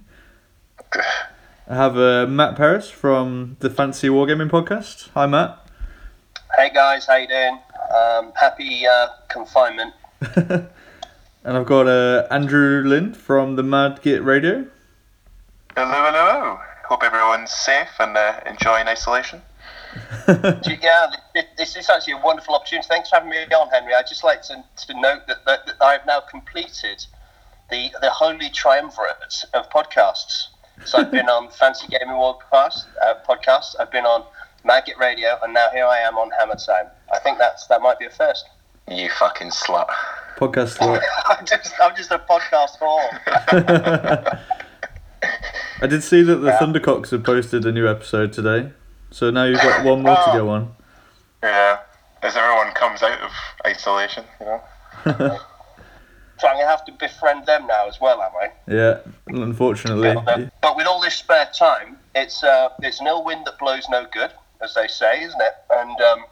I 1.67 1.75
have 1.75 1.97
uh, 1.97 2.25
Matt 2.25 2.55
Paris 2.55 2.89
from 2.89 3.57
the 3.59 3.69
Fancy 3.69 4.07
Wargaming 4.07 4.49
Podcast. 4.49 5.09
Hi, 5.13 5.25
Matt. 5.25 5.59
Hey 6.55 6.71
guys, 6.73 7.05
how 7.05 7.17
you 7.17 7.27
doing? 7.27 7.59
Um, 7.93 8.31
happy 8.39 8.87
uh, 8.87 9.07
confinement. 9.27 9.93
and 11.43 11.57
I've 11.57 11.65
got 11.65 11.87
uh, 11.87 12.27
Andrew 12.29 12.83
Lind 12.85 13.17
from 13.17 13.55
the 13.55 13.63
Mad 13.63 14.01
Git 14.01 14.23
Radio. 14.23 14.65
Hello, 15.75 15.89
hello, 15.91 16.11
hello. 16.11 16.59
Hope 16.87 17.03
everyone's 17.03 17.51
safe 17.51 17.89
and 17.99 18.15
uh, 18.15 18.39
enjoying 18.45 18.87
isolation. 18.87 19.41
Do 20.27 20.77
Yeah, 20.81 21.11
this 21.57 21.75
is 21.75 21.89
actually 21.89 22.13
a 22.13 22.17
wonderful 22.17 22.55
opportunity. 22.55 22.87
Thanks 22.87 23.09
for 23.09 23.15
having 23.15 23.29
me 23.29 23.37
on, 23.37 23.69
Henry. 23.69 23.93
I'd 23.93 24.07
just 24.07 24.23
like 24.23 24.41
to, 24.43 24.63
to 24.87 24.99
note 24.99 25.27
that, 25.27 25.45
that, 25.45 25.65
that 25.65 25.81
I've 25.81 26.05
now 26.05 26.19
completed 26.19 27.05
the 27.69 27.89
the 28.01 28.09
holy 28.09 28.49
triumvirate 28.49 29.45
of 29.53 29.69
podcasts. 29.69 30.47
So 30.85 30.99
I've 30.99 31.11
been 31.11 31.29
on 31.29 31.49
Fancy 31.59 31.87
Gaming 31.87 32.17
World 32.17 32.41
Pass, 32.51 32.85
uh, 33.03 33.15
podcast. 33.27 33.75
I've 33.79 33.91
been 33.91 34.05
on 34.05 34.23
Mad 34.63 34.83
Git 34.85 34.97
Radio, 34.99 35.39
and 35.41 35.53
now 35.53 35.69
here 35.73 35.85
I 35.85 35.99
am 35.99 36.17
on 36.17 36.29
Hammer 36.39 36.55
Time. 36.55 36.87
I 37.13 37.19
think 37.19 37.37
that's 37.37 37.67
that 37.67 37.81
might 37.81 37.97
be 37.99 38.05
a 38.05 38.09
first. 38.09 38.45
You 38.91 39.09
fucking 39.09 39.49
slut. 39.49 39.87
Podcast. 40.37 40.79
What? 40.87 41.03
I'm 41.25 41.45
just 41.45 41.73
I'm 41.81 41.95
just 41.95 42.11
a 42.11 42.19
podcast 42.19 42.77
whore. 42.79 44.39
I 45.81 45.87
did 45.87 46.03
see 46.03 46.21
that 46.23 46.37
the 46.37 46.51
Thundercocks 46.51 47.11
have 47.11 47.23
posted 47.23 47.65
a 47.65 47.71
new 47.71 47.87
episode 47.87 48.33
today, 48.33 48.71
so 49.11 49.29
now 49.31 49.45
you've 49.45 49.61
got 49.61 49.85
one 49.85 50.01
more 50.03 50.15
to 50.15 50.31
go 50.33 50.49
on. 50.49 50.73
Yeah. 51.41 51.79
As 52.21 52.35
everyone 52.35 52.73
comes 52.73 53.01
out 53.01 53.19
of 53.21 53.31
isolation, 53.65 54.25
you 54.39 54.45
know. 54.45 55.39
So 56.41 56.47
I'm 56.47 56.55
gonna 56.55 56.67
have 56.67 56.83
to 56.85 56.91
befriend 56.93 57.45
them 57.45 57.67
now 57.67 57.87
as 57.87 58.01
well, 58.01 58.19
am 58.19 58.31
I? 58.41 58.51
Yeah, 58.67 59.01
unfortunately. 59.27 60.15
But, 60.25 60.51
but 60.59 60.75
with 60.75 60.87
all 60.87 60.99
this 60.99 61.13
spare 61.13 61.47
time, 61.55 61.99
it's 62.15 62.43
uh, 62.43 62.69
it's 62.79 62.99
no 62.99 63.21
wind 63.21 63.45
that 63.45 63.59
blows 63.59 63.87
no 63.89 64.07
good, 64.11 64.31
as 64.63 64.73
they 64.73 64.87
say, 64.87 65.21
isn't 65.21 65.39
it? 65.39 65.53
And 65.69 66.01
um, 66.01 66.25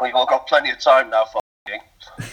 we've 0.00 0.14
all 0.14 0.26
got 0.26 0.46
plenty 0.46 0.70
of 0.70 0.78
time 0.78 1.10
now 1.10 1.24
for. 1.24 1.40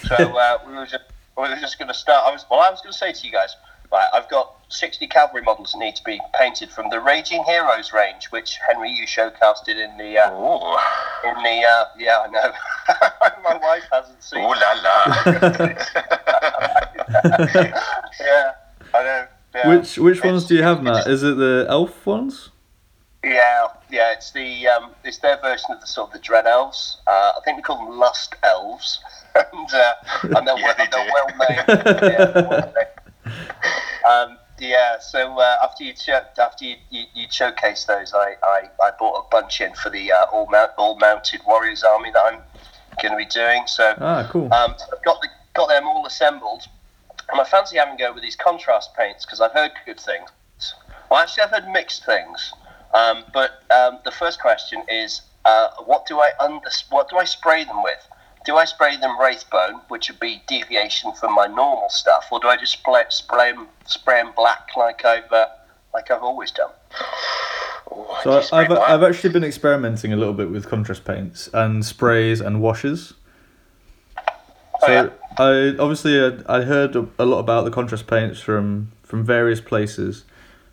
So 0.08 0.16
uh, 0.16 0.60
we 0.68 0.74
were 0.74 0.86
just 0.86 1.04
we 1.38 1.44
were 1.44 1.56
just 1.56 1.78
going 1.80 1.88
to 1.88 1.94
start. 1.94 2.26
I 2.28 2.32
was 2.32 2.46
well, 2.50 2.60
I 2.60 2.70
was 2.70 2.82
going 2.82 2.92
to 2.92 2.98
say 2.98 3.12
to 3.12 3.26
you 3.26 3.32
guys, 3.32 3.56
right? 3.92 4.08
I've 4.14 4.30
got 4.30 4.56
60 4.70 5.08
cavalry 5.08 5.42
models 5.42 5.72
that 5.74 5.80
need 5.80 5.96
to 5.96 6.04
be 6.04 6.20
painted 6.34 6.70
from 6.70 6.90
the 6.90 7.00
Raging 7.00 7.44
Heroes 7.44 7.94
range, 7.94 8.28
which 8.32 8.58
Henry 8.68 8.92
you 8.92 9.06
showcasted 9.06 9.78
in 9.78 9.98
the 9.98 10.18
uh, 10.18 10.32
Ooh. 10.32 10.78
in 11.30 11.36
the 11.44 11.66
uh, 11.66 11.86
yeah, 11.98 12.20
I 12.20 12.28
know. 12.28 12.54
My 13.44 13.58
wife 13.58 13.84
hasn't 13.92 14.24
seen. 14.24 14.44
Ooh 14.44 14.48
la 14.48 14.74
la. 14.84 15.06
Yeah, 18.20 18.52
I 18.94 19.04
know. 19.04 19.28
Yeah. 19.56 19.68
Which 19.70 19.98
which 19.98 20.24
ones 20.24 20.46
do 20.46 20.56
you 20.56 20.64
have, 20.64 20.82
Matt? 20.82 21.08
Is 21.08 21.24
it 21.24 21.38
the 21.38 21.66
elf 21.70 22.06
ones? 22.06 22.50
Yeah, 23.24 23.68
yeah, 23.90 24.12
it's 24.12 24.32
the 24.32 24.68
um, 24.68 24.92
it's 25.06 25.20
their 25.20 25.38
version 25.42 25.72
of 25.72 25.80
the 25.80 25.88
sort 25.88 26.10
of 26.10 26.14
the 26.14 26.20
dread 26.20 26.46
elves. 26.46 26.98
Uh, 27.08 27.32
I 27.38 27.40
think 27.46 27.56
we 27.58 27.64
call 27.64 27.78
them 27.78 27.98
lust 27.98 28.36
elves, 28.44 29.00
and 29.36 29.74
uh, 29.74 29.94
and 30.36 30.48
they're, 30.48 30.58
Yeah, 30.58 30.74
they 30.78 30.88
they're 30.92 31.12
well 31.12 31.28
named. 31.28 31.66
yeah, 32.04 32.26
they're 32.32 32.48
well 32.48 32.74
named. 32.76 33.36
um, 34.10 34.38
yeah, 34.60 35.00
so 35.00 35.40
uh, 35.40 35.56
after 35.64 35.84
you 35.86 35.94
cho- 35.94 36.26
after 36.38 36.66
you, 36.66 36.76
you, 36.90 37.06
you 37.14 37.28
showcase 37.30 37.86
those, 37.86 38.14
I, 38.14 38.36
I, 38.44 38.64
I 38.82 38.92
bought 39.00 39.26
a 39.26 39.28
bunch 39.32 39.62
in 39.62 39.74
for 39.74 39.90
the 39.90 40.12
uh, 40.12 40.26
all 40.32 40.48
mount 40.52 40.72
all 40.78 40.98
mounted 40.98 41.42
warriors 41.48 41.84
army 41.84 42.12
that 42.12 42.22
I'm 42.26 42.40
going 43.02 43.14
to 43.14 43.18
be 43.18 43.26
doing. 43.26 43.64
So 43.68 43.94
Ah, 44.00 44.28
cool. 44.32 44.54
um, 44.54 44.76
I've 44.94 45.04
got 45.06 45.22
the, 45.22 45.30
got 45.56 45.70
them 45.70 45.88
all 45.88 46.06
assembled, 46.06 46.64
and 47.32 47.40
I 47.40 47.46
fancy 47.46 47.78
having 47.78 47.96
a 47.96 47.98
go 47.98 48.14
with 48.14 48.22
these 48.22 48.36
contrast 48.36 48.94
paints 48.96 49.26
because 49.26 49.40
I've 49.40 49.54
heard 49.54 49.72
good 49.86 50.00
things. 50.00 50.30
Well, 51.10 51.22
actually, 51.22 51.44
I've 51.44 51.52
heard 51.52 51.68
mixed 51.70 52.06
things. 52.06 52.54
Um, 52.94 53.24
but 53.34 53.64
um, 53.76 54.00
the 54.06 54.12
first 54.12 54.40
question 54.40 54.84
is, 54.88 55.22
uh, 55.46 55.70
what 55.86 56.06
do 56.06 56.20
I 56.20 56.32
under 56.40 56.70
what 56.90 57.10
do 57.10 57.18
I 57.18 57.26
spray 57.26 57.64
them 57.66 57.84
with? 57.84 58.08
Do 58.46 58.58
I 58.58 58.66
spray 58.66 58.98
them 58.98 59.18
Wraithbone, 59.18 59.82
which 59.88 60.10
would 60.10 60.20
be 60.20 60.42
deviation 60.48 61.14
from 61.14 61.34
my 61.34 61.48
normal 61.48 61.90
stuff, 61.90 62.28
or 62.32 62.40
do 62.40 62.48
I 62.50 62.58
just 62.58 62.74
spray, 62.74 63.04
spray 63.10 63.52
them 63.54 63.68
spray 63.86 64.20
'em 64.20 64.32
black 64.36 64.70
like 64.76 65.06
I've 65.06 65.32
uh, 65.32 65.48
like 65.94 66.12
I've 66.12 66.24
always 66.24 66.52
done? 66.52 66.72
Ooh, 67.92 68.06
So 68.24 68.32
do 68.32 68.38
I, 68.38 68.42
spray 68.42 68.60
I've 68.60 68.68
black? 68.68 68.90
I've 68.90 69.04
actually 69.04 69.32
been 69.34 69.44
experimenting 69.44 70.14
a 70.14 70.16
little 70.16 70.34
bit 70.34 70.50
with 70.52 70.68
contrast 70.70 71.06
paints 71.06 71.50
and 71.54 71.86
sprays 71.86 72.42
and 72.42 72.62
washes. 72.62 73.14
Oh, 74.18 74.88
So 74.88 74.92
yeah. 74.92 75.10
I 75.38 75.76
obviously 75.82 76.20
uh, 76.20 76.32
I 76.48 76.62
heard 76.62 76.96
a, 76.96 77.08
a 77.18 77.26
lot 77.26 77.40
about 77.40 77.66
the 77.66 77.72
contrast 77.72 78.08
paints 78.08 78.40
from 78.40 78.92
from 79.04 79.24
various 79.24 79.62
places, 79.62 80.26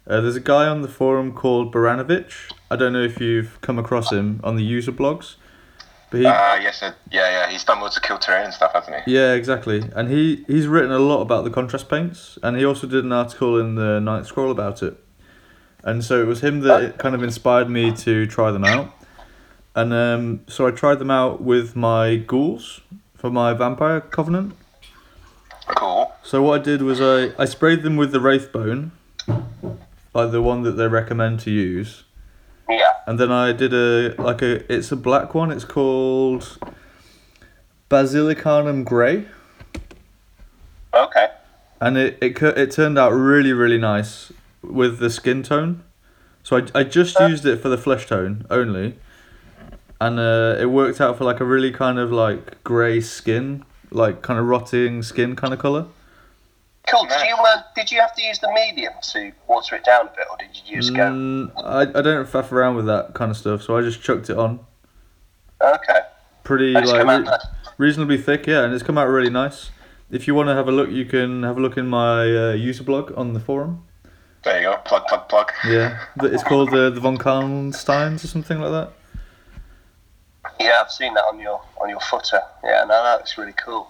Uh, 0.06 0.20
there's 0.20 0.36
a 0.36 0.40
guy 0.40 0.66
on 0.66 0.82
the 0.82 0.88
forum 0.88 1.32
called 1.32 1.72
Baranovich. 1.72 2.52
I 2.70 2.76
don't 2.76 2.92
know 2.92 3.02
if 3.02 3.20
you've 3.20 3.60
come 3.60 3.78
across 3.78 4.10
him 4.12 4.40
on 4.42 4.56
the 4.56 4.62
user 4.62 4.92
blogs, 4.92 5.36
but 6.10 6.20
he, 6.20 6.26
Ah, 6.26 6.56
yes, 6.56 6.82
uh, 6.82 6.92
yeah, 7.12 7.28
yeah. 7.46 7.50
He's 7.50 7.62
done 7.64 7.80
loads 7.80 7.96
of 7.96 8.02
cool 8.02 8.18
terrain 8.18 8.44
and 8.46 8.54
stuff, 8.54 8.72
hasn't 8.72 8.96
he? 9.04 9.14
yeah, 9.14 9.34
exactly. 9.34 9.84
And 9.94 10.10
he 10.10 10.44
he's 10.46 10.66
written 10.66 10.90
a 10.90 10.98
lot 10.98 11.20
about 11.20 11.44
the 11.44 11.50
contrast 11.50 11.88
paints, 11.88 12.38
and 12.42 12.56
he 12.56 12.64
also 12.64 12.86
did 12.86 13.04
an 13.04 13.12
article 13.12 13.58
in 13.60 13.74
the 13.76 14.00
Ninth 14.00 14.26
Scroll 14.26 14.50
about 14.50 14.82
it. 14.82 14.96
And 15.84 16.04
so 16.04 16.20
it 16.20 16.26
was 16.26 16.42
him 16.42 16.60
that 16.60 16.98
kind 16.98 17.14
of 17.14 17.22
inspired 17.22 17.70
me 17.70 17.92
to 17.98 18.26
try 18.26 18.50
them 18.50 18.64
out. 18.64 18.92
And 19.74 19.92
um, 19.94 20.40
so 20.48 20.66
I 20.66 20.72
tried 20.72 20.98
them 20.98 21.10
out 21.10 21.40
with 21.40 21.74
my 21.76 22.16
ghouls 22.16 22.80
for 23.14 23.30
my 23.30 23.54
vampire 23.54 24.00
covenant. 24.00 24.54
Cool. 25.68 26.12
So 26.22 26.42
what 26.42 26.60
I 26.60 26.64
did 26.64 26.82
was 26.82 27.00
I, 27.00 27.32
I 27.40 27.44
sprayed 27.46 27.82
them 27.82 27.96
with 27.96 28.12
the 28.12 28.18
Wraithbone, 28.18 28.90
like 30.14 30.30
the 30.32 30.42
one 30.42 30.62
that 30.62 30.72
they 30.72 30.88
recommend 30.88 31.40
to 31.40 31.50
use, 31.50 32.04
Yeah. 32.68 32.92
and 33.06 33.18
then 33.18 33.30
I 33.30 33.52
did 33.52 33.72
a 33.72 34.14
like 34.20 34.42
a 34.42 34.72
it's 34.72 34.90
a 34.92 34.96
black 34.96 35.34
one. 35.34 35.50
It's 35.50 35.64
called 35.64 36.58
Basilicanum 37.88 38.84
Grey, 38.84 39.26
Okay. 40.94 41.28
and 41.80 41.96
it 41.96 42.18
it 42.20 42.40
it 42.42 42.70
turned 42.72 42.98
out 42.98 43.12
really 43.12 43.52
really 43.52 43.78
nice 43.78 44.32
with 44.62 44.98
the 44.98 45.10
skin 45.10 45.42
tone. 45.42 45.82
So 46.42 46.56
I, 46.56 46.80
I 46.80 46.84
just 46.84 47.18
used 47.20 47.44
it 47.44 47.60
for 47.60 47.68
the 47.68 47.78
flesh 47.78 48.06
tone 48.06 48.46
only, 48.50 48.96
and 50.00 50.18
uh, 50.18 50.56
it 50.58 50.66
worked 50.66 51.00
out 51.00 51.18
for 51.18 51.24
like 51.24 51.40
a 51.40 51.44
really 51.44 51.70
kind 51.70 51.98
of 51.98 52.10
like 52.12 52.62
grey 52.64 53.00
skin, 53.00 53.64
like 53.90 54.22
kind 54.22 54.38
of 54.38 54.46
rotting 54.46 55.02
skin 55.02 55.36
kind 55.36 55.52
of 55.52 55.60
color. 55.60 55.86
Cool. 56.90 57.06
Did 57.06 57.20
you 57.28 57.36
uh, 57.36 57.62
did 57.76 57.92
you 57.92 58.00
have 58.00 58.14
to 58.16 58.22
use 58.22 58.38
the 58.40 58.50
medium 58.52 58.92
to 59.12 59.32
water 59.46 59.76
it 59.76 59.84
down 59.84 60.08
a 60.08 60.10
bit, 60.10 60.26
or 60.30 60.36
did 60.38 60.48
you 60.66 60.76
just 60.76 60.94
go? 60.94 61.10
Mm, 61.10 61.52
I, 61.56 61.82
I 61.82 62.02
don't 62.02 62.26
faff 62.26 62.50
around 62.50 62.74
with 62.76 62.86
that 62.86 63.14
kind 63.14 63.30
of 63.30 63.36
stuff, 63.36 63.62
so 63.62 63.76
I 63.76 63.82
just 63.82 64.02
chucked 64.02 64.28
it 64.28 64.36
on. 64.36 64.60
Okay. 65.60 66.00
Pretty 66.42 66.72
That's 66.72 66.90
like 66.90 67.06
re- 67.06 67.38
reasonably 67.78 68.18
thick, 68.18 68.46
yeah, 68.46 68.64
and 68.64 68.74
it's 68.74 68.82
come 68.82 68.98
out 68.98 69.06
really 69.06 69.30
nice. 69.30 69.70
If 70.10 70.26
you 70.26 70.34
want 70.34 70.48
to 70.48 70.54
have 70.54 70.66
a 70.66 70.72
look, 70.72 70.90
you 70.90 71.04
can 71.04 71.44
have 71.44 71.58
a 71.58 71.60
look 71.60 71.76
in 71.76 71.86
my 71.86 72.22
uh, 72.22 72.52
user 72.54 72.82
blog 72.82 73.16
on 73.16 73.34
the 73.34 73.40
forum. 73.40 73.84
There 74.42 74.60
you 74.60 74.70
go. 74.70 74.76
Plug, 74.78 75.06
plug, 75.06 75.28
plug. 75.28 75.52
Yeah, 75.68 76.02
it's 76.22 76.42
called 76.42 76.70
uh, 76.70 76.90
the 76.90 76.98
Von 76.98 77.18
Karnsteins 77.18 78.24
or 78.24 78.26
something 78.26 78.58
like 78.58 78.72
that. 78.72 78.92
Yeah, 80.58 80.82
I've 80.82 80.90
seen 80.90 81.14
that 81.14 81.24
on 81.24 81.38
your 81.38 81.62
on 81.80 81.88
your 81.88 82.00
footer. 82.00 82.40
Yeah, 82.64 82.84
no, 82.88 83.02
that 83.04 83.18
looks 83.18 83.38
really 83.38 83.52
cool. 83.52 83.89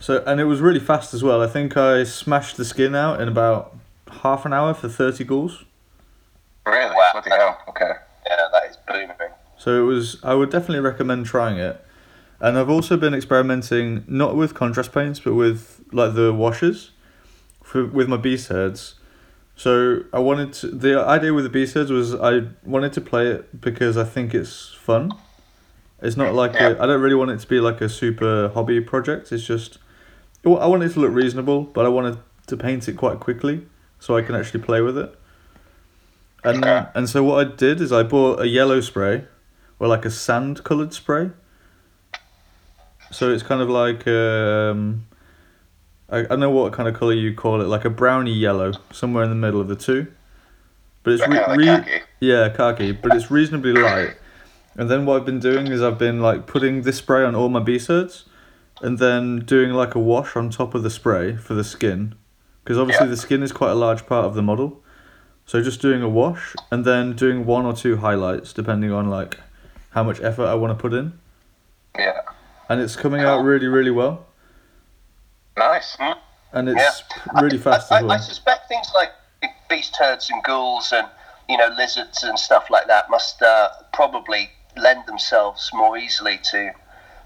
So 0.00 0.22
and 0.26 0.40
it 0.40 0.44
was 0.44 0.60
really 0.60 0.80
fast 0.80 1.14
as 1.14 1.22
well. 1.22 1.42
I 1.42 1.46
think 1.46 1.76
I 1.76 2.04
smashed 2.04 2.56
the 2.56 2.64
skin 2.64 2.94
out 2.94 3.20
in 3.20 3.28
about 3.28 3.76
half 4.22 4.44
an 4.46 4.52
hour 4.52 4.74
for 4.74 4.88
thirty 4.88 5.24
ghouls. 5.24 5.64
Really? 6.66 6.94
Wow. 6.94 7.10
Bloody 7.12 7.30
hell. 7.30 7.58
Okay. 7.68 7.92
Yeah, 8.26 8.36
that 8.52 8.70
is 8.70 8.76
booming. 8.88 9.10
So 9.58 9.82
it 9.82 9.86
was. 9.86 10.18
I 10.24 10.34
would 10.34 10.50
definitely 10.50 10.80
recommend 10.80 11.26
trying 11.26 11.58
it. 11.58 11.84
And 12.40 12.56
I've 12.58 12.70
also 12.70 12.96
been 12.96 13.12
experimenting 13.12 14.04
not 14.08 14.34
with 14.34 14.54
contrast 14.54 14.92
paints, 14.92 15.20
but 15.20 15.34
with 15.34 15.84
like 15.92 16.14
the 16.14 16.32
washes, 16.32 16.90
for 17.62 17.84
with 17.84 18.08
my 18.08 18.16
beast 18.16 18.48
herds. 18.48 18.94
So 19.56 20.04
I 20.14 20.18
wanted 20.20 20.54
to. 20.54 20.68
The 20.68 20.98
idea 21.00 21.34
with 21.34 21.44
the 21.44 21.50
beast 21.50 21.74
herds 21.74 21.90
was 21.90 22.14
I 22.14 22.44
wanted 22.64 22.94
to 22.94 23.02
play 23.02 23.26
it 23.26 23.60
because 23.60 23.98
I 23.98 24.04
think 24.04 24.34
it's 24.34 24.72
fun. 24.72 25.12
It's 26.00 26.16
not 26.16 26.32
like 26.34 26.54
Yeah. 26.54 26.68
a, 26.70 26.82
I 26.82 26.86
don't 26.86 27.02
really 27.02 27.14
want 27.14 27.30
it 27.30 27.40
to 27.40 27.46
be 27.46 27.60
like 27.60 27.82
a 27.82 27.88
super 27.90 28.48
hobby 28.54 28.80
project. 28.80 29.30
It's 29.32 29.44
just 29.44 29.76
well, 30.44 30.58
I 30.58 30.66
want 30.66 30.82
it 30.82 30.90
to 30.90 31.00
look 31.00 31.12
reasonable, 31.12 31.62
but 31.62 31.84
I 31.84 31.88
wanted 31.88 32.18
to 32.46 32.56
paint 32.56 32.88
it 32.88 32.96
quite 32.96 33.20
quickly 33.20 33.66
so 33.98 34.16
I 34.16 34.22
can 34.22 34.34
actually 34.34 34.62
play 34.62 34.80
with 34.80 34.96
it. 34.96 35.14
And 36.42 36.64
and 36.64 37.08
so 37.08 37.22
what 37.22 37.46
I 37.46 37.50
did 37.50 37.80
is 37.80 37.92
I 37.92 38.02
bought 38.02 38.40
a 38.40 38.48
yellow 38.48 38.80
spray, 38.80 39.24
or 39.78 39.88
like 39.88 40.04
a 40.04 40.10
sand 40.10 40.64
colored 40.64 40.94
spray. 40.94 41.30
So 43.10 43.30
it's 43.30 43.42
kind 43.42 43.60
of 43.60 43.68
like 43.68 44.06
um, 44.06 45.06
I 46.08 46.20
I 46.20 46.22
don't 46.22 46.40
know 46.40 46.50
what 46.50 46.72
kind 46.72 46.88
of 46.88 46.94
color 46.94 47.12
you 47.12 47.34
call 47.34 47.60
it, 47.60 47.66
like 47.66 47.84
a 47.84 47.90
browny 47.90 48.32
yellow, 48.32 48.72
somewhere 48.90 49.24
in 49.24 49.30
the 49.30 49.36
middle 49.36 49.60
of 49.60 49.68
the 49.68 49.76
two. 49.76 50.06
But 51.02 51.14
it's 51.14 51.28
re- 51.28 51.56
re- 51.56 51.66
khaki. 51.66 52.00
yeah 52.20 52.48
khaki, 52.48 52.92
but 52.92 53.14
it's 53.14 53.30
reasonably 53.30 53.72
light. 53.72 54.16
And 54.76 54.88
then 54.90 55.04
what 55.04 55.16
I've 55.20 55.26
been 55.26 55.40
doing 55.40 55.66
is 55.66 55.82
I've 55.82 55.98
been 55.98 56.20
like 56.20 56.46
putting 56.46 56.82
this 56.82 56.98
spray 56.98 57.24
on 57.24 57.34
all 57.34 57.48
my 57.48 57.60
beast 57.60 57.88
herds, 57.88 58.24
and 58.82 58.98
then 58.98 59.40
doing 59.40 59.72
like 59.72 59.94
a 59.94 59.98
wash 59.98 60.36
on 60.36 60.50
top 60.50 60.74
of 60.74 60.82
the 60.82 60.90
spray 60.90 61.36
for 61.36 61.54
the 61.54 61.64
skin, 61.64 62.14
because 62.64 62.78
obviously 62.78 63.06
Yeah. 63.06 63.10
the 63.10 63.16
skin 63.16 63.42
is 63.42 63.52
quite 63.52 63.70
a 63.70 63.74
large 63.74 64.06
part 64.06 64.24
of 64.26 64.34
the 64.34 64.42
model. 64.42 64.82
So 65.46 65.60
just 65.62 65.80
doing 65.82 66.02
a 66.02 66.08
wash 66.08 66.54
and 66.70 66.84
then 66.84 67.14
doing 67.14 67.44
one 67.44 67.64
or 67.66 67.72
two 67.72 67.96
highlights 67.96 68.52
depending 68.52 68.92
on 68.92 69.10
like 69.10 69.38
how 69.90 70.04
much 70.04 70.20
effort 70.20 70.46
I 70.46 70.54
want 70.54 70.70
to 70.76 70.80
put 70.80 70.92
in, 70.94 71.18
Yeah. 71.98 72.20
and 72.68 72.80
it's 72.80 72.94
coming 72.96 73.22
out 73.22 73.42
really 73.42 73.66
really 73.66 73.90
well, 73.90 74.26
Nice. 75.56 75.96
and 76.52 76.68
it's 76.68 77.02
really 77.40 77.58
fast 77.58 77.90
I, 77.90 77.98
as 77.98 78.04
I, 78.04 78.14
I 78.14 78.16
suspect 78.18 78.68
things 78.68 78.90
like 78.94 79.10
beast 79.68 79.96
herds 79.96 80.30
and 80.30 80.42
ghouls 80.44 80.92
and 80.92 81.06
you 81.48 81.56
know 81.56 81.68
lizards 81.76 82.22
and 82.22 82.38
stuff 82.38 82.70
like 82.70 82.86
that 82.86 83.10
must 83.10 83.42
uh, 83.42 83.68
probably 83.92 84.50
lend 84.76 85.04
themselves 85.06 85.70
more 85.74 85.96
easily 85.98 86.38
to 86.52 86.70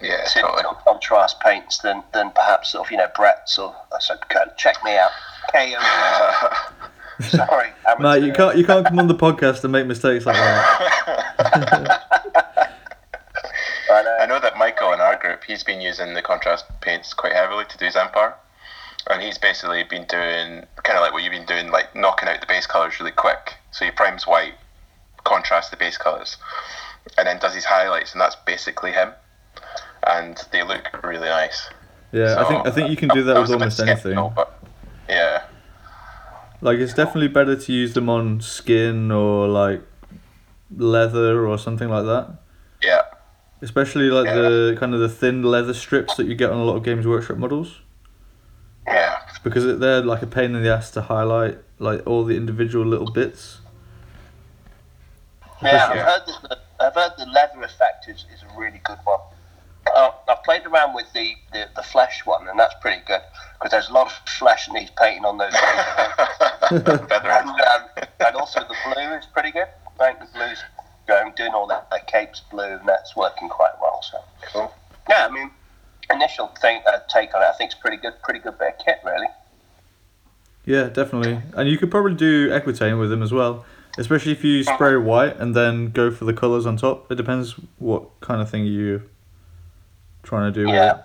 Yeah, 0.00 0.24
to 0.24 0.40
totally. 0.40 0.62
sort 0.62 0.84
contrast 0.84 1.40
paints 1.40 1.78
than, 1.78 2.02
than 2.12 2.30
perhaps 2.32 2.72
sort 2.72 2.86
of 2.86 2.90
you 2.90 2.98
know 2.98 3.08
Brett's 3.14 3.58
or 3.58 3.74
I 3.92 3.98
said 4.00 4.18
check 4.56 4.82
me 4.84 4.96
out 4.96 5.10
KO. 5.52 5.80
Sorry, 7.28 7.70
Mate, 8.00 8.24
you 8.24 8.32
can't 8.32 8.56
you 8.56 8.64
can't 8.64 8.86
come 8.86 8.98
on 8.98 9.06
the 9.06 9.14
podcast 9.14 9.62
and 9.62 9.72
make 9.72 9.86
mistakes 9.86 10.26
like 10.26 10.36
that. 10.36 12.00
I 13.94 14.02
know. 14.02 14.10
Uh, 14.10 14.22
I 14.22 14.26
know 14.26 14.40
that 14.40 14.56
Michael 14.56 14.92
in 14.92 15.00
our 15.00 15.16
group, 15.16 15.44
he's 15.44 15.62
been 15.62 15.80
using 15.80 16.14
the 16.14 16.22
contrast 16.22 16.64
paints 16.80 17.14
quite 17.14 17.32
heavily 17.32 17.64
to 17.68 17.78
do 17.78 17.84
his 17.84 17.96
Empire. 17.96 18.34
And 19.10 19.22
he's 19.22 19.36
basically 19.36 19.84
been 19.84 20.06
doing 20.06 20.64
kind 20.82 20.96
of 20.96 21.02
like 21.02 21.12
what 21.12 21.22
you've 21.22 21.32
been 21.32 21.44
doing, 21.44 21.70
like 21.70 21.94
knocking 21.94 22.28
out 22.28 22.40
the 22.40 22.46
base 22.46 22.66
colours 22.66 22.98
really 22.98 23.12
quick. 23.12 23.54
So 23.70 23.84
he 23.84 23.90
primes 23.90 24.26
white, 24.26 24.54
contrasts 25.24 25.70
the 25.70 25.76
base 25.76 25.98
colours, 25.98 26.38
and 27.18 27.26
then 27.26 27.38
does 27.38 27.54
his 27.54 27.66
highlights, 27.66 28.12
and 28.12 28.20
that's 28.20 28.36
basically 28.46 28.92
him. 28.92 29.10
And 30.06 30.36
they 30.52 30.62
look 30.62 31.02
really 31.04 31.28
nice. 31.28 31.68
Yeah, 32.12 32.36
I 32.38 32.44
think 32.44 32.66
I 32.66 32.70
think 32.70 32.90
you 32.90 32.96
can 32.96 33.08
do 33.08 33.22
that 33.24 33.36
I 33.36 33.40
with 33.40 33.50
almost 33.50 33.80
anything. 33.80 34.18
yeah, 35.08 35.42
Like 36.60 36.78
it's 36.78 36.94
definitely 36.94 37.28
better 37.28 37.56
to 37.56 37.72
use 37.72 37.94
them 37.94 38.08
on 38.08 38.40
skin 38.40 39.10
or 39.10 39.48
like 39.48 39.82
leather 40.76 41.46
or 41.46 41.58
something 41.58 41.88
like 41.88 42.04
that. 42.04 42.36
yeah, 42.82 43.02
Especially 43.62 44.10
like 44.10 44.26
Yeah. 44.26 44.34
the 44.34 44.76
kind 44.78 44.94
of 44.94 45.00
the 45.00 45.08
thin 45.08 45.42
leather 45.42 45.74
strips 45.74 46.14
that 46.16 46.26
you 46.26 46.34
get 46.36 46.50
on 46.50 46.58
a 46.58 46.64
lot 46.64 46.76
of 46.76 46.84
Games 46.84 47.06
Workshop 47.06 47.36
models, 47.38 47.80
yeah. 48.86 49.16
because 49.42 49.78
they're 49.80 50.02
like 50.02 50.22
a 50.22 50.26
pain 50.26 50.54
in 50.54 50.62
the 50.62 50.72
ass 50.72 50.90
to 50.92 51.02
highlight 51.02 51.58
like 51.80 52.06
all 52.06 52.24
the 52.24 52.36
individual 52.36 52.84
little 52.86 53.10
bits. 53.10 53.58
Yeah, 55.62 55.88
I've 55.90 55.98
heard 55.98 56.22
the, 56.26 56.58
I've 56.80 56.94
heard 56.94 57.12
the 57.18 57.26
leather 57.26 57.62
effect 57.62 58.06
is, 58.08 58.24
is 58.34 58.42
a 58.42 58.58
really 58.58 58.80
good 58.84 58.98
one. 59.04 59.20
Uh, 59.94 60.10
I've 60.28 60.42
played 60.44 60.64
around 60.66 60.94
with 60.94 61.12
the, 61.12 61.34
the, 61.52 61.68
the 61.76 61.82
flesh 61.82 62.24
one, 62.24 62.48
and 62.48 62.58
that's 62.58 62.74
pretty 62.80 63.02
good 63.06 63.20
because 63.58 63.70
there's 63.70 63.88
a 63.88 63.92
lot 63.92 64.06
of 64.06 64.12
flesh 64.38 64.66
that 64.66 64.72
needs 64.72 64.90
painting 64.98 65.24
on 65.24 65.38
those. 65.38 65.52
Feather 67.08 67.30
and, 67.30 67.48
um, 67.48 68.06
and 68.26 68.36
also 68.36 68.60
the 68.60 68.74
blue 68.84 69.12
is 69.14 69.26
pretty 69.26 69.50
good. 69.50 69.68
I 70.00 70.12
think 70.12 70.20
the 70.20 70.38
blue's 70.38 70.62
going 71.06 71.32
doing 71.36 71.52
all 71.52 71.66
that, 71.66 71.90
that 71.90 72.06
capes 72.06 72.40
blue, 72.50 72.62
and 72.62 72.88
that's 72.88 73.14
working 73.14 73.48
quite 73.48 73.72
well. 73.80 74.00
So 74.02 74.18
Cool. 74.52 74.74
yeah, 75.08 75.26
I 75.28 75.32
mean, 75.32 75.50
initial 76.10 76.48
thing, 76.60 76.80
uh, 76.86 76.98
take 77.12 77.34
on 77.34 77.42
it, 77.42 77.46
I 77.46 77.52
think 77.52 77.72
is 77.72 77.74
pretty 77.74 77.98
good. 77.98 78.14
Pretty 78.22 78.40
good 78.40 78.58
bit 78.58 78.74
of 78.78 78.84
kit, 78.84 79.00
really. 79.04 79.26
Yeah, 80.64 80.88
definitely. 80.88 81.40
And 81.54 81.68
you 81.68 81.76
could 81.76 81.90
probably 81.90 82.14
do 82.14 82.52
Equitaine 82.54 82.98
with 82.98 83.10
them 83.10 83.22
as 83.22 83.32
well, 83.32 83.64
especially 83.98 84.32
if 84.32 84.42
you 84.42 84.64
spray 84.64 84.96
white 84.96 85.36
and 85.36 85.54
then 85.54 85.90
go 85.90 86.10
for 86.10 86.24
the 86.24 86.32
colours 86.32 86.64
on 86.64 86.78
top. 86.78 87.12
It 87.12 87.16
depends 87.16 87.54
what 87.78 88.18
kind 88.20 88.40
of 88.40 88.48
thing 88.48 88.64
you're 88.64 89.02
trying 90.24 90.52
to 90.52 90.64
do 90.64 90.70
Yeah. 90.70 90.94
it. 90.94 91.04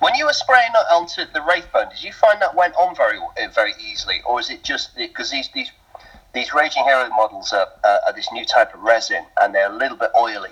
When 0.00 0.14
you 0.14 0.26
were 0.26 0.32
spraying 0.32 0.70
it 0.74 0.92
onto 0.92 1.24
the 1.32 1.40
Wraithbone, 1.40 1.90
did 1.90 2.02
you 2.02 2.12
find 2.12 2.40
that 2.42 2.54
went 2.54 2.74
on 2.76 2.94
very 2.94 3.18
uh, 3.18 3.48
very 3.54 3.72
easily, 3.80 4.20
or 4.26 4.38
is 4.38 4.50
it 4.50 4.62
just 4.62 4.94
because 4.96 5.30
these 5.30 5.48
these 5.54 5.70
these 6.34 6.52
Raging 6.54 6.84
Hero 6.84 7.08
models 7.08 7.52
are, 7.52 7.66
uh, 7.82 7.98
are 8.06 8.12
this 8.12 8.28
new 8.32 8.44
type 8.44 8.72
of 8.74 8.80
resin 8.80 9.24
and 9.40 9.54
they're 9.54 9.70
a 9.70 9.76
little 9.76 9.96
bit 9.96 10.10
oily, 10.18 10.50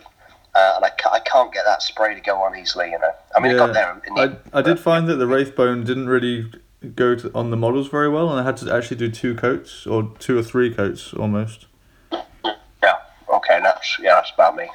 uh, 0.54 0.72
and 0.76 0.84
I, 0.84 0.90
ca- 0.90 1.10
I 1.12 1.20
can't 1.20 1.52
get 1.52 1.64
that 1.66 1.82
spray 1.82 2.14
to 2.14 2.20
go 2.20 2.36
on 2.42 2.56
easily. 2.56 2.90
You 2.90 2.98
know, 2.98 3.12
I 3.36 3.40
mean, 3.40 3.52
it 3.52 3.58
got 3.58 3.74
there. 3.74 4.02
In 4.06 4.14
the, 4.14 4.38
I, 4.52 4.58
I 4.58 4.62
did 4.62 4.80
find 4.80 5.06
that 5.08 5.16
the 5.16 5.26
Wraithbone 5.26 5.84
didn't 5.84 6.08
really 6.08 6.50
go 6.96 7.14
to, 7.14 7.30
on 7.34 7.50
the 7.50 7.56
models 7.56 7.88
very 7.88 8.08
well, 8.08 8.30
and 8.30 8.40
I 8.40 8.44
had 8.44 8.56
to 8.58 8.74
actually 8.74 8.96
do 8.96 9.10
two 9.10 9.34
coats 9.34 9.86
or 9.86 10.10
two 10.18 10.38
or 10.38 10.42
three 10.42 10.72
coats 10.74 11.12
almost 11.14 11.66
Yeah. 12.12 12.94
Okay. 13.32 13.60
That's 13.62 13.98
yeah. 14.00 14.14
That's 14.14 14.32
about 14.32 14.56
me. 14.56 14.68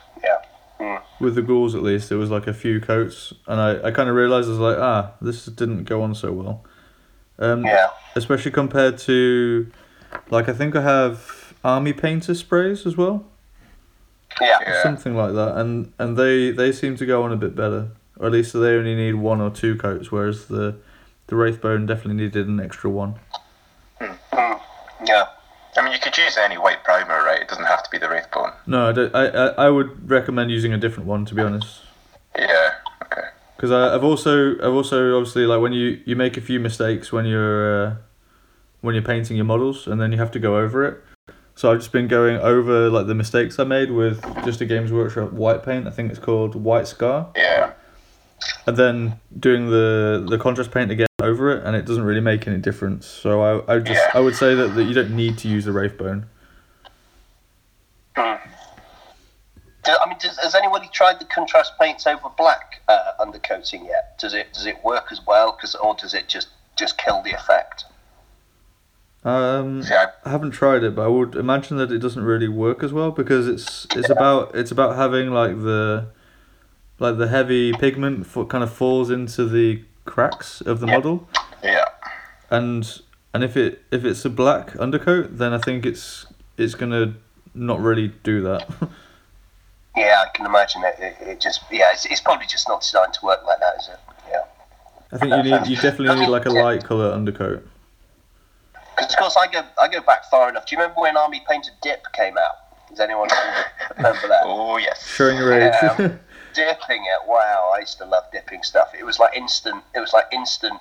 Yeah. 0.80 1.02
with 1.20 1.36
the 1.36 1.42
ghouls. 1.42 1.76
At 1.76 1.84
least 1.84 2.12
it 2.12 2.16
was 2.16 2.30
like 2.30 2.48
a 2.48 2.54
few 2.54 2.80
coats, 2.82 3.34
and 3.48 3.60
I, 3.60 3.88
I 3.88 3.92
kind 3.92 4.10
of 4.10 4.16
realized 4.16 4.48
I 4.48 4.52
was 4.52 4.60
like, 4.60 4.78
ah, 4.78 5.12
this 5.22 5.46
didn't 5.46 5.84
go 5.86 6.02
on 6.02 6.14
so 6.16 6.32
well. 6.32 6.64
Um, 7.40 7.66
Yeah. 7.66 7.88
especially 8.16 8.52
compared 8.52 8.98
to 9.00 9.68
like 10.30 10.48
I 10.50 10.54
think 10.54 10.76
I 10.76 10.82
have 10.82 11.54
army 11.64 11.94
painter 11.94 12.36
sprays 12.36 12.86
as 12.86 12.96
well, 12.98 13.26
Yeah. 14.42 14.58
Yeah. 14.62 14.84
something 14.84 15.16
like 15.16 15.34
that, 15.34 15.58
and 15.58 15.94
and 16.00 16.18
they 16.18 16.52
they 16.52 16.72
seem 16.72 16.96
to 16.98 17.06
go 17.06 17.24
on 17.24 17.32
a 17.32 17.38
bit 17.38 17.56
better, 17.56 17.90
or 18.20 18.28
at 18.28 18.32
least 18.34 18.54
they 18.54 18.76
only 18.76 18.96
need 18.96 19.14
one 19.16 19.42
or 19.42 19.50
two 19.50 19.76
coats, 19.76 20.12
whereas 20.12 20.46
the 20.48 20.76
the 21.28 21.36
Wraithbone 21.36 21.88
definitely 21.88 22.22
needed 22.24 22.48
an 22.48 22.60
extra 22.60 22.90
one. 22.90 23.16
Mm, 24.02 24.60
yeah. 25.08 25.26
I 25.78 25.82
mean, 25.84 25.94
you 25.94 26.00
could 26.00 26.18
use 26.18 26.38
any 26.38 26.58
white 26.58 26.84
primer, 26.84 27.24
right? 27.24 27.42
It 27.42 27.48
doesn't 27.48 27.66
have 27.66 27.84
to 27.84 27.90
be 27.90 27.98
the 27.98 28.08
Wraithbone. 28.08 28.54
No, 28.68 28.90
I, 29.14 29.26
I 29.26 29.48
I 29.66 29.70
would 29.70 30.10
recommend 30.10 30.52
using 30.52 30.74
a 30.74 30.78
different 30.78 31.08
one 31.08 31.26
to 31.26 31.36
be 31.36 31.42
honest. 31.42 31.82
Yeah. 32.38 32.72
Okay. 33.04 33.28
Because 33.56 33.72
I've 33.72 34.04
also 34.04 34.56
I've 34.58 34.74
also 34.74 35.18
obviously 35.18 35.46
like 35.46 35.62
when 35.62 35.74
you 35.74 36.02
you 36.06 36.16
make 36.16 36.38
a 36.38 36.42
few 36.42 36.60
mistakes 36.60 37.12
when 37.12 37.26
you're 37.26 37.86
uh, 37.88 37.96
when 38.82 38.96
you're 38.96 39.04
painting 39.04 39.38
your 39.38 39.46
models 39.46 39.88
and 39.88 40.00
then 40.02 40.12
you 40.12 40.18
have 40.18 40.32
to 40.32 40.40
go 40.40 40.58
over 40.58 40.86
it. 40.86 41.04
So 41.56 41.72
I've 41.72 41.78
just 41.80 41.92
been 41.92 42.08
going 42.08 42.38
over 42.38 42.90
like 42.90 43.06
the 43.08 43.14
mistakes 43.16 43.60
I 43.60 43.64
made 43.64 43.92
with 43.92 44.22
just 44.44 44.60
a 44.62 44.66
Games 44.66 44.92
Workshop 44.92 45.32
white 45.34 45.64
paint. 45.64 45.88
I 45.88 45.92
think 45.92 46.10
it's 46.10 46.20
called 46.20 46.56
White 46.56 46.88
Scar, 46.88 47.30
Yeah. 47.36 47.74
And 48.66 48.78
then 48.78 49.20
doing 49.40 49.70
the 49.70 50.26
the 50.30 50.38
contrast 50.38 50.72
paint 50.72 50.92
again 50.92 51.08
over 51.22 51.52
it, 51.52 51.64
and 51.64 51.76
it 51.76 51.86
doesn't 51.86 52.04
really 52.04 52.22
make 52.22 52.48
any 52.48 52.58
difference. 52.58 53.08
So 53.08 53.42
I 53.42 53.76
I 53.76 53.80
just 53.80 54.02
Yeah. 54.02 54.12
I 54.14 54.20
would 54.20 54.36
say 54.36 54.56
that, 54.56 54.76
that 54.76 54.84
you 54.86 54.94
don't 54.94 55.16
need 55.16 55.38
to 55.40 55.48
use 55.48 55.66
the 55.66 55.72
Wraithbone. 55.72 56.26
Do, 59.84 59.92
I 59.92 60.08
mean, 60.08 60.18
does, 60.18 60.38
has 60.38 60.56
anybody 60.56 60.90
tried 60.94 61.20
the 61.20 61.26
contrast 61.26 61.74
paints 61.78 62.08
over 62.08 62.30
black 62.38 62.82
uh, 62.88 63.12
undercoating 63.20 63.86
yet? 63.86 64.18
Does 64.18 64.34
it 64.34 64.54
does 64.54 64.66
it 64.66 64.82
work 64.84 65.08
as 65.12 65.20
well? 65.26 65.52
Cause, 65.52 65.76
or 65.76 65.94
does 65.96 66.14
it 66.14 66.30
just 66.30 66.50
just 66.78 66.98
kill 66.98 67.22
the 67.22 67.32
effect? 67.32 67.86
Um, 69.26 69.84
See, 69.84 69.94
I, 69.94 70.08
I 70.26 70.30
haven't 70.30 70.52
tried 70.52 70.84
it, 70.84 70.96
but 70.96 71.04
I 71.04 71.08
would 71.08 71.36
imagine 71.36 71.78
that 71.78 71.92
it 71.92 72.00
doesn't 72.00 72.24
really 72.24 72.48
work 72.48 72.84
as 72.84 72.92
well 72.92 73.12
because 73.12 73.48
it's 73.48 73.88
it's 73.96 74.10
about 74.10 74.56
it's 74.56 74.72
about 74.72 74.96
having 74.96 75.32
like 75.32 75.56
the 75.62 76.08
like 77.04 77.18
the 77.18 77.28
heavy 77.28 77.74
pigment 77.74 78.26
for, 78.26 78.46
kind 78.46 78.64
of 78.64 78.72
falls 78.74 79.12
into 79.12 79.46
the 79.46 79.84
cracks 80.06 80.62
of 80.62 80.80
the 80.80 80.88
Yeah. 80.88 80.94
model, 80.96 81.28
yeah. 81.62 81.86
and 82.50 83.02
and 83.34 83.44
if 83.44 83.56
it 83.58 83.84
if 83.92 84.06
it's 84.06 84.26
a 84.26 84.30
black 84.30 84.76
undercoat, 84.78 85.38
then 85.38 85.54
I 85.54 85.58
think 85.60 85.86
it's 85.86 86.26
it's 86.58 86.76
gonna 86.76 87.14
not 87.54 87.80
really 87.80 88.08
do 88.24 88.42
that. 88.42 88.68
Yeah, 89.96 90.24
I 90.26 90.36
can 90.36 90.48
imagine 90.48 90.82
it. 90.84 90.96
It, 90.98 91.28
it 91.28 91.40
just 91.40 91.62
yeah, 91.70 91.92
it's, 91.94 92.06
it's 92.08 92.20
probably 92.20 92.48
just 92.48 92.68
not 92.68 92.82
designed 92.82 93.14
to 93.14 93.24
work 93.24 93.46
like 93.46 93.60
that, 93.60 93.76
is 93.80 93.90
it? 93.90 94.00
Yeah. 94.28 94.42
I 95.12 95.18
think 95.20 95.32
you 95.36 95.44
need 95.44 95.68
you 95.68 95.76
definitely 95.76 96.16
need 96.20 96.30
like 96.30 96.48
a 96.48 96.50
light 96.50 96.84
color 96.84 97.12
undercoat. 97.12 97.64
Because 98.96 99.14
of 99.14 99.20
course 99.20 99.38
I 99.38 99.46
go 99.52 99.62
I 99.80 99.88
go 99.88 100.02
back 100.02 100.26
far 100.32 100.50
enough. 100.50 100.66
Do 100.66 100.76
you 100.76 100.82
remember 100.82 101.00
when 101.02 101.16
Army 101.16 101.44
Painter 101.48 101.70
Dip 101.84 102.02
came 102.12 102.40
out? 102.40 102.56
Does 102.90 103.02
anyone 103.02 103.30
remember 103.98 104.28
that? 104.28 104.42
Oh 104.46 104.78
yes. 104.78 105.08
Showing 105.08 105.38
your 105.38 105.54
age. 105.54 105.74
Yeah. 105.84 105.96
Um, 106.00 106.20
dipping 106.54 107.04
it. 107.04 107.28
Wow, 107.28 107.74
I 107.76 107.80
used 107.80 107.98
to 108.00 108.06
love 108.06 108.24
dipping 108.32 108.64
stuff. 108.64 108.90
It 108.98 109.04
was 109.06 109.20
like 109.20 109.36
instant. 109.36 109.84
It 109.96 110.00
was 110.00 110.14
like 110.14 110.26
instant, 110.32 110.80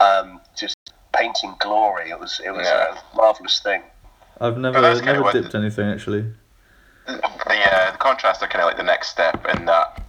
um, 0.00 0.40
just 0.56 0.76
painting 1.16 1.54
glory. 1.60 2.10
It 2.10 2.18
was 2.20 2.40
it 2.44 2.50
was 2.50 2.66
Yeah. 2.66 2.94
a 2.94 3.16
marvelous 3.16 3.60
thing. 3.60 3.82
I've 4.40 4.58
never 4.58 4.80
that's 4.80 5.00
kinda 5.00 5.14
never 5.20 5.32
dipped 5.32 5.52
the- 5.52 5.58
anything 5.58 5.88
actually. 5.90 6.34
The 7.06 7.22
uh, 7.72 7.92
the 7.92 7.98
contrasts 7.98 8.42
are 8.42 8.48
kind 8.48 8.62
of 8.62 8.66
like 8.66 8.76
the 8.76 8.82
next 8.82 9.08
step 9.08 9.46
in 9.46 9.64
that 9.66 10.02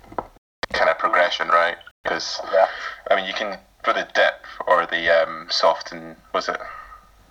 kind 0.74 0.90
of 0.90 0.98
progression, 0.98 1.48
right? 1.50 1.78
Because 2.04 2.42
Yeah. 2.52 2.68
I 3.12 3.16
mean, 3.16 3.26
you 3.26 3.34
can 3.34 3.60
for 3.84 3.94
the 3.94 4.08
dip 4.14 4.46
or 4.66 4.86
the 4.86 5.10
um, 5.10 5.48
soft 5.50 5.92
and 5.92 6.18
was 6.34 6.50
it? 6.50 6.60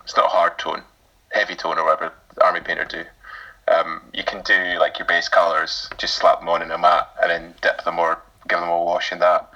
It's 0.03 0.15
not 0.15 0.31
hard 0.31 0.57
tone, 0.57 0.83
heavy 1.33 1.55
tone 1.55 1.77
or 1.77 1.83
whatever 1.83 2.13
the 2.33 2.43
army 2.45 2.61
painter 2.61 2.85
do. 2.85 3.05
Um, 3.67 4.01
you 4.13 4.23
can 4.23 4.41
do 4.43 4.79
like 4.79 4.97
your 4.97 5.07
base 5.07 5.27
colors, 5.27 5.89
just 5.97 6.15
slap 6.15 6.39
them 6.39 6.49
on 6.49 6.61
in 6.61 6.71
a 6.71 6.77
mat 6.77 7.09
and 7.21 7.29
then 7.29 7.55
dip 7.61 7.83
them 7.83 7.99
or 7.99 8.21
give 8.47 8.59
them 8.59 8.69
a 8.69 8.83
wash 8.83 9.11
in 9.11 9.19
that. 9.19 9.49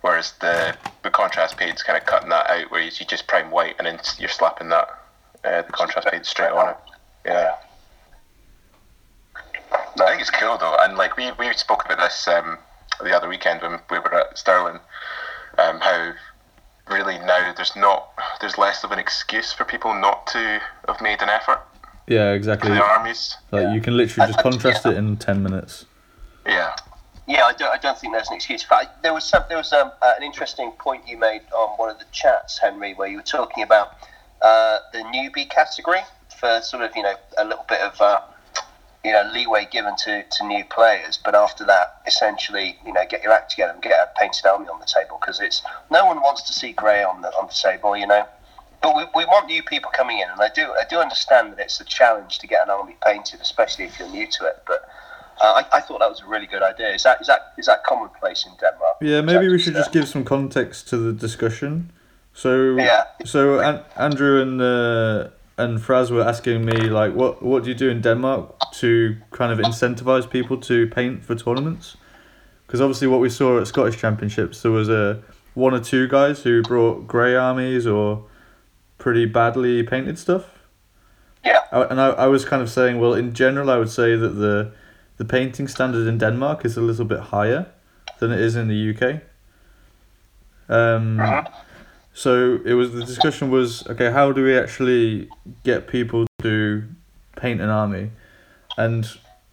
Whereas 0.00 0.32
the 0.40 0.76
the 1.02 1.10
contrast 1.10 1.56
paint's 1.56 1.82
kind 1.82 1.96
of 1.98 2.04
cutting 2.06 2.30
that 2.30 2.50
out, 2.50 2.70
where 2.70 2.82
you 2.82 2.90
just 2.90 3.26
prime 3.26 3.50
white 3.50 3.76
and 3.78 3.86
then 3.86 4.00
you're 4.18 4.28
slapping 4.28 4.68
that 4.70 4.88
uh, 5.44 5.62
the 5.62 5.72
contrast 5.72 6.08
paint 6.08 6.26
straight 6.26 6.50
on 6.50 6.70
it. 6.70 6.76
Yeah. 7.24 7.54
I 9.72 10.08
think 10.08 10.20
it's 10.20 10.30
cool 10.30 10.58
though, 10.58 10.76
and 10.80 10.96
like 10.96 11.16
we 11.16 11.30
we 11.38 11.52
spoke 11.54 11.84
about 11.84 11.98
this 11.98 12.26
um, 12.28 12.58
the 13.02 13.16
other 13.16 13.28
weekend 13.28 13.62
when 13.62 13.78
we 13.90 13.98
were 13.98 14.14
at 14.14 14.36
Stirling, 14.36 14.80
um, 15.58 15.80
how 15.80 16.12
really 16.90 17.18
now 17.18 17.52
there's 17.54 17.76
not 17.76 18.10
there's 18.40 18.58
less 18.58 18.84
of 18.84 18.92
an 18.92 18.98
excuse 18.98 19.52
for 19.52 19.64
people 19.64 19.94
not 19.94 20.26
to 20.28 20.60
have 20.88 21.00
made 21.00 21.22
an 21.22 21.28
effort 21.28 21.60
Yeah, 22.06 22.30
for 22.30 22.34
exactly. 22.34 22.70
the 22.70 22.82
armies. 22.82 23.36
Like 23.50 23.74
you 23.74 23.80
can 23.80 23.96
literally 23.96 24.30
just 24.30 24.42
contrast 24.42 24.86
it 24.86 24.96
in 24.96 25.16
ten 25.16 25.42
minutes. 25.42 25.86
Yeah, 26.46 26.74
Yeah, 27.26 27.44
I 27.44 27.54
don't, 27.54 27.72
I 27.72 27.78
don't 27.78 27.98
think 27.98 28.12
there's 28.12 28.28
an 28.28 28.34
excuse. 28.34 28.62
Fact, 28.62 29.02
there 29.02 29.14
was 29.14 29.24
some, 29.24 29.44
there 29.48 29.56
was 29.56 29.72
um, 29.72 29.90
uh, 30.02 30.12
an 30.16 30.22
interesting 30.22 30.72
point 30.72 31.08
you 31.08 31.16
made 31.16 31.40
on 31.56 31.70
one 31.78 31.88
of 31.88 31.98
the 31.98 32.04
chats, 32.12 32.58
Henry, 32.58 32.92
where 32.92 33.08
you 33.08 33.16
were 33.16 33.22
talking 33.22 33.62
about 33.62 33.94
uh, 34.42 34.80
the 34.92 34.98
newbie 34.98 35.48
category 35.48 36.00
for 36.38 36.60
sort 36.60 36.82
of 36.82 36.94
you 36.94 37.02
know 37.02 37.14
a 37.38 37.44
little 37.44 37.64
bit 37.66 37.80
of 37.80 37.98
uh, 38.00 38.20
you 39.02 39.12
know 39.12 39.30
leeway 39.32 39.66
given 39.70 39.94
to, 39.96 40.22
to 40.30 40.46
new 40.46 40.64
players, 40.64 41.18
but 41.24 41.34
after 41.34 41.64
that, 41.64 42.02
essentially, 42.06 42.76
you 42.84 42.92
know, 42.92 43.04
get 43.08 43.22
your 43.22 43.32
act 43.32 43.52
together 43.52 43.72
and 43.72 43.82
get 43.82 43.92
a 43.92 44.10
painted 44.18 44.44
army 44.44 44.68
on 44.68 44.78
the 44.78 44.86
table 44.86 45.18
because 45.20 45.40
it's 45.40 45.62
no 45.90 46.04
one 46.04 46.18
wants 46.18 46.42
to 46.42 46.52
see 46.52 46.72
grey 46.72 47.02
on 47.02 47.22
the 47.22 47.28
on 47.28 47.46
the 47.46 47.54
table, 47.54 47.96
you 47.96 48.06
know. 48.06 48.26
But 48.84 48.94
we, 48.96 49.04
we 49.14 49.24
want 49.24 49.46
new 49.46 49.62
people 49.62 49.90
coming 49.96 50.18
in, 50.18 50.28
and 50.28 50.38
I 50.42 50.50
do 50.54 50.64
I 50.78 50.84
do 50.90 50.98
understand 50.98 51.52
that 51.52 51.58
it's 51.58 51.80
a 51.80 51.84
challenge 51.84 52.38
to 52.40 52.46
get 52.46 52.62
an 52.64 52.68
army 52.68 52.96
painted, 53.02 53.40
especially 53.40 53.86
if 53.86 53.98
you're 53.98 54.10
new 54.10 54.26
to 54.26 54.44
it. 54.44 54.62
But 54.66 54.86
uh, 55.42 55.62
I, 55.62 55.78
I 55.78 55.80
thought 55.80 56.00
that 56.00 56.10
was 56.10 56.20
a 56.20 56.26
really 56.26 56.46
good 56.46 56.62
idea. 56.62 56.94
Is 56.94 57.02
that 57.04 57.18
is 57.22 57.26
that 57.28 57.54
is 57.56 57.64
that 57.64 57.82
commonplace 57.84 58.44
in 58.44 58.52
Denmark? 58.60 58.96
Yeah, 59.00 59.22
maybe 59.22 59.48
we 59.48 59.58
should 59.58 59.74
uh, 59.74 59.78
just 59.78 59.92
give 59.92 60.06
some 60.06 60.22
context 60.22 60.86
to 60.90 60.98
the 60.98 61.14
discussion. 61.14 61.92
So, 62.34 62.76
Yeah. 62.76 63.04
so 63.24 63.60
An- 63.60 63.84
Andrew 63.96 64.42
and 64.42 64.60
uh, 64.60 65.30
and 65.56 65.80
Fraz 65.80 66.10
were 66.10 66.28
asking 66.28 66.66
me 66.66 66.76
like, 67.00 67.14
what 67.14 67.42
what 67.42 67.64
do 67.64 67.70
you 67.70 67.78
do 67.78 67.88
in 67.88 68.02
Denmark 68.02 68.70
to 68.80 69.16
kind 69.30 69.50
of 69.50 69.58
incentivize 69.60 70.28
people 70.28 70.58
to 70.58 70.86
paint 70.88 71.24
for 71.24 71.34
tournaments? 71.34 71.96
Because 72.66 72.82
obviously, 72.82 73.08
what 73.08 73.20
we 73.20 73.30
saw 73.30 73.60
at 73.60 73.66
Scottish 73.66 73.96
Championships, 73.96 74.60
there 74.60 74.72
was 74.72 74.90
a 74.90 75.22
one 75.54 75.72
or 75.72 75.80
two 75.80 76.06
guys 76.06 76.44
who 76.44 76.62
brought 76.62 77.06
grey 77.06 77.34
armies 77.34 77.86
or 77.86 78.24
pretty 79.04 79.26
badly 79.26 79.82
painted 79.82 80.18
stuff. 80.18 80.44
Yeah. 81.44 81.60
I- 81.70 81.84
and 81.90 82.00
I, 82.00 82.08
I 82.24 82.26
was 82.26 82.44
kind 82.46 82.62
of 82.62 82.70
saying, 82.70 82.98
well, 82.98 83.12
in 83.12 83.34
general, 83.34 83.68
I 83.70 83.76
would 83.76 83.90
say 83.90 84.16
that 84.16 84.34
the 84.44 84.72
the 85.18 85.24
painting 85.24 85.68
standard 85.68 86.06
in 86.08 86.18
Denmark 86.18 86.64
is 86.64 86.76
a 86.76 86.80
little 86.80 87.04
bit 87.04 87.20
higher 87.34 87.66
than 88.18 88.32
it 88.32 88.40
is 88.40 88.56
in 88.56 88.66
the 88.68 88.80
UK. 88.92 89.02
Um, 90.68 91.20
So 92.16 92.60
it 92.64 92.74
was 92.74 92.88
the 92.92 93.04
discussion 93.04 93.50
was 93.50 93.86
okay. 93.88 94.10
How 94.12 94.32
do 94.32 94.42
we 94.44 94.56
actually 94.64 95.28
get 95.64 95.86
people 95.88 96.24
to 96.42 96.82
paint 97.36 97.60
an 97.60 97.68
army? 97.68 98.10
And 98.78 99.04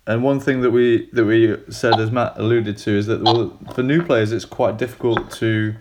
and 0.08 0.24
one 0.24 0.40
thing 0.40 0.62
that 0.62 0.72
we 0.72 1.10
that 1.14 1.26
we 1.26 1.58
said, 1.70 2.00
as 2.00 2.10
Matt 2.12 2.34
alluded 2.38 2.78
to, 2.86 2.92
is 2.98 3.06
that 3.08 3.20
well, 3.22 3.58
for 3.76 3.84
new 3.84 4.02
players, 4.04 4.32
it's 4.32 4.46
quite 4.46 4.78
difficult 4.78 5.32
to 5.42 5.74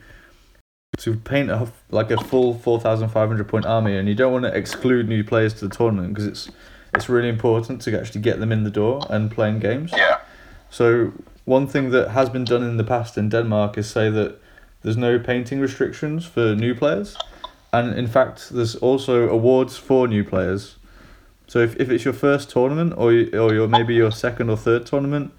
to 1.00 1.16
paint 1.16 1.50
a 1.50 1.72
like 1.90 2.10
a 2.10 2.16
full 2.24 2.54
four 2.58 2.78
thousand 2.78 3.08
five 3.08 3.28
hundred 3.28 3.48
point 3.48 3.66
army, 3.66 3.96
and 3.96 4.08
you 4.08 4.14
don't 4.14 4.32
want 4.32 4.44
to 4.44 4.54
exclude 4.54 5.08
new 5.08 5.24
players 5.24 5.54
to 5.54 5.68
the 5.68 5.74
tournament 5.74 6.14
because 6.14 6.26
it's 6.26 6.50
it's 6.94 7.08
really 7.08 7.28
important 7.28 7.80
to 7.82 7.98
actually 7.98 8.20
get 8.20 8.38
them 8.40 8.52
in 8.52 8.64
the 8.64 8.70
door 8.70 9.06
and 9.10 9.30
playing 9.30 9.60
games. 9.60 9.92
yeah, 9.96 10.18
So 10.70 11.12
one 11.44 11.66
thing 11.66 11.90
that 11.90 12.10
has 12.10 12.28
been 12.28 12.44
done 12.44 12.62
in 12.62 12.76
the 12.76 12.84
past 12.84 13.16
in 13.16 13.28
Denmark 13.28 13.78
is 13.78 13.88
say 13.88 14.10
that 14.10 14.40
there's 14.82 14.96
no 14.96 15.18
painting 15.18 15.60
restrictions 15.60 16.26
for 16.26 16.54
new 16.54 16.74
players, 16.74 17.16
and 17.72 17.98
in 17.98 18.06
fact 18.06 18.50
there's 18.50 18.76
also 18.76 19.28
awards 19.28 19.76
for 19.78 20.06
new 20.08 20.24
players. 20.24 20.76
So 21.46 21.60
if, 21.60 21.76
if 21.80 21.90
it's 21.90 22.04
your 22.04 22.14
first 22.14 22.50
tournament 22.50 22.92
or 22.96 23.10
or 23.42 23.54
your 23.54 23.68
maybe 23.68 23.94
your 23.94 24.12
second 24.12 24.50
or 24.50 24.56
third 24.56 24.84
tournament, 24.84 25.32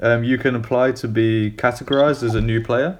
um, 0.00 0.22
you 0.24 0.38
can 0.38 0.54
apply 0.54 0.92
to 0.92 1.08
be 1.08 1.50
categorized 1.56 2.22
as 2.22 2.34
a 2.34 2.40
new 2.40 2.60
player, 2.62 2.98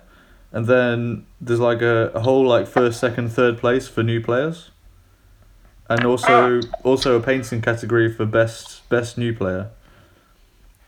and 0.57 0.67
then 0.67 1.26
there's 1.39 1.60
like 1.60 1.83
a, 1.83 2.10
a 2.15 2.20
whole 2.20 2.47
like 2.47 2.67
first, 2.67 2.99
second, 2.99 3.28
third 3.28 3.59
place 3.59 3.89
for 3.89 4.02
new 4.02 4.23
players, 4.23 4.70
and 5.91 6.02
also 6.07 6.60
ah. 6.60 6.78
also 6.83 7.15
a 7.15 7.20
painting 7.20 7.60
category 7.60 8.10
for 8.10 8.25
best 8.25 8.89
best 8.89 9.18
new 9.18 9.35
player. 9.35 9.68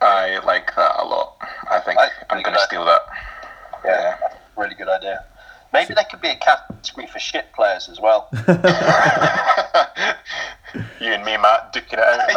I 0.00 0.38
like 0.46 0.74
that 0.74 0.92
a 0.98 1.04
lot. 1.04 1.36
I 1.70 1.80
think 1.80 1.98
I- 1.98 2.08
I'm 2.30 2.42
going 2.42 2.56
to 2.56 2.62
steal 2.62 2.86
that. 2.86 3.02
Yeah, 3.84 4.16
really 4.56 4.74
good 4.74 4.88
idea. 4.88 5.26
Maybe 5.78 5.94
there 5.94 6.04
could 6.10 6.20
be 6.20 6.28
a 6.28 6.36
category 6.36 7.06
for 7.06 7.18
shit 7.18 7.50
players 7.52 7.88
as 7.88 7.98
well. 8.00 8.28
you 11.00 11.12
and 11.12 11.24
me, 11.24 11.36
Matt, 11.36 11.72
duking 11.72 11.92
it 11.92 12.00
out. 12.00 12.18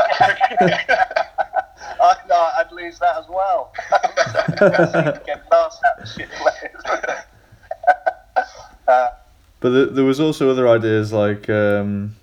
I 2.01 2.15
know 2.27 2.49
I'd 2.57 2.71
lose 2.71 2.97
that 2.99 3.17
as 3.17 3.27
well. 3.27 3.73
Get 5.25 5.43
last 5.51 5.81
at 5.83 5.97
the 5.99 6.05
shit 6.05 6.29
players. 6.31 6.83
But 9.59 9.69
the, 9.69 9.87
there 9.87 10.05
was 10.05 10.19
also 10.19 10.49
other 10.49 10.67
ideas 10.67 11.13
like 11.13 11.49
um, 11.49 12.15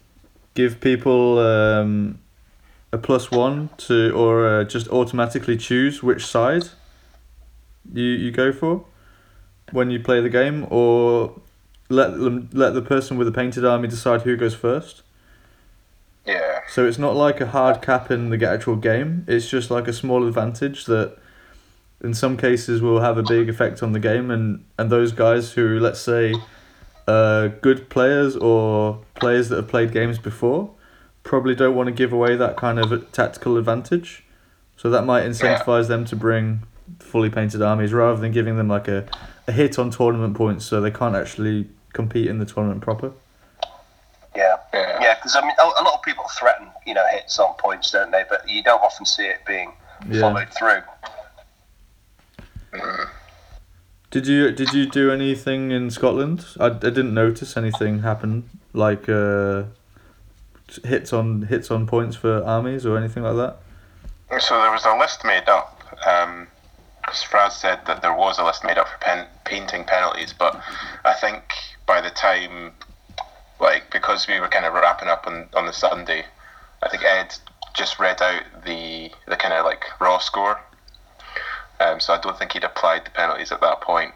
give 0.55 0.81
people 0.81 1.39
um, 1.39 2.19
a 2.93 2.99
plus 2.99 3.31
one 3.31 3.71
to, 3.79 4.13
or 4.13 4.47
uh, 4.47 4.65
just 4.65 4.89
automatically 4.89 5.57
choose 5.57 6.03
which 6.03 6.27
side 6.27 6.65
you 7.93 8.05
you 8.05 8.33
go 8.33 8.53
for 8.53 8.85
when 9.73 9.91
you 9.91 10.01
play 10.01 10.21
the 10.21 10.29
game, 10.29 10.67
or 10.71 11.41
let 11.89 12.13
them 12.13 12.51
let 12.53 12.75
the 12.75 12.83
person 12.83 13.17
with 13.17 13.27
the 13.27 13.33
painted 13.33 13.65
army 13.65 13.89
decide 13.89 14.23
who 14.23 14.37
goes 14.37 14.55
first. 14.55 15.03
Yeah. 16.27 16.61
So 16.69 16.87
it's 16.87 16.99
not 16.99 17.17
like 17.17 17.41
a 17.41 17.47
hard 17.47 17.81
cap 17.81 18.11
in 18.11 18.29
the 18.29 18.49
actual 18.49 18.77
game. 18.77 19.25
It's 19.27 19.49
just 19.49 19.71
like 19.71 19.89
a 19.89 19.93
small 19.93 20.27
advantage 20.27 20.85
that, 20.85 21.17
in 22.03 22.13
some 22.13 22.37
cases, 22.37 22.83
will 22.83 23.01
have 23.01 23.17
a 23.17 23.23
big 23.23 23.49
effect 23.49 23.83
on 23.83 23.93
the 23.93 23.99
game. 23.99 24.31
And 24.31 24.65
and 24.79 24.91
those 24.91 25.13
guys 25.13 25.53
who, 25.53 25.79
let's 25.81 26.01
say, 26.01 26.35
uh, 27.07 27.49
good 27.63 27.89
players 27.89 28.37
or 28.37 29.01
players 29.15 29.49
that 29.49 29.57
have 29.57 29.69
played 29.69 29.93
games 29.93 30.19
before, 30.19 30.71
probably 31.23 31.55
don't 31.55 31.75
want 31.75 31.87
to 31.87 31.93
give 31.93 32.13
away 32.13 32.37
that 32.37 32.57
kind 32.57 32.79
of 32.79 33.11
tactical 33.13 33.57
advantage. 33.57 34.25
So 34.77 34.91
that 34.91 35.05
might 35.05 35.25
incentivize 35.25 35.89
them 35.89 36.05
to 36.05 36.15
bring 36.15 36.63
fully 37.01 37.31
painted 37.31 37.63
armies 37.63 37.93
rather 37.93 38.21
than 38.21 38.33
giving 38.33 38.57
them 38.57 38.69
like 38.69 38.89
a, 38.89 39.07
a 39.47 39.53
hit 39.53 39.79
on 39.79 39.91
tournament 39.91 40.37
points, 40.37 40.65
so 40.65 40.81
they 40.81 40.91
can't 40.91 41.15
actually 41.17 41.69
compete 41.93 42.27
in 42.27 42.39
the 42.39 42.45
tournament 42.47 42.81
proper. 42.83 43.13
Yeah, 44.37 44.57
Yeah. 44.73 44.99
yeah, 45.01 45.15
because 45.15 45.35
I 45.37 45.41
mean, 45.41 45.55
a, 45.59 45.65
a 45.65 45.83
lot 45.83 45.95
of 45.95 46.03
people 46.03 46.25
threaten, 46.39 46.69
you 46.87 46.95
know, 46.95 47.05
hits 47.11 47.39
on 47.39 47.55
points, 47.55 47.91
don't 47.91 48.11
they? 48.11 48.25
But 48.29 48.49
you 48.49 48.63
don't 48.63 48.83
often 48.83 49.05
see 49.07 49.25
it 49.27 49.39
being 49.47 49.73
Yeah. 50.09 50.21
followed 50.21 50.49
through. 50.51 50.83
Did 54.11 54.27
you 54.27 54.51
did 54.53 54.73
you 54.73 54.87
do 54.87 55.11
anything 55.11 55.71
in 55.71 55.91
Scotland? 55.91 56.47
I, 56.59 56.67
I 56.67 56.71
didn't 56.71 57.13
notice 57.13 57.57
anything 57.59 58.01
happen 58.01 58.49
like 58.73 59.07
uh, 59.09 59.65
hits 60.85 61.13
on 61.13 61.43
hits 61.43 61.71
on 61.71 61.87
points 61.87 62.17
for 62.17 62.43
armies 62.45 62.87
or 62.87 62.97
anything 62.97 63.23
like 63.23 63.37
that. 63.37 64.41
So 64.41 64.61
there 64.63 64.71
was 64.71 64.85
a 64.87 64.97
list 64.97 65.25
made 65.25 65.49
up. 65.49 65.83
Um, 66.07 66.47
'cause 67.09 67.25
Fraz 67.25 67.53
said 67.53 67.87
that 67.87 68.03
there 68.03 68.15
was 68.15 68.39
a 68.39 68.45
list 68.45 68.65
made 68.65 68.77
up 68.79 68.89
for 68.89 68.99
pen- 68.99 69.29
painting 69.45 69.85
penalties, 69.85 70.33
but 70.33 70.61
I 71.05 71.15
think 71.15 71.43
by 71.87 72.01
the 72.01 72.11
time, 72.11 72.75
like, 73.59 73.91
because 73.91 74.29
we 74.29 74.39
were 74.41 74.49
kind 74.49 74.67
of 74.67 74.75
wrapping 74.75 75.09
up 75.09 75.27
on, 75.27 75.49
on 75.55 75.67
the 75.67 75.73
Sunday, 75.73 76.27
I 76.83 76.89
think 76.89 77.03
Ed 77.05 77.35
just 77.75 77.99
read 77.99 78.21
out 78.21 78.43
the 78.65 79.11
the 79.27 79.37
kind 79.37 79.55
of 79.55 79.65
like 79.65 79.85
raw 80.01 80.19
score. 80.19 80.61
Um, 81.81 82.01
so 82.01 82.13
I 82.13 82.19
don't 82.19 82.37
think 82.39 82.53
he'd 82.53 82.65
applied 82.65 83.05
the 83.07 83.11
penalties 83.11 83.53
at 83.53 83.61
that 83.61 83.81
point. 83.81 84.13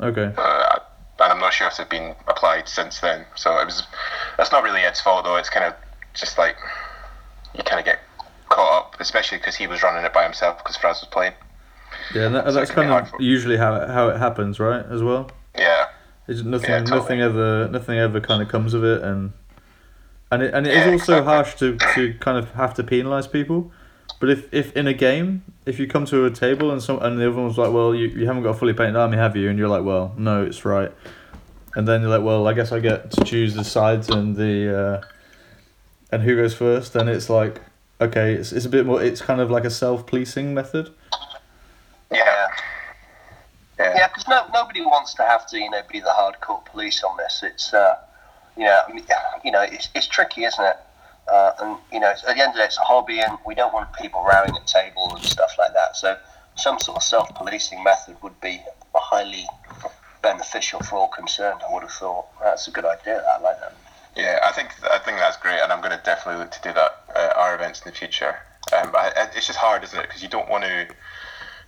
Okay. 0.00 0.32
Uh, 0.36 0.78
and 1.20 1.32
I'm 1.32 1.40
not 1.40 1.52
sure 1.52 1.66
if 1.66 1.76
they've 1.76 1.88
been 1.88 2.14
applied 2.26 2.68
since 2.68 3.00
then. 3.00 3.26
So 3.34 3.58
it 3.58 3.66
was. 3.66 3.86
It's 4.38 4.50
not 4.52 4.62
really 4.64 4.80
Ed's 4.80 5.00
fault 5.00 5.24
though. 5.24 5.36
It's 5.36 5.50
kind 5.50 5.66
of 5.66 5.74
just 6.14 6.38
like 6.38 6.56
you 7.54 7.62
kind 7.64 7.78
of 7.80 7.84
get 7.84 8.00
caught 8.48 8.72
up, 8.80 9.00
especially 9.00 9.38
because 9.38 9.56
he 9.56 9.66
was 9.66 9.82
running 9.82 10.04
it 10.04 10.12
by 10.12 10.22
himself 10.22 10.58
because 10.58 10.76
Fraz 10.76 11.00
was 11.00 11.08
playing. 11.10 11.34
Yeah, 12.14 12.26
and 12.26 12.34
that, 12.34 12.52
that's 12.52 12.70
kind 12.70 12.90
of 12.90 13.10
usually 13.20 13.56
how 13.56 13.74
it, 13.76 13.88
how 13.88 14.08
it 14.08 14.18
happens, 14.18 14.58
right? 14.60 14.84
As 14.86 15.02
well. 15.02 15.30
Yeah, 15.58 15.86
It's 16.28 16.42
nothing 16.42 16.70
Yeah, 16.70 16.78
totally. 16.80 16.98
nothing 17.00 17.20
ever 17.20 17.68
nothing 17.68 17.98
ever 17.98 18.20
kind 18.20 18.42
of 18.42 18.48
comes 18.48 18.74
of 18.74 18.84
it, 18.84 19.02
and 19.02 19.32
and 20.30 20.42
it 20.42 20.54
and 20.54 20.66
it 20.66 20.74
is 20.74 20.86
Yeah, 20.86 20.92
also 20.92 21.18
exactly. 21.18 21.32
harsh 21.34 21.54
to, 21.56 21.78
to 21.94 22.14
kind 22.20 22.38
of 22.38 22.52
have 22.52 22.74
to 22.74 22.82
penalise 22.82 23.30
people. 23.30 23.70
But 24.20 24.30
if, 24.30 24.54
if 24.54 24.76
in 24.76 24.86
a 24.86 24.94
game, 24.94 25.42
if 25.66 25.80
you 25.80 25.86
come 25.88 26.04
to 26.06 26.24
a 26.26 26.30
table 26.30 26.70
and 26.70 26.80
some 26.80 27.02
and 27.02 27.18
the 27.18 27.28
other 27.28 27.40
one's 27.40 27.58
like, 27.58 27.72
well, 27.72 27.92
you, 27.94 28.06
you 28.08 28.26
haven't 28.26 28.44
got 28.44 28.50
a 28.50 28.54
fully 28.54 28.72
painted 28.72 28.94
army, 28.96 29.16
have 29.16 29.36
you? 29.36 29.50
And 29.50 29.58
you're 29.58 29.68
like, 29.68 29.82
well, 29.84 30.14
no, 30.16 30.44
it's 30.44 30.64
right. 30.64 30.92
And 31.74 31.88
then 31.88 32.02
you're 32.02 32.10
like, 32.10 32.22
well, 32.22 32.46
I 32.46 32.52
guess 32.52 32.70
I 32.70 32.78
get 32.80 33.10
to 33.12 33.24
choose 33.24 33.54
the 33.54 33.64
sides 33.64 34.08
and 34.10 34.36
the 34.36 34.78
uh, 35.02 35.06
and 36.12 36.22
who 36.22 36.36
goes 36.36 36.54
first. 36.54 36.94
And 36.94 37.08
it's 37.08 37.28
like, 37.30 37.60
okay, 38.00 38.34
it's, 38.34 38.52
it's 38.52 38.64
a 38.66 38.68
bit 38.68 38.86
more. 38.86 39.02
It's 39.02 39.20
kind 39.22 39.40
of 39.40 39.50
like 39.50 39.64
a 39.64 39.70
self 39.70 40.06
policing 40.06 40.54
method. 40.54 40.90
Yeah, 42.12 42.46
yeah. 43.78 43.94
Yeah, 43.96 44.08
because 44.08 44.28
no, 44.28 44.46
nobody 44.52 44.80
wants 44.82 45.14
to 45.14 45.22
have 45.22 45.46
to, 45.48 45.58
you 45.58 45.70
know, 45.70 45.82
be 45.90 46.00
the 46.00 46.08
hardcore 46.10 46.64
police 46.66 47.02
on 47.02 47.16
this. 47.16 47.40
It's, 47.42 47.72
uh, 47.74 47.96
you 48.56 48.64
know, 48.64 48.80
I 48.88 48.92
mean, 48.92 49.04
you 49.44 49.50
know, 49.50 49.62
it's, 49.62 49.88
it's 49.94 50.06
tricky, 50.06 50.44
isn't 50.44 50.64
it? 50.64 50.76
Uh, 51.30 51.52
and 51.60 51.78
you 51.92 52.00
know, 52.00 52.10
at 52.10 52.20
the 52.22 52.30
end 52.30 52.40
of 52.50 52.54
the 52.54 52.58
day, 52.60 52.64
it's 52.64 52.78
a 52.78 52.82
hobby, 52.82 53.20
and 53.20 53.38
we 53.46 53.54
don't 53.54 53.72
want 53.72 53.92
people 53.94 54.22
rowing 54.24 54.54
at 54.56 54.66
tables 54.66 55.14
and 55.14 55.24
stuff 55.26 55.52
like 55.58 55.72
that. 55.72 55.96
So, 55.96 56.16
some 56.56 56.78
sort 56.78 56.96
of 56.96 57.02
self-policing 57.02 57.82
method 57.82 58.16
would 58.22 58.38
be 58.40 58.60
highly 58.94 59.46
beneficial 60.20 60.80
for 60.80 60.96
all 60.96 61.08
concerned. 61.08 61.60
I 61.68 61.72
would 61.72 61.82
have 61.82 61.92
thought 61.92 62.26
that's 62.42 62.66
a 62.68 62.70
good 62.70 62.84
idea. 62.84 63.24
I 63.30 63.40
like 63.40 63.60
that. 63.60 63.74
Yeah, 64.16 64.40
I 64.42 64.52
think 64.52 64.70
I 64.90 64.98
think 64.98 65.18
that's 65.18 65.36
great, 65.36 65.60
and 65.60 65.72
I'm 65.72 65.80
going 65.80 65.96
to 65.96 66.02
definitely 66.04 66.42
look 66.42 66.50
to 66.52 66.60
do 66.62 66.72
that 66.74 66.90
at 67.16 67.36
our 67.36 67.54
events 67.54 67.80
in 67.84 67.90
the 67.90 67.96
future. 67.96 68.36
Um, 68.76 68.92
I- 68.94 69.12
it's 69.34 69.46
just 69.46 69.58
hard, 69.58 69.84
isn't 69.84 69.98
it? 69.98 70.02
Because 70.08 70.22
you 70.22 70.28
don't 70.28 70.48
want 70.50 70.64
to. 70.64 70.86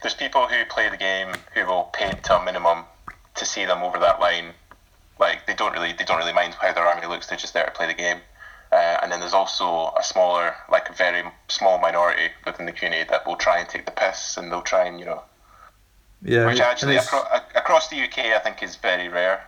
There's 0.05 0.12
people 0.12 0.47
who 0.47 0.66
play 0.66 0.91
the 0.91 0.99
game 0.99 1.33
who 1.55 1.65
will 1.65 1.84
pay 1.94 2.12
to 2.12 2.36
a 2.36 2.44
minimum 2.44 2.84
to 3.36 3.47
see 3.47 3.65
them 3.65 3.83
over 3.83 3.99
that 4.00 4.20
line. 4.20 4.52
Like 5.18 5.47
they 5.47 5.55
don't 5.55 5.73
really 5.73 5.94
they 5.94 6.05
don't 6.05 6.18
really 6.18 6.34
mind 6.34 6.52
how 6.52 6.74
their 6.74 6.84
army 6.84 7.07
looks. 7.07 7.26
They're 7.26 7.39
just 7.39 7.55
there 7.55 7.65
to 7.65 7.70
play 7.70 7.86
the 7.86 7.94
game. 7.94 8.18
Uh, 8.70 8.99
and 9.02 9.10
then 9.10 9.20
there's 9.20 9.33
also 9.33 9.94
a 9.99 10.02
smaller, 10.02 10.57
like 10.70 10.91
a 10.91 10.92
very 10.92 11.23
small 11.49 11.78
minority 11.78 12.28
within 12.44 12.66
the 12.66 12.73
community 12.73 13.08
that 13.08 13.26
will 13.26 13.36
try 13.36 13.60
and 13.60 13.66
take 13.66 13.86
the 13.86 13.92
piss, 13.92 14.36
and 14.36 14.52
they'll 14.52 14.60
try 14.60 14.84
and 14.84 15.00
you 15.00 15.07
know 15.07 15.23
Yeah, 16.20 16.44
which 16.44 16.60
actually 16.60 16.99
acro- 16.99 17.26
across 17.55 17.89
the 17.89 17.97
UK 17.97 18.18
I 18.36 18.41
think 18.41 18.62
is 18.62 18.76
very 18.76 19.08
rare, 19.08 19.47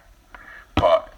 but 0.77 1.13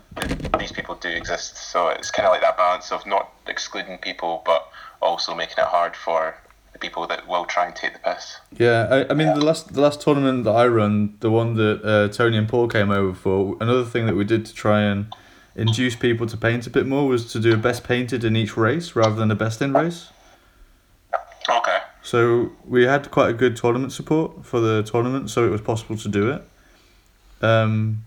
these 0.59 0.73
people 0.73 0.97
do 0.97 1.11
exist. 1.11 1.59
So 1.59 1.91
it's 1.91 2.11
kind 2.11 2.27
of 2.27 2.33
like 2.33 2.41
that 2.41 2.57
balance 2.57 2.91
of 2.91 3.07
not 3.07 3.31
excluding 3.47 3.99
people, 3.99 4.43
but 4.45 4.69
also 5.01 5.33
making 5.33 5.59
it 5.59 5.67
hard 5.67 5.95
for 5.95 6.35
the 6.79 6.87
people 6.87 7.07
that 7.07 7.27
will 7.27 7.45
try 7.45 7.67
and 7.67 7.75
take 7.75 7.93
the 7.93 7.99
piss. 7.99 8.39
Yeah, 8.57 8.89
I, 8.91 9.11
I 9.11 9.15
mean 9.15 9.29
the 9.35 9.45
last 9.45 9.73
the 9.73 9.81
last 9.81 10.01
tournament 10.01 10.45
that 10.45 10.53
I 10.53 10.67
run, 10.67 11.17
the 11.21 11.31
one 11.31 11.55
that 11.55 11.85
uh, 11.85 12.09
Tony 12.09 12.37
and 12.37 12.49
Paul 12.49 12.69
came 12.69 12.91
over 12.91 13.15
for. 13.15 13.57
Another 13.61 13.85
thing 13.85 14.07
that 14.07 14.17
we 14.17 14.25
did 14.25 14.47
to 14.47 14.55
try 14.55 14.83
and 14.83 15.15
induce 15.57 15.97
people 15.97 16.27
to 16.27 16.37
paint 16.37 16.67
a 16.67 16.71
bit 16.71 16.87
more 16.87 17.09
was 17.09 17.33
to 17.33 17.41
do 17.41 17.53
a 17.53 17.57
best 17.57 17.85
painted 17.85 18.25
in 18.25 18.37
each 18.37 18.57
race 18.57 18.95
rather 18.95 19.17
than 19.17 19.31
a 19.31 19.35
best 19.35 19.61
in 19.61 19.73
race. 19.73 20.11
Okay. 21.49 21.79
So 22.03 22.53
we 22.65 22.85
had 22.85 23.11
quite 23.11 23.31
a 23.31 23.33
good 23.33 23.57
tournament 23.57 23.93
support 23.93 24.47
for 24.47 24.61
the 24.61 24.83
tournament, 24.83 25.31
so 25.31 25.45
it 25.45 25.51
was 25.51 25.61
possible 25.61 25.97
to 25.97 26.09
do 26.09 26.31
it. 26.31 26.43
Um, 27.43 28.05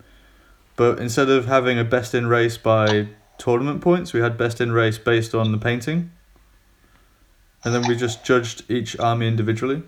but 0.76 1.00
instead 1.00 1.30
of 1.30 1.46
having 1.46 1.78
a 1.78 1.84
best 1.84 2.16
in 2.16 2.28
race 2.28 2.58
by 2.58 3.10
tournament 3.38 3.82
points, 3.82 4.14
we 4.14 4.22
had 4.22 4.38
best 4.38 4.62
in 4.62 4.72
race 4.72 4.98
based 4.98 5.36
on 5.36 5.52
the 5.52 5.58
painting. 5.58 6.12
And 7.64 7.74
then 7.74 7.88
we 7.88 7.96
just 7.96 8.24
judged 8.24 8.70
each 8.70 8.98
army 9.00 9.28
individually. 9.28 9.84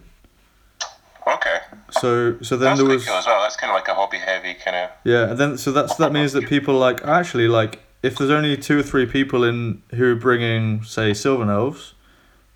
Okay. 1.27 1.59
So 1.91 2.41
so 2.41 2.57
then 2.57 2.69
That's 2.69 2.79
there 2.79 2.89
was 2.89 3.05
cool 3.05 3.15
as 3.15 3.25
well. 3.25 3.41
That's 3.41 3.55
kind 3.55 3.71
of 3.71 3.75
like 3.75 3.87
a 3.87 3.95
hobby 3.95 4.17
heavy 4.17 4.53
kind 4.53 4.75
of. 4.75 4.89
yeah, 5.03 5.31
and 5.31 5.37
then 5.39 5.57
so 5.57 5.71
that's 5.71 5.95
that 5.95 6.11
means 6.11 6.33
that 6.33 6.47
people 6.47 6.75
like 6.75 7.03
actually 7.05 7.47
like 7.47 7.79
if 8.01 8.17
there's 8.17 8.29
only 8.29 8.57
two 8.57 8.79
or 8.79 8.83
three 8.83 9.05
people 9.05 9.43
in 9.43 9.81
who 9.91 10.11
are 10.11 10.15
bringing 10.15 10.83
say 10.83 11.13
Sylvan 11.13 11.49
Elves, 11.49 11.93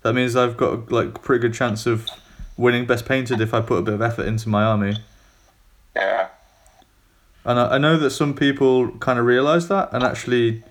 that 0.02 0.12
means 0.12 0.36
I've 0.36 0.56
got 0.56 0.92
like 0.92 1.22
pretty 1.22 1.40
good 1.40 1.54
chance 1.54 1.86
of 1.86 2.08
winning 2.56 2.84
best 2.86 3.06
painted 3.06 3.40
if 3.40 3.54
I 3.54 3.60
put 3.60 3.76
a 3.78 3.82
bit 3.82 3.94
of 3.94 4.02
effort 4.02 4.26
into 4.26 4.48
my 4.48 4.64
army. 4.64 4.98
Yeah. 5.96 6.28
And 7.44 7.58
I, 7.58 7.76
I 7.76 7.78
know 7.78 7.96
that 7.96 8.10
some 8.10 8.34
people 8.34 8.90
kind 8.98 9.18
of 9.18 9.24
realise 9.24 9.66
that 9.66 9.88
and 9.92 10.04
actually 10.04 10.62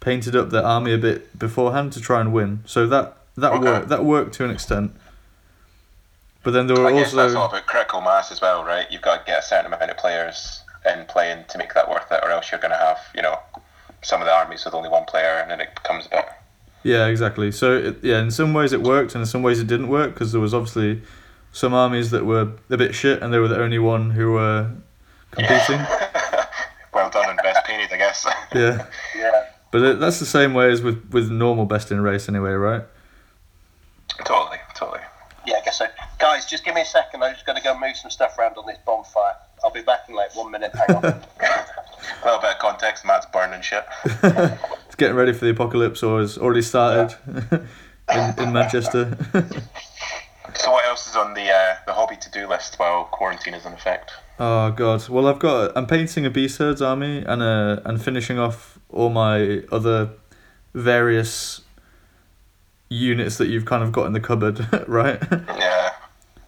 painted 0.00 0.34
up 0.34 0.50
their 0.50 0.64
army 0.64 0.94
a 0.94 0.98
bit 0.98 1.38
beforehand 1.38 1.92
to 1.92 2.00
try 2.00 2.20
and 2.20 2.32
win. 2.32 2.62
So 2.64 2.86
that 2.86 3.16
that 3.36 3.52
Okay. 3.52 3.62
worked 3.64 3.88
that 3.88 4.04
worked 4.04 4.34
to 4.34 4.44
an 4.44 4.50
extent. 4.50 4.92
But 6.42 6.52
then 6.52 6.66
there 6.68 6.76
were 6.76 6.86
I 6.86 6.92
guess 6.92 7.12
that's 7.12 7.34
all 7.34 7.42
also 7.42 7.56
about 7.56 7.66
critical 7.66 8.00
mass 8.00 8.30
as 8.30 8.40
well, 8.40 8.64
right? 8.64 8.86
You've 8.90 9.02
got 9.02 9.18
to 9.18 9.24
get 9.24 9.40
a 9.40 9.42
certain 9.42 9.66
amount 9.66 9.90
of 9.90 9.96
players 9.96 10.62
in 10.84 11.04
playing 11.06 11.44
to 11.48 11.58
make 11.58 11.74
that 11.74 11.88
worth 11.90 12.10
it, 12.12 12.20
or 12.22 12.30
else 12.30 12.50
you're 12.52 12.60
going 12.60 12.70
to 12.70 12.76
have, 12.78 12.98
you 13.14 13.20
know, 13.22 13.38
some 14.02 14.20
of 14.20 14.26
the 14.26 14.32
armies 14.32 14.64
with 14.64 14.72
only 14.74 14.88
one 14.88 15.04
player, 15.06 15.38
and 15.42 15.50
then 15.50 15.60
it 15.60 15.74
becomes 15.74 16.06
a 16.06 16.10
bit. 16.10 16.26
yeah 16.84 17.06
exactly. 17.06 17.50
So 17.50 17.76
it, 17.76 17.96
yeah, 18.02 18.20
in 18.20 18.30
some 18.30 18.54
ways 18.54 18.72
it 18.72 18.82
worked 18.82 19.14
and 19.16 19.22
in 19.22 19.26
some 19.26 19.42
ways 19.42 19.58
it 19.58 19.66
didn't 19.66 19.88
work 19.88 20.14
because 20.14 20.30
there 20.30 20.40
was 20.40 20.54
obviously 20.54 21.02
some 21.50 21.74
armies 21.74 22.10
that 22.12 22.24
were 22.24 22.52
a 22.70 22.76
bit 22.76 22.94
shit 22.94 23.22
and 23.22 23.32
they 23.34 23.38
were 23.38 23.48
the 23.48 23.60
only 23.60 23.80
one 23.80 24.10
who 24.10 24.32
were 24.32 24.70
competing. 25.32 25.80
well 26.94 27.10
done 27.10 27.28
and 27.30 27.38
best 27.42 27.64
painted, 27.66 27.92
I 27.92 27.96
guess. 27.96 28.24
yeah. 28.54 28.86
Yeah. 29.16 29.46
But 29.72 29.82
it, 29.82 29.98
that's 29.98 30.20
the 30.20 30.26
same 30.26 30.54
way 30.54 30.70
as 30.70 30.80
with, 30.80 31.10
with 31.10 31.28
normal 31.30 31.64
best 31.66 31.90
in 31.90 32.00
race 32.00 32.28
anyway, 32.28 32.52
right? 32.52 32.84
Totally, 34.24 34.58
totally. 34.74 35.00
Yeah, 35.46 35.56
I 35.56 35.64
guess 35.64 35.78
so. 35.78 35.86
Guys, 36.18 36.44
just 36.46 36.64
give 36.64 36.74
me 36.74 36.80
a 36.80 36.84
second. 36.84 37.22
I'm 37.22 37.32
just 37.32 37.46
going 37.46 37.56
to 37.56 37.62
go 37.62 37.78
move 37.78 37.96
some 37.96 38.10
stuff 38.10 38.36
around 38.38 38.56
on 38.58 38.66
this 38.66 38.78
bonfire. 38.84 39.36
I'll 39.64 39.70
be 39.70 39.82
back 39.82 40.00
in 40.08 40.14
like 40.14 40.34
one 40.34 40.50
minute. 40.50 40.72
Hang 40.74 40.96
on. 40.96 41.04
A 42.22 42.24
little 42.24 42.40
bit 42.40 42.52
of 42.52 42.58
context, 42.58 43.04
Matt's 43.04 43.26
burning 43.32 43.62
shit. 43.62 43.84
It's 44.86 44.94
getting 44.94 45.16
ready 45.16 45.32
for 45.32 45.44
the 45.44 45.50
apocalypse 45.50 46.02
or 46.02 46.20
has 46.20 46.38
already 46.38 46.62
started 46.62 47.14
in, 48.14 48.34
in 48.38 48.52
Manchester. 48.52 49.18
So 50.54 50.72
what 50.72 50.86
else 50.86 51.06
is 51.08 51.16
on 51.16 51.34
the 51.34 51.50
uh, 51.50 51.76
the 51.86 51.92
hobby 51.92 52.16
to 52.16 52.30
do 52.30 52.48
list 52.48 52.78
while 52.78 53.04
quarantine 53.04 53.52
is 53.54 53.66
in 53.66 53.72
effect? 53.72 54.12
oh 54.38 54.70
god. 54.70 55.08
Well, 55.08 55.26
I've 55.26 55.38
got 55.38 55.76
I'm 55.76 55.86
painting 55.86 56.24
a 56.24 56.30
beast 56.30 56.58
herds 56.58 56.80
army 56.80 57.18
and 57.26 57.42
uh 57.42 57.80
and 57.84 58.02
finishing 58.02 58.38
off 58.38 58.78
all 58.88 59.10
my 59.10 59.62
other 59.70 60.10
various 60.72 61.60
units 62.88 63.38
that 63.38 63.48
you've 63.48 63.64
kind 63.64 63.82
of 63.82 63.92
got 63.92 64.06
in 64.06 64.12
the 64.12 64.20
cupboard, 64.20 64.66
right? 64.88 65.20
Yeah. 65.30 65.92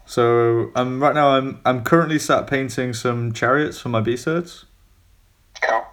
So 0.07 0.71
um, 0.75 1.03
right 1.03 1.15
now 1.15 1.31
I'm 1.31 1.61
I'm 1.65 1.85
currently 1.85 2.19
sat 2.19 2.47
painting 2.47 2.95
some 2.95 3.33
chariots 3.33 3.79
for 3.81 3.91
my 3.91 4.01
beast 4.01 4.25
herds. 4.25 4.65
Cool. 5.61 5.85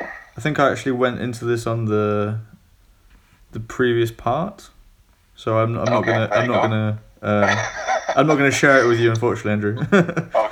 I 0.00 0.40
think 0.40 0.58
I 0.58 0.70
actually 0.70 0.92
went 0.92 1.20
into 1.20 1.44
this 1.44 1.66
on 1.66 1.84
the 1.86 2.38
the 3.52 3.60
previous 3.60 4.10
part, 4.10 4.70
so 5.34 5.58
I'm 5.58 5.76
I'm 5.76 5.84
not 5.84 6.04
gonna 6.04 6.28
I'm 6.32 6.48
not 6.48 6.62
go. 6.62 6.68
gonna 6.68 6.98
uh, 7.22 7.66
I'm 8.16 8.26
not 8.26 8.36
gonna 8.36 8.50
share 8.50 8.82
it 8.82 8.86
with 8.86 9.00
you 9.00 9.10
unfortunately, 9.10 9.52
Andrew. 9.52 9.86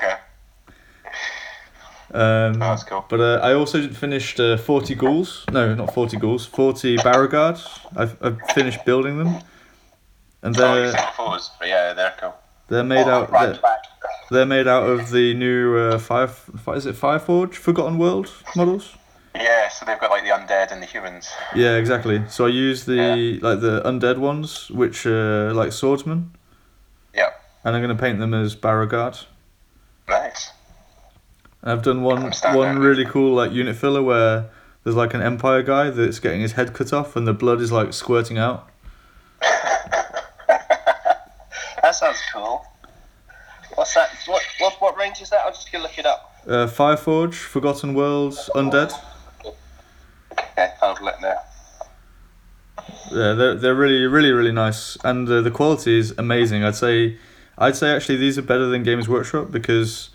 Um, 2.14 2.54
Oh, 2.62 2.68
that's 2.70 2.84
cool. 2.84 3.04
But 3.08 3.20
uh, 3.20 3.40
I 3.42 3.54
also 3.54 3.88
finished 3.88 4.38
uh, 4.40 4.56
forty 4.56 4.94
ghouls. 4.94 5.44
No, 5.50 5.74
not 5.74 5.92
forty 5.92 6.16
ghouls. 6.16 6.46
Forty 6.46 6.96
Barrowguard. 6.96 7.58
I've 7.96 8.16
I've 8.22 8.38
finished 8.54 8.84
building 8.84 9.18
them, 9.18 9.42
and 10.42 10.56
Oh, 10.56 10.60
they're 10.60 10.92
but 11.58 11.68
yeah, 11.68 11.92
they're 11.92 12.14
cool. 12.20 12.34
they're 12.68 12.84
made 12.84 13.08
out 13.08 13.30
right 13.32 13.58
they're, 13.60 13.78
they're 14.30 14.46
made 14.46 14.68
out 14.68 14.84
of 14.88 15.10
the 15.10 15.34
new 15.34 15.76
uh, 15.76 15.98
five 15.98 16.30
is 16.76 16.86
it 16.86 16.94
Fireforge 16.94 17.54
Forgotten 17.54 17.98
World 17.98 18.30
models. 18.54 18.94
Yeah, 19.34 19.68
so 19.68 19.84
they've 19.84 19.98
got 19.98 20.10
like 20.10 20.22
the 20.22 20.30
undead 20.30 20.70
and 20.70 20.80
the 20.80 20.86
humans. 20.86 21.28
Yeah, 21.56 21.74
exactly. 21.76 22.22
So 22.28 22.46
I 22.46 22.50
use 22.50 22.84
the 22.84 23.40
like 23.42 23.60
the 23.60 23.82
undead 23.84 24.18
ones, 24.18 24.70
which 24.70 25.04
are 25.06 25.52
like 25.52 25.72
swordsmen, 25.72 26.30
Yeah. 27.12 27.30
and 27.64 27.74
I'm 27.74 27.82
gonna 27.82 27.96
paint 27.96 28.20
them 28.20 28.32
as 28.34 28.54
Barrowguard. 28.54 29.26
Nice. 30.08 30.50
I've 31.64 31.82
done 31.82 32.02
one 32.02 32.30
one 32.52 32.78
really 32.78 33.04
cool 33.04 33.34
like 33.34 33.50
unit 33.50 33.74
filler 33.76 34.02
where 34.02 34.50
there's 34.84 34.96
like 34.96 35.14
an 35.14 35.22
Empire 35.22 35.62
guy 35.62 35.90
that's 35.90 36.20
getting 36.20 36.42
his 36.42 36.52
head 36.52 36.74
cut 36.74 36.92
off 36.92 37.16
and 37.16 37.26
the 37.26 37.32
blood 37.32 37.60
is 37.60 37.72
like 37.72 37.92
squirting 37.92 38.38
out. 38.38 38.68
That 41.84 41.94
sounds 41.94 42.22
cool. 42.32 42.64
What's 43.74 43.92
that? 43.92 44.08
What, 44.24 44.42
what 44.58 44.80
what 44.80 44.96
range 44.96 45.20
is 45.20 45.28
that? 45.28 45.44
I'm 45.44 45.52
just 45.52 45.70
gonna 45.70 45.84
look 45.84 45.98
it 45.98 46.06
up. 46.06 46.34
Uh, 46.46 46.66
Fireforge, 46.66 47.34
Forgotten 47.34 47.92
Worlds, 47.92 48.48
Undead. 48.54 48.92
Okay, 50.32 50.72
I'll 50.80 50.96
look 51.02 51.20
now. 51.20 51.40
Yeah, 53.12 53.34
they're 53.34 53.54
they're 53.54 53.74
really 53.74 54.06
really 54.06 54.32
really 54.32 54.50
nice, 54.50 54.96
and 55.04 55.28
uh, 55.28 55.42
the 55.42 55.50
quality 55.50 55.98
is 55.98 56.14
amazing. 56.16 56.64
I'd 56.64 56.74
say, 56.74 57.18
I'd 57.58 57.76
say 57.76 57.94
actually 57.94 58.16
these 58.16 58.38
are 58.38 58.42
better 58.42 58.66
than 58.66 58.82
Games 58.82 59.06
Workshop 59.06 59.50
because, 59.50 60.08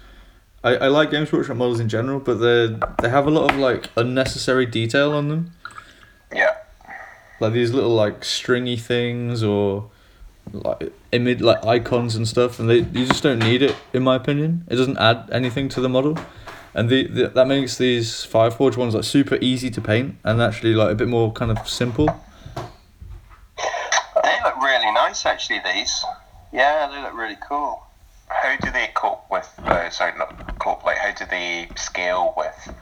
I, 0.63 0.75
I 0.75 0.87
like 0.87 1.11
Games 1.11 1.31
Workshop 1.31 1.57
models 1.57 1.79
in 1.79 1.87
general, 1.89 2.19
but 2.19 2.35
they 2.35 2.75
they 3.01 3.09
have 3.09 3.27
a 3.27 3.29
lot 3.29 3.51
of 3.51 3.57
like 3.57 3.89
unnecessary 3.95 4.65
detail 4.65 5.13
on 5.13 5.29
them, 5.29 5.51
Yeah. 6.33 6.55
like 7.39 7.53
these 7.53 7.71
little 7.71 7.95
like 7.95 8.25
stringy 8.25 8.75
things 8.77 9.41
or 9.43 9.89
like 10.51 10.91
image 11.11 11.39
like 11.41 11.63
icons 11.65 12.15
and 12.15 12.27
stuff, 12.27 12.59
and 12.59 12.69
they 12.69 12.79
you 12.79 13.05
just 13.05 13.23
don't 13.23 13.39
need 13.39 13.61
it 13.61 13.75
in 13.93 14.03
my 14.03 14.15
opinion. 14.15 14.65
It 14.69 14.75
doesn't 14.75 14.97
add 14.97 15.29
anything 15.31 15.69
to 15.69 15.81
the 15.81 15.89
model. 15.89 16.17
And 16.73 16.87
the, 16.89 17.07
the 17.07 17.27
that 17.29 17.47
makes 17.47 17.77
these 17.77 18.25
Fireforge 18.25 18.77
ones 18.77 18.93
like 18.93 19.03
super 19.05 19.37
easy 19.41 19.69
to 19.71 19.81
paint 19.81 20.15
and 20.23 20.41
actually 20.41 20.75
like 20.75 20.91
a 20.91 20.95
bit 20.95 21.07
more 21.07 21.31
kind 21.31 21.51
of 21.51 21.67
simple. 21.69 22.05
They 24.23 24.37
look 24.43 24.57
really 24.61 24.91
nice, 24.91 25.25
actually. 25.25 25.61
These. 25.65 26.03
Yeah, 26.51 26.87
they 26.93 27.01
look 27.01 27.13
really 27.13 27.37
cool. 27.47 27.81
How 28.29 28.55
do 28.57 28.71
they 28.71 28.89
cope 28.93 29.25
with? 29.29 29.47
Uh, 29.65 29.89
sorry, 29.89 30.17
not 30.17 30.59
cope. 30.59 30.83
Like, 30.85 30.97
how 30.97 31.11
do 31.13 31.25
they 31.29 31.67
scale 31.75 32.33
with? 32.37 32.73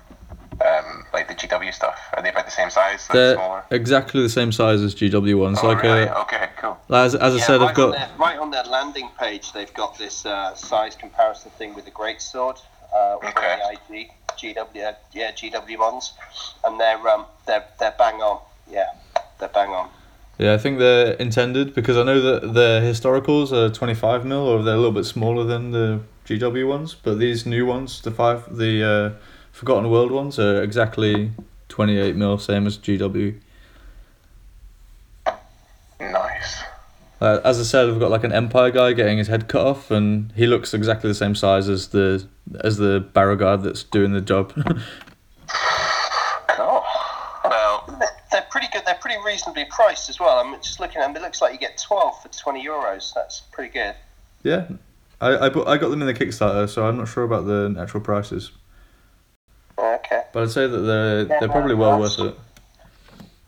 Um, 0.60 1.04
like 1.14 1.28
the 1.28 1.36
GW 1.36 1.72
stuff. 1.74 2.00
Are 2.16 2.24
they 2.24 2.30
about 2.30 2.46
the 2.46 2.52
same 2.52 2.70
size? 2.72 3.06
Like 3.10 3.14
They're 3.14 3.36
smaller. 3.36 3.64
exactly 3.70 4.22
the 4.24 4.30
same 4.30 4.52
size 4.52 4.82
as 4.82 4.96
GW 4.96 5.40
ones. 5.40 5.60
Oh, 5.62 5.68
like 5.68 5.84
really? 5.84 6.08
uh, 6.10 6.22
okay, 6.24 6.50
cool. 6.58 6.78
as 6.90 7.14
as 7.14 7.36
I 7.36 7.38
Yeah, 7.38 7.44
said, 7.46 7.60
right 7.62 7.70
I've 7.70 7.76
got 7.76 7.86
on 7.86 7.92
their, 7.92 8.10
right 8.18 8.40
on 8.40 8.52
their 8.52 8.64
landing 8.64 9.10
page. 9.20 9.54
They've 9.54 9.74
got 9.76 9.98
this 10.00 10.26
uh, 10.26 10.56
size 10.56 10.96
comparison 10.96 11.52
thing 11.52 11.76
with 11.76 11.86
the 11.86 11.92
great 11.92 12.22
sword. 12.22 12.58
Uh, 12.94 13.18
Okay. 13.24 13.60
the 13.90 13.96
IG, 13.98 14.10
GW, 14.56 14.84
uh, 14.88 14.94
yeah, 15.14 15.32
GW 15.32 15.78
ones, 15.78 16.14
and 16.66 16.80
they're 16.80 17.08
um, 17.08 17.26
they're 17.46 17.66
they're 17.80 17.94
bang 17.98 18.16
on. 18.22 18.40
Yeah, 18.70 18.88
they're 19.40 19.50
bang 19.50 19.70
on. 19.70 19.90
Yeah. 20.38 20.54
I 20.54 20.58
think 20.58 20.80
they're 20.80 21.14
intended 21.14 21.74
because 21.74 21.98
I 21.98 22.04
know 22.04 22.20
that 22.22 22.54
the 22.54 22.82
historicals 22.84 23.52
are 23.52 23.70
twenty 23.74 23.96
five 23.96 24.26
mil 24.26 24.48
or 24.48 24.64
they're 24.64 24.76
a 24.76 24.78
little 24.78 24.92
bit 24.92 25.06
smaller 25.06 25.44
than 25.44 25.72
the 25.72 26.02
GW 26.26 26.68
ones, 26.68 26.94
but 26.96 27.20
these 27.20 27.46
new 27.46 27.66
ones, 27.66 28.02
the 28.02 28.12
five 28.12 28.56
the 28.58 28.84
uh, 28.84 29.22
Forgotten 29.52 29.90
World 29.90 30.12
ones, 30.12 30.38
are 30.40 30.62
exactly 30.62 31.32
twenty 31.70 31.98
eight 31.98 32.16
mil, 32.16 32.38
same 32.38 32.68
as 32.68 32.78
GW. 32.78 33.40
Nice. 36.00 36.64
Uh, 37.20 37.40
as 37.44 37.60
I 37.60 37.64
said, 37.64 37.88
we've 37.88 38.00
got 38.00 38.12
like 38.12 38.24
an 38.24 38.32
Empire 38.32 38.70
guy 38.70 38.94
getting 38.94 39.18
his 39.18 39.28
head 39.28 39.48
cut 39.48 39.66
off, 39.66 39.90
and 39.90 40.32
he 40.36 40.46
looks 40.46 40.74
exactly 40.74 41.10
the 41.10 41.16
same 41.16 41.34
size 41.34 41.68
as 41.68 41.88
the 41.88 42.28
as 42.62 42.78
the 42.78 43.00
barrow 43.00 43.36
guard 43.36 43.64
that's 43.64 43.84
doing 43.84 44.14
the 44.14 44.22
job. 44.22 44.54
Cool. 46.50 46.84
Well, 47.44 47.98
They're, 48.00 48.10
they're 48.32 48.48
pretty 49.08 49.20
good. 49.20 49.26
They're 49.26 49.26
pretty 49.26 49.26
reasonably 49.26 49.66
priced 49.66 50.10
as 50.10 50.20
well. 50.20 50.40
I'm 50.40 50.56
just 50.62 50.80
looking 50.80 51.02
at 51.02 51.08
them. 51.08 51.16
It 51.16 51.22
looks 51.22 51.42
like 51.42 51.54
you 51.54 51.60
get 51.60 51.78
twelve 51.78 52.22
for 52.22 52.30
twenty 52.30 52.66
euros. 52.66 53.14
That's 53.14 53.42
pretty 53.52 53.74
good. 53.74 53.96
yeah, 54.44 54.68
I 55.22 55.46
I, 55.46 55.50
bought, 55.50 55.68
I 55.68 55.78
got 55.78 55.90
them 55.90 56.02
in 56.02 56.08
the 56.08 56.14
Kickstarter, 56.14 56.70
so 56.70 56.86
I'm 56.88 56.98
not 56.98 57.08
sure 57.08 57.24
about 57.24 57.46
the 57.46 57.76
actual 57.80 58.02
prices. 58.02 58.52
Oh, 59.78 59.96
okay. 59.96 60.24
But 60.34 60.44
I'd 60.44 60.52
say 60.52 60.68
that 60.68 60.78
they're 60.78 61.26
they're 61.26 61.50
probably 61.50 61.76
well 61.76 62.00
worth 62.00 62.20
it. 62.20 62.36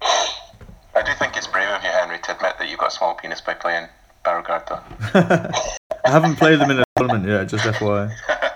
I 0.01 1.03
do 1.03 1.11
think 1.13 1.37
it's 1.37 1.47
brave 1.47 1.69
of 1.69 1.83
you, 1.83 1.89
Henry, 1.89 2.19
to 2.19 2.35
admit 2.35 2.55
that 2.59 2.69
you've 2.69 2.79
got 2.79 2.89
a 2.89 2.95
small 2.95 3.15
penis 3.15 3.41
by 3.41 3.53
playing 3.53 3.87
Barrowguard. 4.25 4.81
I 6.05 6.09
haven't 6.09 6.35
played 6.35 6.59
them 6.59 6.71
in 6.71 6.79
a 6.79 6.83
tournament 6.97 7.27
yet, 7.27 7.47
just 7.47 7.65
FYI. 7.65 8.11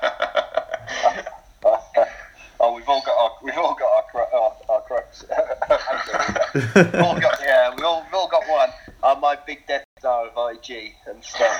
Oh, 2.65 2.73
we've 2.73 2.88
all 2.88 3.01
got 3.06 3.17
our 3.17 3.32
we've 3.43 3.57
all 3.57 3.75
got 3.75 3.91
our 3.91 4.03
cro- 4.03 4.40
our, 4.40 4.56
our 4.69 4.82
crooks. 4.83 5.25
we've 5.30 6.38
all 6.56 7.19
got 7.19 7.40
yeah, 7.41 7.73
we 7.75 7.83
all 7.83 8.03
we've 8.03 8.14
all 8.14 8.27
got 8.27 8.48
one. 8.48 8.69
Uh, 9.01 9.15
my 9.19 9.38
big 9.48 9.65
Death 9.67 9.83
Star 9.99 10.27
of 10.27 10.56
IG 10.56 10.93
and 11.07 11.23
stuff. 11.23 11.57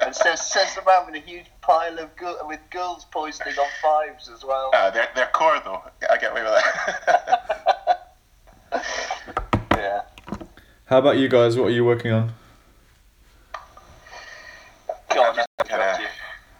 and 0.02 0.14
says 0.14 0.40
says 0.40 0.76
I'm 0.78 0.84
having 0.84 1.16
a 1.16 1.24
huge 1.24 1.46
pile 1.62 1.98
of 1.98 2.14
gu- 2.16 2.36
with 2.46 2.60
girls 2.70 3.06
poisoning 3.10 3.54
on 3.58 3.66
fives 3.82 4.28
as 4.28 4.44
well. 4.44 4.70
Ah, 4.74 4.90
they're, 4.90 5.08
they're 5.14 5.30
core, 5.32 5.60
though. 5.64 5.82
I 6.10 6.16
get 6.18 6.32
away 6.32 6.42
with 6.42 6.52
that. 6.52 8.16
Yeah. 9.74 10.02
How 10.86 10.98
about 10.98 11.16
you 11.16 11.28
guys? 11.28 11.56
What 11.56 11.66
are 11.68 11.70
you 11.70 11.84
working 11.86 12.12
on? 12.12 12.32
God, 15.14 15.46
kinda- 15.66 15.98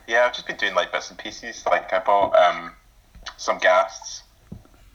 yeah, 0.09 0.25
I've 0.25 0.33
just 0.33 0.47
been 0.47 0.57
doing 0.57 0.75
like 0.75 0.91
bits 0.91 1.11
and 1.11 1.19
pieces. 1.19 1.65
Like, 1.67 1.93
I 1.93 1.99
bought 2.01 2.35
um, 2.35 2.73
some 3.37 3.59
gas. 3.59 4.23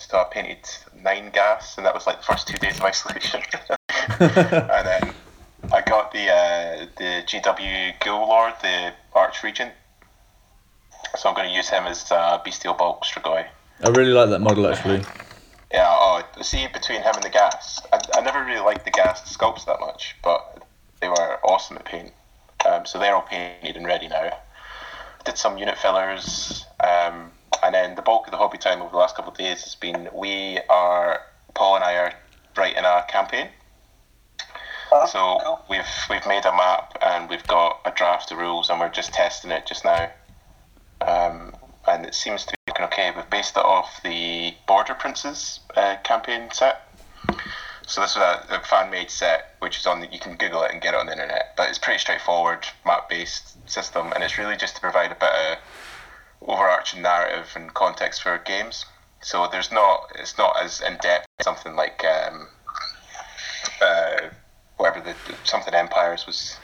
So 0.09 0.19
I 0.19 0.25
painted 0.25 0.67
nine 1.01 1.32
gas, 1.32 1.77
and 1.77 1.85
that 1.85 1.93
was 1.93 2.06
like 2.06 2.17
the 2.17 2.24
first 2.24 2.48
two 2.48 2.58
days 2.58 2.77
of 2.77 2.84
isolation. 2.84 3.42
and 4.19 4.88
then 4.88 5.14
I 5.72 5.82
got 5.82 6.11
the 6.11 6.30
uh, 6.30 6.85
the 6.98 7.24
GW 7.25 8.00
Ghoul 8.03 8.27
Lord, 8.27 8.53
the 8.61 8.93
Arch 9.14 9.43
Regent. 9.43 9.72
So 11.17 11.30
I'm 11.30 11.35
going 11.35 11.50
to 11.50 11.56
use 11.56 11.69
him 11.69 11.85
as 11.85 12.11
uh, 12.11 12.40
Bestial 12.43 12.74
Bulk 12.74 13.03
Strigoi. 13.03 13.48
I 13.84 13.90
really 13.90 14.11
like 14.11 14.30
that 14.30 14.40
model 14.40 14.67
actually. 14.67 15.03
Yeah, 15.72 15.88
oh, 15.88 16.22
see, 16.42 16.67
between 16.72 17.01
him 17.01 17.16
and 17.16 17.24
the 17.24 17.30
gas, 17.30 17.82
I, 17.92 18.00
I 18.16 18.22
never 18.22 18.43
really 18.45 18.61
liked 18.61 18.85
the 18.85 18.92
gas 18.92 19.35
sculpts 19.35 19.66
that 19.66 19.80
much, 19.80 20.16
but 20.24 20.64
they 21.01 21.09
were 21.09 21.40
awesome 21.43 21.77
at 21.77 21.85
paint. 21.85 22.14
Um, 22.66 22.85
so 22.85 23.00
they're 23.00 23.16
all 23.16 23.24
painted 23.24 23.75
and 23.75 23.85
ready 23.85 24.08
now. 24.08 24.32
Did 25.25 25.38
some 25.38 25.58
unit 25.58 25.77
fillers, 25.77 26.66
um, 26.84 27.32
and 27.64 27.74
then 27.74 27.95
the 27.95 28.01
bulk 28.01 28.27
of 28.27 28.32
the 28.32 28.38
hobby 28.38 28.58
time 28.58 28.82
over 28.82 28.92
the 28.92 28.98
last 28.98 29.16
couple 29.16 29.32
of 29.32 29.38
days 29.38 29.64
has 29.64 29.75
been 29.75 30.09
we 30.14 30.59
are, 30.69 31.22
Paul 31.53 31.75
and 31.75 31.84
I 31.84 31.93
are 31.95 32.14
writing 32.58 32.84
a 32.84 33.03
campaign. 33.08 33.50
Oh, 34.92 35.06
So 35.06 35.40
cool. 35.43 35.61
we've 35.69 35.85
we've 36.09 36.25
made 36.27 36.45
a 36.45 36.51
map 36.51 36.98
and 37.01 37.30
we've 37.30 37.45
got 37.48 37.82
a 37.85 37.92
draft 37.92 38.32
of 38.32 38.38
rules 38.38 38.69
and 38.69 38.80
we're 38.80 38.90
just 38.90 39.14
testing 39.14 39.51
it 39.51 39.66
just 39.66 39.84
now. 39.84 40.11
Um, 41.01 41.56
and 41.88 42.06
it 42.06 42.16
seems 42.16 42.45
to 42.45 42.51
be 42.51 42.72
looking 42.72 42.85
okay. 42.85 43.11
We've 43.16 43.30
based 43.30 43.58
it 43.58 43.64
off 43.66 44.01
the 44.03 44.53
Border 44.67 44.93
Princes 44.93 45.59
uh, 45.75 45.98
campaign 46.03 46.50
set. 46.51 46.82
So 47.88 48.01
this 48.01 48.11
is 48.11 48.17
a, 48.17 48.43
a 48.50 48.59
fan-made 48.66 49.11
set, 49.11 49.56
which 49.59 49.77
is 49.77 49.85
on. 49.85 50.00
The, 50.00 50.08
you 50.08 50.17
can 50.19 50.35
Google 50.38 50.64
it 50.64 50.72
and 50.72 50.82
get 50.82 50.95
it 50.95 51.00
on 51.00 51.06
the 51.06 51.11
internet. 51.11 51.53
But 51.56 51.69
it's 51.69 51.77
pretty 51.77 52.00
straightforward, 52.00 52.66
map-based 52.85 53.69
system, 53.69 54.11
and 54.14 54.24
it's 54.24 54.40
really 54.40 54.58
just 54.58 54.75
to 54.75 54.82
provide 54.82 55.11
a 55.11 55.16
bit 55.16 55.30
of 55.30 55.58
overarching 56.48 57.01
narrative 57.01 57.48
and 57.56 57.74
context 57.74 58.22
for 58.22 58.38
games. 58.45 58.85
So 59.22 59.48
there's 59.51 59.72
not. 59.72 60.11
It's 60.15 60.38
not 60.38 60.56
as 60.64 60.82
in 60.82 60.98
depth 61.01 61.25
as 61.40 61.45
something 61.45 61.75
like 61.75 62.03
um, 62.06 62.48
uh, 63.82 64.30
whatever 64.77 65.01
the, 65.01 65.15
something 65.43 65.74
Empires 65.74 66.25
was 66.25 66.57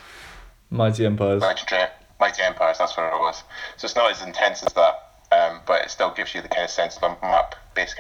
Mighty 0.70 1.06
Empires. 1.06 1.42
Legendary 1.42 1.90
Mighty 2.20 2.44
Empires, 2.44 2.78
that's 2.78 2.96
what 2.96 3.12
it 3.14 3.20
was. 3.20 3.44
So 3.78 3.86
it's 3.86 3.96
not 3.96 4.12
as 4.12 4.22
intense 4.22 4.64
as 4.64 4.74
that, 4.74 4.96
um, 5.32 5.62
but 5.66 5.84
it 5.86 5.90
still 5.90 6.12
gives 6.12 6.36
you 6.36 6.42
the 6.42 6.48
kind 6.48 6.64
of 6.64 6.70
sense 6.70 6.98
of 6.98 7.04
a 7.04 7.18
map 7.22 7.56
based 7.74 7.98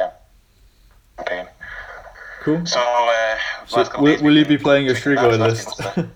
campaign. 1.18 1.48
Cool. 2.42 2.66
So, 2.66 2.80
uh, 2.80 3.38
So 3.68 3.84
will, 4.00 4.22
will 4.22 4.38
you 4.38 4.46
be 4.46 4.58
playing 4.58 4.90
a 4.90 4.94
drinking 4.94 5.26
Strigoi 5.26 5.38
that 5.38 5.50
list? 5.50 5.70
stuff 5.70 5.98
and 5.98 6.06
stuff. 6.06 6.16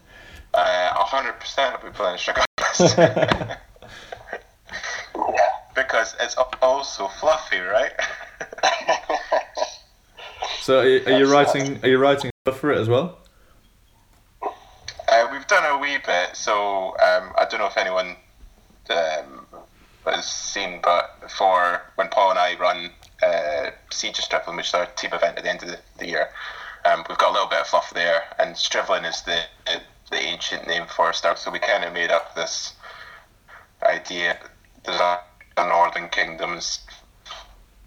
Uh, 0.54 0.94
hundred 1.06 1.34
percent, 1.40 1.76
I'll 1.76 1.84
be 1.84 1.96
playing 1.96 2.16
a 2.16 2.18
Strigoi 2.18 2.46
list. 3.48 3.60
because 5.76 6.16
it's 6.20 6.36
also 6.62 7.08
fluffy, 7.08 7.60
right? 7.60 7.92
So 10.62 10.80
are, 10.80 10.88
you- 10.88 11.04
are 11.06 11.20
you 11.20 11.32
writing? 11.32 11.80
Are 11.84 11.88
you 11.88 11.98
writing 12.00 12.32
stuff 12.44 12.60
for 12.60 12.72
it 12.72 12.80
as 12.80 12.90
well? 12.90 13.20
Uh, 15.08 15.28
we've 15.32 15.46
done 15.48 15.64
a 15.64 15.78
wee 15.78 15.98
bit, 16.04 16.30
so 16.36 16.90
um, 17.00 17.32
I 17.38 17.46
don't 17.50 17.60
know 17.60 17.68
if 17.68 17.78
anyone 17.78 18.16
um, 18.90 19.46
has 20.06 20.26
seen, 20.26 20.80
but 20.82 21.30
for 21.30 21.84
when 21.96 22.08
Paul 22.10 22.32
and 22.32 22.40
I 22.40 22.56
run 22.58 22.90
uh, 23.24 23.70
Siege 23.92 24.18
of 24.18 24.26
Strivelin, 24.26 24.56
which 24.58 24.68
is 24.70 24.74
our 24.74 24.88
team 24.88 25.14
event 25.14 25.38
at 25.38 25.44
the 25.44 25.50
end 25.52 25.62
of 25.62 25.70
the, 25.70 25.80
the 26.00 26.08
year, 26.08 26.30
um, 26.86 27.04
we've 27.08 27.18
got 27.20 27.30
a 27.30 27.34
little 27.34 27.48
bit 27.48 27.60
of 27.62 27.68
fluff 27.68 27.92
there, 27.94 28.24
and 28.40 28.56
Strivelin 28.56 29.08
is 29.08 29.22
the 29.22 29.42
the 30.12 30.18
ancient 30.18 30.68
name 30.68 30.86
for 30.88 31.14
Stark, 31.14 31.38
so 31.38 31.52
we 31.52 31.60
kind 31.60 31.84
of 31.84 31.94
made 31.94 32.10
up 32.12 32.34
this 32.36 32.74
idea. 33.84 34.38
There's 34.84 35.00
a, 35.00 35.20
a 35.58 35.68
Northern 35.68 36.10
Kingdoms, 36.10 36.80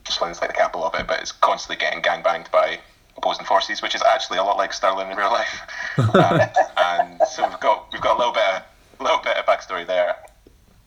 Strivelin's 0.07 0.41
like 0.41 0.51
the 0.51 0.57
capital 0.57 0.85
of 0.85 0.95
it, 0.95 1.07
but 1.07 1.21
it's 1.21 1.33
constantly 1.33 1.77
getting 1.77 2.03
gangbanged 2.03 2.51
by 2.51 2.79
opposing 3.17 3.45
forces, 3.45 3.83
which 3.83 3.95
is 3.95 4.03
actually 4.03 4.39
a 4.39 4.43
lot 4.43 4.57
like 4.57 4.73
Stirling 4.73 5.11
in 5.11 5.17
real 5.17 5.31
life. 5.31 5.61
um, 5.99 6.41
and 6.77 7.21
so 7.29 7.47
we've 7.49 7.61
got 7.61 7.93
we've 7.93 8.01
got 8.01 8.17
a 8.17 8.19
little 8.19 8.33
bit 8.33 8.43
of, 8.43 8.63
a 9.01 9.03
little 9.03 9.21
bit 9.21 9.37
of 9.37 9.45
backstory 9.45 9.87
there. 9.87 10.17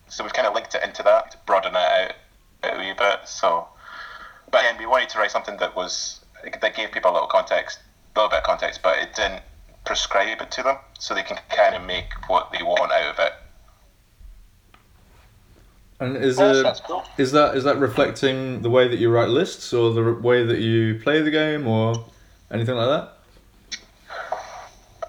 So 0.10 0.24
we've 0.24 0.34
kind 0.34 0.48
of 0.48 0.54
linked 0.54 0.76
it 0.76 0.84
into 0.84 1.04
that 1.04 1.32
to 1.32 1.38
broaden 1.46 1.76
it 1.76 1.78
out 1.78 2.12
a 2.64 2.78
wee 2.78 2.94
bit. 2.98 3.20
So, 3.26 3.68
but 4.50 4.62
again, 4.62 4.78
we 4.78 4.86
wanted 4.86 5.10
to 5.10 5.20
write 5.20 5.32
something 5.32 5.58
that 5.58 5.76
was 5.76 6.20
that 6.44 6.76
gave 6.76 6.92
people 6.92 7.12
a 7.12 7.14
little 7.14 7.28
context, 7.28 7.80
a 8.16 8.20
little 8.20 8.30
bit 8.30 8.40
of 8.40 8.44
context, 8.44 8.82
but 8.82 8.98
it 8.98 9.14
didn't 9.14 9.42
prescribe 9.86 10.42
it 10.42 10.52
to 10.52 10.64
them, 10.64 10.78
so 11.00 11.14
they 11.14 11.24
can 11.24 11.38
kind 11.50 11.76
of 11.76 11.84
make 11.84 12.14
what 12.28 12.52
they 12.52 12.64
want 12.64 12.92
out 12.92 13.14
of 13.14 13.20
it. 13.20 13.34
And 16.02 16.18
is 16.18 16.38
That 16.38 16.56
it 16.56 16.64
sounds 16.64 16.82
cool. 16.82 17.04
is 17.20 17.32
that 17.32 17.56
is 17.56 17.64
that 17.64 17.78
reflecting 17.78 18.64
the 18.64 18.72
way 18.72 18.88
that 18.88 18.98
you 18.98 19.12
write 19.12 19.30
lists 19.30 19.72
or 19.72 19.94
the 19.94 20.14
way 20.14 20.44
that 20.44 20.58
you 20.58 21.00
play 21.00 21.22
the 21.22 21.30
game 21.30 21.68
or 21.68 21.94
anything 22.50 22.76
like 22.76 22.90
that? 22.90 23.18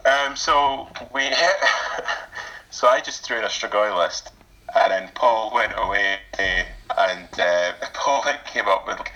Um, 0.04 0.36
so 0.36 0.88
we, 1.14 1.22
so 2.70 2.88
I 2.88 3.00
just 3.00 3.24
threw 3.24 3.38
in 3.38 3.44
a 3.44 3.48
Strigoi 3.48 3.96
list, 3.96 4.32
and 4.74 4.90
then 4.92 5.10
Paul 5.14 5.50
went 5.54 5.72
away, 5.78 6.18
and 6.38 7.28
uh, 7.38 7.72
Paul 7.94 8.22
like, 8.26 8.44
came 8.44 8.66
up 8.66 8.86
with 8.86 8.98
like, 8.98 9.12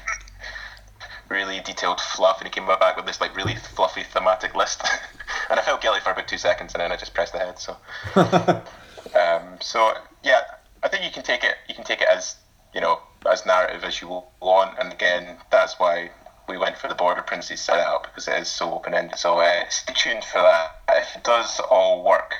really 1.28 1.60
detailed 1.60 2.00
fluff, 2.00 2.38
and 2.38 2.48
he 2.48 2.52
came 2.52 2.66
back 2.66 2.96
with 2.96 3.04
this 3.04 3.20
like 3.20 3.36
really 3.36 3.56
fluffy 3.56 4.02
thematic 4.04 4.54
list, 4.54 4.82
and 5.50 5.60
I 5.60 5.62
felt 5.62 5.82
guilty 5.82 6.00
for 6.00 6.12
about 6.12 6.26
two 6.26 6.38
seconds, 6.38 6.72
and 6.72 6.80
then 6.80 6.90
I 6.90 6.96
just 6.96 7.12
pressed 7.12 7.34
ahead. 7.34 7.58
So, 7.58 7.76
um, 8.16 9.42
so 9.60 9.92
yeah, 10.22 10.40
I 10.86 10.88
think 10.88 11.02
you 11.04 11.10
can 11.10 11.24
take 11.24 11.42
it, 11.42 11.56
you 11.68 11.74
can 11.74 11.82
take 11.82 12.00
it 12.00 12.06
as 12.08 12.36
you 12.72 12.80
know 12.80 13.00
as 13.28 13.44
narrative 13.44 13.82
as 13.82 14.00
you 14.00 14.22
want, 14.40 14.78
and 14.78 14.92
again, 14.92 15.36
that's 15.50 15.80
why 15.80 16.12
we 16.48 16.56
went 16.56 16.78
for 16.78 16.86
the 16.86 16.94
Border 16.94 17.22
Princes 17.22 17.60
setup 17.60 18.04
because 18.04 18.28
it 18.28 18.38
is 18.40 18.48
so 18.48 18.72
open 18.72 18.94
ended. 18.94 19.18
So 19.18 19.40
uh, 19.40 19.68
stay 19.68 19.94
tuned 19.94 20.22
for 20.22 20.40
that. 20.40 20.76
If 20.88 21.16
it 21.16 21.24
does 21.24 21.58
all 21.58 22.04
work, 22.04 22.34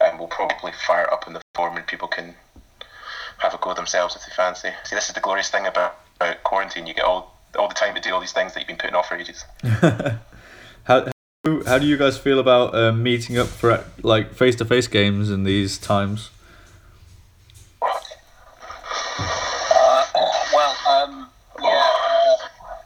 um, 0.00 0.18
we'll 0.18 0.28
probably 0.28 0.72
fire 0.86 1.12
up 1.12 1.26
in 1.26 1.34
the 1.34 1.42
forum 1.54 1.76
and 1.76 1.86
people 1.86 2.08
can 2.08 2.34
have 3.40 3.52
a 3.52 3.58
go 3.58 3.74
themselves 3.74 4.16
if 4.16 4.24
they 4.24 4.32
fancy. 4.32 4.70
See, 4.84 4.96
this 4.96 5.08
is 5.08 5.14
the 5.14 5.20
glorious 5.20 5.50
thing 5.50 5.66
about, 5.66 5.98
about 6.16 6.42
quarantine. 6.44 6.86
You 6.86 6.94
get 6.94 7.04
all 7.04 7.36
all 7.58 7.68
the 7.68 7.74
time 7.74 7.94
to 7.94 8.00
do 8.00 8.14
all 8.14 8.20
these 8.20 8.32
things 8.32 8.54
that 8.54 8.60
you've 8.60 8.68
been 8.68 8.78
putting 8.78 8.96
off 8.96 9.08
for 9.10 9.16
ages. 9.16 9.44
How 9.64 10.22
how, 11.44 11.62
how 11.66 11.78
do 11.78 11.86
you 11.86 11.98
guys 11.98 12.16
feel 12.16 12.38
about 12.38 12.74
uh, 12.74 12.92
meeting 12.92 13.36
up 13.36 13.48
for 13.48 13.84
like 14.02 14.32
face 14.32 14.56
to 14.56 14.64
face 14.64 14.86
games 14.86 15.30
in 15.30 15.44
these 15.44 15.76
times? 15.76 16.30
Uh, 19.84 20.04
well, 20.54 20.76
um, 20.88 21.30
yeah, 21.60 21.68
uh, 21.68 22.36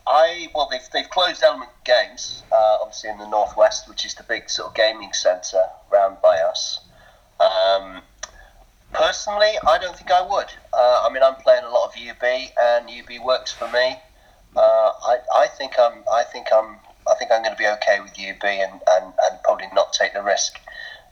I 0.06 0.48
well 0.54 0.68
they've, 0.96 1.10
closed 1.10 1.42
Element 1.42 1.70
Games, 1.84 2.42
uh, 2.52 2.78
obviously 2.80 3.10
in 3.10 3.18
the 3.18 3.28
northwest, 3.28 3.88
which 3.88 4.04
is 4.04 4.14
the 4.14 4.22
big 4.22 4.48
sort 4.50 4.68
of 4.68 4.74
gaming 4.74 5.12
centre 5.12 5.64
round 5.92 6.16
by 6.22 6.38
us. 6.38 6.80
Um, 7.40 8.02
personally, 8.92 9.52
I 9.66 9.78
don't 9.78 9.96
think 9.96 10.10
I 10.10 10.22
would. 10.22 10.48
Uh, 10.72 11.06
I 11.06 11.12
mean, 11.12 11.22
I'm 11.22 11.36
playing 11.36 11.64
a 11.64 11.70
lot 11.70 11.88
of 11.88 11.94
UB, 11.96 12.24
and 12.60 12.90
UB 12.90 13.24
works 13.24 13.52
for 13.52 13.68
me. 13.68 13.96
Uh, 14.56 14.60
I, 15.06 15.18
I 15.34 15.46
think 15.48 15.74
I'm 15.78 16.02
I 16.10 16.24
think 16.24 16.46
I'm 16.52 16.78
I 17.08 17.14
think 17.18 17.30
I'm 17.30 17.42
going 17.42 17.54
to 17.54 17.58
be 17.58 17.68
okay 17.68 18.00
with 18.00 18.12
UB 18.12 18.42
and, 18.44 18.80
and, 18.90 19.04
and 19.04 19.42
probably 19.44 19.66
not 19.74 19.92
take 19.92 20.14
the 20.14 20.22
risk. 20.22 20.58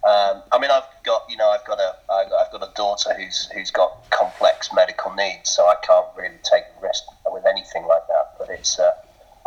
Um, 0.03 0.43
I 0.53 0.59
mean, 0.59 0.71
I've 0.71 0.89
got 1.05 1.25
you 1.31 1.37
know 1.37 1.49
I've 1.49 1.65
got 1.65 1.79
a 1.79 1.97
I've 2.11 2.51
got, 2.53 2.63
a 2.63 2.73
daughter 2.75 3.15
who's 3.15 3.49
who's 3.55 3.71
got 3.71 4.11
complex 4.11 4.71
medical 4.75 5.13
needs, 5.15 5.51
so 5.51 5.65
I 5.65 5.77
can't 5.83 6.07
really 6.17 6.37
take 6.43 6.65
risk 6.83 7.05
with 7.31 7.47
anything 7.47 7.87
like 7.87 8.07
that. 8.09 8.35
But 8.39 8.51
it's 8.51 8.79
uh, 8.79 8.93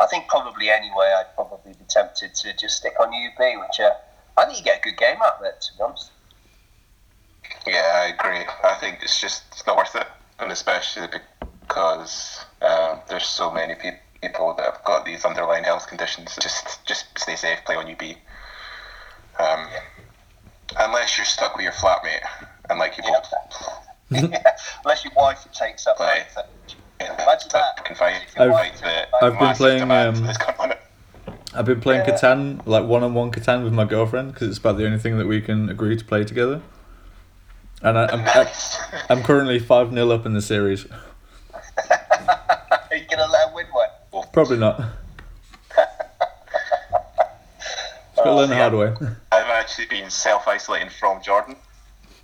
I 0.00 0.06
think 0.06 0.28
probably 0.28 0.70
anyway 0.70 1.14
I'd 1.18 1.34
probably 1.34 1.72
be 1.72 1.84
tempted 1.88 2.34
to 2.34 2.52
just 2.54 2.76
stick 2.76 2.94
on 3.00 3.08
UB, 3.08 3.60
which 3.60 3.80
uh, 3.80 3.90
I 4.36 4.44
think 4.44 4.58
you 4.58 4.64
get 4.64 4.78
a 4.78 4.80
good 4.80 4.96
game 4.96 5.16
out 5.22 5.38
of 5.38 5.44
it. 5.44 5.60
To 5.60 5.76
be 5.76 5.82
honest, 5.82 6.10
Yeah, 7.66 8.04
I 8.04 8.06
agree. 8.08 8.44
I 8.64 8.74
think 8.74 8.98
it's 9.02 9.20
just 9.20 9.42
it's 9.52 9.66
not 9.66 9.76
worth 9.76 9.94
it, 9.94 10.06
and 10.38 10.52
especially 10.52 11.08
because 11.66 12.44
um, 12.62 13.00
there's 13.08 13.26
so 13.26 13.50
many 13.50 13.74
pe- 13.74 13.98
people 14.22 14.54
that 14.54 14.64
have 14.64 14.84
got 14.84 15.04
these 15.04 15.24
underlying 15.24 15.64
health 15.64 15.86
conditions. 15.88 16.36
Just 16.40 16.84
just 16.86 17.06
stay 17.18 17.36
safe, 17.36 17.64
play 17.64 17.76
on 17.76 17.90
UB. 17.90 18.02
Um, 19.40 19.68
unless 20.78 21.16
you're 21.16 21.24
stuck 21.24 21.54
with 21.56 21.62
your 21.62 21.72
flatmate 21.72 22.20
and 22.68 22.78
like 22.78 22.96
you 22.96 23.02
both 23.04 23.32
yeah. 24.10 24.52
unless 24.84 25.04
your 25.04 25.12
wife 25.16 25.46
takes 25.52 25.86
up 25.86 25.98
Right. 25.98 26.26
Everything. 27.00 27.24
Imagine 27.24 27.48
that. 27.52 27.84
can 27.84 27.96
fight, 27.96 28.22
I've- 28.36 28.50
the 28.80 29.24
I've 29.26 29.38
been 29.38 29.54
playing, 29.56 29.82
um, 29.90 30.24
that's 30.24 30.38
come 30.38 30.54
on 30.58 30.72
it. 30.72 30.80
I've 31.54 31.64
been 31.64 31.80
playing 31.80 32.02
Yeah. 32.06 32.14
Catan, 32.16 32.60
like 32.66 32.84
one 32.84 33.02
on 33.02 33.14
one 33.14 33.30
Catan 33.30 33.64
with 33.64 33.72
my 33.72 33.84
girlfriend 33.84 34.32
because 34.34 34.48
it's 34.48 34.58
about 34.58 34.76
the 34.76 34.84
only 34.86 34.98
thing 34.98 35.18
that 35.18 35.26
we 35.26 35.40
can 35.40 35.68
agree 35.70 35.96
to 35.96 36.04
play 36.04 36.24
together. 36.24 36.60
And 37.82 37.98
I, 37.98 38.06
I'm, 38.06 38.20
I, 38.26 38.52
I'm 39.10 39.22
currently 39.22 39.58
5 39.58 39.92
0 39.92 40.10
up 40.10 40.26
in 40.26 40.34
the 40.34 40.42
series. 40.42 40.86
Are 41.90 42.96
you 42.96 43.06
gonna 43.10 43.26
let 43.30 43.48
her 43.48 43.54
win 43.54 43.66
one? 43.72 43.88
Probably 44.32 44.58
not. 44.58 44.80
It's 47.60 48.16
got 48.16 48.24
to 48.24 48.34
learn 48.34 48.50
the 48.50 48.56
hard 48.56 48.74
way. 48.74 48.94
I've 49.32 49.46
actually 49.46 49.86
been 49.86 50.10
self 50.10 50.48
isolating 50.48 50.88
from 50.90 51.22
Jordan. 51.22 51.54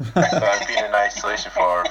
so 0.03 0.11
I've 0.17 0.67
been 0.67 0.85
in 0.85 0.93
isolation 0.94 1.53
for 1.53 1.85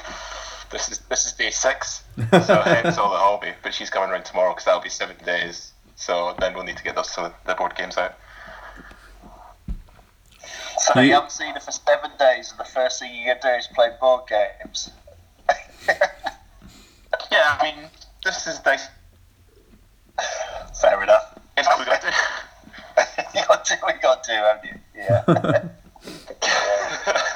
this 0.74 0.90
is 0.92 1.00
this 1.10 1.26
is 1.26 1.32
day 1.34 1.50
six. 1.52 2.04
So 2.18 2.62
hence 2.62 2.98
all 2.98 3.12
the 3.12 3.18
hobby. 3.18 3.54
But 3.64 3.74
she's 3.74 3.90
coming 3.90 4.10
around 4.10 4.26
tomorrow 4.26 4.52
because 4.52 4.66
that'll 4.66 4.82
be 4.82 4.90
seven 4.90 5.16
days. 5.26 5.72
So 5.96 6.36
then 6.40 6.54
we'll 6.54 6.64
need 6.66 6.76
to 6.78 6.84
get 6.84 6.96
those 6.96 7.12
to 7.14 7.32
the 7.46 7.56
board 7.56 7.76
games 7.76 7.98
out. 7.98 8.16
So 10.80 11.00
You- 11.00 11.08
you 11.08 11.14
haven't 11.14 11.32
seen 11.32 11.54
her 11.54 11.60
for 11.62 11.72
seven 11.72 12.12
days, 12.20 12.52
and 12.52 12.60
the 12.60 12.66
first 12.66 13.00
thing 13.00 13.14
you're 13.16 13.36
gonna 13.36 13.54
do 13.56 13.60
is 13.60 13.68
play 13.68 13.90
board 14.02 14.24
games. 14.28 14.92
Yeah, 17.32 17.58
I 17.60 17.64
mean 17.64 17.90
this 18.24 18.46
is 18.48 18.64
nice. 18.66 18.88
Fair 20.82 21.02
enough. 21.04 21.38
It's 21.58 21.68
what 21.72 21.80
we 21.80 21.86
got 21.86 22.02
to 22.02 22.08
do. 22.08 23.40
you 23.40 23.46
got 23.48 23.66
to 23.66 23.74
you 23.76 24.00
got 24.02 24.24
to 24.24 24.32
haven't 24.32 24.66
you? 24.66 24.80
Yeah. 24.96 25.64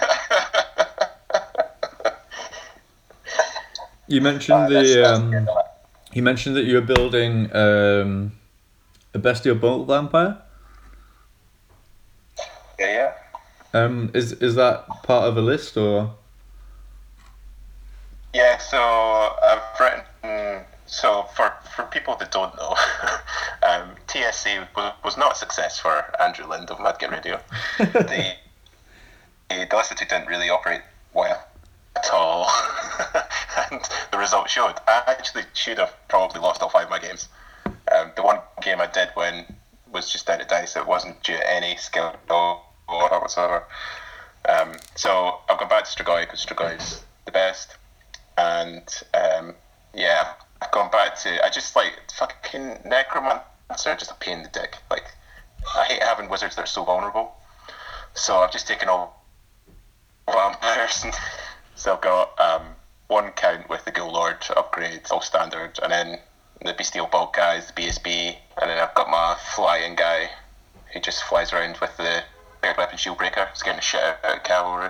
You 4.08 4.22
mentioned 4.22 4.72
the 4.72 5.04
um, 5.04 5.48
you 6.14 6.24
mentioned 6.24 6.56
that 6.56 6.64
you 6.64 6.76
were 6.76 6.82
building 6.96 7.54
um, 7.56 8.32
a 9.14 9.20
bestial 9.20 9.56
bulk 9.56 9.88
vampire. 9.88 10.38
yeah, 12.80 13.14
yeah. 13.74 13.80
Um, 13.80 14.12
is 14.14 14.32
is 14.34 14.56
that 14.56 14.88
part 15.04 15.28
of 15.28 15.38
a 15.38 15.42
list 15.42 15.78
or? 15.78 16.14
Yeah, 18.34 18.58
so 18.58 18.78
I've 18.78 19.80
written. 19.80 20.64
So 20.88 21.24
for, 21.36 21.54
for 21.76 21.84
people 21.84 22.16
that 22.16 22.32
don't 22.32 22.56
know, 22.56 22.70
um, 23.68 23.92
TSC 24.08 24.66
was, 24.74 24.94
was 25.04 25.18
not 25.18 25.34
a 25.34 25.36
success 25.36 25.78
for 25.78 26.06
Andrew 26.22 26.46
Lind 26.46 26.72
of 26.72 26.80
Mad 26.80 26.98
Git 26.98 27.12
Radio. 27.18 27.42
the, 27.78 28.36
the 29.50 29.68
Illicitude 29.72 30.08
didn't 30.08 30.28
really 30.28 30.50
operate 30.50 30.82
well 31.14 31.46
at 31.98 32.10
all, 32.12 32.46
and 33.72 33.82
the 34.12 34.18
result 34.18 34.50
showed. 34.50 34.76
I 34.88 35.04
actually 35.08 35.44
should 35.54 35.78
have 35.78 35.94
probably 36.08 36.42
lost 36.42 36.62
all 36.62 36.70
five 36.70 36.86
of 36.86 36.90
my 36.90 37.00
games. 37.00 37.30
Um, 37.66 38.12
the 38.16 38.24
one 38.24 38.40
game 38.62 38.82
I 38.82 38.88
did 38.88 39.10
win 39.16 39.46
was 39.92 40.12
just 40.12 40.28
down 40.28 40.40
to 40.40 40.46
dice. 40.46 40.76
It 40.76 40.86
wasn't 40.86 41.22
due 41.24 41.38
to 41.38 41.54
any 41.54 41.76
skill 41.78 42.16
or 42.30 42.62
whatsoever. 42.88 43.64
Um, 44.48 44.74
so 44.96 45.40
I've 45.50 45.60
gone 45.60 45.70
back 45.70 45.86
to 45.86 45.90
Strigoi 45.90 46.22
because 46.22 46.46
Strigoi 46.46 46.78
is 46.80 47.04
the 47.26 47.32
best 47.32 47.78
and 48.38 48.84
um, 49.14 49.56
yeah, 49.94 50.34
I've 50.62 50.72
gone 50.72 50.92
back 50.92 51.18
to 51.20 51.46
I 51.46 51.50
just 51.50 51.76
like 51.76 51.94
fucking 52.18 52.80
necromancer, 52.86 53.96
just 53.98 54.12
a 54.12 54.16
pain 54.16 54.38
in 54.38 54.44
the 54.44 54.50
dick. 54.50 54.78
Like 54.90 55.06
I 55.76 55.86
hate 55.86 56.04
having 56.04 56.30
wizards 56.30 56.56
that 56.56 56.64
are 56.64 56.68
so 56.68 56.84
vulnerable. 56.84 57.36
So 58.14 58.38
I've 58.38 58.52
just 58.52 58.68
taken 58.68 58.90
all 58.90 59.24
vampires. 60.32 61.06
so 61.76 61.94
I've 61.94 62.02
got 62.02 62.40
um, 62.40 62.68
one 63.08 63.32
count 63.32 63.70
with 63.70 63.86
the 63.86 63.92
Ghoul 63.92 64.12
Lord 64.12 64.38
upgrade, 64.56 65.02
all 65.12 65.22
standard, 65.22 65.80
and 65.82 65.92
then 65.92 66.20
the 66.64 66.74
Bestial 66.74 67.08
Bulk 67.08 67.36
guys, 67.36 67.68
the 67.68 67.74
BSB, 67.74 68.36
and 68.62 68.70
then 68.70 68.78
I've 68.80 68.94
got 68.96 69.10
my 69.10 69.38
flying 69.56 69.96
guy 69.96 70.30
who 70.94 71.00
just 71.00 71.24
flies 71.24 71.54
around 71.54 71.78
with 71.82 71.96
the 71.98 72.24
Paired 72.62 72.78
Weapon 72.78 72.98
Shield 72.98 73.18
Breaker, 73.18 73.48
scaring 73.54 73.78
the 73.78 73.82
shit 73.82 74.02
out 74.02 74.38
of 74.38 74.44
cavalry. 74.44 74.90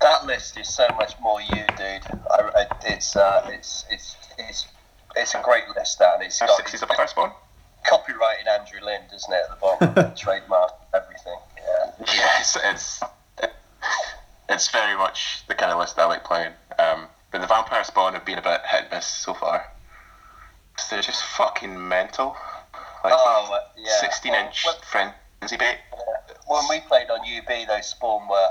That 0.00 0.26
list 0.26 0.58
is 0.58 0.68
so 0.68 0.86
much 0.96 1.14
more 1.20 1.40
you, 1.40 1.64
dude. 1.76 2.06
I, 2.30 2.50
I, 2.54 2.66
it's, 2.84 3.16
uh, 3.16 3.48
it's 3.52 3.84
it's 3.90 4.16
it's 4.38 4.66
it's 5.16 5.34
a 5.34 5.40
great 5.42 5.64
list, 5.74 6.00
and 6.00 6.22
it's 6.22 6.40
got 6.40 6.56
sixties 6.56 6.82
of 6.82 6.88
vampire 6.88 7.06
spawn. 7.06 7.32
copyrighted 7.88 8.46
Andrew 8.46 8.80
Lind, 8.84 9.04
isn't 9.14 9.32
it, 9.32 9.42
at 9.44 9.50
the 9.50 9.56
bottom? 9.56 10.14
Trademark, 10.16 10.72
everything. 10.92 11.38
Yeah. 11.56 11.92
Yes, 12.06 12.58
it's 12.62 13.00
it's 14.48 14.68
very 14.70 14.96
much 14.96 15.44
the 15.48 15.54
kind 15.54 15.72
of 15.72 15.78
list 15.78 15.98
I 15.98 16.04
like 16.06 16.24
playing. 16.24 16.52
Um, 16.78 17.08
but 17.30 17.40
the 17.40 17.46
vampire 17.46 17.84
spawn 17.84 18.12
have 18.14 18.24
been 18.24 18.38
a 18.38 18.42
bit 18.42 18.60
hit 18.70 18.82
and 18.82 18.90
miss 18.90 19.06
so 19.06 19.34
far. 19.34 19.64
They're 20.90 21.02
just 21.02 21.22
fucking 21.22 21.88
mental. 21.88 22.36
Like 23.02 23.14
Oh, 23.16 23.58
yeah. 23.76 23.96
16 24.00 24.34
inch 24.34 24.64
Well, 24.64 24.74
frenzy 24.90 25.56
bait. 25.56 25.78
when 26.46 26.64
we 26.68 26.80
played 26.80 27.10
on 27.10 27.20
UB, 27.20 27.66
those 27.68 27.86
spawn 27.86 28.26
were, 28.28 28.48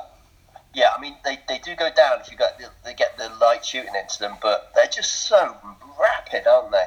yeah, 0.73 0.89
I 0.95 0.99
mean 1.01 1.15
they, 1.23 1.37
they 1.47 1.59
do 1.59 1.75
go 1.75 1.89
down 1.89 2.19
if 2.19 2.31
you 2.31 2.37
got 2.37 2.57
the, 2.57 2.65
they 2.83 2.93
get 2.93 3.17
the 3.17 3.29
light 3.41 3.63
shooting 3.65 3.93
into 3.95 4.19
them, 4.19 4.37
but 4.41 4.71
they're 4.75 4.87
just 4.87 5.27
so 5.27 5.55
rapid, 5.99 6.47
aren't 6.47 6.71
they? 6.71 6.85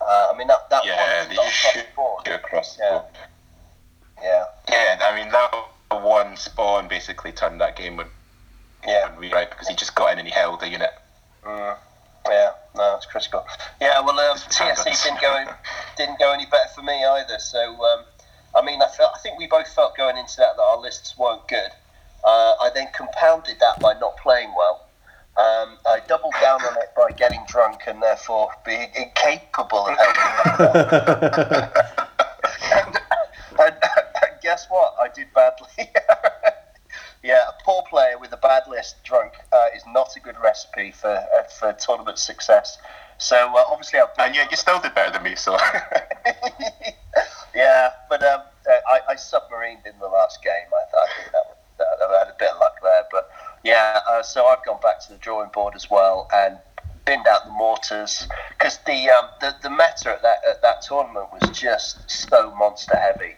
Uh, 0.00 0.28
I 0.32 0.36
mean 0.36 0.48
that 0.48 0.68
that 0.70 0.84
Yeah, 0.84 1.18
one's 1.20 1.28
they 1.30 1.34
not 1.36 1.44
just 1.46 1.64
across 1.64 1.74
the 1.84 1.94
board. 1.96 2.28
across 2.28 2.76
the 2.76 2.82
Yeah. 2.82 2.90
board. 2.90 3.04
Yeah, 4.22 4.44
Yeah, 4.70 4.98
I 5.02 5.16
mean 5.16 5.30
that 5.30 5.54
one 6.02 6.36
spawn 6.36 6.88
basically 6.88 7.32
turned 7.32 7.60
that 7.60 7.76
game 7.76 7.96
when, 7.96 8.06
yeah, 8.86 9.16
when 9.16 9.30
right 9.30 9.50
because 9.50 9.68
he 9.68 9.74
just 9.74 9.94
got 9.94 10.12
in 10.12 10.18
and 10.18 10.28
he 10.28 10.34
held 10.34 10.60
the 10.60 10.68
unit. 10.68 10.90
mm, 11.44 11.76
yeah. 12.26 12.50
No, 12.76 12.96
it's 12.96 13.06
critical. 13.06 13.46
Yeah, 13.80 14.00
well, 14.00 14.18
um, 14.18 14.36
TSC 14.36 15.04
didn't 15.04 15.20
go 15.20 15.44
didn't 15.96 16.18
go 16.18 16.32
any 16.32 16.46
better 16.46 16.68
for 16.74 16.82
me 16.82 17.04
either. 17.04 17.38
So 17.38 17.60
um, 17.84 18.04
I 18.54 18.62
mean, 18.62 18.82
I 18.82 18.88
felt 18.88 19.12
I 19.14 19.18
think 19.18 19.38
we 19.38 19.46
both 19.46 19.68
felt 19.68 19.96
going 19.96 20.16
into 20.16 20.36
that 20.38 20.56
that 20.56 20.62
our 20.62 20.80
lists 20.80 21.16
weren't 21.18 21.46
good. 21.48 21.70
Uh, 22.24 22.54
I 22.60 22.70
then 22.74 22.88
compounded 22.96 23.56
that 23.60 23.80
by 23.82 23.94
not 24.00 24.16
playing 24.16 24.52
well. 24.56 24.86
Um, 25.36 25.78
I 25.84 26.00
doubled 26.06 26.34
down 26.40 26.62
on 26.62 26.76
it 26.78 26.94
by 26.96 27.10
getting 27.16 27.40
drunk 27.48 27.82
and 27.88 28.00
therefore 28.00 28.50
being 28.64 28.88
incapable 28.96 29.86
of 29.88 29.98
helping. 29.98 30.62
and, 32.72 32.98
and, 33.58 33.74
and 34.22 34.40
guess 34.42 34.66
what? 34.70 34.94
I 35.00 35.08
did 35.08 35.26
badly. 35.34 35.90
yeah, 37.24 37.48
a 37.48 37.52
poor 37.64 37.82
player 37.88 38.18
with 38.20 38.32
a 38.32 38.36
bad 38.36 38.64
list 38.68 39.02
drunk 39.02 39.32
uh, 39.50 39.68
is 39.74 39.82
not 39.88 40.14
a 40.14 40.20
good 40.20 40.38
recipe 40.38 40.92
for 40.92 41.08
uh, 41.08 41.42
for 41.58 41.72
tournament 41.72 42.18
success. 42.18 42.76
So 43.16 43.36
uh, 43.36 43.64
obviously, 43.70 43.98
I've 43.98 44.10
And 44.18 44.34
yet 44.34 44.50
you 44.50 44.58
still 44.58 44.78
did 44.78 44.94
better 44.94 45.10
than 45.10 45.22
me, 45.22 45.34
so 45.34 45.52
yeah, 47.54 47.92
but 48.10 48.22
um, 48.22 48.42
uh, 48.68 48.72
I, 48.92 49.12
I 49.12 49.14
submarined 49.14 49.86
in 49.86 49.98
the 49.98 50.06
last 50.06 50.42
game. 50.42 50.68
I 50.68 50.90
thought 50.90 51.02
I 51.02 51.22
think 51.22 51.32
that, 51.32 51.56
that 51.78 51.86
I 52.14 52.18
had 52.18 52.28
a 52.28 52.36
bit 52.38 52.50
of 52.50 52.60
luck 52.60 52.76
there, 52.82 53.04
but 53.10 53.30
yeah. 53.64 54.00
Uh, 54.06 54.22
so 54.22 54.44
I've 54.44 54.62
gone 54.66 54.80
back 54.82 55.00
to 55.06 55.12
the 55.12 55.18
drawing 55.18 55.48
board 55.50 55.74
as 55.74 55.88
well 55.88 56.28
and 56.34 56.58
binned 57.06 57.26
out 57.26 57.46
the 57.46 57.52
mortars 57.52 58.28
because 58.50 58.78
the, 58.86 59.08
um, 59.10 59.28
the 59.40 59.54
the 59.62 59.70
meta 59.70 60.10
at 60.10 60.22
that 60.22 60.38
at 60.48 60.60
that 60.60 60.82
tournament 60.82 61.28
was 61.32 61.58
just 61.58 62.10
so 62.10 62.54
monster 62.54 62.96
heavy. 62.96 63.36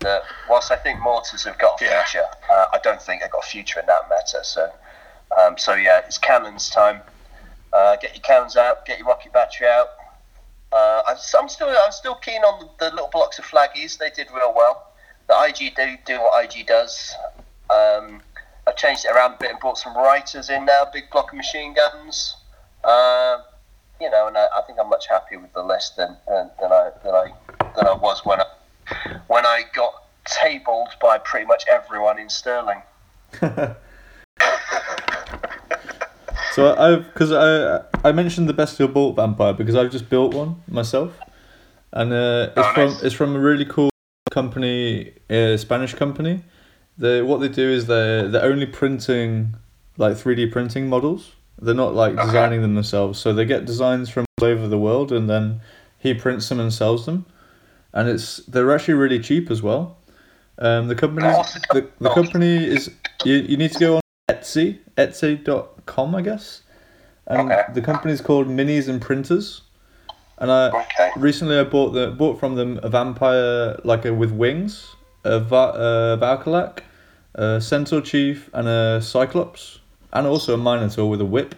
That 0.00 0.22
whilst 0.48 0.70
I 0.70 0.76
think 0.76 1.00
mortars 1.00 1.44
have 1.44 1.58
got 1.58 1.80
a 1.80 1.84
Yeah. 1.84 2.04
future, 2.04 2.26
uh, 2.50 2.66
I 2.72 2.78
don't 2.78 3.02
think 3.02 3.20
they've 3.22 3.30
got 3.30 3.44
a 3.44 3.48
future 3.48 3.80
in 3.80 3.86
that 3.86 4.08
matter. 4.08 4.44
So 4.44 4.70
um, 5.36 5.58
so 5.58 5.74
yeah, 5.74 5.98
it's 6.06 6.18
cannons 6.18 6.70
time. 6.70 7.02
Uh, 7.72 7.96
get 7.96 8.14
your 8.14 8.22
cannons 8.22 8.56
out, 8.56 8.86
get 8.86 8.98
your 8.98 9.08
rocket 9.08 9.32
battery 9.32 9.66
out. 9.66 9.88
Uh, 10.72 11.02
I'm, 11.08 11.16
I'm 11.38 11.48
still 11.48 11.68
I'm 11.68 11.92
still 11.92 12.14
keen 12.14 12.42
on 12.42 12.60
the, 12.60 12.86
the 12.86 12.90
little 12.94 13.08
blocks 13.08 13.38
of 13.38 13.44
flaggies. 13.44 13.98
They 13.98 14.10
did 14.10 14.28
real 14.30 14.54
well. 14.54 14.92
The 15.28 15.34
IG 15.48 15.74
do 15.74 15.96
do 16.06 16.20
what 16.20 16.44
IG 16.44 16.66
does. 16.66 17.14
Um, 17.70 18.22
I've 18.66 18.76
changed 18.76 19.04
it 19.04 19.10
around 19.12 19.34
a 19.34 19.36
bit 19.38 19.50
and 19.50 19.58
brought 19.60 19.78
some 19.78 19.96
writers 19.96 20.48
in 20.50 20.64
now. 20.64 20.86
Big 20.92 21.10
block 21.10 21.32
of 21.32 21.36
machine 21.36 21.74
guns. 21.74 22.36
Uh, 22.84 23.38
you 24.00 24.08
know, 24.10 24.28
and 24.28 24.36
I, 24.36 24.46
I 24.56 24.62
think 24.62 24.78
I'm 24.80 24.88
much 24.88 25.08
happier 25.08 25.40
with 25.40 25.52
the 25.54 25.62
list 25.62 25.96
than, 25.96 26.16
than, 26.28 26.50
than 26.60 26.70
I 26.72 26.90
than 27.02 27.14
I 27.14 27.32
than 27.74 27.86
I 27.86 27.94
was 27.94 28.24
when 28.24 28.40
I 28.40 28.44
when 29.28 29.44
I 29.46 29.62
got 29.74 29.92
tabled 30.24 30.88
by 31.00 31.18
pretty 31.18 31.46
much 31.46 31.64
everyone 31.70 32.18
in 32.18 32.28
Stirling. 32.28 32.82
So 36.54 36.74
I've 36.76 37.04
because 37.12 37.30
I 37.32 37.82
I 38.08 38.10
mentioned 38.12 38.48
the 38.48 38.52
bestial 38.52 38.88
bulk 38.88 39.16
vampire 39.16 39.52
because 39.52 39.76
I've 39.76 39.92
just 39.92 40.08
built 40.10 40.34
one 40.34 40.56
myself, 40.66 41.12
and 41.92 42.12
uh, 42.12 42.50
it's 42.56 42.66
Oh, 42.68 42.72
from 42.74 42.90
nice. 42.92 43.02
it's 43.02 43.14
from 43.14 43.36
a 43.36 43.38
really 43.38 43.64
cool 43.64 43.90
company, 44.30 45.12
a 45.30 45.56
Spanish 45.56 45.94
company. 45.94 46.42
They 46.96 47.22
what 47.22 47.38
they 47.40 47.48
do 47.48 47.68
is 47.70 47.86
they 47.86 48.26
they're 48.28 48.42
only 48.44 48.66
printing 48.66 49.54
like 49.98 50.16
three 50.16 50.34
D 50.34 50.46
printing 50.46 50.88
models. 50.88 51.32
They're 51.60 51.74
not 51.74 51.94
like 51.94 52.14
Okay. 52.14 52.22
designing 52.24 52.62
them 52.62 52.74
themselves. 52.74 53.20
So 53.20 53.32
they 53.32 53.44
get 53.44 53.64
designs 53.64 54.08
from 54.10 54.24
all 54.40 54.48
over 54.48 54.66
the 54.66 54.78
world, 54.78 55.12
and 55.12 55.28
then 55.30 55.60
he 55.98 56.12
prints 56.14 56.48
them 56.48 56.58
and 56.58 56.72
sells 56.72 57.06
them, 57.06 57.26
and 57.94 58.08
it's 58.08 58.38
they're 58.46 58.72
actually 58.74 58.94
really 58.94 59.18
cheap 59.20 59.50
as 59.50 59.62
well. 59.62 59.96
Um, 60.58 60.88
the 60.88 60.94
company 60.94 61.26
the 61.28 61.60
the, 61.72 61.88
the 62.00 62.10
company? 62.10 62.64
is 62.64 62.90
you, 63.24 63.34
you 63.34 63.56
need 63.56 63.72
to 63.72 63.78
go 63.78 63.96
on 63.96 64.02
Etsy 64.28 64.78
Etsy.com 64.96 66.14
I 66.14 66.22
guess, 66.22 66.62
and 67.26 67.50
Okay. 67.52 67.62
the 67.74 67.80
company's 67.80 68.20
called 68.20 68.48
Minis 68.48 68.88
and 68.88 69.00
Printers, 69.00 69.62
and 70.38 70.50
I 70.50 70.68
Okay. 70.68 71.10
recently 71.16 71.58
I 71.58 71.64
bought 71.64 71.90
the 71.92 72.08
bought 72.10 72.38
from 72.40 72.56
them 72.56 72.80
a 72.82 72.88
vampire 72.88 73.78
like 73.84 74.04
a 74.04 74.12
with 74.12 74.32
wings, 74.32 74.94
a 75.24 75.38
Va- 75.40 75.56
uh, 75.56 76.16
Varkolak, 76.16 76.80
a 77.34 77.60
Centaur 77.60 78.00
Chief, 78.00 78.50
and 78.52 78.68
a 78.68 79.00
Cyclops, 79.00 79.78
and 80.12 80.26
also 80.26 80.54
a 80.54 80.58
Minotaur 80.58 81.08
with 81.08 81.20
a 81.20 81.24
whip. 81.24 81.54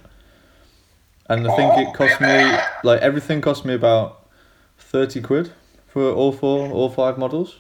And 1.28 1.46
I 1.46 1.54
think 1.56 1.72
it 1.88 1.94
cost 1.94 2.20
me 2.20 2.58
like 2.84 3.00
everything 3.00 3.40
cost 3.40 3.64
me 3.64 3.72
about 3.74 4.26
thirty 4.78 5.20
quid 5.20 5.52
for 5.92 6.10
all 6.12 6.32
four, 6.32 6.70
all 6.70 6.88
five 6.88 7.18
models. 7.18 7.58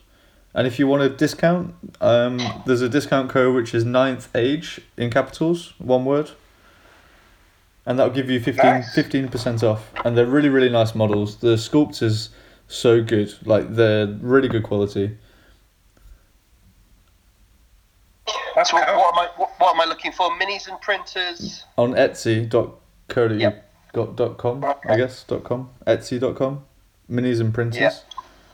And 0.54 0.66
if 0.66 0.78
you 0.78 0.86
want 0.88 1.02
a 1.02 1.08
discount, 1.08 1.74
um, 2.00 2.62
there's 2.66 2.80
a 2.82 2.88
discount 2.88 3.30
code 3.30 3.54
which 3.54 3.74
is 3.74 3.84
ninth 3.84 4.28
age 4.34 4.80
in 4.96 5.10
capitals, 5.10 5.74
one 5.78 6.04
word. 6.04 6.30
And 7.86 7.98
that'll 7.98 8.12
give 8.12 8.28
you 8.30 8.40
15 8.40 8.64
Nice. 8.64 8.92
percent 9.30 9.62
off. 9.62 9.90
And 10.04 10.16
they're 10.16 10.26
really 10.26 10.48
really 10.48 10.68
nice 10.68 10.94
models. 10.94 11.36
The 11.36 11.54
sculpt 11.56 12.02
is 12.02 12.30
so 12.68 13.02
good, 13.02 13.34
like 13.46 13.74
they're 13.74 14.06
really 14.06 14.48
good 14.48 14.62
quality. 14.64 15.16
So 18.64 18.76
what, 18.76 18.86
what 18.88 19.14
am 19.14 19.18
I 19.18 19.28
what, 19.36 19.50
what 19.58 19.74
am 19.74 19.80
I 19.80 19.84
looking 19.86 20.12
for? 20.12 20.30
Minis 20.38 20.68
and 20.68 20.80
printers. 20.80 21.64
On 21.78 21.92
Etsy.co.uk 21.94 23.30
Yep. 23.40 23.70
dot, 23.94 24.16
dot 24.16 24.36
com, 24.38 24.64
I 24.64 24.70
Okay. 24.72 24.96
guess 24.98 25.24
dot 25.24 25.44
com, 25.44 25.70
Etsy.com, 25.86 26.64
minis 27.10 27.40
and 27.40 27.52
printers. 27.54 27.80
Yeah. 27.80 27.90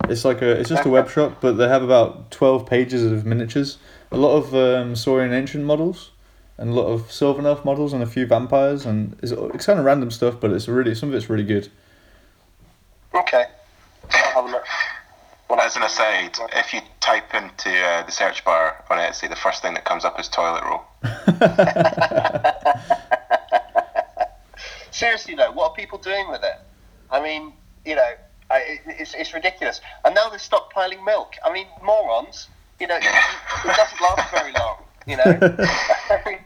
It's 0.09 0.25
like 0.25 0.43
a 0.43 0.52
it's 0.52 0.68
just 0.68 0.85
a 0.85 0.89
web 0.89 1.10
shop, 1.10 1.39
but 1.41 1.52
they 1.52 1.68
have 1.68 1.83
about 1.83 2.31
twelve 2.31 2.67
pages 2.67 3.05
of 3.05 3.26
miniatures, 3.26 3.78
a 4.10 4.17
lot 4.17 4.36
of 4.36 4.55
um, 4.55 4.94
Saurian 4.94 5.33
ancient 5.33 5.65
models, 5.65 6.10
and 6.59 6.70
a 6.70 6.73
lot 6.73 6.86
of 6.86 7.10
Sylvan 7.10 7.47
Elf 7.47 7.65
models, 7.65 7.93
and 7.93 8.02
a 8.02 8.07
few 8.07 8.26
vampires, 8.26 8.86
and 8.86 9.18
it's, 9.23 9.33
it's 9.33 9.67
kind 9.67 9.78
of 9.78 9.85
random 9.85 10.10
stuff, 10.10 10.41
but 10.41 10.52
it's 10.52 10.68
really 10.68 10.94
some 10.94 11.09
of 11.09 11.15
it's 11.15 11.28
really 11.28 11.44
good. 11.44 11.68
Okay. 13.15 13.47
I'll 14.10 14.43
have 14.43 14.44
a 14.44 14.49
look. 14.49 15.60
as 15.60 15.76
an 15.76 15.83
aside, 15.83 16.36
if 16.55 16.73
you 16.73 16.81
type 17.01 17.35
into 17.35 17.70
uh, 17.70 18.05
the 18.05 18.12
search 18.12 18.44
bar 18.44 18.85
on 18.91 18.99
Etsy, 18.99 19.28
the 19.28 19.36
first 19.36 19.62
thing 19.62 19.75
that 19.75 19.85
comes 19.85 20.05
up 20.05 20.18
is 20.20 20.28
toilet 20.28 20.62
roll. 20.65 20.83
Seriously 24.91 25.35
though, 25.35 25.52
what 25.52 25.70
are 25.70 25.75
people 25.75 25.99
doing 25.99 26.31
with 26.31 26.43
it? 26.43 26.59
I 27.10 27.20
mean, 27.20 27.52
you 27.85 27.97
know, 27.97 28.12
I, 28.50 28.58
it, 28.58 28.81
it's, 28.86 29.15
it's 29.15 29.34
ridiculous. 29.34 29.81
And 30.05 30.15
now 30.15 30.28
they're 30.28 30.39
stockpiling 30.39 31.05
milk. 31.05 31.34
I 31.44 31.52
mean, 31.52 31.66
morons. 31.83 32.49
You 32.81 32.86
know, 32.86 32.97
it, 32.97 33.05
it 33.05 33.76
doesn't 33.76 34.00
last 34.00 34.31
very 34.31 34.52
long. 34.52 34.76
You 35.07 35.16
know. 35.16 35.25
I 36.10 36.23
mean, 36.26 36.39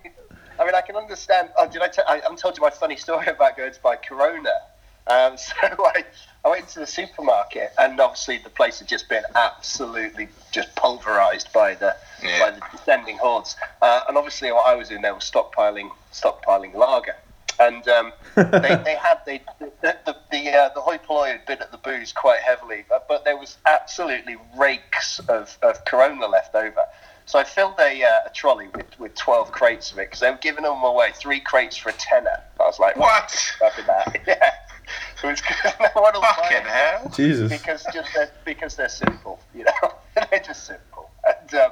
I 0.59 0.65
mean, 0.65 0.75
I 0.75 0.81
can 0.83 0.97
understand. 0.97 1.49
Oh, 1.59 1.69
did 1.69 1.83
I? 1.83 1.89
T- 1.89 2.03
I 2.09 2.17
haven't 2.21 2.39
told 2.39 2.57
you 2.57 2.63
my 2.63 2.71
funny 2.71 2.97
story 2.97 3.27
about 3.27 3.57
going 3.57 3.73
to 3.73 3.81
buy 3.81 3.97
Corona. 3.97 4.51
Um, 5.07 5.37
so 5.37 5.53
I, 5.63 6.05
I 6.45 6.49
went 6.49 6.63
into 6.65 6.81
the 6.81 6.87
supermarket, 6.87 7.73
and 7.79 7.99
obviously 8.01 8.39
the 8.39 8.51
place 8.51 8.79
had 8.79 8.87
just 8.89 9.09
been 9.09 9.25
absolutely 9.35 10.29
just 10.53 10.75
pulverized 10.77 11.53
by 11.53 11.75
the 11.75 11.97
Yeah. 12.23 12.39
by 12.39 12.51
the 12.53 12.63
descending 12.77 13.17
hordes. 13.19 13.57
Uh, 13.83 14.03
and 14.09 14.17
obviously, 14.17 14.53
what 14.53 14.67
I 14.67 14.75
was 14.75 14.89
doing 14.91 15.03
there 15.03 15.15
was 15.15 15.29
stockpiling 15.29 15.91
stockpiling 16.13 16.75
lager. 16.75 17.17
And 17.61 17.87
um, 17.89 18.13
they, 18.37 18.81
they 18.85 18.97
had 18.97 19.19
they, 19.27 19.41
the 19.61 19.97
the 20.07 20.17
the, 20.31 20.51
uh, 20.51 20.71
the 20.75 20.81
hoi 20.81 20.99
polloi 20.99 21.29
had 21.29 21.47
been 21.47 21.61
at 21.61 21.71
the 21.71 21.79
booze 21.79 22.13
quite 22.13 22.41
heavily, 22.41 22.85
but, 22.89 23.07
but 23.09 23.25
there 23.25 23.37
was 23.37 23.59
absolutely 23.67 24.37
rakes 24.57 25.19
of, 25.29 25.57
of 25.63 25.85
Corona 25.85 26.27
left 26.27 26.55
over. 26.55 26.83
So 27.27 27.39
I 27.39 27.45
filled 27.45 27.75
a, 27.79 28.03
uh, 28.03 28.09
a 28.27 28.31
trolley 28.35 28.69
with, 28.75 28.99
with 28.99 29.15
12 29.15 29.53
crates 29.53 29.93
of 29.93 29.99
it 29.99 30.09
because 30.09 30.19
they 30.21 30.31
were 30.31 30.39
giving 30.39 30.65
them 30.65 30.83
away, 30.83 31.13
three 31.15 31.39
crates 31.39 31.77
for 31.77 31.91
a 31.91 31.93
tenner. 31.93 32.43
I 32.59 32.65
was 32.65 32.81
like, 32.81 32.97
What? 32.97 33.33
Having 33.61 33.87
that. 33.87 34.21
Yeah. 34.27 34.51
It 35.23 35.27
was. 35.27 35.43
No 35.95 36.03
one 36.03 36.15
will 36.15 36.23
Fucking 36.23 36.63
hell. 36.67 37.09
Jesus. 37.15 37.53
because 37.53 37.87
just 37.93 38.09
they're, 38.15 38.31
because 38.45 38.75
they're 38.75 38.89
simple, 38.89 39.39
you 39.55 39.65
know, 39.65 39.93
they're 40.31 40.41
just 40.41 40.67
simple. 40.67 41.11
And 41.25 41.55
um, 41.55 41.71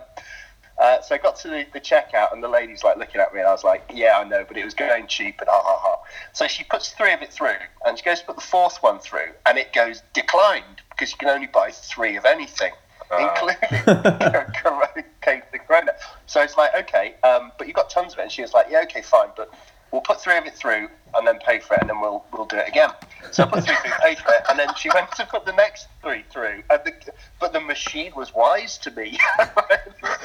uh, 0.79 1.01
so 1.01 1.15
I 1.15 1.19
got 1.19 1.37
to 1.41 1.49
the, 1.49 1.67
the 1.73 1.81
checkout, 1.81 2.33
and 2.33 2.43
the 2.43 2.49
lady's 2.49 2.85
like 2.85 2.97
looking 2.97 3.21
at 3.21 3.35
me, 3.35 3.41
and 3.41 3.49
I 3.49 3.53
was 3.53 3.65
like, 3.65 3.91
"Yeah, 3.93 4.19
I 4.19 4.25
know, 4.25 4.45
but 4.47 4.57
it 4.57 4.65
was 4.65 4.75
going 4.75 5.09
cheap." 5.09 5.41
And 5.41 5.49
ha 5.49 5.61
ha 5.65 5.79
ha. 5.81 5.97
So 6.33 6.47
she 6.47 6.63
puts 6.65 6.91
three 6.91 7.13
of 7.13 7.21
it 7.21 7.33
through, 7.33 7.57
and 7.85 7.99
she 7.99 8.05
goes 8.05 8.21
to 8.21 8.27
put 8.27 8.37
the 8.37 8.43
fourth 8.43 8.79
one 8.81 9.01
through, 9.01 9.33
and 9.47 9.59
it 9.59 9.73
goes 9.73 10.03
declined 10.15 10.83
because 10.91 11.11
you 11.11 11.19
can 11.19 11.29
only 11.29 11.49
buy 11.49 11.71
three 11.73 12.17
of 12.17 12.25
anything, 12.25 12.73
including 13.19 13.57
Corona, 14.63 14.89
the 15.25 15.59
Corona. 15.67 15.93
So 16.27 16.43
it's 16.43 16.57
like, 16.57 16.75
okay, 16.77 17.15
um, 17.25 17.51
but 17.59 17.67
you've 17.67 17.77
got 17.77 17.91
tons 17.91 18.13
of 18.13 18.21
it, 18.21 18.23
and 18.23 18.33
she 18.33 18.43
was 18.43 18.55
like, 18.55 18.67
"Yeah, 18.71 18.83
okay, 18.85 19.03
fine, 19.03 19.31
but." 19.37 19.53
We'll 19.91 20.03
put 20.03 20.21
three 20.21 20.37
of 20.37 20.47
it 20.47 20.55
through 20.55 20.89
and 21.15 21.27
then 21.27 21.39
pay 21.39 21.59
for 21.61 21.75
it, 21.75 21.81
and 21.81 21.91
then 21.91 22.01
we'll 22.01 22.25
we'll 22.33 22.47
do 22.47 22.57
it 22.57 22.69
again. 22.69 22.91
So 23.31 23.45
I 23.45 23.47
put 23.47 23.65
three 23.65 23.75
through, 23.77 23.91
paid 24.03 24.19
for 24.19 24.33
it, 24.33 24.43
and 24.51 24.59
then 24.59 24.75
she 24.75 24.91
went 24.93 25.11
to 25.13 25.27
put 25.27 25.45
the 25.45 25.53
next 25.53 25.89
three 26.03 26.25
through, 26.31 26.63
and 26.71 26.81
the, 26.85 26.93
but 27.41 27.53
the 27.53 27.61
machine 27.61 28.13
was 28.15 28.35
wise 28.35 28.79
to 28.79 28.91
me. 28.91 29.19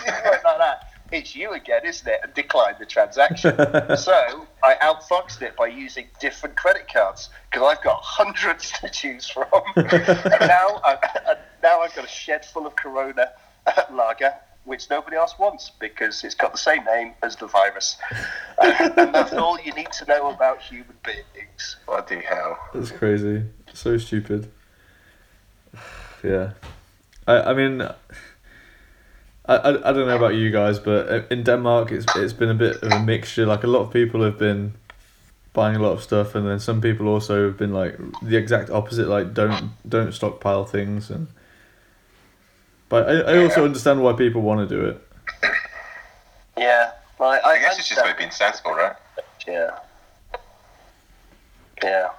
It 0.06 0.30
went 0.30 0.44
like 0.44 0.58
that. 0.58 0.90
It's 1.12 1.36
you 1.36 1.52
again, 1.54 1.82
isn't 1.86 2.08
it? 2.08 2.20
And 2.24 2.34
declined 2.34 2.78
the 2.80 2.86
transaction. 2.86 3.56
so 3.98 4.48
I 4.64 4.76
outfoxed 4.82 5.42
it 5.42 5.56
by 5.56 5.68
using 5.68 6.08
different 6.20 6.56
credit 6.56 6.92
cards 6.92 7.30
because 7.50 7.78
I've 7.78 7.84
got 7.84 8.02
hundreds 8.02 8.72
to 8.72 8.90
choose 8.90 9.30
from. 9.30 9.48
and 9.76 9.86
now, 9.86 10.82
I, 10.84 10.98
and 11.30 11.40
now 11.62 11.82
I've 11.82 11.96
got 11.96 12.06
a 12.06 12.08
shed 12.08 12.46
full 12.46 12.66
of 12.66 12.76
Corona 12.76 13.30
uh, 13.68 13.84
lager, 13.92 14.34
which 14.66 14.90
nobody 14.90 15.18
else 15.18 15.38
wants 15.38 15.72
because 15.80 16.24
it's 16.24 16.36
got 16.36 16.52
the 16.52 16.58
same 16.58 16.84
name 16.86 17.14
as 17.22 17.36
the 17.36 17.48
virus. 17.48 17.98
Uh, 18.58 18.92
and 18.98 19.14
that's 19.14 19.34
all 19.44 19.60
you 19.60 19.74
need 19.74 19.92
to 19.92 20.06
know 20.06 20.32
about 20.32 20.62
human 20.62 20.96
beings. 21.04 21.78
Bloody 21.86 22.22
hell. 22.22 22.58
That's 22.74 22.92
crazy. 22.92 23.44
So 23.74 23.98
stupid. 23.98 24.52
Yeah. 26.24 26.52
I, 27.28 27.42
I 27.42 27.54
mean, 27.54 27.82
I, 27.82 29.56
I, 29.56 29.90
I 29.90 29.94
don't 29.94 30.08
know 30.08 30.16
about 30.16 30.36
you 30.36 30.50
guys, 30.52 30.80
but 30.80 31.32
in 31.32 31.44
Denmark, 31.44 31.92
it's 31.92 32.06
it's 32.16 32.34
been 32.34 32.50
a 32.50 32.54
bit 32.56 32.82
of 32.82 32.92
a 32.92 33.00
mixture. 33.00 33.46
Like 33.46 33.64
a 33.64 33.68
lot 33.68 33.82
of 33.82 33.92
people 33.92 34.24
have 34.24 34.38
been 34.38 34.74
buying 35.54 35.76
a 35.76 35.80
lot 35.80 35.92
of 35.92 36.02
stuff, 36.02 36.36
and 36.36 36.48
then 36.48 36.60
some 36.60 36.82
people 36.82 37.08
also 37.08 37.48
have 37.48 37.58
been 37.58 37.74
like 37.74 37.98
the 38.22 38.38
exact 38.38 38.70
opposite. 38.70 39.08
Like 39.08 39.34
don't 39.34 39.72
don't 39.88 40.14
stockpile 40.14 40.66
things, 40.66 41.10
and 41.10 41.28
but 42.94 43.10
I, 43.10 43.34
I 43.34 43.44
also 43.44 43.66
understand 43.66 44.04
why 44.04 44.14
people 44.14 44.44
want 44.44 44.70
to 44.70 44.76
do 44.76 44.86
it. 44.86 45.02
Yeah. 46.56 46.92
Well, 47.18 47.32
I, 47.32 47.40
I 47.40 47.58
guess 47.58 47.80
it's 47.80 47.90
just 47.90 48.00
about 48.00 48.20
being 48.20 48.30
sensible, 48.30 48.74
right? 48.74 48.96
Yeah. 49.48 49.80
Yeah. 51.84 52.10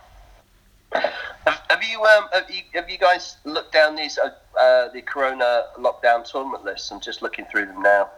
Have, 0.92 1.60
have 1.70 1.84
you 1.88 2.02
um 2.02 2.24
have 2.32 2.50
you 2.50 2.62
have 2.72 2.90
you 2.90 2.98
guys 2.98 3.36
looked 3.44 3.72
down 3.72 3.94
these 3.94 4.18
uh, 4.18 4.30
uh, 4.60 4.88
the 4.88 5.00
Corona 5.00 5.66
lockdown 5.78 6.28
tournament 6.28 6.64
lists? 6.64 6.90
I'm 6.90 7.00
just 7.00 7.22
looking 7.22 7.44
through 7.44 7.66
them 7.66 7.80
now. 7.80 8.10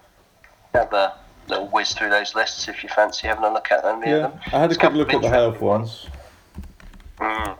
Have 0.72 0.94
a 0.94 1.12
little 1.48 1.68
whiz 1.68 1.92
through 1.92 2.08
those 2.08 2.34
lists 2.34 2.68
if 2.68 2.82
you 2.82 2.88
fancy 2.88 3.26
having 3.26 3.44
a 3.44 3.52
look 3.52 3.70
at 3.70 3.82
them. 3.82 4.02
Yeah, 4.02 4.30
I 4.46 4.60
had 4.60 4.72
a 4.72 4.76
quick 4.76 4.94
look 4.94 5.12
at 5.12 5.20
the 5.20 5.28
health 5.28 5.60
ones. 5.60 6.06
Mm. 7.18 7.58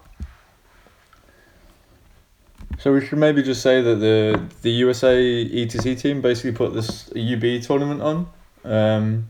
So 2.87 2.93
we 2.93 3.05
should 3.05 3.19
maybe 3.19 3.43
just 3.43 3.63
say 3.63 3.83
that 3.83 3.97
the 3.97 4.41
the 4.63 4.71
USA 4.71 5.17
ETC 5.17 6.01
team 6.01 6.21
basically 6.21 6.53
put 6.53 6.73
this 6.73 7.11
UB 7.17 7.61
tournament 7.61 8.01
on, 8.01 8.29
um, 8.63 9.29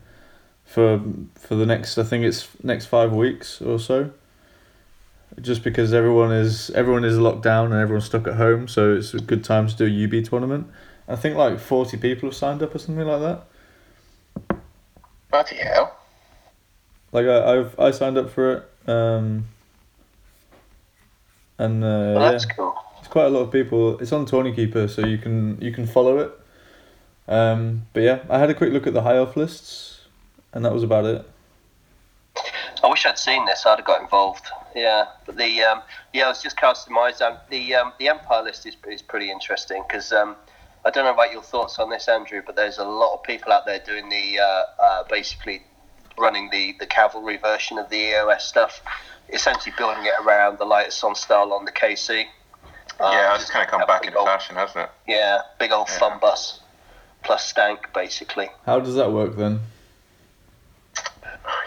for 0.66 1.00
for 1.36 1.54
the 1.54 1.64
next 1.64 1.96
I 1.96 2.02
think 2.02 2.26
it's 2.26 2.48
next 2.62 2.84
five 2.84 3.14
weeks 3.14 3.62
or 3.62 3.78
so. 3.78 4.10
Just 5.40 5.64
because 5.64 5.94
everyone 5.94 6.32
is 6.32 6.68
everyone 6.72 7.06
is 7.06 7.16
locked 7.16 7.44
down 7.44 7.72
and 7.72 7.80
everyone's 7.80 8.04
stuck 8.04 8.26
at 8.26 8.34
home, 8.34 8.68
so 8.68 8.94
it's 8.94 9.14
a 9.14 9.20
good 9.20 9.42
time 9.42 9.68
to 9.68 9.74
do 9.74 9.86
a 9.86 10.04
UB 10.04 10.22
tournament. 10.22 10.66
I 11.08 11.16
think 11.16 11.38
like 11.38 11.58
forty 11.58 11.96
people 11.96 12.28
have 12.28 12.36
signed 12.36 12.62
up 12.62 12.74
or 12.74 12.78
something 12.78 13.06
like 13.06 13.22
that. 13.22 14.58
Bloody 15.30 15.56
hell. 15.56 15.96
Like 17.10 17.24
I, 17.24 17.56
I've 17.56 17.80
I 17.80 17.90
signed 17.92 18.18
up 18.18 18.28
for 18.28 18.52
it, 18.52 18.90
um, 18.90 19.46
and 21.56 21.82
uh, 21.82 22.12
Well, 22.16 22.32
yeah. 22.34 22.38
cool. 22.54 22.85
Quite 23.16 23.28
a 23.28 23.30
lot 23.30 23.44
of 23.44 23.50
people. 23.50 23.98
It's 23.98 24.12
on 24.12 24.26
TourneyKeeper, 24.26 24.90
so 24.90 25.06
you 25.06 25.16
can 25.16 25.58
you 25.58 25.72
can 25.72 25.86
follow 25.86 26.18
it. 26.18 26.38
Um, 27.26 27.86
but 27.94 28.02
yeah, 28.02 28.18
I 28.28 28.38
had 28.38 28.50
a 28.50 28.54
quick 28.54 28.74
look 28.74 28.86
at 28.86 28.92
the 28.92 29.00
high 29.00 29.16
off 29.16 29.38
lists, 29.38 30.02
and 30.52 30.62
that 30.66 30.74
was 30.74 30.82
about 30.82 31.06
it. 31.06 31.26
I 32.84 32.90
wish 32.90 33.06
I'd 33.06 33.18
seen 33.18 33.46
this. 33.46 33.64
I'd 33.64 33.76
have 33.78 33.86
got 33.86 34.02
involved. 34.02 34.44
Yeah, 34.74 35.06
but 35.24 35.38
the 35.38 35.62
um, 35.62 35.80
yeah, 36.12 36.26
I 36.26 36.28
was 36.28 36.42
just 36.42 36.58
casting 36.58 36.92
my 36.92 37.04
eyes 37.04 37.20
down. 37.20 37.38
The 37.48 37.74
um, 37.76 37.94
the 37.98 38.08
Empire 38.08 38.42
list 38.42 38.66
is, 38.66 38.76
is 38.86 39.00
pretty 39.00 39.30
interesting 39.30 39.82
because 39.88 40.12
um, 40.12 40.36
I 40.84 40.90
don't 40.90 41.06
know 41.06 41.14
about 41.14 41.32
your 41.32 41.40
thoughts 41.40 41.78
on 41.78 41.88
this, 41.88 42.08
Andrew, 42.08 42.42
but 42.44 42.54
there's 42.54 42.76
a 42.76 42.84
lot 42.84 43.14
of 43.14 43.22
people 43.22 43.50
out 43.50 43.64
there 43.64 43.78
doing 43.78 44.10
the 44.10 44.40
uh, 44.40 44.62
uh, 44.78 45.04
basically 45.08 45.62
running 46.18 46.50
the, 46.50 46.76
the 46.80 46.86
cavalry 46.86 47.38
version 47.38 47.78
of 47.78 47.88
the 47.88 47.96
EOS 47.96 48.44
stuff, 48.44 48.82
essentially 49.30 49.74
building 49.78 50.04
it 50.04 50.12
around 50.22 50.58
the 50.58 50.66
lightest 50.66 51.02
on 51.02 51.14
style 51.14 51.54
on 51.54 51.64
the 51.64 51.72
KC. 51.72 52.26
Um, 52.98 53.12
yeah, 53.12 53.34
it's 53.34 53.50
kind 53.50 53.64
of 53.64 53.70
come 53.70 53.86
back 53.86 54.02
big 54.02 54.08
into 54.08 54.18
old- 54.20 54.28
fashion, 54.28 54.56
hasn't 54.56 54.84
it? 54.84 54.90
Yeah, 55.06 55.40
big 55.58 55.72
old 55.72 55.88
Yeah. 55.88 55.98
fun 55.98 56.18
bus 56.18 56.60
plus 57.22 57.44
stank 57.46 57.92
basically. 57.92 58.48
How 58.64 58.80
does 58.80 58.94
that 58.94 59.10
work 59.10 59.36
then? 59.36 59.60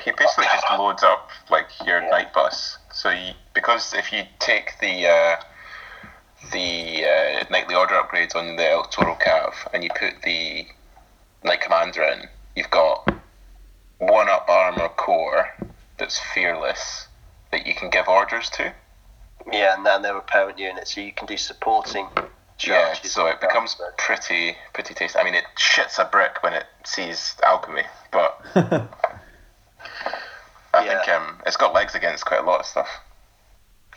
He 0.04 0.12
basically 0.12 0.46
just 0.46 0.66
loads 0.72 1.04
up 1.04 1.30
like 1.50 1.68
your 1.86 2.02
night 2.02 2.34
bus. 2.34 2.78
So 2.92 3.10
you, 3.10 3.34
because 3.54 3.94
if 3.94 4.12
you 4.12 4.24
take 4.40 4.78
the 4.80 5.08
uh, 5.08 5.36
the 6.52 7.06
uh, 7.06 7.44
knightly 7.50 7.76
order 7.76 7.96
upgrades 7.96 8.36
on 8.36 8.56
the 8.56 8.72
Electoral 8.74 9.16
Cav 9.16 9.54
and 9.74 9.84
you 9.84 9.90
put 9.96 10.22
the 10.24 10.66
Knight 11.44 11.62
Commander 11.62 12.04
in, 12.04 12.28
you've 12.56 12.70
got 12.72 13.14
one 14.00 14.30
up 14.30 14.48
armor 14.50 14.90
core 14.90 15.54
that's 15.98 16.18
fearless 16.34 17.08
that 17.52 17.68
you 17.68 17.76
can 17.76 17.90
give 17.90 18.08
orders 18.08 18.50
to. 18.52 18.74
Yeah, 19.52 19.76
and 19.76 19.86
then 19.86 20.02
they're 20.02 20.18
a 20.18 20.22
parent 20.22 20.58
unit, 20.60 20.88
so 20.88 21.02
you 21.02 21.12
can 21.12 21.26
do 21.28 21.38
supporting. 21.38 22.08
Yeah, 22.60 22.94
so 23.04 23.26
it 23.28 23.40
becomes 23.40 23.78
pretty 23.98 24.56
pretty 24.74 24.94
tasty. 24.94 25.18
I 25.18 25.24
mean, 25.24 25.34
it 25.34 25.46
shits 25.58 25.98
a 25.98 26.06
brick 26.06 26.44
when 26.44 26.54
it 26.54 26.66
sees 26.86 27.36
alchemy, 27.44 27.84
but 28.12 28.38
I 30.74 30.86
Yeah. 30.86 31.02
think 31.04 31.10
um, 31.10 31.42
it's 31.46 31.56
got 31.58 31.74
legs 31.74 31.96
against 31.96 32.26
quite 32.26 32.42
a 32.42 32.44
lot 32.44 32.60
of 32.60 32.66
stuff. 32.66 32.90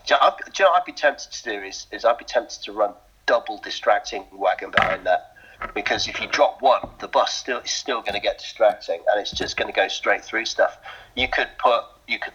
Do 0.06 0.14
you, 0.14 0.20
know, 0.20 0.26
I'd- 0.28 0.36
do 0.52 0.62
you 0.62 0.64
know 0.64 0.70
what 0.72 0.80
I'd 0.82 0.86
be 0.86 0.92
tempted 0.92 1.32
to 1.32 1.42
do 1.42 1.62
is, 1.62 1.86
is 1.90 2.04
I'd 2.04 2.18
be 2.18 2.24
tempted 2.24 2.62
to 2.64 2.72
run 2.72 2.94
double 3.26 3.58
distracting 3.58 4.24
wagon 4.32 4.70
behind 4.70 5.06
that. 5.06 5.28
Because 5.74 6.08
if 6.08 6.20
you 6.20 6.26
drop 6.26 6.60
one, 6.60 6.80
the 6.98 7.06
bus 7.06 7.32
still 7.34 7.58
is 7.60 7.70
still 7.70 8.00
going 8.00 8.14
to 8.14 8.20
get 8.20 8.38
distracting, 8.38 9.00
and 9.10 9.20
it's 9.20 9.30
just 9.30 9.56
going 9.56 9.68
to 9.72 9.76
go 9.76 9.86
straight 9.86 10.24
through 10.24 10.44
stuff. 10.46 10.76
You 11.14 11.28
could 11.28 11.48
put, 11.58 11.84
you 12.08 12.18
could, 12.18 12.32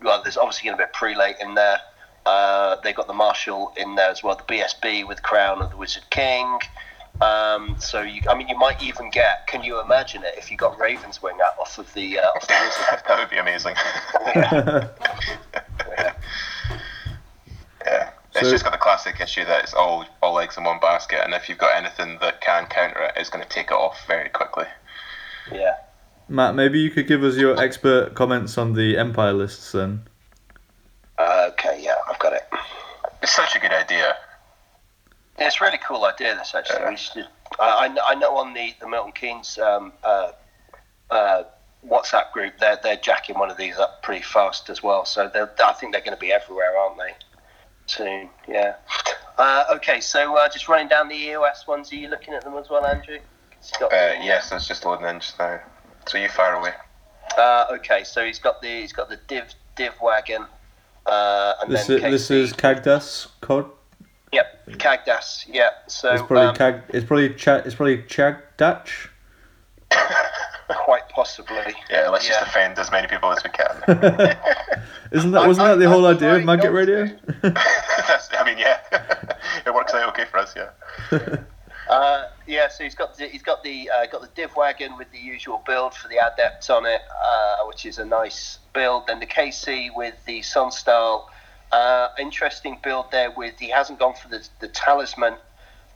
well, 0.00 0.22
there's 0.22 0.38
obviously 0.38 0.66
going 0.68 0.78
to 0.78 0.84
be 0.84 0.88
a 0.88 0.92
prelate 0.94 1.36
in 1.40 1.54
there. 1.54 1.78
Uh, 2.30 2.76
they 2.84 2.92
got 2.92 3.06
the 3.08 3.12
marshal 3.26 3.72
in 3.76 3.96
there 3.96 4.10
as 4.10 4.22
well, 4.22 4.36
the 4.36 4.44
BSB 4.54 5.06
with 5.08 5.20
crown 5.22 5.60
of 5.62 5.70
the 5.70 5.76
Wizard 5.76 6.04
King. 6.10 6.58
Um, 7.20 7.74
so 7.78 8.00
you, 8.02 8.20
I 8.30 8.34
mean, 8.36 8.48
you 8.48 8.56
might 8.56 8.80
even 8.82 9.10
get. 9.10 9.46
Can 9.48 9.62
you 9.64 9.80
imagine 9.80 10.22
it 10.22 10.34
if 10.38 10.50
you 10.50 10.56
got 10.56 10.78
Raven's 10.78 11.20
Wing 11.22 11.36
out 11.44 11.54
off 11.60 11.76
of 11.78 11.92
the 11.94 12.18
uh, 12.18 12.22
off 12.36 12.46
the 12.46 12.54
Wizard? 12.64 13.02
that 13.08 13.18
would 13.18 13.30
be 13.30 13.38
amazing. 13.38 13.74
yeah. 17.84 18.10
It's 18.32 18.40
So- 18.46 18.50
just 18.50 18.64
got 18.64 18.72
the 18.72 18.78
classic 18.78 19.20
issue 19.20 19.44
that 19.44 19.64
it's 19.64 19.74
all 19.74 20.04
all 20.22 20.38
eggs 20.38 20.56
in 20.56 20.64
one 20.64 20.78
basket, 20.80 21.20
and 21.24 21.34
if 21.34 21.48
you've 21.48 21.58
got 21.58 21.76
anything 21.76 22.18
that 22.20 22.40
can 22.40 22.66
counter 22.66 23.00
it, 23.02 23.12
it's 23.16 23.28
going 23.28 23.42
to 23.42 23.48
take 23.50 23.66
it 23.66 23.72
off 23.74 24.06
very 24.06 24.28
quickly. 24.28 24.66
Yeah. 25.52 25.74
Matt, 26.28 26.54
maybe 26.54 26.78
you 26.78 26.90
could 26.90 27.08
give 27.08 27.24
us 27.24 27.36
your 27.36 27.58
expert 27.60 28.14
comments 28.14 28.56
on 28.56 28.74
the 28.74 28.96
Empire 28.96 29.32
lists 29.32 29.72
then. 29.72 30.02
Uh, 31.20 31.50
okay. 31.52 31.78
Yeah, 31.82 31.96
I've 32.08 32.18
got 32.18 32.32
it. 32.32 32.48
It's 33.22 33.34
such 33.34 33.54
a 33.56 33.58
good 33.58 33.72
idea. 33.72 34.16
Yeah, 35.38 35.46
it's 35.46 35.60
a 35.60 35.64
really 35.64 35.78
cool 35.86 36.04
idea. 36.04 36.34
This 36.34 36.54
actually, 36.54 36.80
Yeah. 36.80 36.90
we 36.90 36.96
should. 36.96 37.28
I, 37.58 37.94
I 38.08 38.14
know 38.14 38.36
on 38.38 38.54
the 38.54 38.74
the 38.80 38.88
Milton 38.88 39.12
Keynes 39.12 39.58
um, 39.58 39.92
uh, 40.02 40.32
uh, 41.10 41.42
WhatsApp 41.86 42.32
group, 42.32 42.54
they're 42.58 42.78
they're 42.82 42.96
jacking 42.96 43.38
one 43.38 43.50
of 43.50 43.56
these 43.56 43.76
up 43.78 44.02
pretty 44.02 44.22
fast 44.22 44.70
as 44.70 44.82
well. 44.82 45.04
So 45.04 45.26
I 45.34 45.72
think 45.74 45.92
they're 45.92 46.00
going 46.00 46.16
to 46.16 46.20
be 46.20 46.32
everywhere, 46.32 46.76
aren't 46.78 46.96
they? 46.98 47.14
Soon, 47.86 48.30
yeah. 48.48 48.76
Uh, 49.36 49.64
okay, 49.72 50.00
so 50.00 50.36
uh, 50.36 50.48
just 50.48 50.68
running 50.68 50.88
down 50.88 51.08
the 51.08 51.16
EOS 51.16 51.66
ones. 51.66 51.92
Are 51.92 51.96
you 51.96 52.08
looking 52.08 52.34
at 52.34 52.44
them 52.44 52.54
as 52.56 52.68
well, 52.70 52.86
Andrew? 52.86 53.18
Uh, 53.82 53.88
yes, 54.22 54.52
it's 54.52 54.68
just 54.68 54.84
loading 54.84 55.06
in 55.06 55.20
just 55.20 55.38
now. 55.38 55.60
So 56.06 56.16
you 56.18 56.28
fire 56.28 56.54
away. 56.54 56.72
Uh, 57.36 57.66
okay, 57.72 58.04
so 58.04 58.24
he's 58.24 58.38
got 58.38 58.62
the 58.62 58.68
he's 58.80 58.92
got 58.92 59.08
the 59.08 59.18
Div 59.28 59.52
div 59.76 59.92
wagon, 60.00 60.46
uh, 61.06 61.54
and 61.62 61.72
This 61.72 61.86
then 61.86 61.96
is, 62.04 62.28
this 62.28 62.30
is 62.30 62.52
Cagdas 62.52 63.28
cod. 63.40 63.66
Yep, 64.32 64.66
Cagdas. 64.78 65.46
Yeah. 65.48 65.70
So 65.88 66.12
It's 66.12 66.22
probably 66.22 66.46
um, 66.46 66.54
Cag. 66.56 66.82
It's 66.90 67.04
probably 67.06 67.34
Cha- 67.34 67.62
It's 67.64 67.74
probably 67.74 67.98
Chagdach. 68.04 69.08
quite 70.68 71.08
possibly. 71.08 71.74
Yeah, 71.90 72.08
let's 72.10 72.26
just 72.26 72.40
Yeah. 72.40 72.46
offend 72.48 72.78
as 72.78 72.90
many 72.92 73.08
people 73.08 73.32
as 73.32 73.42
we 73.42 73.50
can. 73.50 73.76
Isn't 75.12 75.32
that 75.32 75.46
wasn't 75.46 75.66
I- 75.66 75.70
that 75.72 75.78
the 75.80 75.88
whole 75.88 76.06
I'm 76.06 76.16
idea 76.16 76.36
of 76.36 76.44
trying 76.44 76.46
Mad 76.46 76.60
Git 76.62 76.72
Radio? 76.72 77.02
I 77.42 78.44
mean, 78.44 78.58
yeah, 78.58 78.78
it 79.66 79.74
works 79.74 79.92
out 79.94 80.08
okay 80.10 80.24
for 80.30 80.38
us. 80.38 80.54
Yeah. 80.56 80.70
Uh, 81.90 82.28
yeah, 82.46 82.68
so 82.68 82.84
he's 82.84 82.94
got 82.94 83.16
the, 83.16 83.26
he's 83.26 83.42
got 83.42 83.64
the 83.64 83.90
uh, 83.90 84.06
got 84.06 84.20
the 84.20 84.28
div 84.36 84.54
wagon 84.54 84.96
with 84.96 85.10
the 85.10 85.18
usual 85.18 85.60
build 85.66 85.92
for 85.92 86.06
the 86.06 86.18
adept 86.18 86.70
on 86.70 86.86
it, 86.86 87.00
uh, 87.24 87.56
which 87.66 87.84
is 87.84 87.98
a 87.98 88.04
nice 88.04 88.58
build. 88.72 89.08
Then 89.08 89.18
the 89.18 89.26
KC 89.26 89.88
with 89.96 90.14
the 90.24 90.40
Sonnstahl, 90.40 91.24
uh, 91.72 92.08
interesting 92.16 92.78
build 92.84 93.10
there. 93.10 93.32
With 93.36 93.58
he 93.58 93.68
hasn't 93.70 93.98
gone 93.98 94.14
for 94.14 94.28
the 94.28 94.48
the 94.60 94.68
talisman. 94.68 95.34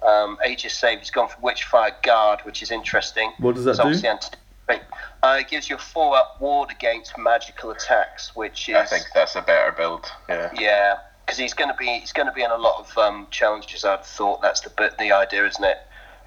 Um, 0.05 0.36
Aegis 0.44 0.74
save. 0.74 0.98
He's 0.98 1.10
gone 1.10 1.28
for 1.28 1.40
Witchfire 1.40 1.94
Guard, 2.02 2.40
which 2.42 2.60
is 2.62 2.70
interesting. 2.73 3.32
What 3.39 3.55
does 3.55 3.64
that 3.64 3.78
It's 3.86 4.02
do? 4.02 4.08
anti- 4.08 4.36
uh, 4.68 5.39
it 5.40 5.48
gives 5.48 5.70
you 5.70 5.76
a 5.76 5.78
four 5.78 6.16
up 6.16 6.40
ward 6.40 6.70
against 6.70 7.16
magical 7.16 7.70
attacks, 7.70 8.34
which 8.34 8.68
is 8.68 8.74
I 8.74 8.84
think 8.84 9.05
that's 9.14 9.36
a 9.36 9.42
better 9.42 9.73
build. 9.73 10.06
Yeah. 10.28 10.50
yeah, 10.58 10.97
because 11.25 11.39
he's 11.39 11.55
going 11.55 11.70
to 11.70 11.77
be 11.77 11.86
he's 11.86 12.12
going 12.12 12.27
to 12.27 12.33
be 12.33 12.43
in 12.43 12.51
a 12.51 12.57
lot 12.57 12.81
of 12.81 12.99
um, 12.99 13.27
challenges. 13.31 13.85
I'd 13.85 14.05
thought 14.05 14.43
that's 14.43 14.61
the 14.61 14.93
the 14.99 15.12
idea, 15.12 15.47
isn't 15.47 15.65
it? 15.65 15.78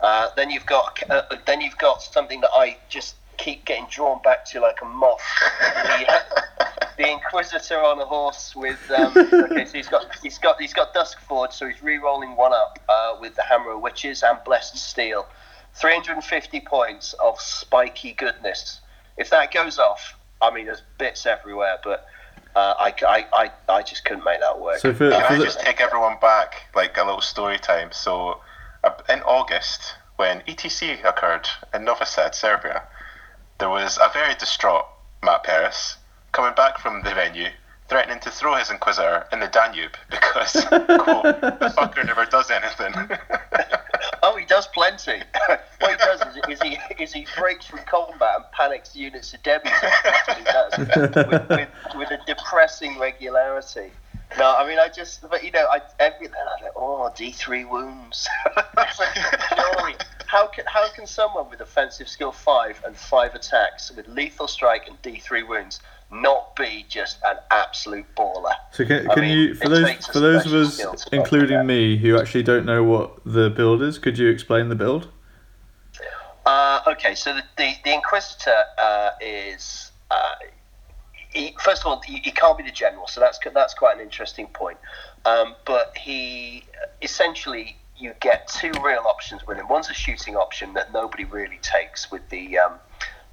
Uh, 0.02 0.30
then 0.36 0.50
you've 0.50 0.66
got 0.66 1.00
uh, 1.10 1.24
then 1.46 1.62
you've 1.62 1.78
got 1.78 2.02
something 2.02 2.42
that 2.42 2.52
I 2.54 2.78
just 2.90 3.16
keep 3.38 3.66
getting 3.66 3.86
drawn 3.90 4.22
back 4.24 4.46
to 4.46 4.60
like 4.60 4.82
a 4.82 4.86
moth. 4.86 5.22
the, 5.60 6.22
the 6.98 7.12
Inquisitor 7.12 7.80
on 7.80 8.00
a 8.00 8.06
horse 8.06 8.56
with 8.56 8.80
um, 8.92 9.14
okay, 9.16 9.66
so 9.66 9.74
he's 9.74 9.88
got 9.88 10.06
he's 10.22 10.38
got 10.38 10.60
he's 10.60 10.74
got 10.74 10.94
Dusk 10.94 11.20
Forge, 11.22 11.52
so 11.52 11.68
he's 11.68 11.82
re-rolling 11.82 12.36
one 12.36 12.54
up 12.54 12.80
uh, 12.90 13.16
with 13.20 13.36
the 13.36 13.44
Hammer 13.44 13.72
of 13.72 13.82
Witches 13.82 14.24
and 14.24 14.38
Blessed 14.44 14.78
Steel. 14.78 15.26
350 15.76 16.62
points 16.62 17.14
of 17.24 17.40
spiky 17.40 18.14
goodness. 18.14 18.82
If 19.16 19.30
that 19.30 19.54
goes 19.54 19.78
off, 19.78 20.16
I 20.42 20.52
mean, 20.52 20.66
there's 20.66 20.82
bits 20.98 21.28
everywhere, 21.28 21.78
but 21.84 22.08
uh, 22.58 22.74
I, 22.80 22.94
I, 23.08 23.26
I, 23.34 23.52
I 23.70 23.84
just 23.84 24.04
couldn't 24.04 24.24
make 24.24 24.40
that 24.40 24.60
work. 24.60 24.80
So 24.80 24.92
for, 24.92 25.12
Can 25.12 25.22
for 25.22 25.34
I 25.34 25.38
the, 25.38 25.44
just 25.44 25.60
take 25.60 25.80
everyone 25.80 26.18
back, 26.20 26.64
like 26.76 26.98
a 26.98 27.04
little 27.04 27.22
story 27.22 27.60
time? 27.60 27.92
So, 27.92 28.42
uh, 28.84 28.94
in 29.10 29.20
August, 29.22 29.94
when 30.16 30.42
ETC 30.42 31.08
occurred 31.08 31.48
in 31.76 31.86
Novi 31.86 32.06
Sad, 32.06 32.34
Serbia, 32.34 32.82
there 33.60 33.70
was 33.70 34.00
a 34.02 34.10
very 34.12 34.34
distraught 34.34 34.86
Matt 35.24 35.44
Paris 35.44 35.98
coming 36.32 36.56
back 36.56 36.80
from 36.80 37.04
the 37.04 37.14
venue, 37.14 37.50
threatening 37.90 38.20
to 38.22 38.32
throw 38.32 38.56
his 38.56 38.72
Inquisitor 38.72 39.28
in 39.32 39.40
the 39.40 39.48
Danube 39.48 39.96
because, 40.10 40.54
quote, 40.66 41.40
the 41.42 41.74
fucker 41.78 42.04
never 42.04 42.26
does 42.26 42.50
anything. 42.50 42.94
Oh, 44.24 44.36
he 44.38 44.46
does 44.46 44.68
plenty. 44.68 45.22
what 45.80 45.92
he 45.92 45.98
does 45.98 46.22
is, 46.22 46.38
is 46.50 46.62
he 46.62 46.78
is 47.04 47.14
he 47.14 47.28
breaks 47.38 47.66
from 47.66 47.80
combat 47.80 48.36
and 48.36 48.46
panics 48.52 48.96
units 48.96 49.32
to 49.32 49.38
Debbie. 49.40 49.70
That's 49.82 50.28
what 50.28 50.38
he 50.38 50.44
does 50.44 50.78
with, 50.78 51.50
with, 51.50 51.70
with 51.96 52.12
a 52.12 52.20
depressing 52.26 53.00
regularity. 53.00 53.92
No, 54.38 54.56
I 54.58 54.68
mean 54.68 54.78
I 54.78 54.90
just, 54.90 55.28
but 55.30 55.44
you 55.44 55.52
know, 55.52 55.68
I 55.72 55.82
every 56.00 56.28
I 56.28 56.62
go, 56.62 56.70
oh, 56.76 57.12
D 57.16 57.32
three 57.32 57.66
wounds. 57.66 58.28
Like, 59.00 60.02
how 60.26 60.48
can 60.48 60.66
how 60.68 60.90
can 60.90 61.08
someone 61.08 61.50
with 61.50 61.62
offensive 61.62 62.10
skill 62.10 62.32
five 62.32 62.82
and 62.86 62.96
five 62.96 63.34
attacks 63.36 63.92
with 63.96 64.08
lethal 64.08 64.48
strike 64.48 64.88
and 64.88 65.02
D 65.02 65.20
three 65.20 65.44
wounds 65.44 65.80
not 66.12 66.56
be 66.56 66.86
just 66.88 67.20
an 67.26 67.38
absolute 67.52 68.06
baller? 68.16 68.54
so 68.72 68.86
can, 68.86 69.08
can 69.08 69.22
mean, 69.22 69.38
you 69.38 69.56
for 69.56 69.70
those 69.70 70.08
for 70.08 70.20
those 70.20 70.46
of 70.46 70.54
us, 70.54 70.76
skill 70.76 70.94
to 70.94 70.98
fuck 70.98 71.12
with 71.12 71.20
including 71.20 71.66
me, 71.66 71.98
who 71.98 72.20
actually 72.20 72.44
don't 72.44 72.66
know 72.66 72.84
what 72.84 73.20
the 73.26 73.50
build 73.50 73.82
is, 73.82 73.98
could 73.98 74.18
you 74.18 74.30
explain 74.30 74.70
the 74.70 74.76
build? 74.76 75.10
Uh, 76.46 76.80
okay, 76.88 77.14
so 77.14 77.34
the, 77.34 77.44
the, 77.58 77.74
the 77.84 77.94
Inquisitor 77.94 78.64
uh, 78.78 79.12
is. 79.20 79.92
Uh, 80.10 80.36
he, 81.30 81.54
first 81.62 81.82
of 81.82 81.88
all, 81.88 82.02
he, 82.02 82.20
he 82.20 82.32
can't 82.32 82.58
be 82.58 82.64
the 82.64 82.72
general, 82.72 83.06
so 83.08 83.20
that's 83.20 83.38
that's 83.54 83.74
quite 83.74 83.98
an 83.98 84.02
interesting 84.02 84.48
point. 84.48 84.78
Um, 85.26 85.56
but 85.66 85.98
he 85.98 86.64
essentially 87.02 87.78
you 87.98 88.14
get 88.20 88.48
two 88.48 88.72
real 88.84 89.04
options 89.08 89.46
with 89.46 89.58
him. 89.58 89.68
One's 89.68 89.90
a 89.90 89.94
shooting 89.94 90.36
option 90.36 90.74
that 90.74 90.94
nobody 90.94 91.26
really 91.26 91.60
takes 91.62 92.12
with 92.12 92.28
the 92.30 92.58
um, 92.60 92.74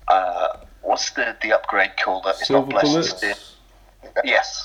uh, 0.09 0.57
what's 0.85 1.11
the 1.11 1.37
the 1.43 1.53
upgrade 1.53 1.97
called? 2.03 2.25
It's 2.27 2.47
Silver 2.47 2.71
not 2.71 2.83
blessed. 2.83 3.23
It's 3.25 3.51
Yes, 4.23 4.65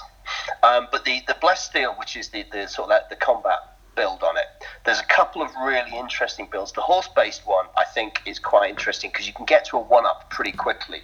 um, 0.63 0.87
but 0.91 1.05
the 1.05 1.21
the 1.27 1.35
blessed 1.41 1.65
steel, 1.71 1.95
which 1.97 2.15
is 2.15 2.29
the, 2.29 2.45
the 2.51 2.67
sort 2.67 2.85
of 2.85 2.89
like 2.89 3.09
the 3.09 3.15
combat 3.15 3.59
build 3.95 4.21
on 4.23 4.37
it, 4.37 4.45
there's 4.85 4.99
a 4.99 5.05
couple 5.05 5.41
of 5.41 5.49
really 5.65 5.97
interesting 5.97 6.47
builds. 6.51 6.71
The 6.71 6.81
horse-based 6.81 7.45
one, 7.45 7.65
I 7.77 7.83
think, 7.83 8.21
is 8.25 8.39
quite 8.39 8.69
interesting 8.69 9.09
because 9.09 9.27
you 9.27 9.33
can 9.33 9.45
get 9.45 9.65
to 9.65 9.77
a 9.77 9.81
one-up 9.81 10.29
pretty 10.29 10.51
quickly 10.51 11.01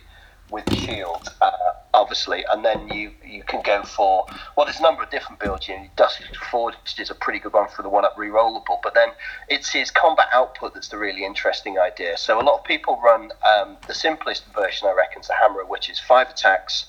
with 0.51 0.71
shield, 0.73 1.27
uh, 1.41 1.51
obviously, 1.93 2.45
and 2.51 2.63
then 2.63 2.87
you 2.89 3.11
you 3.25 3.43
can 3.43 3.61
go 3.63 3.83
for 3.83 4.25
well, 4.55 4.65
there's 4.65 4.79
a 4.79 4.83
number 4.83 5.03
of 5.03 5.09
different 5.09 5.39
builds. 5.39 5.67
You 5.67 5.75
know, 5.75 5.87
Dusk 5.95 6.21
Forge 6.51 6.75
is 6.97 7.09
a 7.09 7.15
pretty 7.15 7.39
good 7.39 7.53
one 7.53 7.67
for 7.69 7.81
the 7.81 7.89
one-up 7.89 8.15
re-rollable, 8.17 8.77
but 8.83 8.93
then 8.93 9.09
it's 9.49 9.71
his 9.71 9.91
combat 9.91 10.27
output 10.33 10.73
that's 10.73 10.89
the 10.89 10.97
really 10.97 11.25
interesting 11.25 11.79
idea. 11.79 12.17
So 12.17 12.39
a 12.39 12.43
lot 12.43 12.59
of 12.59 12.63
people 12.65 12.99
run 13.03 13.31
um, 13.55 13.77
the 13.87 13.93
simplest 13.93 14.45
version, 14.53 14.87
I 14.87 14.93
reckon, 14.93 15.21
is 15.21 15.27
the 15.27 15.33
Hammer, 15.33 15.65
which 15.65 15.89
is 15.89 15.99
five 15.99 16.29
attacks. 16.29 16.85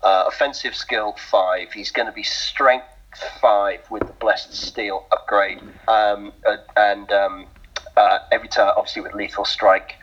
Uh, 0.00 0.24
offensive 0.28 0.76
skill 0.76 1.16
five. 1.30 1.72
He's 1.72 1.90
going 1.90 2.06
to 2.06 2.12
be 2.12 2.22
strength 2.22 2.86
five 3.40 3.80
with 3.90 4.06
the 4.06 4.12
blessed 4.12 4.54
steel 4.54 5.06
upgrade, 5.10 5.60
um, 5.88 6.32
uh, 6.46 6.58
and 6.76 7.10
um, 7.10 7.46
uh, 7.96 8.18
every 8.30 8.48
time 8.48 8.72
obviously 8.76 9.02
with 9.02 9.14
lethal 9.14 9.44
strike. 9.44 9.94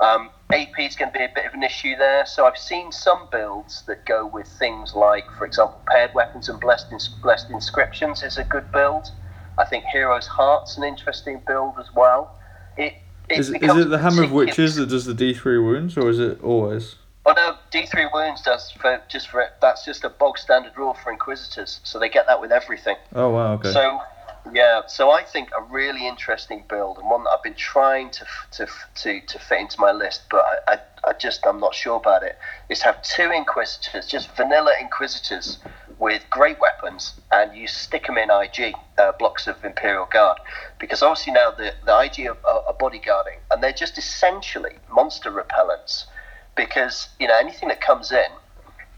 Um, 0.00 0.30
AP 0.52 0.78
is 0.78 0.96
going 0.96 1.12
to 1.12 1.18
be 1.18 1.24
a 1.24 1.30
bit 1.34 1.46
of 1.46 1.54
an 1.54 1.62
issue 1.62 1.96
there. 1.96 2.24
So 2.26 2.46
I've 2.46 2.58
seen 2.58 2.90
some 2.90 3.28
builds 3.30 3.82
that 3.86 4.06
go 4.06 4.26
with 4.26 4.48
things 4.48 4.94
like, 4.94 5.24
for 5.38 5.46
example, 5.46 5.80
paired 5.88 6.10
weapons 6.14 6.48
and 6.48 6.58
blessed, 6.58 6.90
ins- 6.90 7.08
blessed 7.22 7.50
inscriptions 7.50 8.22
is 8.22 8.38
a 8.38 8.44
good 8.44 8.64
build. 8.72 9.10
I 9.58 9.64
think 9.64 9.84
Hero's 9.92 10.26
Heart's 10.26 10.78
an 10.78 10.84
interesting 10.84 11.42
build 11.46 11.74
as 11.78 11.86
well. 11.94 12.34
It, 12.76 12.94
it 13.28 13.38
Is, 13.38 13.50
is 13.50 13.76
it 13.76 13.90
the 13.90 13.98
Hammer 13.98 14.24
of 14.24 14.32
Witches 14.32 14.76
that 14.76 14.86
does 14.86 15.04
the 15.04 15.14
D 15.14 15.34
three 15.34 15.58
wounds, 15.58 15.96
or 15.98 16.08
is 16.08 16.18
it 16.18 16.42
always? 16.42 16.96
Oh 17.26 17.32
no, 17.36 17.56
D 17.70 17.84
three 17.84 18.08
wounds 18.12 18.40
does 18.40 18.70
for 18.70 19.02
just 19.08 19.28
for 19.28 19.46
that's 19.60 19.84
just 19.84 20.04
a 20.04 20.08
bog 20.08 20.38
standard 20.38 20.72
rule 20.76 20.94
for 20.94 21.12
Inquisitors, 21.12 21.80
so 21.84 21.98
they 21.98 22.08
get 22.08 22.26
that 22.26 22.40
with 22.40 22.50
everything. 22.50 22.96
Oh 23.14 23.28
wow, 23.28 23.52
okay. 23.54 23.72
So 23.72 24.00
yeah, 24.52 24.82
so 24.86 25.10
I 25.10 25.22
think 25.22 25.50
a 25.56 25.62
really 25.62 26.06
interesting 26.06 26.64
build 26.68 26.98
and 26.98 27.10
one 27.10 27.24
that 27.24 27.30
I've 27.30 27.42
been 27.42 27.54
trying 27.54 28.10
to 28.10 28.26
to 28.52 28.66
to, 29.02 29.20
to 29.20 29.38
fit 29.38 29.60
into 29.60 29.80
my 29.80 29.92
list, 29.92 30.22
but 30.30 30.44
I, 30.66 30.74
I, 30.74 31.10
I 31.10 31.12
just 31.12 31.46
I'm 31.46 31.60
not 31.60 31.74
sure 31.74 31.96
about 31.96 32.22
it. 32.22 32.38
Is 32.68 32.82
have 32.82 33.02
two 33.02 33.30
Inquisitors, 33.30 34.06
just 34.06 34.30
vanilla 34.36 34.72
Inquisitors 34.80 35.58
with 35.98 36.24
great 36.30 36.58
weapons, 36.60 37.20
and 37.30 37.54
you 37.54 37.66
stick 37.66 38.06
them 38.06 38.16
in 38.16 38.30
IG 38.30 38.74
uh, 38.98 39.12
blocks 39.18 39.46
of 39.46 39.62
Imperial 39.64 40.06
Guard, 40.06 40.38
because 40.78 41.02
obviously 41.02 41.32
now 41.32 41.50
the 41.50 41.74
the 41.84 42.00
IG 42.00 42.26
are, 42.26 42.38
are 42.44 42.74
bodyguarding, 42.74 43.38
and 43.50 43.62
they're 43.62 43.72
just 43.72 43.98
essentially 43.98 44.76
monster 44.90 45.30
repellents 45.30 46.06
because 46.56 47.08
you 47.18 47.26
know 47.28 47.38
anything 47.38 47.68
that 47.68 47.80
comes 47.80 48.12
in 48.12 48.30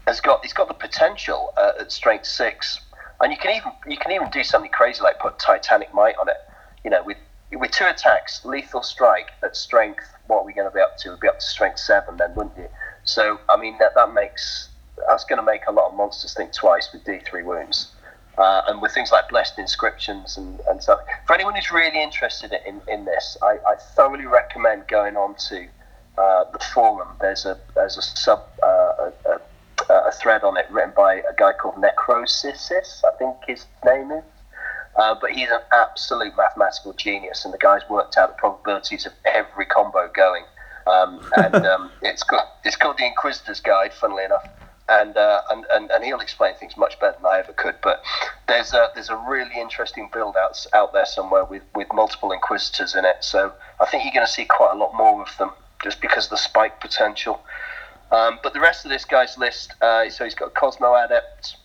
has 0.07 0.19
got 0.19 0.43
it's 0.43 0.53
got 0.53 0.67
the 0.67 0.73
potential 0.73 1.53
uh, 1.57 1.71
at 1.79 1.91
strength 1.91 2.25
six, 2.25 2.79
and 3.23 3.31
you 3.31 3.37
can 3.37 3.55
even 3.55 3.71
you 3.87 3.97
can 3.97 4.11
even 4.11 4.29
do 4.29 4.43
something 4.43 4.69
crazy 4.71 5.01
like 5.01 5.17
put 5.19 5.39
Titanic 5.39 5.93
Might 5.93 6.15
on 6.19 6.27
it. 6.27 6.37
You 6.83 6.91
know, 6.91 7.01
with 7.03 7.17
with 7.53 7.71
two 7.71 7.85
attacks, 7.85 8.43
lethal 8.45 8.83
strike 8.83 9.29
at 9.43 9.55
strength. 9.55 10.05
What 10.27 10.41
are 10.41 10.45
we 10.45 10.53
going 10.53 10.69
to 10.69 10.73
be 10.73 10.81
up 10.81 10.97
to? 10.99 11.11
We'd 11.11 11.19
be 11.19 11.27
up 11.27 11.39
to 11.39 11.45
strength 11.45 11.79
seven 11.79 12.17
then, 12.17 12.35
wouldn't 12.35 12.57
you? 12.57 12.67
So 13.05 13.39
I 13.49 13.57
mean 13.57 13.77
that 13.79 13.95
that 13.95 14.13
makes 14.13 14.69
that's 15.07 15.23
going 15.23 15.39
to 15.39 15.45
make 15.45 15.61
a 15.67 15.71
lot 15.71 15.89
of 15.89 15.95
monsters 15.95 16.33
think 16.33 16.53
twice 16.53 16.89
with 16.93 17.03
D 17.05 17.19
three 17.25 17.43
wounds. 17.43 17.91
Uh, 18.35 18.63
and 18.67 18.81
with 18.81 18.91
things 18.91 19.11
like 19.11 19.29
blessed 19.29 19.59
inscriptions 19.59 20.37
and, 20.37 20.59
and 20.67 20.81
stuff. 20.81 20.97
For 21.27 21.35
anyone 21.35 21.53
who's 21.53 21.71
really 21.71 22.01
interested 22.01 22.51
in, 22.65 22.81
in 22.87 23.05
this, 23.05 23.37
I, 23.43 23.59
I 23.67 23.75
thoroughly 23.95 24.25
recommend 24.25 24.87
going 24.87 25.15
on 25.15 25.35
to 25.49 25.67
uh, 26.17 26.45
the 26.51 26.57
forum. 26.73 27.09
There's 27.21 27.45
a 27.45 27.59
there's 27.75 27.95
a 27.95 28.01
sub 28.01 28.43
uh, 28.63 28.67
a, 28.67 29.13
a, 29.25 29.41
a 30.05 30.11
thread 30.11 30.43
on 30.43 30.57
it 30.57 30.65
written 30.69 30.93
by 30.95 31.15
a 31.15 31.33
guy 31.37 31.53
called 31.53 31.77
Necrosis, 31.77 33.03
I 33.03 33.17
think 33.17 33.35
his 33.47 33.65
name 33.85 34.11
is. 34.11 34.23
Uh, 34.95 35.15
but 35.19 35.31
he's 35.31 35.49
an 35.49 35.61
absolute 35.71 36.35
mathematical 36.37 36.93
genius, 36.93 37.45
and 37.45 37.53
the 37.53 37.57
guy's 37.57 37.81
worked 37.89 38.15
out 38.17 38.29
the 38.29 38.39
probabilities 38.39 39.05
of 39.05 39.13
every 39.25 39.65
combo 39.65 40.09
going. 40.13 40.43
Um, 40.85 41.19
and 41.37 41.65
um, 41.65 41.91
it's 42.01 42.23
called 42.23 42.43
it's 42.63 42.75
called 42.75 42.97
the 42.97 43.05
Inquisitor's 43.05 43.59
Guide, 43.59 43.93
funnily 43.93 44.23
enough. 44.23 44.47
And, 44.89 45.15
uh, 45.15 45.41
and 45.49 45.65
and 45.71 45.89
and 45.91 46.03
he'll 46.03 46.19
explain 46.19 46.55
things 46.55 46.75
much 46.75 46.99
better 46.99 47.15
than 47.15 47.25
I 47.25 47.39
ever 47.39 47.53
could. 47.53 47.75
But 47.81 48.03
there's 48.47 48.73
a 48.73 48.89
there's 48.93 49.09
a 49.09 49.15
really 49.15 49.55
interesting 49.59 50.09
build 50.13 50.35
out 50.35 50.63
out 50.73 50.93
there 50.93 51.05
somewhere 51.05 51.45
with, 51.45 51.63
with 51.73 51.87
multiple 51.93 52.31
Inquisitors 52.31 52.93
in 52.93 53.05
it. 53.05 53.17
So 53.21 53.53
I 53.81 53.85
think 53.85 54.03
you're 54.03 54.13
going 54.13 54.27
to 54.27 54.31
see 54.31 54.45
quite 54.45 54.73
a 54.73 54.77
lot 54.77 54.93
more 54.93 55.21
of 55.21 55.35
them 55.37 55.51
just 55.81 56.01
because 56.01 56.25
of 56.25 56.31
the 56.31 56.37
spike 56.37 56.79
potential. 56.81 57.41
Um, 58.13 58.39
but 58.43 58.53
the 58.53 58.59
rest 58.59 58.85
of 58.85 58.91
this 58.91 59.05
guy's 59.05 59.37
list, 59.39 59.73
uh, 59.81 60.07
so 60.09 60.23
he's 60.23 60.35
got 60.35 60.53
Cosmo 60.53 60.93
Adept, 60.95 61.57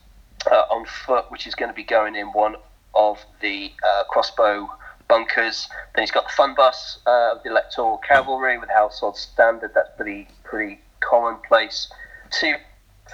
uh, 0.51 0.65
on 0.70 0.86
foot, 0.86 1.31
which 1.31 1.47
is 1.47 1.55
going 1.55 1.68
to 1.68 1.75
be 1.75 1.85
going 1.85 2.17
in 2.17 2.28
one 2.28 2.57
of 2.94 3.18
the 3.41 3.70
uh, 3.86 4.05
crossbow 4.05 4.68
bunkers. 5.09 5.68
Then 5.94 6.02
he's 6.02 6.10
got 6.10 6.25
the 6.25 6.33
fun 6.35 6.55
bus 6.55 7.01
uh, 7.07 7.35
of 7.36 7.43
the 7.43 7.51
electoral 7.51 7.99
cavalry 7.99 8.59
with 8.59 8.70
household 8.70 9.17
standard. 9.17 9.73
That's 9.75 9.91
pretty 9.97 10.28
pretty 10.44 10.81
commonplace. 11.01 11.91
Two 12.31 12.55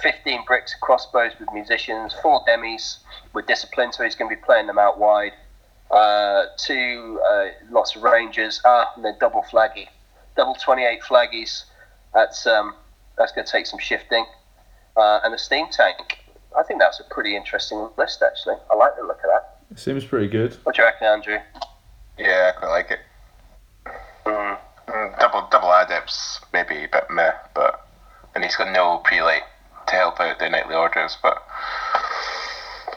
15 0.01 0.43
bricks 0.45 0.73
of 0.73 0.81
crossbows 0.81 1.31
with 1.39 1.49
musicians, 1.53 2.13
four 2.21 2.41
demis 2.45 2.99
with 3.33 3.47
discipline, 3.47 3.91
so 3.91 4.03
he's 4.03 4.15
going 4.15 4.29
to 4.29 4.35
be 4.35 4.41
playing 4.41 4.67
them 4.67 4.77
out 4.77 4.99
wide. 4.99 5.33
Uh, 5.91 6.45
two 6.57 7.21
uh, 7.29 7.47
lots 7.69 7.95
of 7.95 8.03
rangers, 8.03 8.61
ah, 8.65 8.91
and 8.95 9.05
then 9.05 9.15
double 9.19 9.43
flaggy, 9.43 9.87
double 10.35 10.55
28 10.55 11.01
flaggies. 11.01 11.63
That's 12.13 12.47
um, 12.47 12.75
that's 13.17 13.31
going 13.31 13.45
to 13.45 13.51
take 13.51 13.65
some 13.65 13.79
shifting, 13.79 14.25
uh, 14.97 15.19
and 15.23 15.33
a 15.33 15.37
steam 15.37 15.67
tank. 15.71 16.19
I 16.57 16.63
think 16.63 16.79
that's 16.79 16.99
a 16.99 17.03
pretty 17.03 17.35
interesting 17.35 17.89
list, 17.97 18.23
actually. 18.25 18.55
I 18.71 18.75
like 18.75 18.95
the 18.95 19.03
look 19.03 19.17
of 19.17 19.29
that. 19.31 19.57
It 19.71 19.79
seems 19.79 20.05
pretty 20.05 20.27
good. 20.27 20.53
What 20.63 20.75
do 20.75 20.81
you 20.81 20.87
reckon, 20.87 21.07
Andrew? 21.07 21.37
Yeah, 22.17 22.51
I 22.55 22.59
quite 22.59 22.69
like 22.69 22.91
it. 22.91 22.99
Mm. 24.25 24.57
Mm, 24.87 25.19
double 25.19 25.47
double 25.51 25.71
adepts 25.73 26.39
maybe 26.53 26.83
a 26.83 26.87
bit 26.87 27.05
meh, 27.09 27.31
but 27.53 27.85
and 28.35 28.43
he's 28.43 28.55
got 28.55 28.71
no 28.71 28.99
prelate 28.99 29.43
to 29.87 29.95
help 29.95 30.19
out 30.19 30.39
the 30.39 30.47
knightly 30.49 30.75
orders, 30.75 31.17
but 31.21 31.43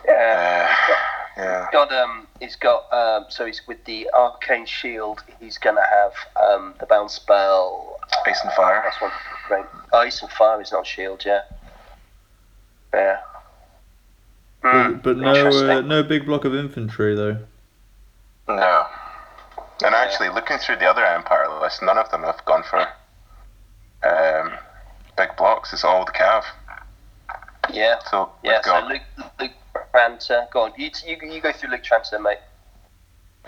Yeah. 0.06 0.68
uh, 0.70 0.94
yeah. 1.38 1.66
got 1.72 1.92
um 1.92 2.26
he's 2.40 2.56
got 2.56 2.92
um 2.92 3.24
so 3.28 3.46
he's 3.46 3.62
with 3.66 3.82
the 3.84 4.08
arcane 4.14 4.66
shield 4.66 5.22
he's 5.40 5.56
gonna 5.58 5.80
have 5.88 6.12
um 6.50 6.74
the 6.80 6.86
bounce 6.86 7.14
spell 7.14 7.96
Ice 8.26 8.40
and 8.42 8.52
fire. 8.52 8.82
that's 8.84 9.00
one 9.00 9.10
great 9.46 9.64
oh 9.92 9.98
ice 9.98 10.20
and 10.22 10.30
fire 10.32 10.60
is 10.60 10.72
not 10.72 10.86
shield 10.86 11.22
yeah 11.24 11.40
yeah 12.92 13.18
Hmm, 14.62 14.94
But, 14.94 15.02
but 15.04 15.16
no, 15.18 15.46
uh, 15.70 15.80
no 15.82 16.02
big 16.02 16.26
block 16.26 16.44
of 16.44 16.52
infantry 16.54 17.14
though. 17.14 17.38
No. 18.48 18.86
And 19.84 19.94
actually, 19.94 20.30
looking 20.30 20.58
through 20.58 20.76
the 20.76 20.86
other 20.86 21.04
Empire 21.04 21.46
list, 21.60 21.80
none 21.80 21.96
of 21.96 22.10
them 22.10 22.22
have 22.24 22.44
gone 22.44 22.64
for 22.64 22.80
um, 24.02 24.52
big 25.16 25.28
blocks. 25.36 25.72
It's 25.72 25.84
all 25.84 26.04
the 26.04 26.10
Cav. 26.10 26.42
yeah 27.72 27.98
So 28.10 28.32
yeah 28.42 28.58
we've 28.58 28.64
so 28.64 28.86
Luke 28.88 29.30
Luke 29.40 29.52
Tranter 29.98 30.46
go 30.52 30.62
on 30.62 30.72
you, 30.76 30.90
you 31.06 31.16
you 31.30 31.40
go 31.40 31.52
through 31.52 31.70
Luke 31.70 31.82
Tranter 31.82 32.18
mate 32.20 32.38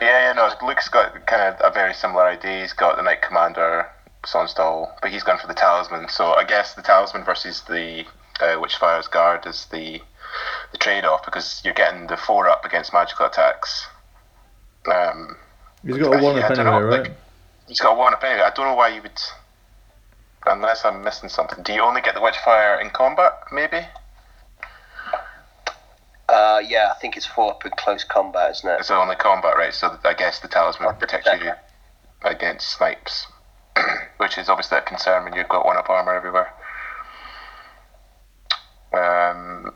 yeah, 0.01 0.29
yeah, 0.29 0.33
no. 0.33 0.67
Luke's 0.67 0.89
got 0.89 1.27
kind 1.27 1.43
of 1.55 1.61
a 1.63 1.71
very 1.75 1.93
similar 1.93 2.25
idea. 2.25 2.63
He's 2.63 2.73
got 2.73 2.97
the 2.97 3.03
Knight 3.03 3.21
Commander 3.21 3.87
Sonnstahl, 4.25 4.89
but 5.03 5.11
he's 5.11 5.23
gone 5.23 5.39
for 5.39 5.47
the 5.47 5.53
Talisman. 5.53 6.09
So 6.09 6.33
I 6.33 6.45
guess 6.45 6.73
the 6.75 6.81
Talisman 6.81 7.23
versus 7.25 7.61
the 7.69 8.05
uh, 8.41 8.57
Witchfire's 8.57 9.09
Guard 9.09 9.45
is 9.47 9.67
the 9.67 10.01
the 10.73 10.79
trade-off 10.79 11.25
because 11.25 11.61
you're 11.65 11.75
getting 11.75 12.07
the 12.07 12.17
four 12.17 12.49
up 12.49 12.65
against 12.65 12.95
magical 12.95 13.27
attacks. 13.27 13.87
Um, 14.91 15.37
He's 15.85 15.99
got 15.99 16.19
a 16.19 16.23
one 16.23 16.37
Yeah, 16.37 16.45
up 16.47 16.51
I 16.53 16.55
don't 16.55 16.65
know, 16.65 16.77
anyway, 16.79 16.97
right? 16.97 17.03
like- 17.09 17.17
he's 17.69 17.81
got 17.81 17.99
one 17.99 18.15
up 18.15 18.23
anyway. 18.25 18.43
I 18.47 18.51
don't 18.51 18.67
know 18.67 18.75
why 18.75 18.89
you 18.89 19.03
would, 19.03 19.21
unless 20.47 20.85
I'm 20.87 21.03
missing 21.05 21.29
something. 21.29 21.63
Do 21.63 21.75
you 21.75 21.83
only 21.83 22.01
get 22.01 22.15
the 22.15 22.21
Witchfire 22.21 22.81
in 22.81 22.89
combat? 22.91 23.33
Maybe 23.53 23.81
uh 26.31 26.61
yeah 26.67 26.91
I 26.95 26.99
think 27.01 27.17
it's 27.17 27.27
four 27.27 27.51
up 27.51 27.65
in 27.65 27.73
close 27.73 28.05
combat 28.05 28.51
isn't 28.53 28.69
it 28.69 28.81
it's 28.81 28.91
only 28.91 29.17
combat, 29.17 29.57
right? 29.57 29.75
So 29.75 29.99
I 30.05 30.15
guess 30.15 30.41
the 30.41 30.49
Talisman 30.49 30.95
protects 30.97 31.29
you 31.43 31.53
against 32.23 32.69
snipes, 32.77 33.27
which 34.19 34.39
is 34.39 34.49
obviously 34.49 34.79
a 34.79 34.83
concern 34.83 35.25
when 35.25 35.33
you've 35.35 35.49
got 35.49 35.65
one 35.65 35.77
up 35.77 35.89
armor 35.91 36.15
everywhere. 36.15 36.53
Um, 38.93 39.73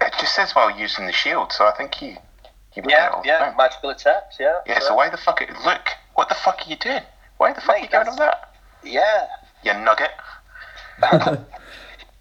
it 0.00 0.12
just 0.20 0.34
says 0.34 0.52
while 0.54 0.70
using 0.70 1.06
the 1.06 1.12
shield, 1.12 1.52
so 1.52 1.66
I 1.66 1.72
think 1.72 1.94
he 1.94 2.16
he 2.70 2.82
yeah 2.88 3.10
yeah 3.24 3.54
magical 3.56 3.90
attacks 3.90 4.36
yeah 4.38 4.58
Yeah, 4.66 4.78
so 4.80 4.94
why 4.94 5.08
the 5.08 5.16
fuck? 5.16 5.40
It, 5.40 5.48
look, 5.64 5.88
what 6.14 6.28
the 6.28 6.34
fuck 6.34 6.60
are 6.64 6.70
you 6.70 6.76
doing? 6.76 7.02
Why 7.38 7.52
the 7.52 7.60
fuck 7.60 7.76
are 7.76 7.78
you 7.78 7.82
Mate, 7.84 7.90
giving 7.90 8.08
him 8.08 8.16
that? 8.18 8.52
yeah 8.84 9.26
You 9.64 9.72
nugget. 9.74 10.10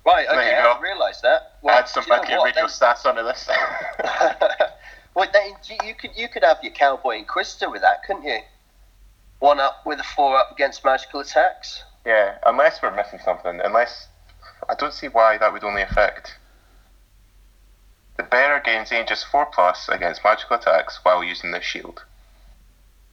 right 0.06 0.28
okay 0.28 0.36
There 0.36 0.52
you 0.52 0.58
I 0.60 0.64
go. 0.64 0.70
didn't 0.74 0.82
realise 0.84 1.22
that 1.22 1.54
well, 1.62 1.78
Add 1.78 1.88
some 1.90 2.04
do 2.04 2.10
you 2.10 2.16
know 2.16 2.22
Mercury 2.22 2.38
what, 2.38 2.46
radio 2.46 2.62
then- 2.64 2.70
stats 2.70 3.06
onto 3.06 3.24
this. 3.24 3.50
well, 5.16 5.28
then 5.34 5.54
you- 5.66 5.78
you 5.88 5.96
could 5.96 6.12
you 6.16 6.28
could 6.28 6.44
have 6.44 6.58
your 6.64 6.74
cowboy 6.74 7.18
Inquisitor 7.18 7.70
with 7.70 7.82
that, 7.82 8.04
couldn't 8.04 8.24
you? 8.24 8.40
One 9.40 9.60
up 9.60 9.86
with 9.86 10.00
a 10.00 10.04
four 10.04 10.38
up 10.38 10.52
against 10.52 10.84
magical 10.86 11.20
attacks. 11.20 11.84
yeah, 12.06 12.38
unless 12.46 12.82
we're 12.82 12.96
missing 12.96 13.20
something. 13.24 13.60
Unless 13.62 14.08
I 14.70 14.76
don't 14.76 14.94
see 14.94 15.08
why 15.08 15.38
that 15.38 15.52
would 15.52 15.64
only 15.64 15.82
affect. 15.82 16.38
The 18.18 18.24
bearer 18.24 18.62
gains 18.62 18.94
Aegis 18.94 19.24
4 19.26 19.48
plus 19.48 19.90
against 19.90 20.24
magical 20.24 20.56
attacks 20.56 21.00
while 21.04 21.22
using 21.22 21.52
the 21.52 21.60
shield. 21.62 22.06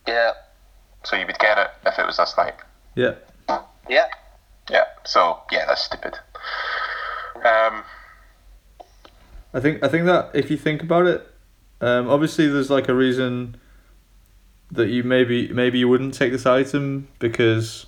Yeah, 0.06 0.32
So 1.04 1.16
you 1.16 1.26
would 1.26 1.38
get 1.40 1.58
it 1.58 1.70
if 1.84 1.98
it 1.98 2.06
was 2.06 2.20
a 2.20 2.26
snipe. 2.26 2.60
Yeah. 2.94 3.14
yeah. 3.88 4.06
Yeah, 4.70 4.84
so 5.04 5.40
yeah, 5.50 5.66
that's 5.66 5.82
stupid. 5.82 6.18
Um, 7.44 7.82
I 9.54 9.60
think 9.60 9.82
I 9.82 9.88
think 9.88 10.06
that 10.06 10.30
if 10.34 10.50
you 10.50 10.56
think 10.56 10.82
about 10.82 11.06
it, 11.06 11.26
um, 11.80 12.08
obviously 12.08 12.48
there's 12.48 12.70
like 12.70 12.88
a 12.88 12.94
reason 12.94 13.56
that 14.70 14.88
you 14.88 15.02
maybe 15.02 15.48
maybe 15.48 15.78
you 15.78 15.88
wouldn't 15.88 16.14
take 16.14 16.32
this 16.32 16.46
item 16.46 17.08
because 17.18 17.86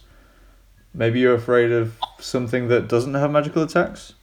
maybe 0.93 1.21
you're 1.21 1.35
afraid 1.35 1.73
of 1.73 1.97
something 2.19 2.69
that 2.69 2.89
doesn't 2.89 3.15
have 3.15 3.31
magical 3.31 3.63
attacks. 3.63 4.15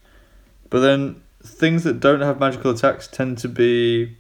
But 0.70 0.80
then 0.80 1.22
things 1.44 1.84
that 1.84 2.00
don't 2.00 2.22
have 2.22 2.40
magical 2.40 2.72
attacks 2.72 3.08
tend 3.08 3.38
to 3.40 3.48
be 3.48 4.18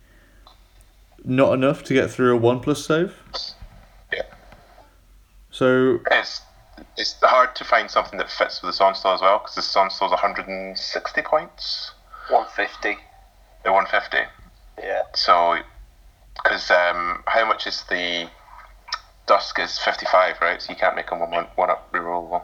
not 1.24 1.54
enough 1.54 1.84
to 1.84 1.94
get 1.94 2.10
through 2.10 2.36
a 2.36 2.38
one 2.38 2.60
plus 2.60 2.86
save. 2.86 3.16
Yeah. 4.12 4.24
So 5.52 6.00
it's 6.10 6.42
it's 6.98 7.16
hard 7.22 7.56
to 7.56 7.64
find 7.64 7.90
something 7.90 8.18
that 8.20 8.30
fits 8.30 8.62
with 8.62 8.76
the 8.78 8.84
Sonnstahl 8.84 9.16
as 9.16 9.22
well 9.22 9.40
because 9.40 9.56
the 9.56 9.62
Sonnstahl's 9.62 10.12
160 10.12 11.22
points. 11.22 11.92
One 12.30 12.46
fifty. 12.56 12.98
The 13.64 13.72
150. 13.72 14.18
Yeah. 14.82 15.04
So, 15.14 15.58
because 16.36 16.70
um, 16.72 17.24
how 17.28 17.46
much 17.48 17.68
is 17.68 17.84
the 17.90 18.30
Dusk 19.28 19.60
is 19.60 19.78
55, 19.80 20.36
right? 20.42 20.62
So 20.62 20.72
you 20.74 20.80
can't 20.80 20.96
make 20.96 21.10
them 21.10 21.20
one, 21.20 21.46
one 21.56 21.70
up 21.70 21.92
rerollable. 21.94 22.44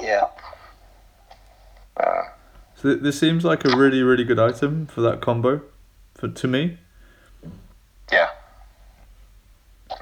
Yeah. 0.00 0.26
Uh, 1.96 2.22
so 2.76 2.90
th- 2.90 3.02
this 3.02 3.18
seems 3.18 3.44
like 3.44 3.64
a 3.64 3.76
really 3.76 4.02
really 4.02 4.24
good 4.24 4.38
item 4.40 4.86
for 4.86 5.00
that 5.02 5.20
combo, 5.20 5.62
for 6.14 6.28
to 6.28 6.48
me. 6.48 6.78
yeah. 8.10 8.30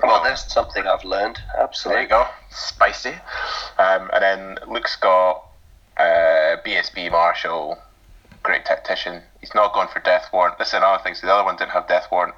Well, 0.03 0.23
there's 0.23 0.45
something 0.53 0.87
I've 0.87 1.05
learned. 1.05 1.39
Absolutely. 1.59 2.07
There 2.07 2.19
you 2.21 2.25
go. 2.25 2.27
Spicy. 2.51 3.15
Um, 3.79 4.11
and 4.13 4.23
then 4.23 4.59
Luke's 4.69 4.97
got 4.97 5.45
uh, 5.97 6.57
BSB 6.67 7.11
Marshall, 7.11 7.79
great 8.43 8.65
tactician. 8.65 9.23
He's 9.41 9.55
not 9.55 9.73
gone 9.73 9.89
for 9.89 10.01
Death 10.01 10.29
Warrant. 10.33 10.59
This 10.59 10.69
is 10.69 10.75
another 10.75 11.03
thing. 11.03 11.15
So 11.15 11.27
the 11.27 11.33
other 11.33 11.45
one 11.45 11.57
didn't 11.57 11.71
have 11.73 11.87
Death 11.87 12.09
Warrant. 12.11 12.35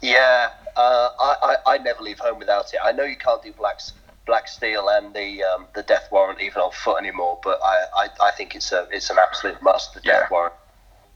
Yeah. 0.00 0.50
Uh, 0.76 1.08
I, 1.20 1.34
I 1.42 1.74
I 1.74 1.78
never 1.78 2.02
leave 2.02 2.18
home 2.18 2.38
without 2.38 2.72
it. 2.74 2.80
I 2.82 2.92
know 2.92 3.04
you 3.04 3.16
can't 3.16 3.42
do 3.42 3.52
black 3.52 3.80
black 4.26 4.48
steel 4.48 4.88
and 4.88 5.14
the 5.14 5.42
um, 5.44 5.66
the 5.74 5.82
death 5.82 6.08
warrant 6.10 6.40
even 6.40 6.60
on 6.62 6.72
foot 6.72 6.98
anymore, 6.98 7.38
but 7.44 7.60
I, 7.62 7.84
I, 7.96 8.08
I 8.28 8.30
think 8.32 8.54
it's 8.56 8.72
a 8.72 8.88
it's 8.90 9.08
an 9.10 9.18
absolute 9.20 9.62
must. 9.62 9.94
The 9.94 10.00
Yeah. 10.04 10.20
death 10.20 10.30
warrant. 10.30 10.54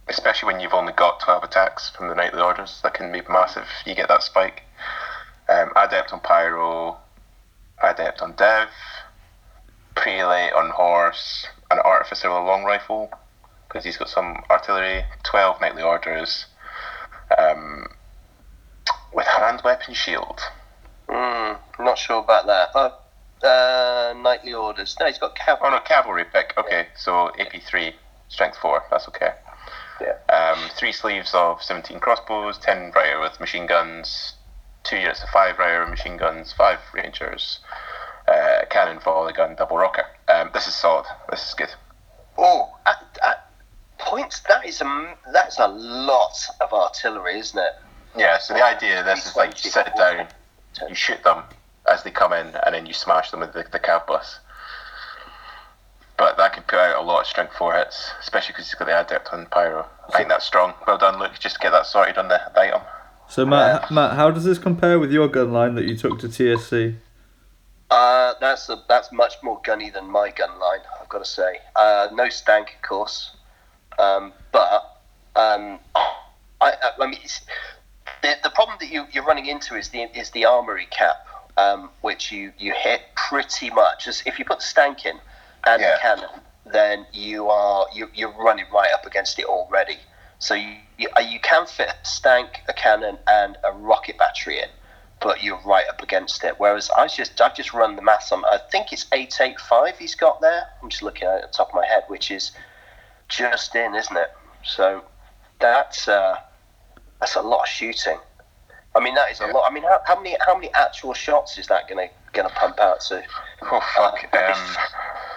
Especially 0.07 0.47
when 0.47 0.61
you've 0.61 0.73
only 0.73 0.93
got 0.95 1.21
12 1.21 1.45
attacks 1.45 1.91
from 1.91 2.09
the 2.09 2.15
Knightly 2.15 2.41
Orders. 2.41 2.81
That 2.83 2.95
can 2.95 3.13
be 3.13 3.21
massive. 3.29 3.67
You 3.85 3.95
get 3.95 4.09
that 4.09 4.23
spike. 4.23 4.63
Um, 5.49 5.71
Adept 5.77 6.13
on 6.13 6.21
Pyro, 6.21 6.99
Adept 7.83 8.21
on 8.21 8.33
Dev, 8.33 8.69
Prelate 9.97 10.53
on 10.55 10.71
Horse, 10.71 11.47
an 11.71 11.79
Artificer 11.79 12.29
with 12.29 12.39
a 12.39 12.43
long 12.43 12.65
rifle, 12.65 13.11
because 13.67 13.85
he's 13.85 13.97
got 13.97 14.09
some 14.09 14.43
artillery, 14.51 15.05
12 15.25 15.61
Knightly 15.61 15.83
Orders, 15.83 16.47
um, 17.39 17.87
with 19.15 19.27
Hand 19.27 19.63
Weapon 19.65 19.95
Shield. 19.95 20.41
Mm, 21.09 21.59
not 21.79 21.97
sure 21.99 22.19
about 22.19 22.47
that. 22.47 22.69
Uh, 22.75 22.91
uh, 23.47 24.15
knightly 24.15 24.53
orders. 24.53 24.97
No, 25.01 25.07
he's 25.07 25.19
got 25.19 25.31
Oh 25.31 25.35
cavalry. 25.35 25.71
no, 25.71 25.81
Cavalry 25.81 26.25
pick. 26.25 26.53
Okay, 26.59 26.89
so 26.97 27.31
AP3, 27.39 27.95
Strength 28.29 28.59
4, 28.59 28.83
that's 28.91 29.09
okay. 29.09 29.31
Yeah. 30.01 30.15
Um, 30.35 30.69
three 30.77 30.93
sleeves 30.93 31.33
of 31.35 31.63
17 31.63 32.01
crossbows, 32.01 32.59
10 32.59 32.93
rider 32.95 33.21
with 33.21 33.41
machine 33.41 33.67
guns, 33.67 34.35
two 34.89 34.97
units 34.97 35.23
of 35.23 35.29
5 35.31 35.59
rider 35.59 35.87
machine 35.87 36.17
guns, 36.17 36.53
5 36.53 36.79
rangers, 36.95 37.61
uh, 38.27 38.65
cannon, 38.71 38.99
volley 39.01 39.33
gun, 39.33 39.55
double 39.57 39.77
rocket. 39.77 40.07
Um, 40.29 40.51
this 40.53 40.67
is 40.67 40.75
solid. 40.75 41.07
This 41.31 41.47
is 41.47 41.55
good. 41.55 41.71
Oh, 42.37 42.77
at, 42.87 43.19
at 43.23 43.51
points. 43.99 44.41
That 44.49 44.65
is 44.65 44.81
a 44.81 45.17
that's 45.33 45.59
a 45.59 45.69
lot 45.69 46.39
of 46.61 46.73
artillery, 46.73 47.39
isn't 47.39 47.59
it? 47.59 47.73
Yeah, 48.17 48.39
so 48.39 48.55
the 48.55 48.65
idea 48.65 49.01
of 49.01 49.07
this 49.07 49.27
is 49.27 49.37
like 49.37 49.63
you 49.65 49.71
sit 49.71 49.89
down, 49.97 50.27
you 50.89 50.95
shoot 50.95 51.23
them 51.25 51.43
as 51.91 52.03
they 52.03 52.11
come 52.11 52.33
in, 52.33 52.47
and 52.65 52.75
then 52.75 52.87
you 52.87 52.93
smash 52.93 53.31
them 53.31 53.41
with 53.41 53.53
the, 53.53 53.65
the 53.71 53.79
cav 53.79 54.07
bus. 54.07 54.39
but 56.17 56.37
that 56.37 56.53
could 56.53 56.67
put 56.67 56.79
out 56.79 57.03
a 57.03 57.07
lot 57.07 57.21
of 57.21 57.27
strength 57.27 57.55
four 57.55 57.75
hits, 57.75 58.11
especially 58.21 58.53
because 58.53 58.67
he's 58.67 58.75
got 58.75 58.87
the 58.87 59.01
adept 59.01 59.33
on 59.33 59.47
pyro. 59.47 59.87
I 60.13 60.17
think 60.17 60.29
that's 60.29 60.45
strong. 60.45 60.75
Well 60.87 60.99
done, 60.99 61.19
Luke. 61.19 61.39
Just 61.39 61.57
to 61.57 61.61
get 61.61 61.71
that 61.71 61.87
sorted 61.87 62.19
on 62.19 62.29
the, 62.29 62.41
the 62.55 62.61
item. 62.61 62.83
So 63.29 63.45
Matt, 63.45 63.85
h- 63.85 63.91
Matt, 63.91 64.15
how 64.17 64.31
does 64.31 64.45
this 64.45 64.59
compare 64.59 64.99
with 64.99 65.13
your 65.13 65.29
gun 65.29 65.53
line 65.53 65.75
that 65.75 65.85
you 65.85 65.97
took 65.97 66.19
to 66.21 66.29
TSC? 66.29 66.97
Uh, 67.91 68.35
that's 68.41 68.69
a, 68.69 68.83
that's 68.89 69.13
much 69.13 69.35
more 69.43 69.61
gunny 69.65 69.91
than 69.91 70.11
my 70.11 70.31
gun 70.31 70.59
line. 70.59 70.81
I've 71.01 71.09
got 71.09 71.19
to 71.19 71.25
say. 71.31 71.59
Uh, 71.77 72.09
no 72.13 72.29
stank, 72.29 72.75
of 72.77 72.89
course, 72.89 73.33
um, 73.99 74.33
but 74.53 74.71
um, 75.37 75.79
I, 76.61 76.73
I, 76.73 76.75
I 77.01 77.07
mean, 77.07 77.19
it's, 77.23 77.41
the, 78.23 78.35
the 78.43 78.51
problem 78.51 78.77
that 78.81 78.91
you, 78.91 79.07
you're 79.13 79.25
running 79.25 79.47
into 79.47 79.75
is 79.77 79.89
the 79.91 80.03
is 80.19 80.31
the 80.31 80.45
armory 80.45 80.87
cap, 80.91 81.17
um, 81.57 81.91
which 82.01 82.31
you, 82.33 82.53
you 82.59 82.73
hit 82.77 83.03
pretty 83.17 83.71
much. 83.71 84.07
As 84.09 84.23
if 84.27 84.39
you 84.39 84.45
put 84.45 84.59
the 84.59 84.65
stank 84.65 85.05
in 85.07 85.19
and 85.67 85.81
Yeah. 85.81 85.93
the 85.95 85.99
cannon, 86.01 86.41
then 86.73 87.07
you 87.13 87.49
are 87.49 87.87
you, 87.95 88.09
you're 88.15 88.33
running 88.43 88.67
right 88.73 88.91
up 88.93 89.07
against 89.07 89.39
it 89.39 89.45
already. 89.47 89.97
So 90.39 90.55
you 90.55 90.77
you, 90.97 91.09
you 91.29 91.41
can 91.41 91.67
fit 91.67 91.89
a 91.89 92.07
stank, 92.07 92.63
a 92.69 92.73
cannon, 92.73 93.19
and 93.29 93.57
a 93.65 93.73
rocket 93.73 94.19
battery 94.19 94.59
in 94.61 94.69
but 95.21 95.43
you're 95.43 95.59
right 95.67 95.85
up 95.89 96.01
against 96.01 96.45
it. 96.45 96.55
Whereas 96.59 96.91
I 96.97 97.09
just 97.09 97.41
I've 97.41 97.57
just 97.57 97.75
run 97.75 97.97
the 97.97 98.03
maths 98.03 98.31
on. 98.31 98.45
I 98.45 98.59
think 98.71 98.93
it's 98.93 99.07
eight 99.13 99.35
eight 99.41 99.59
five 99.59 99.99
he's 99.99 100.15
got 100.15 100.41
there. 100.41 100.63
I'm 100.81 100.89
just 100.89 101.03
looking 101.03 101.27
at 101.27 101.39
it 101.39 101.45
at 101.45 101.51
the 101.53 101.57
top 101.57 101.71
of 101.71 101.75
my 101.75 101.85
head, 101.87 102.05
which 102.07 102.31
is 102.31 102.53
just 103.29 103.75
in, 103.75 103.95
isn't 103.97 104.17
it? 104.17 104.29
So 104.65 105.03
that's 105.59 106.07
uh, 106.07 106.37
that's 107.19 107.35
a 107.35 107.43
lot 107.43 107.63
of 107.63 107.69
shooting. 107.69 108.19
I 108.95 109.01
mean 109.01 109.15
that 109.17 109.31
is 109.33 109.41
a 109.41 109.47
Yeah. 109.47 109.53
lot. 109.55 109.69
I 109.69 109.75
mean 109.75 109.83
how, 109.83 110.01
how 110.07 110.17
many 110.21 110.37
how 110.47 110.55
many 110.55 110.73
actual 110.75 111.15
shots 111.15 111.59
is 111.59 111.67
that 111.67 111.89
gonna 111.89 112.07
gonna 112.33 112.51
pump 112.51 112.79
out 112.79 113.01
to? 113.09 113.25
Oh 113.63 113.81
fuck. 113.97 114.25
Uh, 114.33 114.55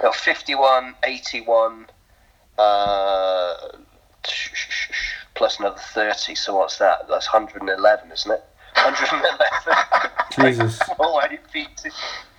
Um, 0.04 0.14
51, 0.14 0.96
81, 1.04 1.88
uh, 2.58 3.54
plus 5.36 5.60
another 5.60 5.80
30. 5.80 6.36
So 6.36 6.56
what's 6.56 6.78
that? 6.78 7.08
That's 7.08 7.32
111, 7.32 8.12
isn't 8.12 8.32
it? 8.32 8.44
111. 8.76 10.16
Jesus. 10.56 10.80
all 11.00 11.22
APT. 11.22 11.88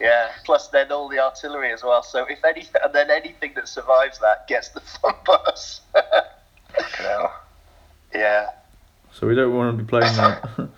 Yeah, 0.01 0.31
plus 0.45 0.69
then 0.69 0.91
all 0.91 1.09
the 1.09 1.19
artillery 1.19 1.73
as 1.73 1.83
well. 1.83 2.03
So 2.03 2.25
if 2.29 2.45
any, 2.45 2.67
and 2.83 2.93
then 2.93 3.11
anything 3.11 3.53
that 3.55 3.69
survives 3.69 4.19
that 4.21 4.47
gets 4.49 4.71
the 4.71 4.81
fun 4.81 5.15
bus. 5.25 5.83
fucking 5.93 7.29
yeah. 8.15 8.51
So 9.13 9.27
we 9.27 9.35
don't 9.35 9.55
want 9.55 9.77
to 9.77 9.83
be 9.83 9.89
playing 9.89 10.15
that. 10.17 10.69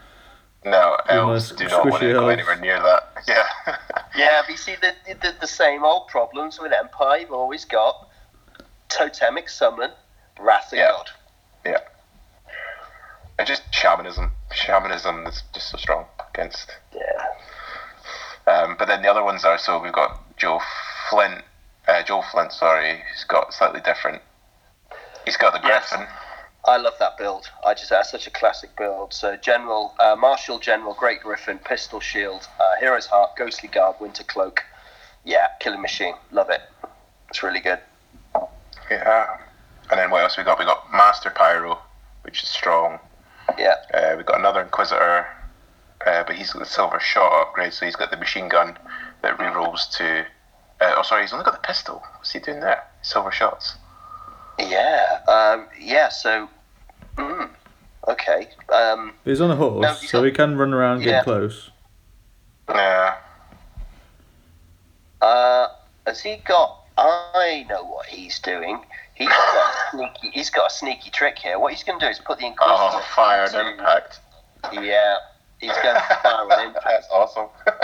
No, 0.65 0.97
You 1.11 1.17
elves 1.17 1.51
must 1.51 1.59
do 1.59 1.69
not 1.69 1.85
want 1.85 2.03
squishy 2.03 2.09
to 2.09 2.13
go 2.15 2.29
anywhere 2.29 2.57
near 2.57 2.81
that. 2.81 3.13
Yeah. 3.29 3.77
Yeah, 4.17 4.43
but 4.43 4.51
you 4.51 4.57
see 4.57 4.77
the, 4.81 4.95
the 5.21 5.35
the 5.41 5.47
same 5.47 5.85
old 5.85 6.09
problems 6.09 6.59
with 6.59 6.73
Empire. 6.73 7.19
You've 7.19 7.33
always 7.33 7.65
got 7.65 8.09
totemic 8.89 9.49
summon, 9.49 9.91
Wrath 10.39 10.73
of 10.73 10.79
Yeah. 10.79 10.91
God. 10.91 11.11
yeah. 11.65 11.79
And 13.39 13.47
just 13.49 13.63
shamanism. 13.73 14.33
Shamanism 14.53 15.27
is 15.27 15.43
just 15.53 15.71
so 15.71 15.77
strong 15.79 16.07
against. 16.33 16.71
Yeah. 16.93 17.27
Um, 18.53 18.77
but 18.79 18.87
then 18.87 19.03
the 19.03 19.11
other 19.11 19.25
ones 19.25 19.45
are 19.45 19.59
so 19.59 19.79
we've 19.81 19.93
got 19.93 20.21
Joe 20.37 20.61
Flint, 21.11 21.43
uh, 21.89 22.03
Joe 22.03 22.23
Flint, 22.31 22.53
sorry, 22.53 23.03
who's 23.11 23.25
got 23.25 23.53
slightly 23.55 23.81
different. 23.81 24.23
He's 25.25 25.37
got 25.37 25.53
the 25.55 25.67
Yes. 25.67 25.89
Griffin. 25.89 26.07
I 26.67 26.77
love 26.79 26.95
that 26.99 27.19
build. 27.19 27.51
I 27.65 27.75
just 27.75 27.91
that's 27.91 28.11
such 28.11 28.27
a 28.27 28.31
classic 28.31 28.75
build. 28.77 29.13
So 29.13 29.37
General 29.37 29.95
uh, 29.99 30.17
Marshal 30.17 30.59
General 30.59 30.95
Great 30.95 31.21
Griffin, 31.23 31.59
Pistol 31.59 32.01
Shield, 32.01 32.47
uh, 32.59 32.77
Hero's 32.81 33.07
Heart, 33.07 33.37
Ghostly 33.37 33.69
Guard, 33.69 33.97
Winter 34.01 34.25
Cloak. 34.25 34.63
Yeah, 35.25 35.49
Killing 35.61 35.81
Machine. 35.83 36.15
Love 36.31 36.51
it. 36.51 36.61
It's 37.31 37.43
really 37.43 37.61
good. 37.61 37.81
Yeah. 38.91 39.39
And 39.91 39.99
then 39.99 40.11
what 40.11 40.23
else 40.23 40.37
we 40.37 40.45
got? 40.45 40.59
We 40.59 40.65
got 40.65 40.91
Master 40.93 41.31
Pyro, 41.31 41.79
which 42.23 42.43
is 42.43 42.49
strong. 42.49 42.99
Yeah. 43.59 43.75
Uh, 43.93 44.15
we've 44.17 44.27
got 44.27 44.39
another 44.39 44.63
Inquisitor, 44.63 45.27
uh, 46.07 46.25
but 46.25 46.35
he's 46.37 46.53
got 46.53 46.61
the 46.61 46.67
silver 46.67 46.99
shot 47.01 47.33
upgrade, 47.43 47.73
so 47.73 47.85
he's 47.85 47.97
got 47.97 48.11
the 48.11 48.17
machine 48.17 48.49
gun 48.49 48.79
that 49.23 49.37
rerolls 49.39 49.91
to. 49.99 50.21
Uh, 50.81 50.95
oh, 50.97 51.03
sorry, 51.03 51.23
he's 51.23 51.33
only 51.33 51.45
got 51.45 51.53
the 51.55 51.67
pistol. 51.67 52.03
What's 52.17 52.33
he 52.33 52.39
doing 52.41 52.61
there? 52.61 52.83
Silver 53.03 53.31
shots. 53.31 53.75
Yeah. 54.59 55.21
Um, 55.29 55.67
yeah. 55.79 56.09
So. 56.09 56.49
Mm, 57.17 57.51
okay. 58.09 58.49
Um, 58.73 59.13
He's 59.25 59.41
on 59.41 59.51
a 59.51 59.57
horse, 59.57 60.01
he's 60.01 60.11
so 60.11 60.19
got- 60.21 60.25
he 60.27 60.33
can 60.33 60.57
run 60.57 60.73
around, 60.75 61.01
get 61.01 61.09
Yeah. 61.09 61.23
close. 61.23 61.71
Yeah. 62.69 63.17
uh, 65.21 65.67
has 66.07 66.21
he 66.21 66.37
got? 66.37 66.81
I 66.97 67.67
know 67.69 67.85
what 67.85 68.07
he's 68.07 68.39
doing. 68.39 68.85
He's 69.15 69.29
got 69.29 69.39
a 69.39 69.91
sneaky. 69.91 70.31
He's 70.33 70.51
got 70.51 70.71
a 70.71 70.75
sneaky 70.75 71.11
trick 71.11 71.39
here. 71.39 71.59
What 71.59 71.73
he's 71.73 71.85
going 71.85 71.99
to 72.01 72.07
do 72.07 72.11
is 72.11 72.19
put 72.19 72.39
the 72.39 72.47
Inquisitor. 72.47 72.77
Oh, 72.79 73.05
fire 73.15 73.45
and 73.53 73.69
impact. 73.79 74.21
Yeah. 74.73 75.17
He's 75.61 75.73
going 75.73 75.95
to 76.09 76.19
fire 76.23 76.47
an 76.51 76.67
impact. 76.69 76.85
That's 76.85 77.09
awesome. 77.13 77.49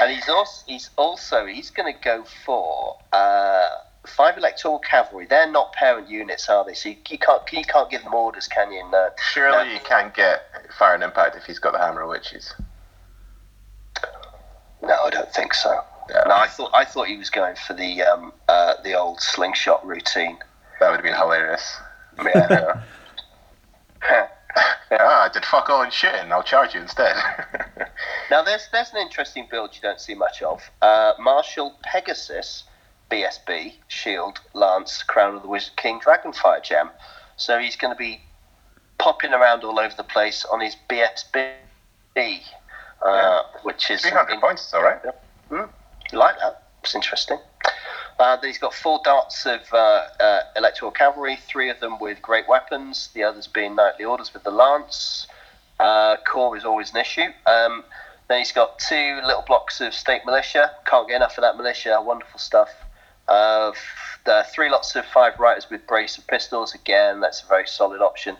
And 0.00 0.10
he's 0.10 0.28
also 0.28 0.64
he's 0.66 0.90
also 0.96 1.44
he's 1.44 1.68
going 1.70 1.92
to 1.92 2.00
go 2.00 2.24
for 2.46 2.96
uh, 3.12 3.68
five 4.06 4.38
electoral 4.38 4.78
cavalry. 4.78 5.26
They're 5.26 5.50
not 5.50 5.72
parent 5.74 6.08
units, 6.08 6.48
are 6.48 6.64
they? 6.64 6.72
So 6.74 6.88
you, 6.88 6.96
you 7.10 7.18
can't 7.18 7.42
you 7.52 7.64
can't 7.64 7.90
give 7.90 8.02
them 8.02 8.14
orders, 8.14 8.48
can 8.48 8.72
you? 8.72 8.82
No. 8.90 9.10
Surely 9.32 9.68
No. 9.68 9.72
you 9.74 9.80
can't 9.80 10.14
get 10.14 10.42
fire 10.78 10.94
and 10.94 11.02
impact 11.02 11.36
if 11.36 11.44
he's 11.44 11.58
got 11.58 11.72
the 11.72 11.78
hammer 11.78 12.02
of 12.02 12.08
witches. 12.08 12.54
No, 14.82 14.94
I 15.04 15.10
don't 15.10 15.32
think 15.32 15.52
so. 15.52 15.84
Yeah. 16.12 16.24
No, 16.26 16.34
I 16.34 16.46
thought 16.46 16.70
I 16.74 16.84
thought 16.84 17.08
he 17.08 17.16
was 17.16 17.30
going 17.30 17.56
for 17.66 17.74
the 17.74 18.02
um, 18.02 18.32
uh, 18.48 18.74
the 18.84 18.94
old 18.94 19.20
slingshot 19.20 19.84
routine. 19.86 20.38
That 20.80 20.90
would 20.90 20.96
have 20.96 21.04
been 21.04 21.14
hilarious. 21.14 21.76
Yeah. 22.24 22.82
Ah, 24.90 25.24
I 25.24 25.30
did 25.32 25.46
fuck 25.46 25.70
all 25.70 25.82
and 25.82 25.90
shit, 25.90 26.14
and 26.14 26.30
I'll 26.30 26.42
charge 26.42 26.74
you 26.74 26.80
instead. 26.82 27.16
now 28.30 28.42
there's 28.42 28.68
there's 28.70 28.92
an 28.92 28.98
interesting 28.98 29.48
build 29.50 29.74
you 29.74 29.80
don't 29.80 29.98
see 29.98 30.14
much 30.14 30.42
of. 30.42 30.60
Uh, 30.82 31.14
Marshal 31.18 31.74
Pegasus, 31.82 32.64
BSB, 33.10 33.72
Shield, 33.88 34.40
Lance, 34.52 35.02
Crown 35.02 35.36
of 35.36 35.42
the 35.42 35.48
Wizard 35.48 35.76
King, 35.76 36.00
Dragonfire 36.00 36.62
Gem. 36.62 36.90
So 37.36 37.58
he's 37.58 37.76
going 37.76 37.94
to 37.94 37.98
be 37.98 38.20
popping 38.98 39.32
around 39.32 39.64
all 39.64 39.78
over 39.78 39.94
the 39.96 40.04
place 40.04 40.44
on 40.44 40.60
his 40.60 40.76
BSB, 40.90 42.40
uh, 43.04 43.42
which 43.62 43.90
is 43.90 44.02
300 44.02 44.40
points 44.40 44.66
is 44.66 44.74
alright. 44.74 45.00
You 46.12 46.18
like 46.18 46.38
that? 46.40 46.64
It's 46.84 46.94
interesting. 46.94 47.38
Uh, 48.18 48.36
then 48.36 48.50
he's 48.50 48.58
got 48.58 48.74
four 48.74 49.00
darts 49.02 49.46
of 49.46 49.60
uh, 49.72 50.04
uh, 50.20 50.40
electoral 50.56 50.90
cavalry, 50.92 51.36
three 51.48 51.70
of 51.70 51.80
them 51.80 51.98
with 51.98 52.20
great 52.20 52.46
weapons, 52.46 53.08
the 53.14 53.22
others 53.22 53.46
being 53.46 53.74
knightly 53.74 54.04
orders 54.04 54.34
with 54.34 54.44
the 54.44 54.50
lance. 54.50 55.26
Uh, 55.80 56.16
core 56.26 56.56
is 56.56 56.64
always 56.64 56.90
an 56.90 56.98
issue. 56.98 57.28
Um, 57.46 57.82
then 58.28 58.38
he's 58.38 58.52
got 58.52 58.78
two 58.78 59.20
little 59.24 59.42
blocks 59.46 59.80
of 59.80 59.94
state 59.94 60.22
militia. 60.26 60.70
Can't 60.84 61.08
get 61.08 61.16
enough 61.16 61.38
of 61.38 61.42
that 61.42 61.56
militia. 61.56 62.00
Wonderful 62.00 62.38
stuff. 62.38 62.70
Uh, 63.26 63.70
f- 63.74 64.20
the 64.24 64.44
three 64.52 64.70
lots 64.70 64.94
of 64.94 65.06
five 65.06 65.38
riders 65.38 65.68
with 65.70 65.86
brace 65.86 66.18
of 66.18 66.26
pistols. 66.26 66.74
Again, 66.74 67.20
that's 67.20 67.42
a 67.42 67.46
very 67.46 67.66
solid 67.66 68.02
option. 68.02 68.36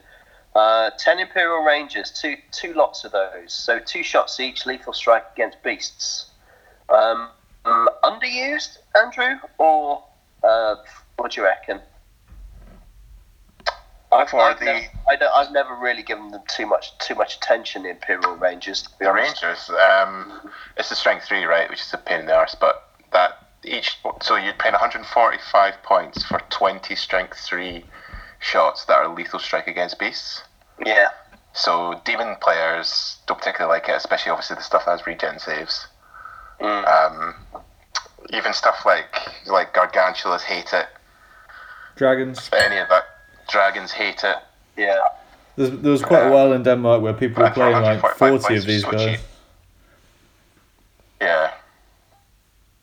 Uh, 0.54 0.90
ten 0.98 1.18
Imperial 1.18 1.64
Rangers, 1.64 2.10
two 2.12 2.36
two 2.52 2.74
lots 2.74 3.04
of 3.04 3.12
those. 3.12 3.52
So 3.54 3.78
two 3.78 4.02
shots 4.02 4.38
each, 4.38 4.66
lethal 4.66 4.92
strike 4.92 5.24
against 5.32 5.62
beasts. 5.62 6.26
Um, 6.90 7.30
underused, 7.64 8.78
Andrew, 8.96 9.36
or 9.58 10.02
uh, 10.42 10.76
what 11.16 11.32
do 11.32 11.40
you 11.40 11.46
reckon? 11.46 11.80
I've, 14.10 14.28
For 14.28 14.40
I've 14.40 14.58
the- 14.58 14.66
never, 14.66 14.86
I 15.08 15.16
I've 15.36 15.52
never 15.52 15.74
really 15.74 16.02
given 16.02 16.30
them 16.30 16.42
too 16.48 16.66
much 16.66 16.96
too 16.98 17.14
much 17.14 17.36
attention. 17.36 17.84
The 17.84 17.90
Imperial 17.90 18.36
Rangers, 18.36 18.86
The 19.00 19.08
honest. 19.08 19.42
Rangers, 19.42 19.70
um, 19.70 20.50
it's 20.76 20.90
the 20.90 20.96
strength 20.96 21.24
three, 21.26 21.44
right, 21.44 21.68
which 21.70 21.80
is 21.80 21.92
a 21.94 21.98
pain 21.98 22.20
in 22.20 22.26
the 22.26 22.34
arse, 22.34 22.54
but 22.54 22.82
that 23.12 23.38
each, 23.64 23.98
so 24.20 24.36
you're 24.36 24.52
paying 24.54 24.72
145 24.72 25.82
points 25.82 26.22
for 26.24 26.40
20 26.50 26.94
strength 26.96 27.38
three 27.38 27.84
shots 28.40 28.84
that 28.86 28.96
are 28.96 29.08
lethal 29.08 29.38
strike 29.38 29.66
against 29.68 29.98
beasts. 29.98 30.42
Yeah, 30.84 31.08
So 31.52 32.00
demon 32.04 32.36
players 32.40 33.18
don't 33.26 33.38
particularly 33.38 33.72
like 33.78 33.88
it, 33.88 33.94
especially 33.94 34.30
obviously 34.32 34.56
the 34.56 34.62
stuff 34.62 34.84
that 34.86 34.90
has 34.92 35.06
regen 35.06 35.38
saves. 35.38 35.86
Mm. 36.62 36.86
Um, 36.86 37.34
even 38.32 38.52
stuff 38.52 38.86
like 38.86 39.14
like 39.46 39.74
gargantulas 39.74 40.42
hate 40.42 40.72
it. 40.72 40.86
Dragons. 41.96 42.48
Any 42.52 42.78
of 42.78 42.88
that 42.88 43.04
dragons 43.48 43.92
hate 43.92 44.24
it. 44.24 44.36
yeah. 44.76 45.00
There's, 45.56 45.70
there 45.70 45.92
was 45.92 46.02
quite 46.02 46.26
a 46.26 46.30
while 46.30 46.52
in 46.54 46.62
Denmark 46.62 47.02
where 47.02 47.12
people 47.12 47.42
were 47.42 47.50
playing 47.50 47.82
like 47.82 48.00
40 48.16 48.56
of 48.56 48.64
these 48.64 48.82
so 48.82 48.90
guys. 48.90 49.04
cheap. 49.04 49.20
Yeah. 51.20 51.52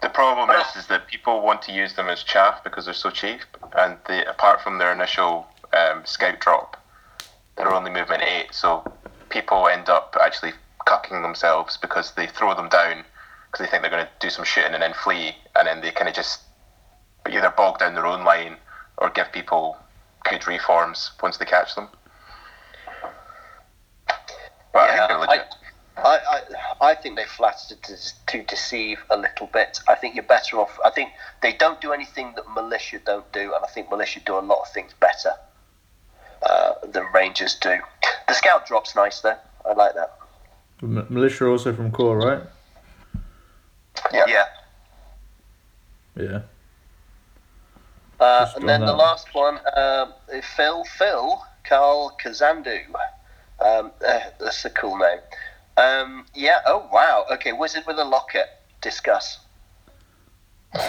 The 0.02 0.10
problem 0.10 0.50
is, 0.52 0.76
is 0.76 0.88
that 0.88 1.08
people 1.08 1.42
want 1.42 1.64
to 1.64 1.72
use 1.72 1.96
them 1.96 2.08
as 2.08 2.22
chaff 2.24 2.64
because 2.64 2.86
they're 2.86 2.94
so 2.94 3.10
cheap, 3.10 3.42
and 3.76 3.98
they, 4.08 4.24
apart 4.24 4.62
from 4.62 4.78
their 4.78 4.94
initial 4.94 5.48
um, 5.74 6.06
scout 6.06 6.40
drop, 6.40 6.78
they're 7.58 7.74
only 7.74 7.92
movement 7.92 8.22
eight. 8.22 8.54
So 8.54 8.90
people 9.30 9.68
end 9.68 9.90
up 9.90 10.16
actually 10.22 10.54
cucking 10.86 11.22
themselves 11.24 11.76
because 11.76 12.12
they 12.12 12.28
throw 12.28 12.54
them 12.56 12.70
down 12.70 13.04
because 13.52 13.66
they 13.66 13.70
think 13.70 13.82
they're 13.82 13.92
going 13.92 14.06
to 14.06 14.12
do 14.20 14.30
some 14.30 14.46
shooting 14.46 14.74
and 14.74 14.84
then 14.84 14.94
flee, 14.94 15.36
and 15.56 15.68
then 15.68 15.82
they 15.82 15.92
kind 15.92 16.08
of 16.08 16.16
just 16.16 16.42
either 17.30 17.54
bog 17.56 17.80
down 17.80 17.96
their 17.96 18.06
own 18.06 18.24
line 18.24 18.58
or 18.98 19.10
give 19.10 19.32
people 19.32 19.78
good 20.24 20.46
reforms 20.48 21.12
once 21.22 21.38
they 21.38 21.46
catch 21.46 21.76
them. 21.76 21.88
But 24.74 24.90
I 24.90 25.08
think 25.08 25.10
they're 25.10 25.30
I. 25.30 25.44
I, 25.98 26.20
I, 26.30 26.92
I 26.92 26.96
think 26.96 27.18
they 27.18 27.26
flattered 27.26 27.84
to, 27.84 27.98
to 28.28 28.44
deceive 28.44 29.00
a 29.10 29.18
little 29.18 29.48
bit. 29.48 29.80
I 29.90 29.96
think 29.96 30.16
you're 30.16 30.24
better 30.24 30.58
off. 30.58 30.80
I 30.86 30.92
think 30.92 31.10
they 31.42 31.52
don't 31.52 31.82
do 31.82 31.92
anything 31.92 32.34
that 32.36 32.46
militia 32.56 33.02
don't 33.06 33.30
do, 33.34 33.54
and 33.54 33.66
I 33.66 33.68
think 33.68 33.90
militia 33.90 34.22
do 34.26 34.38
a 34.38 34.40
lot 34.40 34.60
of 34.62 34.72
things 34.72 34.94
better 35.02 35.32
uh, 36.44 36.74
than 36.88 37.04
Rangers 37.14 37.56
do. 37.56 37.80
The 38.30 38.34
scout 38.34 38.66
drop's 38.66 38.96
nice 38.96 39.20
though. 39.20 39.36
I 39.66 39.74
like 39.74 39.94
that. 39.96 40.16
M- 40.82 41.06
militia 41.10 41.46
are 41.46 41.50
also 41.50 41.74
from 41.74 41.92
core, 41.92 42.18
right? 42.18 42.44
Yeah. 44.14 44.26
Yeah. 44.28 44.46
Yeah. 46.16 46.42
Uh, 48.20 48.52
and 48.56 48.68
then 48.68 48.82
the 48.82 48.88
that. 48.88 48.94
last 48.98 49.34
one, 49.34 49.60
um, 49.78 50.14
Phil 50.56 50.84
Phil 50.84 51.42
Carl 51.64 52.18
Kazandu. 52.22 52.82
Um, 53.66 53.92
uh, 54.06 54.20
that's 54.40 54.66
a 54.66 54.70
cool 54.70 54.98
name. 54.98 55.20
Um, 55.78 56.26
yeah. 56.34 56.60
Oh 56.66 56.90
wow. 56.92 57.26
Okay. 57.32 57.54
Wizard 57.54 57.84
with 57.88 57.98
a 58.00 58.04
locket. 58.06 58.48
Discuss. 58.82 59.40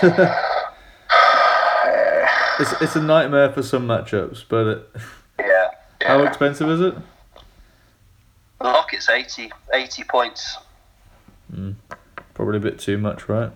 It's 2.60 2.73
it's 2.82 2.94
a 2.97 3.00
nightmare 3.00 3.50
for 3.52 3.62
some 3.62 3.86
matchups, 3.89 4.44
but 4.49 4.66
it, 4.66 4.89
Yeah. 5.40 5.68
how 6.02 6.18
Yeah. 6.23 6.28
expensive 6.28 6.68
is 6.68 6.81
it? 6.82 6.94
The 8.60 8.65
locket's 8.65 9.08
80, 9.08 9.50
80 9.73 10.05
points. 10.05 10.58
Probably 12.41 12.57
a 12.57 12.60
bit 12.60 12.78
too 12.78 12.97
much, 12.97 13.28
right? 13.28 13.52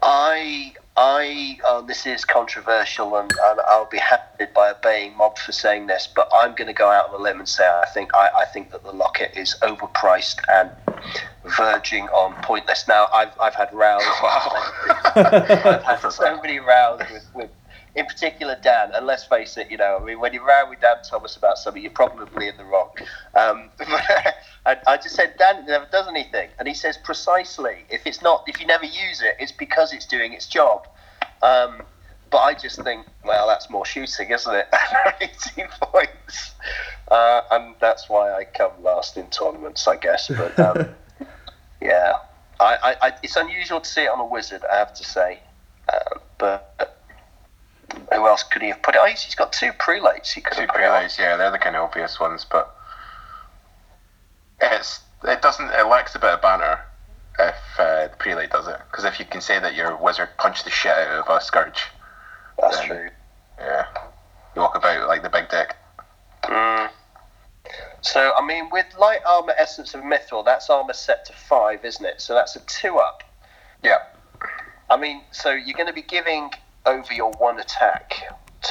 I, 0.00 0.72
I, 0.96 1.58
oh, 1.66 1.84
this 1.84 2.06
is 2.06 2.24
controversial, 2.24 3.16
and, 3.16 3.32
and 3.32 3.60
I'll 3.66 3.90
be 3.90 3.98
happy 3.98 4.44
by 4.54 4.70
obeying 4.70 5.16
Mob 5.16 5.38
for 5.38 5.50
saying 5.50 5.88
this, 5.88 6.08
but 6.14 6.30
I'm 6.32 6.54
going 6.54 6.68
to 6.68 6.72
go 6.72 6.88
out 6.88 7.08
on 7.08 7.16
a 7.16 7.18
limb 7.20 7.40
and 7.40 7.48
say 7.48 7.66
I 7.66 7.86
think 7.92 8.14
I, 8.14 8.28
I 8.32 8.44
think 8.44 8.70
that 8.70 8.84
the 8.84 8.92
locket 8.92 9.32
is 9.36 9.56
overpriced 9.60 10.36
and 10.48 10.70
verging 11.56 12.04
on 12.10 12.40
pointless. 12.44 12.86
Now, 12.86 13.08
I've, 13.12 13.36
I've 13.40 13.56
had 13.56 13.74
rows. 13.74 14.00
I've 15.16 16.00
had 16.00 16.10
so 16.10 16.40
many 16.40 16.60
rows 16.60 17.00
with, 17.10 17.28
with, 17.34 17.50
in 17.94 18.06
particular, 18.06 18.56
Dan. 18.62 18.90
And 18.94 19.06
let's 19.06 19.24
face 19.24 19.56
it, 19.56 19.70
you 19.70 19.76
know, 19.76 19.98
I 20.00 20.04
mean, 20.04 20.20
when 20.20 20.32
you 20.32 20.46
row 20.46 20.68
with 20.68 20.80
Dan 20.80 20.96
Thomas 21.08 21.36
about 21.36 21.58
something, 21.58 21.82
you're 21.82 21.90
probably 21.90 22.48
in 22.48 22.56
the 22.56 22.64
wrong. 22.64 22.90
Um, 23.34 23.70
I, 23.80 24.76
I 24.86 24.96
just 24.96 25.14
said 25.14 25.34
Dan 25.38 25.66
never 25.66 25.86
does 25.90 26.08
anything, 26.08 26.50
and 26.58 26.68
he 26.68 26.74
says 26.74 26.98
precisely 26.98 27.84
if 27.88 28.06
it's 28.06 28.22
not, 28.22 28.44
if 28.46 28.60
you 28.60 28.66
never 28.66 28.84
use 28.84 29.22
it, 29.22 29.36
it's 29.38 29.52
because 29.52 29.92
it's 29.92 30.06
doing 30.06 30.32
its 30.32 30.46
job. 30.46 30.86
Um, 31.42 31.82
but 32.30 32.38
I 32.38 32.54
just 32.54 32.82
think, 32.82 33.06
well, 33.24 33.48
that's 33.48 33.70
more 33.70 33.86
shooting, 33.86 34.30
isn't 34.30 34.54
it? 34.54 34.68
18 35.56 35.68
points, 35.80 36.52
uh, 37.10 37.40
and 37.50 37.74
that's 37.80 38.08
why 38.08 38.32
I 38.32 38.44
come 38.44 38.72
last 38.82 39.16
in 39.16 39.28
tournaments, 39.30 39.88
I 39.88 39.96
guess. 39.96 40.28
But 40.28 40.58
um, 40.58 40.88
yeah, 41.80 42.18
I, 42.60 42.76
I, 42.76 42.96
I, 43.08 43.12
it's 43.22 43.36
unusual 43.36 43.80
to 43.80 43.88
see 43.88 44.02
it 44.02 44.10
on 44.10 44.20
a 44.20 44.26
wizard, 44.26 44.62
I 44.70 44.76
have 44.76 44.92
to 44.94 45.04
say. 45.04 45.40
Uh, 45.88 46.18
but 46.36 46.97
who 48.12 48.26
else 48.26 48.42
could 48.42 48.62
he 48.62 48.68
have 48.68 48.82
put 48.82 48.94
it? 48.94 49.00
Oh, 49.02 49.06
he's 49.06 49.22
he's 49.22 49.34
got 49.34 49.52
two 49.52 49.72
prelates. 49.78 50.32
He 50.32 50.40
could 50.40 50.54
Two 50.54 50.62
have 50.62 50.70
put 50.70 50.80
it 50.80 50.84
on. 50.84 50.90
prelates, 50.92 51.18
yeah, 51.18 51.36
they're 51.36 51.50
the 51.50 51.58
kind 51.58 51.76
of 51.76 51.82
obvious 51.82 52.18
ones, 52.20 52.46
but 52.50 52.74
it's 54.60 55.00
it 55.24 55.42
doesn't 55.42 55.70
it 55.70 55.86
lacks 55.86 56.14
a 56.14 56.18
bit 56.18 56.30
of 56.30 56.42
banter 56.42 56.80
if 57.38 57.54
uh, 57.78 58.08
the 58.08 58.16
prelate 58.18 58.50
does 58.50 58.66
it 58.66 58.78
because 58.90 59.04
if 59.04 59.18
you 59.20 59.24
can 59.24 59.40
say 59.40 59.58
that 59.60 59.74
your 59.74 59.96
wizard 59.96 60.28
punched 60.38 60.64
the 60.64 60.70
shit 60.70 60.92
out 60.92 61.28
of 61.28 61.36
a 61.36 61.40
scourge, 61.40 61.84
That's 62.60 62.78
then, 62.78 62.86
true. 62.86 63.08
Yeah, 63.58 63.84
you 64.54 64.62
walk 64.62 64.76
about 64.76 65.06
like 65.08 65.22
the 65.22 65.28
big 65.30 65.48
dick. 65.48 65.74
Mm. 66.44 66.90
So, 68.00 68.32
I 68.38 68.46
mean, 68.46 68.70
with 68.70 68.86
light 68.98 69.20
armor 69.26 69.54
essence 69.58 69.92
of 69.92 70.02
mithril, 70.02 70.44
that's 70.44 70.70
armor 70.70 70.92
set 70.92 71.26
to 71.26 71.32
five, 71.32 71.84
isn't 71.84 72.04
it? 72.04 72.20
So 72.20 72.32
that's 72.32 72.54
a 72.54 72.60
two 72.60 72.96
up. 72.98 73.24
Yeah, 73.82 73.98
I 74.88 74.96
mean, 74.96 75.22
so 75.32 75.50
you're 75.52 75.76
going 75.76 75.88
to 75.88 75.92
be 75.92 76.02
giving 76.02 76.50
over 76.88 77.12
your 77.12 77.32
one 77.34 77.58
attack 77.60 78.14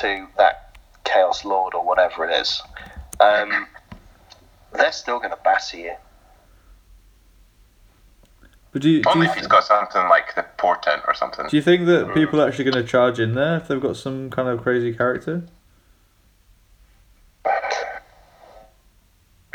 to 0.02 0.28
that 0.38 0.74
Chaos 1.04 1.46
Lord 1.46 1.74
or 1.74 1.86
whatever 1.86 2.26
it 2.28 2.34
is. 2.42 2.62
Um, 3.20 3.68
they're 4.74 4.92
still 4.92 5.20
going 5.20 5.32
to 5.32 5.40
batter 5.44 5.78
you. 5.78 5.94
But 8.72 8.82
do 8.82 8.90
you, 8.90 9.02
do 9.02 9.10
only 9.10 9.26
you, 9.26 9.32
if 9.32 9.38
he's 9.38 9.48
got 9.48 9.64
something 9.64 10.08
like 10.10 10.36
the 10.36 10.46
portent 10.58 11.02
or 11.08 11.14
something. 11.14 11.48
do 11.50 11.56
you 11.56 11.64
think 11.64 11.86
that 11.86 12.14
people 12.14 12.42
are 12.42 12.48
actually 12.48 12.70
going 12.70 12.84
to 12.84 12.90
charge 12.90 13.20
in 13.20 13.34
there 13.34 13.58
if 13.58 13.68
they've 13.68 13.82
got 13.82 13.96
some 13.96 14.30
kind 14.30 14.50
of 14.50 14.62
crazy 14.62 14.94
character? 14.94 15.44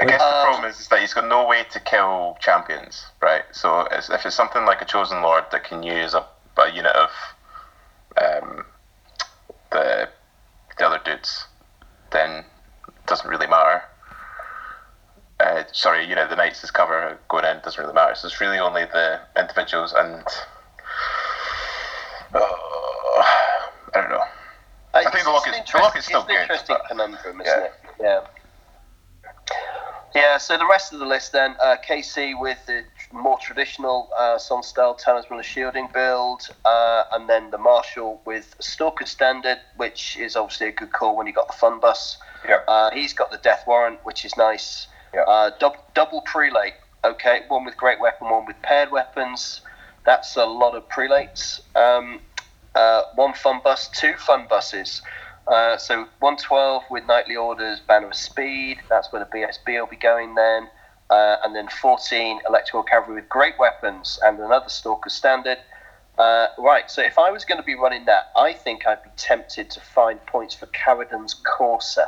I 0.01 0.07
guess 0.07 0.21
the 0.21 0.27
Uh, 0.27 0.43
problem 0.45 0.65
is, 0.71 0.81
is 0.81 0.89
that 0.89 1.01
he's 1.01 1.15
got 1.15 1.29
no 1.29 1.47
way 1.47 1.65
to 1.71 1.79
kill 1.81 2.37
champions, 2.41 3.05
right? 3.21 3.45
So 3.53 3.87
it's, 3.93 4.11
if 4.11 4.27
it's 4.27 4.35
something 4.35 4.65
like 4.65 4.81
a 4.83 4.87
chosen 4.87 5.23
lord 5.23 5.45
that 5.53 5.63
can 5.63 5.83
use 5.83 6.15
a, 6.15 6.25
a 6.57 6.71
unit 6.71 6.97
of 6.97 7.11
um, 8.23 8.65
the 9.71 10.09
the 10.79 10.87
other 10.87 11.01
dudes, 11.05 11.47
then 12.13 12.45
it 12.89 13.07
doesn't 13.07 13.29
really 13.29 13.47
matter. 13.47 13.83
Uh, 15.41 15.65
sorry, 15.73 16.07
you 16.09 16.15
know 16.15 16.29
the 16.29 16.37
knights 16.37 16.63
as 16.63 16.71
cover 16.71 17.19
going 17.29 17.45
in 17.45 17.59
doesn't 17.65 17.81
really 17.83 17.95
matter. 17.95 18.15
So 18.15 18.29
it's 18.29 18.41
really 18.41 18.59
only 18.59 18.85
the 18.85 19.21
individuals 19.39 19.93
and 19.93 20.23
uh, 22.35 22.39
I 22.39 23.91
don't 23.95 24.09
know. 24.11 24.23
I 24.95 25.11
think 25.11 25.25
the 25.25 25.31
lock 25.31 25.49
is- 25.49 25.73
the 25.73 25.79
lock 25.79 25.97
is 25.97 26.05
still 26.05 26.21
it's 26.21 26.29
an 26.31 26.35
good, 26.37 26.43
interesting 26.43 26.77
but- 26.79 26.89
conundrum, 26.89 27.41
isn't 27.41 27.47
yeah. 27.47 27.65
it? 27.65 27.73
Yeah. 28.01 28.21
Yeah, 30.15 30.37
so 30.37 30.59
the 30.59 30.67
rest 30.67 30.93
of 30.93 30.99
the 30.99 31.07
list 31.07 31.33
then, 31.33 31.57
uh, 31.63 31.77
KC 31.87 32.39
with 32.39 32.59
the 32.67 32.85
more 33.13 33.39
traditional 33.39 34.11
uh, 34.19 34.37
style 34.39 34.95
Talisman 34.95 35.39
of 35.39 35.47
Shielding 35.47 35.89
build, 35.93 36.49
uh, 36.65 37.05
and 37.13 37.29
then 37.29 37.51
the 37.51 37.59
Marshal 37.59 38.21
with 38.27 38.55
Stalker 38.59 39.07
Standard, 39.07 39.59
which 39.77 40.19
is 40.19 40.37
obviously 40.37 40.69
a 40.69 40.73
good 40.73 40.93
call 40.93 41.17
when 41.17 41.27
you 41.27 41.33
got 41.33 41.47
the 41.47 41.55
Fun 41.55 41.81
Bus. 41.81 42.19
Yeah. 42.47 42.59
Uh, 42.69 42.91
he's 42.91 43.15
got 43.15 43.31
the 43.31 43.39
Death 43.39 43.65
Warrant, 43.67 44.01
which 44.05 44.25
is 44.25 44.37
nice. 44.37 44.87
Yeah. 45.15 45.23
Uh, 45.23 45.51
dub- 45.59 45.95
double 45.95 46.21
prelate, 46.23 46.75
okay, 47.05 47.43
one 47.49 47.65
with 47.65 47.77
great 47.77 48.01
weapon, 48.01 48.29
one 48.29 48.45
with 48.45 48.61
paired 48.63 48.91
weapons. 48.91 49.63
That's 50.05 50.37
a 50.37 50.45
lot 50.45 50.75
of 50.75 50.89
prelates. 50.89 51.63
Um, 51.75 52.21
uh, 52.75 53.03
one 53.15 53.35
fun 53.35 53.61
bus, 53.63 53.89
two 53.89 54.15
fun 54.15 54.47
buses. 54.49 55.03
Uh, 55.47 55.77
so 55.77 55.97
112 56.21 56.83
with 56.91 57.07
Knightly 57.07 57.37
Orders, 57.37 57.81
Banner 57.81 58.09
of 58.09 58.15
Speed. 58.15 58.79
That's 58.89 59.13
where 59.13 59.25
the 59.25 59.37
BSB 59.37 59.79
will 59.81 59.87
be 59.87 59.97
going 59.97 60.35
then. 60.35 60.69
Uh, 61.11 61.37
and 61.45 61.55
then 61.55 61.69
14 61.69 62.41
Electoral 62.49 62.83
Cavalry 62.83 63.17
with 63.17 63.29
great 63.29 63.59
weapons 63.59 64.19
and 64.25 64.39
another 64.39 64.69
Stalker 64.69 65.11
Standard. 65.11 65.59
Uh, 66.19 66.47
right, 66.59 66.91
so 66.91 67.03
if 67.03 67.19
I 67.19 67.31
was 67.31 67.45
going 67.45 67.59
to 67.61 67.65
be 67.67 67.75
running 67.75 68.05
that, 68.05 68.31
I 68.37 68.53
think 68.53 68.87
I'd 68.87 69.03
be 69.03 69.11
tempted 69.17 69.71
to 69.71 69.81
find 69.81 70.25
points 70.27 70.55
for 70.55 70.67
Caradan's 70.67 71.35
Corsa, 71.45 72.07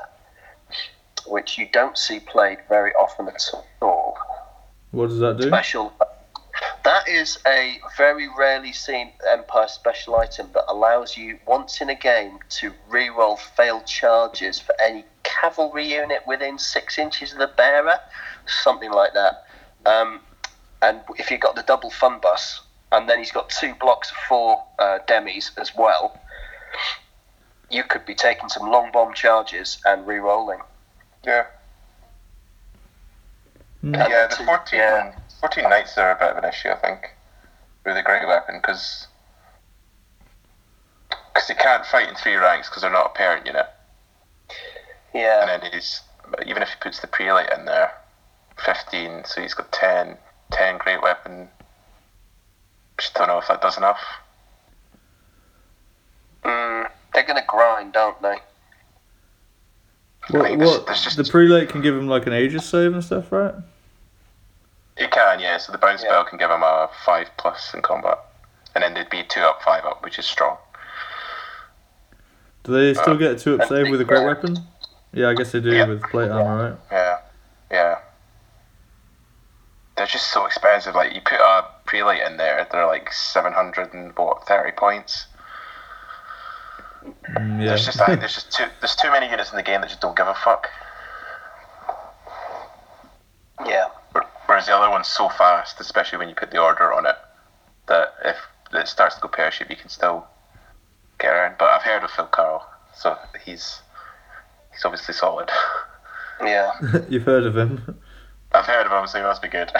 which 1.26 1.58
you 1.58 1.68
don't 1.72 1.98
see 1.98 2.20
played 2.20 2.58
very 2.68 2.92
often 2.94 3.28
at 3.28 3.42
all 3.80 4.16
What 4.90 5.08
does 5.08 5.18
that 5.18 5.38
do? 5.38 5.48
special. 5.48 5.92
That 6.84 7.08
is 7.08 7.38
a 7.46 7.80
very 7.96 8.28
rarely 8.36 8.72
seen 8.72 9.12
Empire 9.28 9.68
special 9.68 10.16
item 10.16 10.50
that 10.54 10.64
allows 10.68 11.16
you 11.16 11.38
once 11.46 11.80
in 11.80 11.90
a 11.90 11.94
game 11.94 12.38
to 12.50 12.72
re-roll 12.88 13.36
failed 13.36 13.86
charges 13.86 14.58
for 14.60 14.74
any 14.80 15.04
cavalry 15.22 15.92
unit 15.94 16.22
within 16.26 16.58
six 16.58 16.98
inches 16.98 17.32
of 17.32 17.38
the 17.38 17.46
bearer, 17.56 17.98
something 18.46 18.90
like 18.90 19.14
that. 19.14 19.44
Um, 19.86 20.20
and 20.82 21.00
if 21.16 21.30
you've 21.30 21.40
got 21.40 21.54
the 21.56 21.62
double 21.62 21.90
fun 21.90 22.18
bus, 22.20 22.60
and 22.92 23.08
then 23.08 23.18
he's 23.18 23.32
got 23.32 23.48
two 23.50 23.74
blocks 23.80 24.10
of 24.10 24.16
four 24.28 24.62
uh, 24.78 24.98
demis 25.06 25.50
as 25.58 25.74
well, 25.74 26.20
you 27.70 27.82
could 27.82 28.04
be 28.04 28.14
taking 28.14 28.48
some 28.48 28.70
long 28.70 28.90
bomb 28.92 29.14
charges 29.14 29.78
and 29.84 30.06
re-rolling. 30.06 30.60
Yeah. 31.24 31.46
And 33.82 33.96
Yeah, 33.96 34.26
the 34.28 34.36
two- 34.36 34.44
14, 34.44 34.78
yeah. 34.78 35.14
14 35.44 35.68
knights 35.68 35.98
are 35.98 36.12
a 36.12 36.14
bit 36.18 36.30
of 36.30 36.38
an 36.42 36.48
issue, 36.48 36.70
I 36.70 36.76
think, 36.76 37.10
with 37.84 37.98
a 37.98 38.02
great 38.02 38.26
weapon, 38.26 38.56
because 38.62 39.08
they 41.46 41.54
can't 41.54 41.84
fight 41.84 42.08
in 42.08 42.14
three 42.14 42.36
ranks 42.36 42.70
because 42.70 42.80
they're 42.80 42.90
not 42.90 43.10
a 43.10 43.18
parent 43.18 43.44
unit. 43.44 43.66
Yeah. 45.12 45.42
And 45.42 45.62
then 45.62 45.70
he's, 45.70 46.00
even 46.46 46.62
if 46.62 46.70
he 46.70 46.74
puts 46.80 47.00
the 47.00 47.08
prelate 47.08 47.50
in 47.54 47.66
there, 47.66 47.92
15, 48.64 49.24
so 49.26 49.42
he's 49.42 49.52
got 49.52 49.70
10, 49.70 50.16
10 50.50 50.78
great 50.78 51.02
weapon. 51.02 51.48
Just 52.98 53.12
don't 53.12 53.28
know 53.28 53.36
if 53.36 53.48
that 53.48 53.60
does 53.60 53.76
enough. 53.76 54.00
Mm, 56.42 56.88
they're 57.12 57.22
going 57.26 57.38
to 57.38 57.46
grind, 57.46 57.92
don't 57.92 58.22
they? 58.22 58.36
What, 60.30 60.46
think 60.46 60.58
there's- 60.58 60.70
what, 60.78 60.86
there's 60.86 61.04
just- 61.04 61.18
the 61.18 61.24
prelate 61.24 61.68
can 61.68 61.82
give 61.82 61.94
him 61.94 62.08
like 62.08 62.26
an 62.26 62.32
Aegis 62.32 62.64
save 62.64 62.94
and 62.94 63.04
stuff, 63.04 63.30
right? 63.30 63.54
You 64.98 65.08
can, 65.08 65.40
yeah, 65.40 65.58
so 65.58 65.72
the 65.72 65.78
bounce 65.78 66.02
Yeah. 66.02 66.08
spell 66.10 66.24
can 66.24 66.38
give 66.38 66.50
him 66.50 66.62
a 66.62 66.88
5 67.04 67.30
plus 67.36 67.74
in 67.74 67.82
combat. 67.82 68.18
and 68.76 68.82
then 68.82 68.92
they'd 68.94 69.08
be 69.08 69.22
two 69.22 69.40
up, 69.40 69.62
five 69.62 69.84
up, 69.84 70.02
which 70.02 70.18
is 70.18 70.26
strong. 70.26 70.56
Do 72.64 72.72
they 72.72 72.92
still 72.92 73.12
Uh, 73.14 73.16
get 73.18 73.38
two 73.38 73.54
up 73.60 73.68
save 73.68 73.88
with 73.88 74.00
a 74.00 74.04
great 74.04 74.24
weapon? 74.26 74.56
Yeah, 75.12 75.28
I 75.28 75.34
guess 75.34 75.52
they 75.52 75.60
do 75.60 75.70
Yeah. 75.70 75.84
with 75.84 76.02
plate 76.10 76.28
armor, 76.28 76.70
right? 76.70 76.78
Yeah, 76.90 77.18
yeah. 77.70 77.98
They're 79.96 80.06
just 80.06 80.26
so 80.32 80.44
expensive. 80.44 80.96
Like 80.96 81.12
you 81.14 81.20
put 81.20 81.38
a 81.38 81.66
prelate 81.86 82.22
in 82.26 82.36
there, 82.36 82.66
they're 82.68 82.84
like 82.88 83.12
seven 83.12 83.52
hundred 83.52 83.94
and 83.94 84.10
what 84.18 84.44
thirty 84.48 84.72
points. 84.72 85.28
Mm, 87.04 87.60
yeah. 87.60 87.66
There's 87.68 87.84
just 87.86 88.00
I 88.00 88.16
there's 88.16 88.34
just 88.34 88.50
too 88.50 88.64
there's 88.80 88.96
too 88.96 89.12
many 89.12 89.30
units 89.30 89.50
in 89.52 89.56
the 89.56 89.62
game 89.62 89.82
that 89.82 89.88
just 89.90 90.00
don't 90.00 90.16
give 90.16 90.26
a 90.26 90.34
fuck. 90.34 90.68
Yeah. 93.64 93.86
Where- 94.66 94.76
Whereas 94.76 94.80
the 94.80 94.84
other 94.86 94.90
one's 94.90 95.08
so 95.08 95.28
fast, 95.28 95.80
especially 95.80 96.18
when 96.18 96.28
you 96.28 96.34
put 96.34 96.50
the 96.50 96.58
order 96.58 96.92
on 96.92 97.06
it, 97.06 97.16
that 97.86 98.14
if 98.24 98.36
it 98.72 98.88
starts 98.88 99.14
to 99.16 99.20
go 99.20 99.28
pear 99.28 99.50
shaped, 99.50 99.70
you 99.70 99.76
can 99.76 99.88
still 99.90 100.26
get 101.18 101.32
around. 101.32 101.56
But 101.58 101.70
I've 101.70 101.82
heard 101.82 102.02
of 102.02 102.10
Phil 102.10 102.26
Carroll, 102.26 102.62
so 102.94 103.16
he's 103.44 103.82
he's 104.72 104.84
obviously 104.84 105.14
solid. 105.14 105.50
Yeah. 106.44 106.72
You've 107.08 107.22
heard 107.22 107.44
of 107.46 107.56
him. 107.56 107.96
I've 108.52 108.66
heard 108.66 108.86
of 108.86 108.92
him, 108.92 109.06
so 109.06 109.18
he 109.18 109.22
must 109.24 109.40
be 109.40 109.46
good. 109.46 109.70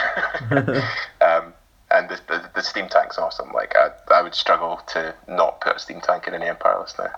um, 1.20 1.52
and 1.90 2.08
the, 2.08 2.20
the 2.28 2.48
the 2.54 2.62
steam 2.62 2.86
tank's 2.88 3.18
awesome. 3.18 3.50
Like 3.52 3.74
I 3.76 3.90
I 4.14 4.22
would 4.22 4.36
struggle 4.36 4.80
to 4.92 5.12
not 5.26 5.60
put 5.60 5.74
a 5.74 5.78
steam 5.80 6.00
tank 6.00 6.28
in 6.28 6.34
any 6.34 6.46
Empire 6.46 6.78
list 6.78 6.96
now. 7.00 7.10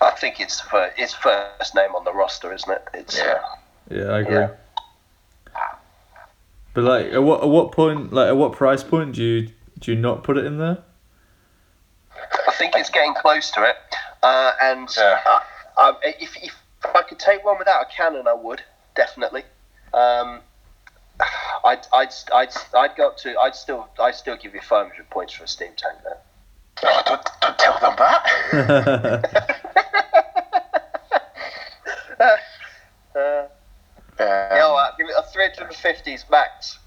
I 0.00 0.10
think 0.10 0.40
it's 0.40 0.60
for 0.60 0.90
his 0.96 1.14
first 1.14 1.76
name 1.76 1.94
on 1.94 2.02
the 2.04 2.12
roster, 2.12 2.52
isn't 2.52 2.72
it? 2.72 2.82
It's 2.92 3.16
Yeah. 3.16 3.38
Yeah, 3.88 4.04
I 4.10 4.18
agree. 4.20 4.34
Yeah. 4.34 4.48
But 6.74 6.84
like, 6.84 7.06
at 7.12 7.22
what 7.22 7.42
at 7.42 7.48
what 7.48 7.72
point, 7.72 8.12
like, 8.12 8.28
at 8.28 8.36
what 8.36 8.52
price 8.52 8.82
point 8.82 9.14
do 9.14 9.22
you 9.22 9.48
do 9.78 9.92
you 9.92 9.98
not 9.98 10.22
put 10.24 10.38
it 10.38 10.44
in 10.46 10.58
there? 10.58 10.78
I 12.48 12.52
think 12.52 12.74
it's 12.76 12.88
getting 12.90 13.14
close 13.14 13.50
to 13.52 13.62
it. 13.64 13.76
Uh, 14.22 14.52
and 14.62 14.88
Yeah. 14.96 15.20
uh, 15.26 15.40
um, 15.82 15.96
if, 16.02 16.36
if 16.42 16.54
I 16.84 17.02
could 17.02 17.18
take 17.18 17.44
one 17.44 17.58
without 17.58 17.82
a 17.82 17.86
cannon, 17.94 18.26
I 18.28 18.34
would 18.34 18.62
definitely. 18.94 19.42
Um, 19.92 20.40
I'd, 21.64 21.86
I'd, 21.92 22.12
I'd, 22.32 22.48
I'd 22.74 22.96
go 22.96 23.08
up 23.08 23.16
to. 23.18 23.38
I'd 23.40 23.54
still, 23.54 23.88
I'd 24.00 24.14
still 24.14 24.36
give 24.36 24.54
you 24.54 24.60
500 24.60 25.10
points 25.10 25.32
for 25.34 25.44
a 25.44 25.48
steam 25.48 25.72
tank 25.76 25.98
there. 26.04 26.18
Oh, 26.84 27.02
don't 27.06 27.28
don't 27.42 27.58
tell 27.58 27.78
them 27.80 27.94
that. 27.98 28.22
Uh, 32.20 32.36
Um, 33.14 33.46
yeah, 34.24 34.70
right, 34.72 34.92
give 34.98 35.08
it 35.08 35.14
a 35.16 35.22
350s 35.22 36.30
max. 36.30 36.78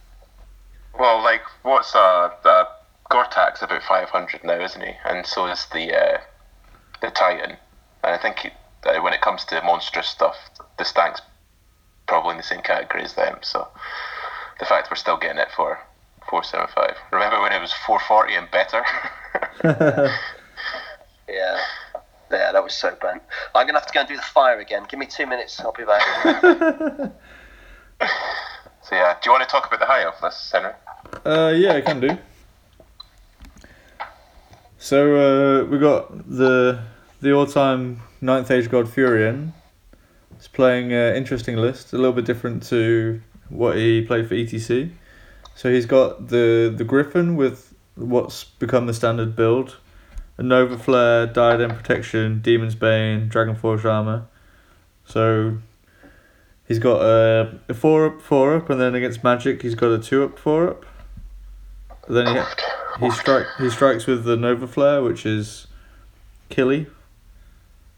Well, 0.98 1.24
like, 1.24 1.42
what's 1.64 1.96
uh, 1.96 2.30
uh 2.44 2.66
Gortak's 3.12 3.62
about 3.62 3.84
five 3.84 4.10
hundred 4.10 4.44
now, 4.44 4.60
isn't 4.60 4.82
he? 4.82 4.94
And 5.06 5.26
so 5.26 5.46
is 5.48 5.66
the 5.74 5.94
uh, 5.94 6.18
the 7.02 7.12
Titan. 7.12 7.58
And 8.04 8.16
I 8.16 8.18
think 8.18 8.40
he, 8.40 8.50
uh, 8.86 9.02
when 9.02 9.14
it 9.14 9.22
comes 9.22 9.46
to 9.46 9.62
monstrous 9.62 10.08
stuff, 10.08 10.36
the 10.78 10.86
Stank's 10.86 11.22
probably 12.08 12.32
in 12.32 12.38
the 12.38 12.44
same 12.44 12.62
category 12.62 13.04
as 13.04 13.14
them. 13.14 13.40
So 13.42 13.68
the 14.60 14.66
fact 14.66 14.90
we're 14.90 14.96
still 14.96 15.18
getting 15.18 15.40
it 15.40 15.52
for 15.56 15.80
four 16.30 16.44
seven 16.44 16.68
five. 16.74 16.96
Remember 17.12 17.42
when 17.42 17.52
it 17.52 17.62
was 17.62 17.74
four 17.74 18.00
forty 18.00 18.36
and 18.36 18.50
better? 18.52 18.84
Yeah. 21.28 21.60
Yeah, 22.36 22.52
that 22.52 22.64
was 22.64 22.74
so 22.74 22.96
bent. 23.02 23.22
I'm 23.54 23.66
gonna 23.66 23.80
have 23.80 23.88
to 23.88 23.94
go 23.94 24.02
and 24.02 24.10
do 24.10 24.18
the 24.18 24.22
fire 24.22 24.60
again. 24.60 24.86
Give 24.90 25.00
me 25.00 25.06
two 25.06 25.26
minutes. 25.26 25.60
I'll 25.62 25.72
be 25.72 25.86
back. 25.86 26.02
so 28.84 28.92
yeah, 28.92 29.16
do 29.22 29.28
you 29.28 29.32
want 29.32 29.44
to 29.44 29.50
talk 29.50 29.68
about 29.68 29.80
the 29.80 29.86
high 29.86 30.04
elf 30.04 30.22
list, 30.22 30.52
Henry? 30.52 30.74
Uh, 31.26 31.54
yeah, 31.56 31.74
I 31.76 31.82
can 31.82 32.02
do. 32.02 32.18
So 34.78 35.16
uh, 35.16 35.66
we 35.66 35.80
got 35.80 36.30
the 36.30 36.82
the 37.22 37.32
all-time 37.34 38.02
ninth 38.20 38.52
age 38.52 38.70
god 38.70 38.88
Furion. 38.88 39.54
He's 40.36 40.50
playing 40.50 40.92
an 40.92 41.16
interesting 41.16 41.56
list, 41.56 41.94
a 41.94 41.98
little 41.98 42.14
bit 42.14 42.26
different 42.26 42.64
to 42.64 43.22
what 43.48 43.78
he 43.78 44.02
played 44.02 44.28
for 44.28 44.36
ETC. 44.36 44.92
So 45.56 45.72
he's 45.72 45.86
got 45.86 46.28
the 46.28 46.74
the 46.76 46.84
Griffin 46.84 47.38
with 47.38 47.74
what's 47.96 48.44
become 48.44 48.88
the 48.88 48.94
standard 48.94 49.38
build, 49.38 49.70
a 49.70 49.85
Nova 50.38 50.78
Flare, 50.78 51.28
Diadem 51.28 51.72
Protection, 51.72 52.42
Demon's 52.42 52.76
Bane, 52.76 53.30
Dragon 53.30 53.56
Forge 53.56 53.86
Armor. 53.86 54.26
So 55.06 55.58
he's 56.68 56.80
got 56.80 57.02
a, 57.02 57.60
a 57.70 57.74
four 57.74 58.06
up, 58.06 58.22
four 58.22 58.56
up, 58.56 58.70
and 58.70 58.80
then 58.80 58.96
against 58.96 59.24
Magic 59.24 59.62
he's 59.62 59.76
got 59.76 59.92
a 59.92 60.00
two 60.00 60.24
up, 60.24 60.38
four 60.38 60.70
up. 60.70 60.86
Then 62.08 62.28
he 62.28 63.06
he 63.06 63.12
strike 63.12 63.46
he 63.58 63.70
strikes 63.70 64.06
with 64.06 64.26
the 64.26 64.36
Nova 64.36 64.68
Flare, 64.68 65.02
which 65.02 65.26
is 65.26 65.68
killy 66.50 66.88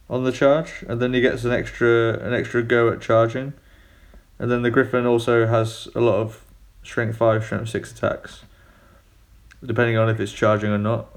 on 0.09 0.23
the 0.23 0.31
charge, 0.31 0.83
and 0.87 1.01
then 1.01 1.13
he 1.13 1.21
gets 1.21 1.43
an 1.43 1.51
extra 1.51 2.19
an 2.19 2.33
extra 2.33 2.61
go 2.63 2.89
at 2.89 3.01
charging. 3.01 3.53
And 4.39 4.51
then 4.51 4.61
the 4.61 4.69
Griffin 4.69 5.07
also 5.07 5.47
has 5.47 5.87
a 5.95 5.99
lot 5.99 6.17
of 6.17 6.45
strength 6.83 7.17
five, 7.17 7.43
strength 7.43 7.69
six 7.69 7.91
attacks, 7.91 8.43
depending 9.65 9.97
on 9.97 10.09
if 10.09 10.19
it's 10.19 10.31
charging 10.31 10.69
or 10.69 10.77
not. 10.77 11.16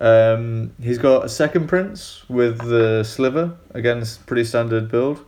Um, 0.00 0.72
he's 0.82 0.98
got 0.98 1.24
a 1.24 1.28
second 1.28 1.68
prince 1.68 2.24
with 2.28 2.58
the 2.58 3.04
sliver. 3.04 3.56
Again, 3.74 4.02
pretty 4.26 4.44
standard 4.44 4.90
build 4.90 5.24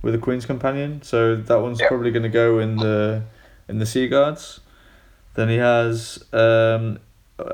with 0.00 0.14
a 0.14 0.18
Queen's 0.18 0.46
Companion. 0.46 1.02
So 1.02 1.34
that 1.36 1.60
one's 1.60 1.80
Yeah. 1.80 1.88
probably 1.88 2.10
going 2.12 2.22
to 2.22 2.28
go 2.28 2.58
in 2.58 2.76
the 2.76 3.22
in 3.68 3.78
the 3.78 3.86
Sea 3.86 4.06
Guards. 4.08 4.60
Then 5.34 5.48
he 5.48 5.56
has 5.56 6.22
um, 6.32 6.98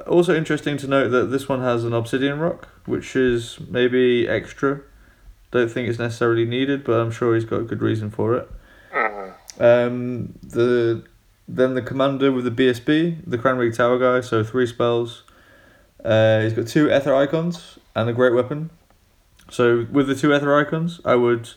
also 0.06 0.34
interesting 0.34 0.76
to 0.78 0.86
note 0.86 1.08
that 1.10 1.26
this 1.26 1.48
one 1.48 1.60
has 1.60 1.84
an 1.84 1.92
Obsidian 1.92 2.38
Rock, 2.38 2.68
which 2.86 3.14
is 3.16 3.58
maybe 3.70 4.26
extra. 4.28 4.80
Don't 5.50 5.70
think 5.70 5.88
it's 5.88 5.98
necessarily 5.98 6.44
needed, 6.44 6.84
but 6.84 6.94
I'm 7.00 7.10
sure 7.10 7.34
he's 7.34 7.44
got 7.46 7.60
a 7.60 7.64
good 7.64 7.80
reason 7.80 8.10
for 8.10 8.34
it. 8.34 8.50
Um, 9.60 10.34
the 10.42 11.02
then 11.48 11.74
the 11.74 11.82
commander 11.82 12.30
with 12.30 12.44
the 12.44 12.50
BSB, 12.50 13.22
the 13.26 13.38
Canreig 13.38 13.74
Tower 13.74 13.98
guy, 13.98 14.20
so 14.20 14.44
three 14.44 14.66
spells. 14.66 15.22
Uh, 16.04 16.40
he's 16.40 16.52
got 16.52 16.66
two 16.66 16.92
Ether 16.92 17.14
icons 17.14 17.78
and 17.94 18.08
a 18.08 18.12
great 18.12 18.32
weapon. 18.32 18.70
So 19.50 19.86
with 19.90 20.06
the 20.06 20.14
two 20.14 20.34
Ether 20.34 20.56
icons, 20.56 21.00
I 21.04 21.14
would 21.14 21.50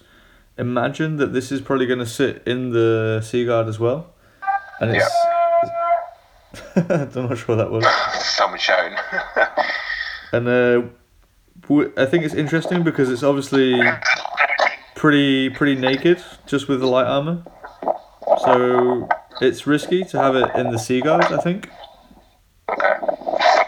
imagine 0.57 1.17
that 1.17 1.33
this 1.33 1.51
is 1.51 1.61
probably 1.61 1.85
going 1.85 1.99
to 1.99 2.05
sit 2.05 2.43
in 2.45 2.71
the 2.71 3.21
Sea 3.23 3.45
Guard 3.45 3.67
as 3.67 3.79
well. 3.79 4.13
And 4.79 4.95
it's. 4.95 5.11
I'm 6.75 7.29
not 7.29 7.37
sure 7.37 7.55
that 7.55 7.71
was. 7.71 7.85
Someone 8.21 8.59
shouting. 8.59 8.97
And 10.33 10.47
uh, 10.47 10.83
I 11.97 12.05
think 12.05 12.23
it's 12.23 12.33
interesting 12.33 12.83
because 12.83 13.09
it's 13.09 13.21
obviously 13.23 13.81
pretty 14.95 15.49
pretty 15.49 15.75
naked 15.75 16.23
just 16.45 16.67
with 16.67 16.79
the 16.79 16.87
light 16.87 17.05
armor. 17.05 17.43
So 18.45 19.09
it's 19.41 19.67
risky 19.67 20.03
to 20.05 20.17
have 20.17 20.35
it 20.35 20.49
in 20.55 20.71
the 20.71 20.79
Sea 20.79 21.01
Guard, 21.01 21.25
I 21.25 21.37
think. 21.41 21.69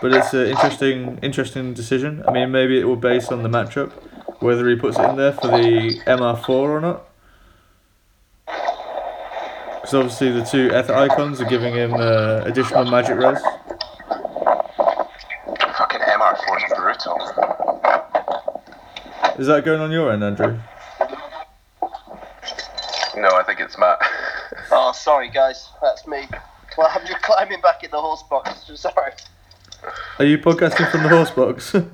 Okay. 0.03 0.17
But 0.17 0.17
it's 0.17 0.33
an 0.33 0.47
interesting 0.47 1.19
interesting 1.21 1.73
decision. 1.73 2.23
I 2.27 2.31
mean, 2.31 2.51
maybe 2.51 2.79
it 2.79 2.83
will 2.83 2.95
base 2.95 3.29
on 3.29 3.43
the 3.43 3.49
matchup, 3.49 3.91
whether 4.41 4.67
he 4.69 4.75
puts 4.75 4.97
it 4.97 5.09
in 5.09 5.15
there 5.15 5.33
for 5.33 5.47
the 5.47 5.99
MR4 6.05 6.49
or 6.49 6.81
not. 6.81 7.09
Because 8.45 9.93
obviously 9.95 10.31
the 10.31 10.43
two 10.43 10.67
Ether 10.67 10.93
icons 10.93 11.41
are 11.41 11.45
giving 11.45 11.73
him 11.73 11.93
uh, 11.93 12.41
additional 12.45 12.85
magic 12.85 13.17
res. 13.17 13.39
Fucking 15.77 15.99
MR4 15.99 16.65
is 16.65 16.73
brutal. 16.77 17.17
Is 19.39 19.47
that 19.47 19.65
going 19.65 19.81
on 19.81 19.91
your 19.91 20.11
end, 20.11 20.23
Andrew? 20.23 20.59
No, 23.15 23.29
I 23.29 23.43
think 23.45 23.59
it's 23.59 23.77
Matt. 23.77 23.99
Oh, 24.75 24.91
sorry 24.91 25.29
guys, 25.29 25.69
that's 25.83 26.07
me. 26.07 26.27
Well, 26.77 26.89
I'm 26.89 27.05
just 27.05 27.21
climbing 27.21 27.61
back 27.61 27.83
in 27.83 27.91
the 27.91 28.01
horse 28.01 28.23
box. 28.23 28.71
Sorry. 28.75 29.11
Are 30.19 30.25
you 30.25 30.37
podcasting 30.37 30.89
from 30.91 31.03
the 31.03 31.09
horse 31.09 31.31
box? 31.31 31.75
I'm, 31.75 31.87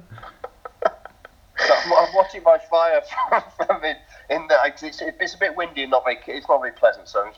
I'm 1.94 2.16
watching 2.16 2.44
my 2.44 2.58
fire 2.70 3.02
from, 3.30 3.44
from 3.66 3.84
in, 3.84 3.96
in 4.30 4.48
the. 4.48 4.58
It's, 4.66 5.02
it's 5.02 5.34
a 5.34 5.38
bit 5.38 5.56
windy 5.56 5.84
and 5.84 5.92
not 5.92 6.04
very. 6.04 6.20
It's 6.28 6.48
not 6.48 6.60
very 6.60 6.74
pleasant. 6.74 7.08
So, 7.08 7.32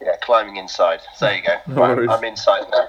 yeah, 0.00 0.16
climbing 0.22 0.56
inside. 0.56 1.00
There 1.20 1.36
you 1.36 1.42
go. 1.42 1.56
No 1.68 1.80
worries. 1.82 2.10
I'm 2.10 2.24
inside 2.24 2.64
now. 2.70 2.88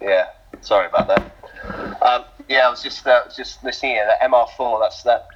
Yeah, 0.00 0.26
sorry 0.60 0.86
about 0.86 1.08
that. 1.08 2.02
Um, 2.02 2.24
yeah, 2.48 2.66
I 2.66 2.70
was 2.70 2.82
just 2.82 3.06
uh, 3.06 3.24
just 3.34 3.62
listening 3.64 3.92
here. 3.92 4.06
That 4.06 4.20
MR4. 4.30 4.80
That's 4.80 5.02
that. 5.04 5.28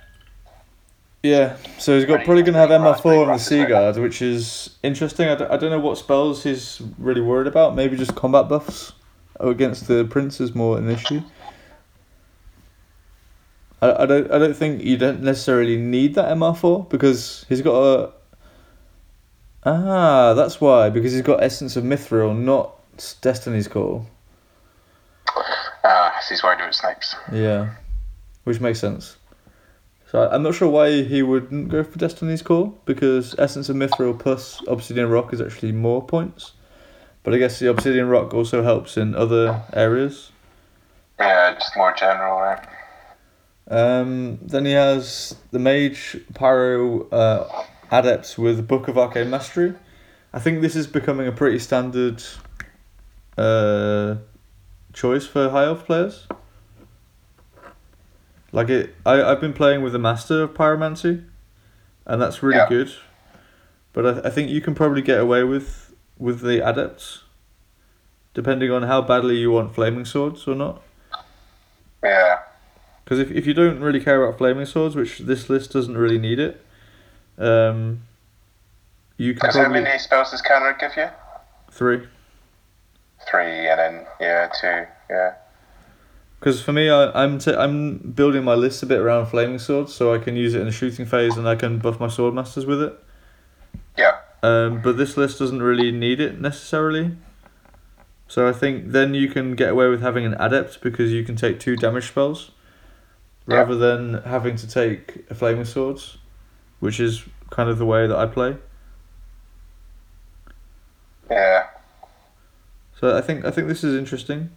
Yeah, 1.22 1.56
so 1.78 1.96
he's 1.96 2.04
got 2.04 2.16
Pretty- 2.16 2.24
probably 2.24 2.42
going 2.44 2.54
to 2.54 2.60
have 2.60 2.68
pretty 2.68 2.84
MR4 2.84 3.02
pretty 3.02 3.20
on 3.22 3.28
the 3.28 3.38
Sea? 3.38 3.64
Guard, 3.66 3.96
which 3.96 4.22
is 4.22 4.76
interesting. 4.84 5.28
I 5.28 5.34
don't, 5.34 5.50
I 5.50 5.56
don't 5.56 5.70
know 5.70 5.80
what 5.80 5.98
spells 5.98 6.44
he's 6.44 6.80
really 6.98 7.20
worried 7.20 7.48
about. 7.48 7.74
Maybe 7.74 7.96
just 7.96 8.14
combat 8.14 8.48
buffs 8.48 8.92
against 9.40 9.86
the 9.88 10.04
Prince 10.04 10.40
is 10.40 10.54
more 10.54 10.78
an 10.78 10.88
issue. 10.90 11.20
I, 13.82 14.02
I 14.02 14.06
don't 14.06 14.30
I 14.30 14.38
don't 14.38 14.56
think 14.56 14.82
you 14.82 14.96
don't 14.96 15.22
necessarily 15.22 15.76
need 15.76 16.14
that 16.14 16.28
MR4 16.36 16.88
because 16.88 17.44
he's 17.48 17.60
got 17.62 17.74
a. 17.82 18.12
Ah, 19.64 20.34
that's 20.34 20.60
why 20.60 20.90
because 20.90 21.12
he's 21.12 21.22
got 21.22 21.42
Essence 21.42 21.76
of 21.76 21.84
Mithril, 21.84 22.36
not 22.36 22.72
Destiny's 23.20 23.68
Call. 23.68 24.06
Uh, 25.84 26.10
'cause 26.10 26.28
he's 26.28 26.42
worried 26.42 26.60
about 26.60 26.74
snipes. 26.74 27.14
Yeah, 27.32 27.74
which 28.44 28.60
makes 28.60 28.78
sense. 28.80 29.16
So 30.10 30.22
I- 30.22 30.34
I'm 30.34 30.42
not 30.42 30.54
sure 30.54 30.68
why 30.68 31.02
he 31.02 31.22
wouldn't 31.22 31.68
go 31.68 31.82
for 31.84 31.98
Destiny's 31.98 32.42
Call 32.42 32.78
because 32.86 33.34
Essence 33.38 33.68
of 33.68 33.76
Mithril 33.76 34.18
plus 34.18 34.62
Obsidian 34.68 35.08
Rock 35.10 35.32
is 35.32 35.40
actually 35.40 35.72
more 35.72 36.02
points. 36.04 36.52
But 37.26 37.34
I 37.34 37.38
guess 37.38 37.58
the 37.58 37.68
Obsidian 37.68 38.06
Rock 38.06 38.32
also 38.34 38.62
helps 38.62 38.96
in 38.96 39.16
other 39.16 39.64
areas. 39.72 40.30
Yeah, 41.18 41.54
just 41.54 41.76
more 41.76 41.92
general, 41.92 42.38
right? 42.38 42.64
Um, 43.68 44.38
then 44.42 44.64
he 44.64 44.70
has 44.70 45.34
the 45.50 45.58
Mage 45.58 46.16
Pyro 46.34 47.08
uh, 47.08 47.64
Adepts 47.90 48.38
with 48.38 48.68
Book 48.68 48.86
of 48.86 48.96
Arcane 48.96 49.28
Mastery. 49.28 49.74
I 50.32 50.38
think 50.38 50.60
this 50.60 50.76
is 50.76 50.86
becoming 50.86 51.26
a 51.26 51.32
pretty 51.32 51.58
standard 51.58 52.22
uh, 53.36 54.18
choice 54.92 55.26
for 55.26 55.48
high 55.50 55.64
elf 55.64 55.84
players. 55.84 56.28
Like 58.52 58.68
it, 58.68 58.94
I 59.04 59.20
I've 59.20 59.40
been 59.40 59.52
playing 59.52 59.82
with 59.82 59.94
the 59.94 59.98
Master 59.98 60.44
of 60.44 60.54
Pyromancy, 60.54 61.24
and 62.04 62.22
that's 62.22 62.40
really 62.40 62.58
Yeah. 62.58 62.68
good. 62.68 62.92
But 63.92 64.06
I, 64.24 64.28
I 64.28 64.30
think 64.30 64.48
you 64.48 64.60
can 64.60 64.76
probably 64.76 65.02
get 65.02 65.18
away 65.18 65.42
with 65.42 65.85
with 66.18 66.40
the 66.40 66.66
Adepts, 66.66 67.22
depending 68.34 68.70
on 68.70 68.84
how 68.84 69.02
badly 69.02 69.36
you 69.36 69.50
want 69.50 69.74
Flaming 69.74 70.04
Swords 70.04 70.46
or 70.46 70.54
not. 70.54 70.82
Yeah. 72.02 72.38
Because 73.04 73.20
if, 73.20 73.30
if 73.30 73.46
you 73.46 73.54
don't 73.54 73.80
really 73.80 74.00
care 74.00 74.22
about 74.22 74.36
flaming 74.36 74.66
swords, 74.66 74.96
which 74.96 75.20
this 75.20 75.48
list 75.48 75.72
doesn't 75.72 75.96
really 75.96 76.18
need 76.18 76.40
it, 76.40 76.60
um, 77.38 78.02
you 79.16 79.32
can 79.32 79.40
Because 79.42 79.54
how 79.54 79.62
probably 79.62 79.82
many 79.82 79.98
spells 79.98 80.32
does 80.32 80.42
Canner 80.42 80.76
give 80.78 80.96
you? 80.96 81.08
three. 81.70 82.06
Three, 83.30 83.68
and 83.68 83.78
then 83.78 84.06
yeah, 84.20 84.48
two. 84.60 84.86
Yeah. 85.08 85.34
Because 86.40 86.60
for 86.60 86.72
me, 86.72 86.90
I, 86.90 87.22
I'm 87.22 87.38
t- 87.38 87.54
I'm 87.54 87.98
building 87.98 88.44
my 88.44 88.54
list 88.54 88.82
a 88.82 88.86
bit 88.86 88.98
around 88.98 89.26
flaming 89.26 89.58
swords, 89.58 89.94
so 89.94 90.12
I 90.12 90.18
can 90.18 90.36
use 90.36 90.54
it 90.54 90.60
in 90.60 90.66
the 90.66 90.72
shooting 90.72 91.06
phase, 91.06 91.36
and 91.36 91.48
I 91.48 91.54
can 91.54 91.78
buff 91.78 91.98
my 92.00 92.08
sword 92.08 92.34
masters 92.34 92.66
with 92.66 92.82
it. 92.82 92.98
Yeah. 93.96 94.18
Um, 94.42 94.80
but 94.82 94.96
this 94.96 95.16
list 95.16 95.38
doesn't 95.38 95.62
really 95.62 95.90
need 95.90 96.20
it 96.20 96.40
necessarily. 96.40 97.16
So 98.28 98.48
I 98.48 98.52
think 98.52 98.92
then 98.92 99.14
you 99.14 99.28
can 99.28 99.54
get 99.54 99.70
away 99.70 99.88
with 99.88 100.02
having 100.02 100.24
an 100.24 100.34
adept 100.34 100.80
because 100.82 101.12
you 101.12 101.24
can 101.24 101.36
take 101.36 101.58
two 101.60 101.76
damage 101.76 102.08
spells, 102.08 102.50
Yeah. 103.48 103.56
rather 103.56 103.76
than 103.76 104.22
having 104.24 104.56
to 104.56 104.68
take 104.68 105.24
a 105.30 105.34
flaming 105.34 105.64
swords, 105.64 106.18
which 106.80 106.98
is 107.00 107.24
kind 107.50 107.68
of 107.70 107.78
the 107.78 107.86
way 107.86 108.06
that 108.06 108.16
I 108.16 108.26
play. 108.26 108.56
Yeah. 111.30 111.66
So 113.00 113.16
I 113.16 113.20
think 113.20 113.44
I 113.44 113.50
think 113.50 113.68
this 113.68 113.84
is 113.84 113.96
interesting. 113.96 114.50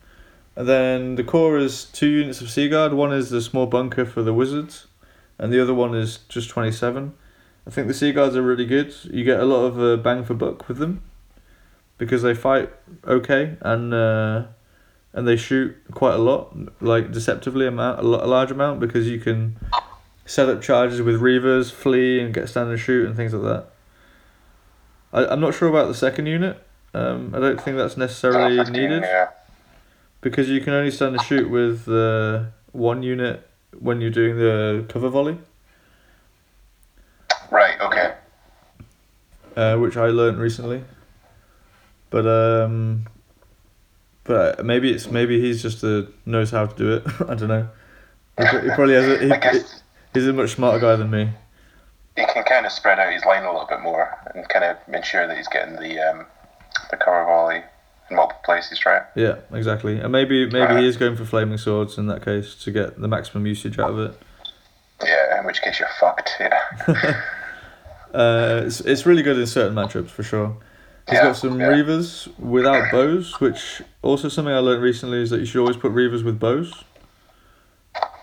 And 0.55 0.67
then 0.67 1.15
the 1.15 1.23
core 1.23 1.57
is 1.57 1.85
two 1.85 2.07
units 2.07 2.41
of 2.41 2.49
Sea 2.49 2.69
Guard. 2.69 2.93
One 2.93 3.13
is 3.13 3.29
the 3.29 3.41
small 3.41 3.65
bunker 3.65 4.05
for 4.05 4.21
the 4.23 4.33
wizards, 4.33 4.87
and 5.37 5.53
the 5.53 5.61
other 5.61 5.73
one 5.73 5.95
is 5.95 6.19
just 6.29 6.49
twenty 6.49 6.71
seven. 6.71 7.13
I 7.67 7.71
think 7.71 7.87
the 7.87 7.93
Sea 7.93 8.11
Guards 8.11 8.35
are 8.35 8.41
really 8.41 8.65
good. 8.65 8.93
You 9.03 9.23
get 9.23 9.39
a 9.39 9.45
lot 9.45 9.65
of 9.65 9.79
uh, 9.79 9.97
bang 9.97 10.23
for 10.23 10.33
buck 10.33 10.67
with 10.67 10.77
them, 10.77 11.01
because 11.97 12.21
they 12.23 12.33
fight 12.33 12.71
okay 13.05 13.57
and 13.61 13.93
uh, 13.93 14.45
and 15.13 15.27
they 15.27 15.35
shoot 15.35 15.75
quite 15.91 16.15
a 16.15 16.19
lot, 16.19 16.55
like 16.81 17.11
deceptively 17.11 17.67
amount 17.67 17.99
a, 17.99 18.03
large 18.03 18.51
amount 18.51 18.79
because 18.79 19.07
you 19.07 19.19
can 19.19 19.57
set 20.25 20.49
up 20.49 20.61
charges 20.61 21.01
with 21.01 21.21
reavers, 21.21 21.71
flee, 21.71 22.19
and 22.19 22.33
get 22.33 22.49
stand 22.49 22.69
and 22.69 22.79
shoot 22.79 23.05
and 23.05 23.15
things 23.15 23.33
like 23.33 23.43
that. 23.43 23.67
I, 25.11 25.33
I'm 25.33 25.39
not 25.39 25.53
sure 25.53 25.67
about 25.67 25.87
the 25.87 25.95
second 25.95 26.27
unit. 26.27 26.63
Um, 26.93 27.33
I 27.35 27.39
don't 27.39 27.61
think 27.61 27.77
that's 27.77 27.97
necessarily 27.97 28.57
15, 28.57 28.73
needed 28.73 29.03
Yeah. 29.03 29.29
because 30.21 30.49
you 30.49 30.59
can 30.61 30.73
only 30.73 30.89
stand 30.91 31.15
and 31.15 31.23
shoot 31.23 31.49
with 31.49 31.87
uh, 31.87 32.45
one 32.71 33.03
unit 33.03 33.47
when 33.77 34.01
you're 34.01 34.09
doing 34.09 34.37
the 34.37 34.85
cover 34.89 35.09
volley, 35.09 35.37
Right. 37.51 37.79
Okay. 37.81 38.13
Uh, 39.59 39.77
which 39.77 39.97
I 39.97 40.07
learned 40.07 40.39
recently. 40.39 40.83
But 42.09 42.25
um, 42.25 43.07
but 44.23 44.65
maybe 44.65 44.91
it's 44.91 45.11
maybe 45.11 45.39
he's 45.41 45.61
just 45.61 45.83
uh, 45.83 46.03
knows 46.25 46.51
how 46.51 46.65
to 46.65 46.75
do 46.75 46.93
it. 46.93 47.03
I 47.29 47.35
don't 47.35 47.49
know. 47.49 47.67
He, 48.37 48.45
he 48.45 48.69
probably 48.69 48.93
has 48.93 49.07
a, 49.07 49.17
he, 49.19 49.27
guess 49.27 49.83
he's 50.13 50.27
a 50.27 50.33
much 50.33 50.51
smarter 50.51 50.79
guy 50.79 50.95
than 50.95 51.11
me. 51.11 51.29
he 52.15 52.25
can 52.25 52.43
kind 52.45 52.65
of 52.65 52.71
spread 52.71 52.99
out 52.99 53.11
his 53.11 53.25
line 53.25 53.43
a 53.43 53.51
little 53.51 53.67
bit 53.67 53.81
more 53.81 54.17
and 54.33 54.47
kind 54.47 54.63
of 54.63 54.77
ensure 54.93 55.27
that 55.27 55.35
he's 55.35 55.49
getting 55.49 55.75
the 55.75 55.99
um, 55.99 56.25
the 56.89 56.95
cover 56.95 57.25
volley 57.25 57.61
in 58.09 58.15
multiple 58.15 58.41
places, 58.45 58.85
right? 58.85 59.03
Yeah, 59.15 59.39
exactly. 59.51 59.99
And 59.99 60.11
maybe 60.11 60.49
maybe 60.49 60.77
he 60.77 60.87
is 60.87 60.95
going 60.95 61.17
for 61.17 61.25
flaming 61.25 61.57
swords 61.57 61.97
in 61.97 62.07
that 62.07 62.23
case 62.23 62.55
to 62.63 62.71
get 62.71 62.99
the 62.99 63.09
maximum 63.09 63.45
usage 63.45 63.77
out 63.77 63.91
of 63.91 63.99
it. 63.99 64.21
Yeah. 65.03 65.39
In 65.39 65.45
which 65.45 65.61
case 65.61 65.79
you're 65.79 65.89
fucked. 65.99 66.31
Yeah. 66.39 67.21
Uh, 68.13 68.63
it's, 68.65 68.81
it's 68.81 69.05
really 69.05 69.21
good 69.21 69.37
in 69.37 69.45
certain 69.47 69.75
matchups 69.75 70.09
for 70.09 70.23
sure. 70.23 70.57
He's 71.07 71.15
Yeah, 71.15 71.23
got 71.23 71.37
some 71.37 71.59
yeah. 71.59 71.67
Reavers 71.67 72.27
without 72.39 72.91
bows, 72.91 73.39
which 73.39 73.81
also 74.01 74.29
something 74.29 74.53
I 74.53 74.59
learned 74.59 74.81
recently 74.83 75.21
is 75.21 75.29
that 75.31 75.39
you 75.39 75.45
should 75.45 75.59
always 75.59 75.77
put 75.77 75.91
Reavers 75.91 76.23
with 76.23 76.39
bows. 76.39 76.83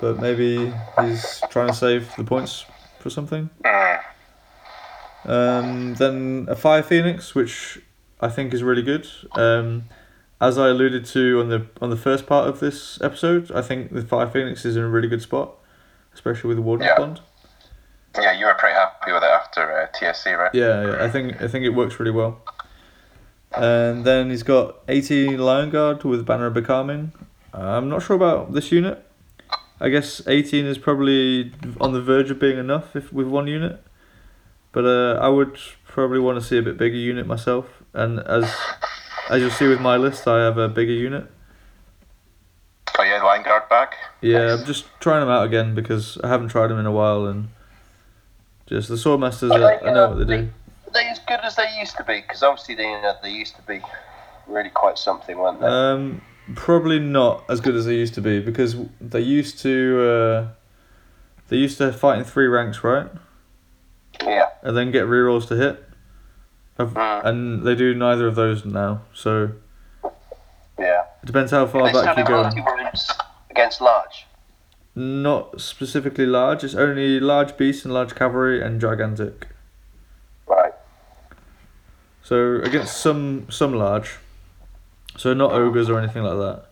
But 0.01 0.21
maybe 0.21 0.73
he's 1.01 1.41
trying 1.51 1.69
to 1.69 1.75
save 1.75 2.15
the 2.17 2.25
points 2.25 2.65
for 3.01 3.11
something. 3.11 3.51
Mm. 3.65 4.01
Um, 5.25 5.95
then 5.95 6.47
a 6.49 6.55
Fire 6.57 6.83
Phoenix, 6.83 7.35
which 7.35 7.81
I 8.21 8.29
think 8.29 8.55
is 8.55 8.63
really 8.63 8.83
good. 8.83 9.09
Um, 9.33 9.85
as 10.41 10.59
I 10.59 10.69
alluded 10.69 11.05
to 11.07 11.41
on 11.41 11.49
the 11.49 11.67
on 11.81 11.91
the 11.91 11.97
first 11.97 12.27
part 12.27 12.47
of 12.49 12.61
this 12.61 13.01
episode, 13.03 13.51
I 13.53 13.63
think 13.63 13.93
the 13.93 14.03
Fire 14.03 14.29
Phoenix 14.29 14.65
is 14.65 14.77
in 14.77 14.83
a 14.83 14.89
really 14.89 15.09
good 15.09 15.23
spot, 15.23 15.55
especially 16.15 16.49
with 16.49 16.59
the 16.59 16.63
Warden's 16.63 16.89
Yeah. 16.89 16.99
Bond. 16.99 17.21
Yeah, 18.21 18.33
you 18.39 18.47
were 18.47 18.55
pretty 18.55 18.75
happy 18.75 18.96
with 19.13 19.23
it 19.23 19.31
after 19.31 19.61
uh, 19.61 19.87
TSC, 19.99 20.37
right? 20.37 20.55
Yeah, 20.55 20.91
yeah, 20.91 21.05
I 21.05 21.09
think 21.11 21.41
I 21.41 21.49
think 21.49 21.65
it 21.65 21.71
works 21.71 21.99
really 21.99 22.13
well. 22.13 22.41
And 23.57 24.05
then 24.05 24.31
he's 24.31 24.43
got 24.43 24.77
18 24.89 25.39
Lion 25.39 25.71
Guard 25.71 26.05
with 26.05 26.27
Banner 26.27 26.47
of 26.47 26.55
Becalming. 26.55 27.13
I'm 27.55 27.89
not 27.89 28.03
sure 28.03 28.17
about 28.17 28.53
this 28.53 28.71
unit. 28.71 29.03
I 29.81 29.89
guess 29.89 30.27
18 30.27 30.67
is 30.67 30.79
probably 30.79 31.53
on 31.81 31.93
the 31.93 32.03
verge 32.03 32.31
of 32.31 32.39
being 32.39 32.59
enough 32.59 32.95
if 32.97 33.13
with 33.13 33.27
one 33.27 33.47
unit. 33.47 33.83
But 34.73 34.85
uh, 34.85 35.19
I 35.21 35.29
would 35.29 35.59
probably 35.87 36.19
want 36.19 36.39
to 36.41 36.47
see 36.47 36.59
a 36.59 36.63
bit 36.63 36.77
bigger 36.77 36.97
unit 36.97 37.27
myself. 37.27 37.83
And 37.95 38.21
as 38.21 38.55
as 39.31 39.41
you'll 39.41 39.51
see 39.51 39.67
with 39.67 39.81
my 39.81 39.97
list, 39.97 40.29
I 40.29 40.45
have 40.45 40.59
a 40.59 40.69
bigger 40.69 40.93
unit. 40.93 41.31
Oh 42.99 43.03
yeah, 43.03 43.23
Lion 43.23 43.43
Guard 43.43 43.69
back. 43.69 43.95
Yeah, 44.21 44.47
Nice. 44.47 44.61
I'm 44.61 44.67
just 44.67 44.85
trying 45.01 45.21
them 45.21 45.29
out 45.29 45.45
again 45.47 45.75
because 45.75 46.19
I 46.23 46.29
haven't 46.29 46.49
tried 46.49 46.69
them 46.69 46.79
in 46.79 46.87
a 46.87 46.93
while 46.93 47.27
and 47.27 47.49
just 48.67 48.89
the 48.89 48.95
Swordmasters, 48.97 49.51
Are 49.51 49.55
I, 49.55 49.79
they, 49.79 49.87
I 49.91 49.93
know 49.93 50.05
uh, 50.05 50.09
what 50.11 50.19
they 50.27 50.37
do. 50.37 50.49
Are 50.87 50.93
they 50.93 51.07
as 51.09 51.19
good 51.21 51.41
as 51.43 51.57
they 51.57 51.79
used 51.79 51.97
to 51.97 52.05
be? 52.05 52.21
Because 52.21 52.43
obviously 52.43 52.75
they, 52.75 52.85
you 52.91 53.01
know, 53.03 53.15
they 53.23 53.31
used 53.31 53.57
to 53.57 53.63
be 53.63 53.81
really 54.47 54.71
quite 54.71 54.99
something, 54.99 55.37
weren't 55.39 55.61
they? 55.61 55.67
Um, 55.67 56.23
probably 56.55 56.99
not 56.99 57.45
as 57.49 57.61
good 57.61 57.75
as 57.75 57.87
they 57.87 57.95
used 57.95 58.15
to 58.15 58.21
be 58.21 58.41
because 58.41 58.77
they 59.01 59.21
used 59.21 59.59
to 59.61 60.01
uh, 60.01 60.49
they 61.49 61.57
used 61.57 61.79
to 61.79 61.93
fight 61.93 62.19
in 62.19 62.25
three 62.25 62.47
ranks, 62.47 62.83
right? 62.85 63.09
yeah. 64.23 64.47
And 64.63 64.77
then 64.77 64.91
get 64.91 65.05
rerolls 65.05 65.47
to 65.49 65.57
hit. 65.57 65.83
Mm. 66.79 67.25
And 67.25 67.63
they 67.67 67.75
do 67.75 67.95
neither 67.95 68.27
of 68.27 68.35
those 68.35 68.65
now, 68.65 69.03
so 69.15 69.51
Yeah. 70.79 71.05
it 71.23 71.27
depends 71.27 71.51
how 71.51 71.67
far 71.67 71.87
They 71.87 71.93
back 71.93 72.19
you 72.19 72.25
go. 72.25 72.51
against 73.51 73.81
large. 73.81 74.26
Not 74.99 75.61
specifically 75.61 76.25
large. 76.25 76.65
It's 76.65 76.75
only 76.75 77.21
large 77.21 77.59
beasts 77.59 77.85
and 77.85 77.93
large 77.93 78.15
cavalry 78.15 78.63
and 78.63 78.81
gigantic. 78.81 79.49
Right. 80.47 80.73
So 82.23 82.63
against 82.63 82.97
some 82.97 83.47
some 83.51 83.75
large. 83.75 84.17
So 85.19 85.35
not 85.35 85.53
ogres 85.53 85.91
or 85.91 85.99
anything 85.99 86.23
like 86.23 86.39
that. 86.39 86.65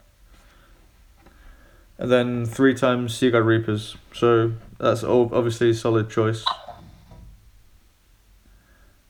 And 1.98 2.10
then 2.10 2.46
three 2.46 2.74
times 2.74 3.14
Sea 3.14 3.30
Guard 3.30 3.44
Reapers. 3.44 3.98
So 4.14 4.52
that's 4.78 5.04
all 5.04 5.28
obviously 5.34 5.68
a 5.70 5.74
solid 5.74 6.08
choice. 6.08 6.46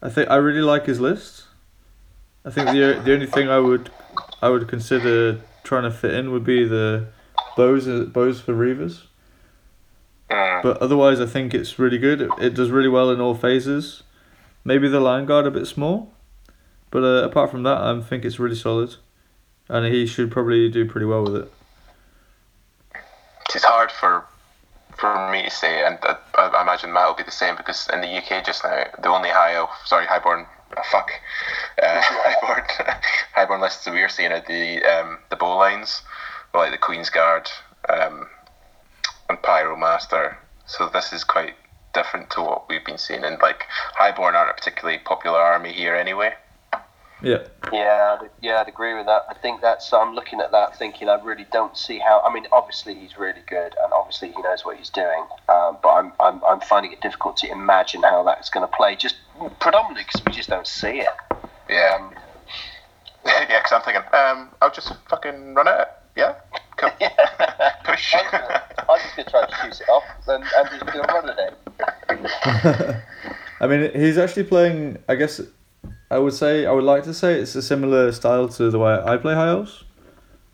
I 0.03 0.11
think 0.11 0.29
I 0.29 0.37
really 0.37 0.61
like 0.61 0.87
his 0.87 1.01
list. 1.01 1.45
I 2.45 2.51
think 2.51 2.67
the 2.71 3.01
the 3.05 3.15
only 3.15 3.27
thing 3.27 3.49
I 3.49 3.61
would 3.61 3.91
I 4.43 4.49
would 4.49 4.67
consider 4.67 5.41
trying 5.63 5.85
to 5.85 5.93
fit 5.93 6.15
in 6.15 6.33
would 6.33 6.45
be 6.45 6.65
the 6.67 7.07
bows 7.57 7.87
bows 8.11 8.41
for 8.41 8.53
Reavers. 8.55 9.03
Mm. 10.31 10.63
But 10.63 10.79
otherwise, 10.79 11.21
I 11.21 11.27
think 11.27 11.55
it's 11.55 11.79
really 11.79 11.99
good. 11.99 12.21
It, 12.21 12.31
it 12.41 12.55
does 12.55 12.71
really 12.71 12.89
well 12.89 13.11
in 13.11 13.21
all 13.21 13.35
phases. 13.35 14.03
Maybe 14.65 14.89
the 14.89 15.01
Lion 15.01 15.27
Guard 15.27 15.47
a 15.47 15.51
bit 15.51 15.67
small, 15.67 16.13
but 16.91 17.03
uh, 17.03 17.27
apart 17.27 17.51
from 17.51 17.65
that, 17.65 17.77
I 17.77 18.01
think 18.01 18.25
it's 18.25 18.39
really 18.39 18.57
solid, 18.57 18.97
and 19.69 19.85
he 19.93 20.07
should 20.07 20.31
probably 20.31 20.71
do 20.71 20.87
pretty 20.87 21.07
well 21.07 21.23
with 21.23 21.37
it. 21.37 21.53
It's 23.55 23.65
hard 23.65 23.91
for 23.91 24.25
for 24.97 25.31
me 25.31 25.43
to 25.43 25.51
say, 25.51 25.85
and 25.85 25.99
uh, 26.03 26.17
I, 26.37 26.49
I 26.49 26.63
imagine 26.63 26.93
Matt 26.93 27.09
will 27.09 27.17
be 27.17 27.25
the 27.25 27.31
same 27.31 27.57
because 27.57 27.89
in 27.93 28.01
the 28.01 28.09
UK 28.09 28.45
just 28.45 28.65
now, 28.65 28.85
the 29.03 29.09
only 29.09 29.29
high 29.29 29.55
elf, 29.55 29.71
sorry, 29.85 30.07
highborn, 30.07 30.47
uh, 30.77 30.83
fuck, 30.91 31.11
uh, 31.83 32.01
highborn, 32.03 32.65
highborn 33.35 33.61
lists 33.61 33.85
that 33.85 33.93
we're 33.93 34.09
seeing 34.09 34.33
are 34.33 34.41
the 34.41 34.83
um, 34.85 35.19
the 35.31 35.37
bow 35.37 35.57
lines, 35.57 36.03
like 36.61 36.71
the 36.73 36.79
Queen's 36.79 37.11
Guard 37.11 37.51
um, 37.89 38.27
and 39.29 39.39
Pyromaster. 39.39 40.37
So 40.67 40.89
this 40.89 41.13
is 41.13 41.25
quite 41.25 41.55
different 41.93 42.31
to 42.31 42.41
what 42.43 42.69
we've 42.69 42.85
been 42.85 42.99
seeing. 42.99 43.25
And 43.25 43.39
like 43.41 43.65
Highborn 43.95 44.35
aren't 44.35 44.51
a 44.51 44.55
particularly 44.55 44.99
popular 44.99 45.39
army 45.39 45.73
here 45.73 45.95
anyway. 45.95 46.35
Yeah. 47.23 47.39
Yeah, 47.73 48.19
I'd- 48.21 48.31
yeah, 48.43 48.61
I'd 48.61 48.69
agree 48.69 48.93
with 48.95 49.07
that. 49.07 49.25
I 49.31 49.35
think 49.35 49.63
that's. 49.63 49.91
I'm 49.95 50.15
looking 50.15 50.41
at 50.41 50.53
that, 50.53 50.77
thinking 50.77 51.09
I 51.09 51.15
really 51.23 51.47
don't 51.53 51.75
see 51.77 51.99
how. 51.99 52.21
I 52.21 52.31
mean, 52.33 52.47
obviously 52.53 52.95
he's 52.95 53.17
really 53.17 53.41
good, 53.47 53.75
and 53.83 53.93
obviously 53.95 54.31
he 54.33 54.43
knows 54.43 54.65
what 54.67 54.77
he's 54.77 54.91
doing. 54.91 55.25
Um, 55.49 55.79
but 55.83 55.89
I'm, 55.91 56.13
I'm, 56.21 56.43
I'm 56.45 56.61
finding 56.61 56.93
it 56.93 57.01
difficult 57.01 57.39
to 57.39 57.51
imagine 57.51 58.03
how 58.03 58.23
that's 58.25 58.51
going 58.51 58.69
to 58.69 58.77
play. 58.77 58.97
Just 58.97 59.17
predominantly 59.59 60.05
because 60.05 60.23
we 60.27 60.33
just 60.33 60.51
don't 60.51 60.67
see 60.67 61.01
it. 61.01 61.09
Yeah, 61.71 61.97
Um, 61.99 62.15
yeah. 63.25 63.47
Because 63.47 63.73
I'm 63.73 63.81
thinking, 63.83 64.03
um, 64.13 64.51
I'll 64.61 64.71
just 64.73 64.93
fucking 65.09 65.55
run 65.55 65.69
it. 65.69 65.89
Yeah, 66.17 66.35
cool. 66.77 66.91
Push. 67.85 68.15
I'm 68.15 68.31
gonna- 68.31 68.63
I'm 68.89 68.99
just 69.01 69.17
going 69.17 69.25
to 69.25 69.31
try 69.31 69.47
to 69.47 69.55
shoot 69.57 69.81
it 69.81 69.89
off, 69.89 70.05
and 70.29 70.45
Andrew's 70.59 70.83
going 70.83 71.07
to 71.07 71.13
run 71.13 71.31
at 71.31 71.39
it. 71.39 72.97
I 73.61 73.67
mean, 73.67 73.91
he's 73.95 74.19
actually 74.19 74.45
playing. 74.45 74.99
I 75.09 75.15
guess 75.15 75.41
I 76.11 76.19
would 76.19 76.35
say 76.35 76.67
I 76.67 76.71
would 76.73 76.85
like 76.85 77.05
to 77.05 77.15
say 77.15 77.41
it's 77.41 77.55
a 77.55 77.63
similar 77.63 78.13
style 78.13 78.49
to 78.49 78.71
the 78.71 78.79
way 78.79 79.01
I 79.03 79.17
play 79.17 79.35
high 79.35 79.49
elves, 79.49 79.85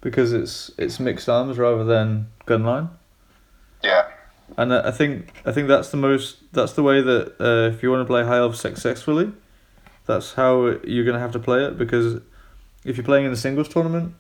because 0.01 0.33
it's 0.33 0.71
it's 0.79 1.01
mixed 1.01 1.29
arms 1.29 1.59
rather 1.59 1.85
than 1.85 2.29
gunline, 2.47 2.89
yeah, 3.83 4.07
and 4.57 4.73
I 4.73 4.89
I 4.89 4.91
think 4.93 5.33
I 5.45 5.51
think 5.53 5.67
that's 5.67 5.91
the 5.91 5.97
most 5.97 6.37
that's 6.53 6.75
the 6.75 6.83
way 6.85 7.03
that 7.03 7.35
uh, 7.41 7.75
if 7.75 7.83
you 7.83 7.91
want 7.91 8.03
to 8.03 8.07
play 8.07 8.23
high 8.25 8.39
elves 8.39 8.61
successfully, 8.61 9.33
that's 10.07 10.35
how 10.35 10.77
you're 10.85 11.05
gonna 11.05 11.19
have 11.19 11.33
to 11.33 11.41
play 11.41 11.65
it 11.65 11.77
because 11.77 12.21
if 12.85 12.97
you're 12.97 13.05
playing 13.05 13.27
in 13.27 13.33
a 13.33 13.37
singles 13.37 13.69
tournament 13.69 14.15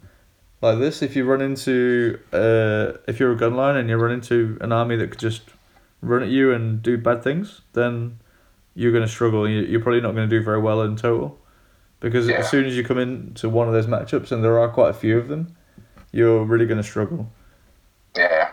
like 0.62 0.78
this, 0.78 1.02
if 1.02 1.16
you 1.16 1.24
run 1.24 1.40
into 1.40 2.18
uh, 2.32 2.98
if 3.08 3.18
you're 3.20 3.32
a 3.32 3.36
gunline 3.36 3.78
and 3.78 3.88
you 3.88 3.96
run 3.96 4.12
into 4.12 4.58
an 4.60 4.72
army 4.72 4.96
that 4.96 5.10
could 5.10 5.20
just 5.20 5.42
run 6.02 6.22
at 6.22 6.28
you 6.28 6.52
and 6.52 6.82
do 6.82 6.96
bad 6.98 7.22
things, 7.22 7.60
then 7.72 8.18
you're 8.74 8.92
going 8.92 9.04
to 9.04 9.10
struggle. 9.10 9.48
You- 9.48 9.62
You're 9.62 9.80
probably 9.80 10.00
not 10.00 10.14
going 10.14 10.28
to 10.28 10.38
do 10.38 10.42
very 10.44 10.60
well 10.60 10.82
in 10.82 10.96
total, 10.96 11.38
because 12.00 12.28
Yeah. 12.28 12.36
as 12.36 12.48
soon 12.50 12.64
as 12.66 12.76
you 12.76 12.84
come 12.84 12.98
into 12.98 13.48
one 13.48 13.66
of 13.68 13.74
those 13.74 13.86
matchups, 13.86 14.32
and 14.32 14.42
there 14.44 14.58
are 14.58 14.68
quite 14.68 14.90
a 14.90 14.94
few 14.94 15.18
of 15.18 15.28
them, 15.28 15.56
you're 16.12 16.44
really 16.44 16.66
going 16.66 16.78
to 16.82 16.88
struggle. 16.88 17.30
yeah, 18.16 18.50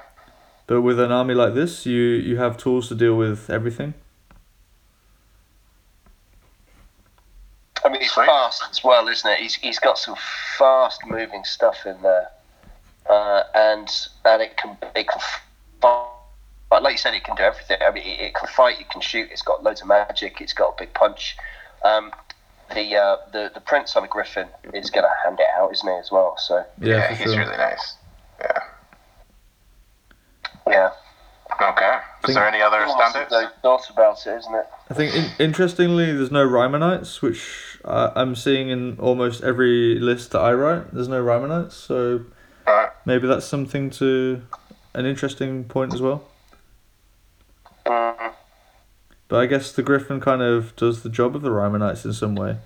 But 0.68 0.82
with 0.82 1.00
an 1.00 1.12
army 1.12 1.34
like 1.34 1.54
this, 1.54 1.86
you 1.86 2.02
you 2.02 2.38
have 2.38 2.58
tools 2.58 2.88
to 2.90 2.96
deal 2.96 3.16
with 3.16 3.50
everything. 3.50 3.94
I 7.88 7.92
mean, 7.92 8.02
he's 8.02 8.12
Sweet. 8.12 8.26
fast 8.26 8.64
as 8.70 8.84
well, 8.84 9.08
isn't 9.08 9.30
it? 9.30 9.40
He's 9.40 9.56
he's 9.56 9.80
got 9.80 9.98
some 9.98 10.16
fast 10.58 11.00
moving 11.08 11.46
stuff 11.46 11.86
in 11.86 12.02
there, 12.02 12.28
uh, 13.10 13.44
and 13.56 13.90
and 14.26 14.42
it 14.42 14.58
can 14.58 14.78
it 14.94 15.08
can 15.08 15.22
fight. 15.82 16.04
But 16.70 16.84
like 16.84 16.92
you 16.92 16.98
said, 16.98 17.14
it 17.14 17.24
can 17.24 17.38
do 17.38 17.44
everything. 17.44 17.78
I 17.82 17.92
mean, 17.92 18.04
it, 18.04 18.20
it 18.20 18.34
can 18.36 18.50
fight, 18.50 18.82
it 18.82 18.90
can 18.90 19.00
shoot. 19.00 19.30
It's 19.32 19.42
got 19.42 19.64
loads 19.64 19.80
of 19.82 19.88
magic. 19.88 20.42
It's 20.42 20.52
got 20.52 20.74
a 20.74 20.76
big 20.78 20.94
punch. 20.94 21.38
Um, 21.86 22.12
the 22.74 22.98
uh, 22.98 23.18
the 23.32 23.52
the 23.54 23.62
prince 23.62 23.96
on 23.96 24.04
a 24.04 24.08
griffin 24.08 24.48
is 24.74 24.90
going 24.90 25.06
to 25.06 25.12
hand 25.24 25.40
it 25.40 25.48
out, 25.58 25.72
isn't 25.72 25.88
he 25.88 25.96
as 25.98 26.12
well? 26.12 26.36
So 26.38 26.66
Yeah, 26.82 26.98
yeah. 26.98 27.08
for 27.08 27.16
he's 27.16 27.34
sure. 27.34 27.40
really 27.46 27.56
nice. 27.58 27.96
Yeah. 28.42 28.60
yeah, 30.68 30.90
Okay. 31.62 32.00
Is 32.28 32.36
there 32.36 32.48
any 32.48 32.62
other 32.62 32.80
standouts? 32.80 33.32
No 33.32 33.50
thoughts 33.62 33.90
about 33.90 34.26
it, 34.28 34.38
isn't 34.38 34.54
it? 34.54 34.66
I 34.90 34.94
think 34.94 35.16
in, 35.16 35.32
interestingly, 35.40 36.12
there's 36.12 36.32
no 36.32 36.46
Rymanites, 36.46 37.22
which 37.22 37.77
uh, 37.88 38.12
I'm 38.16 38.36
seeing 38.36 38.70
in 38.70 38.98
almost 39.00 39.44
every 39.44 40.00
list 40.00 40.32
that 40.32 40.40
I 40.42 40.54
write. 40.54 40.94
There's 40.94 41.08
no 41.08 41.24
Rymanites, 41.24 41.72
so 41.74 42.22
Right. 42.68 42.90
maybe 43.06 43.28
that's 43.28 43.46
something 43.46 43.90
to 43.92 44.42
an 44.94 45.06
interesting 45.06 45.64
point 45.64 45.94
as 45.94 46.02
well. 46.02 46.24
Mm. 47.86 48.34
But 49.30 49.40
I 49.40 49.46
guess 49.46 49.72
the 49.72 49.84
Griffin 49.84 50.20
kind 50.20 50.42
of 50.42 50.76
does 50.76 51.04
the 51.04 51.10
job 51.10 51.36
of 51.36 51.42
the 51.42 51.50
Rymanites 51.50 52.06
in 52.06 52.14
some 52.14 52.36
way. 52.36 52.58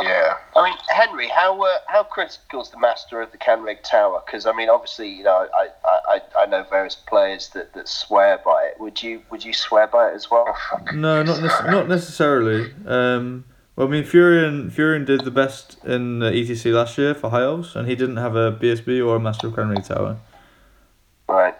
Yeah. 0.00 0.34
I 0.54 0.64
mean, 0.64 0.78
Henry, 0.88 1.28
how 1.28 1.60
uh, 1.60 1.68
how 1.86 2.02
critical 2.04 2.62
is 2.62 2.70
the 2.70 2.78
master 2.78 3.20
of 3.20 3.30
the 3.32 3.38
Canreig 3.38 3.82
Tower? 3.82 4.22
Because 4.24 4.46
I 4.46 4.52
mean, 4.52 4.68
obviously, 4.68 5.08
you 5.08 5.24
know, 5.24 5.48
I, 5.54 5.68
I, 5.84 6.20
I- 6.36 6.46
know 6.46 6.64
various 6.70 6.94
players 6.94 7.50
that, 7.50 7.74
that 7.74 7.86
swear 7.88 8.38
by 8.44 8.62
it. 8.72 8.80
Would 8.80 9.02
you 9.02 9.22
would 9.30 9.44
you 9.44 9.52
swear 9.52 9.86
by 9.86 10.08
it 10.10 10.14
as 10.14 10.30
well? 10.30 10.56
No, 10.94 11.22
not 11.22 11.42
nec- 11.42 11.66
not 11.66 11.88
necessarily. 11.88 12.72
Um, 12.86 13.44
well, 13.78 13.86
I 13.86 13.90
mean, 13.92 14.02
Furion 14.02 14.72
Furion 14.72 15.06
did 15.06 15.20
the 15.24 15.30
best 15.30 15.76
in 15.84 16.20
uh, 16.20 16.30
ETC 16.30 16.74
last 16.74 16.98
year 16.98 17.14
for 17.14 17.30
High 17.30 17.42
Elves, 17.44 17.76
and 17.76 17.86
he 17.86 17.94
didn't 17.94 18.16
have 18.16 18.34
a 18.34 18.50
BSB 18.50 19.06
or 19.06 19.14
a 19.14 19.20
Master 19.20 19.46
of 19.46 19.52
Canreig 19.52 19.86
Tower. 19.86 20.16
Right. 21.28 21.54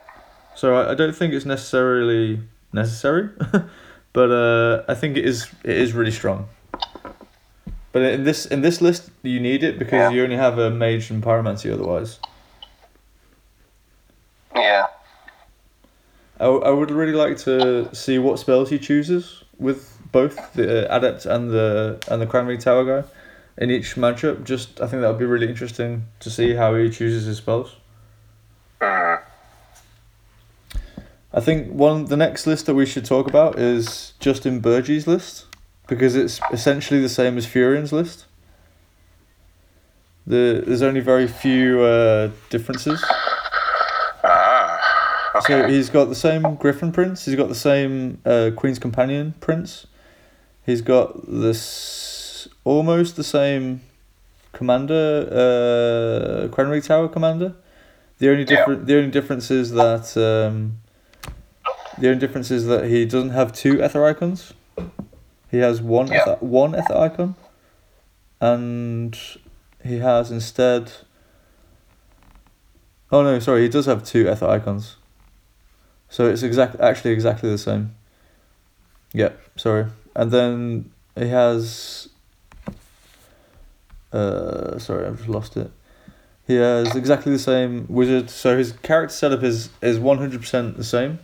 So 0.57 0.75
I, 0.75 0.91
I 0.91 0.95
don't 0.97 1.15
think 1.15 1.33
it's 1.33 1.45
necessarily 1.47 2.41
necessary, 2.73 3.29
but 4.13 4.33
uh, 4.33 4.83
I 4.89 4.95
think 4.95 5.17
it 5.17 5.25
is 5.27 5.47
it 5.63 5.77
is 5.77 5.93
really 5.93 6.11
strong. 6.11 6.49
But 7.93 8.03
in 8.03 8.25
this 8.25 8.47
in 8.47 8.63
this 8.63 8.81
list, 8.81 9.11
you 9.23 9.39
need 9.39 9.63
it 9.63 9.79
because 9.79 9.93
Yeah. 9.93 10.11
you 10.11 10.25
only 10.25 10.37
have 10.37 10.59
a 10.59 10.71
mage 10.71 11.11
and 11.11 11.23
pyromancy 11.23 11.73
otherwise. 11.73 12.19
Yeah. 14.57 14.87
I, 16.41 16.47
I 16.47 16.71
would 16.71 16.91
really 16.91 17.13
like 17.13 17.39
to 17.45 17.95
see 17.95 18.19
what 18.19 18.41
spells 18.41 18.71
he 18.71 18.81
chooses 18.81 19.45
with 19.61 19.98
both 20.19 20.53
the 20.55 20.67
uh, 20.91 20.97
adept 20.97 21.27
and 21.27 21.51
the 21.51 21.99
and 22.11 22.21
the 22.23 22.27
Canreig 22.27 22.61
Tower 22.61 22.85
guy 22.93 23.09
in 23.57 23.71
each 23.71 23.95
matchup. 23.95 24.45
Just 24.45 24.81
I 24.81 24.87
think 24.87 25.03
that 25.03 25.09
would 25.09 25.19
be 25.19 25.31
really 25.35 25.49
interesting 25.49 26.07
to 26.21 26.31
see 26.31 26.55
how 26.55 26.75
he 26.75 26.91
chooses 26.91 27.25
his 27.27 27.39
spells. 27.39 27.77
I 31.39 31.41
think 31.41 31.73
one 31.73 32.07
the 32.07 32.17
next 32.17 32.47
list 32.47 32.67
that 32.67 32.75
we 32.75 32.87
should 32.87 33.05
talk 33.05 33.29
about 33.29 33.59
is 33.59 34.15
Justin 34.19 34.61
Burgess' 34.61 35.07
list 35.07 35.47
because 35.87 36.17
it's 36.17 36.41
essentially 36.53 37.01
the 37.01 37.09
same 37.09 37.37
as 37.39 37.47
Furion's 37.47 37.93
list. 37.93 38.27
The 40.27 40.63
there's 40.67 40.83
only 40.83 41.01
very 41.01 41.29
few 41.29 41.83
uh, 41.83 42.31
differences. 42.51 43.05
Ah. 44.25 44.81
So 45.47 45.69
he's 45.69 45.91
got 45.91 46.07
the 46.07 46.17
same 46.17 46.57
Griffin 46.57 46.91
Prince. 46.91 47.25
He's 47.27 47.37
got 47.37 47.49
the 47.49 47.55
same 47.71 48.21
uh, 48.25 48.51
Queen's 48.57 48.81
Companion 48.81 49.35
Prince. 49.41 49.87
He's 50.69 50.83
got 50.83 51.25
this 51.27 52.47
almost 52.63 53.17
the 53.17 53.25
same 53.25 53.81
commander, 54.53 55.27
uh, 55.33 56.55
Canreig 56.55 56.87
Tower 56.87 57.09
commander. 57.09 57.55
The 58.19 58.29
only 58.29 58.43
Yeah. 58.43 58.57
different 58.57 58.87
the 58.87 58.97
only 58.99 59.11
difference 59.11 59.51
is 59.51 59.71
that 59.71 60.15
um, 60.19 60.81
the 61.97 62.09
only 62.09 62.21
difference 62.21 62.51
is 62.51 62.67
that 62.67 62.85
he 62.85 63.07
doesn't 63.07 63.31
have 63.31 63.55
two 63.55 63.83
ether 63.83 64.05
icons. 64.05 64.53
He 65.51 65.57
has 65.57 65.81
one 65.81 66.09
Yeah. 66.09 66.21
ether, 66.21 66.37
one 66.41 66.77
ether 66.79 66.99
icon, 66.99 67.35
and 68.39 69.19
he 69.83 70.01
has 70.01 70.31
instead. 70.31 70.93
Oh 73.11 73.23
no, 73.23 73.39
sorry, 73.39 73.63
he 73.63 73.71
does 73.71 73.87
have 73.87 74.05
two 74.05 74.31
ether 74.31 74.47
icons. 74.47 74.97
So 76.11 76.27
it's 76.27 76.43
exact 76.43 76.79
actually 76.79 77.13
exactly 77.13 77.49
the 77.49 77.57
same. 77.57 77.95
Yeah, 79.15 79.31
sorry. 79.57 79.87
And 80.19 80.33
then 80.33 80.91
he 81.15 81.29
has 81.29 82.09
uh 84.13 84.77
sorry, 84.79 85.07
I've 85.07 85.19
just 85.19 85.29
lost 85.29 85.57
it. 85.57 85.71
He 86.47 86.57
has 86.57 86.97
exactly 86.97 87.31
the 87.31 87.39
same 87.39 87.87
wizard, 87.89 88.29
so 88.29 88.59
his 88.59 88.73
character 88.73 89.15
setup 89.15 89.45
is 89.45 89.71
is 89.81 90.01
one 90.01 90.19
hundred 90.19 90.41
percent 90.41 90.77
the 90.77 90.83
same. 90.83 91.21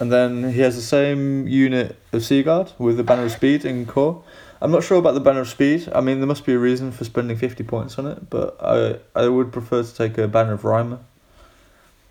And 0.00 0.10
then 0.10 0.52
he 0.54 0.60
has 0.60 0.74
the 0.74 0.88
same 0.96 1.46
unit 1.46 1.96
of 2.14 2.24
Sea 2.24 2.42
Guard 2.42 2.72
with 2.78 2.96
the 2.96 3.04
Banner 3.04 3.24
of 3.26 3.32
Speed 3.32 3.66
in 3.66 3.84
core. 3.84 4.24
I'm 4.62 4.70
not 4.70 4.82
sure 4.82 4.96
about 4.96 5.12
the 5.12 5.20
Banner 5.20 5.40
of 5.40 5.48
Speed. 5.48 5.90
I 5.94 6.00
mean, 6.00 6.20
there 6.20 6.26
must 6.26 6.46
be 6.46 6.54
a 6.54 6.58
reason 6.58 6.92
for 6.92 7.04
spending 7.04 7.36
50 7.36 7.62
points 7.64 7.98
on 7.98 8.06
it, 8.06 8.30
but 8.30 8.56
I 8.62 9.00
I 9.14 9.28
would 9.28 9.52
prefer 9.52 9.82
to 9.82 9.94
take 9.94 10.16
a 10.16 10.26
Banner 10.26 10.54
of 10.54 10.62
Ryma. 10.62 10.98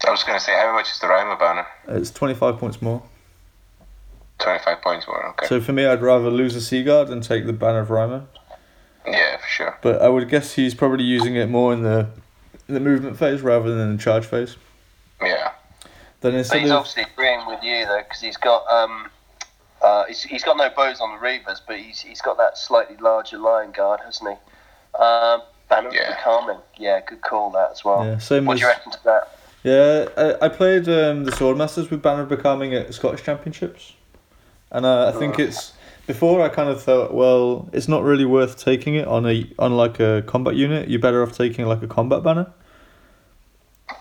I 0.07 0.11
was 0.11 0.23
going 0.23 0.37
to 0.37 0.43
say, 0.43 0.53
how 0.53 0.73
much 0.73 0.91
is 0.91 0.99
the 0.99 1.07
Ryma 1.07 1.39
banner? 1.39 1.65
It's 1.87 2.11
25 2.11 2.57
points 2.57 2.81
more. 2.81 3.01
25 4.39 4.81
points 4.81 5.07
more, 5.07 5.25
okay. 5.29 5.47
So 5.47 5.59
for 5.61 5.73
me, 5.73 5.85
I'd 5.85 6.01
rather 6.01 6.29
lose 6.29 6.55
a 6.55 6.61
Sea 6.61 6.83
Guard 6.83 7.09
and 7.09 7.21
take 7.23 7.45
the 7.45 7.53
Banner 7.53 7.79
of 7.79 7.89
Ryma. 7.89 8.25
yeah, 9.07 9.37
for 9.37 9.47
sure. 9.47 9.77
But 9.81 10.01
I 10.01 10.09
would 10.09 10.27
guess 10.29 10.53
he's 10.53 10.73
probably 10.73 11.03
using 11.05 11.35
it 11.35 11.49
more 11.49 11.73
in 11.73 11.83
the 11.83 12.07
in 12.67 12.73
the 12.75 12.79
movement 12.79 13.17
phase 13.17 13.41
rather 13.41 13.69
than 13.75 13.89
in 13.89 13.97
the 13.97 14.01
charge 14.03 14.25
phase. 14.25 14.55
Yeah. 15.21 15.51
Then 16.21 16.33
But 16.33 16.33
instead 16.35 16.61
he's 16.61 16.69
of 16.71 16.77
obviously 16.77 17.03
agreeing 17.03 17.45
with 17.47 17.63
you 17.63 17.85
though, 17.85 18.01
because 18.03 18.21
he's 18.21 18.37
got 18.37 18.69
um, 18.71 19.09
uh, 19.81 20.05
he's, 20.05 20.21
he's 20.23 20.43
got 20.43 20.55
no 20.57 20.69
bows 20.75 20.99
on 21.01 21.11
the 21.17 21.25
Reavers, 21.25 21.59
but 21.67 21.77
he's 21.79 21.99
he's 22.01 22.21
got 22.21 22.37
that 22.37 22.57
slightly 22.57 22.97
larger 22.97 23.37
Lion 23.37 23.71
Guard, 23.71 24.01
hasn't 24.05 24.29
he? 24.29 24.97
Um, 25.01 25.41
Banner 25.69 25.89
Yeah. 25.93 26.01
of 26.11 26.15
the 26.15 26.21
Carmen. 26.23 26.57
Yeah, 26.77 27.01
good 27.05 27.21
call 27.21 27.49
that 27.51 27.71
as 27.71 27.83
well. 27.85 28.05
yeah, 28.05 28.17
same 28.17 28.45
What 28.45 28.53
as 28.55 28.59
do 28.59 28.65
you 28.65 28.71
reckon 28.71 28.91
to 28.91 29.03
that? 29.05 29.35
Yeah, 29.63 30.07
I, 30.41 30.45
I 30.45 30.49
played 30.49 30.87
um, 30.87 31.25
the 31.25 31.31
Swordmasters 31.31 31.89
with 31.89 32.01
Banner 32.01 32.21
of 32.23 32.29
Becalming 32.29 32.73
at 32.79 32.93
Scottish 32.93 33.23
Championships, 33.23 33.93
and 34.71 34.85
uh, 34.85 35.11
I 35.13 35.17
think 35.19 35.39
it's 35.39 35.73
before 36.07 36.41
I 36.41 36.49
kind 36.49 36.69
of 36.69 36.81
thought, 36.81 37.13
well, 37.13 37.69
it's 37.73 37.87
not 37.87 38.03
really 38.03 38.25
worth 38.25 38.57
taking 38.63 38.95
it 38.95 39.07
on 39.07 39.25
a 39.27 39.49
on 39.59 39.75
like 39.77 39.99
a 39.99 40.23
combat 40.25 40.55
unit. 40.55 40.89
You're 40.89 40.99
better 40.99 41.21
off 41.23 41.35
taking 41.37 41.65
like 41.65 41.81
a 41.83 41.87
combat 41.87 42.23
banner. 42.23 42.51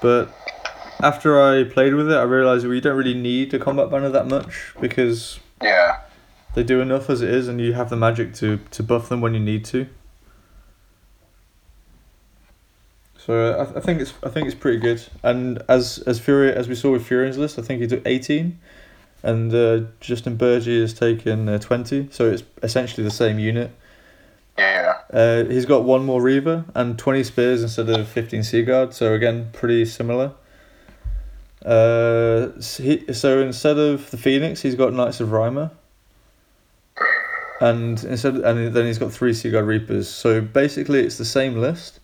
But 0.03 0.31
after 1.01 1.43
I 1.43 1.65
played 1.65 1.95
with 1.95 2.11
it, 2.11 2.15
I 2.17 2.23
realized 2.23 2.67
we 2.67 2.81
don't 2.81 2.97
really 2.97 3.15
need 3.15 3.53
a 3.55 3.59
combat 3.59 3.91
banner 3.91 4.11
that 4.11 4.27
much 4.27 4.75
because 4.81 5.41
Yeah. 5.63 6.01
they 6.55 6.63
do 6.63 6.81
enough 6.81 7.09
as 7.11 7.23
it 7.23 7.31
is, 7.31 7.49
and 7.49 7.61
you 7.61 7.73
have 7.75 7.89
the 7.91 7.97
magic 7.97 8.35
to 8.35 8.59
to 8.71 8.83
buff 8.83 9.09
them 9.09 9.21
when 9.21 9.35
you 9.35 9.41
need 9.41 9.65
to. 9.67 9.87
So 13.19 13.53
I, 13.75 13.79
I 13.79 13.81
think 13.81 14.01
it's 14.01 14.15
I 14.23 14.29
think 14.29 14.47
it's 14.47 14.55
pretty 14.55 14.79
good. 14.79 15.03
And 15.23 15.63
as 15.69 15.99
as 16.07 16.19
Fury 16.21 16.53
as 16.53 16.69
we 16.69 16.75
saw 16.75 16.93
with 16.93 17.07
Furion's 17.07 17.39
list, 17.39 17.59
I 17.59 17.63
think 17.63 17.81
he 17.81 17.87
took 17.87 18.03
eighteen, 18.07 18.59
and 19.23 19.55
uh, 19.55 19.81
Justin 20.01 20.37
Burgee 20.37 20.81
has 20.81 20.95
taken 20.95 21.49
uh, 21.49 21.59
twenty. 21.59 22.09
So 22.11 22.31
it's 22.31 22.43
essentially 22.63 23.05
the 23.05 23.11
same 23.11 23.39
unit. 23.39 23.71
Yeah. 24.57 24.95
Uh, 25.13 25.45
he's 25.45 25.67
got 25.67 25.85
one 25.85 26.05
more 26.05 26.21
Reaver 26.21 26.65
and 26.75 26.99
twenty 26.99 27.25
spears 27.25 27.63
instead 27.63 27.89
of 27.89 28.09
fifteen 28.09 28.43
Sea 28.43 28.63
Guard. 28.63 28.95
So 28.95 29.15
again, 29.15 29.51
pretty 29.53 29.85
similar. 29.85 30.33
Uh, 31.65 32.51
s- 32.59 32.77
he, 32.77 33.13
so 33.13 33.41
instead 33.41 33.79
of 33.79 34.11
the 34.11 34.17
Phoenix, 34.17 34.63
he's 34.63 34.75
got 34.75 34.93
Knights 34.93 35.21
of 35.21 35.29
Ryma. 35.29 35.71
And 37.61 38.03
instead, 38.05 38.37
and 38.37 38.73
then 38.73 38.87
he's 38.87 38.99
got 38.99 39.13
three 39.13 39.35
Sea 39.35 39.51
Guard 39.51 39.67
Reapers. 39.67 40.09
So 40.09 40.41
basically, 40.41 41.01
it's 41.01 41.19
the 41.19 41.25
same 41.25 41.61
list. 41.61 41.99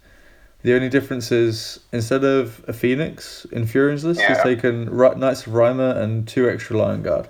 The 0.65 0.75
only 0.75 0.89
difference 0.89 1.31
is 1.31 1.79
instead 1.93 2.25
of 2.25 2.65
a 2.67 2.73
Phoenix 2.73 3.45
in 3.53 3.67
Furion's 3.67 4.03
list, 4.03 4.23
he's 4.23 4.43
taken 4.43 4.87
Knights 4.87 5.47
of 5.47 5.53
Ryma 5.53 5.99
and 5.99 6.27
two 6.27 6.49
extra 6.49 6.79
Lion 6.79 7.03
Guard. 7.03 7.29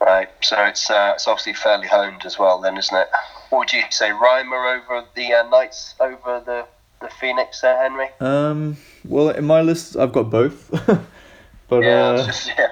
Right, 0.00 0.28
so 0.42 0.64
it's 0.64 0.88
uh, 0.88 1.14
it's 1.16 1.26
obviously 1.26 1.54
fairly 1.54 1.88
honed 1.88 2.24
as 2.24 2.38
well, 2.38 2.60
then, 2.60 2.78
isn't 2.78 2.96
it? 2.96 3.08
What 3.50 3.58
would 3.58 3.72
you 3.72 3.82
say, 3.90 4.10
Ryma 4.10 4.78
over 4.78 5.08
the 5.16 5.32
uh, 5.32 5.48
Knights 5.48 5.96
over 5.98 6.40
the 6.46 6.66
the 7.00 7.08
Phoenix 7.08 7.60
there, 7.60 7.76
Henry? 7.76 8.10
Um, 8.20 8.76
well, 9.04 9.30
in 9.30 9.44
my 9.44 9.60
list, 9.60 9.96
I've 9.96 10.12
got 10.12 10.30
both. 10.30 10.70
but 11.68 11.82
Yeah, 11.82 12.10
uh, 12.10 12.26
just, 12.26 12.46
yeah. 12.46 12.68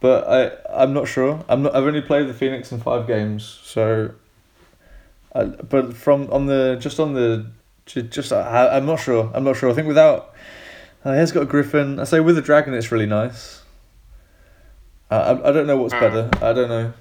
but 0.00 0.28
I 0.28 0.82
I'm 0.82 0.92
not 0.92 1.08
sure. 1.08 1.42
I'm 1.48 1.62
not. 1.62 1.74
I've 1.74 1.84
only 1.84 2.02
played 2.02 2.28
the 2.28 2.34
Phoenix 2.34 2.70
in 2.70 2.80
five 2.80 3.06
games, 3.06 3.60
so. 3.62 4.10
I, 5.34 5.44
but 5.44 5.96
from 5.96 6.30
on 6.30 6.46
the 6.46 6.76
just 6.80 7.00
on 7.00 7.14
the 7.14 7.46
just 7.86 8.32
I, 8.32 8.68
I'm 8.76 8.86
not 8.86 9.00
sure. 9.00 9.30
I'm 9.34 9.44
not 9.44 9.56
sure. 9.56 9.70
I 9.70 9.74
think 9.74 9.88
without, 9.88 10.34
uh, 11.04 11.12
he 11.12 11.18
has 11.18 11.32
got 11.32 11.42
a 11.42 11.46
Griffin. 11.46 11.98
I 11.98 12.04
say 12.04 12.20
with 12.20 12.38
a 12.38 12.42
dragon, 12.42 12.72
it's 12.74 12.90
really 12.92 13.06
nice. 13.06 13.62
I 15.10 15.16
I, 15.16 15.48
I 15.48 15.52
don't 15.52 15.66
know 15.66 15.76
what's 15.76 15.94
better. 15.94 16.30
I 16.40 16.52
don't 16.52 16.68
know. 16.68 16.92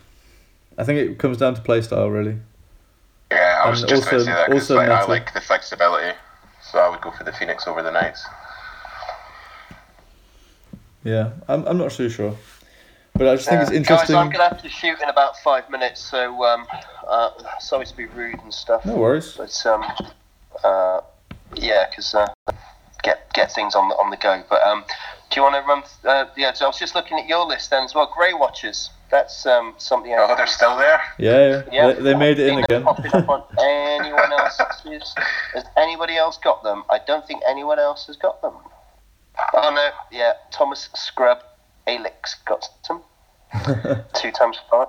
I 0.77 0.83
think 0.83 0.97
it 0.99 1.19
comes 1.19 1.37
down 1.37 1.53
to 1.55 1.61
playstyle 1.61 2.11
really. 2.11 2.37
Yeah, 3.31 3.61
I 3.65 3.69
was 3.69 3.81
And 3.81 3.89
just 3.89 4.03
also- 4.11 4.23
that 4.25 4.47
'cause, 4.47 4.53
also 4.69 4.75
like, 4.75 4.89
I 4.89 5.05
like 5.05 5.33
the 5.33 5.41
flexibility, 5.41 6.15
so 6.61 6.79
I 6.79 6.89
would 6.89 7.01
go 7.01 7.11
for 7.11 7.23
the 7.23 7.31
Phoenix 7.33 7.67
over 7.67 7.81
the 7.83 7.91
Knights. 7.91 8.25
Yeah, 11.03 11.31
I'm 11.47 11.65
I'm 11.67 11.77
not 11.77 11.91
too 11.91 12.09
sure, 12.09 12.35
but 13.13 13.27
I 13.27 13.35
just 13.35 13.47
think 13.49 13.61
it's 13.61 13.71
interesting. 13.71 14.15
Guys, 14.15 14.25
I'm 14.25 14.31
gonna 14.31 14.49
have 14.49 14.61
to 14.61 14.69
shoot 14.69 14.97
in 15.01 15.09
about 15.09 15.37
five 15.39 15.69
minutes, 15.69 16.01
so 16.01 16.43
um, 16.45 16.65
uh, 17.07 17.31
sorry 17.59 17.85
to 17.85 17.95
be 17.97 18.05
rude 18.05 18.39
and 18.39 18.53
stuff. 18.53 18.85
No 18.85 18.95
worries. 18.95 19.35
But 19.37 19.65
um, 19.65 19.83
uh, 20.63 21.01
yeah, 21.55 21.87
because 21.89 22.13
uh, 22.13 22.27
get 23.03 23.31
get 23.33 23.51
things 23.51 23.75
on 23.75 23.89
the 23.89 23.95
on 23.95 24.09
the 24.09 24.17
go. 24.17 24.43
But 24.49 24.61
um, 24.63 24.83
do 25.29 25.39
you 25.39 25.43
want 25.43 25.55
to 25.55 25.61
run? 25.67 25.83
Uh, 26.03 26.29
yeah, 26.37 26.53
so 26.53 26.65
I 26.65 26.67
was 26.67 26.79
just 26.79 26.95
looking 26.95 27.19
at 27.19 27.27
your 27.27 27.45
list 27.45 27.69
then 27.69 27.83
as 27.83 27.95
well. 27.95 28.11
Grey 28.15 28.33
Watchers. 28.33 28.89
That's 29.09 29.45
um, 29.45 29.75
something. 29.77 30.11
else. 30.11 30.31
Oh, 30.31 30.35
they're 30.35 30.47
still 30.47 30.75
there. 30.75 30.99
Yeah, 31.19 31.37
yeah, 31.37 31.63
Yeah. 31.71 31.93
They, 31.93 32.01
they 32.01 32.13
made 32.15 32.39
it 32.39 32.47
in 32.47 32.59
again. 32.59 32.83
popping 32.83 33.13
up 33.13 33.29
on 33.29 33.43
anyone 33.63 34.31
else's? 34.33 35.13
Has 35.53 35.65
anybody 35.77 36.17
else 36.17 36.39
got 36.39 36.63
them? 36.63 36.83
I 36.89 36.99
don't 37.05 37.25
think 37.27 37.43
anyone 37.47 37.77
else 37.77 38.07
has 38.07 38.17
got 38.17 38.41
them. 38.41 38.53
Oh 39.53 39.73
no, 39.73 39.89
yeah, 40.11 40.33
Thomas 40.51 40.89
Scrub 40.95 41.39
Alix 41.87 42.35
got 42.45 42.67
them. 42.87 43.01
Two 44.15 44.31
times 44.31 44.57
five. 44.69 44.87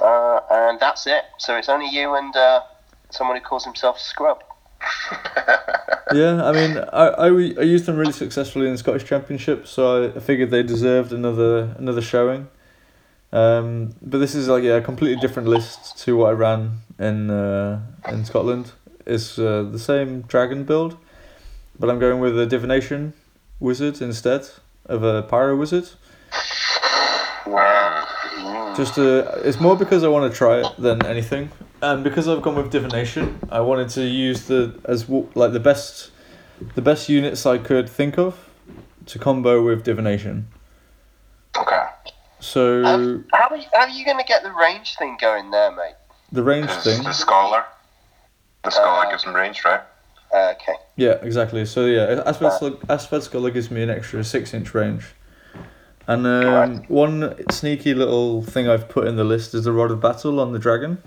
Uh, 0.00 0.40
and 0.50 0.80
that's 0.80 1.06
it. 1.06 1.24
So 1.38 1.56
it's 1.56 1.68
only 1.68 1.88
you 1.88 2.14
and 2.14 2.34
uh, 2.34 2.62
someone 3.10 3.36
who 3.36 3.42
calls 3.42 3.64
himself 3.64 3.98
Scrub. 3.98 4.42
Yeah, 6.14 6.44
I 6.44 6.52
mean, 6.52 6.78
I, 6.92 7.06
I, 7.06 7.26
I 7.26 7.62
used 7.62 7.86
them 7.86 7.96
really 7.96 8.12
successfully 8.12 8.66
in 8.66 8.72
the 8.72 8.78
Scottish 8.78 9.04
Championship, 9.04 9.66
so 9.66 10.12
I, 10.14 10.20
figured 10.20 10.50
they 10.50 10.62
deserved 10.62 11.12
another 11.12 11.74
another 11.78 12.02
showing. 12.02 12.48
Um, 13.32 13.94
but 14.02 14.18
this 14.18 14.34
is 14.34 14.48
like 14.48 14.62
yeah, 14.62 14.76
a 14.76 14.82
completely 14.82 15.20
different 15.20 15.48
list 15.48 15.98
to 16.00 16.16
what 16.16 16.30
I 16.30 16.32
ran 16.32 16.80
in 16.98 17.30
uh, 17.30 17.80
in 18.08 18.24
Scotland. 18.24 18.72
It's 19.06 19.38
uh, 19.38 19.62
the 19.62 19.78
same 19.78 20.22
dragon 20.22 20.64
build, 20.64 20.98
but 21.78 21.88
I'm 21.88 21.98
going 21.98 22.20
with 22.20 22.38
a 22.38 22.46
divination 22.46 23.14
wizard 23.58 24.02
instead 24.02 24.48
of 24.86 25.02
a 25.02 25.22
pyro 25.22 25.56
wizard. 25.56 25.88
Wow. 27.46 28.01
Just 28.76 28.98
uh, 28.98 29.30
it's 29.44 29.60
more 29.60 29.76
because 29.76 30.02
I 30.02 30.08
want 30.08 30.30
to 30.32 30.36
try 30.36 30.60
it 30.60 30.66
than 30.78 31.04
anything, 31.04 31.50
and 31.82 32.02
because 32.02 32.26
I've 32.28 32.42
gone 32.42 32.56
with 32.56 32.70
divination, 32.70 33.38
I 33.50 33.60
wanted 33.60 33.88
to 33.90 34.02
use 34.02 34.46
the 34.46 34.74
as 34.84 35.08
like 35.08 35.52
the 35.52 35.60
best, 35.60 36.10
the 36.74 36.82
best 36.82 37.08
units 37.08 37.44
I 37.44 37.58
could 37.58 37.88
think 37.88 38.18
of, 38.18 38.48
to 39.06 39.18
combo 39.18 39.62
with 39.62 39.84
divination. 39.84 40.48
Okay. 41.56 41.84
So 42.40 42.84
Um, 42.84 43.24
how, 43.32 43.48
are 43.50 43.56
you, 43.56 43.66
how 43.72 43.80
are 43.82 43.88
you 43.88 44.04
going 44.04 44.18
to 44.18 44.24
get 44.24 44.42
the 44.42 44.50
range 44.52 44.96
thing 44.96 45.16
going 45.20 45.50
there, 45.50 45.70
mate? 45.70 45.94
the 46.32 46.42
range 46.42 46.70
thing, 46.70 47.02
the 47.04 47.12
scholar, 47.12 47.64
the 48.64 48.70
scholar 48.70 49.06
Uh, 49.06 49.10
gives 49.10 49.24
them 49.24 49.34
range, 49.34 49.62
right? 49.64 49.82
Uh, 50.34 50.54
okay. 50.56 50.72
yeah, 50.96 51.18
exactly. 51.22 51.66
So 51.66 51.84
yeah, 51.84 52.22
Asphet 52.26 52.80
Asphet 52.88 53.22
Scholar 53.22 53.50
gives 53.50 53.70
me 53.70 53.82
an 53.82 53.90
extra 53.90 54.24
six 54.24 54.54
inch 54.54 54.72
range, 54.72 55.04
and 56.06 56.26
um, 56.26 56.44
Right. 56.44 56.90
one 56.90 57.34
sneaky 57.50 57.94
little 57.94 58.42
thing 58.42 58.68
I've 58.68 58.88
put 58.88 59.06
in 59.06 59.16
the 59.16 59.24
list 59.24 59.54
is 59.54 59.64
the 59.64 59.72
Rod 59.72 59.90
of 59.90 60.00
Battle 60.00 60.40
on 60.40 60.52
the 60.52 60.58
dragon. 60.58 61.02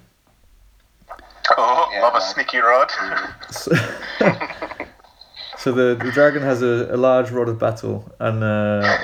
Oh, 1.58 1.90
Yeah, 1.94 2.02
love 2.02 2.16
a 2.16 2.22
sneaky 2.22 2.58
rod. 2.60 2.92
So, 3.52 3.72
so 5.58 5.72
the, 5.72 5.96
the 6.04 6.12
dragon 6.14 6.42
has 6.42 6.62
a, 6.62 6.88
a 6.92 6.98
large 6.98 7.32
rod 7.32 7.48
of 7.50 7.60
battle, 7.60 8.12
and 8.20 8.44
uh, 8.44 8.82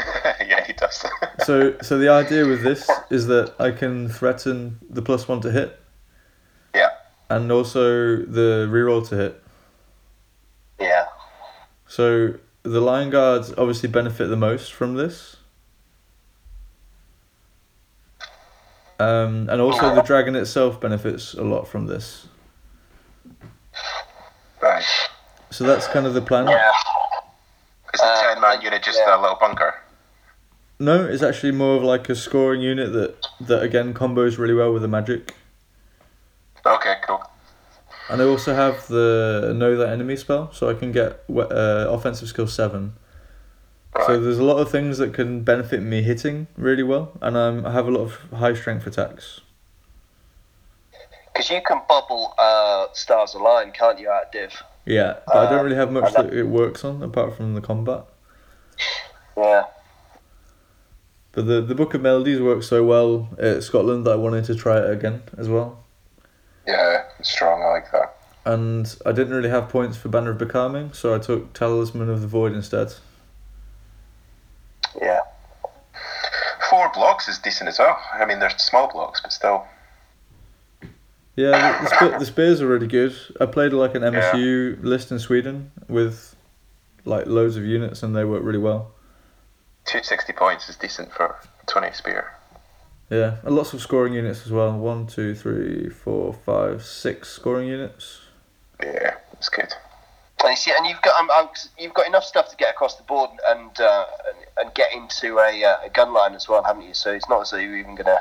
yeah, 0.48 0.64
he 0.66 0.74
does. 0.74 1.06
so 1.46 1.76
so 1.82 1.98
the 1.98 2.10
idea 2.10 2.46
with 2.46 2.64
this 2.64 2.90
is 3.10 3.28
that 3.28 3.54
I 3.60 3.72
can 3.72 4.10
threaten 4.10 4.80
the 4.90 5.02
plus 5.02 5.28
one 5.28 5.42
to 5.42 5.52
hit, 5.52 5.80
yeah. 6.76 6.90
and 7.30 7.52
also 7.52 8.18
the 8.18 8.68
reroll 8.70 9.08
to 9.10 9.16
hit. 9.16 9.44
Yeah. 10.80 11.06
So 11.88 12.36
the 12.64 12.80
lion 12.82 13.10
guards 13.12 13.54
obviously 13.58 13.90
benefit 13.90 14.28
the 14.28 14.38
most 14.38 14.74
from 14.74 14.96
this. 14.96 15.38
Um, 19.02 19.50
and 19.50 19.60
also 19.62 19.96
the 19.96 20.02
dragon 20.02 20.36
itself 20.36 20.80
benefits 20.80 21.34
a 21.34 21.44
lot 21.44 21.68
from 21.68 21.88
this. 21.88 22.28
Right. 24.62 24.84
So 25.50 25.64
that's 25.66 25.88
kind 25.88 26.06
of 26.06 26.14
the 26.14 26.22
plan. 26.22 26.48
Yeah. 26.48 26.72
Is 27.94 28.00
the 28.00 28.06
Uh, 28.06 28.34
10 28.34 28.42
man 28.42 28.62
unit 28.62 28.84
just 28.84 29.00
yeah. 29.00 29.20
a 29.20 29.22
little 29.22 29.38
bunker? 29.40 29.74
No, 30.80 31.06
it's 31.06 31.24
actually 31.24 31.52
more 31.52 31.76
of 31.78 31.84
like 31.84 32.10
a 32.10 32.16
scoring 32.16 32.62
unit 32.62 32.92
that 32.94 33.28
that 33.42 33.62
again 33.62 33.94
combos 33.94 34.38
really 34.38 34.54
well 34.54 34.72
with 34.74 34.82
the 34.82 34.88
magic. 34.88 35.36
Okay, 36.66 36.96
cool. 37.06 37.22
And 38.10 38.22
I 38.22 38.26
also 38.26 38.54
have 38.54 38.88
the 38.88 39.54
know 39.56 39.76
that 39.78 39.90
enemy 39.90 40.16
spell, 40.16 40.52
so 40.54 40.70
I 40.70 40.74
can 40.74 40.92
get 40.92 41.24
uh, 41.30 41.86
offensive 41.90 42.28
skill 42.30 42.48
seven. 42.48 42.94
Right. 43.96 44.08
So 44.08 44.20
there's 44.22 44.40
a 44.40 44.44
lot 44.44 44.58
of 44.58 44.72
things 44.72 44.98
that 45.00 45.14
can 45.14 45.42
benefit 45.44 45.82
me 45.82 46.02
hitting 46.02 46.48
really 46.58 46.84
well, 46.84 47.12
and 47.22 47.36
um, 47.36 47.66
I 47.66 47.72
have 47.72 47.88
a 47.88 47.92
lot 47.92 48.02
of 48.02 48.14
high 48.38 48.54
strength 48.54 48.88
attacks. 48.88 49.42
Because 51.34 51.50
you 51.50 51.62
can 51.66 51.82
bubble 51.90 52.34
uh, 52.38 52.88
Stars 52.94 53.34
Align, 53.34 53.72
can't 53.72 54.00
you, 54.00 54.10
out 54.10 54.32
div? 54.32 54.52
Yeah, 54.86 55.18
but 55.28 55.36
I 55.36 55.46
Uh, 55.46 55.50
don't 55.50 55.64
really 55.66 55.76
have 55.76 55.92
much 55.92 56.14
that- 56.14 56.34
it 56.34 56.44
works 56.44 56.84
on 56.86 57.04
apart 57.04 57.36
from 57.36 57.54
the 57.54 57.62
combat. 57.62 58.04
Yeah. 59.38 59.64
But 61.34 61.48
the 61.48 61.62
the 61.62 61.76
Book 61.76 61.94
of 61.94 62.02
Melodies 62.02 62.42
works 62.42 62.68
so 62.68 62.84
well 62.84 63.30
at 63.40 63.64
Scotland 63.64 64.06
that 64.06 64.12
I 64.12 64.16
wanted 64.16 64.44
to 64.46 64.56
try 64.56 64.78
it 64.80 64.90
again 64.90 65.24
as 65.38 65.48
well. 65.48 65.80
Yeah, 66.68 67.04
it's 67.20 67.32
strong. 67.32 67.62
I 67.64 67.68
like 67.68 67.92
that. 67.92 68.16
And 68.46 68.94
I 69.06 69.12
didn't 69.14 69.34
really 69.34 69.50
have 69.50 69.70
points 69.70 69.96
for 69.98 70.10
Banner 70.10 70.32
of 70.32 70.38
Becalming, 70.38 70.94
so 70.96 71.14
I 71.16 71.20
took 71.20 71.54
Talisman 71.54 72.10
of 72.10 72.22
the 72.22 72.28
Void 72.28 72.54
instead. 72.54 72.94
Yeah. 75.00 75.20
Four 76.70 76.92
blocks 76.94 77.28
is 77.28 77.38
decent 77.38 77.70
as 77.70 77.80
well. 77.80 78.00
I 78.14 78.26
mean, 78.26 78.40
they're 78.40 78.50
small 78.58 78.92
blocks, 78.92 79.22
but 79.22 79.34
still. 79.34 79.66
Yeah, 81.36 81.84
the, 81.84 82.10
the, 82.10 82.20
the 82.20 82.26
spears 82.26 82.62
are 82.62 82.68
really 82.68 82.88
good. 82.88 83.16
I 83.40 83.46
played 83.46 83.74
like 83.74 83.96
an 83.96 84.02
MSU 84.02 84.82
list 84.84 85.12
in 85.12 85.20
Sweden 85.20 85.72
with 85.88 86.36
like 87.06 87.26
loads 87.26 87.58
of 87.58 87.66
units, 87.66 88.04
and 88.04 88.16
they 88.16 88.26
work 88.26 88.44
really 88.44 88.60
well. 88.60 88.92
260 89.86 90.34
points 90.34 90.70
is 90.70 90.76
decent 90.76 91.12
for 91.12 91.36
20 91.68 91.94
spear. 91.94 92.34
Yeah, 93.10 93.38
and 93.44 93.56
lots 93.56 93.74
of 93.74 93.82
scoring 93.82 94.14
units 94.14 94.46
as 94.46 94.52
well. 94.52 94.78
One, 94.78 95.08
two, 95.08 95.36
three, 95.36 95.90
four, 95.90 96.34
five, 96.34 96.84
six 96.84 97.30
scoring 97.30 97.68
units. 97.68 98.22
Yeah, 98.82 99.16
it's 99.34 99.50
good. 99.50 99.74
And 100.44 100.58
see, 100.58 100.72
and 100.76 100.88
you've 100.88 101.02
got 101.02 101.20
um, 101.20 101.30
um, 101.30 101.50
you've 101.78 101.94
got 101.94 102.08
enough 102.08 102.24
stuff 102.24 102.50
to 102.50 102.56
get 102.58 102.72
across 102.72 102.96
the 102.96 103.04
board 103.04 103.30
and 103.48 103.80
uh, 103.80 104.06
and, 104.28 104.66
and 104.68 104.74
get 104.74 104.92
into 104.94 105.38
a, 105.38 105.64
uh, 105.64 105.76
a 105.86 105.90
gun 105.90 106.14
line 106.14 106.34
as 106.34 106.48
well, 106.50 106.64
haven't 106.64 106.84
you? 106.84 106.94
So 106.94 107.12
it's 107.12 107.30
not 107.30 107.42
as 107.42 107.52
though 107.52 107.58
you're 107.58 107.78
even 107.78 107.96
gonna 107.96 108.18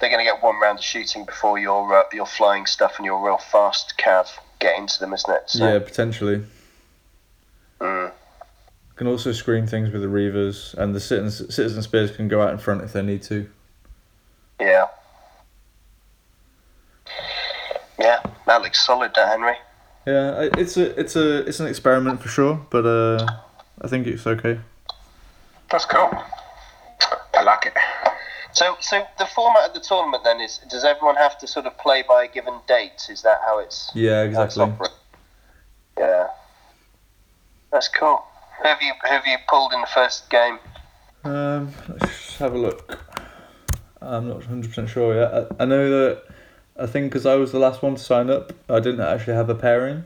they're 0.00 0.10
gonna 0.10 0.22
get 0.24 0.42
one 0.42 0.60
round 0.60 0.78
of 0.78 0.84
shooting 0.84 1.24
before 1.24 1.58
your 1.58 1.92
uh, 1.98 2.02
your 2.12 2.26
flying 2.26 2.66
stuff 2.66 2.94
and 2.98 3.04
your 3.06 3.24
real 3.24 3.38
fast 3.38 3.94
cav 3.98 4.28
get 4.60 4.78
into 4.78 5.00
them, 5.00 5.12
isn't 5.12 5.34
it? 5.34 5.42
So, 5.50 5.72
Yeah, 5.72 5.78
potentially. 5.80 6.44
mm, 7.80 8.12
Can 8.96 9.06
also 9.08 9.32
screen 9.32 9.66
things 9.66 9.92
with 9.92 10.02
the 10.02 10.08
Reavers, 10.08 10.74
and 10.74 10.94
the 10.94 11.00
citizen 11.00 11.50
citizen 11.50 11.82
spears 11.82 12.12
can 12.12 12.28
go 12.28 12.40
out 12.40 12.50
in 12.52 12.58
front 12.58 12.82
if 12.82 12.92
they 12.92 13.02
need 13.02 13.22
to. 13.24 13.48
yeah. 14.60 14.86
Yeah, 17.98 18.20
that 18.46 18.60
looks 18.62 18.84
solid, 18.84 19.12
that 19.14 19.28
Henry. 19.28 19.54
Yeah, 20.06 20.48
it's 20.58 20.76
a 20.76 20.98
it's 21.00 21.16
a 21.16 21.46
it's 21.46 21.60
an 21.60 21.66
experiment 21.66 22.20
for 22.20 22.28
sure, 22.28 22.66
but 22.70 22.84
uh, 22.84 23.26
I 23.80 23.88
think 23.88 24.06
it's 24.06 24.26
okay. 24.26 24.60
That's 25.70 25.86
cool. 25.86 26.10
I 27.34 27.42
like 27.42 27.66
it. 27.66 27.74
So, 28.52 28.76
so 28.80 29.04
the 29.18 29.26
format 29.26 29.68
of 29.68 29.74
the 29.74 29.80
tournament 29.80 30.22
then 30.22 30.40
is: 30.40 30.58
does 30.70 30.84
everyone 30.84 31.16
have 31.16 31.38
to 31.38 31.46
sort 31.46 31.66
of 31.66 31.76
play 31.78 32.04
by 32.06 32.24
a 32.24 32.28
given 32.28 32.54
date? 32.68 33.08
Is 33.08 33.22
that 33.22 33.40
how 33.44 33.58
it's? 33.58 33.90
Yeah, 33.94 34.22
it's 34.22 34.36
exactly. 34.36 34.88
Yeah, 35.98 36.28
that's 37.72 37.88
cool. 37.88 38.24
Who 38.62 38.68
have 38.68 38.82
you 38.82 38.92
who 39.02 39.08
have 39.08 39.26
you 39.26 39.36
pulled 39.48 39.72
in 39.72 39.80
the 39.80 39.88
first 39.88 40.30
game? 40.30 40.58
Um, 41.24 41.72
let's 41.88 42.36
have 42.36 42.54
a 42.54 42.58
look. 42.58 43.00
I'm 44.02 44.28
not 44.28 44.44
hundred 44.44 44.68
percent 44.68 44.90
sure 44.90 45.14
yet. 45.14 45.32
I, 45.32 45.62
I 45.62 45.64
know 45.64 45.90
that 45.90 46.22
I 46.78 46.86
think 46.86 47.10
because 47.12 47.26
I 47.26 47.36
was 47.36 47.52
the 47.52 47.58
last 47.58 47.82
one 47.82 47.94
to 47.94 48.02
sign 48.02 48.30
up, 48.30 48.52
I 48.68 48.80
didn't 48.80 49.00
actually 49.00 49.34
have 49.34 49.48
a 49.48 49.54
pairing, 49.54 50.04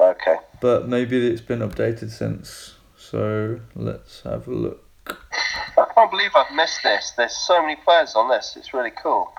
Okay. 0.00 0.36
but 0.60 0.88
maybe 0.88 1.26
it's 1.26 1.40
been 1.40 1.60
updated 1.60 2.10
since. 2.10 2.74
So 2.96 3.60
let's 3.74 4.22
have 4.22 4.46
a 4.46 4.52
look. 4.52 4.80
I 5.76 5.84
can't 5.94 6.10
believe 6.10 6.30
I've 6.36 6.54
missed 6.54 6.82
this. 6.82 7.12
There's 7.16 7.36
so 7.36 7.60
many 7.60 7.76
players 7.76 8.14
on 8.14 8.28
this. 8.30 8.54
It's 8.56 8.72
really 8.72 8.92
cool. 8.92 9.32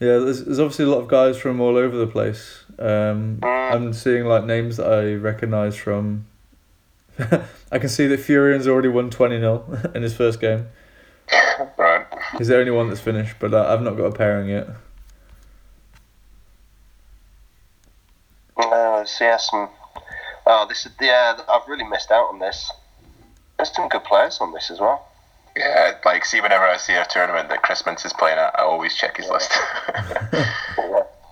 Yeah, 0.00 0.16
there's, 0.18 0.44
there's 0.44 0.58
obviously 0.58 0.86
a 0.86 0.88
lot 0.88 1.00
of 1.00 1.08
guys 1.08 1.36
from 1.36 1.60
all 1.60 1.76
over 1.76 1.96
the 1.96 2.06
place. 2.06 2.64
Um, 2.78 3.38
I'm 3.42 3.92
seeing 3.92 4.24
like 4.24 4.44
names 4.44 4.78
that 4.78 4.90
I 4.90 5.12
recognise 5.14 5.76
from. 5.76 6.26
I 7.70 7.78
can 7.78 7.90
see 7.90 8.06
that 8.06 8.20
Furion's 8.20 8.66
already 8.66 8.88
won 8.88 9.10
20 9.10 9.38
0 9.38 9.90
in 9.94 10.02
his 10.02 10.16
first 10.16 10.40
game. 10.40 10.68
Right. 12.32 12.38
He's 12.38 12.48
the 12.48 12.58
only 12.58 12.70
one 12.70 12.88
that's 12.88 13.00
finished, 13.00 13.36
but 13.40 13.52
uh, 13.54 13.66
I've 13.68 13.82
not 13.82 13.96
got 13.96 14.04
a 14.04 14.12
pairing 14.12 14.48
yet. 14.48 14.68
No, 18.58 19.02
so 19.06 19.24
yeah, 19.24 19.36
some. 19.38 19.68
Oh, 20.46 20.66
this 20.68 20.86
is 20.86 20.92
yeah. 21.00 21.38
I've 21.48 21.66
really 21.68 21.84
missed 21.84 22.10
out 22.10 22.28
on 22.28 22.38
this. 22.38 22.70
There's 23.56 23.74
some 23.74 23.88
good 23.88 24.04
players 24.04 24.38
on 24.40 24.52
this 24.52 24.70
as 24.70 24.80
well. 24.80 25.06
Yeah, 25.56 25.92
like 26.04 26.24
see 26.24 26.40
whenever 26.40 26.64
I 26.64 26.76
see 26.76 26.94
a 26.94 27.04
tournament 27.04 27.48
that 27.48 27.62
Chris 27.62 27.82
Mintz 27.82 28.06
is 28.06 28.12
playing 28.12 28.38
at, 28.38 28.54
I 28.58 28.62
always 28.62 28.94
check 28.94 29.16
his 29.16 29.28
list. 29.28 29.52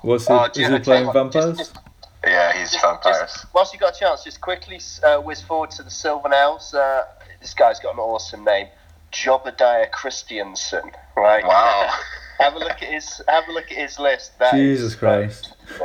What's 0.02 0.27
he, 0.27 0.33
Oh, 0.33 0.44
is 0.44 0.57
you- 0.59 0.70
he 0.73 0.78
playing 0.81 1.07
you 1.07 1.12
vampires? 1.12 1.57
just- 1.59 1.75
just- 1.75 1.85
yeah, 2.25 2.52
he's 2.52 2.73
Just- 2.73 2.83
vampires. 2.85 3.17
Just, 3.33 3.47
whilst 3.55 3.73
you 3.73 3.78
got 3.78 3.94
a 3.97 3.99
chance, 3.99 4.25
just 4.25 4.41
quickly 4.41 4.81
uh, 5.05 5.18
whiz 5.20 5.41
forward 5.41 5.70
to 5.73 5.83
the 5.85 5.91
Sylvan 5.91 6.33
Elves. 6.33 6.75
Uh, 6.75 7.05
this 7.41 7.55
guy's 7.55 7.78
got 7.78 7.94
an 7.94 8.01
awesome 8.01 8.44
name, 8.44 8.67
Jobadiah 9.12 9.91
Christiansen. 9.91 10.91
Right. 11.17 11.45
Wow. 11.45 11.93
have 12.39 12.55
a 12.55 12.59
look 12.59 12.83
at 12.83 12.93
his. 12.93 13.20
Have 13.28 13.49
a 13.49 13.53
look 13.53 13.70
at 13.70 13.77
his 13.77 13.99
list. 13.99 14.39
That 14.39 14.55
Jesus 14.55 14.93
is- 14.93 14.97
Christ. 14.97 15.55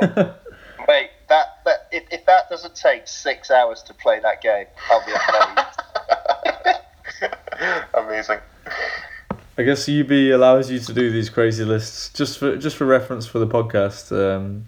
Mate, 0.86 1.10
that, 1.30 1.60
that 1.64 1.88
if, 1.92 2.04
if 2.10 2.26
that 2.26 2.50
doesn't 2.50 2.74
take 2.74 3.08
six 3.08 3.50
hours 3.50 3.82
to 3.84 3.94
play 3.94 4.20
that 4.20 4.42
game, 4.42 4.66
I'll 4.90 5.04
be 5.06 5.12
amazed. 5.12 5.80
Amazing. 7.94 8.38
I 9.56 9.62
guess 9.62 9.88
UB 9.88 10.10
allows 10.10 10.70
you 10.70 10.78
to 10.80 10.92
do 10.92 11.10
these 11.10 11.30
crazy 11.30 11.64
lists 11.64 12.10
just 12.10 12.38
for 12.38 12.56
just 12.56 12.76
for 12.76 12.84
reference 12.84 13.26
for 13.26 13.38
the 13.38 13.46
podcast. 13.46 14.12
Um, 14.12 14.66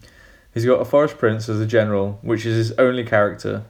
he's 0.54 0.64
got 0.64 0.80
a 0.80 0.84
forest 0.84 1.18
prince 1.18 1.48
as 1.48 1.60
a 1.60 1.66
general, 1.66 2.18
which 2.22 2.46
is 2.46 2.56
his 2.68 2.78
only 2.78 3.04
character. 3.04 3.64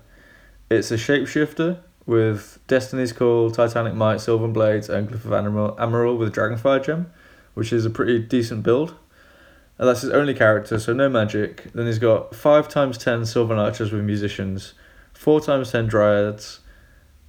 It's 0.71 0.91
a 0.91 0.97
shapeshifter 0.97 1.79
with 2.07 2.61
Destiny's 2.69 3.13
Call, 3.13 3.51
Titanic 3.51 3.95
Might, 3.95 4.21
Sylvan 4.21 4.53
Blades, 4.53 4.89
and 4.89 5.09
Glyph 5.09 5.25
of 5.25 5.33
Amaral, 5.33 5.77
Amaral 5.77 6.17
with 6.17 6.35
Dragonfire 6.35 6.83
Gem, 6.85 7.13
which 7.55 7.73
is 7.73 7.85
a 7.85 7.91
pretty 7.91 8.21
decent 8.21 8.63
build. 8.63 8.95
And 9.79 9.89
that's 9.89 10.01
his 10.03 10.11
only 10.11 10.33
character, 10.33 10.79
so 10.79 10.93
no 10.93 11.09
magic. 11.09 11.73
Then 11.75 11.87
he's 11.87 11.99
got 11.99 12.35
five 12.35 12.69
times 12.69 12.97
ten 12.97 13.27
Sylvan 13.27 13.59
Archers 13.59 13.93
with 13.93 14.05
musicians, 14.05 14.73
four 15.13 15.41
times 15.41 15.73
ten 15.73 15.87
Dryads, 15.87 16.61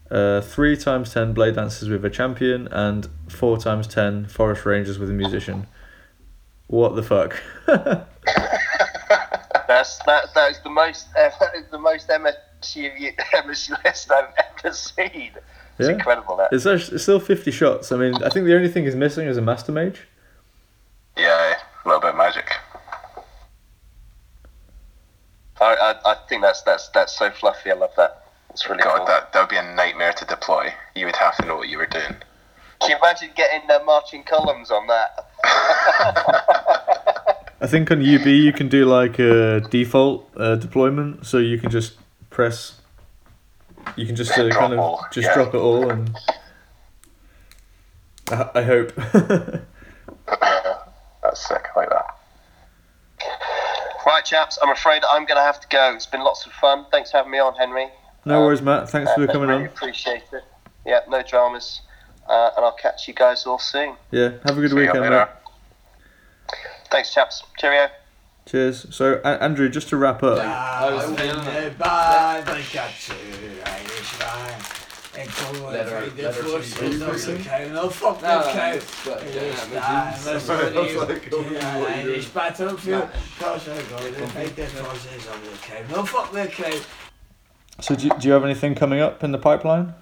uh, 0.09 0.39
three 0.39 0.77
times 0.77 1.13
ten 1.13 1.33
blade 1.33 1.55
dancers 1.55 1.89
with 1.89 2.05
a 2.05 2.09
champion 2.09 2.67
and 2.67 3.09
four 3.27 3.57
times 3.57 3.87
ten 3.87 4.27
forest 4.27 4.65
rangers 4.65 4.97
with 4.97 5.09
a 5.09 5.13
musician. 5.13 5.67
What 6.67 6.95
the 6.95 7.03
fuck? 7.03 7.41
That's 9.67 9.99
that. 10.05 10.33
That 10.33 10.51
is 10.51 10.59
the 10.63 10.69
most. 10.69 11.07
That 11.15 11.55
is 11.55 11.65
the 11.69 11.79
most 11.79 12.07
MSU 12.07 12.33
MSU 12.61 13.83
list 13.83 14.11
I've 14.11 14.33
ever 14.59 14.73
seen. 14.73 15.31
It's 15.79 15.87
Yeah. 15.87 15.95
incredible. 15.95 16.35
That. 16.37 16.49
it's, 16.51 16.65
actually, 16.65 16.95
it's 16.95 17.03
still 17.03 17.19
fifty 17.19 17.51
shots. 17.51 17.91
I 17.91 17.97
mean, 17.97 18.15
I 18.23 18.29
think 18.29 18.45
the 18.45 18.55
only 18.55 18.69
thing 18.69 18.85
he's 18.85 18.95
missing 18.95 19.27
is 19.27 19.37
a 19.37 19.41
master 19.41 19.71
mage. 19.71 20.01
Yeah, 21.15 21.55
a 21.85 21.87
little 21.87 22.01
bit 22.01 22.11
of 22.11 22.17
magic. 22.17 22.49
I, 25.59 25.95
I, 26.05 26.11
I 26.11 26.15
think 26.29 26.41
that's 26.43 26.61
that's 26.61 26.89
that's 26.89 27.17
so 27.17 27.29
fluffy. 27.31 27.71
I 27.71 27.75
love 27.75 27.91
that. 27.97 28.23
It's 28.51 28.67
really 28.69 28.83
God, 28.83 28.97
cool. 28.97 29.05
that 29.07 29.33
that 29.33 29.39
would 29.41 29.49
be 29.49 29.57
a 29.57 29.75
nightmare 29.75 30.13
to 30.13 30.25
deploy. 30.25 30.73
You 30.95 31.05
would 31.05 31.15
have 31.15 31.35
to 31.37 31.45
know 31.45 31.55
what 31.57 31.69
you 31.69 31.77
were 31.77 31.87
doing. 31.87 32.15
Can 32.79 32.91
you 32.91 32.97
imagine 32.97 33.29
getting 33.35 33.67
the 33.67 33.81
marching 33.85 34.23
columns 34.23 34.69
on 34.69 34.85
that? 34.87 35.25
I 37.59 37.65
think 37.65 37.89
on 37.89 37.99
UB 38.01 38.27
you 38.27 38.53
can 38.53 38.69
do 38.69 38.85
like 38.85 39.17
a 39.17 39.61
default 39.71 40.29
uh, 40.37 40.55
deployment, 40.55 41.25
so 41.25 41.39
you 41.39 41.57
can 41.57 41.71
just 41.71 41.93
press. 42.37 42.79
You 43.95 44.05
can 44.05 44.15
just 44.15 44.37
uh, 44.37 44.47
kind 44.51 44.73
of 44.73 44.79
all, 44.79 45.03
just 45.11 45.25
yeah. 45.25 45.33
drop 45.33 45.55
it 45.55 45.57
all, 45.57 45.89
and 45.89 46.15
I, 48.29 48.49
I 48.53 48.61
hope. 48.61 48.93
That's 51.23 51.47
sick. 51.47 51.65
I 51.75 51.79
like 51.79 51.89
that. 51.89 52.05
Right, 54.05 54.23
chaps. 54.23 54.59
I'm 54.61 54.69
afraid 54.69 55.01
I'm 55.03 55.25
going 55.25 55.37
to 55.37 55.43
have 55.43 55.59
to 55.61 55.67
go. 55.69 55.93
It's 55.95 56.05
been 56.05 56.21
lots 56.23 56.45
of 56.45 56.51
fun. 56.53 56.85
Thanks 56.91 57.09
for 57.09 57.17
having 57.17 57.31
me 57.31 57.39
on, 57.39 57.55
Henry. 57.55 57.87
no 58.23 58.41
worries, 58.41 58.61
Matt. 58.61 58.87
Thanks 58.91 59.11
for 59.13 59.23
Uh, 59.23 59.31
coming 59.33 59.49
really 59.49 59.61
on. 59.63 59.67
Appreciate 59.69 60.23
it. 60.31 60.43
Yeah, 60.85 60.99
no 61.09 61.23
dramas. 61.23 61.81
Uh, 62.29 62.51
and 62.55 62.63
I'll 62.63 62.75
catch 62.75 63.07
you 63.07 63.15
guys 63.15 63.47
all 63.47 63.57
soon. 63.57 63.95
Yeah, 64.11 64.33
have 64.45 64.59
a 64.59 64.61
good 64.61 64.69
See 64.71 64.75
weekend, 64.77 65.09
mate. 65.09 65.27
Thanks, 66.91 67.11
chaps. 67.15 67.43
Cheerio. 67.57 67.89
Cheers. 68.47 68.87
So, 68.95 69.19
a- 69.23 69.43
Andrew, 69.43 69.67
just 69.69 69.89
to 69.89 69.97
wrap 69.97 70.23
up, 70.23 70.39
I 70.39 70.93
was 70.93 71.03
feeling 71.19 71.45
it. 71.47 71.77
Bye, 71.77 72.41
they 72.45 72.61
to 72.61 73.13
Irish 73.69 74.19
man. 74.19 74.61
And 75.17 75.29
go 75.59 75.69
Let 75.69 75.89
her- 75.89 75.97
and 75.97 76.11
the 76.15 76.23
let 76.23 76.35
her 76.35 76.43
bush 76.43 76.65
sing. 76.67 76.91
is 76.93 76.99
not 76.99 77.13
the 77.17 77.43
cow. 77.43 77.57
No, 77.57 77.65
No, 77.73 77.89
the 78.43 78.51
cow. 78.51 78.79
but, 79.03 79.33
yeah, 79.33 79.41
Irish 79.41 79.59
but 79.61 79.69
man, 79.73 80.19
you- 80.23 80.31
let's 80.31 80.45
Sorry, 80.45 80.71
go 80.73 80.79
I 80.79 80.83
was 80.83 80.91
to 80.93 80.99
like, 80.99 81.31
what 81.31 81.43
are 81.43 81.49
you 81.49 81.87
Irish 81.87 82.25
doing? 82.25 82.33
battlefield. 82.35 83.09
Cause 83.39 83.67
I 83.67 83.81
go 83.81 83.97
to 83.97 84.33
make 84.35 84.55
the 84.55 84.65
forces 84.67 85.27
of 85.27 85.41
the 85.43 85.57
cow. 85.57 85.95
No, 85.95 86.05
fuck 86.05 86.31
the 86.31 86.47
cow. 86.47 86.79
so 87.81 87.95
do, 87.95 88.09
do 88.09 88.27
you 88.27 88.33
have 88.33 88.43
anything 88.45 88.75
coming 88.75 88.99
up 89.01 89.23
in 89.23 89.31
the 89.31 89.39
pipeline? 89.39 89.93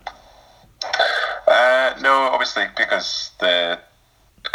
Uh, 1.48 1.94
no, 2.02 2.12
obviously 2.32 2.66
because 2.78 3.32
the 3.40 3.80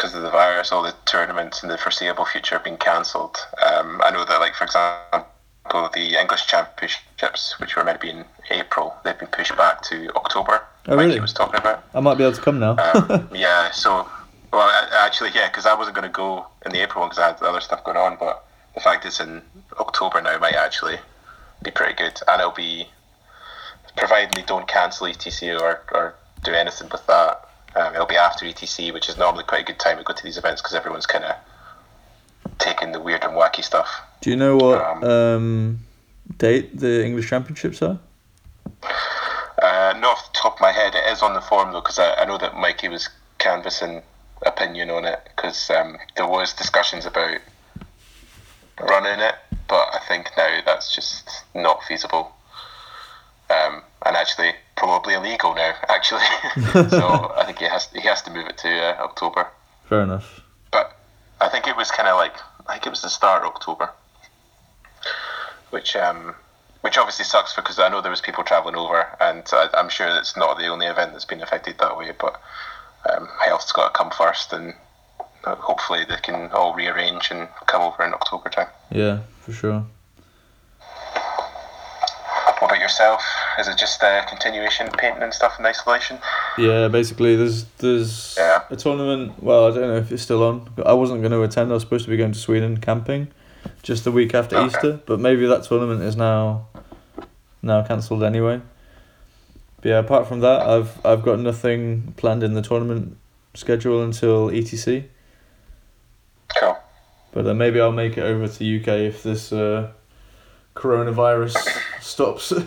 because 0.01 0.15
of 0.15 0.23
the 0.23 0.31
virus, 0.31 0.73
all 0.73 0.83
the 0.83 0.95
tournaments 1.05 1.62
in 1.62 1.69
the 1.69 1.77
foreseeable 1.77 2.25
future 2.25 2.55
have 2.55 2.65
been 2.65 2.79
cancelled. 2.79 3.37
Um, 3.62 4.01
I 4.03 4.11
know 4.11 4.25
that, 4.25 4.41
like 4.41 4.55
for 4.55 4.65
example, 4.65 5.91
the 5.93 6.19
English 6.19 6.47
Championships, 6.47 7.61
which 7.61 7.77
were 7.77 7.85
meant 7.85 8.01
to 8.01 8.07
be 8.07 8.11
in 8.11 8.25
April, 8.51 8.95
they've 9.05 9.19
been 9.19 9.29
pushed 9.29 9.55
back 9.59 9.83
to 9.83 10.09
October. 10.17 10.62
Oh, 10.89 10.97
like 10.97 11.01
really? 11.01 11.15
he 11.15 11.20
was 11.20 11.35
talking 11.35 11.61
about. 11.61 11.85
I 11.93 12.01
might 12.01 12.17
be 12.17 12.25
able 12.25 12.35
to 12.35 12.41
come 12.41 12.59
now. 12.59 12.79
Um, 12.79 13.29
yeah, 13.35 13.70
so 13.73 14.09
well, 14.55 14.62
I- 14.62 15.05
actually, 15.07 15.33
yeah, 15.35 15.49
because 15.49 15.67
I 15.67 15.75
wasn't 15.75 15.97
going 15.97 16.09
to 16.09 16.15
go 16.15 16.47
in 16.65 16.73
the 16.73 16.81
April 16.81 17.01
one 17.01 17.11
because 17.11 17.23
I 17.23 17.27
had 17.27 17.43
other 17.43 17.61
stuff 17.61 17.85
going 17.85 17.99
on, 17.99 18.17
but 18.19 18.47
the 18.75 18.81
fact 18.81 19.05
it's 19.05 19.20
in 19.20 19.43
October 19.79 20.23
now 20.23 20.39
might 20.39 20.55
actually 20.55 20.97
be 21.62 21.70
pretty 21.70 21.93
good, 21.93 22.19
and 22.27 22.41
it'll 22.41 22.53
be 22.53 22.89
provided 23.99 24.33
they 24.33 24.47
don't 24.47 24.67
cancel 24.67 25.09
ETC 25.09 25.61
or, 25.61 25.83
or 25.93 26.15
do 26.43 26.53
anything 26.53 26.89
with 26.89 27.07
that. 27.07 27.50
Um, 27.76 27.94
it'll 27.94 28.07
be 28.07 28.16
after 28.16 28.44
ETC, 28.47 28.92
which 28.92 29.08
is 29.08 29.16
normally 29.16 29.44
quite 29.44 29.62
a 29.62 29.65
good 29.65 29.78
time 29.78 29.99
to 29.99 30.02
go 30.02 30.12
to 30.12 30.23
these 30.24 30.36
events 30.36 30.60
because 30.60 30.74
everyone's 30.74 31.07
kind 31.07 31.24
of 31.24 31.36
taking 32.58 32.92
the 32.92 33.00
weird 33.00 33.23
and 33.24 33.32
wacky 33.34 33.62
stuff. 33.62 33.89
do 34.20 34.31
you 34.31 34.36
know 34.36 34.57
what 34.57 34.81
Um, 34.84 35.05
um, 35.05 35.78
date 36.36 36.78
the 36.78 37.05
English 37.05 37.28
Championships 37.28 37.81
are? 37.82 37.99
Uh, 39.62 39.94
not 39.99 40.16
off 40.16 40.32
the 40.32 40.39
top 40.39 40.55
of 40.55 40.60
my 40.60 40.73
head, 40.73 40.94
it 40.94 41.05
is 41.12 41.23
on 41.23 41.34
the 41.34 41.40
forum 41.40 41.73
though, 41.73 41.81
because 41.81 41.99
I, 41.99 42.15
I 42.15 42.24
know 42.24 42.39
that 42.39 42.57
Mikey 42.57 42.89
was 42.89 43.08
canvassing 43.39 44.02
opinion 44.47 44.90
on 44.90 45.05
it 45.05 45.20
because 45.36 45.70
um, 45.70 45.99
there 46.16 46.26
was 46.26 46.52
discussions 46.55 47.05
about 47.07 47.39
running 48.81 49.20
it, 49.20 49.34
but 49.68 49.89
I 49.94 50.00
think 50.08 50.31
now 50.36 50.60
that's 50.65 50.94
just 50.94 51.44
not 51.55 51.82
feasible. 51.84 52.32
Um, 53.51 53.83
and 54.07 54.17
actually, 54.17 54.53
probably 54.77 55.15
illegal 55.15 55.55
now. 55.55 55.75
Actually, 55.89 56.23
so 56.89 57.33
I 57.37 57.45
think 57.45 57.59
he 57.59 57.67
has 57.67 57.89
he 57.93 58.01
has 58.03 58.23
to 58.23 58.31
move 58.31 58.47
it 58.47 58.59
to 58.59 58.69
uh, 58.69 59.03
October. 59.03 59.49
Fair 59.89 60.03
enough. 60.03 60.41
But 60.70 60.97
I 61.41 61.49
think 61.49 61.67
it 61.67 61.77
was 61.77 61.91
kind 61.91 62.09
of 62.09 62.17
like 62.17 62.35
I 62.67 62.75
think 62.75 62.87
it 62.87 62.91
was 62.91 63.03
the 63.03 63.11
start 63.11 63.43
of 63.43 63.49
October, 63.49 63.91
which 65.70 65.97
um, 65.97 66.35
which 66.81 66.97
obviously 66.97 67.25
sucks 67.25 67.55
because 67.55 67.79
I 67.79 67.89
know 67.89 68.01
there 68.01 68.11
was 68.11 68.20
people 68.20 68.45
travelling 68.45 68.77
over, 68.77 69.07
and 69.20 69.43
I, 69.53 69.69
I'm 69.75 69.89
sure 69.89 70.09
it's 70.09 70.37
not 70.37 70.59
the 70.59 70.69
only 70.69 70.87
event 70.87 71.12
that's 71.12 71.25
been 71.25 71.43
affected 71.43 71.79
that 71.79 71.97
way. 71.97 72.12
But 72.19 72.41
um, 73.11 73.29
health's 73.45 73.73
got 73.73 73.93
to 73.93 73.99
come 73.99 74.11
first, 74.11 74.53
and 74.53 74.75
uh, 75.45 75.57
hopefully 75.57 76.05
they 76.09 76.17
can 76.23 76.51
all 76.53 76.75
rearrange 76.75 77.31
and 77.31 77.49
come 77.67 77.83
over 77.83 78.05
in 78.05 78.15
October 78.15 78.49
time. 78.49 78.69
Yeah, 78.91 79.20
for 79.41 79.53
sure. 79.53 79.85
Yourself? 82.91 83.23
Is 83.60 83.69
it 83.69 83.78
just 83.78 84.02
a 84.02 84.25
continuation 84.28 84.89
painting 84.99 85.23
and 85.23 85.33
stuff 85.33 85.60
in 85.60 85.65
isolation? 85.65 86.19
Yeah, 86.59 86.89
basically, 86.89 87.36
there's 87.36 87.65
there's 87.78 88.35
Yeah. 88.36 88.62
a 88.69 88.75
tournament. 88.75 89.41
Well, 89.41 89.69
I 89.69 89.70
don't 89.70 89.89
know 89.91 89.97
if 89.99 90.10
it's 90.10 90.23
still 90.25 90.43
on. 90.43 90.69
I 90.85 90.93
wasn't 90.94 91.20
going 91.20 91.31
to 91.31 91.41
attend. 91.44 91.70
I 91.70 91.75
was 91.75 91.85
supposed 91.85 92.05
to 92.07 92.10
be 92.10 92.17
going 92.17 92.33
to 92.33 92.39
Sweden 92.39 92.78
camping, 92.78 93.28
just 93.85 94.02
the 94.02 94.10
week 94.10 94.35
after 94.35 94.57
Okay. 94.57 94.67
Easter. 94.67 95.01
But 95.07 95.20
maybe 95.20 95.47
that 95.47 95.62
tournament 95.62 96.02
is 96.02 96.17
now 96.17 96.67
now 97.62 97.81
cancelled 97.85 98.25
anyway. 98.25 98.60
But 99.81 99.89
yeah, 99.89 99.99
apart 100.01 100.27
from 100.27 100.41
that, 100.41 100.60
I've 100.62 100.91
I've 101.07 101.23
got 101.23 101.39
nothing 101.39 102.12
planned 102.17 102.43
in 102.43 102.55
the 102.55 102.62
tournament 102.62 103.17
schedule 103.55 104.02
until 104.02 104.49
ETC. 104.51 105.05
Cool. 106.59 106.77
But 107.31 107.44
then 107.44 107.57
maybe 107.57 107.81
I'll 107.81 107.93
make 107.93 108.19
it 108.19 108.23
over 108.25 108.49
to 108.49 108.77
UK 108.81 108.89
if 109.10 109.23
this 109.23 109.52
uh, 109.52 109.93
coronavirus 110.75 111.55
stops. 112.11 112.53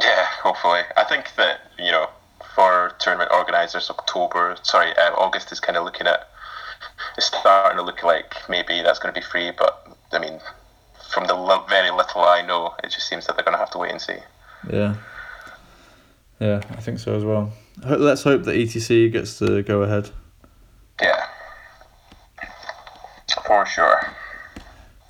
Yeah, 0.00 0.26
hopefully. 0.42 0.80
I 0.96 1.04
think 1.04 1.34
that 1.36 1.70
you 1.78 1.90
know, 1.92 2.08
for 2.54 2.92
tournament 2.98 3.30
organisers, 3.32 3.90
October, 3.90 4.56
sorry, 4.62 4.90
uh, 4.96 5.12
August 5.16 5.52
is 5.52 5.60
kind 5.60 5.76
of 5.76 5.84
looking 5.84 6.06
at. 6.06 6.28
It's 7.16 7.26
starting 7.26 7.76
to 7.78 7.82
look 7.82 8.02
like 8.02 8.34
maybe 8.48 8.82
that's 8.82 8.98
going 8.98 9.14
to 9.14 9.20
be 9.20 9.24
free, 9.24 9.52
but 9.56 9.86
I 10.12 10.18
mean, 10.18 10.40
from 11.12 11.26
the 11.26 11.34
li- 11.34 11.62
very 11.68 11.90
little 11.90 12.22
I 12.22 12.42
know, 12.42 12.74
it 12.82 12.90
just 12.90 13.06
seems 13.08 13.26
that 13.26 13.36
they're 13.36 13.44
going 13.44 13.54
to 13.54 13.58
have 13.58 13.70
to 13.70 13.78
wait 13.78 13.92
and 13.92 14.00
see. 14.00 14.16
Yeah. 14.68 14.96
Yeah, 16.40 16.60
I 16.70 16.80
think 16.80 16.98
so 16.98 17.14
as 17.14 17.24
well. 17.24 17.52
Let's 17.84 18.24
hope 18.24 18.42
that 18.44 18.56
ETC 18.56 19.12
gets 19.12 19.38
to 19.38 19.62
go 19.62 19.82
ahead. 19.82 20.10
Yeah, 21.00 21.24
for 23.46 23.64
sure. 23.66 24.00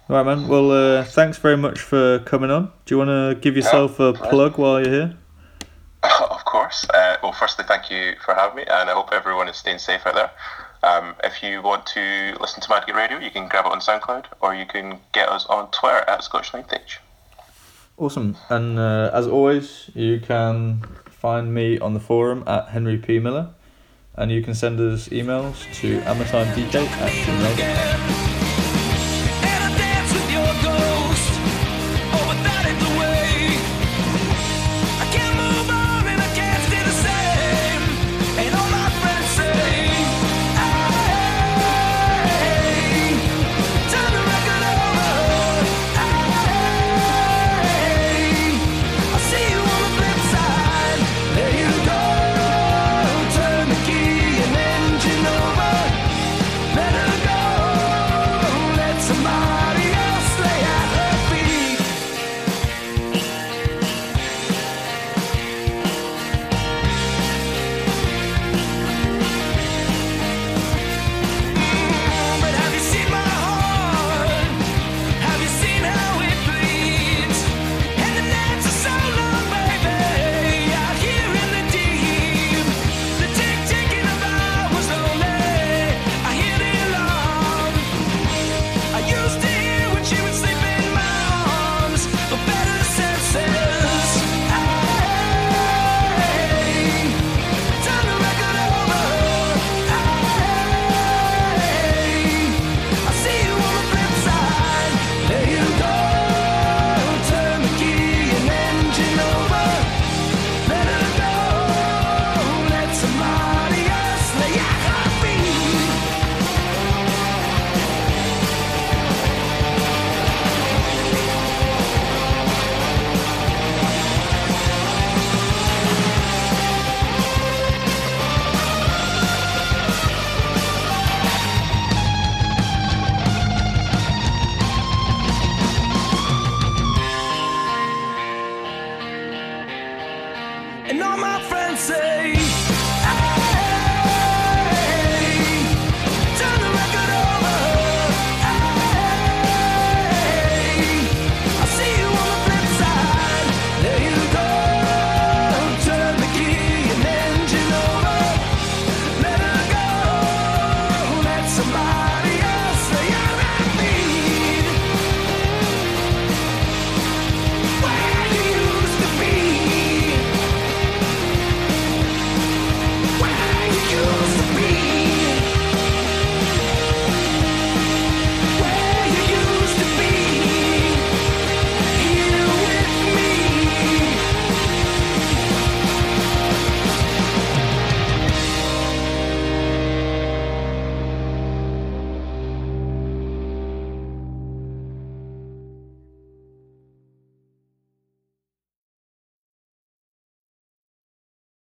Right, 0.08 0.24
man. 0.24 0.48
Well, 0.48 0.70
uh, 0.70 1.04
thanks 1.04 1.38
very 1.38 1.56
much 1.56 1.80
for 1.80 2.18
coming 2.20 2.50
on. 2.50 2.70
Do 2.84 2.94
you 2.94 2.98
want 2.98 3.08
to 3.08 3.40
give 3.40 3.56
yourself 3.56 3.98
a 4.00 4.12
plug 4.12 4.58
while 4.58 4.80
you're 4.80 4.92
here? 4.92 5.16
of 6.30 6.44
course. 6.44 6.84
Uh, 6.92 7.16
well, 7.22 7.32
firstly, 7.32 7.64
thank 7.66 7.90
you 7.90 8.14
for 8.24 8.34
having 8.34 8.56
me, 8.56 8.62
and 8.62 8.90
I 8.90 8.92
hope 8.92 9.10
everyone 9.12 9.48
is 9.48 9.56
staying 9.56 9.78
safe 9.78 10.06
out 10.06 10.14
there. 10.14 10.30
Um, 10.82 11.14
if 11.24 11.42
you 11.42 11.62
want 11.62 11.86
to 11.86 12.36
listen 12.40 12.60
to 12.60 12.68
Mad 12.68 12.84
Git 12.86 12.94
Radio, 12.94 13.18
you 13.18 13.30
can 13.30 13.48
grab 13.48 13.64
it 13.64 13.72
on 13.72 13.80
SoundCloud, 13.80 14.26
or 14.40 14.54
you 14.54 14.66
can 14.66 15.00
get 15.12 15.30
us 15.30 15.46
on 15.46 15.70
Twitter 15.70 16.04
at 16.06 16.22
Scottish 16.22 16.52
Ninth 16.52 16.72
Age. 16.72 17.00
Awesome. 17.96 18.36
And 18.50 18.78
uh, 18.78 19.10
as 19.14 19.26
always, 19.26 19.90
you 19.94 20.20
can 20.20 20.82
find 21.06 21.54
me 21.54 21.78
on 21.78 21.94
the 21.94 22.00
forum 22.00 22.44
at 22.46 22.68
Henry 22.68 22.98
P. 22.98 23.18
Miller. 23.18 23.48
And 24.16 24.30
you 24.30 24.42
can 24.42 24.54
send 24.54 24.78
us 24.78 25.08
emails 25.08 25.64
to 25.80 26.00
amatimedk 26.02 26.74
at 26.74 27.10
gmail.com. 27.10 28.23